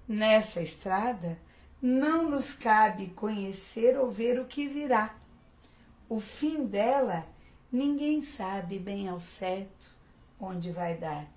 Nessa 0.08 0.62
estrada, 0.62 1.38
não 1.82 2.30
nos 2.30 2.54
cabe 2.54 3.08
conhecer 3.08 3.98
ou 3.98 4.10
ver 4.10 4.40
o 4.40 4.46
que 4.46 4.68
virá. 4.68 5.16
O 6.10 6.20
fim 6.20 6.66
dela, 6.66 7.26
ninguém 7.72 8.22
sabe 8.22 8.80
bem 8.80 9.08
ao 9.08 9.20
certo 9.20 9.90
onde 10.40 10.72
vai 10.72 10.96
dar. 10.96 11.28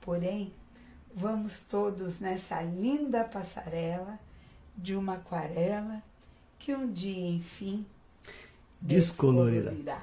Porém, 0.00 0.52
vamos 1.14 1.64
todos 1.64 2.18
nessa 2.18 2.62
linda 2.62 3.24
passarela 3.24 4.18
de 4.76 4.96
uma 4.96 5.14
aquarela 5.14 6.02
que 6.58 6.74
um 6.74 6.90
dia, 6.90 7.28
enfim, 7.28 7.84
Descolorirá. 8.80 10.02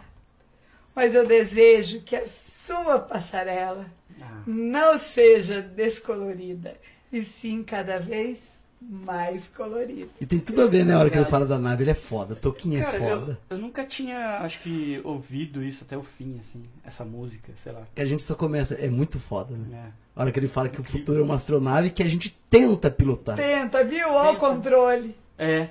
Mas 0.94 1.16
eu 1.16 1.26
desejo 1.28 2.02
que 2.02 2.16
a 2.16 2.28
sua 2.28 3.00
passarela 3.00 3.86
Ah, 4.22 4.42
não 4.46 4.98
seja 4.98 5.62
descolorida, 5.62 6.76
e 7.12 7.24
sim 7.24 7.64
cada 7.64 8.00
vez 8.00 8.58
mais 8.80 9.50
colorida. 9.50 10.10
E 10.22 10.26
tem 10.26 10.40
tudo 10.40 10.62
a 10.62 10.68
ver, 10.68 10.86
né? 10.86 10.94
A 10.94 11.00
hora 11.00 11.10
que 11.10 11.18
ele 11.18 11.26
fala 11.26 11.46
da 11.46 11.58
nave, 11.58 11.84
ele 11.84 11.92
é 11.92 11.96
foda. 11.96 12.36
Toquinho 12.36 12.80
é 12.80 12.84
Cara, 12.84 12.98
foda. 13.00 13.40
eu, 13.50 13.58
eu 13.58 13.62
nunca 13.62 13.84
tinha, 13.84 14.40
acho 14.40 14.60
que, 14.60 15.02
ouvido 15.04 15.64
isso 15.64 15.84
até 15.84 15.98
o 15.98 16.04
fim, 16.04 16.38
assim, 16.40 16.64
essa 16.84 17.04
música, 17.04 17.52
sei 17.62 17.72
lá. 17.72 17.84
Que 17.94 18.02
a 18.02 18.06
gente 18.06 18.24
só 18.24 18.36
começa. 18.36 18.76
É 18.76 18.90
muito 18.90 19.20
foda, 19.20 19.56
né? 19.56 19.68
É. 19.88 20.08
A 20.16 20.22
hora 20.22 20.32
que 20.32 20.40
ele 20.40 20.48
fala 20.48 20.70
que 20.70 20.82
o 20.82 20.84
futuro 20.84 21.20
é 21.20 21.24
uma 21.24 21.36
astronave 21.36 21.90
que 21.90 22.02
a 22.04 22.08
gente 22.08 22.36
tenta 22.50 22.90
pilotar. 22.90 23.36
Tenta, 23.36 23.84
viu? 23.84 24.10
Ó 24.10 24.34
o 24.34 24.38
controle. 24.38 25.16
É, 25.38 25.70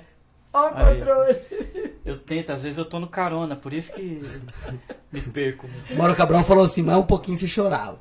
Ó 0.53 0.69
o 0.71 0.75
Aí. 0.75 0.97
controle. 0.99 1.35
eu 2.05 2.17
tento, 2.19 2.51
às 2.51 2.63
vezes 2.63 2.77
eu 2.77 2.85
tô 2.85 2.99
no 2.99 3.07
carona, 3.07 3.55
por 3.55 3.73
isso 3.73 3.93
que 3.93 4.21
me 5.11 5.21
perco. 5.21 5.67
Mauro 5.95 6.15
Cabral 6.15 6.43
falou 6.43 6.63
assim, 6.63 6.81
mais 6.81 6.97
um 6.97 7.03
pouquinho 7.03 7.37
você 7.37 7.47
chorava. 7.47 7.99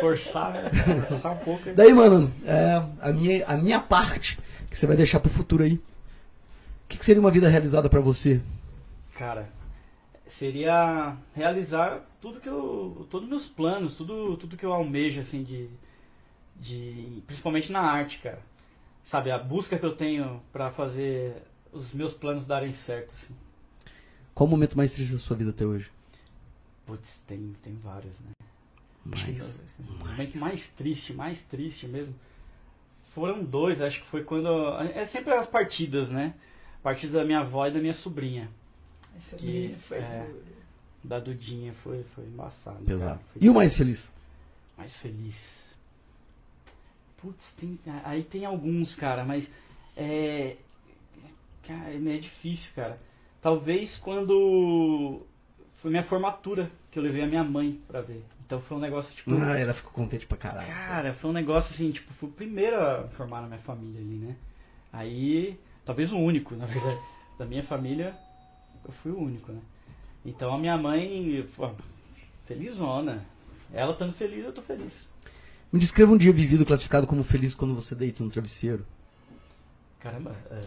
Forçar, 0.00 0.52
né? 0.52 0.70
Forçar 1.08 1.32
um 1.32 1.38
pouco. 1.38 1.72
Daí, 1.74 1.92
mano, 1.94 2.32
é, 2.44 2.82
a, 3.00 3.12
minha, 3.12 3.46
a 3.46 3.56
minha 3.56 3.80
parte, 3.80 4.38
que 4.70 4.76
você 4.76 4.86
vai 4.86 4.96
deixar 4.96 5.20
pro 5.20 5.30
futuro 5.30 5.62
aí. 5.64 5.74
O 5.74 6.88
que, 6.88 6.98
que 6.98 7.04
seria 7.04 7.20
uma 7.20 7.30
vida 7.30 7.48
realizada 7.48 7.88
pra 7.88 8.00
você? 8.00 8.40
Cara, 9.18 9.48
seria 10.26 11.16
realizar 11.34 12.00
tudo 12.20 12.40
que 12.40 12.48
eu. 12.48 13.06
Todos 13.10 13.24
os 13.24 13.30
meus 13.30 13.46
planos, 13.48 13.94
tudo, 13.94 14.36
tudo 14.36 14.56
que 14.56 14.64
eu 14.64 14.72
almejo, 14.72 15.20
assim, 15.20 15.42
de. 15.42 15.68
de 16.54 17.22
principalmente 17.26 17.72
na 17.72 17.80
arte, 17.80 18.18
cara. 18.18 18.38
Sabe, 19.02 19.30
a 19.30 19.38
busca 19.38 19.78
que 19.78 19.86
eu 19.86 19.96
tenho 19.96 20.40
pra 20.52 20.70
fazer 20.70 21.42
os 21.76 21.92
meus 21.92 22.14
planos 22.14 22.46
darem 22.46 22.72
certo, 22.72 23.12
assim. 23.14 23.34
Qual 24.34 24.46
o 24.46 24.50
momento 24.50 24.76
mais 24.76 24.92
triste 24.92 25.12
da 25.12 25.18
sua 25.18 25.36
vida 25.36 25.50
até 25.50 25.64
hoje? 25.64 25.90
Putz, 26.84 27.22
tem, 27.26 27.54
tem 27.62 27.74
vários, 27.76 28.20
né? 28.20 28.30
Mais. 29.04 29.62
O 29.78 29.92
momento 30.04 30.38
mais 30.38 30.68
triste, 30.68 31.12
mais 31.12 31.42
triste 31.42 31.86
mesmo. 31.86 32.14
Foram 33.04 33.42
dois, 33.42 33.80
acho 33.80 34.00
que 34.00 34.06
foi 34.06 34.24
quando. 34.24 34.48
É 34.94 35.04
sempre 35.04 35.32
as 35.32 35.46
partidas, 35.46 36.08
né? 36.10 36.34
A 36.80 36.82
partida 36.82 37.18
da 37.18 37.24
minha 37.24 37.40
avó 37.40 37.66
e 37.66 37.70
da 37.70 37.78
minha 37.80 37.94
sobrinha. 37.94 38.50
Esse 39.16 39.36
Que, 39.36 39.74
foi 39.88 39.98
é, 39.98 40.26
duro. 40.26 40.44
Da 41.02 41.18
Dudinha 41.20 41.72
foi, 41.72 42.04
foi 42.14 42.24
embaçado. 42.24 42.84
Pesado. 42.84 43.18
cara. 43.18 43.20
Foi 43.32 43.42
E 43.42 43.48
o 43.48 43.54
mais 43.54 43.74
feliz? 43.76 44.12
mais 44.76 44.96
feliz. 44.96 45.70
Putz, 47.16 47.52
tem, 47.54 47.78
aí 48.04 48.22
tem 48.22 48.44
alguns, 48.44 48.94
cara, 48.94 49.24
mas 49.24 49.50
é. 49.96 50.56
Cara, 51.66 51.92
é 51.92 52.18
difícil, 52.18 52.72
cara. 52.74 52.96
Talvez 53.40 53.96
quando 53.96 55.22
foi 55.74 55.90
minha 55.90 56.02
formatura, 56.02 56.70
que 56.90 56.98
eu 56.98 57.02
levei 57.02 57.22
a 57.22 57.26
minha 57.26 57.44
mãe 57.44 57.80
pra 57.86 58.00
ver. 58.00 58.24
Então 58.44 58.60
foi 58.60 58.76
um 58.76 58.80
negócio, 58.80 59.16
tipo. 59.16 59.34
Ah, 59.34 59.58
ela 59.58 59.74
ficou 59.74 59.92
contente 59.92 60.26
pra 60.26 60.38
caralho. 60.38 60.68
Cara, 60.68 61.14
foi 61.14 61.30
um 61.30 61.32
negócio 61.32 61.74
assim, 61.74 61.90
tipo, 61.90 62.12
fui 62.14 62.28
o 62.28 62.32
primeiro 62.32 62.80
a 62.80 63.08
formar 63.08 63.40
na 63.42 63.48
minha 63.48 63.60
família 63.60 64.00
ali, 64.00 64.16
né? 64.16 64.36
Aí, 64.92 65.58
talvez 65.84 66.12
o 66.12 66.16
único, 66.16 66.54
na 66.54 66.66
verdade. 66.66 67.00
Da 67.38 67.44
minha 67.44 67.62
família, 67.62 68.16
eu 68.84 68.92
fui 68.92 69.12
o 69.12 69.18
único, 69.18 69.52
né? 69.52 69.60
Então 70.24 70.54
a 70.54 70.58
minha 70.58 70.78
mãe, 70.78 71.46
pô, 71.56 71.70
felizona. 72.46 73.24
Ela 73.72 73.92
estando 73.92 74.12
feliz, 74.12 74.44
eu 74.44 74.52
tô 74.52 74.62
feliz. 74.62 75.08
Me 75.72 75.80
descreva 75.80 76.12
um 76.12 76.16
dia 76.16 76.32
vivido 76.32 76.64
classificado 76.64 77.06
como 77.06 77.24
feliz 77.24 77.54
quando 77.54 77.74
você 77.74 77.94
deita 77.94 78.22
no 78.22 78.30
travesseiro. 78.30 78.86
Caramba, 79.98 80.36
é, 80.50 80.64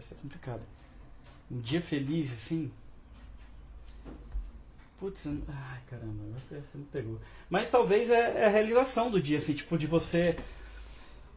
essa 0.00 0.14
é 0.14 0.16
complicado. 0.20 0.60
Um 1.50 1.60
dia 1.60 1.80
feliz, 1.80 2.32
assim. 2.32 2.70
Putz, 4.98 5.24
eu 5.24 5.32
não- 5.32 5.42
ai 5.48 5.78
caramba, 5.88 6.12
você 6.50 6.76
me 6.78 6.84
pegou. 6.84 7.18
Mas 7.48 7.70
talvez 7.70 8.10
é, 8.10 8.42
é 8.42 8.46
a 8.46 8.50
realização 8.50 9.10
do 9.10 9.20
dia, 9.20 9.38
assim, 9.38 9.54
tipo, 9.54 9.78
de 9.78 9.86
você 9.86 10.36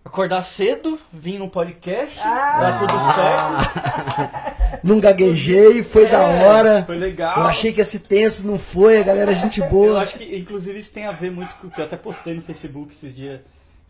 acordar 0.04 0.42
cedo, 0.42 1.00
vir 1.14 1.40
num 1.40 1.48
podcast, 1.48 2.20
Ah! 2.22 2.60
dar 2.60 2.80
tudo 2.80 2.94
certo. 3.16 4.84
Não 4.84 5.00
gaguejei, 5.00 5.82
foi 5.82 6.10
da 6.10 6.24
É, 6.24 6.44
hora. 6.46 6.84
Foi 6.86 6.98
legal. 6.98 7.38
Eu 7.40 7.44
achei 7.46 7.72
que 7.72 7.80
ia 7.80 7.86
ser 7.86 8.00
tenso, 8.00 8.46
não 8.46 8.60
foi, 8.60 8.98
a 8.98 9.04
galera 9.04 9.32
é 9.32 9.36
gente 9.36 9.62
Eu 9.62 9.70
boa. 9.70 10.02
acho 10.02 10.18
que, 10.18 10.36
inclusive, 10.38 10.78
isso 10.78 10.92
tem 10.94 11.06
a 11.06 11.14
ver 11.14 11.32
muito 11.32 11.56
com 11.56 11.68
o 11.68 11.72
que 11.72 11.80
eu 11.80 11.86
até 11.86 11.96
postei 11.96 12.34
no 12.34 12.42
Facebook 12.42 12.92
esses 12.94 13.16
dias. 13.16 13.40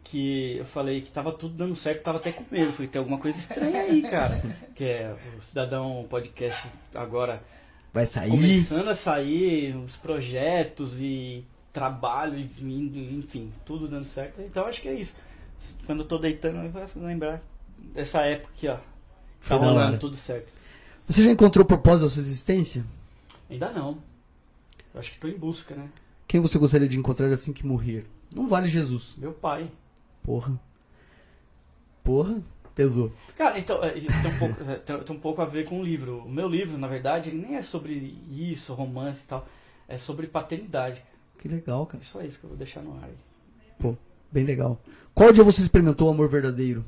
Que 0.03 0.57
eu 0.57 0.65
falei 0.65 1.01
que 1.01 1.11
tava 1.11 1.31
tudo 1.31 1.55
dando 1.55 1.75
certo, 1.75 2.03
tava 2.03 2.17
até 2.17 2.31
com 2.31 2.43
medo. 2.51 2.73
Falei, 2.73 2.87
tem 2.87 2.99
alguma 2.99 3.17
coisa 3.17 3.37
estranha 3.37 3.81
aí, 3.81 4.01
cara. 4.01 4.41
Que 4.75 4.85
é 4.85 5.15
o 5.37 5.41
Cidadão 5.41 6.05
Podcast 6.09 6.67
agora 6.95 7.41
Vai 7.93 8.07
sair. 8.07 8.31
começando 8.31 8.89
a 8.89 8.95
sair, 8.95 9.75
os 9.75 9.95
projetos 9.95 10.99
e 10.99 11.45
trabalho 11.71 12.37
e 12.37 12.43
vindo, 12.43 12.97
enfim, 12.97 13.51
tudo 13.65 13.87
dando 13.87 14.05
certo. 14.05 14.41
Então 14.41 14.65
acho 14.65 14.81
que 14.81 14.87
é 14.89 14.93
isso. 14.95 15.15
Quando 15.85 15.99
eu 15.99 16.07
tô 16.07 16.17
deitando, 16.17 16.57
eu 16.57 16.71
faço 16.71 16.99
lembrar 16.99 17.41
dessa 17.93 18.21
época 18.21 18.51
aqui, 18.55 18.67
ó. 18.67 18.77
Tá 19.47 19.55
rolando 19.55 19.99
tudo 19.99 20.15
certo. 20.15 20.51
Você 21.07 21.23
já 21.23 21.31
encontrou 21.31 21.63
o 21.63 21.67
propósito 21.67 22.05
da 22.05 22.09
sua 22.09 22.21
existência? 22.21 22.85
Ainda 23.49 23.71
não. 23.71 23.97
Eu 24.93 24.99
acho 24.99 25.11
que 25.11 25.19
tô 25.19 25.27
em 25.27 25.37
busca, 25.37 25.75
né? 25.75 25.87
Quem 26.27 26.39
você 26.39 26.57
gostaria 26.57 26.87
de 26.87 26.97
encontrar 26.97 27.29
assim 27.29 27.53
que 27.53 27.65
morrer? 27.65 28.05
Não 28.33 28.47
vale 28.47 28.67
Jesus. 28.69 29.15
Meu 29.17 29.33
pai. 29.33 29.69
Porra. 30.23 30.59
Porra. 32.03 32.41
Pesou. 32.75 33.11
Cara, 33.37 33.59
então, 33.59 33.83
é, 33.83 33.91
tem 33.91 34.03
um, 34.03 34.39
pouco, 34.39 34.63
é, 34.63 34.75
tem, 34.77 34.99
tem 34.99 35.15
um 35.15 35.19
pouco 35.19 35.41
a 35.41 35.45
ver 35.45 35.65
com 35.65 35.79
o 35.79 35.83
livro. 35.83 36.23
O 36.25 36.29
meu 36.29 36.47
livro, 36.47 36.75
na 36.77 36.87
verdade, 36.87 37.29
ele 37.29 37.45
nem 37.45 37.55
é 37.55 37.61
sobre 37.61 37.93
isso, 38.31 38.73
romance 38.73 39.23
e 39.23 39.27
tal. 39.27 39.47
É 39.87 39.95
sobre 39.97 40.25
paternidade. 40.25 41.03
Que 41.37 41.47
legal, 41.47 41.85
cara. 41.85 42.01
É 42.01 42.05
só 42.05 42.21
isso 42.23 42.39
que 42.39 42.45
eu 42.45 42.49
vou 42.49 42.57
deixar 42.57 42.81
no 42.81 42.97
ar 42.97 43.03
aí. 43.03 43.17
Pô, 43.77 43.95
bem 44.31 44.43
legal. 44.43 44.81
Qual 45.13 45.31
dia 45.31 45.43
você 45.43 45.61
experimentou 45.61 46.07
o 46.07 46.11
amor 46.11 46.29
verdadeiro? 46.29 46.83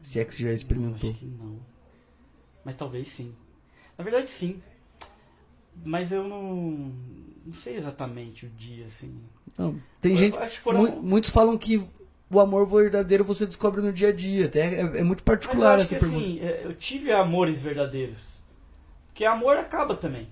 Se 0.00 0.18
é 0.18 0.24
que 0.24 0.34
você 0.34 0.44
já 0.44 0.52
experimentou. 0.52 1.10
Acho 1.10 1.18
que 1.18 1.26
não. 1.26 1.58
Mas 2.64 2.76
talvez 2.76 3.08
sim. 3.08 3.34
Na 3.98 4.04
verdade, 4.04 4.30
sim. 4.30 4.62
Mas 5.84 6.12
eu 6.12 6.24
não. 6.24 6.92
Não 7.46 7.52
sei 7.54 7.76
exatamente 7.76 8.44
o 8.44 8.48
dia, 8.50 8.86
assim. 8.86 9.18
Não, 9.56 9.80
tem 10.00 10.12
Eu 10.12 10.18
gente. 10.18 10.58
foram- 10.60 10.80
mu- 10.82 11.02
muitos 11.02 11.30
falam 11.30 11.56
que 11.56 11.82
o 12.30 12.40
amor 12.40 12.66
verdadeiro 12.66 13.24
você 13.24 13.46
descobre 13.46 13.80
no 13.80 13.92
dia 13.92 14.08
a 14.08 14.12
dia. 14.12 14.44
Até 14.46 14.74
é, 14.74 14.80
é 14.98 15.02
muito 15.02 15.22
particular 15.22 15.78
essa 15.78 15.94
que 15.94 16.00
pergunta. 16.00 16.22
assim, 16.24 16.40
é, 16.40 16.60
eu 16.64 16.74
tive 16.74 17.10
amores 17.10 17.62
verdadeiros. 17.62 18.22
Porque 19.06 19.24
amor 19.24 19.56
acaba 19.56 19.96
também. 19.96 20.28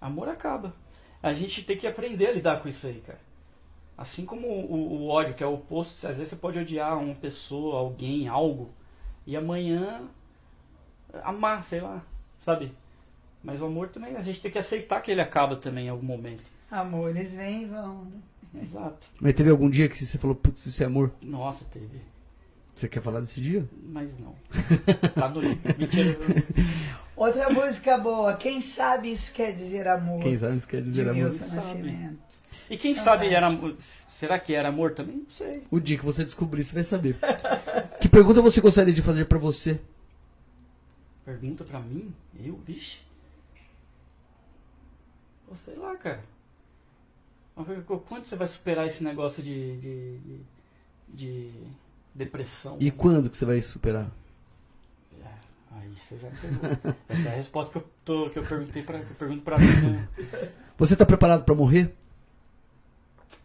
Amor 0.00 0.28
acaba. 0.28 0.74
A 1.22 1.34
gente 1.34 1.62
tem 1.62 1.76
que 1.76 1.86
aprender 1.86 2.28
a 2.28 2.32
lidar 2.32 2.62
com 2.62 2.68
isso 2.68 2.86
aí, 2.86 3.02
cara. 3.06 3.20
Assim 3.98 4.24
como 4.24 4.46
o, 4.48 5.02
o 5.02 5.08
ódio, 5.08 5.34
que 5.34 5.44
é 5.44 5.46
o 5.46 5.52
oposto, 5.54 6.06
às 6.06 6.16
vezes 6.16 6.30
você 6.30 6.36
pode 6.36 6.58
odiar 6.58 6.98
uma 6.98 7.14
pessoa, 7.14 7.78
alguém, 7.78 8.26
algo, 8.28 8.70
e 9.26 9.36
amanhã 9.36 10.00
amar, 11.22 11.62
sei 11.64 11.82
lá, 11.82 12.02
sabe? 12.42 12.72
Mas 13.42 13.60
o 13.60 13.64
amor 13.64 13.88
também, 13.88 14.16
a 14.16 14.20
gente 14.20 14.40
tem 14.40 14.50
que 14.50 14.58
aceitar 14.58 15.00
que 15.00 15.10
ele 15.10 15.20
acaba 15.20 15.56
também 15.56 15.86
em 15.86 15.88
algum 15.88 16.04
momento. 16.06 16.42
Amores 16.70 17.32
vêm 17.34 17.62
e 17.62 17.66
vão. 17.66 18.04
né? 18.04 18.62
Exato. 18.62 19.06
Mas 19.20 19.32
teve 19.32 19.48
algum 19.50 19.70
dia 19.70 19.88
que 19.88 19.96
você 20.04 20.18
falou, 20.18 20.36
putz, 20.36 20.66
isso 20.66 20.82
é 20.82 20.86
amor? 20.86 21.12
Nossa, 21.22 21.64
teve. 21.72 22.00
Você 22.74 22.88
quer 22.88 23.00
falar 23.02 23.20
desse 23.20 23.40
dia? 23.40 23.66
Mas 23.82 24.10
não. 24.18 24.34
Tá 25.14 25.28
no. 25.28 25.40
Mentira. 25.40 26.18
Outra 27.16 27.50
música 27.50 27.98
boa, 27.98 28.34
quem 28.34 28.60
sabe 28.60 29.10
isso 29.12 29.32
quer 29.34 29.52
dizer 29.52 29.86
amor? 29.86 30.22
Quem 30.22 30.36
sabe 30.38 30.56
isso 30.56 30.66
quer 30.68 30.82
dizer 30.82 31.04
de 31.04 31.10
amor? 31.10 31.30
Milton. 31.30 31.54
Nascimento. 31.54 32.18
E 32.70 32.76
quem 32.76 32.92
Então 32.92 33.04
sabe 33.04 33.28
era. 33.34 33.48
Será 33.80 34.38
que 34.38 34.54
era 34.54 34.68
amor 34.68 34.92
também? 34.94 35.16
Não 35.16 35.30
sei. 35.30 35.62
O 35.70 35.80
dia 35.80 35.98
que 35.98 36.04
você 36.04 36.24
descobrir, 36.24 36.62
você 36.64 36.74
vai 36.74 36.84
saber. 36.84 37.16
que 38.00 38.08
pergunta 38.08 38.40
você 38.40 38.60
gostaria 38.60 38.92
de 38.94 39.02
fazer 39.02 39.24
pra 39.26 39.38
você? 39.38 39.78
Pergunta 41.24 41.64
pra 41.64 41.80
mim? 41.80 42.12
Eu? 42.42 42.58
Vixe. 42.66 42.98
Pô, 45.50 45.56
sei 45.56 45.74
lá, 45.74 45.96
cara. 45.96 46.22
Quando 48.06 48.24
você 48.24 48.36
vai 48.36 48.46
superar 48.46 48.86
esse 48.86 49.02
negócio 49.02 49.42
de. 49.42 49.76
de, 49.78 50.18
de, 50.18 50.40
de 51.08 51.52
depressão? 52.14 52.76
E 52.78 52.88
quando 52.92 53.28
que 53.28 53.36
você 53.36 53.44
vai 53.44 53.60
superar? 53.60 54.08
É, 55.20 55.26
aí 55.72 55.88
você 55.88 56.16
já 56.18 56.28
pegou. 56.30 56.94
Essa 57.08 57.30
é 57.30 57.32
a 57.32 57.34
resposta 57.34 57.72
que 57.72 57.78
eu, 57.78 57.90
tô, 58.04 58.30
que 58.30 58.38
eu 58.38 58.44
perguntei 58.44 58.84
pra, 58.84 58.98
eu 58.98 59.14
pergunto 59.16 59.42
pra 59.42 59.58
mim. 59.58 59.66
Né? 59.66 60.08
Você 60.78 60.94
tá 60.94 61.04
preparado 61.04 61.42
pra 61.42 61.54
morrer? 61.54 61.92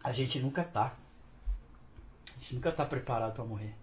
A 0.04 0.12
gente 0.12 0.38
nunca 0.38 0.62
tá. 0.62 0.94
A 2.28 2.38
gente 2.38 2.54
nunca 2.54 2.70
tá 2.70 2.84
preparado 2.84 3.34
pra 3.34 3.44
morrer. 3.44 3.74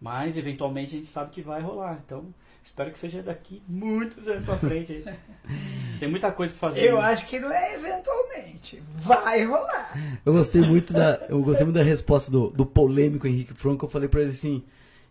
Mas 0.00 0.36
eventualmente 0.36 0.94
a 0.94 0.98
gente 1.00 1.10
sabe 1.10 1.32
que 1.32 1.42
vai 1.42 1.60
rolar. 1.60 2.00
Então, 2.06 2.32
espero 2.68 2.92
que 2.92 2.98
seja 2.98 3.22
daqui 3.22 3.62
muitos 3.66 4.28
anos 4.28 4.44
pra 4.44 4.56
frente. 4.56 4.92
aí. 4.92 5.04
Tem 5.98 6.08
muita 6.08 6.30
coisa 6.30 6.54
pra 6.56 6.68
fazer. 6.68 6.88
Eu 6.88 6.96
ainda. 6.96 7.08
acho 7.08 7.26
que 7.26 7.40
não 7.40 7.50
é 7.50 7.74
eventualmente. 7.74 8.82
Vai 8.96 9.44
rolar. 9.44 9.92
Eu 10.24 10.32
gostei 10.32 10.62
muito 10.62 10.92
da, 10.92 11.26
eu 11.28 11.42
gostei 11.42 11.64
muito 11.64 11.76
da 11.76 11.82
resposta 11.82 12.30
do, 12.30 12.50
do 12.50 12.64
polêmico 12.64 13.26
Henrique 13.26 13.54
Franco. 13.54 13.86
Eu 13.86 13.90
falei 13.90 14.08
pra 14.08 14.20
ele 14.20 14.30
assim: 14.30 14.62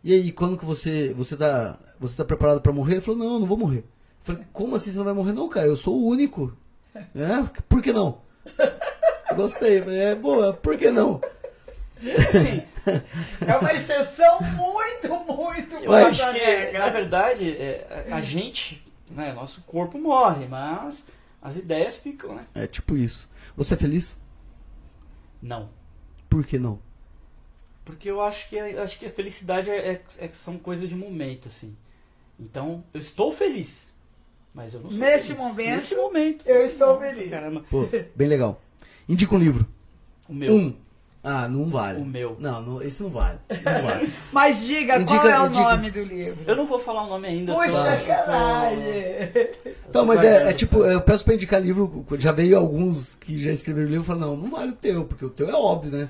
"E 0.03 0.14
aí, 0.14 0.32
quando 0.32 0.58
que 0.58 0.64
você 0.64 1.14
você 1.14 1.36
tá 1.36 1.77
você 2.00 2.16
tá 2.16 2.24
preparado 2.24 2.61
pra 2.61 2.72
morrer?" 2.72 2.94
Ele 2.94 3.02
falou: 3.02 3.19
"Não, 3.19 3.34
eu 3.34 3.40
não 3.40 3.48
vou 3.48 3.58
morrer." 3.58 3.80
Eu 3.80 3.84
falei: 4.24 4.44
"Como 4.53 4.76
assim 4.76 4.92
você 4.92 4.98
não 4.98 5.06
vai 5.06 5.14
morrer 5.14 5.34
não, 5.34 5.50
cara? 5.50 5.68
Eu 5.68 5.76
sou 5.76 5.98
o 5.98 6.08
único." 6.08 6.56
É? 6.95 7.61
Por 7.68 7.82
que 7.82 7.92
não? 7.92 8.22
Eu 9.30 9.36
gostei, 9.36 9.82
falei, 9.82 10.00
é 10.00 10.16
boa, 10.16 10.53
por 10.53 10.77
que 10.77 10.90
não? 10.90 11.19
Sim, 12.32 12.64
É 13.45 13.56
uma 13.58 13.74
exceção 13.74 14.40
muito, 14.42 15.09
muito 15.35 15.76
eu 15.76 15.88
boa 15.88 16.08
acho 16.08 16.22
que, 16.34 16.77
na 16.77 16.90
verdade, 16.90 17.50
é, 17.58 18.06
a 18.09 18.16
a 18.17 18.22
gente, 18.22 18.85
né, 19.09 19.34
nosso 19.34 19.61
corpo 19.61 19.98
morre, 20.00 20.48
mas 20.48 21.06
as 21.42 21.56
ideias 21.58 21.95
ficam, 21.98 22.35
né? 22.35 22.45
É 22.56 22.67
tipo 22.67 22.95
isso. 22.95 23.30
Você 23.56 23.74
é 23.74 23.77
feliz? 23.77 24.19
Não. 25.42 25.69
Por 26.30 26.45
que 26.45 26.58
não? 26.58 26.80
Porque 27.85 28.09
eu 28.09 28.22
acho 28.22 28.50
que, 28.50 28.59
acho 28.59 29.00
que 29.00 29.06
a 29.06 29.11
felicidade 29.11 29.69
é, 29.69 29.93
é- 29.93 30.01
é- 30.26 30.30
são 30.34 30.58
coisas 30.58 30.90
de 30.90 30.95
momento, 30.95 31.48
assim. 31.48 31.76
Então, 32.40 32.84
eu 32.93 33.00
estou 33.00 33.34
feliz, 33.34 33.93
Mas 34.53 34.74
eu 34.74 34.80
não 34.80 34.90
sou 34.90 35.00
Nesse 35.00 35.27
feliz. 35.27 35.40
momento, 35.40 35.69
Nesse 35.76 35.95
momento. 35.95 36.48
eu 36.48 36.66
estou 36.66 37.00
feliz. 37.00 37.30
Caramba. 37.30 37.64
Pô, 37.69 37.88
bem 38.16 38.27
legal. 38.27 38.59
Indica 39.08 39.35
um 39.35 39.40
livro. 39.40 39.67
O 40.27 40.34
meu. 40.34 40.51
Um. 40.53 40.76
Ah, 41.24 41.48
não 41.50 41.66
vale. 41.66 42.02
O 42.02 42.06
meu. 42.06 42.38
Não, 42.40 42.62
não, 42.62 42.82
esse 42.82 43.02
não 43.04 43.10
vale. 43.10 43.38
Não 43.50 43.84
vale. 43.84 44.14
Mas 44.32 44.64
diga, 44.66 44.98
Indica- 45.00 45.20
qual 45.20 45.28
é 45.30 45.42
o 45.42 45.48
indica. 45.48 45.64
nome 45.76 45.92
do 45.92 46.04
livro? 46.04 46.40
Eu 46.48 46.56
não 46.56 46.66
vou 46.66 46.80
falar 46.80 47.04
o 47.04 47.08
nome 47.10 47.28
ainda. 47.28 47.54
Puxa, 47.54 47.68
tô- 47.72 47.78
sacanagem. 47.78 48.78
Então, 49.90 50.06
mas 50.06 50.24
é, 50.24 50.50
é 50.50 50.54
tipo, 50.54 50.84
eu 50.86 51.02
peço 51.02 51.26
pra 51.26 51.34
indicar 51.34 51.62
livro, 51.62 52.06
já 52.18 52.32
veio 52.32 52.58
alguns 52.58 53.16
que 53.16 53.38
já 53.38 53.52
escreveram 53.52 53.88
livro 53.90 54.04
e 54.04 54.08
falaram, 54.08 54.36
não, 54.36 54.44
não 54.44 54.50
vale 54.52 54.72
o 54.72 54.76
teu, 54.76 55.06
porque 55.06 55.26
o 55.26 55.30
teu 55.30 55.50
é 55.50 55.54
óbvio, 55.54 55.92
né? 55.92 56.10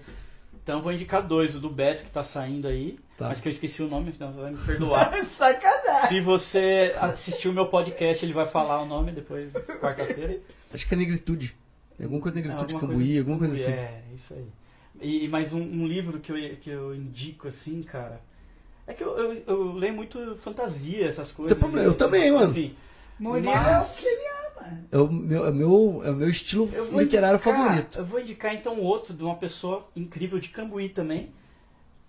Então 0.62 0.78
eu 0.78 0.84
vou 0.84 0.92
indicar 0.92 1.22
dois. 1.26 1.56
O 1.56 1.60
do 1.60 1.70
Beto, 1.70 2.04
que 2.04 2.10
tá 2.10 2.24
saindo 2.24 2.68
aí. 2.68 3.00
Tá. 3.18 3.30
Mas 3.30 3.40
que 3.40 3.48
eu 3.48 3.52
esqueci 3.52 3.82
o 3.82 3.88
nome, 3.88 4.12
então 4.14 4.32
você 4.34 4.42
vai 4.42 4.52
me 4.52 4.58
perdoar. 4.58 5.14
Sacanagem. 5.26 6.10
Se 6.10 6.22
você 6.22 6.94
assistiu 7.00 7.52
o 7.52 7.54
meu 7.54 7.68
podcast, 7.68 8.24
ele 8.26 8.34
vai 8.34 8.46
falar 8.46 8.82
o 8.82 8.86
nome 8.86 9.12
depois, 9.14 9.54
quarta-feira. 9.82 10.38
Acho 10.74 10.86
que 10.88 10.94
é 10.94 10.98
negritude. 10.98 11.56
Alguma 12.00 12.20
coisa 12.22 12.36
negritude, 12.36 12.74
Alguma 12.76 12.92
cambuí, 12.94 13.18
alguma 13.18 13.38
coisa 13.40 13.54
assim. 13.54 13.72
É, 13.72 14.02
isso 14.14 14.34
aí. 14.34 14.46
E, 15.02 15.28
mais 15.28 15.54
um, 15.54 15.62
um 15.62 15.86
livro 15.86 16.20
que 16.20 16.32
eu, 16.32 16.56
que 16.58 16.70
eu 16.70 16.96
indico, 16.96 17.48
assim, 17.48 17.82
cara. 17.84 18.22
É 18.86 18.94
que 18.94 19.04
eu, 19.04 19.18
eu, 19.18 19.44
eu 19.46 19.74
leio 19.74 19.94
muito 19.94 20.38
fantasia, 20.42 21.06
essas 21.08 21.32
coisas. 21.32 21.58
problema, 21.58 21.86
eu 21.86 21.94
também, 21.94 22.32
mano. 22.32 22.52
Enfim. 22.52 22.76
Mas- 23.20 23.46
é 23.46 23.80
o 23.80 24.02
que 24.02 24.08
ele 24.08 24.28
ama. 24.28 24.80
É 24.92 24.98
o 24.98 25.08
meu, 25.12 25.46
é 25.46 25.50
o 25.50 25.54
meu, 25.54 26.02
é 26.06 26.12
o 26.12 26.16
meu 26.16 26.30
estilo 26.30 26.66
literário 26.98 27.36
indicar- 27.38 27.56
favorito. 27.58 27.98
Eu 28.00 28.06
vou 28.06 28.20
indicar 28.20 28.54
então 28.54 28.80
outro 28.80 29.14
de 29.14 29.24
uma 29.24 29.36
pessoa 29.36 29.88
incrível 29.96 30.40
de 30.40 30.50
Cambuí 30.50 30.90
também, 30.90 31.32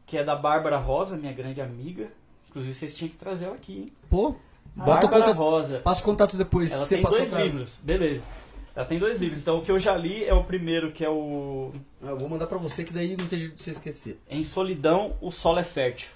que 0.07 0.17
é 0.17 0.25
da 0.25 0.37
Bárbara 0.37 0.77
Rosa, 0.77 1.17
minha 1.17 1.33
grande 1.33 1.61
amiga. 1.61 2.09
Inclusive 2.49 2.75
vocês 2.75 2.95
tinham 2.95 3.11
que 3.11 3.17
trazer 3.17 3.47
ela 3.47 3.55
aqui, 3.55 3.73
hein? 3.79 3.93
Pô, 4.09 4.31
bota 4.31 4.37
o 4.75 4.85
Bárbara 4.87 5.09
contato, 5.09 5.37
Rosa. 5.37 5.79
passa 5.81 6.01
o 6.01 6.05
contato 6.05 6.37
depois, 6.37 6.73
Ela 6.73 6.87
tem 6.87 7.03
dois 7.03 7.29
pra 7.29 7.43
livros, 7.45 7.81
beleza. 7.83 8.23
Ela 8.79 8.87
tem 8.87 8.99
dois 8.99 9.19
livros. 9.21 9.41
Então 9.41 9.59
o 9.59 9.63
que 9.63 9.73
eu 9.73 9.79
já 9.81 9.97
li 9.97 10.25
é 10.25 10.33
o 10.33 10.45
primeiro, 10.45 10.93
que 10.93 11.05
é 11.05 11.11
o 11.11 11.73
Ah, 12.01 12.11
eu 12.11 12.19
vou 12.19 12.29
mandar 12.29 12.47
pra 12.47 12.59
você, 12.59 12.85
que 12.85 12.93
daí 12.93 13.17
não 13.17 13.27
tem 13.27 13.37
jeito 13.39 13.57
de 13.57 13.63
você 13.63 13.73
esquecer. 13.73 14.21
Em 14.31 14.45
Solidão, 14.45 15.17
o 15.21 15.33
Solo 15.33 15.59
é 15.59 15.65
Fértil. 15.65 16.11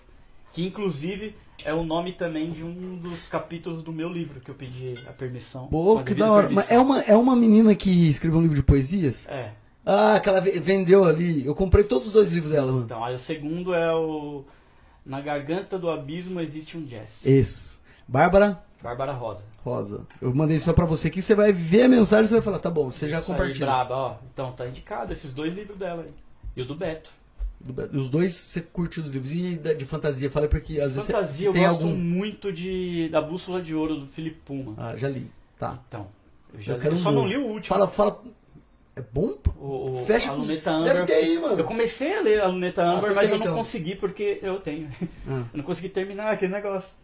Que 0.53 0.65
inclusive 0.65 1.35
é 1.65 1.75
o 1.75 1.83
nome 1.83 2.13
também 2.13 2.53
de 2.53 2.63
um 2.63 2.97
dos 2.97 3.27
capítulos 3.27 3.83
do 3.83 3.91
meu 3.93 4.09
livro 4.09 4.41
que 4.41 4.49
eu 4.49 4.55
pedi 4.55 4.95
a 5.09 5.13
permissão. 5.13 5.67
Pô, 5.67 6.03
que 6.05 6.15
da 6.15 6.31
hora. 6.31 6.49
Mas 6.51 6.71
é 6.71 6.79
uma, 6.79 7.01
é 7.01 7.17
uma 7.17 7.35
menina 7.35 7.75
que 7.75 8.09
escreveu 8.09 8.39
um 8.39 8.43
livro 8.43 8.57
de 8.57 8.63
poesias? 8.63 9.27
É. 9.29 9.51
Ah, 9.85 10.21
que 10.21 10.29
ela 10.29 10.41
ve- 10.41 10.61
vendeu 10.61 11.05
ali. 11.05 11.45
Eu 11.45 11.57
comprei 11.57 11.83
todos 11.83 12.07
os 12.07 12.13
dois 12.13 12.31
livros 12.33 12.53
dela, 12.53 12.71
mano. 12.71 12.85
Então, 12.85 13.03
aí 13.05 13.13
o 13.15 13.19
segundo 13.19 13.75
é 13.75 13.93
o 13.93 14.45
Na 15.05 15.21
Garganta 15.21 15.77
do 15.77 15.91
Abismo 15.91 16.41
Existe 16.41 16.77
um 16.79 16.85
Jazz. 16.85 17.27
Esse. 17.27 17.82
Bárbara 18.09 18.63
Bárbara 18.83 19.13
Rosa. 19.13 19.45
Rosa. 19.65 20.07
Eu 20.21 20.35
mandei 20.35 20.59
só 20.59 20.73
pra 20.73 20.85
você 20.85 21.07
aqui, 21.07 21.23
você 21.23 21.37
vai 21.37 21.53
ver 21.53 21.83
a 21.83 21.89
mensagem 21.89 22.25
e 22.25 22.29
você 22.29 22.35
vai 22.35 22.43
falar, 22.43 22.59
tá 22.59 22.69
bom, 22.71 22.91
você 22.91 23.09
já 23.09 23.19
Isso 23.21 23.31
aí, 23.31 23.39
compartilha. 23.39 23.67
braba, 23.67 23.95
ó. 23.95 24.17
Então, 24.33 24.51
tá 24.53 24.67
indicado 24.67 25.13
esses 25.13 25.33
dois 25.33 25.55
livros 25.55 25.79
dela 25.79 26.03
aí. 26.03 26.11
E 26.57 26.63
o 26.63 26.67
do 26.67 26.75
Beto. 26.75 27.11
Do- 27.61 27.97
Os 27.97 28.11
dois 28.11 28.35
você 28.35 28.61
curte 28.61 28.99
os 28.99 29.07
livros. 29.09 29.31
E 29.31 29.57
de 29.57 29.85
fantasia, 29.85 30.29
fala 30.33 30.49
porque 30.49 30.81
às 30.81 30.91
vezes 30.91 31.07
você- 31.07 31.13
Fantasia, 31.13 31.37
você 31.45 31.49
eu 31.49 31.53
tem 31.53 31.63
gosto 31.63 31.83
algum. 31.85 31.95
muito 31.97 32.53
de 32.53 33.09
da 33.09 33.21
Bússola 33.23 33.63
de 33.63 33.73
Ouro 33.73 33.99
do 34.01 34.07
Felipe 34.09 34.41
Puma. 34.45 34.75
Ah, 34.77 34.97
já 34.97 35.09
li. 35.09 35.31
Tá. 35.61 35.79
Então, 35.87 36.09
eu 36.53 36.61
já 36.61 36.73
Eu 36.73 36.79
li, 36.81 36.87
eu 36.87 36.93
um 36.93 36.97
só 36.97 37.13
não 37.13 37.19
novo. 37.23 37.29
li 37.29 37.37
o 37.37 37.47
último. 37.47 37.67
Fala, 37.73 37.87
fala. 37.87 38.21
É 38.97 39.01
bom? 39.01 39.33
O, 39.61 39.93
o, 40.03 40.05
Fecha 40.07 40.33
a 40.33 40.35
com 40.35 40.41
Luneta 40.41 40.71
Amber. 40.73 40.93
Deve 40.93 41.07
ter 41.07 41.15
aí, 41.15 41.39
mano. 41.39 41.57
Eu 41.61 41.65
comecei 41.65 42.19
a 42.19 42.21
ler 42.21 42.41
a 42.43 42.49
Luneta 42.49 42.83
Ah, 42.83 42.91
Amber, 42.91 43.03
você 43.11 43.15
mas 43.15 43.25
tem, 43.27 43.33
eu 43.33 43.39
não 43.39 43.47
então. 43.47 43.57
consegui 43.57 43.95
porque 43.95 44.41
eu 44.43 44.59
tenho. 44.59 44.91
Ah. 45.29 45.45
Eu 45.55 45.59
não 45.59 45.65
consegui 45.65 45.89
terminar 45.89 46.33
aquele 46.33 46.53
negócio. 46.53 46.97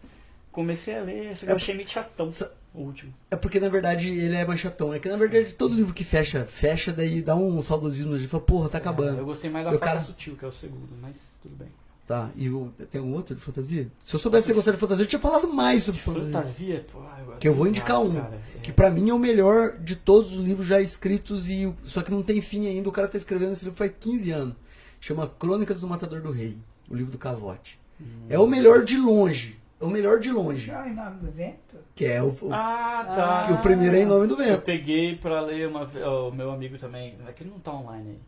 Comecei 0.59 0.97
a 0.99 1.03
ler, 1.05 1.37
só 1.37 1.47
que 1.47 1.53
eu 1.53 1.55
É- 1.55 1.57
achei 1.57 1.73
meio 1.77 1.89
chatão. 1.89 2.29
O 2.75 2.81
último. 2.83 3.15
É 3.31 3.37
porque 3.37 3.61
na 3.61 3.69
verdade 3.69 4.09
ele 4.09 4.35
é 4.35 4.45
mais 4.45 4.59
chatão. 4.59 4.93
É 4.93 4.99
que 4.99 5.09
na 5.09 5.17
verdade 5.17 5.55
todo 5.55 5.73
livro 5.73 5.95
que 5.95 6.03
fecha, 6.03 6.45
fecha, 6.45 6.93
daí 6.93 7.23
dá 7.23 7.37
um 7.37 7.63
saudosismo. 7.63 8.13
A 8.15 8.19
gente 8.19 8.27
fala, 8.29 8.43
porra, 8.43 8.69
tá 8.69 8.79
É, 8.79 8.81
eu 8.81 8.83
acabando. 8.83 9.25
gostei 9.25 9.49
mais 9.49 9.65
da 9.67 9.71
Eu, 9.71 9.79
Faca 9.79 9.93
cara- 9.93 10.01
Sutil, 10.05 10.35
que 10.37 10.45
é 10.45 10.49
o 10.49 10.53
segundo, 10.53 10.89
mas 11.01 11.15
tudo 11.41 11.55
bem. 11.55 11.69
Tá. 12.09 12.31
E 12.35 12.49
o- 12.51 12.73
tem 12.91 13.01
algum 13.01 13.13
outro 13.15 13.37
de 13.37 13.41
fantasia? 13.41 13.87
Se 14.03 14.17
eu 14.17 14.19
soubesse 14.19 14.49
que 14.49 14.53
você 14.53 14.55
gostava 14.57 14.77
de 14.77 14.81
fantasia, 14.81 15.05
eu 15.05 15.09
tinha 15.09 15.21
falado 15.21 15.47
mais 15.47 15.85
sobre 15.85 16.01
fantasia. 16.01 16.33
Fantasia, 16.33 16.87
pô, 16.93 16.99
eu 17.01 17.37
Que 17.37 17.47
eu 17.47 17.55
vou 17.55 17.69
indicar 17.69 18.01
um. 18.03 18.15
cara. 18.15 18.41
É. 18.57 18.59
Que 18.61 18.73
pra 18.73 18.91
mim 18.91 19.11
é 19.11 19.15
o 19.15 19.19
melhor 19.19 19.79
de 19.79 19.95
todos 19.95 20.33
os 20.33 20.41
livros 20.41 20.67
já 20.67 20.81
escritos 20.81 21.49
e 21.49 21.73
só 21.85 22.03
que 22.03 22.11
não 22.11 22.23
tem 22.25 22.41
fim 22.41 22.67
ainda. 22.67 22.89
O 22.89 22.93
cara 22.93 23.07
tá 23.07 23.17
escrevendo 23.17 23.53
esse 23.53 23.65
livro 23.65 23.79
faz 23.79 23.93
15 24.01 24.33
anos. 24.33 24.55
Chama 25.01 25.29
Crônicas 25.39 25.79
do 25.81 25.87
Matador 25.87 26.21
do 26.21 26.33
Rei, 26.33 26.57
o 26.91 26.97
livro 26.97 27.13
do 27.13 27.19
Cavote. 27.19 27.79
Hum. 28.01 28.05
É 28.29 28.39
o 28.39 28.47
melhor 28.49 28.85
de 28.85 28.97
longe. 28.97 29.57
É 29.81 29.85
o 29.85 29.89
melhor 29.89 30.19
de 30.19 30.31
longe. 30.33 30.71
É 30.71 30.77
o 30.83 30.93
nome 30.95 31.21
do 31.21 31.31
vento? 31.31 31.77
Que 31.95 32.05
é 32.07 32.23
o, 32.23 32.29
o- 32.29 32.53
Ah, 32.53 33.05
tá. 33.15 33.45
que 33.47 33.53
o 33.53 33.59
primeiro 33.59 33.95
é 33.97 34.01
em 34.03 34.07
nome 34.07 34.27
do 34.27 34.35
Eu 34.35 34.39
vento. 34.55 34.63
peguei 34.63 35.15
pra 35.17 35.41
ler 35.41 35.69
uma 35.69 35.85
o 35.85 36.33
meu 36.33 36.51
amigo 36.51 36.77
também, 36.79 37.17
é 37.27 37.33
que 37.33 37.43
ele 37.45 37.51
não 37.51 37.61
tá 37.61 37.73
online 37.73 38.11
aí, 38.11 38.19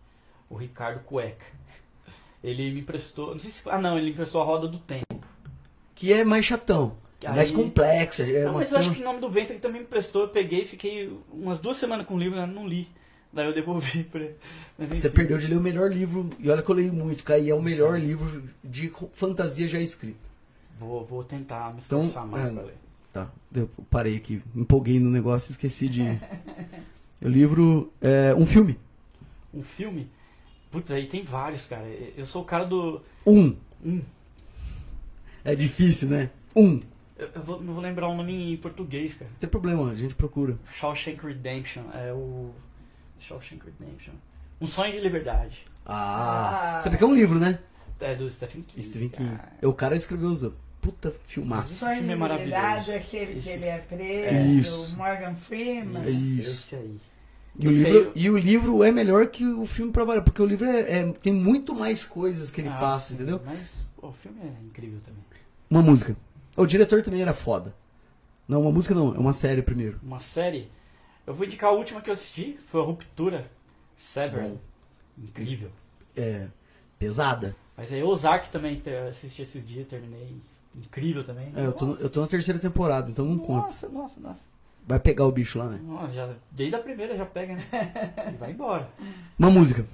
o 0.48 0.54
Ricardo 0.56 1.00
Cueca. 1.00 1.44
Ele 2.42 2.70
me 2.70 2.80
emprestou, 2.80 3.32
não 3.32 3.40
sei 3.40 3.50
se, 3.50 3.68
ah 3.68 3.78
não, 3.78 3.96
ele 3.96 4.06
me 4.06 4.12
emprestou 4.12 4.40
a 4.40 4.44
Roda 4.44 4.66
do 4.68 4.78
Tempo. 4.78 5.04
Que 5.94 6.12
é 6.12 6.24
mais 6.24 6.44
chatão. 6.44 6.96
É 7.22 7.28
Aí- 7.28 7.34
mais 7.36 7.50
complexo. 7.50 8.22
É 8.22 8.44
não, 8.44 8.54
mas 8.54 8.70
eu 8.72 8.78
acho 8.78 8.92
que 8.94 9.00
o 9.02 9.04
nome 9.04 9.20
do 9.20 9.28
vento 9.28 9.50
ele 9.52 9.58
também 9.58 9.80
me 9.82 9.86
emprestou, 9.86 10.22
eu 10.22 10.28
peguei 10.28 10.62
e 10.62 10.66
fiquei 10.66 11.12
umas 11.32 11.58
duas 11.58 11.76
semanas 11.76 12.06
com 12.06 12.14
o 12.14 12.18
livro, 12.18 12.38
eu 12.38 12.46
não 12.46 12.66
li. 12.66 12.88
Daí 13.32 13.46
eu 13.46 13.52
devolvi 13.52 14.04
pra 14.10 14.20
ele. 14.20 14.36
Mas, 14.78 14.88
Você 14.88 15.10
perdeu 15.10 15.36
de 15.36 15.48
ler 15.48 15.56
o 15.56 15.60
melhor 15.60 15.90
livro. 15.92 16.30
E 16.38 16.48
olha 16.50 16.62
que 16.62 16.70
eu 16.70 16.74
leio 16.74 16.92
muito, 16.92 17.22
cara. 17.24 17.38
E 17.38 17.50
é 17.50 17.54
o 17.54 17.60
melhor 17.62 17.98
livro 18.00 18.42
de 18.64 18.90
fantasia 19.12 19.68
já 19.68 19.78
escrito. 19.78 20.29
Vou, 20.80 21.04
vou 21.04 21.22
tentar 21.22 21.74
me 21.74 21.80
Então, 21.84 22.00
esforçar 22.00 22.26
mais 22.26 22.48
é, 22.48 22.52
pra 22.54 22.62
ler. 22.62 22.74
Tá, 23.12 23.30
eu 23.54 23.68
parei 23.90 24.16
aqui, 24.16 24.42
empolguei 24.56 24.98
no 24.98 25.10
negócio, 25.10 25.50
esqueci 25.50 25.88
de. 25.88 26.02
o 27.22 27.28
livro 27.28 27.92
é 28.00 28.34
um 28.34 28.46
filme. 28.46 28.78
Um 29.52 29.62
filme? 29.62 30.10
Putz, 30.70 30.90
aí 30.90 31.06
tem 31.06 31.22
vários, 31.22 31.66
cara. 31.66 31.86
Eu 32.16 32.24
sou 32.24 32.42
o 32.42 32.44
cara 32.46 32.64
do. 32.64 33.02
Um. 33.26 33.54
Um. 33.84 34.00
É 35.44 35.54
difícil, 35.54 36.08
né? 36.08 36.30
Um. 36.56 36.80
Eu, 37.18 37.28
eu 37.34 37.42
vou- 37.42 37.60
não 37.62 37.74
vou 37.74 37.82
lembrar 37.82 38.08
o 38.08 38.16
nome 38.16 38.52
em 38.52 38.56
português, 38.56 39.14
cara. 39.14 39.30
Não 39.30 39.38
tem 39.38 39.50
problema, 39.50 39.90
a 39.90 39.94
gente 39.96 40.14
procura. 40.14 40.56
Shawshank 40.72 41.24
Redemption. 41.24 41.82
É 41.92 42.12
o. 42.12 42.50
Shawshank 43.18 43.62
Redemption. 43.64 44.14
Um 44.60 44.66
sonho 44.66 44.92
de 44.92 45.00
liberdade. 45.00 45.66
Ah, 45.84 46.76
Ah. 46.76 46.80
sabe 46.80 46.96
que 46.96 47.04
é 47.04 47.06
um 47.06 47.14
livro, 47.14 47.38
né? 47.38 47.58
É 47.98 48.14
do 48.14 48.30
Stephen 48.30 48.62
King. 48.62 48.82
Stephen 48.82 49.08
King. 49.10 49.36
cara. 49.36 49.52
É 49.60 49.66
o 49.66 49.74
cara 49.74 49.94
que 49.94 50.00
escreveu 50.00 50.28
os. 50.30 50.42
Puta 50.80 51.14
filmaço. 51.26 51.84
Esse 51.84 51.94
filme 51.96 52.12
é 52.12 52.16
maravilhoso. 52.16 52.92
Aquele 52.92 53.38
Esse- 53.38 53.42
que 53.42 53.54
ele 53.56 53.66
é 53.66 53.78
preso, 53.78 54.58
Isso. 54.58 54.96
Morgan 54.96 55.34
Freeman. 55.34 56.04
Isso. 56.06 56.50
Esse 56.50 56.74
aí. 56.76 57.00
E 57.58 57.68
o, 57.68 57.70
livro, 57.70 58.12
e 58.14 58.30
o 58.30 58.38
livro 58.38 58.84
é 58.84 58.90
melhor 58.92 59.26
que 59.26 59.44
o 59.44 59.66
filme 59.66 59.92
pra 59.92 60.04
variar, 60.04 60.24
porque 60.24 60.40
o 60.40 60.46
livro 60.46 60.66
é, 60.66 61.00
é- 61.00 61.12
tem 61.12 61.32
muito 61.32 61.74
mais 61.74 62.04
coisas 62.04 62.50
que 62.50 62.60
ele 62.62 62.70
Ah, 62.70 62.78
passa, 62.78 63.08
sim, 63.08 63.14
entendeu? 63.14 63.42
Mas 63.44 63.86
o 64.00 64.10
filme 64.12 64.38
é 64.40 64.64
incrível 64.64 65.00
também. 65.04 65.22
Uma 65.68 65.82
música. 65.82 66.16
O 66.56 66.64
diretor 66.64 67.02
também 67.02 67.20
era 67.20 67.32
foda. 67.34 67.74
Não, 68.48 68.62
uma 68.62 68.72
música 68.72 68.94
não, 68.94 69.14
é 69.14 69.18
uma 69.18 69.32
série 69.32 69.60
primeiro. 69.62 70.00
Uma 70.02 70.20
série. 70.20 70.70
Eu 71.26 71.34
vou 71.34 71.44
indicar 71.44 71.70
a 71.70 71.72
última 71.72 72.00
que 72.00 72.08
eu 72.08 72.14
assisti. 72.14 72.58
Foi 72.70 72.80
a 72.80 72.84
Ruptura. 72.84 73.50
Sever. 73.96 74.42
Bom. 74.42 74.58
Incrível. 75.18 75.70
É. 76.16 76.46
Pesada. 76.98 77.54
Mas 77.76 77.92
aí 77.92 78.02
Ozark 78.02 78.48
também 78.50 78.82
assisti 79.10 79.42
esses 79.42 79.66
dias, 79.66 79.86
terminei. 79.86 80.36
Incrível 80.74 81.24
também. 81.24 81.52
É, 81.56 81.66
eu 81.66 81.72
tô, 81.72 81.94
eu 81.94 82.08
tô 82.08 82.20
na 82.20 82.26
terceira 82.26 82.60
temporada, 82.60 83.10
então 83.10 83.24
não 83.24 83.38
conta. 83.38 83.66
Nossa, 83.66 83.88
nossa, 83.88 84.20
nossa. 84.20 84.40
Vai 84.86 84.98
pegar 84.98 85.26
o 85.26 85.32
bicho 85.32 85.58
lá, 85.58 85.66
né? 85.66 85.80
Nossa, 85.82 86.12
já, 86.12 86.34
desde 86.50 86.74
a 86.74 86.78
primeira 86.78 87.16
já 87.16 87.26
pega, 87.26 87.54
né? 87.54 87.64
E 88.32 88.36
vai 88.36 88.50
embora. 88.52 88.88
Uma 89.38 89.50
música. 89.50 89.86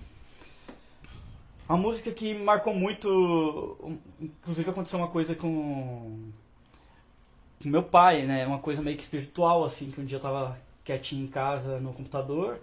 Uma 1.69 1.79
música 1.79 2.11
que 2.13 2.35
marcou 2.35 2.75
muito. 2.75 3.99
Inclusive 4.21 4.71
aconteceu 4.71 4.99
uma 4.99 5.09
coisa 5.09 5.35
com. 5.35 6.31
com 7.63 7.69
meu 7.69 7.83
pai, 7.83 8.25
né? 8.25 8.47
Uma 8.47 8.59
coisa 8.59 8.83
meio 8.83 8.97
que 8.97 9.03
espiritual, 9.03 9.65
assim, 9.65 9.91
que 9.91 10.01
um 10.01 10.05
dia 10.05 10.19
eu 10.19 10.23
tava 10.23 10.59
quietinho 10.85 11.25
em 11.25 11.29
casa 11.29 11.81
no 11.81 11.93
computador 11.93 12.61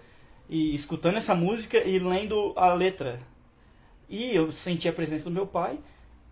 e 0.50 0.74
escutando 0.74 1.18
essa 1.18 1.36
música 1.36 1.78
e 1.84 2.00
lendo 2.00 2.54
a 2.56 2.74
letra. 2.74 3.20
E 4.08 4.36
eu 4.36 4.52
senti 4.52 4.88
a 4.88 4.94
presença 4.94 5.26
do 5.26 5.32
meu 5.32 5.48
pai 5.48 5.80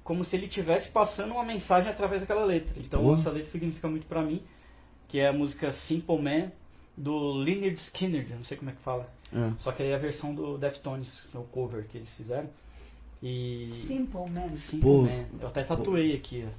como 0.04 0.24
se 0.24 0.36
ele 0.36 0.46
estivesse 0.46 0.90
passando 0.90 1.34
uma 1.34 1.44
mensagem 1.44 1.90
através 1.90 2.22
daquela 2.22 2.44
letra. 2.46 2.74
Então 2.78 3.02
Boa. 3.02 3.18
essa 3.18 3.30
letra 3.30 3.50
significa 3.50 3.88
muito 3.88 4.06
pra 4.08 4.22
mim, 4.22 4.42
que 5.08 5.20
é 5.20 5.28
a 5.28 5.34
música 5.34 5.72
Simple 5.72 6.22
Man 6.22 6.52
do 6.98 7.34
Leonard 7.34 7.76
Skinner, 7.76 8.28
não 8.30 8.44
sei 8.44 8.58
como 8.58 8.70
é 8.70 8.74
que 8.74 8.82
fala. 8.82 9.10
É. 9.34 9.52
Só 9.58 9.72
que 9.72 9.84
aí 9.84 9.90
é 9.90 9.96
a 9.96 10.00
versão 10.00 10.36
do 10.36 10.58
Deftones, 10.58 11.22
que 11.32 11.38
é 11.38 11.40
o 11.40 11.44
cover 11.44 11.86
que 11.88 11.98
eles 11.98 12.10
fizeram. 12.14 12.50
E. 13.24 13.84
Simple 13.88 14.30
Man. 14.30 14.56
Simple 14.56 14.82
Pô, 14.82 15.02
Man. 15.04 15.26
Eu 15.40 15.48
até 15.48 15.64
tatuei 15.64 16.16
aqui, 16.16 16.46
ó. 16.48 16.52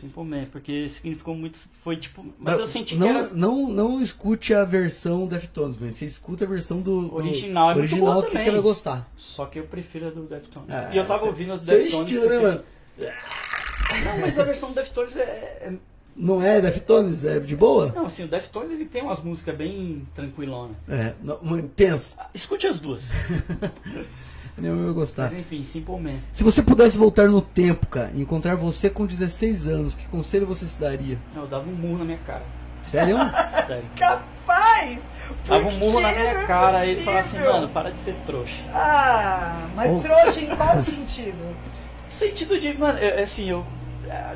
Simple 0.00 0.24
Man, 0.24 0.44
porque 0.52 0.88
significou 0.90 1.34
muito. 1.34 1.58
Foi 1.82 1.96
tipo. 1.96 2.22
Mas 2.38 2.58
eu 2.58 2.66
senti 2.66 2.94
não, 2.96 3.06
que 3.08 3.14
era. 3.18 3.28
não, 3.34 3.68
não 3.70 4.00
escute 4.00 4.52
a 4.52 4.62
versão 4.62 5.26
Deftones, 5.26 5.78
mas 5.80 5.96
você 5.96 6.04
escuta 6.04 6.44
a 6.44 6.46
versão 6.48 6.82
do, 6.82 7.08
do 7.08 7.14
Original, 7.14 7.70
é 7.70 7.74
muito 7.74 7.92
original 7.92 8.12
boa 8.14 8.24
que 8.24 8.30
também. 8.32 8.44
você 8.44 8.50
vai 8.50 8.60
gostar. 8.60 9.10
Só 9.16 9.46
que 9.46 9.58
eu 9.58 9.64
prefiro 9.64 10.08
a 10.08 10.10
do 10.10 10.24
Deftones. 10.24 10.68
Ah, 10.70 10.90
e 10.92 10.98
eu 10.98 11.06
tava 11.06 11.22
cê- 11.22 11.26
ouvindo 11.28 11.52
a 11.54 11.56
do 11.56 11.64
Deftones. 11.64 11.92
estilo, 11.94 12.28
né, 12.28 12.38
mano? 12.38 12.62
Não, 12.98 14.18
mas 14.20 14.38
a 14.38 14.44
versão 14.44 14.68
do 14.70 14.74
Deftones 14.74 15.16
é, 15.16 15.22
é, 15.22 15.72
Não 16.14 16.42
é 16.42 16.60
Deftones? 16.60 17.24
É 17.24 17.40
de 17.40 17.56
boa? 17.56 17.90
Não, 17.94 18.04
assim, 18.06 18.24
o 18.24 18.28
Deftones 18.28 18.72
ele 18.72 18.84
tem 18.84 19.00
umas 19.02 19.22
músicas 19.22 19.56
bem 19.56 20.06
tranquilonas. 20.14 20.76
É, 20.88 21.14
não, 21.22 21.38
pensa. 21.74 22.16
Ah, 22.18 22.28
Escute 22.34 22.66
as 22.66 22.80
duas. 22.80 23.12
Eu 24.58 24.86
ia 24.86 24.92
gostar. 24.92 25.24
Mas 25.24 25.34
enfim, 25.38 25.62
Simple 25.62 26.00
Man. 26.00 26.18
Se 26.32 26.42
você 26.42 26.62
pudesse 26.62 26.96
voltar 26.96 27.28
no 27.28 27.42
tempo, 27.42 27.86
cara, 27.88 28.10
e 28.14 28.22
encontrar 28.22 28.54
você 28.56 28.88
com 28.88 29.04
16 29.04 29.66
anos, 29.66 29.94
que 29.94 30.06
conselho 30.08 30.46
você 30.46 30.64
se 30.64 30.80
daria? 30.80 31.18
Eu 31.34 31.46
dava 31.46 31.68
um 31.68 31.74
murro 31.74 31.98
na 31.98 32.04
minha 32.06 32.18
cara. 32.18 32.42
Sério? 32.80 33.16
Sério. 33.66 33.84
Capaz! 33.96 35.00
Por 35.44 35.48
Dava 35.58 35.68
um 35.68 35.78
murro 35.78 36.00
na 36.00 36.08
minha 36.10 36.22
é 36.30 36.46
cara 36.46 36.86
e 36.86 36.90
ele 36.92 37.00
falava 37.02 37.26
assim, 37.26 37.38
mano, 37.38 37.68
para 37.68 37.90
de 37.90 38.00
ser 38.00 38.14
trouxa. 38.24 38.54
Ah, 38.72 39.68
mas 39.74 39.90
Oh. 39.90 40.00
trouxa 40.00 40.40
em 40.40 40.56
qual 40.56 40.80
sentido? 40.80 41.56
Sentido 42.08 42.58
de, 42.58 42.72
mano, 42.78 42.98
é, 42.98 43.20
é 43.20 43.22
assim, 43.24 43.50
eu, 43.50 43.66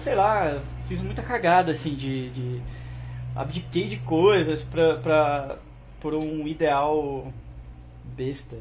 sei 0.00 0.14
lá, 0.14 0.46
eu 0.50 0.60
fiz 0.88 1.00
muita 1.00 1.22
cagada, 1.22 1.72
assim, 1.72 1.94
de, 1.94 2.28
de 2.30 2.60
abdiquei 3.34 3.86
de 3.88 3.96
coisas 3.98 4.60
pra, 4.62 4.96
pra, 4.96 5.56
por 6.00 6.12
um 6.14 6.46
ideal 6.46 7.32
besta. 8.16 8.56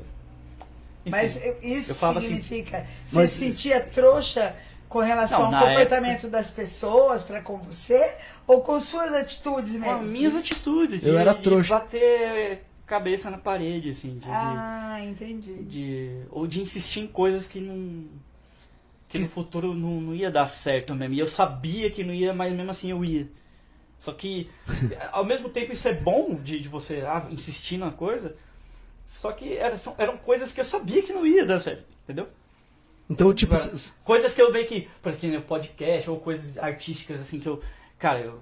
Enfim, 1.10 1.28
Mas 1.44 1.64
isso 1.64 2.06
assim, 2.06 2.20
significa. 2.22 2.86
Você 3.08 3.16
Mas- 3.18 3.32
se 3.32 3.52
sentia 3.52 3.82
trouxa 3.82 4.56
com 4.88 5.00
relação 5.00 5.52
Não, 5.52 5.58
ao 5.60 5.68
comportamento 5.68 6.28
das 6.28 6.50
pessoas 6.50 7.22
para 7.24 7.42
com 7.42 7.58
você 7.58 8.16
ou 8.48 8.62
com 8.62 8.80
suas 8.80 9.14
atitudes 9.14 9.74
com 9.74 9.80
mesmo? 9.80 10.02
as 10.02 10.10
minhas 10.10 10.36
atitudes, 10.36 11.02
de, 11.02 11.08
Eu 11.10 11.18
era 11.18 11.34
de 11.34 11.42
trouxa. 11.44 11.76
bater 11.80 12.64
cabeça 12.88 13.30
na 13.30 13.38
parede, 13.38 13.90
assim, 13.92 14.14
de, 14.16 14.22
de- 14.22 14.26
Ah, 14.30 14.98
entendi. 15.04 15.54
de- 15.64 16.22
ou 16.32 16.48
de 16.48 16.60
insistir 16.62 17.02
em 17.02 17.08
coisas 17.08 17.46
que 17.48 17.60
não 17.60 18.06
que 19.08 19.18
no 19.18 19.28
futuro 19.30 19.74
não, 19.74 20.00
não 20.02 20.14
ia 20.16 20.30
dar 20.30 20.46
certo 20.48 20.94
mesmo. 20.94 21.16
E 21.16 21.20
eu 21.20 21.28
sabia 21.28 21.90
que 21.90 22.04
não 22.04 22.14
ia, 22.14 22.32
mas 22.32 22.54
mesmo 22.54 22.70
assim 22.70 22.92
eu 22.92 23.04
ia. 23.04 23.28
Só 23.98 24.12
que 24.14 24.50
ao 25.12 25.26
mesmo 25.26 25.50
tempo 25.50 25.72
isso 25.74 25.88
é 25.88 25.94
bom 25.94 26.36
de, 26.36 26.60
de 26.60 26.68
você 26.68 27.02
ah, 27.02 27.26
insistir 27.32 27.78
na 27.78 27.90
coisa. 27.92 28.36
Só 29.10 29.32
que 29.32 29.58
era, 29.58 29.78
são- 29.78 29.96
eram 29.98 30.18
coisas 30.18 30.52
que 30.52 30.62
eu 30.62 30.66
sabia 30.66 31.02
que 31.02 31.12
não 31.12 31.26
ia 31.26 31.46
dar 31.46 31.60
certo, 31.60 31.84
entendeu? 32.04 32.28
Então, 33.10 33.34
tipo, 33.34 33.56
Tipo, 33.56 33.76
Coisas 34.04 34.34
que 34.36 34.42
eu 34.42 34.52
vejo 34.54 34.68
que, 34.68 34.88
por 35.02 35.12
exemplo, 35.12 35.42
podcast 35.42 36.10
ou 36.10 36.20
coisas 36.20 36.58
artísticas 36.60 37.20
assim 37.22 37.40
que 37.40 37.48
eu, 37.50 37.62
cara, 37.98 38.20
eu, 38.22 38.40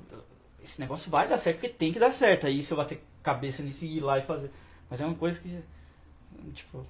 esse 0.63 0.79
negócio 0.81 1.09
vai 1.09 1.27
dar 1.27 1.37
certo 1.37 1.57
porque 1.59 1.69
tem 1.73 1.93
que 1.93 1.99
dar 1.99 2.11
certo. 2.11 2.45
Aí 2.47 2.61
se 2.61 2.71
eu 2.73 2.77
bater 2.77 3.01
cabeça 3.23 3.63
nisso 3.63 3.85
e 3.85 3.97
ir 3.97 4.01
lá 4.01 4.19
e 4.19 4.23
fazer. 4.23 4.51
Mas 4.89 4.99
é 5.01 5.05
uma 5.05 5.15
coisa 5.15 5.39
que 5.39 5.57
tipo 6.53 6.85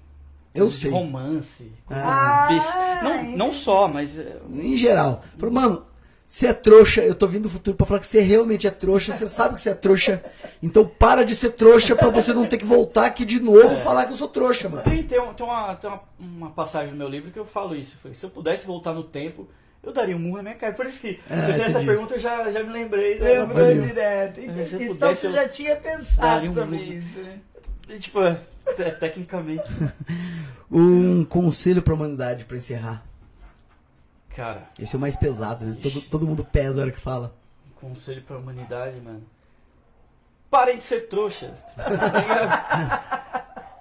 Eu 0.54 0.70
sei. 0.72 0.90
romance, 0.92 1.72
Ah, 1.88 3.00
não, 3.04 3.24
não 3.38 3.54
só, 3.54 3.88
mas 3.88 4.18
é, 4.18 4.40
em 4.52 4.76
geral. 4.76 5.24
Mano, 5.52 5.86
você 6.28 6.48
é 6.48 6.54
trouxa, 6.54 7.02
eu 7.02 7.16
tô 7.16 7.26
vindo 7.26 7.44
do 7.44 7.50
futuro 7.50 7.78
pra 7.78 7.86
falar 7.88 8.00
que 8.02 8.08
você 8.08 8.20
realmente 8.20 8.68
é 8.68 8.72
trouxa, 8.72 9.14
você 9.14 9.28
sabe 9.28 9.56
que 9.56 9.62
você 9.62 9.70
é 9.70 9.74
trouxa, 9.74 10.22
então 10.62 10.86
para 10.86 11.24
de 11.24 11.34
ser 11.36 11.52
trouxa 11.52 11.96
pra 11.96 12.10
você 12.10 12.34
não 12.34 12.46
ter 12.46 12.58
que 12.58 12.66
voltar 12.66 13.06
aqui 13.06 13.24
de 13.24 13.40
novo 13.40 13.76
e 13.76 13.80
falar 13.80 14.06
que 14.06 14.12
eu 14.12 14.18
sou 14.18 14.28
trouxa, 14.28 14.68
mano. 14.68 14.84
tem, 14.84 15.04
tem, 15.04 15.20
tem 15.34 15.46
uma, 15.46 15.76
tem 15.76 15.90
uma, 15.90 16.02
uma 16.20 16.50
passagem 16.50 16.92
no 16.92 16.98
meu 16.98 17.08
livro 17.08 17.32
que 17.32 17.40
eu 17.40 17.46
falo 17.46 17.76
isso. 17.76 17.98
Falei, 18.02 18.14
se 18.14 18.26
eu 18.26 18.30
pudesse 18.30 18.66
voltar 18.68 18.92
no 18.94 19.04
tempo, 19.04 19.48
eu 19.82 19.94
daria 19.94 20.18
um 20.18 20.20
murro 20.20 20.38
na 20.38 20.44
minha 20.44 20.56
cara. 20.56 20.74
Por 20.74 20.86
isso 20.86 21.00
que 21.00 21.18
Ah, 21.30 21.46
você 21.46 21.54
fez 21.54 21.76
essa 21.76 21.86
pergunta, 21.86 22.16
eu 22.16 22.20
já, 22.20 22.52
já 22.52 22.62
me 22.62 22.74
lembrei. 22.74 23.20
Lembrou 23.20 23.74
direto. 23.74 24.40
É, 24.42 24.66
se 24.66 24.74
eu 24.76 24.82
Então 24.82 24.96
pudesse, 24.96 25.22
você 25.22 25.32
já 25.32 25.48
tinha 25.48 25.76
pensado 25.78 26.46
um 26.46 26.54
sobre 26.54 26.76
murro. 26.78 26.92
isso, 26.94 27.20
né? 27.20 27.40
E, 27.88 28.00
Tipo, 28.00 28.22
é, 28.22 28.38
te- 28.76 28.92
tecnicamente. 29.00 29.70
Um 30.70 31.24
conselho 31.24 31.82
pra 31.82 31.94
humanidade 31.94 32.44
pra 32.44 32.58
encerrar. 32.58 33.02
Cara, 34.38 34.70
Esse 34.78 34.96
é 34.96 34.98
o 35.00 35.02
mais 35.02 35.16
pesado, 35.16 35.66
né? 35.66 35.76
Todo, 35.82 36.00
todo 36.00 36.28
mundo 36.28 36.46
pesa 36.46 36.80
a 36.80 36.84
hora 36.84 36.92
que 36.92 37.00
fala. 37.00 37.34
um 37.66 37.88
conselho 37.90 38.22
pra 38.22 38.38
humanidade, 38.38 39.02
mano. 39.02 39.24
Parem 40.48 40.78
de 40.78 40.84
ser 40.84 41.08
trouxa. 41.08 41.52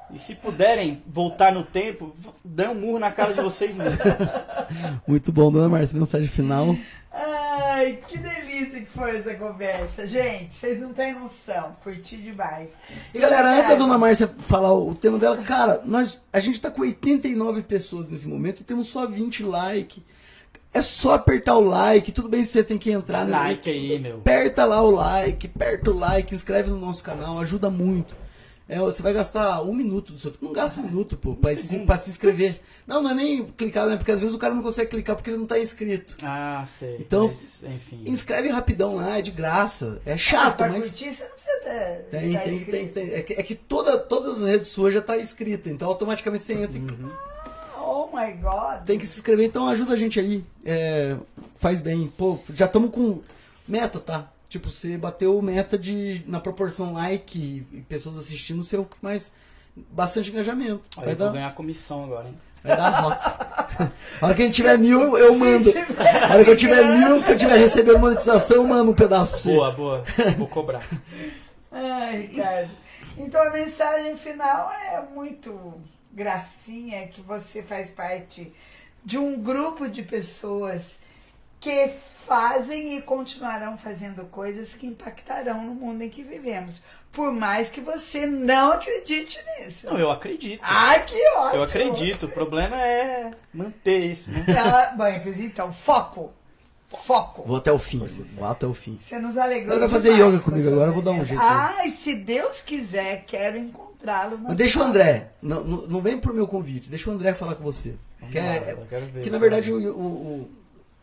E 0.08 0.20
se 0.20 0.36
puderem 0.36 1.02
voltar 1.04 1.52
no 1.52 1.64
tempo, 1.64 2.14
dê 2.44 2.68
um 2.68 2.76
murro 2.76 3.00
na 3.00 3.10
cara 3.10 3.34
de 3.34 3.40
vocês 3.42 3.76
mesmo. 3.76 3.98
Muito 5.06 5.32
bom, 5.32 5.50
dona 5.50 5.68
Márcia, 5.68 5.98
mensagem 5.98 6.28
final. 6.28 6.76
Ai, 7.12 7.98
que 8.06 8.16
delícia 8.16 8.80
que 8.80 8.86
foi 8.86 9.16
essa 9.18 9.34
conversa. 9.34 10.06
Gente, 10.06 10.54
vocês 10.54 10.80
não 10.80 10.94
têm 10.94 11.12
noção. 11.12 11.76
Curti 11.82 12.16
demais. 12.16 12.70
E 13.12 13.18
galera, 13.18 13.56
antes 13.56 13.68
da 13.68 13.74
dona 13.74 13.98
Márcia 13.98 14.28
falar 14.38 14.72
o 14.72 14.94
tema 14.94 15.18
dela, 15.18 15.38
cara, 15.38 15.82
nós, 15.84 16.24
a 16.32 16.38
gente 16.38 16.60
tá 16.60 16.70
com 16.70 16.82
89 16.82 17.64
pessoas 17.64 18.08
nesse 18.08 18.28
momento 18.28 18.60
e 18.60 18.64
temos 18.64 18.88
só 18.88 19.06
20 19.08 19.42
likes. 19.42 20.02
É 20.76 20.82
só 20.82 21.14
apertar 21.14 21.56
o 21.56 21.60
like, 21.64 22.12
tudo 22.12 22.28
bem 22.28 22.42
se 22.42 22.50
você 22.50 22.62
tem 22.62 22.76
que 22.76 22.90
entrar 22.90 23.24
no 23.24 23.30
Like 23.30 23.70
aí, 23.70 23.98
meu. 23.98 24.18
Aperta 24.18 24.64
lá 24.66 24.82
o 24.82 24.90
like, 24.90 25.46
aperta 25.46 25.90
o 25.90 25.94
like, 25.98 26.34
inscreve 26.34 26.68
no 26.68 26.78
nosso 26.78 27.02
canal, 27.02 27.38
ajuda 27.38 27.70
muito. 27.70 28.14
É, 28.68 28.78
você 28.80 29.00
vai 29.02 29.14
gastar 29.14 29.62
um 29.62 29.72
minuto 29.72 30.12
do 30.12 30.18
seu 30.18 30.30
tempo. 30.32 30.44
Não 30.44 30.52
gasta 30.52 30.78
um 30.80 30.82
minuto, 30.82 31.16
pô, 31.16 31.34
pra, 31.34 31.54
se, 31.56 31.78
pra 31.78 31.96
se 31.96 32.10
inscrever. 32.10 32.60
Não, 32.86 33.00
não 33.00 33.12
é 33.12 33.14
nem 33.14 33.44
clicar, 33.46 33.86
né? 33.86 33.96
Porque 33.96 34.10
às 34.10 34.20
vezes 34.20 34.34
o 34.34 34.38
cara 34.38 34.54
não 34.54 34.62
consegue 34.62 34.90
clicar 34.90 35.14
porque 35.16 35.30
ele 35.30 35.38
não 35.38 35.46
tá 35.46 35.58
inscrito. 35.58 36.16
Ah, 36.20 36.66
sei. 36.68 36.96
Então, 37.00 37.28
Mas, 37.28 37.62
enfim. 37.62 38.02
Inscreve 38.04 38.48
rapidão 38.50 38.96
lá, 38.96 39.18
é 39.18 39.22
de 39.22 39.30
graça. 39.30 40.02
É 40.04 40.10
Mas 40.10 40.20
chato, 40.20 40.56
pra 40.56 40.68
mas. 40.68 40.86
curtir, 40.86 41.10
você 41.14 41.22
não 41.22 41.30
precisa 41.30 41.58
ter. 41.62 42.06
Tem, 42.10 42.38
tem, 42.38 42.64
tem, 42.64 42.88
tem. 42.88 43.10
É 43.14 43.22
que, 43.22 43.32
é 43.34 43.42
que 43.42 43.54
toda, 43.54 43.96
todas 43.96 44.42
as 44.42 44.48
redes 44.48 44.68
suas 44.68 44.92
já 44.92 45.00
tá 45.00 45.16
inscrita, 45.16 45.70
então 45.70 45.88
automaticamente 45.88 46.42
você 46.44 46.52
entra. 46.54 46.76
e 46.76 47.35
Oh 47.88 48.08
my 48.12 48.32
God. 48.32 48.84
Tem 48.84 48.98
que 48.98 49.06
se 49.06 49.18
inscrever, 49.20 49.46
então 49.46 49.68
ajuda 49.68 49.94
a 49.94 49.96
gente 49.96 50.18
aí. 50.18 50.44
É, 50.64 51.16
faz 51.54 51.80
bem. 51.80 52.12
Pô, 52.18 52.36
já 52.52 52.66
estamos 52.66 52.90
com 52.90 53.22
meta, 53.66 54.00
tá? 54.00 54.28
Tipo, 54.48 54.70
você 54.70 54.98
bateu 54.98 55.40
meta 55.40 55.78
de 55.78 56.22
na 56.26 56.40
proporção 56.40 56.94
like 56.94 57.64
e, 57.72 57.80
pessoas 57.82 58.18
assistindo, 58.18 58.62
seu 58.64 58.88
mais 59.00 59.32
bastante 59.92 60.30
engajamento. 60.30 60.82
Olha, 60.96 61.04
Vai 61.04 61.14
eu 61.14 61.18
vou 61.18 61.26
dar, 61.28 61.32
ganhar 61.32 61.54
comissão 61.54 62.04
agora, 62.04 62.26
hein? 62.26 62.34
vai 62.64 62.76
dar 62.76 62.90
rock. 63.00 63.92
A 64.20 64.26
hora 64.26 64.34
que 64.34 64.42
a 64.42 64.46
gente 64.46 64.54
tiver 64.56 64.76
mil, 64.78 65.16
eu, 65.16 65.38
mando. 65.38 65.70
A 66.28 66.34
hora 66.34 66.44
que 66.44 66.50
eu 66.50 66.56
tiver 66.56 66.82
mil, 66.98 67.22
que 67.22 67.32
eu 67.32 67.36
tiver 67.36 67.56
recebendo 67.56 68.00
monetização, 68.00 68.56
eu 68.56 68.64
mando 68.66 68.90
um 68.90 68.94
pedaço 68.94 69.32
pra 69.32 69.40
você. 69.40 69.54
Boa, 69.54 69.70
boa. 69.72 70.04
Vou 70.36 70.48
cobrar. 70.48 70.82
Ai, 71.70 72.22
Ricardo. 72.22 72.70
Então 73.16 73.40
a 73.42 73.50
mensagem 73.50 74.16
final 74.16 74.72
é 74.72 75.02
muito 75.14 75.80
gracinha 76.16 77.06
que 77.08 77.20
você 77.20 77.62
faz 77.62 77.90
parte 77.90 78.50
de 79.04 79.18
um 79.18 79.38
grupo 79.38 79.86
de 79.86 80.02
pessoas 80.02 81.00
que 81.60 81.90
fazem 82.26 82.96
e 82.96 83.02
continuarão 83.02 83.76
fazendo 83.76 84.24
coisas 84.24 84.74
que 84.74 84.86
impactarão 84.86 85.62
no 85.62 85.74
mundo 85.74 86.02
em 86.02 86.08
que 86.08 86.22
vivemos. 86.22 86.82
Por 87.12 87.32
mais 87.32 87.68
que 87.68 87.80
você 87.80 88.26
não 88.26 88.72
acredite 88.72 89.38
nisso. 89.58 89.86
Não, 89.86 89.98
eu 89.98 90.10
acredito. 90.10 90.60
Ai, 90.62 91.04
que 91.04 91.28
ótimo! 91.36 91.56
Eu 91.56 91.62
acredito. 91.62 92.26
O 92.26 92.30
problema 92.30 92.76
é 92.80 93.30
manter 93.52 93.98
isso, 93.98 94.30
né? 94.30 94.44
Ela, 94.48 94.92
bom, 94.96 95.06
então, 95.06 95.72
foco. 95.72 96.32
Foco. 97.04 97.42
Vou 97.46 97.58
até 97.58 97.70
o 97.70 97.78
fim. 97.78 98.06
Vou 98.32 98.46
até 98.46 98.66
o 98.66 98.72
fim. 98.72 98.98
Você 99.00 99.18
nos 99.18 99.36
alegrou. 99.36 99.76
Ela 99.76 99.86
vai 99.86 99.88
fazer 99.88 100.14
yoga 100.14 100.38
comigo 100.40 100.68
agora, 100.68 100.88
eu 100.88 100.94
vou 100.94 101.02
dar 101.02 101.10
um 101.10 101.24
jeito? 101.24 101.42
Ai, 101.42 101.90
se 101.90 102.14
Deus 102.14 102.62
quiser, 102.62 103.24
quero 103.26 103.58
encontrá-lo. 103.58 103.95
Na 104.06 104.36
Mas 104.48 104.56
deixa 104.56 104.78
o 104.78 104.82
André. 104.82 105.32
Não, 105.42 105.62
não, 105.64 106.00
vem 106.00 106.18
pro 106.18 106.32
meu 106.34 106.46
convite. 106.46 106.88
Deixa 106.88 107.10
o 107.10 107.12
André 107.12 107.34
falar 107.34 107.54
com 107.56 107.64
você. 107.64 107.94
Que, 108.30 108.38
é- 108.38 108.74
ver. 109.12 109.22
que 109.22 109.30
na 109.30 109.38
verdade, 109.38 109.72
o, 109.72 109.76
o- 109.96 110.48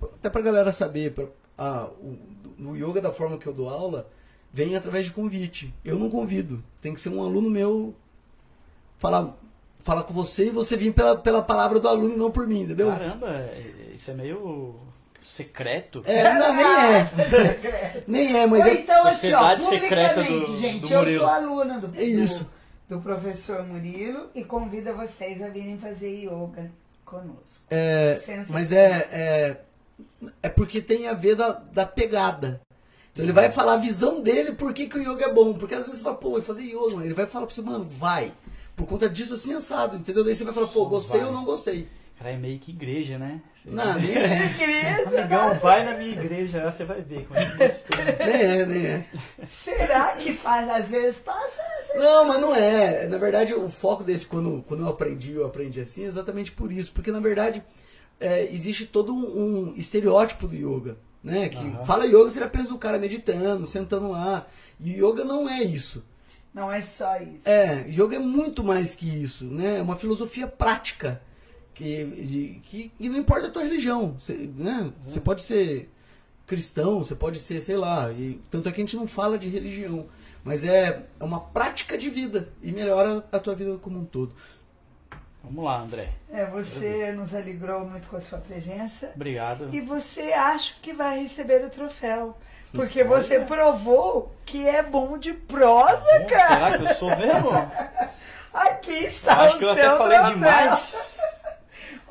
o- 0.02 0.06
até 0.16 0.30
pra 0.30 0.42
galera 0.42 0.72
saber, 0.72 1.14
pra, 1.14 1.26
ah, 1.58 1.88
o, 2.02 2.18
no 2.58 2.76
yoga 2.76 3.00
da 3.02 3.12
forma 3.12 3.38
que 3.38 3.46
eu 3.48 3.54
dou 3.54 3.70
aula, 3.70 4.08
vem 4.52 4.76
através 4.76 5.06
de 5.06 5.12
convite. 5.12 5.74
Eu 5.86 5.98
não 6.00 6.10
convido. 6.10 6.64
Tem 6.82 6.94
que 6.94 7.00
ser 7.02 7.10
um 7.10 7.22
aluno 7.24 7.50
meu 7.50 7.94
falar, 8.98 9.36
falar 9.84 10.04
com 10.04 10.14
você 10.14 10.48
e 10.48 10.52
você 10.52 10.76
vir 10.78 10.94
pela, 10.94 11.18
pela 11.18 11.42
palavra 11.42 11.80
do 11.80 11.88
aluno 11.88 12.14
e 12.14 12.18
não 12.18 12.32
por 12.32 12.48
mim, 12.48 12.62
entendeu? 12.62 12.88
Caramba, 12.90 13.28
é- 13.30 13.92
isso 13.96 14.10
é 14.12 14.14
meio 14.14 14.76
secreto. 15.22 16.02
É, 16.06 16.34
não, 16.34 16.54
nem 16.56 16.66
é. 16.66 18.04
Nem 18.08 18.38
é, 18.38 18.46
mas 18.46 18.62
Ou 18.66 18.68
é. 18.68 18.74
então, 18.74 19.08
assim, 19.08 19.32
ó, 19.32 19.40
Sociedade 19.58 19.62
secreta 19.64 20.14
publicamente, 20.16 20.52
do- 20.52 20.60
gente, 20.60 20.80
do 20.82 20.94
eu 20.94 21.20
sou 21.20 21.28
aluna 21.30 21.80
do, 21.80 21.98
É 21.98 22.04
isso. 22.04 22.50
Do, 22.88 23.00
professor 23.00 23.66
Murilo 23.66 24.30
e 24.36 24.44
convido 24.44 24.94
vocês 24.94 25.42
a 25.42 25.50
virem 25.50 25.78
fazer 25.78 26.26
yoga 26.26 26.72
conosco. 27.06 27.66
É, 27.70 28.20
mas 28.50 28.72
é, 28.72 29.08
é. 29.12 29.62
É 30.42 30.50
porque 30.50 30.82
tem 30.82 31.08
a 31.08 31.14
ver 31.14 31.36
da, 31.36 31.52
da 31.52 31.86
pegada. 31.86 32.62
Então 33.12 33.24
ele 33.24 33.32
vai 33.32 33.52
falar 33.52 33.74
a 33.74 33.78
visão 33.78 34.22
dele 34.22 34.54
por 34.54 34.74
que, 34.74 34.88
que 34.88 34.98
o 34.98 35.02
yoga 35.02 35.26
é 35.26 35.34
bom. 35.34 35.54
Porque 35.54 35.76
às 35.76 35.86
vezes 35.86 36.00
você 36.00 36.04
fala, 36.04 36.16
pô, 36.16 36.32
vai 36.32 36.42
fazer 36.42 36.64
yoga, 36.64 36.96
mano. 36.96 37.06
Ele 37.06 37.14
vai 37.14 37.28
falar 37.28 37.46
pra 37.46 37.54
você, 37.54 37.62
mano, 37.62 37.88
vai. 37.88 38.34
Por 38.76 38.88
conta 38.88 39.08
disso 39.08 39.36
assim 39.36 39.54
assado, 39.54 39.98
entendeu? 39.98 40.24
Daí 40.24 40.36
você 40.36 40.44
vai 40.44 40.54
falar, 40.54 40.68
pô, 40.68 40.86
gostei 40.88 41.20
vai. 41.20 41.30
ou 41.30 41.34
não 41.34 41.46
gostei. 41.46 41.88
Cara, 42.18 42.32
é 42.32 42.38
meio 42.38 42.60
que 42.60 42.72
igreja, 42.72 43.20
né? 43.20 43.42
Não, 43.66 43.98
nem 43.98 44.16
é. 44.18 44.46
Igreja, 44.46 45.20
Amigão, 45.22 45.56
vai 45.60 45.86
na 45.86 45.98
minha 45.98 46.12
igreja, 46.12 46.64
lá 46.64 46.72
você 46.72 46.84
vai 46.84 47.02
ver 47.02 47.26
como 47.26 47.40
é 47.40 47.46
que 47.46 47.58
mistura. 47.58 48.18
Nem 48.26 48.36
é, 48.36 48.66
nem 48.66 48.86
é. 48.88 49.06
será 49.48 50.16
que 50.18 50.34
faz? 50.34 50.70
Às 50.70 50.92
vezes 50.92 51.20
passa 51.20 51.62
Não, 51.96 52.28
mas 52.28 52.42
não 52.42 52.54
é. 52.54 53.08
Na 53.08 53.18
verdade, 53.18 53.54
o 53.54 53.70
foco 53.70 54.04
desse, 54.04 54.26
quando, 54.26 54.64
quando 54.68 54.82
eu 54.82 54.90
aprendi, 54.90 55.32
eu 55.34 55.46
aprendi 55.46 55.80
assim, 55.80 56.04
é 56.04 56.08
exatamente 56.08 56.52
por 56.52 56.72
isso. 56.72 56.92
Porque, 56.92 57.12
na 57.12 57.22
verdade, 57.22 57.64
é, 58.20 58.44
existe 58.44 58.86
todo 58.86 59.14
um, 59.14 59.70
um 59.72 59.74
estereótipo 59.78 60.48
do 60.48 60.56
yoga. 60.56 60.98
né? 61.24 61.48
Que 61.50 61.86
fala 61.86 62.06
yoga, 62.06 62.30
você 62.30 62.40
já 62.42 62.50
pensa 62.50 62.70
do 62.70 62.78
cara 62.78 63.00
meditando, 63.00 63.66
sentando 63.66 64.10
lá. 64.12 64.46
E 64.80 64.92
yoga 65.02 65.24
não 65.24 65.50
é 65.50 65.64
isso. 65.64 66.04
Não 66.54 66.72
é 66.72 66.82
só 66.82 67.16
isso. 67.18 67.48
É, 67.48 67.86
yoga 67.90 68.18
é 68.18 68.20
muito 68.20 68.64
mais 68.64 68.94
que 68.94 69.08
isso, 69.08 69.46
né? 69.46 69.80
É 69.80 69.82
uma 69.82 69.96
filosofia 69.96 70.48
prática. 70.48 71.22
Que, 71.74 72.62
que, 72.64 72.92
que 72.98 73.10
não 73.10 73.18
importa 73.18 73.48
a 73.48 73.52
tua 73.52 73.64
religião. 73.64 74.16
Você, 74.18 74.50
né? 74.56 74.92
você 75.06 75.20
pode 75.20 75.42
ser 75.42 75.90
cristão, 76.46 77.00
você 77.04 77.16
pode 77.16 77.40
ser, 77.40 77.62
sei 77.62 77.78
lá. 77.78 78.12
E, 78.12 78.40
tanto 78.52 78.70
é 78.70 78.72
que 78.72 78.82
a 78.82 78.84
gente 78.84 78.96
não 78.96 79.08
fala 79.08 79.38
de 79.38 79.48
religião. 79.50 80.06
Mas 80.44 80.64
é, 80.64 81.04
é 81.20 81.24
uma 81.24 81.40
prática 81.40 81.98
de 81.98 82.10
vida. 82.10 82.50
E 82.62 82.72
melhora 82.72 83.26
a 83.32 83.40
tua 83.40 83.56
vida 83.56 83.78
como 83.78 84.00
um 84.00 84.06
todo. 84.06 84.36
Vamos 85.44 85.66
lá, 85.66 85.82
André. 85.82 86.14
É, 86.32 86.46
você 86.46 87.12
nos 87.12 87.34
alegrou 87.36 87.86
muito 87.86 88.08
com 88.08 88.16
a 88.16 88.22
sua 88.22 88.40
presença. 88.40 89.12
Obrigado. 89.16 89.70
E 89.74 89.82
você 89.82 90.32
acha 90.32 90.76
que 90.82 90.94
vai 90.94 91.22
receber 91.22 91.66
o 91.66 91.70
troféu. 91.70 92.38
Porque 92.72 93.04
você 93.04 93.40
provou 93.42 94.34
que 94.46 94.68
é 94.68 94.82
bom 94.82 95.18
de 95.18 95.34
prosa, 95.34 96.20
Bom, 96.20 96.28
cara. 96.28 96.48
Será 96.48 96.78
que 96.78 96.84
eu 96.86 96.96
sou 96.96 97.10
mesmo? 97.10 97.50
Aqui 98.54 99.04
Eu 99.04 99.10
está 99.10 99.42
acho 99.42 99.56
o 99.56 99.60
que 99.60 99.66
eu 99.66 99.74
seu 99.74 99.86
até 99.90 99.98
falei 99.98 100.18
troféu. 100.18 100.34
demais. 100.36 101.13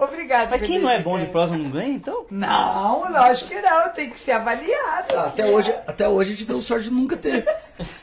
Obrigada. 0.04 0.48
Mas 0.50 0.62
quem 0.66 0.78
não 0.78 0.88
é 0.90 1.00
bom 1.00 1.18
de 1.18 1.26
prosa 1.26 1.56
não 1.56 1.70
ganha, 1.70 1.88
então? 1.88 2.26
Não, 2.30 3.10
lógico 3.10 3.50
que 3.50 3.60
não. 3.60 3.88
Tem 3.90 4.10
que 4.10 4.18
ser 4.18 4.32
avaliado. 4.32 5.18
Até, 5.18 5.46
hoje, 5.46 5.74
até 5.86 6.08
hoje 6.08 6.30
a 6.30 6.34
gente 6.34 6.46
deu 6.46 6.60
sorte 6.60 6.88
de 6.88 6.94
nunca 6.94 7.16
ter. 7.16 7.46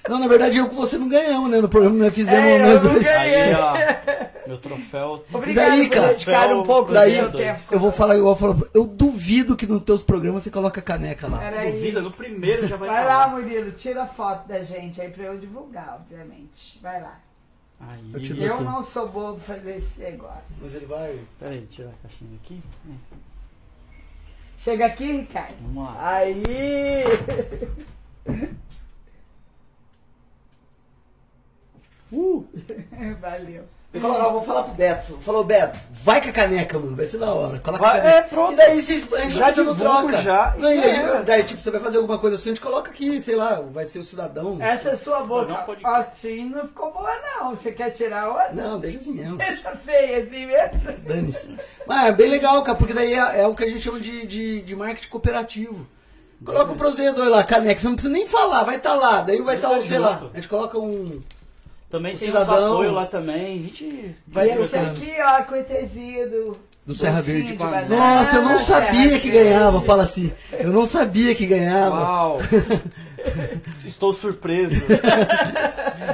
Não, 0.08 0.20
na 0.20 0.28
verdade 0.28 0.58
eu 0.58 0.68
com 0.68 0.76
você 0.76 0.98
não 0.98 1.08
ganhamos, 1.08 1.50
né? 1.50 1.60
No 1.62 1.70
programa 1.70 1.96
nós 2.04 2.14
fizemos 2.14 2.44
É, 2.44 2.62
eu 2.62 2.66
nós 2.68 2.84
não 2.84 2.94
dois. 2.94 3.06
ganhei. 3.06 3.36
Aí, 3.44 3.54
ó. 3.56 3.74
Meu 4.50 4.58
troféu. 4.58 5.24
Obrigada 5.32 5.70
daí, 5.70 5.90
cara? 5.90 6.08
dedicar 6.08 6.54
um 6.54 6.64
pouco 6.64 6.88
do 6.88 6.94
Daí 6.96 7.14
seu 7.14 7.32
tempo. 7.32 7.60
eu 7.72 7.80
vou 7.80 7.92
falar 7.92 8.18
igual 8.18 8.34
eu 8.34 8.36
falo. 8.36 8.68
Eu 8.74 8.84
duvido 8.86 9.56
que 9.56 9.68
nos 9.68 9.84
teus 9.84 10.02
programas 10.02 10.42
você 10.44 10.50
coloca 10.50 10.82
caneca 10.82 11.28
lá. 11.28 11.38
Peraí. 11.38 11.72
Duvida, 11.74 12.02
no 12.02 12.12
primeiro 12.12 12.68
já 12.68 12.76
vai 12.76 12.90
Vai 12.90 13.06
lá, 13.06 13.28
Murilo, 13.28 13.72
tira 13.74 14.04
a 14.04 14.08
foto 14.08 14.48
da 14.48 14.60
gente 14.64 15.00
aí 15.00 15.10
pra 15.10 15.26
eu 15.26 15.38
divulgar, 15.38 16.00
obviamente. 16.02 16.80
Vai 16.82 17.00
lá. 17.00 17.20
Aí. 17.80 18.12
Eu 18.14 18.36
Eu 18.38 18.54
aqui. 18.56 18.64
não 18.64 18.84
sou 18.84 19.10
bobo 19.10 19.40
pra 19.40 19.56
fazer 19.56 19.78
esse 19.78 20.02
negócio. 20.02 20.56
Mas 20.60 20.76
ele 20.76 20.86
vai. 20.86 21.26
Peraí, 21.40 21.66
tirar 21.68 21.90
a 21.90 21.94
caixinha 22.02 22.38
aqui. 22.44 22.62
Chega 24.58 24.86
aqui, 24.88 25.12
Ricardo. 25.14 25.56
Vamos 25.62 25.86
lá. 25.86 26.16
Aí! 26.16 26.44
Uh! 32.12 32.46
Valeu. 33.22 33.66
Eu, 33.92 34.02
vou 34.02 34.44
falar 34.44 34.64
pro 34.64 34.74
Beto. 34.76 35.18
Falou, 35.22 35.44
Beto, 35.44 35.80
vai 35.92 36.22
com 36.22 36.30
a 36.30 36.32
caneca, 36.32 36.78
mano. 36.78 36.96
Vai 36.96 37.06
ser 37.08 37.18
da 37.18 37.34
hora. 37.34 37.58
Coloca 37.58 37.82
Vai- 37.84 37.98
a 37.98 38.02
caneca. 38.02 38.18
é, 38.20 38.22
pronto. 38.22 38.54
E 38.54 38.56
daí 38.56 38.80
vocês, 38.82 39.12
a 39.12 39.18
gente 39.22 39.34
Já 39.34 39.40
vai 39.46 39.54
fazendo 39.56 39.76
troca. 39.76 40.22
já. 40.22 40.56
Não, 40.60 40.72
e 40.72 40.78
É. 40.80 41.24
daí, 41.24 41.44
tipo, 41.44 41.60
você 41.60 41.72
vai 41.72 41.80
fazer 41.82 41.98
alguma 41.98 42.20
coisa 42.20 42.36
assim, 42.36 42.50
a 42.50 42.54
gente 42.54 42.62
coloca 42.62 42.92
aqui, 42.92 43.20
sei 43.20 43.36
lá, 43.36 43.62
vai 43.74 43.86
ser 43.88 43.98
o 43.98 44.04
cidadão. 44.04 44.58
Essa 44.62 44.96
sua 44.96 45.22
boca 45.22 45.48
Não 45.54 45.64
pode- 45.64 45.82
assim 45.84 46.50
não 46.50 46.68
ficou 46.68 46.94
boa, 46.94 47.10
não. 47.40 47.50
Você 47.56 47.72
quer 47.72 47.90
tirar 47.90 48.28
outra? 48.28 48.52
Não, 48.54 48.80
deixa 48.80 49.00
assim 49.00 49.14
mesmo. 49.14 49.38
Deixa 49.38 49.72
feia 49.72 50.20
assim 50.24 50.46
mesmo. 50.46 50.98
Dane-se. 51.08 51.50
Mas 51.88 52.06
é 52.10 52.12
bem 52.12 52.30
legal, 52.30 52.62
cara, 52.62 52.78
porque 52.78 52.94
daí 52.94 53.14
é, 53.14 53.42
é 53.42 53.48
o 53.48 53.56
que 53.56 53.64
a 53.64 53.68
gente 53.68 53.82
chama 53.82 54.00
de, 54.00 54.28
de, 54.28 54.62
de 54.62 54.76
marketing 54.76 55.10
cooperativo. 55.10 55.88
Coloca 56.46 56.72
o 56.74 56.76
prosedor 56.76 57.28
lá, 57.28 57.44
caneca, 57.44 57.80
você 57.82 57.88
não 57.88 57.96
precisa 57.96 58.14
nem 58.14 58.28
falar, 58.28 58.64
vai 58.64 58.76
estar 58.76 58.94
lá. 58.94 59.22
Daí 59.22 59.42
vai 59.42 59.56
estar, 59.56 59.70
Vai 59.70 59.82
sei 59.82 59.98
lá, 59.98 60.22
a 60.32 60.36
gente 60.36 60.48
coloca 60.48 60.78
um. 60.78 61.22
Também 61.90 62.14
O 62.16 62.18
tem 62.18 62.28
cidadão- 62.28 62.56
uns 62.70 62.74
apoio 62.74 62.92
lá 62.92 63.06
também. 63.06 63.60
A 63.60 63.64
gente. 63.64 64.16
Vai 64.28 64.48
e 64.50 64.52
esse 64.64 64.76
aqui, 64.78 65.12
ó, 65.20 65.38
a 65.38 65.44
cortesia 65.44 66.28
do... 66.30 66.58
Do 66.86 66.96
Serra 66.96 67.22
Verde. 67.22 67.56
Nossa, 67.88 68.38
eu 68.38 68.42
não 68.44 68.58
Serra 68.58 68.86
sabia 68.88 69.20
que 69.20 69.30
Verde. 69.30 69.50
ganhava, 69.50 69.82
fala 69.82 70.04
assim. 70.04 70.32
Eu 70.54 70.72
não 70.74 70.86
sabia 70.88 71.36
que 71.36 71.46
ganhava. 71.46 71.96
Uau! 72.00 72.38
Estou 73.86 74.12
surpreso. 74.14 74.82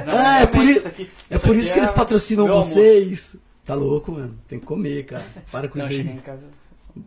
Não, 0.04 0.12
Ah, 0.18 0.40
é 0.42 0.46
por, 0.46 0.64
i- 0.64 0.76
isso 0.76 0.88
aqui- 0.88 1.10
é 1.30 1.36
isso 1.36 1.44
por 1.44 1.50
aqui 1.52 1.60
isso 1.60 1.72
que 1.72 1.78
eles 1.78 1.90
é 1.90 1.94
patrocinam 1.94 2.44
meu 2.44 2.54
almoço. 2.54 2.74
vocês. 2.74 3.36
Tá 3.64 3.74
louco, 3.74 4.12
mano. 4.12 4.38
Tem 4.46 4.58
que 4.58 4.66
comer, 4.66 5.04
cara. 5.06 5.24
Para 5.50 5.68
com 5.68 5.78
Não, 5.78 5.86
isso 5.86 5.94
aí. 5.94 6.06
em 6.08 6.18
casa. 6.18 6.44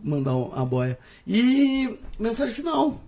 Mandar 0.03 0.35
um- 0.35 0.45
uma 0.49 0.65
boia. 0.65 0.97
E 1.27 1.97
mensagem 2.17 2.53
final. 2.53 2.99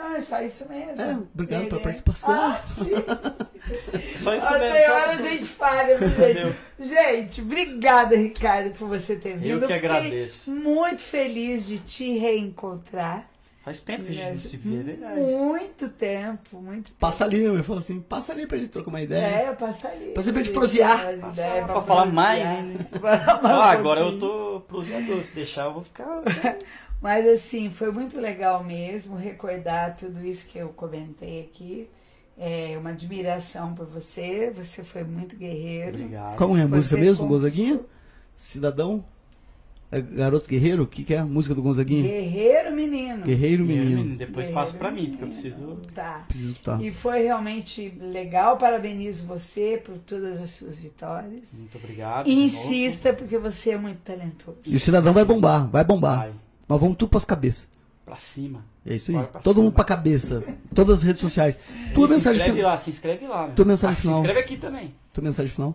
Ah, 0.00 0.16
é 0.16 0.20
só 0.20 0.40
isso 0.40 0.68
mesmo. 0.68 1.02
É, 1.02 1.18
obrigado 1.34 1.64
pela 1.66 1.76
Ele- 1.76 1.82
participação. 1.84 2.34
Ah, 2.34 2.60
sim. 2.62 2.90
Só 4.16 4.34
isso 4.34 4.46
Ah, 4.46 4.52
hora 4.52 5.10
a 5.10 5.16
gente 5.16 5.44
falha, 5.44 5.98
viu, 5.98 6.08
gente. 6.08 6.56
Gente, 6.80 7.40
obrigada, 7.42 8.16
Ricardo, 8.16 8.70
por 8.78 8.88
você 8.88 9.16
ter 9.16 9.36
vindo. 9.36 9.50
Eu 9.50 9.60
que 9.68 9.74
fiquei 9.74 9.88
agradeço. 9.90 10.50
muito 10.50 11.02
feliz 11.02 11.66
de 11.66 11.78
te 11.78 12.16
reencontrar. 12.18 13.28
Faz 13.64 13.82
tempo 13.82 14.04
que 14.04 14.12
a 14.12 14.14
gente 14.14 14.30
não 14.30 14.38
se 14.38 14.56
vê, 14.56 14.76
é 14.78 14.82
verdade. 14.82 15.20
Muito 15.20 15.88
tempo, 15.90 16.56
muito 16.62 16.84
tempo. 16.86 16.98
Passa 16.98 17.24
ali, 17.24 17.40
meu. 17.40 17.62
Fala 17.62 17.80
assim, 17.80 18.00
passa 18.00 18.32
ali 18.32 18.46
pra 18.46 18.56
gente 18.56 18.70
trocar 18.70 18.88
uma 18.88 19.02
ideia. 19.02 19.26
É, 19.50 19.52
passa 19.54 19.88
ali. 19.88 20.12
Pra 20.12 20.22
sempre 20.22 20.42
te 20.42 20.50
prosear. 20.50 20.98
Pra 21.02 21.16
Passar 21.18 21.48
ideia, 21.48 21.64
pra 21.66 21.82
falar 21.82 22.06
mais. 22.06 22.42
Pra 22.98 23.40
um 23.44 23.46
Ah, 23.46 23.70
agora 23.72 24.00
eu 24.00 24.18
tô 24.18 24.62
proseador. 24.66 25.22
Se 25.22 25.34
deixar, 25.34 25.66
eu 25.66 25.74
vou 25.74 25.82
ficar. 25.84 26.06
Mas 27.00 27.26
assim, 27.26 27.70
foi 27.70 27.92
muito 27.92 28.18
legal 28.18 28.64
mesmo 28.64 29.16
recordar 29.16 29.96
tudo 29.96 30.24
isso 30.26 30.46
que 30.46 30.58
eu 30.58 30.68
comentei 30.70 31.42
aqui. 31.42 31.88
É 32.36 32.76
uma 32.78 32.90
admiração 32.90 33.74
por 33.74 33.86
você. 33.86 34.52
Você 34.56 34.82
foi 34.84 35.04
muito 35.04 35.36
guerreiro. 35.36 35.96
Obrigado. 35.96 36.36
Qual 36.36 36.56
é 36.56 36.62
a 36.62 36.66
Você 36.66 36.74
música 36.74 36.96
mesmo, 36.96 37.26
conquistou. 37.26 37.28
Gonzaguinha? 37.28 37.80
Cidadão? 38.36 39.04
É 39.90 40.02
Garoto 40.02 40.48
Guerreiro? 40.48 40.82
O 40.82 40.86
que, 40.86 41.02
que 41.02 41.14
é 41.14 41.18
a 41.18 41.24
música 41.24 41.54
do 41.54 41.62
Gonzaguinha? 41.62 42.02
Guerreiro 42.02 42.72
menino. 42.72 43.24
Guerreiro 43.24 43.64
Menino, 43.64 43.84
Menino. 43.84 44.16
Depois 44.18 44.46
Guerreiro 44.46 44.54
passa 44.54 44.76
pra 44.76 44.90
mim, 44.90 45.08
porque 45.10 45.24
eu 45.24 45.28
preciso. 45.28 45.80
Tá. 45.94 46.24
Preciso 46.28 46.52
estar. 46.52 46.82
E 46.82 46.92
foi 46.92 47.22
realmente 47.22 47.88
legal. 47.98 48.58
Parabenizo 48.58 49.24
você 49.24 49.80
por 49.82 49.96
todas 49.98 50.40
as 50.40 50.50
suas 50.50 50.78
vitórias. 50.78 51.54
Muito 51.54 51.78
obrigado. 51.78 52.28
E 52.28 52.44
insista, 52.44 53.14
porque 53.14 53.38
você 53.38 53.70
é 53.70 53.78
muito 53.78 54.00
talentoso. 54.00 54.58
E 54.66 54.76
o 54.76 54.80
cidadão 54.80 55.14
vai 55.14 55.24
bombar, 55.24 55.66
vai 55.68 55.84
bombar. 55.84 56.18
Vai. 56.18 56.32
Nós 56.68 56.80
vamos 56.80 56.96
tudo 56.96 57.08
pras 57.10 57.24
cabeças. 57.24 57.68
Pra 58.04 58.16
cima. 58.16 58.64
É 58.86 58.94
isso 58.94 59.10
aí. 59.10 59.26
Todo 59.42 59.54
cima. 59.54 59.64
mundo 59.64 59.72
pra 59.74 59.84
cabeça. 59.84 60.42
Todas 60.74 60.98
as 60.98 61.02
redes 61.02 61.20
sociais. 61.20 61.58
Tua 61.94 62.06
E 62.06 62.08
se 62.08 62.14
mensagem, 62.14 62.40
inscreve 62.40 62.56
final. 62.58 62.70
lá, 62.70 62.76
se 62.78 62.90
inscreve 62.90 63.26
lá. 63.26 63.46
meu. 63.46 63.54
Tua 63.54 63.64
mensagem 63.66 63.96
Ah, 63.98 64.00
final. 64.00 64.14
Se 64.14 64.20
inscreve 64.20 64.40
aqui 64.40 64.56
também. 64.56 64.94
Tua 65.12 65.24
mensagem 65.24 65.52
final. 65.52 65.74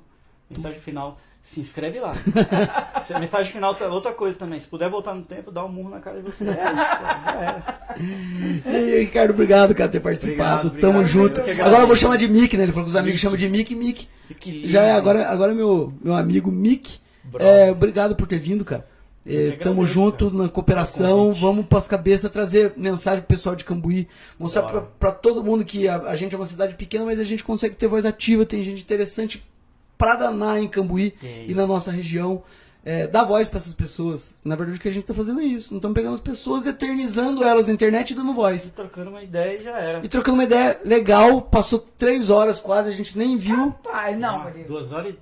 Mensagem 0.50 0.80
final. 0.80 1.20
Se 1.44 1.60
inscreve 1.60 2.00
lá. 2.00 2.14
Se- 3.04 3.20
mensagem 3.20 3.52
final 3.52 3.76
é 3.80 3.88
outra 3.88 4.14
coisa 4.14 4.38
também. 4.38 4.58
Se 4.60 4.66
puder 4.68 4.90
voltar 4.90 5.14
no 5.14 5.24
tempo, 5.24 5.52
dá 5.52 5.64
um 5.66 5.70
murro 5.70 5.90
na 5.90 6.00
cara 6.00 6.18
de 6.18 6.24
você. 6.24 6.44
É 6.46 6.50
isso, 6.50 6.56
cara. 6.56 7.22
Já 7.26 7.36
era. 7.42 7.82
E 8.66 8.76
aí, 8.76 9.00
Ricardo, 9.02 9.32
obrigado, 9.32 9.76
cara, 9.76 9.90
por 9.90 9.94
ter 9.94 10.00
participado. 10.00 10.68
Obrigado, 10.70 10.82
Tamo 10.82 11.00
obrigado. 11.00 11.06
junto. 11.12 11.42
Eu 11.42 11.66
Agora 11.66 11.84
eu 11.84 11.88
vou 11.88 11.96
chamar 11.98 12.18
de 12.18 12.28
Mick, 12.30 12.56
né? 12.56 12.64
Ele 12.64 12.72
falou 12.72 12.86
que 12.86 12.92
os 12.92 12.96
amigos 12.96 13.16
Mick. 13.16 13.22
chamam 13.22 13.38
de 13.38 13.50
Mick, 13.50 13.76
Mick. 13.76 14.08
Já 14.66 14.82
é, 14.84 14.94
agora, 14.94 15.28
agora 15.30 15.52
é 15.52 15.56
meu, 15.56 15.94
meu 16.02 16.16
amigo 16.16 16.50
Mick. 16.52 16.98
É, 17.40 17.72
obrigado 17.72 18.16
por 18.16 18.26
ter 18.28 18.40
vindo, 18.40 18.64
cara. 18.66 18.88
É, 19.26 19.52
tamo 19.52 19.82
agradeço, 19.82 19.86
junto 19.94 20.30
cara, 20.30 20.44
na 20.44 20.50
cooperação, 20.50 21.34
vamos 21.34 21.66
pras 21.66 21.88
cabeças 21.88 22.30
trazer 22.30 22.74
mensagem 22.76 23.22
pro 23.22 23.30
pessoal 23.36 23.56
de 23.56 23.64
Cambuí, 23.64 24.08
mostrar 24.38 24.64
pra 24.64 25.12
todo 25.12 25.44
mundo 25.44 25.64
que 25.64 25.88
a, 25.88 25.96
a 25.98 26.16
gente 26.16 26.36
é 26.36 26.38
uma 26.38 26.46
cidade 26.46 26.76
pequena, 26.76 27.06
mas 27.06 27.20
a 27.20 27.24
gente 27.24 27.44
consegue 27.44 27.76
ter 27.76 27.88
voz 27.88 28.06
ativa, 28.06 28.46
tem 28.46 28.62
gente 28.64 28.82
interessante 28.82 29.42
pra 29.98 30.16
danar 30.16 30.62
em 30.62 30.68
Cambuí 30.68 31.14
e 31.48 31.54
na 31.54 31.66
nossa 31.66 31.92
região. 31.92 32.44
É, 32.86 33.08
dar 33.08 33.24
voz 33.24 33.48
pra 33.48 33.56
essas 33.56 33.74
pessoas. 33.74 34.34
Na 34.44 34.58
verdade, 34.58 34.78
o 34.78 34.82
que 34.82 34.90
a 34.90 34.92
gente 34.92 35.06
tá 35.06 35.14
fazendo 35.14 35.40
é 35.40 35.46
isso. 35.46 35.72
Não 35.72 35.78
estamos 35.78 35.96
pegando 35.96 36.16
as 36.16 36.20
pessoas, 36.20 36.66
eternizando 36.66 37.42
elas 37.42 37.68
na 37.68 37.74
internet 37.74 38.12
e 38.12 38.14
dando 38.14 38.34
voz. 38.34 38.74
Trocando 38.76 39.10
uma 39.10 39.24
ideia 39.24 39.58
e 39.58 39.64
já 39.64 39.80
era. 39.80 40.02
E 40.04 40.10
trocando 40.10 40.36
uma 40.36 40.44
ideia 40.44 40.78
legal, 40.84 41.44
passou 41.44 41.80
três 41.98 42.30
horas 42.30 42.60
quase, 42.60 42.90
a 42.90 42.92
gente 42.92 43.18
nem 43.18 43.38
viu. 43.38 43.72
Pai, 43.82 44.18
não, 44.18 44.42
Ah. 44.42 44.52
Duas 44.68 44.92
horas 44.92 45.14
e 45.14 45.18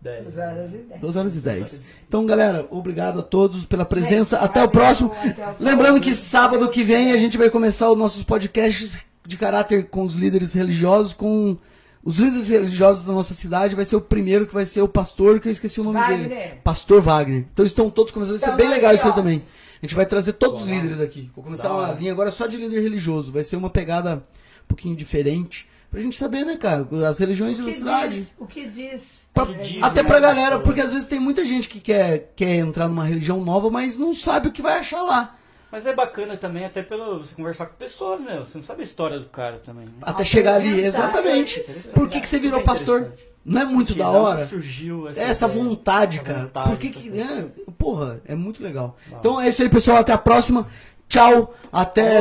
dez. 0.00 0.22
Duas 0.22 0.38
horas 0.38 0.70
e 0.74 0.76
dez. 0.78 1.00
2 1.00 1.16
horas 1.16 1.36
e 1.36 1.40
10. 1.40 1.80
Então, 2.08 2.26
galera, 2.26 2.66
obrigado 2.70 3.20
a 3.20 3.22
todos 3.22 3.64
pela 3.66 3.84
presença. 3.84 4.36
Gente, 4.36 4.44
Até 4.46 4.62
o 4.64 4.68
próximo. 4.68 5.12
até 5.12 5.30
o 5.30 5.34
próximo. 5.34 5.56
Lembrando 5.66 6.00
que 6.00 6.14
sábado 6.14 6.68
que 6.70 6.82
vem 6.82 7.12
a 7.12 7.16
gente 7.16 7.36
vai 7.38 7.50
começar 7.50 7.90
os 7.90 7.98
nossos 7.98 8.22
podcasts 8.24 8.98
de 9.26 9.36
caráter 9.36 9.88
com 9.88 10.02
os 10.02 10.14
líderes 10.14 10.54
religiosos, 10.54 11.12
com 11.14 11.56
os 12.02 12.16
líderes 12.18 12.48
religiosos 12.48 13.04
da 13.04 13.12
nossa 13.12 13.34
cidade. 13.34 13.74
Vai 13.76 13.84
ser 13.84 13.96
o 13.96 14.00
primeiro 14.00 14.46
que 14.46 14.54
vai 14.54 14.64
ser 14.64 14.80
o 14.82 14.88
pastor, 14.88 15.38
que 15.38 15.48
eu 15.48 15.52
esqueci 15.52 15.80
o 15.80 15.84
nome 15.84 15.98
Wagner. 16.00 16.28
dele. 16.28 16.54
Pastor 16.64 17.00
Wagner. 17.00 17.46
Então 17.52 17.64
estão 17.64 17.90
todos 17.90 18.12
começando. 18.12 18.38
Vai 18.38 18.48
ser 18.50 18.56
bem 18.56 18.68
legal 18.68 18.94
isso 18.94 19.06
aí 19.06 19.14
também. 19.14 19.42
A 19.82 19.86
gente 19.86 19.94
vai 19.94 20.04
trazer 20.06 20.32
todos 20.34 20.62
os 20.62 20.68
líderes 20.68 21.00
aqui. 21.00 21.30
Vou 21.34 21.42
começar 21.44 21.72
uma 21.74 21.92
linha 21.92 22.12
agora 22.12 22.30
só 22.30 22.46
de 22.46 22.56
líder 22.56 22.80
religioso. 22.82 23.32
Vai 23.32 23.44
ser 23.44 23.56
uma 23.56 23.70
pegada 23.70 24.16
um 24.16 24.66
pouquinho 24.68 24.94
diferente. 24.96 25.66
Pra 25.90 26.00
gente 26.00 26.16
saber, 26.16 26.44
né, 26.44 26.56
cara, 26.56 26.86
as 27.08 27.18
religiões 27.18 27.58
da 27.58 27.72
cidade. 27.72 28.14
diz? 28.14 28.34
O 28.38 28.46
que 28.46 28.68
diz? 28.68 29.19
Pra- 29.32 29.46
até 29.82 30.02
né, 30.02 30.08
pra 30.08 30.18
galera, 30.20 30.58
porque 30.58 30.80
às 30.80 30.92
vezes 30.92 31.06
tem 31.06 31.20
muita 31.20 31.44
gente 31.44 31.68
que 31.68 31.80
quer, 31.80 32.32
quer 32.34 32.56
entrar 32.56 32.88
numa 32.88 33.04
religião 33.04 33.40
nova, 33.42 33.70
mas 33.70 33.96
não 33.96 34.12
sabe 34.12 34.48
o 34.48 34.52
que 34.52 34.60
vai 34.62 34.78
achar 34.78 35.02
lá. 35.02 35.36
Mas 35.70 35.86
é 35.86 35.94
bacana 35.94 36.36
também, 36.36 36.64
até 36.64 36.82
pelo 36.82 37.18
você 37.20 37.32
conversar 37.34 37.66
com 37.66 37.74
pessoas, 37.76 38.20
meu. 38.20 38.44
Você 38.44 38.58
não 38.58 38.64
sabe 38.64 38.80
a 38.80 38.84
história 38.84 39.20
do 39.20 39.26
cara 39.26 39.58
também. 39.64 39.86
Né? 39.86 39.92
Até 40.02 40.24
chegar 40.24 40.56
ali, 40.56 40.80
exatamente. 40.80 41.60
isso. 41.60 41.92
Por 41.92 42.08
que, 42.08 42.20
que 42.20 42.28
você 42.28 42.40
virou 42.40 42.58
Super 42.58 42.70
pastor? 42.70 43.12
Não 43.44 43.62
é 43.62 43.64
muito 43.64 43.94
da 43.94 44.10
hora? 44.10 44.46
surgiu 44.46 45.08
essa, 45.08 45.20
Essa 45.20 45.46
ideia? 45.46 45.62
vontade, 45.64 46.16
Essa 46.18 46.26
cara. 46.26 46.38
vontade, 46.40 46.68
Por 46.70 46.78
que 46.78 46.88
essa 46.88 46.98
que. 46.98 47.20
É, 47.20 47.46
porra, 47.78 48.20
é 48.26 48.34
muito 48.34 48.62
legal. 48.62 48.96
Então 49.18 49.40
é 49.40 49.48
isso 49.48 49.62
aí, 49.62 49.68
pessoal. 49.68 49.98
Até 49.98 50.12
a 50.12 50.18
próxima. 50.18 50.66
Tchau, 51.08 51.54
até. 51.72 52.20